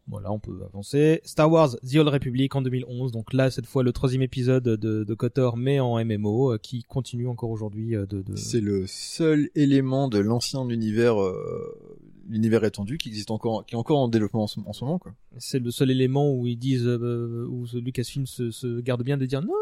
Voilà, 0.08 0.32
on 0.32 0.40
peut 0.40 0.62
avancer. 0.64 1.22
Star 1.24 1.52
Wars 1.52 1.78
The 1.78 1.96
Old 1.96 2.10
Republic 2.10 2.56
en 2.56 2.62
2011, 2.62 3.12
donc 3.12 3.34
là 3.34 3.50
cette 3.50 3.66
fois 3.66 3.82
le 3.82 3.92
troisième 3.92 4.22
épisode 4.22 4.64
de, 4.64 5.04
de 5.04 5.14
KOTOR 5.16 5.58
mais 5.58 5.80
en 5.80 6.04
MMO 6.04 6.54
euh, 6.54 6.58
qui 6.60 6.84
continue 6.84 7.28
encore 7.28 7.50
aujourd'hui 7.50 7.96
euh, 7.96 8.06
de. 8.06 8.22
de... 8.22 8.36
C'est 8.36 8.62
le 8.62 8.86
seul 8.86 9.50
élément 9.56 10.08
de 10.08 10.20
l'ancien 10.20 10.68
univers, 10.70 11.20
euh, 11.20 11.76
l'univers 12.28 12.64
étendu 12.64 12.98
qui 12.98 13.10
existe 13.10 13.32
encore, 13.32 13.66
qui 13.66 13.76
est 13.76 13.78
encore 13.78 14.00
en 14.00 14.08
développement 14.08 14.44
en 14.44 14.48
ce, 14.48 14.60
en 14.66 14.74
ce 14.74 14.84
moment 14.84 15.00
quoi. 15.00 15.14
C'est 15.38 15.60
le 15.60 15.70
seul 15.72 15.92
élément 15.92 16.34
où 16.34 16.48
ils 16.48 16.58
disent, 16.58 16.88
euh, 16.88 17.46
où 17.50 17.66
Lucasfilm 17.74 18.26
se, 18.26 18.52
se 18.52 18.80
garde 18.80 19.04
bien 19.04 19.18
de 19.18 19.26
dire 19.26 19.42
non, 19.42 19.54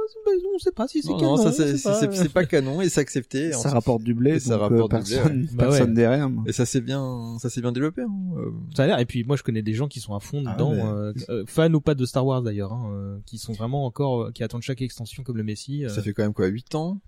on 0.54 0.60
sait 0.60 0.72
pas 0.72 0.88
si 0.88 1.02
c'est 1.02 1.10
canon. 1.10 1.36
Non, 1.36 1.38
ça 1.38 1.52
c'est 1.52 2.32
pas... 2.32 2.42
pas... 2.42 2.46
canon 2.46 2.82
et 2.82 2.90
c'est 2.90 3.02
accepté. 3.02 3.52
Ça 3.54 3.70
rapporte 3.70 4.04
du 4.04 4.14
blé, 4.14 4.40
ça 4.40 4.58
rapporte 4.58 4.92
personne, 4.92 5.42
du 5.42 5.48
blé, 5.48 5.52
ouais. 5.52 5.58
personne 5.58 5.88
bah 5.88 5.94
derrière. 5.94 6.30
Et 6.46 6.52
ça 6.54 6.66
c'est 6.66 6.82
bien, 6.82 7.38
ça 7.40 7.50
c'est 7.50 7.62
bien 7.62 7.72
développé. 7.72 8.04
Hein. 8.04 8.52
Ça 8.76 8.84
a 8.84 8.88
l'air. 8.88 9.00
Et 9.00 9.06
puis 9.06 9.24
moi 9.24 9.36
je 9.36 9.44
connais 9.44 9.62
des 9.62 9.74
gens 9.74 9.88
qui 9.88 10.00
sont 10.00 10.16
à 10.16 10.20
fond 10.20 10.44
ah, 10.46 10.54
dedans, 10.54 10.74
mais... 10.74 11.24
euh, 11.30 11.44
fans 11.48 11.74
ou 11.74 11.82
pas 11.82 11.96
de 11.96 12.06
Star 12.06 12.26
Wars 12.26 12.42
d'ailleurs, 12.42 12.74
hein, 12.74 12.92
euh, 12.94 13.18
qui 13.26 13.38
sont 13.38 13.54
vraiment 13.54 13.86
encore, 13.86 14.32
qui 14.34 14.44
attendent 14.44 14.62
chaque 14.62 14.82
extension 14.82 15.24
comme 15.24 15.38
le 15.38 15.44
Messi. 15.44 15.84
Ça 15.90 16.02
fait 16.02 16.14
quand 16.14 16.24
même 16.24 16.34
quoi, 16.34 16.48
8 16.48 16.76
ans 16.76 17.02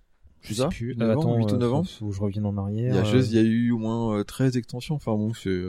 je 0.45 0.53
sais 0.53 0.67
plus. 0.69 0.95
Euh, 0.99 1.11
attends, 1.11 1.37
8 1.37 1.51
ou 1.51 1.57
9 1.57 1.73
ans. 1.73 1.83
Où 2.01 2.11
je 2.11 2.21
reviens 2.21 2.45
en 2.45 2.57
arrière. 2.57 2.93
Il 2.93 2.95
y 2.95 2.99
a, 2.99 3.03
juste, 3.03 3.31
il 3.31 3.35
y 3.35 3.39
a 3.39 3.43
eu 3.43 3.71
au 3.71 3.77
moins 3.77 4.23
13 4.23 4.57
extensions. 4.57 4.95
Enfin 4.95 5.13
bon, 5.13 5.33
c'est 5.33 5.61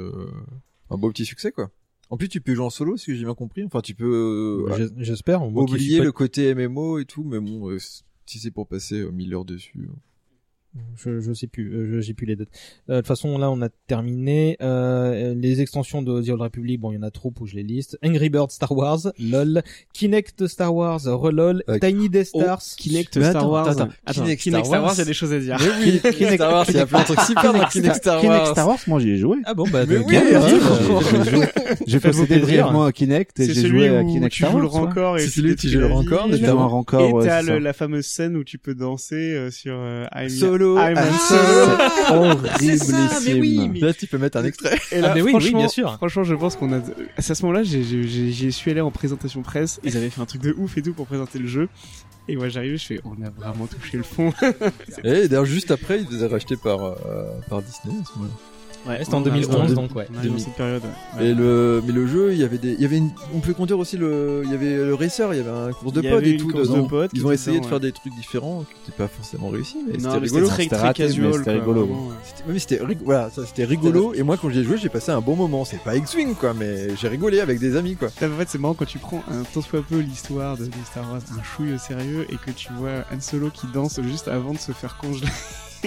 un 0.91 0.97
beau 0.97 1.11
petit 1.11 1.25
succès 1.25 1.53
quoi. 1.53 1.71
En 2.09 2.17
plus, 2.17 2.29
tu 2.29 2.41
peux 2.41 2.55
jouer 2.55 2.65
en 2.65 2.71
solo, 2.71 2.97
si 2.97 3.17
j'ai 3.17 3.25
bien 3.25 3.35
compris. 3.35 3.65
Enfin, 3.65 3.81
tu 3.81 3.95
peux. 3.95 4.67
Euh, 4.71 4.89
J'espère. 4.99 5.43
Oublier 5.43 6.01
le 6.01 6.13
côté 6.13 6.55
MMO 6.55 6.99
et 6.99 7.05
tout, 7.05 7.25
mais 7.25 7.41
bon, 7.41 7.69
euh, 7.71 7.79
si 7.79 8.39
c'est 8.39 8.51
pour 8.51 8.69
passer 8.69 9.01
euh, 9.01 9.11
1000 9.11 9.35
heures 9.35 9.45
dessus. 9.45 9.89
Je, 10.97 11.21
je 11.21 11.33
sais 11.33 11.47
plus, 11.47 11.73
euh, 11.73 12.01
j'ai 12.01 12.15
plus 12.15 12.27
les 12.27 12.37
dates. 12.37 12.49
Euh, 12.89 12.95
de 12.95 13.01
toute 13.01 13.07
façon, 13.09 13.39
là, 13.39 13.51
on 13.51 13.61
a 13.63 13.69
terminé 13.87 14.57
euh, 14.63 15.35
les 15.35 15.61
extensions 15.61 16.03
de 16.03 16.23
The 16.23 16.29
Old 16.31 16.41
Republic. 16.41 16.81
Bon, 16.81 16.93
il 16.93 16.97
y 16.97 16.99
en 16.99 17.03
a 17.03 17.11
trop 17.11 17.31
pour 17.31 17.47
je 17.47 17.55
les 17.55 17.63
liste. 17.63 17.99
Angry 18.05 18.29
Bird 18.31 18.51
Star 18.51 18.73
Wars, 18.73 19.01
lol. 19.19 19.63
Kinect 19.93 20.47
Star 20.47 20.75
Wars, 20.75 21.01
relol. 21.07 21.63
Tiny 21.81 22.09
Death 22.09 22.31
oh, 22.35 22.41
Stars. 22.43 22.63
Kinect 22.77 23.23
Star 23.23 23.49
Wars. 23.51 23.69
Attends, 23.69 23.89
attends. 24.07 24.23
Kinect, 24.23 24.43
Kinect 24.43 24.67
Star 24.67 24.83
Wars, 24.83 24.93
il 24.95 24.99
y 24.99 25.03
a 25.03 25.05
des 25.05 25.15
choses 25.15 25.33
à 25.33 25.39
dire. 25.39 25.57
Mais 25.61 25.85
oui, 25.85 26.01
Kinect 26.13 26.35
Star 26.35 26.53
Wars, 26.53 26.67
il 26.69 26.77
y 26.77 26.79
a 26.79 26.87
plein 26.87 27.01
de 27.01 27.05
trucs 27.05 27.21
super 27.21 27.53
dans 27.53 27.65
Kinect 27.67 27.97
Star 27.97 28.15
Wars. 28.15 28.23
Kinect 28.23 28.47
Star 28.53 28.69
Wars, 28.69 28.79
moi 28.87 29.01
j'y 29.01 29.11
ai 29.11 29.17
joué. 29.19 29.37
Ah 29.45 29.55
bon, 29.55 29.65
bah, 29.71 29.85
Mais 29.87 29.95
de 29.99 30.01
oui, 30.01 30.17
hein. 30.17 31.47
J'ai 31.87 32.01
possédé 32.01 32.39
brièvement 32.39 32.85
à 32.85 32.93
Kinect 32.93 33.39
et 33.41 33.53
j'ai 33.53 33.69
joué 33.69 33.89
à 33.97 34.05
Kinect 34.05 34.33
tu 34.33 34.43
Star 34.43 34.53
joues 34.53 34.61
le 34.61 34.67
Wars. 34.67 34.75
ouais. 34.75 34.81
rancor 34.81 35.19
et 35.19 35.27
C'est 35.27 35.43
tu 35.43 35.57
tu 35.57 35.69
joues 35.69 35.81
le 35.81 35.87
rancor, 35.87 36.29
notamment. 36.29 36.63
un 36.65 36.67
rancor, 36.67 37.23
Et 37.23 37.27
t'as 37.27 37.43
le- 37.43 37.59
la 37.59 37.73
fameuse 37.73 38.07
scène 38.07 38.37
où 38.37 38.45
tu 38.45 38.59
peux 38.59 38.75
danser 38.75 39.35
euh, 39.35 39.51
sur 39.51 39.75
euh, 39.77 40.05
I'm 40.15 40.29
Solo, 40.75 40.79
I'm 40.79 40.99
Han 40.99 41.19
Solo. 41.19 42.39
C'est 42.59 42.77
C'est 42.79 42.93
ça, 42.93 43.21
mais 43.25 43.35
oui, 43.35 43.69
mais- 43.73 43.81
Là, 43.81 43.95
tu 43.95 44.07
peux 44.07 44.19
mettre 44.19 44.39
un 44.39 44.45
extrait. 44.45 44.79
Et 44.93 45.01
là, 45.01 45.09
Ah, 45.11 45.15
mais 45.15 45.23
oui, 45.23 45.33
oui, 45.35 45.41
franchement, 45.41 45.59
bien 45.59 45.69
sûr. 45.69 45.95
Franchement, 45.97 46.25
je 46.25 46.35
pense 46.35 46.57
qu'on 46.57 46.73
a. 46.73 46.81
À 47.17 47.23
ce 47.23 47.43
moment-là, 47.45 47.63
j'ai- 47.63 47.83
j'ai 47.83 48.03
j'ai- 48.07 48.31
j'y 48.33 48.53
suis 48.53 48.71
allé 48.71 48.81
en 48.81 48.91
présentation 48.91 49.43
presse. 49.43 49.81
Ils 49.85 49.97
avaient 49.97 50.11
fait 50.11 50.21
un 50.21 50.27
truc 50.27 50.43
de 50.43 50.55
ouf 50.59 50.77
et 50.79 50.83
tout 50.83 50.93
pour 50.95 51.07
présenter 51.07 51.39
le 51.39 51.47
jeu. 51.47 51.69
Et 52.29 52.35
moi, 52.37 52.49
j'arrive, 52.49 52.77
je 52.77 52.85
fais, 52.85 53.01
on 53.05 53.13
a 53.25 53.31
vraiment 53.31 53.67
touché 53.67 53.99
le 53.99 54.03
fond. 54.03 54.33
Et 55.05 55.29
d'ailleurs, 55.29 55.45
juste 55.45 55.71
après, 55.71 56.01
il 56.01 56.09
les 56.17 56.25
a 56.25 56.29
rachetés 56.29 56.57
par, 56.57 56.83
euh, 56.83 56.95
par 57.49 57.63
Disney. 57.63 57.95
à 58.01 58.05
ce 58.05 58.19
moment-là. 58.19 58.35
Ouais, 58.87 58.99
C'était 59.03 59.15
en 59.15 59.19
on 59.19 59.21
a- 59.23 59.31
2011, 59.31 59.57
on 59.57 59.63
a- 59.65 59.75
donc 59.75 59.95
ouais. 59.97 60.07
dans 60.11 60.39
cette 60.39 60.55
période. 60.55 60.83
ouais. 61.19 61.27
Et 61.27 61.35
le, 61.35 61.83
mais 61.87 61.93
le 61.93 62.07
jeu, 62.07 62.33
il 62.33 62.39
y 62.39 62.45
avait 62.45 62.59
des, 62.59 62.73
il 62.75 62.81
y 62.81 62.85
avait 62.85 62.99
une, 62.99 63.11
on 63.35 63.41
peut 63.41 63.53
conduire 63.55 63.79
aussi 63.79 63.97
le, 63.97 64.43
il 64.45 64.51
y 64.51 64.55
avait 64.55 64.77
le 64.77 64.95
racer, 64.95 65.33
il 65.35 65.39
y 65.39 65.41
avait 65.41 65.51
un 65.51 65.73
course 65.73 65.93
de 65.95 66.07
avait 66.07 66.31
et 66.31 66.37
tout 66.37 66.53
dedans. 66.53 66.89
Ils 67.13 67.27
ont 67.27 67.33
essayé 67.33 67.59
de 67.61 67.65
faire 67.65 67.75
ouais. 67.75 67.81
des 67.81 67.93
trucs 67.93 68.15
différents 68.15 68.65
qui 68.65 68.75
n'étaient 68.81 68.97
pas 69.03 69.09
forcément 69.09 69.49
réussis, 69.49 69.79
mais 69.87 69.99
c'était 69.99 70.09
rigolo. 70.19 70.47
C'était 70.49 70.69
très, 70.69 70.79
très 70.79 70.95
casual. 70.95 71.35
c'était 71.35 71.53
rigolo. 71.53 71.87
vraiment, 71.87 72.07
ouais. 72.09 72.15
C'était- 72.25 72.43
oui, 72.47 72.53
mais 72.53 72.59
c'était 72.61 72.85
rig- 72.85 73.03
voilà, 73.05 73.31
ça 73.31 73.43
c'était 73.47 73.65
rigolo. 73.65 74.15
Et 74.15 74.23
moi, 74.23 74.37
quand 74.41 74.51
j'y 74.51 74.61
ai 74.61 74.65
joué, 74.65 74.77
j'ai 74.79 74.89
passé 74.89 75.11
un 75.11 75.21
bon 75.21 75.37
moment. 75.37 75.65
C'est 75.65 75.83
pas 75.83 75.97
X-Wing, 75.97 76.35
quoi, 76.35 76.55
mais 76.55 76.95
j'ai 76.97 77.09
rigolé 77.09 77.41
avec 77.41 77.59
des 77.59 77.77
amis, 77.77 77.97
quoi. 77.97 78.09
En 78.09 78.39
fait, 78.39 78.49
c'est 78.49 78.59
marrant 78.59 78.75
quand 78.75 78.85
tu 78.87 78.99
prends 78.99 79.23
un 79.31 79.43
tant 79.53 79.63
soit 79.63 79.83
peu 79.83 79.99
l'histoire 79.99 80.57
de, 80.57 80.65
de 80.67 80.71
Star 80.91 81.11
Wars 81.11 81.21
un 81.37 81.43
chouille 81.43 81.75
au 81.75 81.79
sérieux 81.79 82.27
et 82.31 82.37
que 82.37 82.51
tu 82.53 82.73
vois 82.75 83.05
Han 83.13 83.21
Solo 83.21 83.51
qui 83.51 83.67
danse 83.75 84.01
juste 84.03 84.29
avant 84.29 84.53
de 84.53 84.59
se 84.59 84.71
faire 84.73 84.97
congeler 84.99 85.27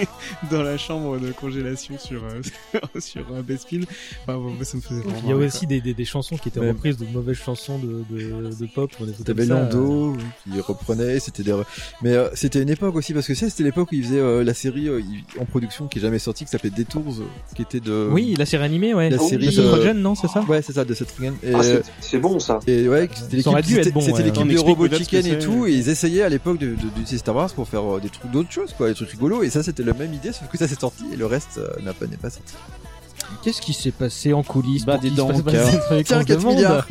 dans 0.50 0.62
la 0.62 0.76
chambre 0.78 1.18
de 1.18 1.32
congélation 1.32 1.98
sur 1.98 2.22
euh, 2.24 2.80
sur 3.00 3.22
un 3.34 3.42
Bespin. 3.42 3.80
Enfin, 4.22 4.38
bon, 4.38 4.50
moi, 4.50 4.64
ça 4.64 4.76
me 4.76 4.82
faisait 4.82 5.00
vraiment 5.00 5.18
Il 5.24 5.28
y 5.30 5.32
a 5.32 5.36
aussi 5.36 5.66
des, 5.66 5.80
des, 5.80 5.94
des 5.94 6.04
chansons 6.04 6.36
qui 6.36 6.48
étaient 6.48 6.60
Ouais. 6.60 6.68
reprises 6.70 6.96
de 6.98 7.06
mauvaises 7.06 7.36
chansons 7.36 7.78
de, 7.78 8.04
de, 8.10 8.54
de 8.54 8.66
pop 8.66 8.90
T'avais. 9.24 9.46
Lando 9.46 10.16
qui 10.44 10.60
reprenait, 10.60 11.18
c'était 11.20 11.42
des, 11.42 11.54
mais 12.02 12.12
euh, 12.14 12.28
c'était 12.34 12.62
une 12.62 12.68
époque 12.70 12.94
aussi 12.96 13.12
parce 13.14 13.26
que 13.26 13.34
ça, 13.34 13.48
c'était 13.48 13.62
l'époque 13.64 13.90
où 13.92 13.94
ils 13.94 14.04
faisaient 14.04 14.18
euh, 14.20 14.44
la 14.44 14.54
série 14.54 14.88
euh, 14.88 15.00
en 15.38 15.44
production 15.44 15.88
qui 15.88 15.98
est 15.98 16.02
jamais 16.02 16.18
sortie, 16.18 16.44
qui 16.44 16.50
s'appelait 16.50 16.70
Detours, 16.70 17.16
euh, 17.20 17.24
qui 17.54 17.62
était 17.62 17.80
de. 17.80 18.08
Oui, 18.10 18.34
la 18.38 18.46
série 18.46 18.64
animée, 18.64 18.94
ouais. 18.94 19.10
La 19.10 19.16
de 19.16 19.22
série, 19.22 19.46
Seth 19.52 19.58
euh, 19.64 19.72
Rogen, 19.74 19.94
non, 20.00 20.14
c'est 20.14 20.28
ça 20.28 20.40
Ouais, 20.48 20.62
c'est 20.62 20.72
ça, 20.74 20.84
de 20.84 20.94
Seth 20.94 21.10
Rogen. 21.12 21.34
Et, 21.42 21.52
Ah, 21.54 21.60
euh, 21.62 21.80
c'est- 22.00 22.18
bon 22.18 22.38
ça. 22.38 22.60
Et 22.66 22.88
ouais, 22.88 23.08
c'était 23.14 23.42
Ça 23.42 23.50
aurait 23.50 23.60
l'équipe, 23.62 23.74
dû 23.74 23.78
être 23.80 23.84
c'était 23.84 23.94
bon, 23.94 24.00
c'était 24.00 24.12
ouais. 24.18 24.30
de 24.30 24.88
que 24.88 24.96
Chicken 24.96 25.26
et 25.26 25.38
tout, 25.38 25.66
et 25.66 25.72
ils 25.72 25.88
essayaient 25.88 26.22
à 26.22 26.28
l'époque 26.28 26.58
de, 26.58 26.68
de, 26.68 26.74
d'utiliser 26.74 27.18
Star 27.18 27.34
Wars 27.34 27.52
pour 27.52 27.68
faire 27.68 27.96
euh, 27.96 28.00
des 28.00 28.08
trucs, 28.08 28.30
d'autres 28.30 28.50
choses, 28.52 28.72
quoi, 28.76 28.88
des 28.88 28.94
trucs 28.94 29.10
rigolos, 29.10 29.42
et 29.42 29.50
ça 29.50 29.62
c'était 29.62 29.82
la 29.92 29.98
même 29.98 30.14
idée, 30.14 30.32
sauf 30.32 30.48
que 30.48 30.58
ça 30.58 30.66
s'est 30.68 30.74
sorti, 30.80 31.04
et 31.12 31.16
le 31.16 31.26
reste 31.26 31.58
euh, 31.58 31.68
n'a 31.82 31.92
pas, 31.92 32.06
n'est 32.06 32.16
pas 32.16 32.30
sorti. 32.30 32.54
Qu'est-ce 33.44 33.60
qui 33.62 33.72
s'est 33.74 33.92
passé 33.92 34.32
en 34.32 34.42
coulisses 34.42 34.84
Bah, 34.84 34.98
ces 35.00 35.08
trucs 35.10 35.14
Tiens, 36.06 36.16
qu'on 36.18 36.22
se 36.22 36.26
4 36.26 36.38
demande 36.40 36.54
milliards 36.56 36.86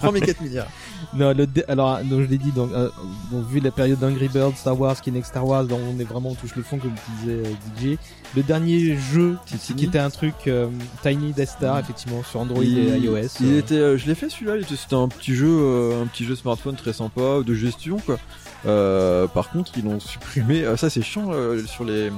Prends 0.00 0.10
mes 0.10 0.20
4 0.20 0.40
milliards 0.40 0.66
Non, 1.14 1.32
le 1.32 1.46
dé- 1.46 1.62
alors 1.68 1.98
donc 2.02 2.22
je 2.22 2.26
l'ai 2.26 2.38
dit 2.38 2.50
donc, 2.50 2.70
euh, 2.72 2.88
donc 3.30 3.46
vu 3.48 3.60
la 3.60 3.70
période 3.70 3.98
d'Angry 4.00 4.28
Birds, 4.28 4.56
Star 4.56 4.78
Wars, 4.78 5.00
Kinect 5.00 5.24
Star 5.26 5.46
Wars, 5.46 5.64
donc 5.64 5.78
on 5.94 6.00
est 6.00 6.04
vraiment 6.04 6.30
on 6.30 6.34
touche 6.34 6.56
le 6.56 6.62
fond 6.64 6.78
comme 6.78 6.90
disait 7.20 7.42
euh, 7.46 7.92
DJ. 7.94 7.96
Le 8.34 8.42
dernier 8.42 8.96
jeu 8.96 9.36
Titini. 9.46 9.78
qui 9.78 9.84
était 9.86 9.98
un 10.00 10.10
truc 10.10 10.34
euh, 10.48 10.66
Tiny 11.02 11.32
Death 11.32 11.50
Star 11.50 11.78
effectivement 11.78 12.22
sur 12.24 12.40
Android 12.40 12.64
Il- 12.64 12.78
et 12.78 12.98
iOS. 12.98 13.18
Il 13.40 13.46
euh. 13.52 13.58
était, 13.58 13.74
euh, 13.76 13.96
je 13.98 14.06
l'ai 14.06 14.14
fait 14.16 14.30
celui-là, 14.30 14.56
il 14.56 14.62
était- 14.62 14.74
c'était 14.76 14.96
un 14.96 15.08
petit 15.08 15.34
jeu, 15.34 15.48
euh, 15.48 16.02
un 16.02 16.06
petit 16.06 16.24
jeu 16.24 16.34
smartphone 16.34 16.74
très 16.74 16.92
sympa, 16.92 17.40
de 17.46 17.54
gestion, 17.54 17.98
quoi. 18.04 18.18
Euh, 18.66 19.26
par 19.26 19.50
contre, 19.50 19.72
ils 19.76 19.84
l'ont 19.84 19.98
supprimé, 20.00 20.64
euh, 20.64 20.76
ça 20.76 20.88
c'est 20.88 21.02
chiant, 21.02 21.28
euh, 21.32 21.64
sur 21.66 21.84
les, 21.84 22.10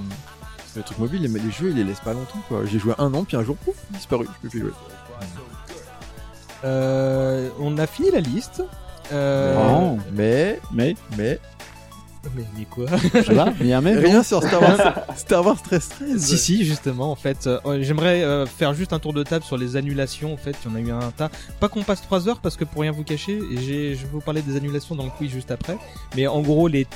les 0.76 0.82
trucs 0.82 0.98
mobiles, 0.98 1.22
les, 1.22 1.28
les 1.28 1.50
jeux, 1.50 1.70
ils 1.70 1.76
les 1.76 1.84
laissent 1.84 2.00
pas 2.00 2.12
longtemps, 2.12 2.40
quoi. 2.48 2.60
J'ai 2.66 2.78
joué 2.78 2.94
un 2.98 3.12
an, 3.14 3.24
puis 3.24 3.36
un 3.36 3.42
jour, 3.44 3.56
pouf, 3.56 3.74
disparu, 3.90 4.26
je 4.26 4.42
peux 4.42 4.48
plus 4.50 4.60
jouer. 4.60 4.72
Euh, 6.64 7.48
on 7.60 7.76
a 7.78 7.86
fini 7.86 8.10
la 8.10 8.20
liste. 8.20 8.62
Euh, 9.12 9.54
Non. 9.54 9.98
Mais, 10.12 10.60
Mais, 10.72 10.94
mais, 11.16 11.38
mais, 12.36 12.44
mais 12.56 12.64
quoi 12.64 12.86
je 13.14 13.22
sais 13.22 13.34
pas, 13.34 13.52
il 13.60 13.66
y 13.66 13.72
a 13.72 13.78
un 13.78 13.80
mec. 13.80 13.98
rien 13.98 14.22
sur 14.22 14.42
Star 14.42 14.60
Wars, 14.62 14.94
Star 15.16 15.44
Wars 15.46 15.60
13 15.62 15.88
13. 15.88 16.20
Si 16.22 16.38
si 16.38 16.64
justement 16.64 17.10
en 17.10 17.16
fait 17.16 17.46
euh, 17.46 17.58
j'aimerais 17.82 18.22
euh, 18.22 18.46
faire 18.46 18.74
juste 18.74 18.92
un 18.92 18.98
tour 18.98 19.12
de 19.12 19.22
table 19.22 19.44
sur 19.44 19.56
les 19.56 19.76
annulations 19.76 20.32
en 20.32 20.36
fait 20.36 20.56
il 20.64 20.70
y 20.70 20.74
en 20.74 20.76
a 20.76 20.80
eu 20.80 20.90
un 20.90 21.10
tas 21.10 21.30
pas 21.60 21.68
qu'on 21.68 21.82
passe 21.82 22.02
3 22.02 22.28
heures 22.28 22.40
parce 22.40 22.56
que 22.56 22.64
pour 22.64 22.82
rien 22.82 22.92
vous 22.92 23.04
cacher 23.04 23.40
j'ai 23.52 23.94
je 23.94 24.02
vais 24.02 24.08
vous 24.12 24.20
parler 24.20 24.42
des 24.42 24.56
annulations 24.56 24.94
dans 24.94 25.04
le 25.04 25.10
quiz 25.10 25.30
juste 25.30 25.50
après 25.50 25.76
mais 26.16 26.26
en 26.26 26.40
gros 26.40 26.68
les 26.68 26.86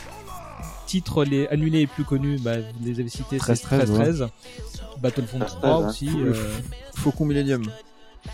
titres 0.86 1.24
les 1.24 1.46
annulés 1.48 1.80
les 1.80 1.86
plus 1.86 2.04
connus 2.04 2.38
bah, 2.40 2.58
vous 2.58 2.84
les 2.86 2.98
avez 3.00 3.08
cités 3.08 3.36
13, 3.38 3.58
c'est 3.58 3.64
13 3.66 3.90
ouais. 3.90 3.96
13 3.98 4.26
Battlefront 5.00 5.38
13, 5.40 5.52
3 5.56 5.68
hein. 5.70 5.88
aussi 5.88 6.08
Fou- 6.08 6.18
euh, 6.20 6.34
Faucon 6.96 7.24
Millennium. 7.26 7.62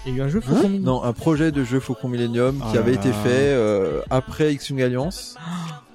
Il 0.06 0.12
y 0.12 0.14
a 0.14 0.18
eu 0.18 0.22
un 0.22 0.28
jeu 0.28 0.40
Faucon 0.40 0.68
Millennium 0.68 0.82
Non, 0.84 1.02
un 1.02 1.12
projet 1.12 1.50
de 1.52 1.64
jeu 1.64 1.80
Faucon 1.80 2.08
Millennium 2.08 2.56
qui 2.56 2.76
Ah 2.76 2.78
avait 2.78 2.92
là 2.92 2.98
été 3.00 3.10
fait 3.10 3.28
euh, 3.52 4.00
après 4.10 4.52
X-Wing 4.54 4.82
Alliance. 4.82 5.36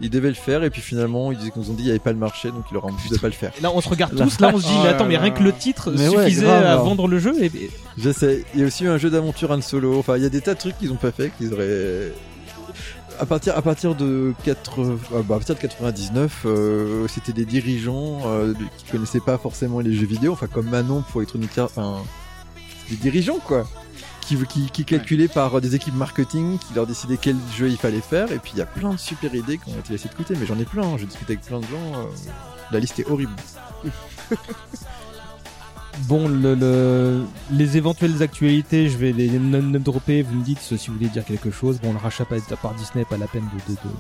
Ils 0.01 0.09
devaient 0.09 0.29
le 0.29 0.33
faire 0.35 0.63
et 0.63 0.69
puis 0.69 0.81
finalement 0.81 1.31
ils 1.31 1.37
nous 1.55 1.69
ont 1.69 1.73
dit 1.73 1.75
qu'il 1.77 1.83
n'y 1.85 1.89
avait 1.91 1.99
pas 1.99 2.11
le 2.13 2.17
marché 2.17 2.49
donc 2.51 2.63
ils 2.71 2.73
leur 2.73 2.85
ont 2.85 2.91
dit 2.91 3.09
de 3.09 3.17
pas 3.17 3.27
le 3.27 3.33
faire. 3.33 3.51
Et 3.57 3.61
là 3.61 3.71
on 3.73 3.81
se 3.81 3.89
regarde 3.89 4.13
Là. 4.13 4.25
tous 4.25 4.39
là 4.39 4.51
on 4.53 4.57
se 4.59 4.65
dit 4.65 4.71
Oh 4.73 4.79
mais 4.79 4.89
là 4.89 4.95
attends 4.95 5.05
mais 5.05 5.17
rien 5.17 5.31
que 5.31 5.43
le 5.43 5.51
titre 5.51 5.91
Mais 5.95 6.07
ouais, 6.07 6.23
suffisait 6.25 6.45
grave, 6.45 6.63
à 6.63 6.71
alors. 6.73 6.85
vendre 6.85 7.07
le 7.07 7.19
jeu 7.19 7.33
et, 7.43 7.51
Je 7.97 8.09
sais. 8.11 8.45
Il 8.53 8.61
y 8.61 8.63
a 8.63 8.67
aussi 8.67 8.85
eu 8.85 8.89
un 8.89 8.97
jeu 8.97 9.09
d'aventure 9.09 9.51
Han 9.51 9.61
Solo. 9.61 9.99
Enfin, 9.99 10.15
il 10.17 10.23
y 10.23 10.25
a 10.25 10.29
des 10.29 10.41
tas 10.41 10.53
de 10.53 10.59
trucs 10.59 10.77
qu'ils 10.77 10.91
ont 10.91 10.95
pas 10.97 11.11
fait 11.11 11.31
qu'ils 11.37 11.53
auraient. 11.53 12.13
À 13.21 13.25
partir, 13.25 13.57
à 13.57 13.61
partir 13.61 13.95
de 13.95 14.33
4, 14.45 14.79
euh, 14.81 14.97
bah, 15.11 15.35
à 15.35 15.39
partir 15.39 15.53
de 15.55 15.59
99, 15.59 16.43
euh, 16.45 17.05
c'était 17.09 17.33
des 17.33 17.43
dirigeants 17.43 18.19
euh, 18.27 18.53
qui 18.77 18.85
connaissaient 18.93 19.19
pas 19.19 19.37
forcément 19.37 19.81
les 19.81 19.93
jeux 19.93 20.05
vidéo, 20.05 20.31
enfin 20.31 20.47
comme 20.47 20.69
Manon 20.69 21.03
pour 21.11 21.19
Electronic 21.19 21.57
Arts, 21.57 21.69
enfin 21.75 21.97
des 22.89 22.95
dirigeants 22.95 23.39
quoi, 23.45 23.67
qui, 24.29 24.45
qui, 24.47 24.69
qui 24.69 24.85
calculaient 24.85 25.27
par 25.27 25.59
des 25.61 25.73
équipes 25.75 25.95
marketing, 25.95 26.57
qui 26.59 26.73
leur 26.75 26.85
décidaient 26.85 27.17
quel 27.17 27.35
jeu 27.57 27.67
il 27.69 27.77
fallait 27.77 28.01
faire, 28.01 28.31
et 28.31 28.37
puis 28.39 28.51
il 28.53 28.59
y 28.59 28.61
a 28.61 28.65
plein 28.67 28.91
de 28.91 28.97
super 28.97 29.33
idées 29.33 29.57
qui 29.57 29.71
ont 29.71 29.79
été 29.79 29.93
laissées 29.93 30.09
de 30.09 30.13
côté, 30.13 30.35
mais 30.39 30.45
j'en 30.45 30.57
ai 30.59 30.65
plein, 30.65 30.97
j'ai 30.97 31.05
discuté 31.05 31.33
avec 31.33 31.45
plein 31.45 31.59
de 31.59 31.65
gens, 31.65 31.93
euh, 31.95 32.03
la 32.71 32.79
liste 32.79 32.99
est 32.99 33.07
horrible. 33.09 33.31
bon, 36.07 36.27
le, 36.29 36.55
le- 36.55 37.23
les 37.51 37.77
éventuelles 37.77 38.21
actualités, 38.23 38.89
je 38.89 38.97
vais 38.97 39.11
les 39.11 39.29
name 39.29 39.71
dropper. 39.79 40.21
Vous 40.21 40.35
me 40.35 40.43
dites 40.43 40.59
si 40.59 40.75
vous 40.87 40.93
voulez 40.93 41.09
dire 41.09 41.25
quelque 41.25 41.51
chose. 41.51 41.79
Bon, 41.81 41.91
le 41.91 41.97
rachat 41.99 42.25
par, 42.25 42.73
Disney, 42.75 43.05
pas 43.05 43.17
la 43.17 43.27
peine 43.27 43.47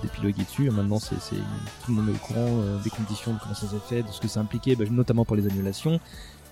d'épiloguer 0.01 0.43
dessus. 0.43 0.69
Maintenant, 0.69 0.99
c'est 0.99 1.15
tout 1.15 1.89
le 1.89 1.93
monde 1.95 2.09
est 2.09 2.13
au 2.13 2.15
courant 2.27 2.47
euh, 2.61 2.77
des 2.83 2.89
conditions, 2.89 3.33
de 3.33 3.39
comment 3.41 3.55
ça 3.55 3.67
s'est 3.67 3.75
fait, 3.87 4.03
de 4.03 4.11
ce 4.11 4.19
que 4.21 4.27
ça 4.27 4.39
impliquait, 4.39 4.75
bah, 4.75 4.85
notamment 4.89 5.25
pour 5.25 5.35
les 5.35 5.45
annulations. 5.47 5.99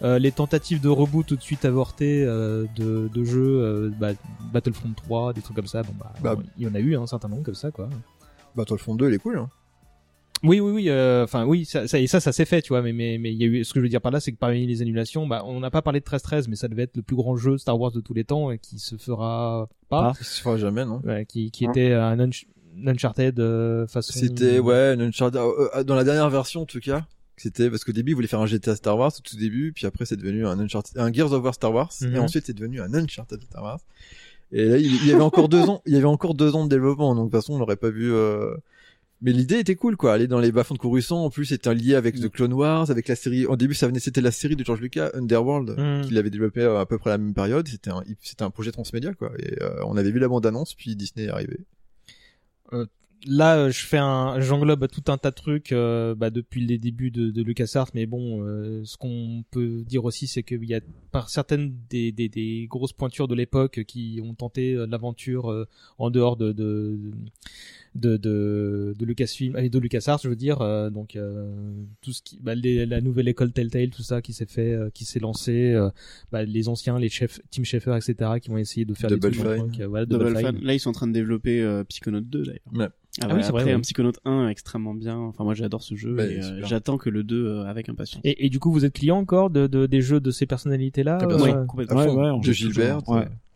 Euh, 0.04 0.20
les 0.20 0.32
tentatives 0.32 0.80
de 0.80 0.90
reboot 0.90 1.26
tout 1.26 1.36
de 1.36 1.42
suite 1.42 1.66
avortées 1.66 2.24
euh, 2.24 2.66
de, 2.76 3.10
de 3.14 3.24
jeux, 3.24 3.62
euh, 3.64 3.90
bah, 4.00 4.12
Battlefront 4.54 4.92
3, 4.96 5.34
des 5.34 5.42
trucs 5.42 5.56
comme 5.56 5.66
ça. 5.68 5.82
Bon, 5.84 5.94
bah, 6.00 6.14
Bah, 6.22 6.36
il 6.58 6.68
y 6.68 6.70
en 6.70 6.76
a 6.76 6.80
eu 6.80 6.96
hein, 6.96 7.02
un 7.02 7.08
certain 7.08 7.28
nombre 7.30 7.44
comme 7.44 7.56
ça, 7.56 7.72
quoi. 7.72 7.90
Battlefront 8.56 8.96
2, 8.96 9.10
il 9.10 9.16
est 9.16 9.18
cool. 9.18 9.38
Hein. 9.40 9.50
Oui, 10.44 10.60
oui, 10.60 10.72
oui. 10.72 10.92
Enfin, 11.24 11.46
oui, 11.46 11.66
ça, 11.66 11.88
ça, 11.88 12.00
et 12.00 12.06
ça, 12.06 12.20
ça 12.20 12.32
s'est 12.32 12.46
fait, 12.46 12.62
tu 12.62 12.70
vois. 12.70 12.84
Mais, 12.84 12.94
mais, 12.94 13.18
mais 13.18 13.32
il 13.34 13.42
y 13.42 13.44
a 13.44 13.48
eu. 13.48 13.64
Ce 13.64 13.74
que 13.74 13.80
je 13.80 13.84
veux 13.86 13.90
dire 13.90 14.02
par 14.02 14.12
là, 14.12 14.20
c'est 14.20 14.32
que 14.32 14.38
parmi 14.38 14.68
les 14.68 14.84
annulations, 14.84 15.26
bah, 15.26 15.42
on 15.46 15.60
n'a 15.60 15.72
pas 15.72 15.82
parlé 15.82 16.00
de 16.00 16.06
13-13, 16.06 16.46
mais 16.48 16.56
ça 16.56 16.68
devait 16.68 16.84
être 16.84 16.96
le 16.96 17.02
plus 17.02 17.16
grand 17.16 17.36
jeu 17.36 17.58
Star 17.58 17.80
Wars 17.80 17.92
de 17.92 18.02
tous 18.02 18.14
les 18.14 18.24
temps 18.24 18.52
et 18.52 18.60
qui 18.60 18.78
se 18.78 18.98
fera 18.98 19.68
pas. 19.90 20.14
Il 20.20 20.26
se 20.26 20.42
fera 20.42 20.58
jamais, 20.58 20.86
non 20.86 21.02
Ouais, 21.04 21.26
qui, 21.26 21.50
qui 21.50 21.66
était 21.66 21.92
un 21.94 22.20
un 22.20 22.30
Uncharted 22.86 23.40
euh, 23.40 23.88
façon. 23.88 24.14
C'était 24.14 24.60
ouais, 24.60 24.94
une 24.94 25.02
Uncharted- 25.10 25.38
euh, 25.40 25.84
dans 25.84 25.96
la 25.96 26.04
dernière 26.04 26.30
version 26.30 26.62
en 26.62 26.66
tout 26.68 26.80
cas. 26.80 27.08
C'était 27.38 27.70
parce 27.70 27.84
qu'au 27.84 27.92
début, 27.92 28.12
ils 28.12 28.16
voulaient 28.16 28.28
faire 28.28 28.40
un 28.42 28.48
GTA 28.48 28.76
Star 28.76 28.98
Wars 28.98 29.12
au 29.18 29.22
tout 29.22 29.38
début, 29.38 29.72
puis 29.72 29.86
après 29.86 30.06
c'est 30.06 30.16
devenu 30.18 30.46
un 30.48 30.60
Uncharted, 30.60 30.98
un 30.98 31.14
Gears 31.14 31.32
of 31.34 31.44
War 31.44 31.54
Star 31.54 31.72
Wars, 31.74 31.92
Mhm. 32.02 32.16
et 32.16 32.20
ensuite 32.20 32.46
c'est 32.48 32.54
devenu 32.54 32.82
un 32.82 32.92
Uncharted 32.94 33.42
Star 33.44 33.64
Wars. 33.64 33.80
Et 34.52 34.66
là, 34.66 34.78
il, 34.78 34.86
il 34.88 35.06
y 35.08 35.12
avait 35.14 35.22
encore 35.22 35.48
deux 35.50 35.62
ans, 35.64 35.82
il 35.86 35.94
y 35.94 35.98
avait 35.98 36.06
encore 36.06 36.34
deux 36.34 36.56
ans 36.56 36.64
de 36.66 36.70
développement, 36.70 37.14
donc 37.16 37.26
de 37.26 37.32
toute 37.32 37.42
façon, 37.42 37.54
on 37.54 37.58
n'aurait 37.60 37.76
pas 37.76 37.90
vu. 37.90 38.12
euh, 38.14 38.56
Mais 39.22 39.34
l'idée 39.34 39.58
était 39.60 39.76
cool, 39.76 39.98
quoi. 39.98 40.14
Aller 40.14 40.28
dans 40.28 40.40
les 40.40 40.52
bas-fonds 40.52 40.76
de 40.76 40.80
Coruscant, 40.80 41.24
en 41.26 41.30
plus, 41.32 41.46
c'était 41.46 41.74
lié 41.74 41.96
avec 41.96 42.20
The 42.20 42.30
Clone 42.30 42.54
Wars, 42.54 42.90
avec 42.92 43.08
la 43.08 43.16
série. 43.16 43.46
Au 43.48 43.56
début, 43.56 43.74
ça 43.74 43.88
venait, 43.88 44.00
c'était 44.00 44.22
la 44.22 44.30
série 44.32 44.56
de 44.56 44.64
George 44.64 44.80
Lucas, 44.80 45.10
Underworld, 45.16 45.76
Mhm. 45.78 46.06
qu'il 46.08 46.18
avait 46.20 46.30
développé 46.30 46.64
à 46.64 46.86
peu 46.86 46.98
près 47.00 47.10
à 47.10 47.14
la 47.14 47.18
même 47.18 47.34
période. 47.34 47.68
C'était 47.68 47.90
un, 47.90 48.04
c'était 48.22 48.44
un 48.44 48.52
projet 48.52 48.72
transmédia, 48.72 49.14
quoi. 49.16 49.32
Et 49.40 49.62
euh, 49.62 49.82
on 49.86 49.98
avait 49.98 50.12
vu 50.12 50.20
la 50.20 50.28
bande-annonce, 50.28 50.76
puis 50.76 50.96
Disney 50.96 51.26
est 51.26 51.30
arrivé. 51.30 51.58
Euh, 52.74 52.86
là, 53.26 53.58
euh, 53.58 53.72
je 53.72 53.86
fais 53.86 53.98
un, 53.98 54.40
j'englobe 54.40 54.88
tout 54.88 55.12
un 55.12 55.18
tas 55.18 55.32
de 55.32 55.36
trucs 55.36 55.72
euh, 55.72 56.16
bah, 56.16 56.30
depuis 56.30 56.66
les 56.66 56.78
débuts 56.78 57.12
de, 57.12 57.32
de 57.32 57.44
LucasArts, 57.44 57.90
mais 57.94 58.06
bon, 58.06 58.44
euh, 58.44 58.84
ce 58.86 58.98
qu'on 58.98 59.44
peut 59.52 59.84
dire 59.86 60.06
aussi, 60.06 60.28
c'est 60.28 60.44
qu'il 60.44 60.64
y 60.66 60.76
a 60.76 60.82
par 61.12 61.30
certaines 61.30 61.76
des, 61.90 62.68
grosses 62.70 62.94
pointures 62.94 63.28
de 63.28 63.36
l'époque 63.36 63.84
qui 63.86 64.22
ont 64.24 64.34
tenté 64.34 64.74
l'aventure 64.88 65.68
en 65.98 66.10
dehors 66.10 66.38
de 66.38 66.52
de 66.52 66.98
de, 66.98 67.12
de, 67.96 68.18
de 68.98 69.06
Lucasfilm 69.06 69.58
et 69.58 69.70
de 69.70 69.80
LucasArts, 69.80 70.20
je 70.24 70.30
veux 70.30 70.36
dire, 70.36 70.62
euh, 70.62 70.90
donc 70.90 71.16
euh, 71.16 71.52
tout 72.02 72.12
ce 72.14 72.22
qui, 72.22 72.38
bah, 72.42 72.56
les- 72.56 72.86
la 72.86 73.02
nouvelle 73.02 73.28
école 73.28 73.52
Telltale, 73.52 73.90
tout 73.90 74.04
ça 74.04 74.22
qui 74.22 74.34
s'est 74.34 74.46
fait, 74.46 74.74
euh, 74.74 74.90
qui 74.94 75.06
s'est 75.06 75.20
lancé, 75.20 75.74
euh, 75.74 75.90
bah, 76.32 76.44
les 76.44 76.70
anciens, 76.70 77.00
les 77.00 77.10
chefs, 77.10 77.40
Tim 77.52 77.64
Schafer, 77.64 77.96
etc., 77.96 78.32
qui 78.42 78.50
vont 78.50 78.58
essayer 78.58 78.86
de 78.86 78.94
faire 78.94 79.10
Double 79.10 79.32
des 79.32 79.38
trucs, 79.38 79.58
donc, 79.58 79.80
euh, 79.80 79.88
voilà, 79.88 80.06
Double 80.06 80.26
Double 80.34 80.38
Fine. 80.38 80.60
Là, 80.64 80.74
ils 80.74 80.80
sont 80.80 80.90
en 80.90 80.94
train 80.94 81.08
de 81.08 81.14
développer 81.14 81.62
euh, 81.62 81.84
Psychonaut 81.84 82.22
2 82.22 82.44
d'ailleurs. 82.44 82.60
Ouais. 82.74 82.88
Ah 83.20 83.30
oui, 83.34 83.42
c'est 83.42 83.50
vrai, 83.52 83.62
Après, 83.62 83.72
oui. 83.74 83.78
un 83.78 83.80
Psychonaut 83.80 84.12
1 84.26 84.50
extrêmement 84.50 84.94
bien. 84.94 85.18
Enfin, 85.18 85.44
moi, 85.44 85.56
j'adore 85.56 85.82
ce 85.82 85.96
jeu 85.96 86.14
Bah, 86.14 86.26
et 86.28 86.40
euh, 86.40 86.60
j'attends 86.66 86.98
que 86.98 87.10
le 87.10 87.24
2 87.24 87.48
euh, 87.48 87.64
avec 87.66 87.90
impatience. 87.90 88.22
Et, 88.24 88.46
et 88.46 88.50
du 88.50 88.60
coup, 88.60 88.72
vous 88.72 88.86
êtes 88.86 88.94
client 88.94 89.18
encore 89.18 89.50
de, 89.50 89.66
de 89.66 89.88
des 89.88 90.02
jeux 90.02 90.20
de 90.20 90.30
ces 90.30 90.46
personnalités-là 90.46 91.18
Ah, 91.22 91.26
euh. 91.26 91.40
Ouais, 91.40 91.54
complètement. 91.68 91.98
Ouais, 91.98 92.12
ouais, 92.12 92.30
on 92.30 92.38
de 92.40 92.44
joue 92.44 92.54
Gilbert. 92.54 93.00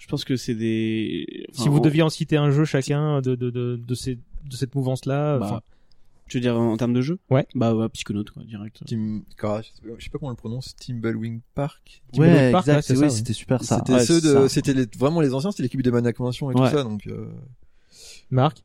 Je 0.02 0.08
pense 0.08 0.26
que 0.26 0.36
c'est 0.36 0.56
des. 0.56 1.46
Si 1.54 1.70
vous 1.70 1.78
en- 1.78 1.82
deviez 1.82 2.02
en 2.02 2.10
citer 2.10 2.36
un 2.36 2.50
jeu 2.50 2.66
chacun 2.66 3.22
de 3.22 3.36
de 3.36 3.52
de, 3.52 3.76
de 3.78 3.94
ces 3.96 4.16
de 4.16 4.56
cette 4.56 4.74
mouvance-là, 4.74 5.38
bah, 5.38 5.46
enfin, 5.46 5.62
je 6.28 6.38
veux 6.38 6.42
dire 6.42 6.58
en 6.60 6.76
termes 6.76 6.94
de 6.94 7.02
jeu? 7.02 7.20
Ouais. 7.30 7.46
Bah 7.54 7.76
ouais, 7.76 7.88
Psychonaut 7.90 8.24
quoi, 8.34 8.44
direct. 8.44 8.82
Tim, 8.88 9.22
ah, 9.44 9.62
je 9.62 10.04
sais 10.04 10.10
pas- 10.10 10.18
comment 10.18 10.30
on 10.30 10.32
le 10.32 10.36
prononce, 10.36 10.76
Timberwing 10.76 11.42
Park? 11.54 12.02
Ouais, 12.18 12.52
Park, 12.52 12.68
exact, 12.68 12.90
ouais, 12.90 12.98
ouais. 13.04 13.10
c'était 13.12 13.34
super 13.34 13.64
ça. 13.64 13.78
C'était 13.78 13.94
Ouais, 13.94 14.06
ceux 14.06 14.22
de, 14.22 14.48
c'était 14.48 14.74
les, 14.74 14.88
vraiment 14.98 15.22
les 15.22 15.34
anciens, 15.36 15.52
c'était 15.52 15.64
l'équipe 15.64 15.84
de 15.84 15.92
Maniac 15.92 16.16
Convention 16.16 16.50
et 16.52 16.56
Ouais. 16.56 16.70
tout 16.72 16.76
ça, 16.78 16.84
donc, 16.84 17.06
euh, 17.06 17.28
Marc? 18.32 18.58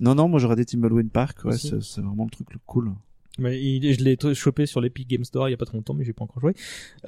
Non, 0.00 0.14
non, 0.14 0.28
moi 0.28 0.38
j'aurais 0.38 0.56
des 0.56 0.64
Timberwind 0.64 1.10
Park, 1.10 1.44
ouais, 1.44 1.58
c'est 1.58 2.00
vraiment 2.00 2.24
le 2.24 2.30
truc 2.30 2.52
le 2.52 2.60
cool. 2.66 2.92
Mais 3.38 3.60
il- 3.60 3.92
je 3.94 4.04
l'ai 4.04 4.16
chopé 4.34 4.66
sur 4.66 4.80
l'Epic 4.80 5.08
Game 5.08 5.24
Store 5.24 5.48
il 5.48 5.52
y 5.52 5.54
a 5.54 5.56
pas 5.56 5.64
trop 5.64 5.76
longtemps, 5.78 5.94
mais 5.94 6.04
j'ai 6.04 6.12
pas 6.12 6.22
encore 6.24 6.40
joué. 6.40 6.54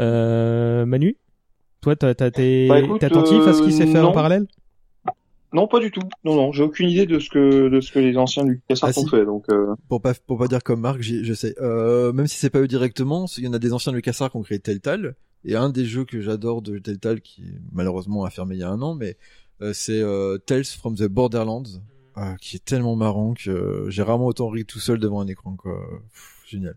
Euh, 0.00 0.86
Manu, 0.86 1.16
toi, 1.84 1.94
t'as 1.96 2.14
t'as- 2.14 2.30
t'es 2.30 2.68
Bah, 2.68 2.98
t'es 2.98 3.06
attentif 3.06 3.46
à 3.46 3.52
ce 3.52 3.62
qui 3.62 3.72
s'est 3.72 3.86
fait 3.86 3.98
euh, 3.98 4.06
en 4.06 4.12
parallèle? 4.12 4.46
Non, 5.52 5.68
pas 5.68 5.78
du 5.78 5.90
tout. 5.92 6.02
Non, 6.24 6.34
non, 6.34 6.52
j'ai 6.52 6.64
aucune 6.64 6.88
idée 6.88 7.06
de 7.06 7.20
ce 7.20 7.30
que 7.30 7.68
de 7.68 7.80
ce 7.80 7.92
que 7.92 8.00
les 8.00 8.16
anciens 8.16 8.44
du 8.44 8.52
LucasArts 8.54 8.90
Ah, 8.96 8.98
ont 8.98 9.04
si. 9.04 9.08
fait. 9.08 9.24
Donc, 9.24 9.44
euh, 9.50 9.74
pour 9.88 10.00
pas, 10.00 10.12
pour 10.26 10.38
pas 10.38 10.48
dire 10.48 10.62
comme 10.64 10.80
Marc, 10.80 11.00
je 11.00 11.32
sais, 11.34 11.54
euh, 11.60 12.12
même 12.12 12.26
si 12.26 12.36
c'est 12.38 12.50
pas 12.50 12.58
eux 12.60 12.66
directement, 12.66 13.26
il 13.38 13.44
y 13.44 13.48
en 13.48 13.52
a 13.52 13.58
des 13.60 13.72
anciens 13.72 13.92
de 13.92 13.96
LucasArts 13.96 14.30
qui 14.32 14.36
ont 14.36 14.42
créé 14.42 14.58
Telltale, 14.58 15.14
et 15.44 15.54
un 15.54 15.68
des 15.70 15.84
jeux 15.84 16.04
que 16.04 16.20
j'adore 16.20 16.60
de 16.60 16.78
Telltale, 16.78 17.20
qui 17.20 17.42
est 17.42 17.60
malheureusement 17.72 18.24
a 18.24 18.30
fermé 18.30 18.56
il 18.56 18.60
y 18.60 18.64
a 18.64 18.70
un 18.70 18.82
an, 18.82 18.94
mais, 18.94 19.16
euh, 19.62 19.72
c'est, 19.72 20.00
euh, 20.02 20.38
Tales 20.38 20.64
from 20.64 20.96
the 20.96 21.04
Borderlands, 21.04 21.80
euh, 22.16 22.34
qui 22.40 22.56
est 22.56 22.64
tellement 22.64 22.96
marrant 22.96 23.34
que 23.34 23.50
euh, 23.50 23.90
j'ai 23.90 24.02
rarement 24.02 24.26
autant 24.26 24.48
ri 24.48 24.64
tout 24.64 24.80
seul 24.80 24.98
devant 24.98 25.20
un 25.20 25.28
écran, 25.28 25.54
quoi. 25.54 25.78
Pff, 26.12 26.42
génial. 26.48 26.74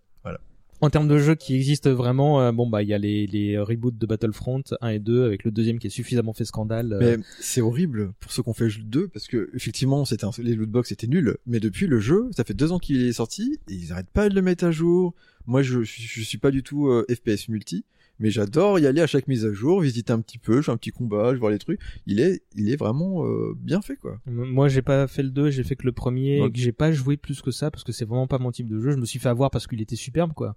En 0.79 0.89
termes 0.91 1.07
de 1.07 1.17
jeux 1.17 1.33
qui 1.35 1.55
existent 1.55 1.91
vraiment, 1.93 2.39
euh, 2.39 2.51
bon 2.51 2.67
bah 2.67 2.83
il 2.83 2.89
y 2.89 2.93
a 2.93 2.99
les 2.99 3.25
les 3.25 3.57
reboots 3.57 3.97
de 3.97 4.05
Battlefront 4.05 4.61
1 4.81 4.89
et 4.89 4.99
2 4.99 5.25
avec 5.25 5.43
le 5.43 5.49
deuxième 5.51 5.79
qui 5.79 5.87
est 5.87 5.89
suffisamment 5.91 6.33
fait 6.33 6.45
scandale. 6.45 6.93
euh, 6.93 6.99
Mais 7.17 7.23
c'est 7.39 7.61
horrible 7.61 8.11
pour 8.19 8.31
ceux 8.31 8.43
qui 8.43 8.49
ont 8.49 8.53
fait 8.53 8.67
le 8.67 8.83
2 8.83 9.07
parce 9.07 9.27
que 9.27 9.49
effectivement 9.55 10.05
c'était 10.05 10.25
un, 10.25 10.31
les 10.37 10.53
lootbox 10.53 10.91
étaient 10.91 11.07
nuls 11.07 11.35
mais 11.47 11.59
depuis 11.59 11.87
le 11.87 11.99
jeu 11.99 12.29
ça 12.35 12.43
fait 12.43 12.53
deux 12.53 12.71
ans 12.71 12.77
qu'il 12.79 13.01
est 13.01 13.13
sorti 13.13 13.57
et 13.69 13.73
ils 13.73 13.91
arrêtent 13.91 14.11
pas 14.11 14.29
de 14.29 14.35
le 14.35 14.41
mettre 14.43 14.65
à 14.65 14.71
jour 14.71 15.15
moi 15.47 15.63
je, 15.63 15.81
je, 15.83 15.93
je 15.99 16.21
suis 16.21 16.37
pas 16.37 16.51
du 16.51 16.61
tout 16.61 16.87
euh, 16.89 17.05
FPS 17.09 17.47
multi 17.49 17.83
mais 18.19 18.29
j'adore 18.29 18.79
y 18.79 18.87
aller 18.87 19.01
à 19.01 19.07
chaque 19.07 19.27
mise 19.27 19.45
à 19.45 19.53
jour 19.53 19.81
visiter 19.81 20.13
un 20.13 20.21
petit 20.21 20.37
peu 20.37 20.57
je 20.57 20.61
fais 20.63 20.71
un 20.71 20.77
petit 20.77 20.91
combat 20.91 21.33
je 21.33 21.39
vois 21.39 21.51
les 21.51 21.59
trucs 21.59 21.79
il 22.05 22.19
est 22.19 22.41
il 22.55 22.69
est 22.71 22.75
vraiment 22.75 23.25
euh, 23.25 23.53
bien 23.55 23.81
fait 23.81 23.95
quoi 23.95 24.19
Moi, 24.25 24.67
j'ai 24.67 24.81
pas 24.81 25.07
fait 25.07 25.23
le 25.23 25.29
2, 25.29 25.51
j'ai 25.51 25.63
fait 25.63 25.75
que 25.75 25.85
le 25.85 25.91
premier, 25.91 26.43
et 26.43 26.51
que 26.51 26.57
j'ai 26.57 26.71
pas 26.71 26.91
joué 26.91 27.17
plus 27.17 27.41
que 27.41 27.51
ça 27.51 27.71
parce 27.71 27.83
que 27.83 27.91
c'est 27.91 28.05
vraiment 28.05 28.27
pas 28.27 28.39
mon 28.39 28.51
type 28.51 28.67
de 28.67 28.79
jeu. 28.79 28.91
Je 28.91 28.97
me 28.97 29.05
suis 29.05 29.19
fait 29.19 29.29
avoir 29.29 29.51
parce 29.51 29.67
qu'il 29.67 29.81
était 29.81 29.95
superbe, 29.95 30.33
quoi. 30.33 30.55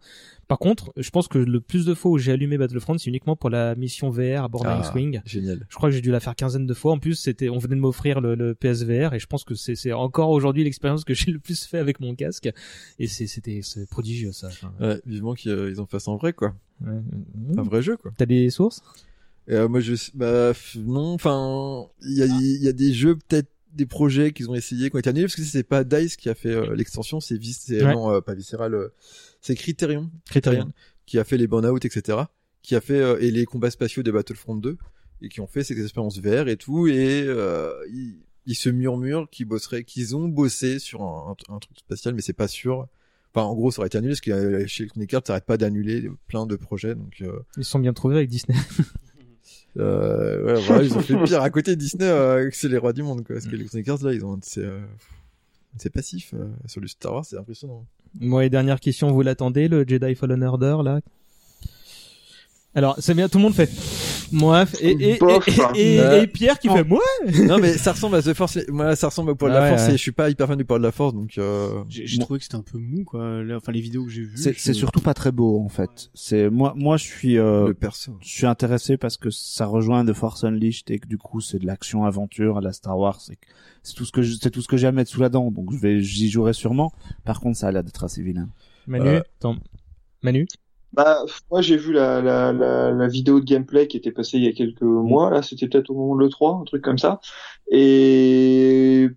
Par 0.49 0.59
contre, 0.59 0.93
je 0.97 1.11
pense 1.11 1.29
que 1.29 1.39
le 1.39 1.61
plus 1.61 1.85
de 1.85 1.95
fois 1.95 2.13
où 2.13 2.19
j'ai 2.19 2.33
allumé 2.33 2.59
Battlefront, 2.59 2.97
c'est 2.99 3.09
uniquement 3.09 3.37
pour 3.37 3.51
la 3.51 3.75
mission 3.75 4.11
VR 4.11 4.45
à 4.45 4.49
Borderlands 4.49 4.83
Ah, 4.83 4.91
Swing. 4.91 5.21
génial 5.25 5.67
Je 5.69 5.77
crois 5.77 5.91
que 5.91 5.95
j'ai 5.95 6.01
dû 6.01 6.11
la 6.11 6.21
faire 6.21 6.35
quinzaine 6.35 6.67
de 6.67 6.75
fois. 6.75 6.93
En 6.93 6.99
plus, 6.99 7.15
c'était, 7.15 7.49
on 7.49 7.59
venait 7.59 7.77
de 7.77 7.81
m'offrir 7.81 8.21
le, 8.21 8.35
le 8.35 8.55
PSVR 8.55 9.15
et 9.15 9.19
je 9.19 9.27
pense 9.27 9.45
que 9.45 9.55
c'est, 9.55 9.93
encore 9.93 10.31
aujourd'hui 10.31 10.65
l'expérience 10.65 11.05
que 11.05 11.15
j'ai 11.21 11.31
le 11.33 11.39
plus 11.39 11.65
fait 11.65 11.79
avec 11.79 12.01
mon 12.01 12.15
casque. 12.15 12.51
Et 12.99 13.07
c'était, 13.07 13.61
prodigieux, 13.91 14.33
ça. 14.33 14.49
Enfin, 14.49 14.73
ouais, 14.81 15.01
vivement 15.07 15.35
qu'ils 15.35 15.51
euh, 15.53 15.79
en 15.81 15.87
fassent 15.87 16.09
en 16.09 16.17
vrai 16.17 16.33
quoi 16.33 16.55
ouais. 16.87 17.59
un 17.59 17.63
vrai 17.63 17.83
jeu 17.83 17.97
quoi 17.97 18.13
T'as 18.17 18.27
des 18.27 18.51
sources? 18.51 18.83
Euh, 19.49 19.69
moi 19.69 19.81
je 19.81 19.95
bah 20.15 20.53
non 20.77 21.15
enfin 21.15 21.89
il 22.03 22.17
y 22.19 22.23
a 22.23 22.27
il 22.27 22.63
y 22.63 22.69
a 22.69 22.73
des 22.73 22.93
jeux 22.93 23.17
peut-être 23.17 23.49
des 23.73 23.87
projets 23.87 24.33
qu'ils 24.33 24.49
ont 24.51 24.55
essayé 24.55 24.91
qui 24.91 24.97
ont 24.97 24.99
été 24.99 25.09
annulés 25.11 25.25
parce 25.27 25.35
que 25.37 25.43
c'est 25.43 25.63
pas 25.65 25.83
Dice 25.83 26.17
qui 26.17 26.29
a 26.29 26.35
fait 26.35 26.51
euh, 26.55 26.75
l'extension 26.75 27.21
c'est 27.21 27.37
Vis 27.37 27.59
c'est- 27.67 27.85
Ouais. 27.85 27.93
non 27.95 28.11
euh, 28.13 28.21
pas 28.21 28.35
Visceral 28.35 28.75
euh, 28.75 28.89
c'est 29.41 29.55
Criterion 29.57 30.11
Criterion. 30.27 30.71
qui 31.07 31.19
a 31.19 31.25
fait 31.25 31.37
les 31.37 31.47
burn-out 31.47 31.85
etc 31.85 32.19
qui 32.63 32.75
a 32.77 32.81
fait 32.81 33.01
euh, 33.01 33.17
et 33.21 33.31
les 33.31 33.45
combats 33.47 33.71
spatiaux 33.71 34.03
de 34.03 34.11
Battlefront 34.13 34.55
2 34.57 34.77
et 35.23 35.29
qui 35.29 35.41
ont 35.41 35.47
fait 35.47 35.65
ces 35.65 35.81
expériences 35.81 36.21
VR 36.21 36.47
et 36.49 36.57
tout 36.57 36.87
et 36.87 37.23
euh, 37.27 37.73
ils, 37.93 38.19
ils 38.47 38.55
se 38.55 38.69
murmurent 38.71 39.29
qu'ils 39.31 39.47
bosseraient 39.47 39.85
qu'ils 39.85 40.15
ont 40.17 40.29
bossé 40.29 40.79
sur 40.79 41.03
un, 41.03 41.35
un 41.49 41.59
truc 41.59 41.79
spatial 41.79 42.15
mais 42.15 42.23
c'est 42.23 42.33
pas 42.35 42.49
sûr 42.49 42.87
Enfin, 43.33 43.47
en 43.47 43.55
gros, 43.55 43.71
ça 43.71 43.81
aurait 43.81 43.87
été 43.87 43.99
annulé 43.99 44.13
parce 44.13 44.21
que 44.21 44.31
euh, 44.33 44.67
chez 44.67 44.83
Electronic 44.85 45.15
Arts, 45.15 45.23
ça 45.27 45.33
arrête 45.35 45.45
pas 45.45 45.57
d'annuler 45.57 46.11
plein 46.27 46.47
de 46.47 46.57
projets, 46.57 46.95
donc 46.97 47.23
euh, 47.23 47.39
Ils 47.57 47.65
sont 47.65 47.79
bien 47.79 47.93
trouvés 47.93 48.17
avec 48.17 48.29
Disney. 48.29 48.59
euh, 49.79 50.45
ouais, 50.45 50.61
voilà, 50.63 50.83
ils 50.83 50.97
ont 50.97 51.01
fait 51.01 51.17
pire 51.23 51.41
à 51.41 51.51
côté 51.51 51.77
de 51.77 51.81
Disney, 51.81 52.05
euh, 52.05 52.51
c'est 52.53 52.69
les 52.69 52.79
rois 52.79 52.93
du 52.93 53.05
monde, 53.05 53.25
quoi. 53.25 53.37
Parce 53.37 53.47
que 53.47 53.55
Electronic 53.55 53.89
Arts, 53.89 54.03
là, 54.03 54.13
ils 54.13 54.25
ont, 54.25 54.39
c'est, 54.43 54.65
euh, 54.65 54.81
c'est 55.77 55.91
passif, 55.91 56.35
euh, 56.35 56.49
sur 56.67 56.81
le 56.81 56.89
Star 56.89 57.15
Wars, 57.15 57.25
c'est 57.25 57.39
impressionnant. 57.39 57.87
Moi, 58.19 58.45
et 58.45 58.51
dernière 58.51 58.81
question, 58.81 59.13
vous 59.13 59.23
l'attendez, 59.23 59.69
le 59.69 59.85
Jedi 59.87 60.17
Fallen 60.17 60.43
Order, 60.43 60.79
là? 60.83 61.01
Alors, 62.75 62.97
c'est 62.99 63.15
bien, 63.15 63.29
tout 63.29 63.39
le 63.39 63.45
monde 63.45 63.55
fait. 63.55 63.71
Moi, 64.33 64.65
et, 64.81 64.91
et, 64.91 65.15
et, 65.15 65.19
Bof. 65.19 65.47
et, 65.49 65.97
et- 65.97 66.01
Ouais. 66.01 66.23
et 66.23 66.27
Pierre 66.27 66.59
qui 66.59 66.69
fait 66.69 66.85
moi 66.85 67.01
non, 67.47 67.59
mais 67.59 67.73
ça 67.75 67.93
ressemble 67.93 68.17
à 68.17 68.23
The 68.23 68.33
Force, 68.35 68.59
moi, 68.69 68.95
ça 68.97 69.09
ressemble 69.09 69.31
au 69.31 69.35
poids 69.35 69.49
de 69.49 69.55
la 69.55 69.63
ouais, 69.63 69.69
force, 69.71 69.83
ouais. 69.83 69.89
et 69.91 69.93
je 69.97 70.03
suis 70.03 70.13
pas 70.13 70.31
hyper 70.31 70.47
fan 70.47 70.57
du 70.57 70.65
poids 70.65 70.79
de 70.79 70.85
la 70.85 70.93
force, 70.93 71.15
donc, 71.15 71.37
euh, 71.39 71.83
J'ai 71.89 72.07
j'ai 72.07 72.19
trouvé 72.19 72.39
que 72.39 72.45
c'était 72.45 72.57
un 72.57 72.63
peu 72.63 72.79
mou 72.79 73.05
quoi. 73.05 73.43
Là, 73.43 73.57
enfin 73.57 73.73
les 73.73 73.81
vidéos 73.81 74.05
que 74.05 74.11
j'ai 74.11 74.23
vues. 74.23 74.37
C'est 74.37 74.57
je- 74.57 74.73
surtout 74.73 75.01
pas 75.01 75.15
très 75.15 75.33
beau 75.33 75.61
en 75.65 75.69
fait. 75.69 76.11
C'est 76.15 76.49
moi, 76.51 76.73
moi 76.77 76.97
je 76.97 77.05
suis, 77.05 77.39
euh, 77.39 77.69
le 77.69 77.75
perso. 77.75 78.17
je 78.21 78.29
suis 78.29 78.47
intéressé 78.47 78.97
parce 78.97 79.17
que 79.17 79.31
ça 79.31 79.67
rejoint 79.67 80.05
The 80.05 80.13
Force 80.13 80.45
Unleashed 80.45 80.91
et 80.91 80.99
que 80.99 81.07
du 81.09 81.19
coup 81.19 81.41
c'est 81.41 81.59
de 81.59 81.67
l'action 81.67 82.05
aventure 82.05 82.59
à 82.59 82.61
la 82.61 82.73
Star 82.73 82.99
Wars. 82.99 83.21
C'est 83.21 83.37
que- 83.37 83.47
c'est 83.83 83.95
tout 83.95 84.05
ce 84.05 84.13
que 84.13 84.23
je- 84.23 84.37
c'est 84.41 84.51
tout 84.51 84.63
ce 84.63 84.69
que 84.69 84.77
j'ai 84.77 84.87
à 84.87 84.93
mettre 84.93 85.11
sous 85.11 85.21
la 85.21 85.29
dent. 85.29 85.51
Donc 85.51 85.73
je 85.73 85.79
vais, 85.79 86.01
j'y 86.01 86.29
jouerai 86.31 86.53
sûrement. 86.53 86.93
Par 87.25 87.41
contre, 87.41 87.57
ça 87.59 87.69
a 87.69 87.73
l'air 87.73 87.83
d'être 87.85 88.05
assez 88.05 88.23
vilain. 88.23 88.49
Manu, 88.87 89.07
Euh. 89.09 89.21
attends. 89.39 89.57
Manu 90.23 90.47
bah, 90.93 91.19
moi 91.51 91.63
j'ai 91.63 91.77
vu 91.77 91.93
la, 91.93 92.21
la, 92.21 92.53
la, 92.53 92.91
la 92.91 93.07
vidéo 93.09 93.41
de 93.41 93.45
gameplay 93.45 93.87
qui 93.87 93.97
était 93.97 94.11
passée 94.13 94.39
il 94.39 94.45
y 94.45 94.49
a 94.49 94.53
quelques 94.53 94.83
mois. 94.83 95.31
Là, 95.31 95.43
c'était 95.43 95.69
peut-être 95.69 95.91
au 95.91 95.95
moment 95.95 96.17
de 96.17 96.21
le 96.21 96.29
3, 96.29 96.59
un 96.61 96.65
truc 96.65 96.83
comme 96.83 96.99
ça. 96.99 97.21
Et 97.71 99.09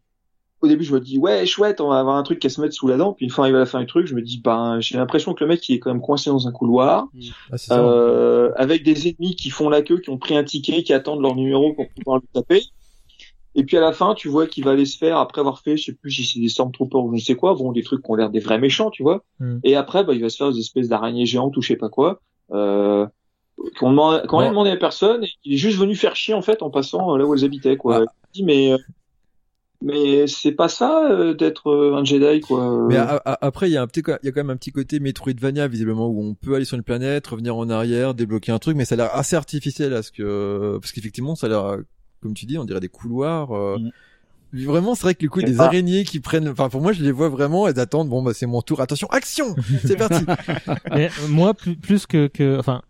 au 0.61 0.67
début, 0.67 0.85
je 0.85 0.93
me 0.93 1.01
dis, 1.01 1.17
ouais, 1.17 1.45
chouette, 1.45 1.81
on 1.81 1.89
va 1.89 1.99
avoir 1.99 2.15
un 2.15 2.23
truc 2.23 2.39
qui 2.39 2.47
va 2.47 2.53
se 2.53 2.61
mettre 2.61 2.73
sous 2.73 2.87
la 2.87 2.95
dent. 2.95 3.11
Puis 3.13 3.25
une 3.25 3.31
fois 3.31 3.43
arrivé 3.45 3.57
à 3.57 3.61
la 3.61 3.65
fin 3.65 3.81
du 3.81 3.85
truc, 3.85 4.07
je 4.07 4.15
me 4.15 4.21
dis, 4.21 4.39
ben, 4.41 4.77
j'ai 4.79 4.97
l'impression 4.97 5.33
que 5.33 5.43
le 5.43 5.49
mec, 5.49 5.67
il 5.67 5.75
est 5.75 5.79
quand 5.79 5.91
même 5.91 6.01
coincé 6.01 6.29
dans 6.29 6.47
un 6.47 6.51
couloir, 6.53 7.07
Ah, 7.51 7.57
c'est 7.57 7.67
ça. 7.67 7.83
euh, 7.83 8.51
avec 8.55 8.83
des 8.83 9.09
ennemis 9.09 9.35
qui 9.35 9.49
font 9.49 9.67
la 9.69 9.81
queue, 9.81 9.97
qui 9.99 10.09
ont 10.09 10.17
pris 10.17 10.37
un 10.37 10.43
ticket, 10.45 10.83
qui 10.83 10.93
attendent 10.93 11.21
leur 11.21 11.35
numéro 11.35 11.73
pour 11.73 11.85
pouvoir 11.89 12.19
le 12.21 12.27
taper. 12.33 12.63
Et 13.55 13.63
puis 13.63 13.77
à 13.77 13.81
la 13.81 13.91
fin, 13.93 14.15
tu 14.15 14.29
vois 14.29 14.47
qu'il 14.47 14.63
va 14.63 14.71
aller 14.71 14.85
se 14.85 14.97
faire, 14.97 15.17
après 15.17 15.39
avoir 15.41 15.59
fait, 15.59 15.77
je 15.77 15.83
sais 15.85 15.93
plus 15.93 16.09
si 16.11 16.25
c'est 16.25 16.39
des 16.39 16.49
Stormtroopers 16.49 17.03
ou 17.03 17.09
je 17.11 17.15
ne 17.15 17.19
sais 17.19 17.35
quoi, 17.35 17.53
bon, 17.53 17.71
des 17.71 17.83
trucs 17.83 18.03
qui 18.03 18.09
ont 18.11 18.15
l'air 18.15 18.29
des 18.31 18.39
vrais 18.39 18.57
méchants, 18.59 18.89
tu 18.89 19.03
vois. 19.03 19.23
Hmm. 19.39 19.59
Et 19.63 19.75
après, 19.75 20.03
bah, 20.03 20.13
il 20.13 20.21
va 20.21 20.29
se 20.29 20.37
faire 20.37 20.51
des 20.51 20.59
espèces 20.59 20.87
d'araignées 20.89 21.25
géantes 21.27 21.55
ou 21.55 21.61
je 21.61 21.67
sais 21.67 21.75
pas 21.75 21.89
quoi, 21.89 22.19
euh, 22.51 23.05
qu'on 23.79 23.91
demande, 23.91 24.25
qu'on 24.25 24.37
Ouais. 24.37 24.43
rien 24.43 24.51
demandé 24.51 24.71
à 24.71 24.77
personne, 24.77 25.23
et 25.23 25.29
il 25.45 25.53
est 25.53 25.57
juste 25.57 25.77
venu 25.77 25.95
faire 25.95 26.15
chier, 26.15 26.33
en 26.33 26.41
fait, 26.41 26.63
en 26.63 26.71
passant 26.71 27.13
euh, 27.13 27.17
là 27.19 27.25
où 27.27 27.35
elles 27.35 27.45
habitaient, 27.45 27.77
quoi. 27.77 27.99
Ouais. 27.99 28.05
Dis, 28.33 28.43
mais, 28.43 28.73
euh, 28.73 28.77
mais 29.81 30.27
c'est 30.27 30.53
pas 30.53 30.69
ça, 30.69 31.11
euh, 31.11 31.33
d'être 31.33 31.67
euh, 31.69 31.95
un 31.95 32.05
Jedi, 32.05 32.39
quoi. 32.39 32.87
Mais 32.87 32.95
a- 32.95 33.21
a- 33.25 33.45
après, 33.45 33.69
il 33.69 33.73
y 33.73 33.77
a 33.77 33.81
un 33.81 33.87
petit, 33.87 34.01
il 34.23 34.25
y 34.25 34.29
a 34.29 34.31
quand 34.31 34.39
même 34.39 34.49
un 34.49 34.55
petit 34.57 34.71
côté 34.71 34.99
Metroidvania 35.01 35.67
visiblement 35.67 36.07
où 36.07 36.23
on 36.23 36.33
peut 36.35 36.55
aller 36.55 36.63
sur 36.65 36.77
une 36.77 36.83
planète, 36.83 37.27
revenir 37.27 37.55
en 37.57 37.69
arrière, 37.69 38.13
débloquer 38.13 38.51
un 38.53 38.59
truc, 38.59 38.77
mais 38.77 38.85
ça 38.85 38.95
a 38.95 38.97
l'air 38.97 39.15
assez 39.15 39.35
artificiel 39.35 39.93
à 39.93 40.01
ce 40.01 40.11
que, 40.11 40.77
parce 40.81 40.93
qu'effectivement, 40.93 41.35
ça 41.35 41.47
a 41.47 41.49
l'air, 41.49 41.77
comme 42.23 42.33
tu 42.33 42.45
dis, 42.47 42.57
on 42.57 42.65
dirait 42.65 42.79
des 42.79 42.87
couloirs. 42.89 43.51
euh, 43.55 43.77
Vraiment, 44.53 44.93
c'est 44.93 45.01
vrai 45.01 45.15
que 45.15 45.23
le 45.23 45.29
coup 45.29 45.41
des 45.41 45.59
araignées 45.59 46.03
qui 46.03 46.19
prennent, 46.19 46.47
enfin 46.47 46.69
pour 46.69 46.79
moi, 46.79 46.91
je 46.93 47.03
les 47.03 47.11
vois 47.11 47.27
vraiment, 47.27 47.67
elles 47.67 47.79
attendent. 47.79 48.09
Bon 48.09 48.21
bah 48.21 48.33
c'est 48.35 48.45
mon 48.45 48.61
tour. 48.61 48.81
Attention, 48.81 49.07
action, 49.09 49.55
c'est 49.83 49.95
parti. 49.97 50.23
Mais, 50.91 51.07
euh, 51.07 51.27
moi, 51.29 51.55
plus, 51.55 51.75
plus 51.75 52.05
que, 52.05 52.27
que, 52.27 52.59
enfin, 52.59 52.83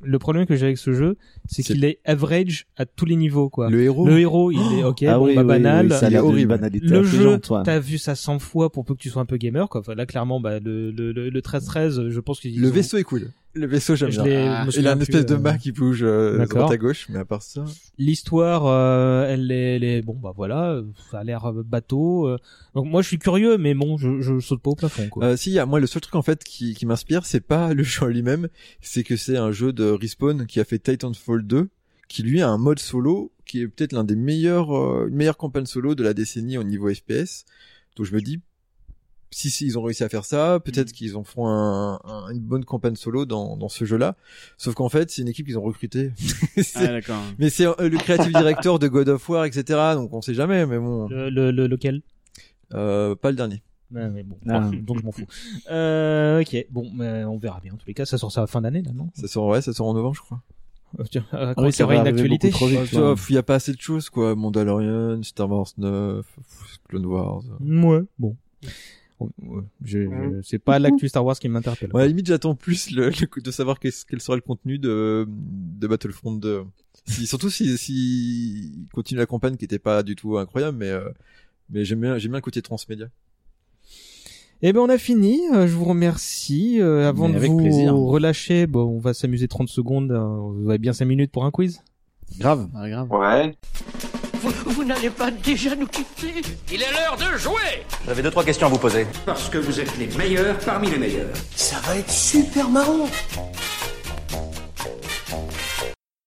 le 0.00 0.18
problème 0.20 0.46
que 0.46 0.54
j'ai 0.54 0.66
avec 0.66 0.78
ce 0.78 0.92
jeu, 0.92 1.16
c'est 1.48 1.64
qu'il 1.64 1.84
est 1.84 1.98
average 2.04 2.66
à 2.76 2.86
tous 2.86 3.04
les 3.04 3.16
niveaux, 3.16 3.48
quoi. 3.48 3.68
Le 3.68 3.82
héros? 3.82 4.06
Le 4.06 4.20
héros, 4.20 4.52
il 4.52 4.78
est 4.78 4.84
ok, 4.84 5.02
ah 5.04 5.18
bon, 5.18 5.26
oui, 5.26 5.34
bah, 5.34 5.40
oui, 5.42 5.46
banal. 5.48 5.86
oui, 5.86 5.92
ça 5.92 6.08
il 6.08 6.14
est 6.14 6.18
horrible. 6.20 6.50
banalité 6.50 6.86
le 6.86 7.02
jeu, 7.02 7.40
t'as 7.64 7.80
vu 7.80 7.98
ça 7.98 8.14
100 8.14 8.38
fois 8.38 8.70
pour 8.70 8.84
peu 8.84 8.94
que 8.94 9.00
tu 9.00 9.10
sois 9.10 9.20
un 9.22 9.26
peu 9.26 9.38
gamer, 9.38 9.68
quoi. 9.68 9.80
Enfin, 9.80 9.96
là, 9.96 10.06
clairement, 10.06 10.38
bah, 10.40 10.60
le, 10.60 10.92
le, 10.92 11.10
le, 11.10 11.30
le 11.30 11.40
13-13, 11.40 12.10
je 12.10 12.20
pense 12.20 12.38
qu'ils 12.38 12.60
Le 12.60 12.68
ont- 12.68 12.72
vaisseau 12.72 12.96
est 12.96 13.02
cool. 13.04 13.30
Le 13.54 13.66
vaisseau 13.66 13.96
j'aime 13.96 14.10
bien. 14.10 14.24
Ah, 14.26 14.66
Il 14.76 14.86
a 14.86 14.92
une 14.92 15.00
espèce 15.02 15.26
de 15.26 15.34
euh, 15.34 15.38
mât 15.38 15.58
qui 15.58 15.72
bouge 15.72 16.02
euh, 16.02 16.46
droite 16.46 16.70
à 16.70 16.76
gauche, 16.76 17.06
mais 17.08 17.18
à 17.18 17.24
part 17.24 17.42
ça. 17.42 17.64
L'histoire, 17.96 18.66
euh, 18.66 19.26
elle, 19.28 19.50
est, 19.50 19.76
elle 19.76 19.84
est, 19.84 20.02
bon, 20.02 20.14
bah 20.14 20.32
voilà, 20.36 20.80
ça 21.10 21.20
a 21.20 21.24
l'air 21.24 21.46
euh, 21.46 21.62
bateau. 21.64 22.28
euh. 22.28 22.36
Donc 22.74 22.86
moi, 22.86 23.02
je 23.02 23.08
suis 23.08 23.18
curieux, 23.18 23.58
mais 23.58 23.74
bon, 23.74 23.96
je, 23.96 24.20
je 24.20 24.38
saute 24.38 24.62
pas 24.62 24.70
au 24.70 24.74
plafond, 24.76 25.08
quoi. 25.08 25.24
Euh, 25.24 25.36
si, 25.36 25.50
il 25.50 25.54
y 25.54 25.58
a- 25.58 25.66
moi 25.66 25.80
le 25.80 25.86
seul 25.86 26.00
truc 26.02 26.14
en 26.14 26.22
fait 26.22 26.44
qui, 26.44 26.74
qui 26.74 26.86
m'inspire, 26.86 27.24
c'est 27.26 27.40
pas 27.40 27.74
le 27.74 27.82
jeu 27.82 28.04
en 28.04 28.08
lui-même, 28.08 28.48
c'est 28.80 29.02
que 29.02 29.16
c'est 29.16 29.36
un 29.38 29.50
jeu 29.50 29.72
de 29.72 29.84
Respawn 29.90 30.46
qui 30.46 30.60
a 30.60 30.64
fait 30.64 30.78
Titanfall 30.78 31.42
2, 31.46 31.68
qui 32.08 32.22
lui 32.22 32.40
a 32.42 32.48
un 32.48 32.58
mode 32.58 32.78
solo 32.78 33.32
qui 33.44 33.62
est 33.62 33.68
peut-être 33.68 33.92
l'un 33.94 34.04
des 34.04 34.14
meilleurs, 34.16 34.76
euh, 34.76 35.08
une 35.08 35.16
meilleure 35.16 35.38
campagne 35.38 35.66
solo 35.66 35.94
de 35.94 36.02
la 36.02 36.12
décennie 36.14 36.58
au 36.58 36.64
niveau 36.64 36.92
FPS. 36.92 37.44
Donc 37.96 38.06
je 38.06 38.14
me 38.14 38.20
dis, 38.20 38.40
si, 39.30 39.50
si 39.50 39.66
ils 39.66 39.78
ont 39.78 39.82
réussi 39.82 40.04
à 40.04 40.08
faire 40.08 40.24
ça, 40.24 40.58
peut-être 40.64 40.92
qu'ils 40.92 41.16
en 41.16 41.24
feront 41.24 41.48
un, 41.48 42.00
un- 42.04 42.30
une 42.30 42.40
bonne 42.40 42.64
campagne 42.64 42.96
solo 42.96 43.24
dans, 43.26 43.56
dans 43.56 43.68
ce 43.68 43.84
jeu-là. 43.84 44.16
Sauf 44.56 44.74
qu'en 44.74 44.88
fait, 44.88 45.10
c'est 45.10 45.22
une 45.22 45.28
équipe 45.28 45.46
qu'ils 45.46 45.58
ont 45.58 45.62
recrutée. 45.62 46.12
Ah, 46.74 46.86
d'accord. 46.88 47.22
mais 47.38 47.50
c'est 47.50 47.66
euh, 47.66 47.74
le 47.88 47.96
creative 47.98 48.32
director 48.32 48.78
de 48.78 48.88
God 48.88 49.08
of 49.10 49.28
War, 49.28 49.44
etc. 49.44 49.62
Donc 49.94 50.12
on 50.12 50.22
sait 50.22 50.34
jamais, 50.34 50.66
mais 50.66 50.78
bon, 50.78 51.08
Le, 51.08 51.30
le, 51.30 51.50
le- 51.50 51.66
lequel? 51.66 52.02
Euh, 52.74 53.14
pas 53.14 53.30
le 53.30 53.36
dernier. 53.36 53.62
Ouais, 53.90 54.08
mais 54.10 54.22
bon, 54.22 54.36
Ah. 54.48 54.70
donc 54.82 54.98
je 55.00 55.04
m'en 55.04 55.12
fous. 55.12 55.26
Euh, 55.70 56.40
ok, 56.42 56.66
bon, 56.70 56.90
mais 56.94 57.24
on 57.24 57.38
verra 57.38 57.60
bien. 57.60 57.72
En 57.74 57.76
tous 57.76 57.86
les 57.86 57.94
cas, 57.94 58.04
ça 58.04 58.18
sort 58.18 58.30
ça 58.32 58.40
à 58.40 58.44
la 58.44 58.46
fin 58.48 58.60
d'année, 58.60 58.82
là, 58.82 58.92
non? 58.94 59.08
Ça 59.14 59.28
sort, 59.28 59.46
ouais, 59.46 59.62
ça 59.62 59.72
sort 59.72 59.86
en 59.86 59.94
novembre, 59.94 60.14
je 60.16 60.20
crois. 60.20 60.42
Euh, 60.98 61.04
tiens, 61.10 61.24
euh, 61.34 61.48
Ah 61.50 61.54
quand 61.54 61.62
oui, 61.62 61.68
il 61.68 61.70
y 61.70 61.72
ça 61.74 61.84
une 61.84 62.06
actualité 62.06 62.48
vite. 62.48 62.60
Ouais, 62.60 62.76
ouais. 62.78 62.86
tu 62.86 62.96
vois, 62.96 63.14
il 63.28 63.34
y 63.34 63.38
a 63.38 63.42
pas 63.42 63.54
assez 63.56 63.72
de 63.72 63.80
choses, 63.80 64.08
quoi. 64.10 64.34
Mandalorian, 64.34 65.22
Star 65.22 65.50
Wars 65.50 65.68
9, 65.76 66.24
Clone 66.88 67.06
Wars. 67.06 67.42
Ouais, 67.60 68.00
bon. 68.18 68.36
Je- 69.84 70.04
je- 70.04 70.40
c'est 70.42 70.58
pas 70.58 70.78
l'actu 70.78 71.08
Star 71.08 71.24
Wars 71.24 71.38
qui 71.38 71.48
m'interpelle. 71.48 71.90
Ouais, 71.92 72.02
à 72.02 72.04
la 72.04 72.08
limite, 72.08 72.26
j'attends 72.26 72.54
plus 72.54 72.90
le, 72.90 73.10
le 73.10 73.40
de 73.42 73.50
savoir 73.50 73.78
qu'est-ce- 73.80 74.04
quel 74.06 74.20
sera 74.20 74.36
le 74.36 74.42
contenu 74.42 74.78
de, 74.78 75.26
de 75.28 75.86
Battlefront 75.86 76.32
2. 76.32 76.62
Si, 77.06 77.26
surtout 77.26 77.50
si, 77.50 77.76
si, 77.78 77.92
il 78.84 78.86
continue 78.92 79.18
la 79.18 79.26
campagne 79.26 79.56
qui 79.56 79.64
était 79.64 79.78
pas 79.78 80.02
du 80.02 80.14
tout 80.16 80.36
incroyable, 80.38 80.76
mais, 80.78 80.90
euh, 80.90 81.08
mais 81.70 81.84
j'aime 81.84 82.00
bien, 82.00 82.18
j'aime 82.18 82.32
bien 82.32 82.38
le 82.38 82.42
côté 82.42 82.60
transmédia. 82.62 83.06
Eh 84.60 84.72
ben 84.72 84.80
on 84.80 84.88
a 84.88 84.98
fini. 84.98 85.40
Euh, 85.54 85.66
je 85.68 85.72
vous 85.74 85.84
remercie. 85.84 86.80
Euh, 86.80 87.08
avant 87.08 87.28
de 87.28 87.38
vous 87.38 87.56
plaisir. 87.58 87.94
relâcher, 87.94 88.66
bon, 88.66 88.82
on 88.84 88.98
va 88.98 89.14
s'amuser 89.14 89.46
30 89.48 89.68
secondes. 89.68 90.10
Euh, 90.10 90.18
Vous 90.62 90.68
avez 90.68 90.78
bien 90.78 90.92
5 90.92 91.04
minutes 91.04 91.30
pour 91.30 91.44
un 91.44 91.50
quiz? 91.52 91.80
Grave. 92.38 92.68
Ah, 92.74 92.88
grave. 92.90 93.08
Ouais. 93.12 93.54
Vous, 94.40 94.52
vous 94.66 94.84
n'allez 94.84 95.10
pas 95.10 95.30
déjà 95.30 95.74
nous 95.74 95.86
quitter 95.86 96.32
Il 96.72 96.82
est 96.82 96.92
l'heure 96.92 97.16
de 97.16 97.36
jouer 97.38 97.84
J'avais 98.06 98.22
deux 98.22 98.30
trois 98.30 98.44
questions 98.44 98.66
à 98.66 98.70
vous 98.70 98.78
poser. 98.78 99.06
Parce 99.26 99.48
que 99.48 99.58
vous 99.58 99.80
êtes 99.80 99.96
les 99.98 100.06
meilleurs 100.16 100.56
parmi 100.58 100.90
les 100.90 100.98
meilleurs. 100.98 101.32
Ça 101.56 101.76
va 101.80 101.96
être 101.96 102.10
super 102.10 102.68
marrant 102.68 103.08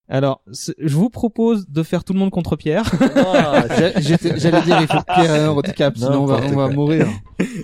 Alors, 0.10 0.42
je 0.48 0.94
vous 0.94 1.10
propose 1.10 1.70
de 1.70 1.84
faire 1.84 2.04
tout 2.04 2.12
le 2.12 2.20
monde 2.20 2.32
contre 2.32 2.58
Pierre. 2.58 2.92
Ah, 3.16 3.64
J'allais 3.98 4.62
dire, 4.62 4.82
il 4.82 4.88
faut 4.88 5.00
que 5.00 5.14
Pierre 5.14 5.36
ait 5.36 5.40
un 5.46 5.50
handicap, 5.50 5.96
sinon 5.96 6.24
on 6.24 6.26
va, 6.26 6.42
on 6.44 6.56
va 6.56 6.68
mourir. 6.70 7.08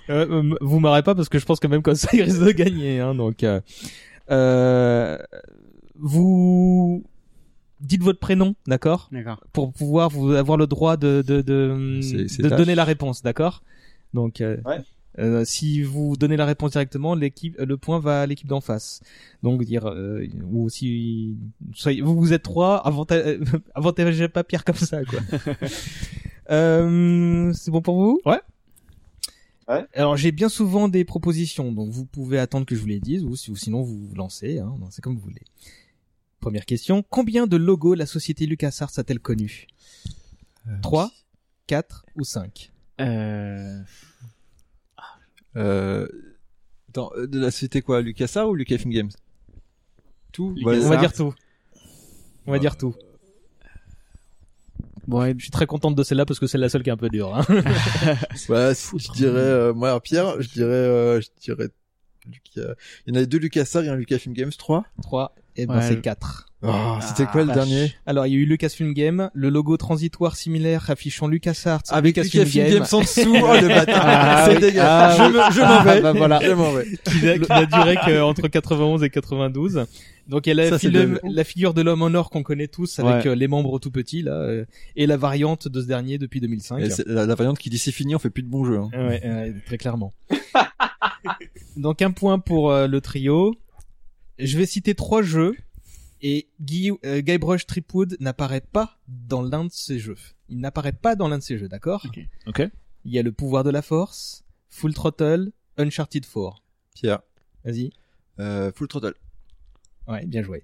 Euh, 0.10 0.26
euh, 0.42 0.56
vous 0.62 0.80
m'arrêtez 0.80 1.04
pas 1.04 1.14
parce 1.14 1.28
que 1.30 1.38
je 1.38 1.46
pense 1.46 1.60
que 1.60 1.68
même 1.68 1.82
comme 1.84 1.94
ça, 1.94 2.08
il 2.14 2.24
risque 2.24 2.40
de 2.40 2.52
gagner. 2.52 3.02
Hein, 3.02 3.14
donc, 3.14 3.44
euh, 3.44 3.60
euh, 4.32 5.18
vous 6.00 7.04
dites 7.80 8.04
votre 8.04 8.20
prénom, 8.20 8.56
d'accord 8.68 9.10
D'accord. 9.12 9.44
Pour 9.54 9.72
pouvoir 9.74 10.10
vous 10.10 10.32
avoir 10.32 10.58
le 10.58 10.68
droit 10.68 10.98
de 10.98 11.24
de 11.26 11.42
de, 11.42 12.00
C'est- 12.02 12.28
c'est 12.28 12.42
de 12.44 12.50
donner 12.50 12.76
la 12.76 12.84
réponse, 12.86 13.22
d'accord 13.24 13.64
Donc, 14.14 14.42
euh, 14.42 14.58
Ouais. 14.66 14.80
euh, 15.20 15.44
si 15.46 15.82
vous 15.84 16.16
donnez 16.18 16.38
la 16.38 16.46
réponse 16.46 16.72
directement, 16.72 17.14
l'équipe, 17.16 17.56
le 17.60 17.78
point 17.78 18.00
va 18.00 18.22
à 18.22 18.26
l'équipe 18.26 18.48
d'en 18.48 18.62
face. 18.62 19.02
Donc 19.44 19.64
dire 19.64 19.86
euh, 19.88 20.26
ou 20.52 20.70
si 20.70 21.36
soyez- 21.74 22.02
vous 22.02 22.16
vous 22.16 22.34
êtes 22.34 22.44
trois, 22.44 22.78
avantage, 22.88 23.40
avantagez 23.76 24.28
pas 24.30 24.44
Pierre 24.44 24.64
comme 24.64 24.76
ça, 24.76 25.04
quoi. 25.04 25.20
euh, 26.52 27.52
c'est 27.54 27.72
bon 27.72 27.82
pour 27.82 28.00
vous 28.02 28.22
Ouais. 28.26 28.40
Ouais. 29.70 29.86
Alors 29.96 30.16
j'ai 30.16 30.32
bien 30.32 30.48
souvent 30.48 30.88
des 30.88 31.04
propositions, 31.04 31.74
donc 31.74 31.90
vous 31.90 32.06
pouvez 32.06 32.40
attendre 32.40 32.66
que 32.66 32.74
je 32.74 32.80
vous 32.80 32.88
les 32.88 33.02
dise, 33.02 33.24
ou, 33.26 33.36
si- 33.36 33.52
ou 33.52 33.56
sinon 33.58 33.82
vous 33.84 34.08
vous 34.08 34.16
lancez, 34.16 34.60
hein, 34.60 34.74
c'est 34.92 35.02
comme 35.02 35.16
vous 35.16 35.20
voulez. 35.22 35.42
Première 36.48 36.66
question, 36.66 37.04
combien 37.04 37.46
de 37.46 37.58
logos 37.58 37.94
la 37.94 38.06
société 38.06 38.46
LucasArts 38.46 38.92
a-t-elle 38.96 39.20
connu 39.20 39.68
3, 40.82 41.12
4 41.68 42.06
ou 42.16 42.24
5 42.24 42.72
Euh... 43.02 43.82
Euh, 45.58 46.08
attends, 46.88 47.12
euh, 47.18 47.28
de 47.28 47.38
la 47.38 47.52
société 47.52 47.82
quoi, 47.82 48.02
LucasArts 48.02 48.48
ou 48.48 48.56
Lucasfilm 48.56 48.94
Games? 48.94 49.10
Tout? 50.32 50.54
Lucasarts. 50.56 50.86
On 50.86 50.90
va 50.90 50.96
dire 50.96 51.12
tout. 51.12 51.36
On 52.46 52.52
va 52.54 52.60
dire 52.60 52.78
tout. 52.78 52.96
Bon, 55.06 55.20
ouais, 55.20 55.36
Je 55.38 55.44
suis 55.44 55.52
très 55.52 55.66
contente 55.66 55.96
de 55.96 56.04
celle-là 56.04 56.26
parce 56.26 56.40
que 56.40 56.48
c'est 56.48 56.58
la 56.58 56.70
seule 56.70 56.84
qui 56.84 56.90
est 56.90 56.94
un 56.94 56.96
peu 56.96 57.10
dure. 57.10 57.36
Hein. 57.36 57.44
Ouais, 58.48 58.72
je 58.74 59.12
dirais, 59.12 59.38
euh, 59.38 59.74
moi, 59.74 60.00
Pierre, 60.00 60.42
je 60.42 60.48
dirais, 60.48 60.72
euh, 60.72 61.20
je 61.20 61.28
dirais, 61.42 61.68
Lucas, 62.26 62.74
il 63.06 63.14
y 63.14 63.18
en 63.18 63.22
a 63.22 63.26
deux 63.26 63.38
LucasArts 63.38 63.84
et 63.84 63.90
un 63.90 63.96
Lucasfilm 63.96 64.34
Games 64.34 64.54
3. 64.58 64.86
3, 65.02 65.36
et 65.58 65.66
ben 65.66 65.76
Ouais, 65.76 65.82
c'est 65.82 65.94
je- 65.96 66.00
4. 66.00 66.46
Oh, 66.64 66.70
c'était 67.02 67.26
quoi 67.28 67.42
le 67.42 67.48
vache. 67.48 67.56
dernier? 67.56 67.94
Alors 68.08 68.26
il 68.26 68.34
y 68.34 68.36
a 68.36 68.40
eu 68.40 68.46
Lucasfilm 68.46 68.94
Game, 68.94 69.30
le 69.36 69.50
logo 69.50 69.78
transitoire 69.78 70.36
similaire 70.36 70.90
affichant 70.90 71.28
LucasArts, 71.28 71.82
Avec 71.90 72.16
Lucasfilm, 72.18 72.44
Lucasfilm 72.46 72.66
Game, 72.66 72.74
Games 72.80 72.88
en 72.94 73.02
dessous, 73.02 73.36
oh 73.36 73.62
le 73.62 73.68
bâtard, 73.68 74.04
Ah 74.08 74.46
c'est 74.48 74.56
oui. 74.56 74.62
dégueulasse. 74.62 74.88
Ah 74.90 75.16
je 75.18 75.24
oui. 75.24 75.30
me- 75.38 75.52
je 75.54 75.62
m'en 75.62 75.84
vais. 75.84 75.92
Ah 75.98 76.02
bah 76.02 76.14
voilà. 76.14 76.40
Je 76.44 76.52
m'en 76.54 76.72
vais. 76.72 76.86
qui 77.04 77.24
n'a 77.26 77.38
qui 77.38 77.50
n'a 77.50 77.66
duré 77.68 77.96
qu'entre 78.04 78.48
91 78.48 79.04
et 79.04 79.10
92. 79.12 79.86
Donc 80.28 80.48
il 80.48 80.50
y 80.50 80.52
a 80.52 80.56
la, 80.56 80.78
Ça, 80.78 80.90
la 81.24 81.44
figure 81.44 81.74
de 81.76 81.82
l'homme 81.84 82.02
en 82.02 82.14
or 82.16 82.30
qu'on 82.32 82.44
connaît 82.44 82.68
tous 82.68 82.98
avec 83.00 83.26
Ouais. 83.26 83.32
euh, 83.32 83.36
les 83.36 83.48
membres 83.48 83.78
tout 83.80 83.92
petits 83.92 84.24
là, 84.24 84.34
euh, 84.34 84.66
et 84.96 85.06
la 85.06 85.16
variante 85.16 85.68
de 85.70 85.80
ce 85.80 85.86
dernier 85.88 86.18
depuis 86.18 86.42
2005. 86.42 86.80
Et 86.80 86.90
c'est 86.90 87.08
la, 87.08 87.26
la 87.28 87.36
variante 87.36 87.60
qui 87.60 87.70
dit 87.70 87.78
c'est 87.78 87.92
fini, 87.94 88.14
on 88.16 88.20
fait 88.20 88.30
plus 88.32 88.44
de 88.44 88.50
bons 88.50 88.66
jeux. 88.66 88.78
Hein. 88.80 88.90
Ouais, 88.94 89.54
très 89.68 89.78
clairement. 89.78 90.14
Donc 91.78 92.02
un 92.02 92.12
point 92.12 92.40
pour 92.40 92.72
euh, 92.72 92.88
le 92.88 93.00
trio. 93.02 93.54
Je 94.40 94.58
vais 94.58 94.66
citer 94.66 94.96
trois 94.96 95.22
jeux 95.22 95.56
et 96.22 96.48
Guy, 96.62 96.92
euh, 97.06 97.22
Guybrush 97.22 97.66
Tripwood 97.66 98.18
n'apparaît 98.20 98.62
pas 98.62 98.98
dans 99.08 99.42
l'un 99.42 99.66
de 99.66 99.72
ces 99.72 100.00
jeux. 100.00 100.18
Il 100.50 100.60
n'apparaît 100.60 100.94
pas 100.94 101.16
dans 101.16 101.28
l'un 101.28 101.38
de 101.38 101.44
ces 101.44 101.58
jeux, 101.58 101.68
d'accord? 101.68 102.06
Ok. 102.08 102.20
Ok. 102.48 102.62
Il 103.06 103.14
y 103.14 103.20
a 103.20 103.24
le 103.24 103.32
pouvoir 103.32 103.64
de 103.64 103.70
la 103.70 103.82
force, 103.82 104.44
Full 104.70 104.94
Throttle, 104.94 105.52
Uncharted 105.78 106.26
4. 106.26 106.62
Pierre, 106.96 107.20
Vas-y. 107.64 107.92
euh, 108.40 108.72
Full 108.74 108.88
Throttle. 108.88 109.14
Ouais, 110.08 110.26
bien 110.26 110.42
joué. 110.42 110.64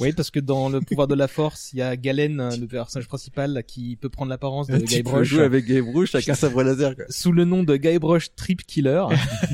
Oui, 0.00 0.12
parce 0.12 0.30
que 0.30 0.40
dans 0.40 0.68
le 0.68 0.80
pouvoir 0.80 1.06
de 1.06 1.14
la 1.14 1.28
force, 1.28 1.72
il 1.72 1.78
y 1.78 1.82
a 1.82 1.96
Galen, 1.96 2.40
hein, 2.40 2.56
le 2.58 2.66
personnage 2.66 3.06
principal, 3.06 3.62
qui 3.66 3.96
peut 3.96 4.08
prendre 4.08 4.30
l'apparence 4.30 4.66
de 4.66 4.78
tu 4.78 4.84
peux 4.84 4.86
Guybrush. 4.86 5.28
jouer 5.28 5.42
avec 5.44 5.66
Guybrush 5.66 6.14
avec 6.14 6.28
un 6.28 6.34
sabre 6.34 6.62
laser. 6.62 6.96
Quoi. 6.96 7.04
sous 7.08 7.32
le 7.32 7.44
nom 7.44 7.62
de 7.62 7.76
Guybrush 7.76 8.34
Trip 8.34 8.66
Killer. 8.66 9.04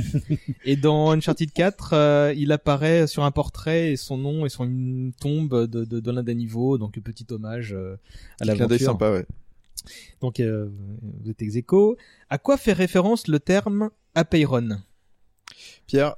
et 0.65 0.77
dans 0.77 1.11
Uncharted 1.13 1.53
4, 1.53 1.91
euh, 1.93 2.35
il 2.37 2.53
apparaît 2.53 3.07
sur 3.07 3.25
un 3.25 3.31
portrait 3.31 3.93
et 3.93 3.97
son 3.97 4.17
nom 4.17 4.47
est 4.47 4.51
sur 4.51 4.65
une 4.65 5.13
tombe 5.21 5.67
de, 5.67 5.85
de, 5.85 6.01
de 6.01 6.11
l'un 6.11 6.23
des 6.23 6.35
niveaux, 6.35 6.79
donc 6.79 6.99
petit 7.01 7.27
hommage 7.31 7.73
euh, 7.73 7.97
à 8.41 8.45
Clin 8.45 8.67
d'œil 8.67 8.79
l'aventure. 8.79 8.87
sympa, 8.87 9.11
ouais. 9.13 9.27
Donc 10.21 10.41
euh, 10.41 10.69
vous 11.23 11.31
êtes 11.31 11.41
ex 11.43 11.57
aequo. 11.57 11.97
À 12.29 12.39
quoi 12.39 12.57
fait 12.57 12.73
référence 12.73 13.29
le 13.29 13.41
terme 13.41 13.91
Apeiron? 14.15 14.81
Pierre, 15.87 16.17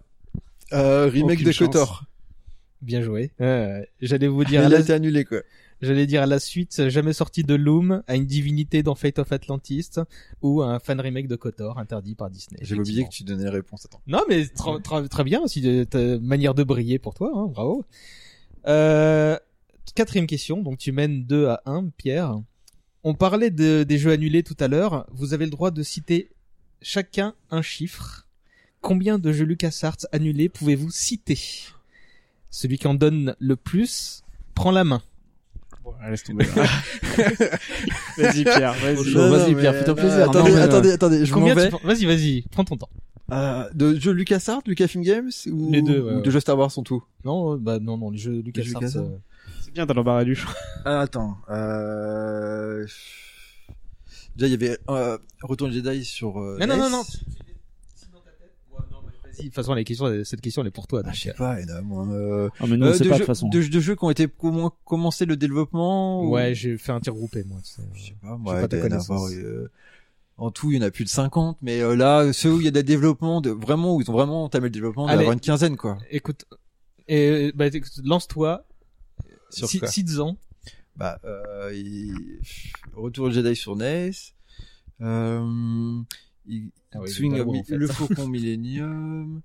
euh, 0.72 1.06
remake 1.06 1.34
Aucune 1.38 1.46
de 1.46 1.52
chance. 1.52 1.76
Bien 2.82 3.00
joué. 3.00 3.30
Euh, 3.40 3.82
J'allais 4.00 4.28
vous 4.28 4.44
dire. 4.44 4.60
à 4.60 4.64
Il 4.64 4.66
a 4.66 4.68
la- 4.70 4.80
été 4.80 4.92
annulé 4.92 5.24
quoi. 5.24 5.38
J'allais 5.80 6.06
dire 6.06 6.22
à 6.22 6.26
la 6.26 6.38
suite, 6.38 6.88
jamais 6.90 7.12
sorti 7.12 7.42
de 7.42 7.54
Loom, 7.54 8.02
à 8.06 8.14
une 8.14 8.24
divinité 8.26 8.84
dans 8.84 8.94
Fate 8.94 9.18
of 9.18 9.32
Atlantis, 9.32 9.90
ou 10.40 10.62
un 10.62 10.78
fan 10.78 11.00
remake 11.00 11.26
de 11.26 11.34
Kotor, 11.34 11.78
interdit 11.78 12.14
par 12.14 12.30
Disney. 12.30 12.60
J'avais 12.62 12.80
oublié 12.82 13.02
que 13.04 13.08
tu 13.10 13.24
donnais 13.24 13.42
les 13.44 13.50
réponses. 13.50 13.86
Attends. 13.86 14.00
Non, 14.06 14.20
mais 14.28 14.42
tra- 14.44 14.80
tra- 14.80 15.08
très 15.08 15.24
bien, 15.24 15.40
aussi, 15.40 15.60
de- 15.60 15.82
ta 15.82 16.20
manière 16.20 16.54
de 16.54 16.62
briller 16.62 17.00
pour 17.00 17.14
toi, 17.14 17.32
hein, 17.34 17.46
bravo. 17.48 17.84
Euh, 18.68 19.36
quatrième 19.96 20.28
question, 20.28 20.62
donc 20.62 20.78
tu 20.78 20.92
mènes 20.92 21.24
2 21.24 21.46
à 21.48 21.62
1, 21.66 21.88
Pierre. 21.96 22.40
On 23.02 23.14
parlait 23.14 23.50
de, 23.50 23.82
des 23.82 23.98
jeux 23.98 24.12
annulés 24.12 24.44
tout 24.44 24.56
à 24.60 24.68
l'heure, 24.68 25.06
vous 25.12 25.34
avez 25.34 25.46
le 25.46 25.50
droit 25.50 25.72
de 25.72 25.82
citer 25.82 26.30
chacun 26.80 27.34
un 27.50 27.62
chiffre. 27.62 28.28
Combien 28.80 29.18
de 29.18 29.32
jeux 29.32 29.44
LucasArts 29.44 29.96
annulés 30.12 30.48
pouvez-vous 30.48 30.90
citer? 30.90 31.38
Celui 32.52 32.78
qui 32.78 32.86
en 32.86 32.94
donne 32.94 33.34
le 33.40 33.56
plus 33.56 34.22
prend 34.54 34.70
la 34.70 34.84
main. 34.84 35.02
Bon, 35.82 35.94
laisse 36.08 36.22
tomber. 36.22 36.44
vas-y 38.18 38.44
Pierre, 38.44 38.74
vas-y. 38.74 39.14
Vas-y, 39.14 39.54
Pierre, 39.56 39.74
fais-toi 39.74 39.94
plaisir. 39.96 40.22
Attendez, 40.30 40.50
Non, 40.50 40.54
mais, 40.56 40.60
euh, 40.60 40.64
attendez, 40.64 40.92
attendez, 40.92 41.26
je 41.26 41.34
m'en 41.34 41.46
vais. 41.54 41.70
Vas-y, 41.82 42.04
vas-y, 42.04 42.42
prends 42.52 42.64
ton 42.64 42.76
temps. 42.76 42.90
Euh, 43.32 43.68
de 43.72 43.98
jeux 43.98 44.12
LucasArts, 44.12 44.62
Lucasfilm 44.66 45.02
Games 45.02 45.30
ou, 45.50 45.72
Les 45.72 45.80
deux, 45.82 46.00
ouais, 46.00 46.12
ou 46.12 46.16
ouais. 46.16 46.22
de 46.22 46.30
jeux 46.30 46.40
Star 46.40 46.58
Wars 46.58 46.70
sont 46.70 46.82
tout 46.82 47.02
Non, 47.24 47.54
euh, 47.54 47.56
bah 47.56 47.78
non, 47.80 47.96
non, 47.96 48.10
les 48.10 48.18
jeux 48.18 48.42
LucasArts. 48.44 48.82
LucasArts. 48.82 49.04
euh, 49.04 49.18
C'est 49.62 49.72
bien, 49.72 49.86
t'as 49.86 49.94
l'embarras 49.94 50.24
du 50.24 50.34
choix. 50.34 50.52
Ah, 50.84 51.00
attends. 51.00 51.38
Euh... 51.48 52.86
Déjà, 54.36 54.48
il 54.48 54.50
y 54.50 54.54
avait 54.54 54.78
euh, 54.90 55.16
Retour 55.42 55.68
de 55.68 55.72
Jedi 55.72 56.04
sur. 56.04 56.38
Euh, 56.40 56.58
Non, 56.60 56.66
non, 56.66 56.76
non, 56.76 56.90
non. 56.90 57.02
Vas-y, 59.32 59.42
de 59.42 59.44
toute 59.48 59.54
façon, 59.54 59.74
les 59.74 59.84
questions, 59.84 60.24
cette 60.24 60.40
question, 60.40 60.62
elle 60.62 60.68
est 60.68 60.72
pour 60.72 60.86
toi. 60.86 61.02
Ah, 61.04 61.12
je 61.12 61.20
sais 61.20 61.30
euh, 61.30 61.34
pas, 61.34 61.60
énorme. 61.60 62.12
Euh, 62.12 62.48
Ah, 62.60 62.66
mais 62.68 62.76
nous, 62.76 62.86
on 62.86 62.90
euh, 62.90 62.94
sait 62.94 63.04
de 63.04 63.08
pas 63.08 63.14
de 63.16 63.20
jeux, 63.20 63.24
façon. 63.26 63.48
De, 63.48 63.60
de 63.62 63.80
jeux 63.80 63.96
qui 63.96 64.04
ont 64.04 64.10
été 64.10 64.26
comment, 64.28 64.70
commencé 64.84 65.24
le 65.26 65.36
développement. 65.36 66.22
ou- 66.24 66.30
Ouais, 66.32 66.54
j'ai 66.54 66.76
fait 66.78 66.92
un 66.92 67.00
tir 67.00 67.14
groupé, 67.14 67.44
moi. 67.44 67.58
tu 67.64 67.70
sais. 67.72 67.82
Je 67.94 68.04
sais 68.06 68.16
pas, 68.20 68.36
moi, 68.36 68.54
pas 68.66 68.76
en 68.76 68.80
connaissance. 68.80 69.10
avoir, 69.10 69.30
euh, 69.32 69.70
en 70.38 70.50
tout, 70.50 70.70
il 70.72 70.76
y 70.76 70.78
en 70.78 70.82
a 70.86 70.90
plus 70.90 71.04
de 71.04 71.08
50, 71.10 71.58
mais 71.62 71.80
euh, 71.80 71.94
là, 71.94 72.32
ceux 72.32 72.52
où 72.54 72.60
il 72.60 72.64
y 72.64 72.68
a 72.68 72.72
des 72.72 72.82
développements, 72.82 73.40
de, 73.40 73.50
vraiment, 73.50 73.94
où 73.96 74.00
ils 74.00 74.10
ont 74.10 74.14
vraiment 74.14 74.44
entamé 74.44 74.64
le 74.66 74.70
développement, 74.70 75.08
il 75.08 75.12
y 75.12 75.14
avoir 75.14 75.32
une 75.32 75.40
quinzaine, 75.40 75.76
quoi. 75.76 75.98
Écoute, 76.10 76.44
et, 77.08 77.52
bah, 77.54 77.66
écoute, 77.66 77.92
lance-toi. 78.04 78.64
Sur 79.50 79.68
Ci- 79.68 79.78
quoi 79.80 79.88
Cites-en. 79.88 80.36
Bah, 80.96 81.18
euh, 81.24 81.70
il... 81.74 82.14
Retour 82.94 83.28
de 83.28 83.32
Jedi 83.32 83.56
sur 83.56 83.76
NES, 83.76 84.10
euh, 85.00 86.00
il... 86.46 86.70
Ah 86.92 86.98
oui, 87.00 87.08
Swing 87.10 87.40
en 87.40 87.62
fait. 87.64 87.74
le 87.76 87.86
Faucon 87.86 88.26
Millennium, 88.28 89.40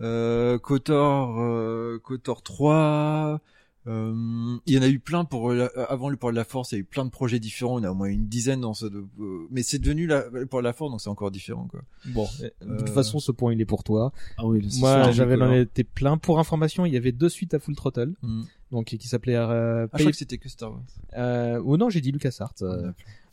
euh, 0.00 0.58
Kotor, 0.58 1.40
euh, 1.40 1.98
Kotor 2.02 2.42
3, 2.42 3.40
euh, 3.88 4.56
il 4.66 4.74
y 4.74 4.78
en 4.78 4.82
a 4.82 4.88
eu 4.88 5.00
plein 5.00 5.24
pour 5.24 5.52
la- 5.52 5.66
avant 5.88 6.08
le 6.08 6.16
pour 6.16 6.30
la 6.30 6.44
Force, 6.44 6.70
il 6.70 6.74
y 6.76 6.78
a 6.78 6.80
eu 6.82 6.84
plein 6.84 7.04
de 7.04 7.10
projets 7.10 7.40
différents, 7.40 7.80
il 7.80 7.82
y 7.82 7.86
en 7.86 7.90
a 7.90 7.92
au 7.92 7.96
moins 7.96 8.06
une 8.08 8.28
dizaine 8.28 8.60
dans 8.60 8.74
ce, 8.74 8.86
de- 8.86 9.04
euh, 9.20 9.46
mais 9.50 9.64
c'est 9.64 9.80
devenu 9.80 10.06
la, 10.06 10.22
pour 10.48 10.62
la 10.62 10.72
Force, 10.72 10.92
donc 10.92 11.00
c'est 11.00 11.10
encore 11.10 11.32
différent, 11.32 11.66
quoi. 11.68 11.80
Bon, 12.06 12.28
de 12.40 12.76
toute 12.76 12.88
Euh, 12.88 12.92
façon, 12.92 13.18
ce 13.18 13.32
point, 13.32 13.52
il 13.52 13.60
est 13.60 13.64
pour 13.66 13.82
toi. 13.82 14.12
Ah 14.38 14.46
oui, 14.46 14.64
Moi, 14.78 15.10
j'avais 15.10 15.36
l'en 15.36 15.52
été 15.52 15.82
plein. 15.82 16.16
Pour 16.16 16.38
information, 16.38 16.86
il 16.86 16.92
y 16.92 16.96
avait 16.96 17.10
deux 17.12 17.28
suites 17.28 17.54
à 17.54 17.58
Full 17.58 17.74
Throttle. 17.74 18.14
Mm. 18.22 18.42
Donc, 18.70 18.84
qui 18.86 19.08
s'appelait, 19.08 19.34
euh, 19.36 19.82
Ah, 19.84 19.86
je 19.94 19.96
Pay- 19.98 20.02
crois 20.04 20.12
que 20.12 20.16
c'était 20.16 20.38
que 20.38 20.48
Star 20.48 20.70
Wars. 20.70 20.82
euh, 21.18 21.60
ou 21.60 21.76
non, 21.76 21.90
j'ai 21.90 22.00
dit 22.00 22.12
LucasArts. 22.12 22.54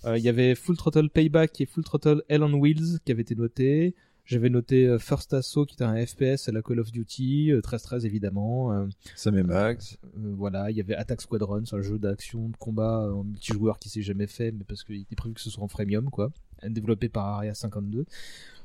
Euh, 0.05 0.09
euh, 0.11 0.17
il 0.17 0.23
y 0.23 0.29
avait 0.29 0.55
Full 0.55 0.77
Throttle 0.77 1.09
Payback 1.09 1.59
et 1.61 1.65
Full 1.65 1.83
Throttle 1.83 2.23
Hell 2.29 2.43
on 2.43 2.53
Wheels 2.53 2.99
qui 3.05 3.11
avaient 3.11 3.21
été 3.23 3.35
notés. 3.35 3.95
J'avais 4.25 4.49
noté 4.51 4.85
euh, 4.85 4.99
First 4.99 5.33
Assault 5.33 5.65
qui 5.65 5.73
était 5.73 5.83
un 5.85 6.05
FPS 6.05 6.47
à 6.47 6.51
la 6.51 6.61
Call 6.61 6.79
of 6.79 6.91
Duty, 6.91 7.51
euh, 7.51 7.61
13-13 7.61 8.05
évidemment. 8.05 8.71
Euh, 8.71 8.85
Sam 9.15 9.37
et 9.37 9.43
Max. 9.43 9.97
euh, 10.03 10.33
voilà, 10.37 10.69
il 10.69 10.77
y 10.77 10.81
avait 10.81 10.93
Attack 10.95 11.21
Squadron, 11.21 11.63
c'est 11.65 11.75
un 11.75 11.81
jeu 11.81 11.97
d'action, 11.97 12.47
de 12.49 12.55
combat 12.57 13.11
en 13.11 13.23
multijoueur 13.23 13.79
qui 13.79 13.89
s'est 13.89 14.03
jamais 14.03 14.27
fait, 14.27 14.51
mais 14.51 14.63
parce 14.67 14.83
qu'il 14.83 15.01
était 15.01 15.15
prévu 15.15 15.33
que 15.33 15.41
ce 15.41 15.49
soit 15.49 15.63
en 15.63 15.67
freemium, 15.67 16.09
quoi. 16.11 16.31
Développé 16.63 17.09
par 17.09 17.25
Area 17.25 17.55
52. 17.55 18.05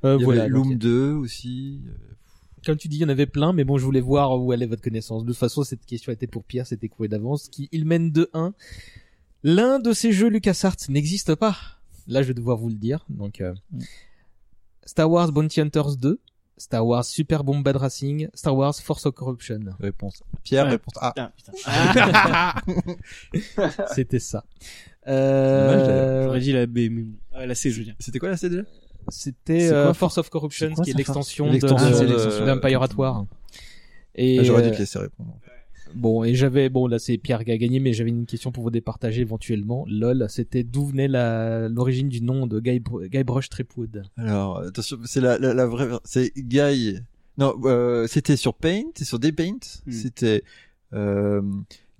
Euh, 0.05 0.17
Il 0.19 0.21
y 0.21 0.25
voilà. 0.25 0.43
avait 0.43 0.51
donc, 0.53 0.67
Loom 0.67 0.75
2 0.77 1.13
aussi. 1.13 1.81
comme 2.67 2.77
tu 2.77 2.89
dis, 2.89 2.97
il 2.99 3.01
y 3.01 3.05
en 3.07 3.09
avait 3.09 3.25
plein, 3.27 3.55
mais 3.55 3.65
bon, 3.65 3.79
je 3.79 3.85
voulais 3.87 4.01
voir 4.03 4.39
où 4.39 4.53
allait 4.53 4.67
votre 4.67 4.83
connaissance. 4.83 5.23
De 5.23 5.29
toute 5.29 5.39
façon, 5.39 5.65
cette 5.65 5.87
question 5.87 6.13
était 6.13 6.27
pour 6.27 6.45
Pierre, 6.45 6.67
c'était 6.67 6.89
coué 6.89 7.09
d'avance. 7.09 7.49
Qui, 7.49 7.71
il 7.73 7.87
mène 7.87 8.11
2-1. 8.11 8.53
L'un 9.45 9.79
de 9.79 9.93
ces 9.93 10.11
jeux 10.13 10.29
LucasArts 10.29 10.77
n'existe 10.89 11.35
pas. 11.37 11.57
Là, 12.09 12.23
je 12.23 12.29
vais 12.29 12.35
devoir 12.35 12.57
vous 12.57 12.69
le 12.71 12.75
dire. 12.75 13.05
Donc, 13.09 13.41
euh, 13.41 13.55
Star 14.85 15.11
Wars 15.11 15.31
Bounty 15.33 15.61
Hunters 15.61 15.97
2, 15.97 16.19
Star 16.57 16.87
Wars 16.87 17.05
Super 17.05 17.45
Bombad 17.45 17.77
Racing, 17.77 18.29
Star 18.35 18.57
Wars 18.57 18.75
Force 18.75 19.07
of 19.07 19.15
Corruption. 19.15 19.61
Réponse. 19.81 20.23
Pierre, 20.45 20.65
Ouais. 20.65 20.71
réponse 20.73 20.95
A. 21.01 21.13
Ah, 21.17 21.33
putain. 21.37 21.53
C'était 23.95 24.19
ça. 24.19 24.45
Euh, 25.07 26.25
J'aurais 26.25 26.41
dit 26.41 26.53
la 26.53 26.67
B, 26.67 26.89
mais 26.91 27.03
bon. 27.03 27.17
Ah, 27.35 27.47
la 27.47 27.55
C, 27.55 27.71
je 27.71 27.79
veux 27.79 27.85
dire. 27.85 27.95
C'était 27.99 28.19
quoi 28.19 28.31
la 28.31 28.37
C 28.37 28.49
déjà? 28.49 28.63
C'était 29.09 29.71
euh, 29.71 29.87
For- 29.89 29.97
Force 29.97 30.19
of 30.19 30.31
Corruption, 30.31 30.73
quoi 30.73 30.85
qui 30.85 30.91
est 30.91 30.95
l'extension 30.95 31.47
de, 31.53 31.59
de- 31.59 31.67
de- 31.67 32.05
l'extension 32.13 32.47
d'Empire 32.47 32.83
at 32.83 32.89
War. 32.97 33.27
Et 34.15 34.39
Ah, 34.39 34.43
J'aurais 34.45 34.63
dû 34.63 34.69
euh, 34.69 34.73
te 34.75 34.79
laisser 34.79 34.99
répondre. 34.99 35.37
Bon, 35.95 36.25
et 36.25 36.35
j'avais, 36.35 36.69
bon, 36.69 36.87
là 36.87 36.99
c'est 36.99 37.17
Pierre 37.19 37.45
qui 37.45 37.53
a 37.53 37.57
gagné, 37.57 37.81
mais 37.81 37.93
j'avais 37.93 38.11
une 38.11 38.27
question 38.27 38.53
pour 38.53 38.65
vous 38.65 38.71
départager 38.71 39.21
éventuellement. 39.21 39.87
LOL, 39.89 40.27
c'était 40.29 40.65
d'où 40.65 40.87
venait 40.87 41.09
la, 41.09 41.69
l'origine 41.69 42.09
du 42.09 42.21
nom 42.21 42.47
de 42.47 42.59
Guy, 42.61 42.81
Br- 42.81 43.09
Guy 43.09 43.25
Brush 43.25 43.49
Tripwood. 43.49 44.03
Alors, 44.17 44.59
attention, 44.59 44.99
c'est 45.05 45.21
la, 45.21 45.39
la, 45.39 45.55
la 45.55 45.67
vraie, 45.67 45.89
c'est 46.05 46.33
Guy. 46.37 46.99
Non, 47.39 47.55
euh, 47.65 48.07
c'était 48.07 48.37
sur 48.37 48.55
Paint, 48.55 48.91
c'est 48.95 49.05
sur 49.05 49.19
Daypaint. 49.19 49.59
Hmm. 49.87 49.91
C'était 49.93 50.45
euh, 50.93 51.43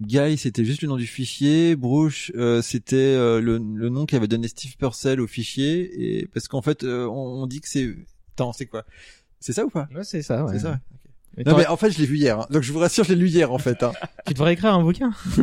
Guy, 0.01 0.37
c'était 0.39 0.65
juste 0.65 0.83
le 0.83 0.89
nom 0.89 0.97
du 0.97 1.07
fichier. 1.07 1.77
Bruce, 1.77 2.31
euh, 2.37 2.63
c'était 2.63 2.97
euh, 2.97 3.41
le, 3.41 3.59
le 3.59 3.89
nom 3.89 4.07
qu'avait 4.07 4.29
donné 4.29 4.49
Steve 4.49 4.77
Purcell 4.77 5.21
au 5.21 5.27
fichier. 5.27 5.91
Et 6.21 6.27
parce 6.29 6.47
qu'en 6.49 6.63
fait, 6.63 6.85
on, 6.85 7.09
on 7.09 7.47
dit 7.47 7.61
que 7.61 7.69
c'est. 7.69 7.95
Attends, 8.35 8.53
c'est 8.53 8.67
quoi? 8.67 8.85
C'est 9.41 9.53
ça 9.53 9.65
ou 9.65 9.71
pas? 9.71 9.89
Ouais, 9.95 10.05
c'est 10.05 10.23
ça, 10.23 10.45
ouais. 10.45 10.53
C'est 10.55 10.61
ça. 10.61 10.81
Mais 11.37 11.45
Non 11.45 11.57
mais 11.57 11.67
en 11.67 11.77
fait, 11.77 11.91
je 11.91 11.99
l'ai 11.99 12.07
vu 12.07 12.17
hier. 12.17 12.41
hein. 12.41 12.47
Donc 12.51 12.63
je 12.63 12.73
vous 12.73 12.79
rassure, 12.79 13.05
je 13.05 13.13
l'ai 13.13 13.19
lu 13.21 13.29
hier 13.29 13.53
en 13.53 13.59
fait. 13.59 13.83
Hein. 13.83 13.93
Tu 14.27 14.33
devrais 14.33 14.55
écrire 14.55 14.73
un 14.75 14.83
bouquin. 14.83 15.13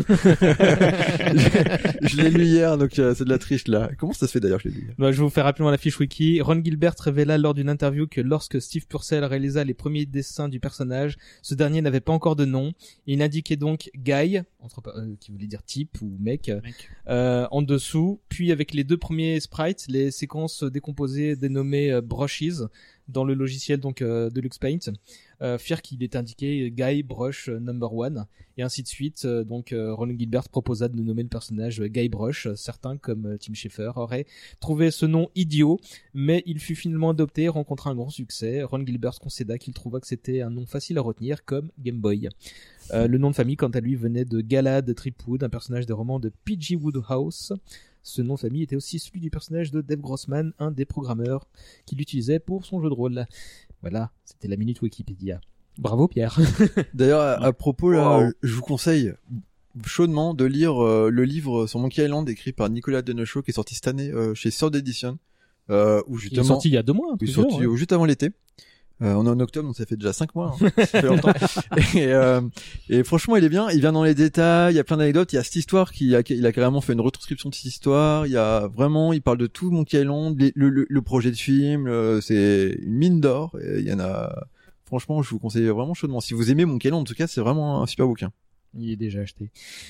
je 2.01 2.17
l'ai 2.17 2.29
lu 2.29 2.45
hier, 2.45 2.77
donc 2.77 2.97
euh, 2.99 3.13
c'est 3.15 3.25
de 3.25 3.29
la 3.29 3.37
triche 3.37 3.67
là. 3.67 3.89
Comment 3.97 4.13
ça 4.13 4.27
se 4.27 4.31
fait 4.31 4.39
d'ailleurs 4.39 4.61
que 4.61 4.69
je 4.69 4.73
l'ai 4.73 4.81
lu 4.81 4.85
hier 4.87 4.95
Bah, 4.97 5.11
je 5.11 5.17
vais 5.17 5.23
vous 5.23 5.29
faire 5.29 5.43
rapidement 5.43 5.69
la 5.71 5.77
fiche 5.77 5.99
wiki. 5.99 6.41
Ron 6.41 6.61
Gilbert 6.63 6.95
révéla 6.99 7.37
lors 7.37 7.53
d'une 7.53 7.69
interview 7.69 8.07
que 8.07 8.21
lorsque 8.21 8.61
Steve 8.61 8.87
Purcell 8.87 9.23
réalisa 9.23 9.63
les 9.63 9.73
premiers 9.73 10.05
dessins 10.05 10.49
du 10.49 10.59
personnage, 10.59 11.17
ce 11.41 11.53
dernier 11.55 11.81
n'avait 11.81 11.99
pas 11.99 12.13
encore 12.13 12.35
de 12.35 12.45
nom. 12.45 12.71
Il 13.05 13.21
indiquait 13.21 13.55
donc 13.57 13.89
Guy, 13.95 14.41
entre, 14.59 14.81
euh, 14.87 15.15
qui 15.19 15.31
voulait 15.31 15.47
dire 15.47 15.63
type 15.63 15.97
ou 16.01 16.17
mec, 16.19 16.49
Mec. 16.63 16.89
euh, 17.07 17.47
en 17.51 17.61
dessous. 17.61 18.19
Puis 18.29 18.51
avec 18.51 18.73
les 18.73 18.83
deux 18.83 18.97
premiers 18.97 19.39
sprites, 19.39 19.85
les 19.89 20.11
séquences 20.11 20.63
décomposées 20.63 21.35
dénommées 21.35 21.91
euh, 21.91 22.01
brushes 22.01 22.63
dans 23.07 23.23
le 23.25 23.33
logiciel 23.33 23.79
donc 23.79 24.01
euh, 24.01 24.29
de 24.29 24.39
LuxPaint, 24.39 24.77
euh, 25.41 25.57
firent 25.57 25.81
qu'il 25.81 26.03
est 26.03 26.15
indiqué 26.15 26.71
Guy 26.71 27.03
Brush 27.03 27.49
euh, 27.49 27.59
Number 27.59 27.93
One 27.93 28.25
et 28.57 28.63
ainsi 28.63 28.83
de 28.83 28.87
suite. 28.87 29.25
Euh, 29.25 29.43
donc 29.43 29.71
euh, 29.71 29.93
Ron 29.93 30.15
Gilbert 30.17 30.49
proposa 30.49 30.87
de 30.87 31.01
nommer 31.01 31.23
le 31.23 31.29
personnage 31.29 31.81
Guy 31.81 32.09
Brush. 32.09 32.47
Certains 32.55 32.97
comme 32.97 33.37
Tim 33.39 33.53
Schafer 33.53 33.91
auraient 33.95 34.25
trouvé 34.59 34.91
ce 34.91 35.05
nom 35.05 35.29
idiot, 35.35 35.79
mais 36.13 36.43
il 36.45 36.59
fut 36.59 36.75
finalement 36.75 37.09
adopté 37.09 37.43
et 37.43 37.49
rencontra 37.49 37.89
un 37.89 37.95
grand 37.95 38.09
succès. 38.09 38.63
Ron 38.63 38.85
Gilbert 38.85 39.19
concéda 39.19 39.57
qu'il 39.57 39.73
trouva 39.73 39.99
que 39.99 40.07
c'était 40.07 40.41
un 40.41 40.49
nom 40.49 40.65
facile 40.65 40.97
à 40.97 41.01
retenir 41.01 41.43
comme 41.45 41.71
Game 41.79 41.99
Boy. 41.99 42.29
Le 42.93 43.17
nom 43.17 43.29
de 43.29 43.35
famille, 43.35 43.55
quant 43.55 43.69
à 43.69 43.79
lui, 43.79 43.95
venait 43.95 44.25
de 44.25 44.41
Galad 44.41 44.93
Tripwood, 44.93 45.43
un 45.43 45.49
personnage 45.49 45.85
des 45.85 45.93
romans 45.93 46.19
de 46.19 46.29
P.G. 46.43 46.75
Woodhouse. 46.75 47.53
Ce 48.03 48.21
nom 48.21 48.33
de 48.33 48.39
famille 48.39 48.63
était 48.63 48.75
aussi 48.75 48.99
celui 48.99 49.19
du 49.19 49.29
personnage 49.29 49.71
de 49.71 49.79
Dave 49.81 49.99
Grossman, 49.99 50.53
un 50.59 50.71
des 50.71 50.85
programmeurs 50.85 51.47
qu'il 51.85 52.01
utilisait 52.01 52.39
pour 52.39 52.65
son 52.65 52.81
jeu 52.81 52.89
de 52.89 52.93
rôle. 52.93 53.25
Voilà, 53.81 54.11
c'était 54.25 54.47
la 54.47 54.57
minute 54.57 54.81
Wikipédia. 54.81 55.41
Bravo 55.77 56.07
Pierre. 56.07 56.37
D'ailleurs, 56.93 57.21
à, 57.21 57.43
à 57.43 57.53
propos, 57.53 57.91
là, 57.91 58.19
Wow. 58.19 58.31
je 58.43 58.53
vous 58.53 58.61
conseille 58.61 59.13
chaudement 59.85 60.33
de 60.33 60.43
lire 60.45 60.83
euh, 60.83 61.09
le 61.09 61.23
livre 61.23 61.65
sur 61.65 61.79
Monkey 61.79 62.03
Island 62.03 62.27
écrit 62.29 62.51
par 62.51 62.69
Nicolas 62.69 63.01
Denechaud 63.01 63.41
qui 63.41 63.51
est 63.51 63.53
sorti 63.53 63.73
cette 63.75 63.87
année 63.87 64.09
euh, 64.11 64.33
chez 64.35 64.51
Sword 64.51 64.75
Edition, 64.75 65.17
euh, 65.69 66.01
où 66.07 66.15
Il 66.15 66.17
est 66.17 66.21
justement, 66.23 66.43
sorti 66.45 66.67
il 66.67 66.73
y 66.73 66.77
a 66.77 66.83
deux 66.83 66.93
mois. 66.93 67.13
un 67.13 67.17
il 67.21 67.29
est 67.29 67.33
sorti 67.33 67.63
euh, 67.63 67.75
juste 67.75 67.93
avant 67.93 68.05
l'été. 68.05 68.31
Euh, 69.01 69.13
on 69.15 69.25
est 69.25 69.29
en 69.29 69.39
octobre, 69.39 69.67
donc 69.67 69.75
ça 69.75 69.85
fait 69.85 69.95
déjà 69.95 70.13
cinq 70.13 70.35
mois. 70.35 70.55
hein. 70.61 70.69
Ça 70.77 70.85
fait 70.85 71.01
longtemps. 71.01 71.33
et, 71.95 72.05
euh, 72.13 72.41
et 72.89 73.03
franchement, 73.03 73.35
il 73.35 73.43
est 73.43 73.49
bien. 73.49 73.69
Il 73.71 73.79
vient 73.79 73.91
dans 73.93 74.03
les 74.03 74.13
détails. 74.13 74.73
Il 74.73 74.77
y 74.77 74.79
a 74.79 74.83
plein 74.83 74.97
d'anecdotes. 74.97 75.33
Il 75.33 75.37
y 75.37 75.39
a 75.39 75.43
cette 75.43 75.55
histoire 75.55 75.91
qui 75.91 76.15
a, 76.15 76.21
il 76.29 76.45
a 76.45 76.51
carrément 76.51 76.81
fait 76.81 76.93
une 76.93 77.01
retranscription 77.01 77.49
de 77.49 77.55
cette 77.55 77.65
histoire. 77.65 78.27
Il 78.27 78.33
y 78.33 78.37
a 78.37 78.67
vraiment, 78.67 79.11
il 79.13 79.21
parle 79.21 79.37
de 79.39 79.47
tout 79.47 79.71
Monkey 79.71 80.01
Island, 80.01 80.39
le, 80.55 80.69
le, 80.69 80.85
le 80.87 81.01
projet 81.01 81.31
de 81.31 81.35
film. 81.35 81.89
c'est 82.21 82.77
une 82.81 82.93
mine 82.93 83.21
d'or. 83.21 83.57
Et 83.63 83.79
Il 83.79 83.87
y 83.87 83.93
en 83.93 83.99
a. 83.99 84.31
Franchement, 84.85 85.21
je 85.23 85.29
vous 85.29 85.39
conseille 85.39 85.65
vraiment 85.67 85.93
chaudement. 85.93 86.19
Si 86.19 86.33
vous 86.33 86.51
aimez 86.51 86.65
Monkey 86.65 86.89
Island, 86.89 87.01
en 87.01 87.05
tout 87.05 87.13
cas, 87.15 87.25
c'est 87.25 87.39
vraiment 87.41 87.81
un 87.81 87.87
super 87.87 88.05
bouquin. 88.07 88.31
Il 88.77 88.89
est 88.89 88.95
déjà 88.95 89.21
acheté. 89.21 89.49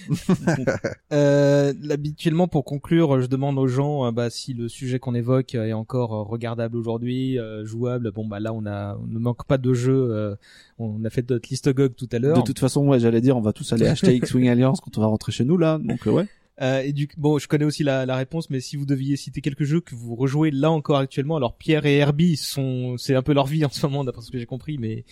euh, 1.13 1.73
habituellement, 1.89 2.47
pour 2.47 2.65
conclure, 2.65 3.21
je 3.21 3.27
demande 3.27 3.57
aux 3.59 3.67
gens 3.67 4.05
euh, 4.07 4.11
bah, 4.11 4.29
si 4.29 4.53
le 4.53 4.67
sujet 4.69 4.97
qu'on 4.97 5.13
évoque 5.13 5.53
est 5.53 5.73
encore 5.73 6.13
euh, 6.13 6.23
regardable 6.23 6.77
aujourd'hui, 6.77 7.37
euh, 7.37 7.63
jouable. 7.65 8.11
Bon, 8.11 8.25
bah 8.25 8.39
là, 8.39 8.53
on 8.53 8.65
a, 8.65 8.97
on 8.97 9.05
ne 9.07 9.19
manque 9.19 9.45
pas 9.45 9.57
de 9.59 9.73
jeux. 9.73 10.09
euh, 10.11 10.35
on 10.79 11.05
a 11.05 11.09
fait 11.11 11.29
notre 11.29 11.47
liste 11.49 11.71
GOG 11.71 11.95
tout 11.95 12.09
à 12.11 12.17
l'heure. 12.19 12.37
De 12.37 12.41
toute 12.41 12.59
façon, 12.59 12.87
ouais, 12.87 12.99
j'allais 12.99 13.21
dire, 13.21 13.37
on 13.37 13.41
va 13.41 13.53
tous 13.53 13.71
aller 13.73 13.87
acheter 13.87 14.15
X-Wing 14.15 14.49
Alliance 14.49 14.81
quand 14.81 14.97
on 14.97 15.01
va 15.01 15.07
rentrer 15.07 15.31
chez 15.31 15.45
nous, 15.45 15.57
là. 15.57 15.77
Donc, 15.77 16.07
euh, 16.07 16.11
ouais. 16.11 16.25
Euh, 16.61 16.81
et 16.81 16.93
du 16.93 17.07
bon, 17.17 17.39
je 17.39 17.47
connais 17.47 17.65
aussi 17.65 17.83
la, 17.83 18.05
la 18.05 18.15
réponse, 18.15 18.49
mais 18.49 18.59
si 18.59 18.75
vous 18.75 18.85
deviez 18.85 19.15
citer 19.15 19.41
quelques 19.41 19.63
jeux 19.63 19.81
que 19.81 19.95
vous 19.95 20.15
rejouez 20.15 20.51
là 20.51 20.69
encore 20.69 20.97
actuellement, 20.97 21.35
alors 21.37 21.55
Pierre 21.55 21.85
et 21.85 21.97
Herbie 21.97 22.37
sont, 22.37 22.97
c'est 22.97 23.15
un 23.15 23.23
peu 23.23 23.33
leur 23.33 23.47
vie 23.47 23.65
en 23.65 23.69
ce 23.69 23.85
moment, 23.87 24.03
d'après 24.03 24.21
ce 24.21 24.29
que 24.29 24.37
j'ai 24.37 24.45
compris, 24.45 24.77
mais 24.77 25.03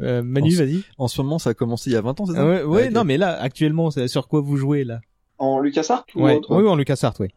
euh, 0.00 0.22
Manu, 0.22 0.54
vas-y. 0.54 0.82
En 0.98 1.08
ce 1.08 1.20
moment, 1.20 1.38
ça 1.40 1.50
a 1.50 1.54
commencé 1.54 1.90
il 1.90 1.94
y 1.94 1.96
a 1.96 2.00
20 2.02 2.20
ans, 2.20 2.26
c'est 2.26 2.34
ça? 2.34 2.42
Ah 2.42 2.46
ouais, 2.46 2.62
ouais, 2.62 2.86
ok. 2.86 2.92
non, 2.94 3.04
mais 3.04 3.18
là, 3.18 3.32
actuellement, 3.40 3.90
c'est 3.90 4.06
sur 4.06 4.28
quoi 4.28 4.40
vous 4.40 4.56
jouez 4.56 4.84
là? 4.84 5.00
En 5.38 5.58
LucasArts 5.58 6.06
ou 6.14 6.22
Ouais, 6.22 6.36
autre? 6.36 6.54
Oui, 6.54 6.68
en 6.68 6.76
LucasArts, 6.76 7.18
ouais. 7.20 7.30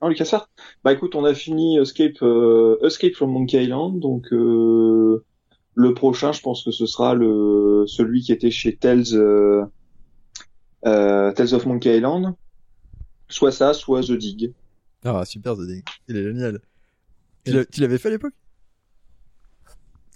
En 0.00 0.08
LucasArts 0.08 0.48
Bah 0.82 0.92
écoute, 0.92 1.14
on 1.14 1.24
a 1.24 1.34
fini 1.34 1.78
Escape, 1.78 2.22
euh, 2.22 2.76
Escape 2.84 3.12
from 3.14 3.30
Monkey 3.30 3.62
Island, 3.62 4.00
donc 4.00 4.32
euh, 4.32 5.22
le 5.74 5.94
prochain, 5.94 6.32
je 6.32 6.40
pense 6.40 6.64
que 6.64 6.70
ce 6.70 6.86
sera 6.86 7.14
le 7.14 7.84
celui 7.86 8.22
qui 8.22 8.32
était 8.32 8.50
chez 8.50 8.74
Tales, 8.76 9.04
euh, 9.12 9.64
euh, 10.86 11.32
Tales 11.32 11.54
of 11.54 11.66
Monkey 11.66 11.96
Island. 11.96 12.34
Soit 13.30 13.52
ça, 13.52 13.72
soit 13.72 14.02
The 14.02 14.12
Dig. 14.12 14.52
Ah, 15.04 15.24
super, 15.24 15.56
The 15.56 15.66
Dig. 15.66 15.84
Il 16.08 16.16
est 16.16 16.22
génial. 16.24 16.60
Tu 17.44 17.80
l'avais 17.80 17.96
fait 17.98 18.08
à 18.08 18.10
l'époque? 18.10 18.34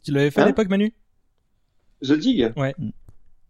Tu 0.02 0.12
l'avais 0.12 0.30
fait 0.30 0.40
à 0.40 0.44
Hein 0.44 0.48
l'époque, 0.48 0.68
Manu? 0.68 0.92
The 2.02 2.12
Dig? 2.12 2.52
Ouais. 2.56 2.74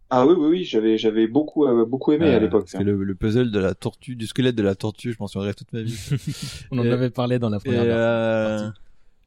Ah 0.09 0.25
oui, 0.25 0.35
oui, 0.37 0.47
oui, 0.49 0.63
j'avais, 0.63 0.97
j'avais 0.97 1.27
beaucoup, 1.27 1.65
euh, 1.65 1.83
beaucoup 1.83 2.11
aimé 2.13 2.29
à 2.29 2.35
Euh, 2.35 2.39
l'époque. 2.39 2.69
Que 2.71 2.77
le, 2.83 3.03
le 3.03 3.15
puzzle 3.15 3.51
de 3.51 3.59
la 3.59 3.73
tortue, 3.73 4.15
du 4.15 4.27
squelette 4.27 4.55
de 4.55 4.61
la 4.63 4.75
tortue, 4.75 5.11
je 5.11 5.17
m'en 5.19 5.27
souviendrai 5.27 5.55
toute 5.55 5.73
ma 5.73 5.81
vie. 5.81 5.97
On 6.71 6.77
en 6.77 6.83
Et- 6.83 6.91
avait 6.91 7.09
parlé 7.09 7.39
dans 7.39 7.49
la 7.49 7.59
première 7.59 7.83
et, 7.83 7.87
version. 7.87 8.73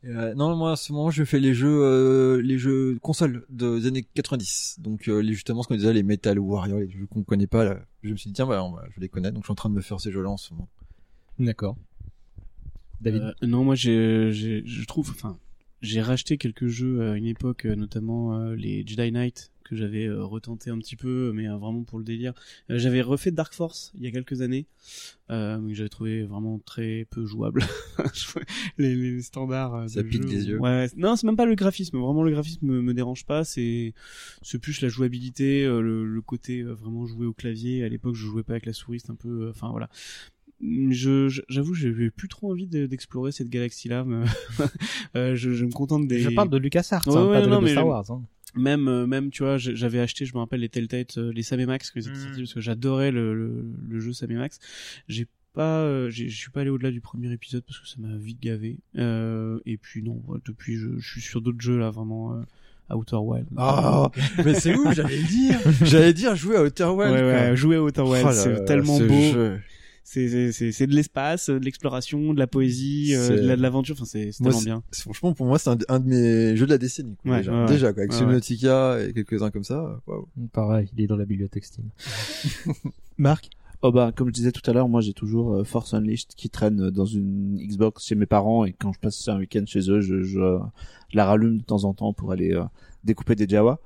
Euh, 0.05 0.35
non, 0.35 0.55
moi, 0.57 0.73
à 0.73 0.77
ce 0.77 0.93
moment, 0.93 1.11
je 1.11 1.25
fais 1.25 1.41
les 1.41 1.55
jeux, 1.55 1.81
euh, 1.83 2.41
les 2.43 2.59
jeux 2.59 2.99
consoles 3.03 3.45
de- 3.51 3.79
des 3.79 3.87
années 3.89 4.07
90. 4.15 4.77
Donc, 4.81 5.09
euh, 5.09 5.20
les, 5.20 5.33
justement, 5.35 5.62
ce 5.62 5.69
qu'on 5.69 5.75
disait, 5.77 5.93
les 5.93 6.03
Metal 6.03 6.39
Warrior, 6.39 6.79
les 6.79 6.91
jeux 6.91 7.07
qu'on 7.07 7.23
connaît 7.25 7.47
pas, 7.47 7.65
là. 7.65 7.81
Je 8.03 8.11
me 8.12 8.16
suis 8.16 8.29
dit, 8.31 8.35
tiens, 8.35 8.47
bah, 8.47 8.62
on 8.65 8.73
va- 8.73 8.85
je 8.95 9.01
les 9.01 9.09
connais, 9.09 9.31
donc 9.33 9.43
je 9.43 9.47
suis 9.47 9.53
en 9.53 9.57
train 9.57 9.70
de 9.70 9.75
me 9.75 9.81
faire 9.81 10.01
ces 10.01 10.12
jeux-là 10.12 10.31
en 10.31 10.37
ce 10.37 10.53
moment. 10.55 10.69
D'accord. 11.39 11.77
David. 13.01 13.23
Euh, 13.23 13.33
non, 13.47 13.62
moi 13.65 13.75
j'ai, 13.77 14.33
je 14.33 14.85
trouve, 14.87 15.11
enfin, 15.11 15.39
j'ai 15.83 16.03
racheté 16.03 16.37
quelques 16.37 16.66
jeux 16.66 17.11
à 17.11 17.16
une 17.16 17.27
époque, 17.27 17.65
notamment 17.65 18.37
euh, 18.37 18.57
les 18.57 18.85
Jedi 18.87 19.12
Knight 19.12 19.53
que 19.69 19.77
j'avais 19.77 20.07
euh, 20.07 20.24
retenté 20.24 20.70
un 20.70 20.78
petit 20.78 20.97
peu, 20.97 21.32
mais 21.35 21.49
euh, 21.49 21.57
vraiment 21.57 21.82
pour 21.85 21.99
le 21.99 22.05
délire. 22.05 22.32
Euh, 22.70 22.78
j'avais 22.78 23.03
refait 23.03 23.31
Dark 23.31 23.55
Force 23.55 23.93
il 23.97 24.03
y 24.03 24.07
a 24.07 24.11
quelques 24.11 24.40
années, 24.40 24.66
euh, 25.31 25.59
mais 25.59 25.73
que 25.73 25.77
j'avais 25.78 25.89
trouvé 25.89 26.23
vraiment 26.24 26.59
très 26.59 27.07
peu 27.11 27.24
jouable. 27.27 27.62
les, 28.78 28.95
les 28.95 29.23
standards. 29.23 29.89
Ça 29.90 30.03
de 30.03 30.09
pique 30.09 30.23
jeu. 30.23 30.28
des 30.28 30.49
yeux. 30.49 30.59
Ouais, 30.61 30.89
non, 30.97 31.16
c'est 31.16 31.27
même 31.27 31.36
pas 31.36 31.47
le 31.47 31.55
graphisme. 31.55 31.99
Vraiment, 31.99 32.23
le 32.23 32.31
graphisme 32.32 32.66
me, 32.66 32.81
me 32.82 32.95
dérange 32.95 33.24
pas. 33.27 33.45
C'est, 33.45 33.95
c'est 34.43 34.59
plus 34.59 34.81
la 34.81 34.89
jouabilité, 34.89 35.65
euh, 35.65 35.81
le, 35.81 36.05
le 36.05 36.23
côté 36.23 36.61
euh, 36.61 36.73
vraiment 36.74 37.07
jouer 37.07 37.27
au 37.27 37.32
clavier. 37.32 37.85
À 37.85 37.89
l'époque, 37.89 38.15
je 38.15 38.27
jouais 38.27 38.43
pas 38.43 38.53
avec 38.55 38.66
la 38.66 38.73
souris, 38.73 39.01
c'est 39.01 39.11
un 39.11 39.15
peu, 39.16 39.47
euh, 39.47 39.51
enfin 39.51 39.70
voilà 39.70 39.89
je 40.61 41.28
je- 41.28 41.43
j'avoue 41.49 41.73
j'ai 41.73 42.11
plus 42.11 42.27
trop 42.27 42.51
envie 42.51 42.66
de- 42.66 42.86
d'explorer 42.86 43.31
cette 43.31 43.49
galaxie 43.49 43.86
là 43.89 44.05
euh, 45.15 45.36
je, 45.36 45.53
je 45.53 45.65
me 45.65 45.70
contente 45.70 46.09
des 46.09 46.19
Je 46.19 46.31
parle 46.31 46.49
de 46.51 46.57
LucasArts, 46.57 47.07
Ouais, 47.07 47.15
hein, 47.16 47.27
ouais, 47.28 47.32
pas 47.35 47.47
de, 47.47 47.51
non, 47.51 47.61
de 47.61 47.65
mais 47.66 47.70
Star 47.70 47.86
Wars. 47.86 48.11
Hein. 48.11 48.23
Même 48.57 48.89
euh, 48.89 49.07
même 49.07 49.31
tu 49.31 49.43
vois 49.43 49.59
j'avais 49.59 50.01
acheté 50.01 50.25
je 50.25 50.35
me 50.35 50.39
rappelle 50.39 50.61
les 50.61 50.69
Telltale 50.69 51.05
euh, 51.16 51.33
les 51.33 51.43
Sam 51.43 51.61
et 51.61 51.66
Max 51.66 51.91
que 51.91 51.99
Mm. 52.01 52.37
parce 52.39 52.55
que 52.55 52.61
j'adorais 52.61 53.11
le, 53.11 53.35
le, 53.35 53.65
le 53.89 54.01
jeu 54.01 54.12
Sam 54.12 54.31
et 54.31 54.35
Max 54.37 54.59
j'ai 55.09 55.27
pas 55.55 55.81
euh, 55.81 56.11
j'ai- 56.11 56.29
je 56.29 56.37
suis 56.37 56.51
pas 56.51 56.61
allé 56.61 56.70
au-delà 56.70 56.91
du 56.91 57.01
premier 57.01 57.33
épisode 57.33 57.65
parce 57.66 57.79
que 57.81 57.89
ça 57.89 57.97
m'a 57.99 58.16
vite 58.16 58.41
gavé 58.41 58.79
euh, 58.97 59.59
et 59.66 59.77
puis 59.77 60.03
non 60.03 60.23
ouais, 60.29 60.39
depuis 60.45 60.77
je, 60.77 60.89
je 60.99 61.09
suis 61.11 61.20
sur 61.20 61.41
d'autres 61.41 61.61
jeux 61.61 61.79
là 61.79 61.91
vraiment 61.91 62.35
euh, 62.35 62.95
Outer 62.95 63.16
Wild 63.16 63.47
Ah, 63.59 64.11
mais 64.45 64.55
c'est 64.55 64.75
où 64.75 64.91
j'allais 64.93 65.23
dire 65.23 65.59
J'allais 65.83 66.15
dire 66.15 66.35
jouer 66.37 66.57
à 66.57 66.62
Outer 66.62 66.85
Wild. 66.85 67.12
ouais, 67.12 67.23
ouais, 67.23 67.57
jouer 67.57 67.77
à 67.77 67.83
Outer 67.83 68.01
Wild, 68.03 68.23
Oh 68.25 68.29
là 68.29 68.33
c'est 68.33 68.65
tellement 68.65 68.97
ce 68.99 69.03
beau. 69.05 69.33
jeu. 69.35 69.61
C'est 70.11 70.27
c'est 70.31 70.53
c'est 70.53 70.73
c'est 70.73 70.87
de 70.87 70.95
l'espace, 70.95 71.51
de 71.51 71.57
l'exploration, 71.59 72.33
de 72.33 72.39
la 72.39 72.47
poésie, 72.47 73.15
euh, 73.15 73.29
de 73.43 73.47
la- 73.47 73.57
l'aventure. 73.57 73.95
Enfin, 73.95 74.07
c'est 74.07 74.31
tellement 74.43 74.63
bien. 74.63 74.83
Franchement, 74.93 75.35
pour 75.35 75.45
moi, 75.45 75.59
c'est 75.59 75.69
un, 75.69 75.77
un 75.91 76.01
de 76.01 76.07
mes 76.09 76.57
jeux 76.57 76.65
de 76.65 76.71
la 76.71 76.79
décennie. 76.79 77.17
Quoi, 77.23 77.33
Ouais, 77.33 77.39
déjà. 77.41 77.53
ouais, 77.53 77.59
ouais. 77.61 77.67
déjà, 77.67 77.93
quoi, 77.93 78.01
avec 78.05 78.13
Ouais, 78.13 78.19
Subnautica 78.19 79.01
et 79.05 79.13
quelques-uns 79.13 79.51
comme 79.51 79.65
ça. 79.65 80.01
Waouh. 80.07 80.27
Pareil, 80.51 80.89
il 80.97 81.05
est 81.05 81.07
dans 81.09 81.17
la 81.17 81.27
bibliothèque 81.27 81.67
Steam. 81.67 81.91
Marc 83.19 83.51
Oh 83.83 83.93
bah, 83.93 84.11
comme 84.17 84.29
je 84.29 84.33
disais 84.33 84.51
tout 84.51 84.69
à 84.69 84.73
l'heure, 84.73 84.89
moi 84.89 85.01
j'ai 85.03 85.13
toujours 85.13 85.55
euh, 85.55 85.63
Force 85.63 85.95
Unleashed 85.95 86.31
qui 86.37 86.51
traîne 86.51 86.91
dans 86.91 87.05
une 87.05 87.59
Xbox 87.65 88.05
chez 88.07 88.17
mes 88.17 88.27
parents 88.27 88.65
et 88.65 88.73
quand 88.73 88.93
je 88.93 88.99
passe 88.99 89.29
un 89.29 89.39
week-end 89.39 89.63
chez 89.67 89.89
eux, 89.89 90.01
je, 90.01 90.23
je, 90.25 90.41
je 91.11 91.17
la 91.17 91.25
rallume 91.27 91.59
de 91.59 91.63
temps 91.63 91.85
en 91.85 91.95
temps 91.95 92.13
pour 92.13 92.33
aller 92.33 92.55
euh, 92.55 92.65
découper 93.05 93.37
des 93.37 93.47
Jawa. 93.49 93.79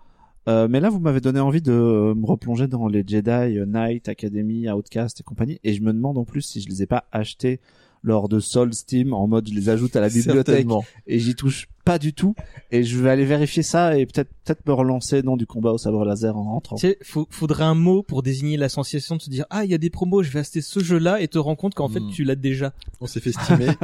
Euh, 0.48 0.66
mais 0.68 0.80
là, 0.80 0.90
vous 0.90 0.98
m'avez 0.98 1.20
donné 1.20 1.40
envie 1.40 1.62
de 1.62 1.72
euh, 1.72 2.14
me 2.14 2.26
replonger 2.26 2.66
dans 2.66 2.88
les 2.88 3.04
Jedi 3.06 3.30
euh, 3.30 3.64
Knight, 3.64 4.08
Academy, 4.08 4.68
Outcast 4.68 5.20
et 5.20 5.22
compagnie. 5.22 5.60
Et 5.62 5.74
je 5.74 5.82
me 5.82 5.92
demande 5.92 6.18
en 6.18 6.24
plus 6.24 6.42
si 6.42 6.60
je 6.60 6.68
les 6.68 6.82
ai 6.82 6.86
pas 6.86 7.04
achetés 7.12 7.60
lors 8.02 8.28
de 8.28 8.40
Soul 8.40 8.74
Steam 8.74 9.12
en 9.12 9.28
mode 9.28 9.48
je 9.48 9.54
les 9.54 9.68
ajoute 9.68 9.94
à 9.94 10.00
la 10.00 10.08
bibliothèque 10.08 10.66
et 11.06 11.20
j'y 11.20 11.36
touche 11.36 11.68
pas 11.84 11.98
du 11.98 12.12
tout. 12.14 12.34
Et 12.70 12.84
je 12.84 12.98
vais 12.98 13.10
aller 13.10 13.24
vérifier 13.24 13.62
ça 13.62 13.98
et 13.98 14.06
peut-être 14.06 14.30
peut-être 14.44 14.66
me 14.66 14.72
relancer 14.72 15.22
dans 15.22 15.36
du 15.36 15.46
combat 15.46 15.70
au 15.72 15.78
sabre 15.78 16.04
laser 16.04 16.36
en 16.36 16.42
rentrant. 16.44 16.76
Tu 16.76 16.88
sais, 16.88 16.98
faut, 17.02 17.26
faudrait 17.30 17.64
un 17.64 17.74
mot 17.74 18.02
pour 18.02 18.22
désigner 18.22 18.56
la 18.56 18.68
sensation 18.68 19.16
de 19.16 19.22
se 19.22 19.30
dire 19.30 19.44
ah 19.50 19.64
il 19.64 19.70
y 19.70 19.74
a 19.74 19.78
des 19.78 19.90
promos, 19.90 20.22
je 20.22 20.30
vais 20.30 20.40
acheter 20.40 20.60
ce 20.62 20.80
jeu-là 20.80 21.20
et 21.20 21.28
te 21.28 21.38
rends 21.38 21.54
compte 21.56 21.74
qu'en 21.74 21.88
fait 21.88 22.00
Hmm. 22.00 22.10
tu 22.10 22.24
l'as 22.24 22.34
déjà. 22.34 22.72
On 23.00 23.06
s'est 23.06 23.20
fait 23.20 23.32
stimer. 23.32 23.68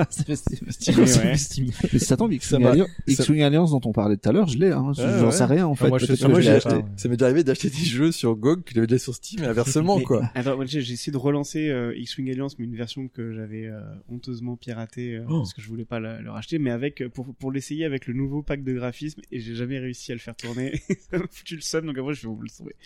Ouais. 0.99 1.33
Estimé. 1.33 1.71
Mais 1.93 1.99
ça 1.99 2.17
tombe, 2.17 2.33
X-Wing 2.33 2.65
Alliance, 2.67 2.89
ça- 2.89 3.13
X-Wing 3.13 3.43
Alliance 3.43 3.71
dont 3.71 3.81
on 3.85 3.93
parlait 3.93 4.17
tout 4.17 4.29
à 4.29 4.33
l'heure, 4.33 4.49
je 4.49 4.59
l'ai, 4.59 4.71
hein. 4.73 4.93
J'en 4.95 5.27
ouais. 5.27 5.33
sais 5.33 5.45
rien, 5.45 5.67
en 5.67 5.75
fait. 5.75 5.89
moi, 5.89 5.99
je 5.99 6.07
moi, 6.27 6.39
acheté. 6.39 6.85
Ça 6.97 7.09
m'est 7.09 7.17
déjà 7.17 7.27
arrivé 7.27 7.45
d'acheter 7.45 7.69
des 7.71 7.77
jeux 7.77 8.13
sur 8.13 8.35
GOG 8.37 8.65
que 8.65 8.75
j'avais 8.75 8.87
déjà 8.87 8.99
sur 8.99 9.15
Steam 9.15 9.43
et 9.45 9.47
inversement, 9.47 9.99
Mais- 9.99 10.05
quoi. 10.05 10.31
Attends, 10.35 10.57
moi, 10.57 10.65
j'ai 10.67 10.81
j'ai 10.81 10.95
essayé 10.95 11.13
de 11.13 11.19
relancer 11.19 11.69
euh, 11.69 11.95
X-Wing 11.97 12.31
Alliance, 12.31 12.59
mais 12.59 12.65
une 12.65 12.77
version 12.77 13.09
que 13.09 13.33
j'avais 13.35 13.67
euh, 13.67 13.81
honteusement 14.09 14.57
piratée 14.57 15.17
euh, 15.17 15.25
Oh. 15.29 15.39
parce 15.39 15.53
que 15.55 15.61
je 15.63 15.69
voulais 15.69 15.85
pas 15.85 16.01
la- 16.01 16.21
le 16.21 16.31
racheter, 16.31 16.59
mais 16.59 16.71
avec 16.71 17.03
pour 17.15 17.27
pour 17.35 17.53
l'essayer 17.53 17.85
avec 17.89 18.07
le 18.07 18.15
nouveau 18.15 18.43
pack 18.43 18.63
de 18.63 18.73
graphisme 18.75 19.21
et 19.33 19.41
j'ai 19.41 19.55
jamais 19.55 19.79
réussi 19.79 20.13
à 20.13 20.15
le 20.15 20.21
faire 20.21 20.37
tourner. 20.37 20.81
ça 21.11 21.19
m'a 21.19 21.25
foutu 21.31 21.57
le 21.57 21.61
seum, 21.63 21.87
donc 21.87 21.99
après 21.99 22.15
je 22.15 22.23
vais 22.23 22.29
vous 22.35 22.41
le 22.41 22.49
trouver. 22.49 22.77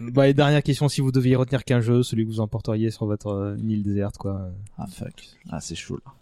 bah 0.12 0.28
et 0.28 0.34
dernière 0.34 0.62
question, 0.62 0.88
si 0.88 1.00
vous 1.00 1.12
deviez 1.12 1.36
retenir 1.36 1.64
qu'un 1.64 1.80
jeu, 1.80 2.02
celui 2.02 2.24
que 2.24 2.30
vous 2.30 2.40
emporteriez 2.40 2.90
sur 2.90 3.06
votre 3.06 3.28
euh, 3.28 3.56
une 3.56 3.70
île 3.70 3.82
déserte 3.82 4.16
quoi. 4.18 4.50
Ah, 4.76 4.86
fuck. 4.86 5.12
Ah, 5.50 5.60
c'est 5.60 5.74
chaud, 5.74 5.98
là. 6.04 6.12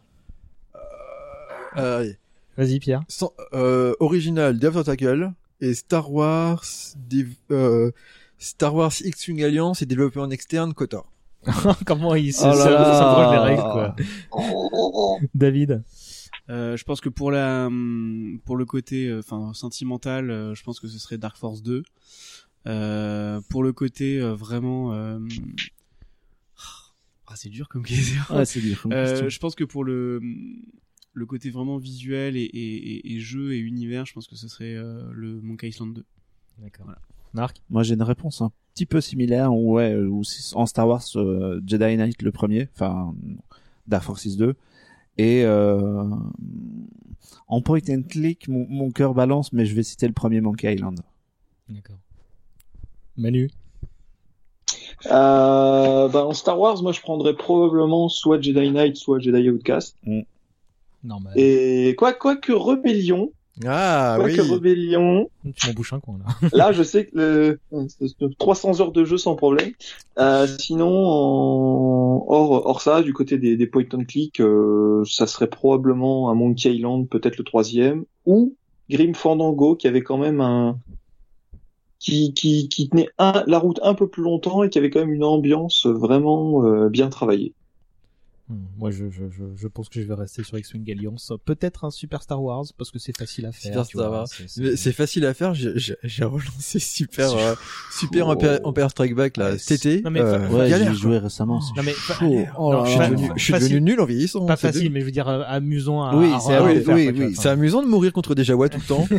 Euh, 1.76 1.98
allez. 2.00 2.16
Vas-y 2.56 2.78
Pierre. 2.80 3.02
Sans- 3.08 3.32
euh, 3.52 3.94
original, 4.00 4.58
Death 4.58 4.82
Tackle 4.84 5.32
et 5.60 5.74
Star 5.74 6.10
Wars, 6.12 6.64
Div- 7.08 7.36
euh, 7.50 7.90
Star 8.38 8.74
Wars 8.74 8.92
X-Wing 9.04 9.42
Alliance 9.44 9.82
et 9.82 9.86
développé 9.86 10.20
en 10.20 10.30
externe 10.30 10.72
Kotor. 10.74 11.10
Comment 11.86 12.14
il 12.14 12.32
se 12.32 12.42
Oh 12.42 12.46
là 12.46 12.54
se- 12.64 12.68
là. 12.70 12.94
s'approche 12.98 13.30
des 13.30 13.38
règles 13.38 13.62
quoi. 13.62 15.18
David? 15.34 15.82
Euh, 16.48 16.76
je 16.76 16.84
pense 16.84 17.00
que 17.00 17.08
pour 17.08 17.30
la 17.30 17.66
hum, 17.66 18.38
pour 18.44 18.56
le 18.56 18.64
côté 18.64 19.08
euh, 19.08 19.18
enfin 19.20 19.52
sentimental, 19.54 20.30
euh, 20.30 20.54
je 20.54 20.62
pense 20.62 20.78
que 20.80 20.86
ce 20.88 20.98
serait 20.98 21.18
Dark 21.18 21.36
Force 21.36 21.62
2. 21.62 21.82
Euh, 22.66 23.40
pour 23.48 23.62
le 23.62 23.72
côté 23.72 24.20
euh, 24.20 24.34
vraiment 24.34 24.92
euh, 24.92 25.18
ah 27.28 27.34
c'est 27.36 27.48
dur 27.48 27.68
comme 27.68 27.82
question. 27.84 28.20
Ouais, 28.30 28.44
c'est 28.44 28.60
dur 28.60 28.80
comme 28.80 28.92
Euh, 28.92 29.28
je 29.28 29.38
pense 29.38 29.54
que 29.54 29.64
pour 29.64 29.84
le 29.84 30.20
le 31.12 31.26
côté 31.26 31.48
vraiment 31.50 31.78
visuel 31.78 32.36
et, 32.36 32.42
et, 32.42 32.96
et- 32.96 33.14
et 33.14 33.20
jeu 33.20 33.54
et 33.54 33.58
univers, 33.58 34.04
je 34.04 34.12
pense 34.12 34.26
que 34.28 34.36
ce 34.36 34.48
serait 34.48 34.74
euh, 34.74 35.02
le 35.12 35.40
Monkey 35.40 35.68
Island 35.68 35.94
2. 35.94 36.04
D'accord. 36.58 36.86
Marc? 37.32 37.56
Moi, 37.70 37.82
j'ai 37.82 37.94
une 37.94 38.02
réponse 38.02 38.42
un 38.42 38.50
petit 38.74 38.84
peu 38.86 39.00
similaire, 39.00 39.52
ouais, 39.54 39.96
c'est 40.24 40.54
en 40.56 40.66
Star 40.66 40.86
Wars, 40.86 41.02
euh, 41.16 41.60
Jedi 41.66 41.96
Knight 41.96 42.20
le 42.22 42.32
premier, 42.32 42.68
enfin, 42.74 43.14
Dark 43.86 44.04
Forces 44.04 44.36
2. 44.36 44.54
Et, 45.18 45.44
euh, 45.44 46.04
en 47.48 47.60
point 47.60 47.80
and 47.88 48.02
click, 48.08 48.48
mon, 48.48 48.66
mon 48.68 48.90
cœur 48.90 49.14
balance, 49.14 49.52
mais 49.52 49.66
je 49.66 49.74
vais 49.74 49.82
citer 49.82 50.06
le 50.06 50.12
premier 50.12 50.40
Monkey 50.40 50.74
Island. 50.74 51.00
D'accord. 51.68 51.96
Manu. 53.16 53.50
Euh, 55.06 56.08
bah, 56.08 56.26
en 56.26 56.32
Star 56.32 56.58
Wars, 56.58 56.82
moi, 56.82 56.92
je 56.92 57.00
prendrais 57.00 57.34
probablement 57.34 58.08
soit 58.08 58.40
Jedi 58.40 58.70
Knight, 58.70 58.96
soit 58.96 59.18
Jedi 59.18 59.50
Outcast. 59.50 59.96
Normal. 61.04 61.32
Et 61.36 61.94
quoi, 61.96 62.12
quoi 62.12 62.36
que 62.36 62.52
Rebellion, 62.52 63.30
Ah 63.64 64.16
quoi 64.18 64.26
oui. 64.26 64.38
Rebellion, 64.38 65.30
Tu 65.56 65.66
m'en 65.66 65.72
bouches 65.72 65.92
un 65.94 66.00
coin 66.00 66.18
là. 66.18 66.48
là, 66.52 66.72
je 66.72 66.82
sais 66.82 67.06
que 67.06 67.16
le, 67.16 67.60
c'est 67.88 68.38
300 68.38 68.80
heures 68.80 68.92
de 68.92 69.04
jeu 69.04 69.16
sans 69.16 69.34
problème. 69.34 69.72
Euh, 70.18 70.46
sinon, 70.46 70.88
en, 70.88 72.24
hors, 72.28 72.66
hors 72.66 72.82
ça, 72.82 73.02
du 73.02 73.12
côté 73.14 73.38
des, 73.38 73.56
des 73.56 73.66
point 73.66 73.84
and 73.94 74.04
click, 74.06 74.40
euh, 74.40 75.02
ça 75.06 75.26
serait 75.26 75.48
probablement 75.48 76.30
un 76.30 76.34
Monkey 76.34 76.74
Island, 76.74 77.08
peut-être 77.08 77.38
le 77.38 77.44
troisième, 77.44 78.04
ou 78.26 78.54
Grim 78.90 79.14
Fandango, 79.14 79.74
qui 79.74 79.88
avait 79.88 80.02
quand 80.02 80.18
même 80.18 80.40
un, 80.40 80.78
qui, 81.98 82.34
qui, 82.34 82.68
qui 82.68 82.88
tenait 82.88 83.08
un, 83.18 83.42
la 83.46 83.58
route 83.58 83.80
un 83.82 83.94
peu 83.94 84.08
plus 84.08 84.22
longtemps 84.22 84.62
et 84.62 84.70
qui 84.70 84.78
avait 84.78 84.90
quand 84.90 85.00
même 85.00 85.12
une 85.12 85.24
ambiance 85.24 85.86
vraiment 85.86 86.64
euh, 86.64 86.88
bien 86.88 87.08
travaillée. 87.08 87.54
Hmm, 88.48 88.54
Moi, 88.78 88.90
je, 88.92 89.10
je, 89.10 89.24
je, 89.28 89.42
je 89.56 89.66
pense 89.66 89.88
que 89.88 90.00
je 90.00 90.06
vais 90.06 90.14
rester 90.14 90.44
sur 90.44 90.56
X-Wing 90.56 90.88
Alliance. 90.90 91.32
Peut-être 91.44 91.84
un 91.84 91.90
Super 91.90 92.22
Star 92.22 92.40
Wars, 92.40 92.64
parce 92.78 92.92
que 92.92 92.98
c'est 93.00 93.16
facile 93.16 93.44
à 93.46 93.50
faire. 93.50 93.84
Super 93.84 93.84
Star 93.86 94.10
Wars. 94.12 94.28
c'est- 94.28 94.92
facile 94.92 95.26
à 95.26 95.34
faire. 95.34 95.52
J'ai 95.54 96.24
relancé 96.24 96.78
Super 96.78 97.32
euh, 97.32 97.54
Super 97.92 98.28
Empire, 98.28 98.60
Empire 98.62 98.90
Strike 98.90 99.14
Back 99.16 99.36
là 99.36 99.58
cet 99.58 99.84
été. 99.84 100.02
Non, 100.02 100.10
mais 100.10 100.20
Euh, 100.20 100.48
Ouais, 100.48 100.70
galère, 100.70 100.94
j'y 100.94 101.00
quoi. 101.00 101.10
joué 101.10 101.18
récemment. 101.18 101.60
Non, 101.76 101.82
mais 101.82 101.94
Oh 102.56 102.72
non, 102.72 102.84
je 102.84 102.90
suis 102.90 102.98
devenu- 103.00 103.30
je 103.36 103.42
suis 103.42 103.52
facile. 103.52 103.68
devenu 103.70 103.90
nul 103.90 104.00
en 104.00 104.04
vieillissant. 104.04 104.46
Pas 104.46 104.56
facile, 104.56 104.92
mais 104.92 105.00
je 105.00 105.06
veux 105.06 105.10
dire 105.10 105.26
euh, 105.28 105.42
amusant 105.46 106.04
à, 106.04 106.14
Oui, 106.16 106.30
c'est- 106.40 106.60
oui, 106.60 106.82
oui, 106.86 107.10
oui. 107.26 107.34
C'est 107.34 107.48
amusant 107.48 107.82
de 107.82 107.88
mourir 107.88 108.12
contre 108.12 108.34
des 108.36 108.44
Jawa 108.44 108.68
tout 108.68 108.78
le 108.78 108.84
temps. 108.86 109.08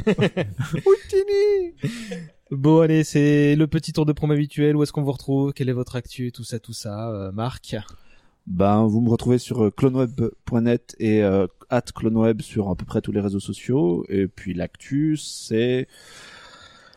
Bon, 2.49 2.79
allez, 2.79 3.03
c'est 3.03 3.55
le 3.57 3.67
petit 3.67 3.91
tour 3.91 4.05
de 4.05 4.13
promo 4.13 4.33
habituel. 4.33 4.75
Où 4.77 4.83
est-ce 4.83 4.93
qu'on 4.93 5.03
vous 5.03 5.11
retrouve? 5.11 5.51
Quelle 5.53 5.67
est 5.69 5.73
votre 5.73 5.95
actu? 5.97 6.31
Tout 6.31 6.45
ça, 6.45 6.59
tout 6.59 6.71
ça. 6.73 7.09
Euh, 7.11 7.31
Marc 7.33 7.75
Ben, 8.47 8.85
vous 8.87 9.01
me 9.01 9.09
retrouvez 9.09 9.37
sur 9.39 9.65
euh, 9.65 9.71
cloneweb.net 9.71 10.95
et 10.99 11.21
euh, 11.21 11.47
at 11.69 11.81
cloneweb 11.93 12.41
sur 12.41 12.69
à 12.69 12.75
peu 12.75 12.85
près 12.85 13.01
tous 13.01 13.11
les 13.11 13.19
réseaux 13.19 13.41
sociaux. 13.41 14.05
Et 14.07 14.27
puis 14.27 14.53
l'actu, 14.53 15.17
c'est 15.17 15.87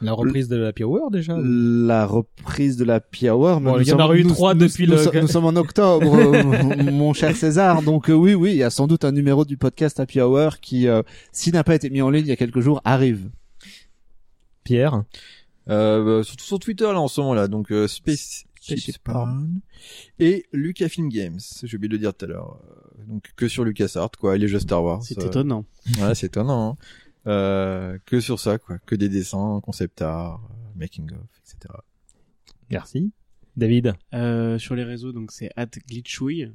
La 0.01 0.13
reprise 0.13 0.47
de 0.49 0.57
la 0.57 0.73
Hour 0.87 1.11
déjà 1.11 1.37
la 1.43 2.07
reprise 2.07 2.77
de 2.77 2.85
la 2.85 3.01
Hour. 3.33 3.61
Bon, 3.61 3.75
Nous 3.77 3.81
il 3.83 3.89
y 3.89 3.93
en 3.93 3.99
aura 3.99 4.15
eu 4.17 4.23
nous- 4.23 4.31
trois 4.31 4.55
nous- 4.55 4.61
depuis 4.61 4.87
nous, 4.87 4.93
le- 4.95 4.99
so- 5.03 5.11
Nous 5.13 5.27
sommes 5.27 5.45
en 5.47 5.57
octobre, 5.57 6.15
euh, 6.15 6.91
mon 6.93 7.13
cher 7.15 7.35
César. 7.37 7.83
Donc 7.83 8.09
euh, 8.11 8.15
oui, 8.15 8.35
oui, 8.35 8.53
il 8.53 8.57
y 8.59 8.63
a 8.63 8.71
sans 8.71 8.87
doute 8.87 9.05
un 9.05 9.11
numéro 9.13 9.45
du 9.45 9.57
podcast 9.57 9.99
Happy 9.99 10.21
Hour 10.21 10.61
qui, 10.61 10.87
euh, 10.87 11.03
s'il 11.33 11.55
n'a 11.55 11.65
pas 11.65 11.75
été 11.75 11.91
mis 11.91 12.01
en 12.01 12.11
ligne 12.11 12.27
il 12.27 12.29
y 12.29 12.33
a 12.33 12.37
quelques 12.37 12.61
jours, 12.61 12.81
arrive. 12.85 13.29
Pierre? 14.63 15.03
Euh, 15.69 16.19
bah, 16.19 16.25
surtout 16.25 16.45
sur 16.45 16.59
Twitter 16.61 16.85
là 16.85 17.01
en 17.01 17.09
ce 17.09 17.21
moment 17.21 17.35
là. 17.35 17.49
Donc 17.49 17.73
euh, 17.73 17.89
Space 18.77 18.95
Spaceship 18.95 18.95
Spawn 18.97 19.61
et 20.19 20.47
Lucasfilm 20.53 21.09
Games. 21.09 21.41
J'ai 21.63 21.77
oublié 21.77 21.89
de 21.89 21.95
le 21.95 21.99
dire 21.99 22.15
tout 22.15 22.25
à 22.25 22.29
l'heure. 22.29 22.61
Euh, 22.99 23.05
Donc 23.07 23.31
que 23.37 23.49
sur 23.49 23.65
LucasArts 23.65 24.11
quoi, 24.19 24.37
et 24.37 24.39
les 24.39 24.49
jeux 24.49 24.61
Star 24.61 24.83
Wars. 24.83 25.03
C'est 25.03 25.19
euh, 25.23 25.27
étonnant. 25.27 25.65
Ouais, 26.01 26.15
c'est 26.15 26.27
étonnant. 26.27 26.71
hein. 26.73 26.77
Euh, 27.27 27.99
que 28.07 28.21
sur 28.21 28.41
ça 28.41 28.59
quoi, 28.59 28.79
que 28.79 28.95
des 28.95 29.09
dessins, 29.09 29.61
concept 29.63 30.01
art, 30.03 30.41
making 30.77 31.11
of, 31.13 31.27
etc. 31.43 31.75
Merci. 32.71 33.13
David? 33.57 33.95
Euh, 34.15 34.59
sur 34.59 34.75
les 34.75 34.85
réseaux, 34.85 35.13
donc 35.13 35.33
c'est 35.33 35.51
@glitchouille 35.89 36.53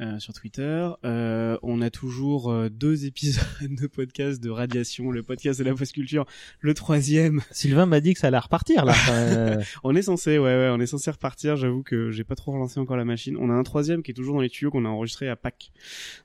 euh, 0.00 0.18
sur 0.18 0.32
Twitter. 0.32 0.88
Euh, 1.04 1.58
on 1.62 1.80
a 1.80 1.90
toujours 1.90 2.50
euh, 2.50 2.68
deux 2.68 3.04
épisodes 3.06 3.44
de 3.62 3.86
podcast 3.86 4.42
de 4.42 4.50
Radiation, 4.50 5.10
le 5.10 5.22
podcast 5.22 5.58
de 5.58 5.64
la 5.64 5.74
post 5.74 5.92
culture, 5.92 6.26
le 6.60 6.74
troisième. 6.74 7.40
Sylvain 7.50 7.86
m'a 7.86 8.00
dit 8.00 8.14
que 8.14 8.20
ça 8.20 8.28
allait 8.28 8.38
repartir 8.38 8.84
là. 8.84 8.94
Euh, 9.10 9.62
On 9.84 9.94
est 9.96 10.02
censé, 10.02 10.38
ouais, 10.38 10.44
ouais, 10.44 10.70
on 10.72 10.80
est 10.80 10.86
censé 10.86 11.10
repartir. 11.10 11.56
J'avoue 11.56 11.82
que 11.82 12.10
j'ai 12.10 12.24
pas 12.24 12.34
trop 12.34 12.52
relancé 12.52 12.80
encore 12.80 12.96
la 12.96 13.04
machine. 13.04 13.36
On 13.38 13.50
a 13.50 13.54
un 13.54 13.62
troisième 13.62 14.02
qui 14.02 14.10
est 14.10 14.14
toujours 14.14 14.34
dans 14.34 14.40
les 14.40 14.50
tuyaux 14.50 14.70
qu'on 14.70 14.84
a 14.84 14.88
enregistré 14.88 15.28
à 15.28 15.36
Pâques, 15.36 15.70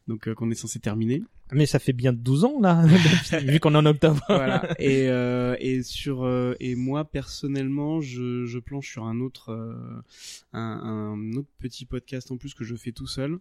donc 0.08 0.28
euh, 0.28 0.34
qu'on 0.34 0.50
est 0.52 0.56
censé 0.56 0.80
terminer. 0.80 1.22
mais 1.52 1.66
ça 1.66 1.80
fait 1.80 1.94
bien 1.94 2.14
12 2.14 2.46
ans 2.46 2.60
là, 2.62 2.84
vu 3.42 3.60
qu'on 3.60 3.74
est 3.76 3.78
en 3.78 3.86
octobre. 3.86 4.22
voilà. 4.28 4.68
Et 4.80 5.08
euh, 5.10 5.56
et 5.60 5.84
sur 5.84 6.24
euh, 6.24 6.56
et 6.60 6.76
moi 6.76 7.06
personnellement, 7.06 8.02
je 8.02 8.46
je 8.46 8.60
planche 8.60 8.90
sur 8.92 9.06
un 9.06 9.20
autre 9.20 9.52
euh, 9.52 10.02
un, 10.54 11.16
un 11.16 11.34
autre 11.38 11.50
petit 11.60 11.86
podcast 11.86 12.32
en 12.32 12.38
plus 12.38 12.54
que 12.54 12.64
je 12.64 12.76
fais 12.76 12.92
tout 12.92 13.08
seul. 13.08 13.38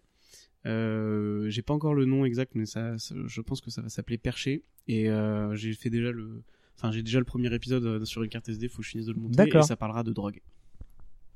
Euh, 0.67 1.49
j'ai 1.49 1.63
pas 1.63 1.75
encore 1.75 1.95
le 1.95 2.05
nom 2.05 2.25
exact, 2.25 2.53
mais 2.55 2.67
ça, 2.67 2.97
ça- 2.99 3.15
je 3.27 3.41
pense 3.41 3.61
que 3.61 3.71
ça 3.71 3.83
va 3.83 3.89
s'appeler 3.89 4.19
Perché. 4.19 4.63
Et 4.89 5.11
euh, 5.11 5.55
j'ai 5.55 5.73
fait 5.75 5.91
déjà 5.91 6.11
le, 6.13 6.43
enfin 6.79 6.91
j'ai 6.93 7.03
déjà 7.03 7.19
le 7.19 7.25
premier 7.25 7.53
épisode 7.55 7.85
euh, 7.85 8.05
sur 8.05 8.23
une 8.23 8.31
carte 8.31 8.49
SD. 8.49 8.69
Faut 8.69 8.79
que 8.79 8.85
je 8.85 8.91
finisse 8.91 9.07
de 9.07 9.13
le 9.13 9.21
monter. 9.21 9.37
D'accord. 9.37 9.65
Et 9.65 9.67
ça 9.67 9.77
parlera 9.77 10.03
de 10.03 10.13
drogue. 10.13 10.41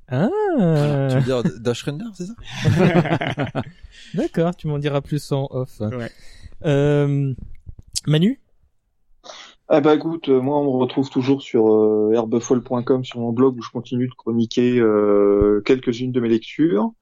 Ah, 0.09 0.29
Tu 1.09 1.15
veux 1.17 1.21
dire 1.23 1.43
Dash 1.59 1.83
Render, 1.83 2.05
c'est 2.13 2.25
ça? 2.27 2.33
D'accord, 4.13 4.55
tu 4.55 4.67
m'en 4.67 4.79
diras 4.79 5.01
plus 5.01 5.31
en 5.33 5.47
off. 5.51 5.81
Ouais. 5.81 6.09
Euh, 6.65 7.33
Manu? 8.05 8.39
Ah 9.69 9.81
bah 9.81 9.95
écoute, 9.95 10.29
euh, 10.29 10.39
moi 10.39 10.59
on 10.59 10.63
me 10.63 10.69
retrouve 10.81 11.09
toujours 11.09 11.41
sur 11.41 11.73
euh, 11.73 12.13
herbefolle.com 12.13 13.03
sur 13.03 13.19
mon 13.19 13.33
blog 13.33 13.57
où 13.57 13.61
je 13.61 13.69
continue 13.69 14.07
de 14.07 14.13
chroniquer 14.13 14.79
euh, 14.79 15.61
quelques-unes 15.65 16.13
de 16.13 16.21
mes 16.21 16.29
lectures. 16.29 16.93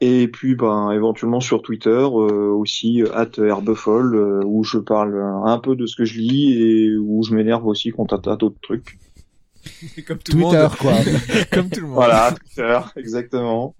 Et 0.00 0.28
puis 0.28 0.54
ben 0.54 0.92
éventuellement 0.92 1.40
sur 1.40 1.60
Twitter 1.60 1.90
euh, 1.90 2.50
aussi 2.52 3.02
at 3.14 3.30
herbefolle 3.36 4.14
euh, 4.14 4.42
où 4.44 4.62
je 4.62 4.78
parle 4.78 5.20
un 5.44 5.58
peu 5.58 5.74
de 5.74 5.86
ce 5.86 5.96
que 5.96 6.04
je 6.04 6.20
lis 6.20 6.52
et 6.52 6.96
où 6.96 7.24
je 7.24 7.34
m'énerve 7.34 7.66
aussi 7.66 7.90
contre 7.90 8.14
un 8.14 8.18
tas 8.18 8.36
d'autres 8.36 8.60
trucs. 8.62 8.98
Comme 10.06 10.18
tout 10.18 10.32
Twitter, 10.32 10.52
le 10.52 10.62
monde. 10.62 10.76
quoi. 10.76 10.92
Comme 11.52 11.68
tout 11.68 11.80
le 11.80 11.86
monde. 11.86 11.96
Voilà, 11.96 12.32
Twitter, 12.32 12.78
exactement. 12.96 13.74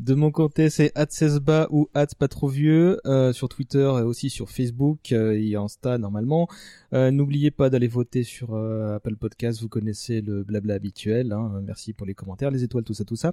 De 0.00 0.14
mon 0.14 0.30
côté, 0.30 0.70
c'est 0.70 0.94
@cesba 1.10 1.66
ou 1.70 1.90
pas 2.18 2.28
trop 2.28 2.48
vieux 2.48 2.98
euh, 3.04 3.34
sur 3.34 3.50
Twitter 3.50 3.84
et 3.98 4.02
aussi 4.02 4.30
sur 4.30 4.48
Facebook 4.48 5.12
euh, 5.12 5.38
et 5.38 5.56
Insta 5.56 5.98
normalement. 5.98 6.48
Euh, 6.94 7.10
N'oubliez 7.10 7.50
pas 7.50 7.68
d'aller 7.68 7.86
voter 7.86 8.22
sur 8.22 8.54
euh, 8.54 8.96
Apple 8.96 9.16
Podcast. 9.16 9.60
Vous 9.60 9.68
connaissez 9.68 10.22
le 10.22 10.42
blabla 10.42 10.72
habituel. 10.72 11.32
Hein. 11.32 11.60
Merci 11.66 11.92
pour 11.92 12.06
les 12.06 12.14
commentaires, 12.14 12.50
les 12.50 12.64
étoiles, 12.64 12.84
tout 12.84 12.94
ça, 12.94 13.04
tout 13.04 13.16
ça. 13.16 13.30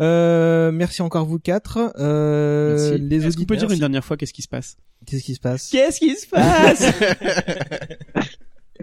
Euh, 0.00 0.72
merci 0.72 1.02
encore 1.02 1.24
vous 1.24 1.38
quatre. 1.38 1.78
Euh, 2.00 2.90
Merci. 2.90 3.04
les 3.04 3.24
Est-ce 3.24 3.36
qu'on 3.36 3.44
peut 3.44 3.56
dire 3.56 3.70
une 3.70 3.78
dernière 3.78 4.04
fois 4.04 4.16
qu'est-ce 4.16 4.32
qui 4.32 4.42
se 4.42 4.48
passe? 4.48 4.76
Qu'est-ce 5.06 5.22
qui 5.22 5.36
se 5.36 5.40
passe? 5.40 5.70
Qu'est-ce 5.70 6.00
qui 6.00 6.16
se 6.16 6.26
passe? 6.26 6.84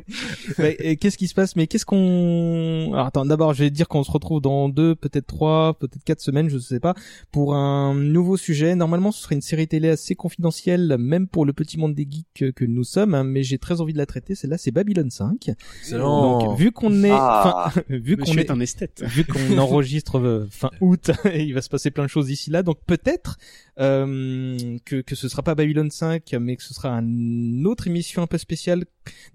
Qu'est-ce 0.99 1.18
qui 1.18 1.27
se 1.27 1.34
passe? 1.34 1.56
Mais 1.56 1.68
qu'est-ce 1.68 1.86
qu'on 1.86 2.91
Alors 2.94 3.07
attends, 3.07 3.26
d'abord, 3.26 3.53
je 3.53 3.64
vais 3.64 3.69
dire 3.69 3.88
qu'on 3.88 4.03
se 4.03 4.11
retrouve 4.11 4.41
dans 4.41 4.69
deux, 4.69 4.95
peut-être 4.95 5.27
trois, 5.27 5.73
peut-être 5.80 6.03
quatre 6.03 6.22
semaines, 6.22 6.49
je 6.49 6.57
sais 6.57 6.80
pas, 6.80 6.94
pour 7.31 7.56
un 7.56 7.94
nouveau 7.95 8.38
sujet. 8.38 8.76
Normalement, 8.76 9.11
ce 9.11 9.22
serait 9.23 9.36
une 9.36 9.41
série 9.41 9.68
télé 9.68 9.90
assez 9.90 10.15
confidentielle, 10.15 10.98
même 10.99 11.27
pour 11.27 11.45
le 11.45 11.53
petit 11.53 11.77
monde 11.77 11.94
des 11.95 12.07
geeks 12.10 12.53
que, 12.53 12.65
nous 12.65 12.84
sommes. 12.84 13.14
hein, 13.15 13.23
mais 13.23 13.44
j'ai 13.44 13.57
très 13.57 13.81
envie 13.81 13.94
de 13.94 13.98
la 13.98 14.06
traiter. 14.06 14.36
Celle-là, 14.36 14.57
c'est 14.57 14.72
Babylon 14.72 15.10
5. 15.10 15.52
Excellent. 15.81 16.40
Donc, 16.40 16.57
vu 16.60 16.72
qu'on 16.72 17.03
est, 17.03 17.10
Ah. 17.11 17.65
enfin, 17.68 17.81
vu 17.90 18.18
qu'on 18.18 18.34
est, 18.38 18.52
un 18.52 18.60
esthète. 18.60 19.03
vu 19.06 19.26
qu'on 19.26 19.57
enregistre 19.57 20.19
euh, 20.19 20.48
fin 20.49 20.69
août, 20.81 21.11
et 21.31 21.44
il 21.44 21.53
va 21.53 21.61
se 21.61 21.69
passer 21.69 21.91
plein 21.91 22.03
de 22.03 22.10
choses 22.10 22.27
d'ici 22.27 22.49
là. 22.49 22.64
Donc 22.64 22.80
peut-être 22.86 23.38
euh, 23.80 24.77
que 24.86 25.02
que 25.02 25.15
ce 25.15 25.30
sera 25.30 25.41
pas 25.44 25.56
Babylon 25.56 25.90
5, 25.90 26.23
mais 26.40 26.56
que 26.56 26.64
ce 26.64 26.73
sera 26.73 26.91
une 26.99 27.65
autre 27.65 27.88
émission 27.88 28.22
un 28.22 28.27
peu 28.27 28.38
spéciale, 28.38 28.86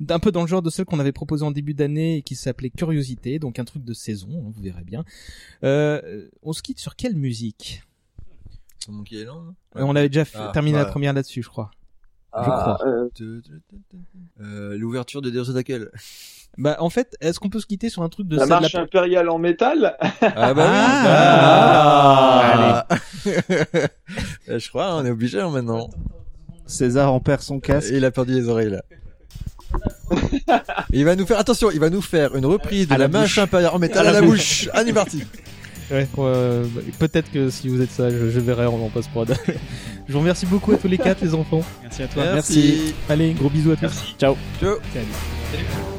d'un 0.01 0.18
peu 0.18 0.32
dans 0.32 0.42
le 0.42 0.48
genre 0.48 0.62
de 0.62 0.70
celle 0.70 0.84
qu'on 0.84 1.01
avait 1.01 1.12
proposée 1.12 1.44
en 1.44 1.51
début 1.51 1.74
d'année 1.74 2.18
et 2.18 2.22
qui 2.22 2.34
s'appelait 2.34 2.70
Curiosité, 2.70 3.38
donc 3.38 3.59
un 3.59 3.64
truc 3.64 3.84
de 3.84 3.94
saison, 3.94 4.28
hein, 4.32 4.52
vous 4.55 4.62
verrez 4.62 4.84
bien. 4.84 5.05
Euh, 5.62 6.28
on 6.42 6.52
se 6.52 6.62
quitte 6.62 6.78
sur 6.78 6.96
quelle 6.96 7.16
musique? 7.16 7.82
Euh, 8.88 9.34
On 9.74 9.96
avait 9.96 10.09
déjà 10.09 10.24
Ah, 10.34 10.51
terminé 10.52 10.76
la 10.78 10.84
première 10.84 11.12
là-dessus, 11.14 11.42
je 11.42 11.48
crois. 11.48 11.70
Je 12.34 12.40
Ah, 12.40 12.76
crois. 12.78 12.88
euh, 12.88 13.09
Euh, 14.40 14.76
L'ouverture 14.76 15.22
de 15.22 15.30
Deus 15.30 15.56
Ex 15.56 15.72
Bah 16.59 16.76
en 16.80 16.90
fait, 16.90 17.16
est-ce 17.20 17.40
qu'on 17.40 17.48
peut 17.48 17.60
se 17.60 17.66
quitter 17.66 17.88
sur 17.88 18.02
un 18.02 18.09
truc 18.09 18.28
de 18.28 18.36
la 18.36 18.46
marche 18.46 18.74
impériale 18.74 19.28
en 19.30 19.38
métal? 19.38 19.96
Ah 20.20 20.52
bah 20.55 20.66
Ah. 20.68 22.86
oui. 22.88 22.90
Ah. 22.90 22.98
Je 24.59 24.68
crois, 24.68 24.94
on 24.96 25.05
est 25.05 25.10
obligé 25.10 25.40
hein, 25.40 25.51
maintenant. 25.51 25.88
César 26.66 27.12
en 27.12 27.20
perd 27.20 27.40
son 27.40 27.60
casque. 27.60 27.90
Il 27.92 28.05
a 28.05 28.10
perdu 28.10 28.34
les 28.34 28.48
oreilles 28.48 28.70
là. 28.70 28.82
Il 30.92 31.05
va 31.05 31.16
nous 31.16 31.26
faire 31.26 31.38
attention, 31.38 31.70
il 31.70 31.80
va 31.80 31.90
nous 31.90 32.02
faire 32.02 32.34
une 32.36 32.46
reprise 32.46 32.88
de 32.88 32.94
À 32.94 32.98
la, 32.98 33.09
la 33.09 33.42
impériale 33.42 33.72
en 33.74 33.78
métal 33.78 34.06
À 34.06 34.10
à 34.10 34.12
la 34.12 34.22
bouche. 34.22 34.68
Allez 34.72 34.92
parti. 34.92 35.22
Ouais, 35.90 36.09
euh, 36.18 36.64
peut-être 36.98 37.30
que 37.30 37.51
si 37.51 37.68
vous 37.68 37.82
êtes 37.82 37.90
ça, 37.90 38.09
je, 38.10 38.30
je 38.30 38.40
verrai 38.40 38.66
en, 38.66 38.74
en 38.74 38.88
post-prod. 38.88 39.34
je 40.09 40.12
vous 40.12 40.18
remercie 40.20 40.46
beaucoup 40.46 40.72
à 40.72 40.78
tous 40.78 40.88
les 40.88 40.98
quatre, 40.98 41.22
les 41.22 41.34
enfants. 41.34 41.62
Merci 41.82 42.02
à 42.02 42.09
toi. 42.09 42.24
Merci. 42.32 42.94
Allez, 43.09 43.32
gros 43.32 43.51
bisous 43.51 43.72
à 43.72 43.76
tous. 43.76 44.14
Ciao. 44.18 44.36
Ciao. 44.60 44.76
vous 44.94 45.93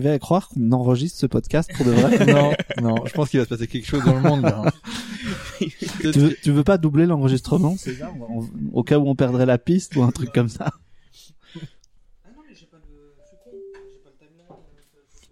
arrivez 0.00 0.10
à 0.10 0.18
croire 0.18 0.48
qu'on 0.48 0.72
enregistre 0.72 1.18
ce 1.18 1.26
podcast 1.26 1.70
pour 1.76 1.84
de 1.86 1.90
vrai 1.92 2.26
non, 2.32 2.52
non, 2.82 3.06
je 3.06 3.12
pense 3.12 3.28
qu'il 3.30 3.38
va 3.40 3.44
se 3.44 3.50
passer 3.50 3.66
quelque 3.66 3.86
chose 3.86 4.04
dans 4.04 4.14
le 4.14 4.20
monde. 4.22 4.42
Là. 4.42 4.72
tu, 5.58 6.10
veux, 6.18 6.36
tu 6.42 6.50
veux 6.52 6.64
pas 6.64 6.78
doubler 6.78 7.06
l'enregistrement, 7.06 7.76
c'est 7.78 7.94
ça 7.94 8.12
On- 8.30 8.46
Au 8.72 8.82
cas 8.82 8.98
où 8.98 9.06
on 9.08 9.14
perdrait 9.14 9.46
la 9.46 9.58
piste 9.58 9.96
ou 9.96 10.02
un 10.02 10.10
truc 10.10 10.32
comme 10.32 10.48
ça. 10.48 10.72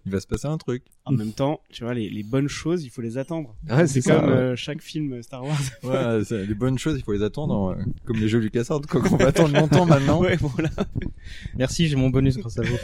Il 0.05 0.13
va 0.13 0.19
se 0.21 0.27
passer 0.27 0.47
un 0.47 0.57
truc. 0.57 0.83
En 1.05 1.11
même 1.11 1.33
temps, 1.33 1.59
tu 1.69 1.83
vois, 1.83 1.93
les, 1.93 2.09
les 2.09 2.23
bonnes 2.23 2.47
choses, 2.47 2.83
il 2.83 2.89
faut 2.89 3.01
les 3.01 3.17
attendre. 3.19 3.53
Ouais, 3.69 3.85
c'est 3.85 4.01
ça, 4.01 4.15
comme 4.15 4.29
ouais. 4.29 4.35
euh, 4.35 4.55
chaque 4.55 4.81
film 4.81 5.21
Star 5.21 5.43
Wars. 5.45 5.59
Ouais, 5.83 6.21
les 6.47 6.53
bonnes 6.55 6.79
choses, 6.79 6.97
il 6.97 7.03
faut 7.03 7.11
les 7.13 7.21
attendre. 7.21 7.75
euh, 7.77 7.83
Comme 8.05 8.17
les 8.17 8.27
jeux 8.27 8.39
LucasArts, 8.39 8.81
quoi, 8.89 9.01
qu'on 9.01 9.17
va 9.17 9.27
attendre 9.27 9.53
longtemps 9.59 9.85
maintenant. 9.85 10.19
ouais, 10.21 10.37
voilà. 10.37 10.69
Merci, 11.57 11.87
j'ai 11.89 11.95
mon 11.95 12.09
bonus 12.09 12.37
grâce 12.37 12.57
à 12.57 12.63
vous. 12.63 12.77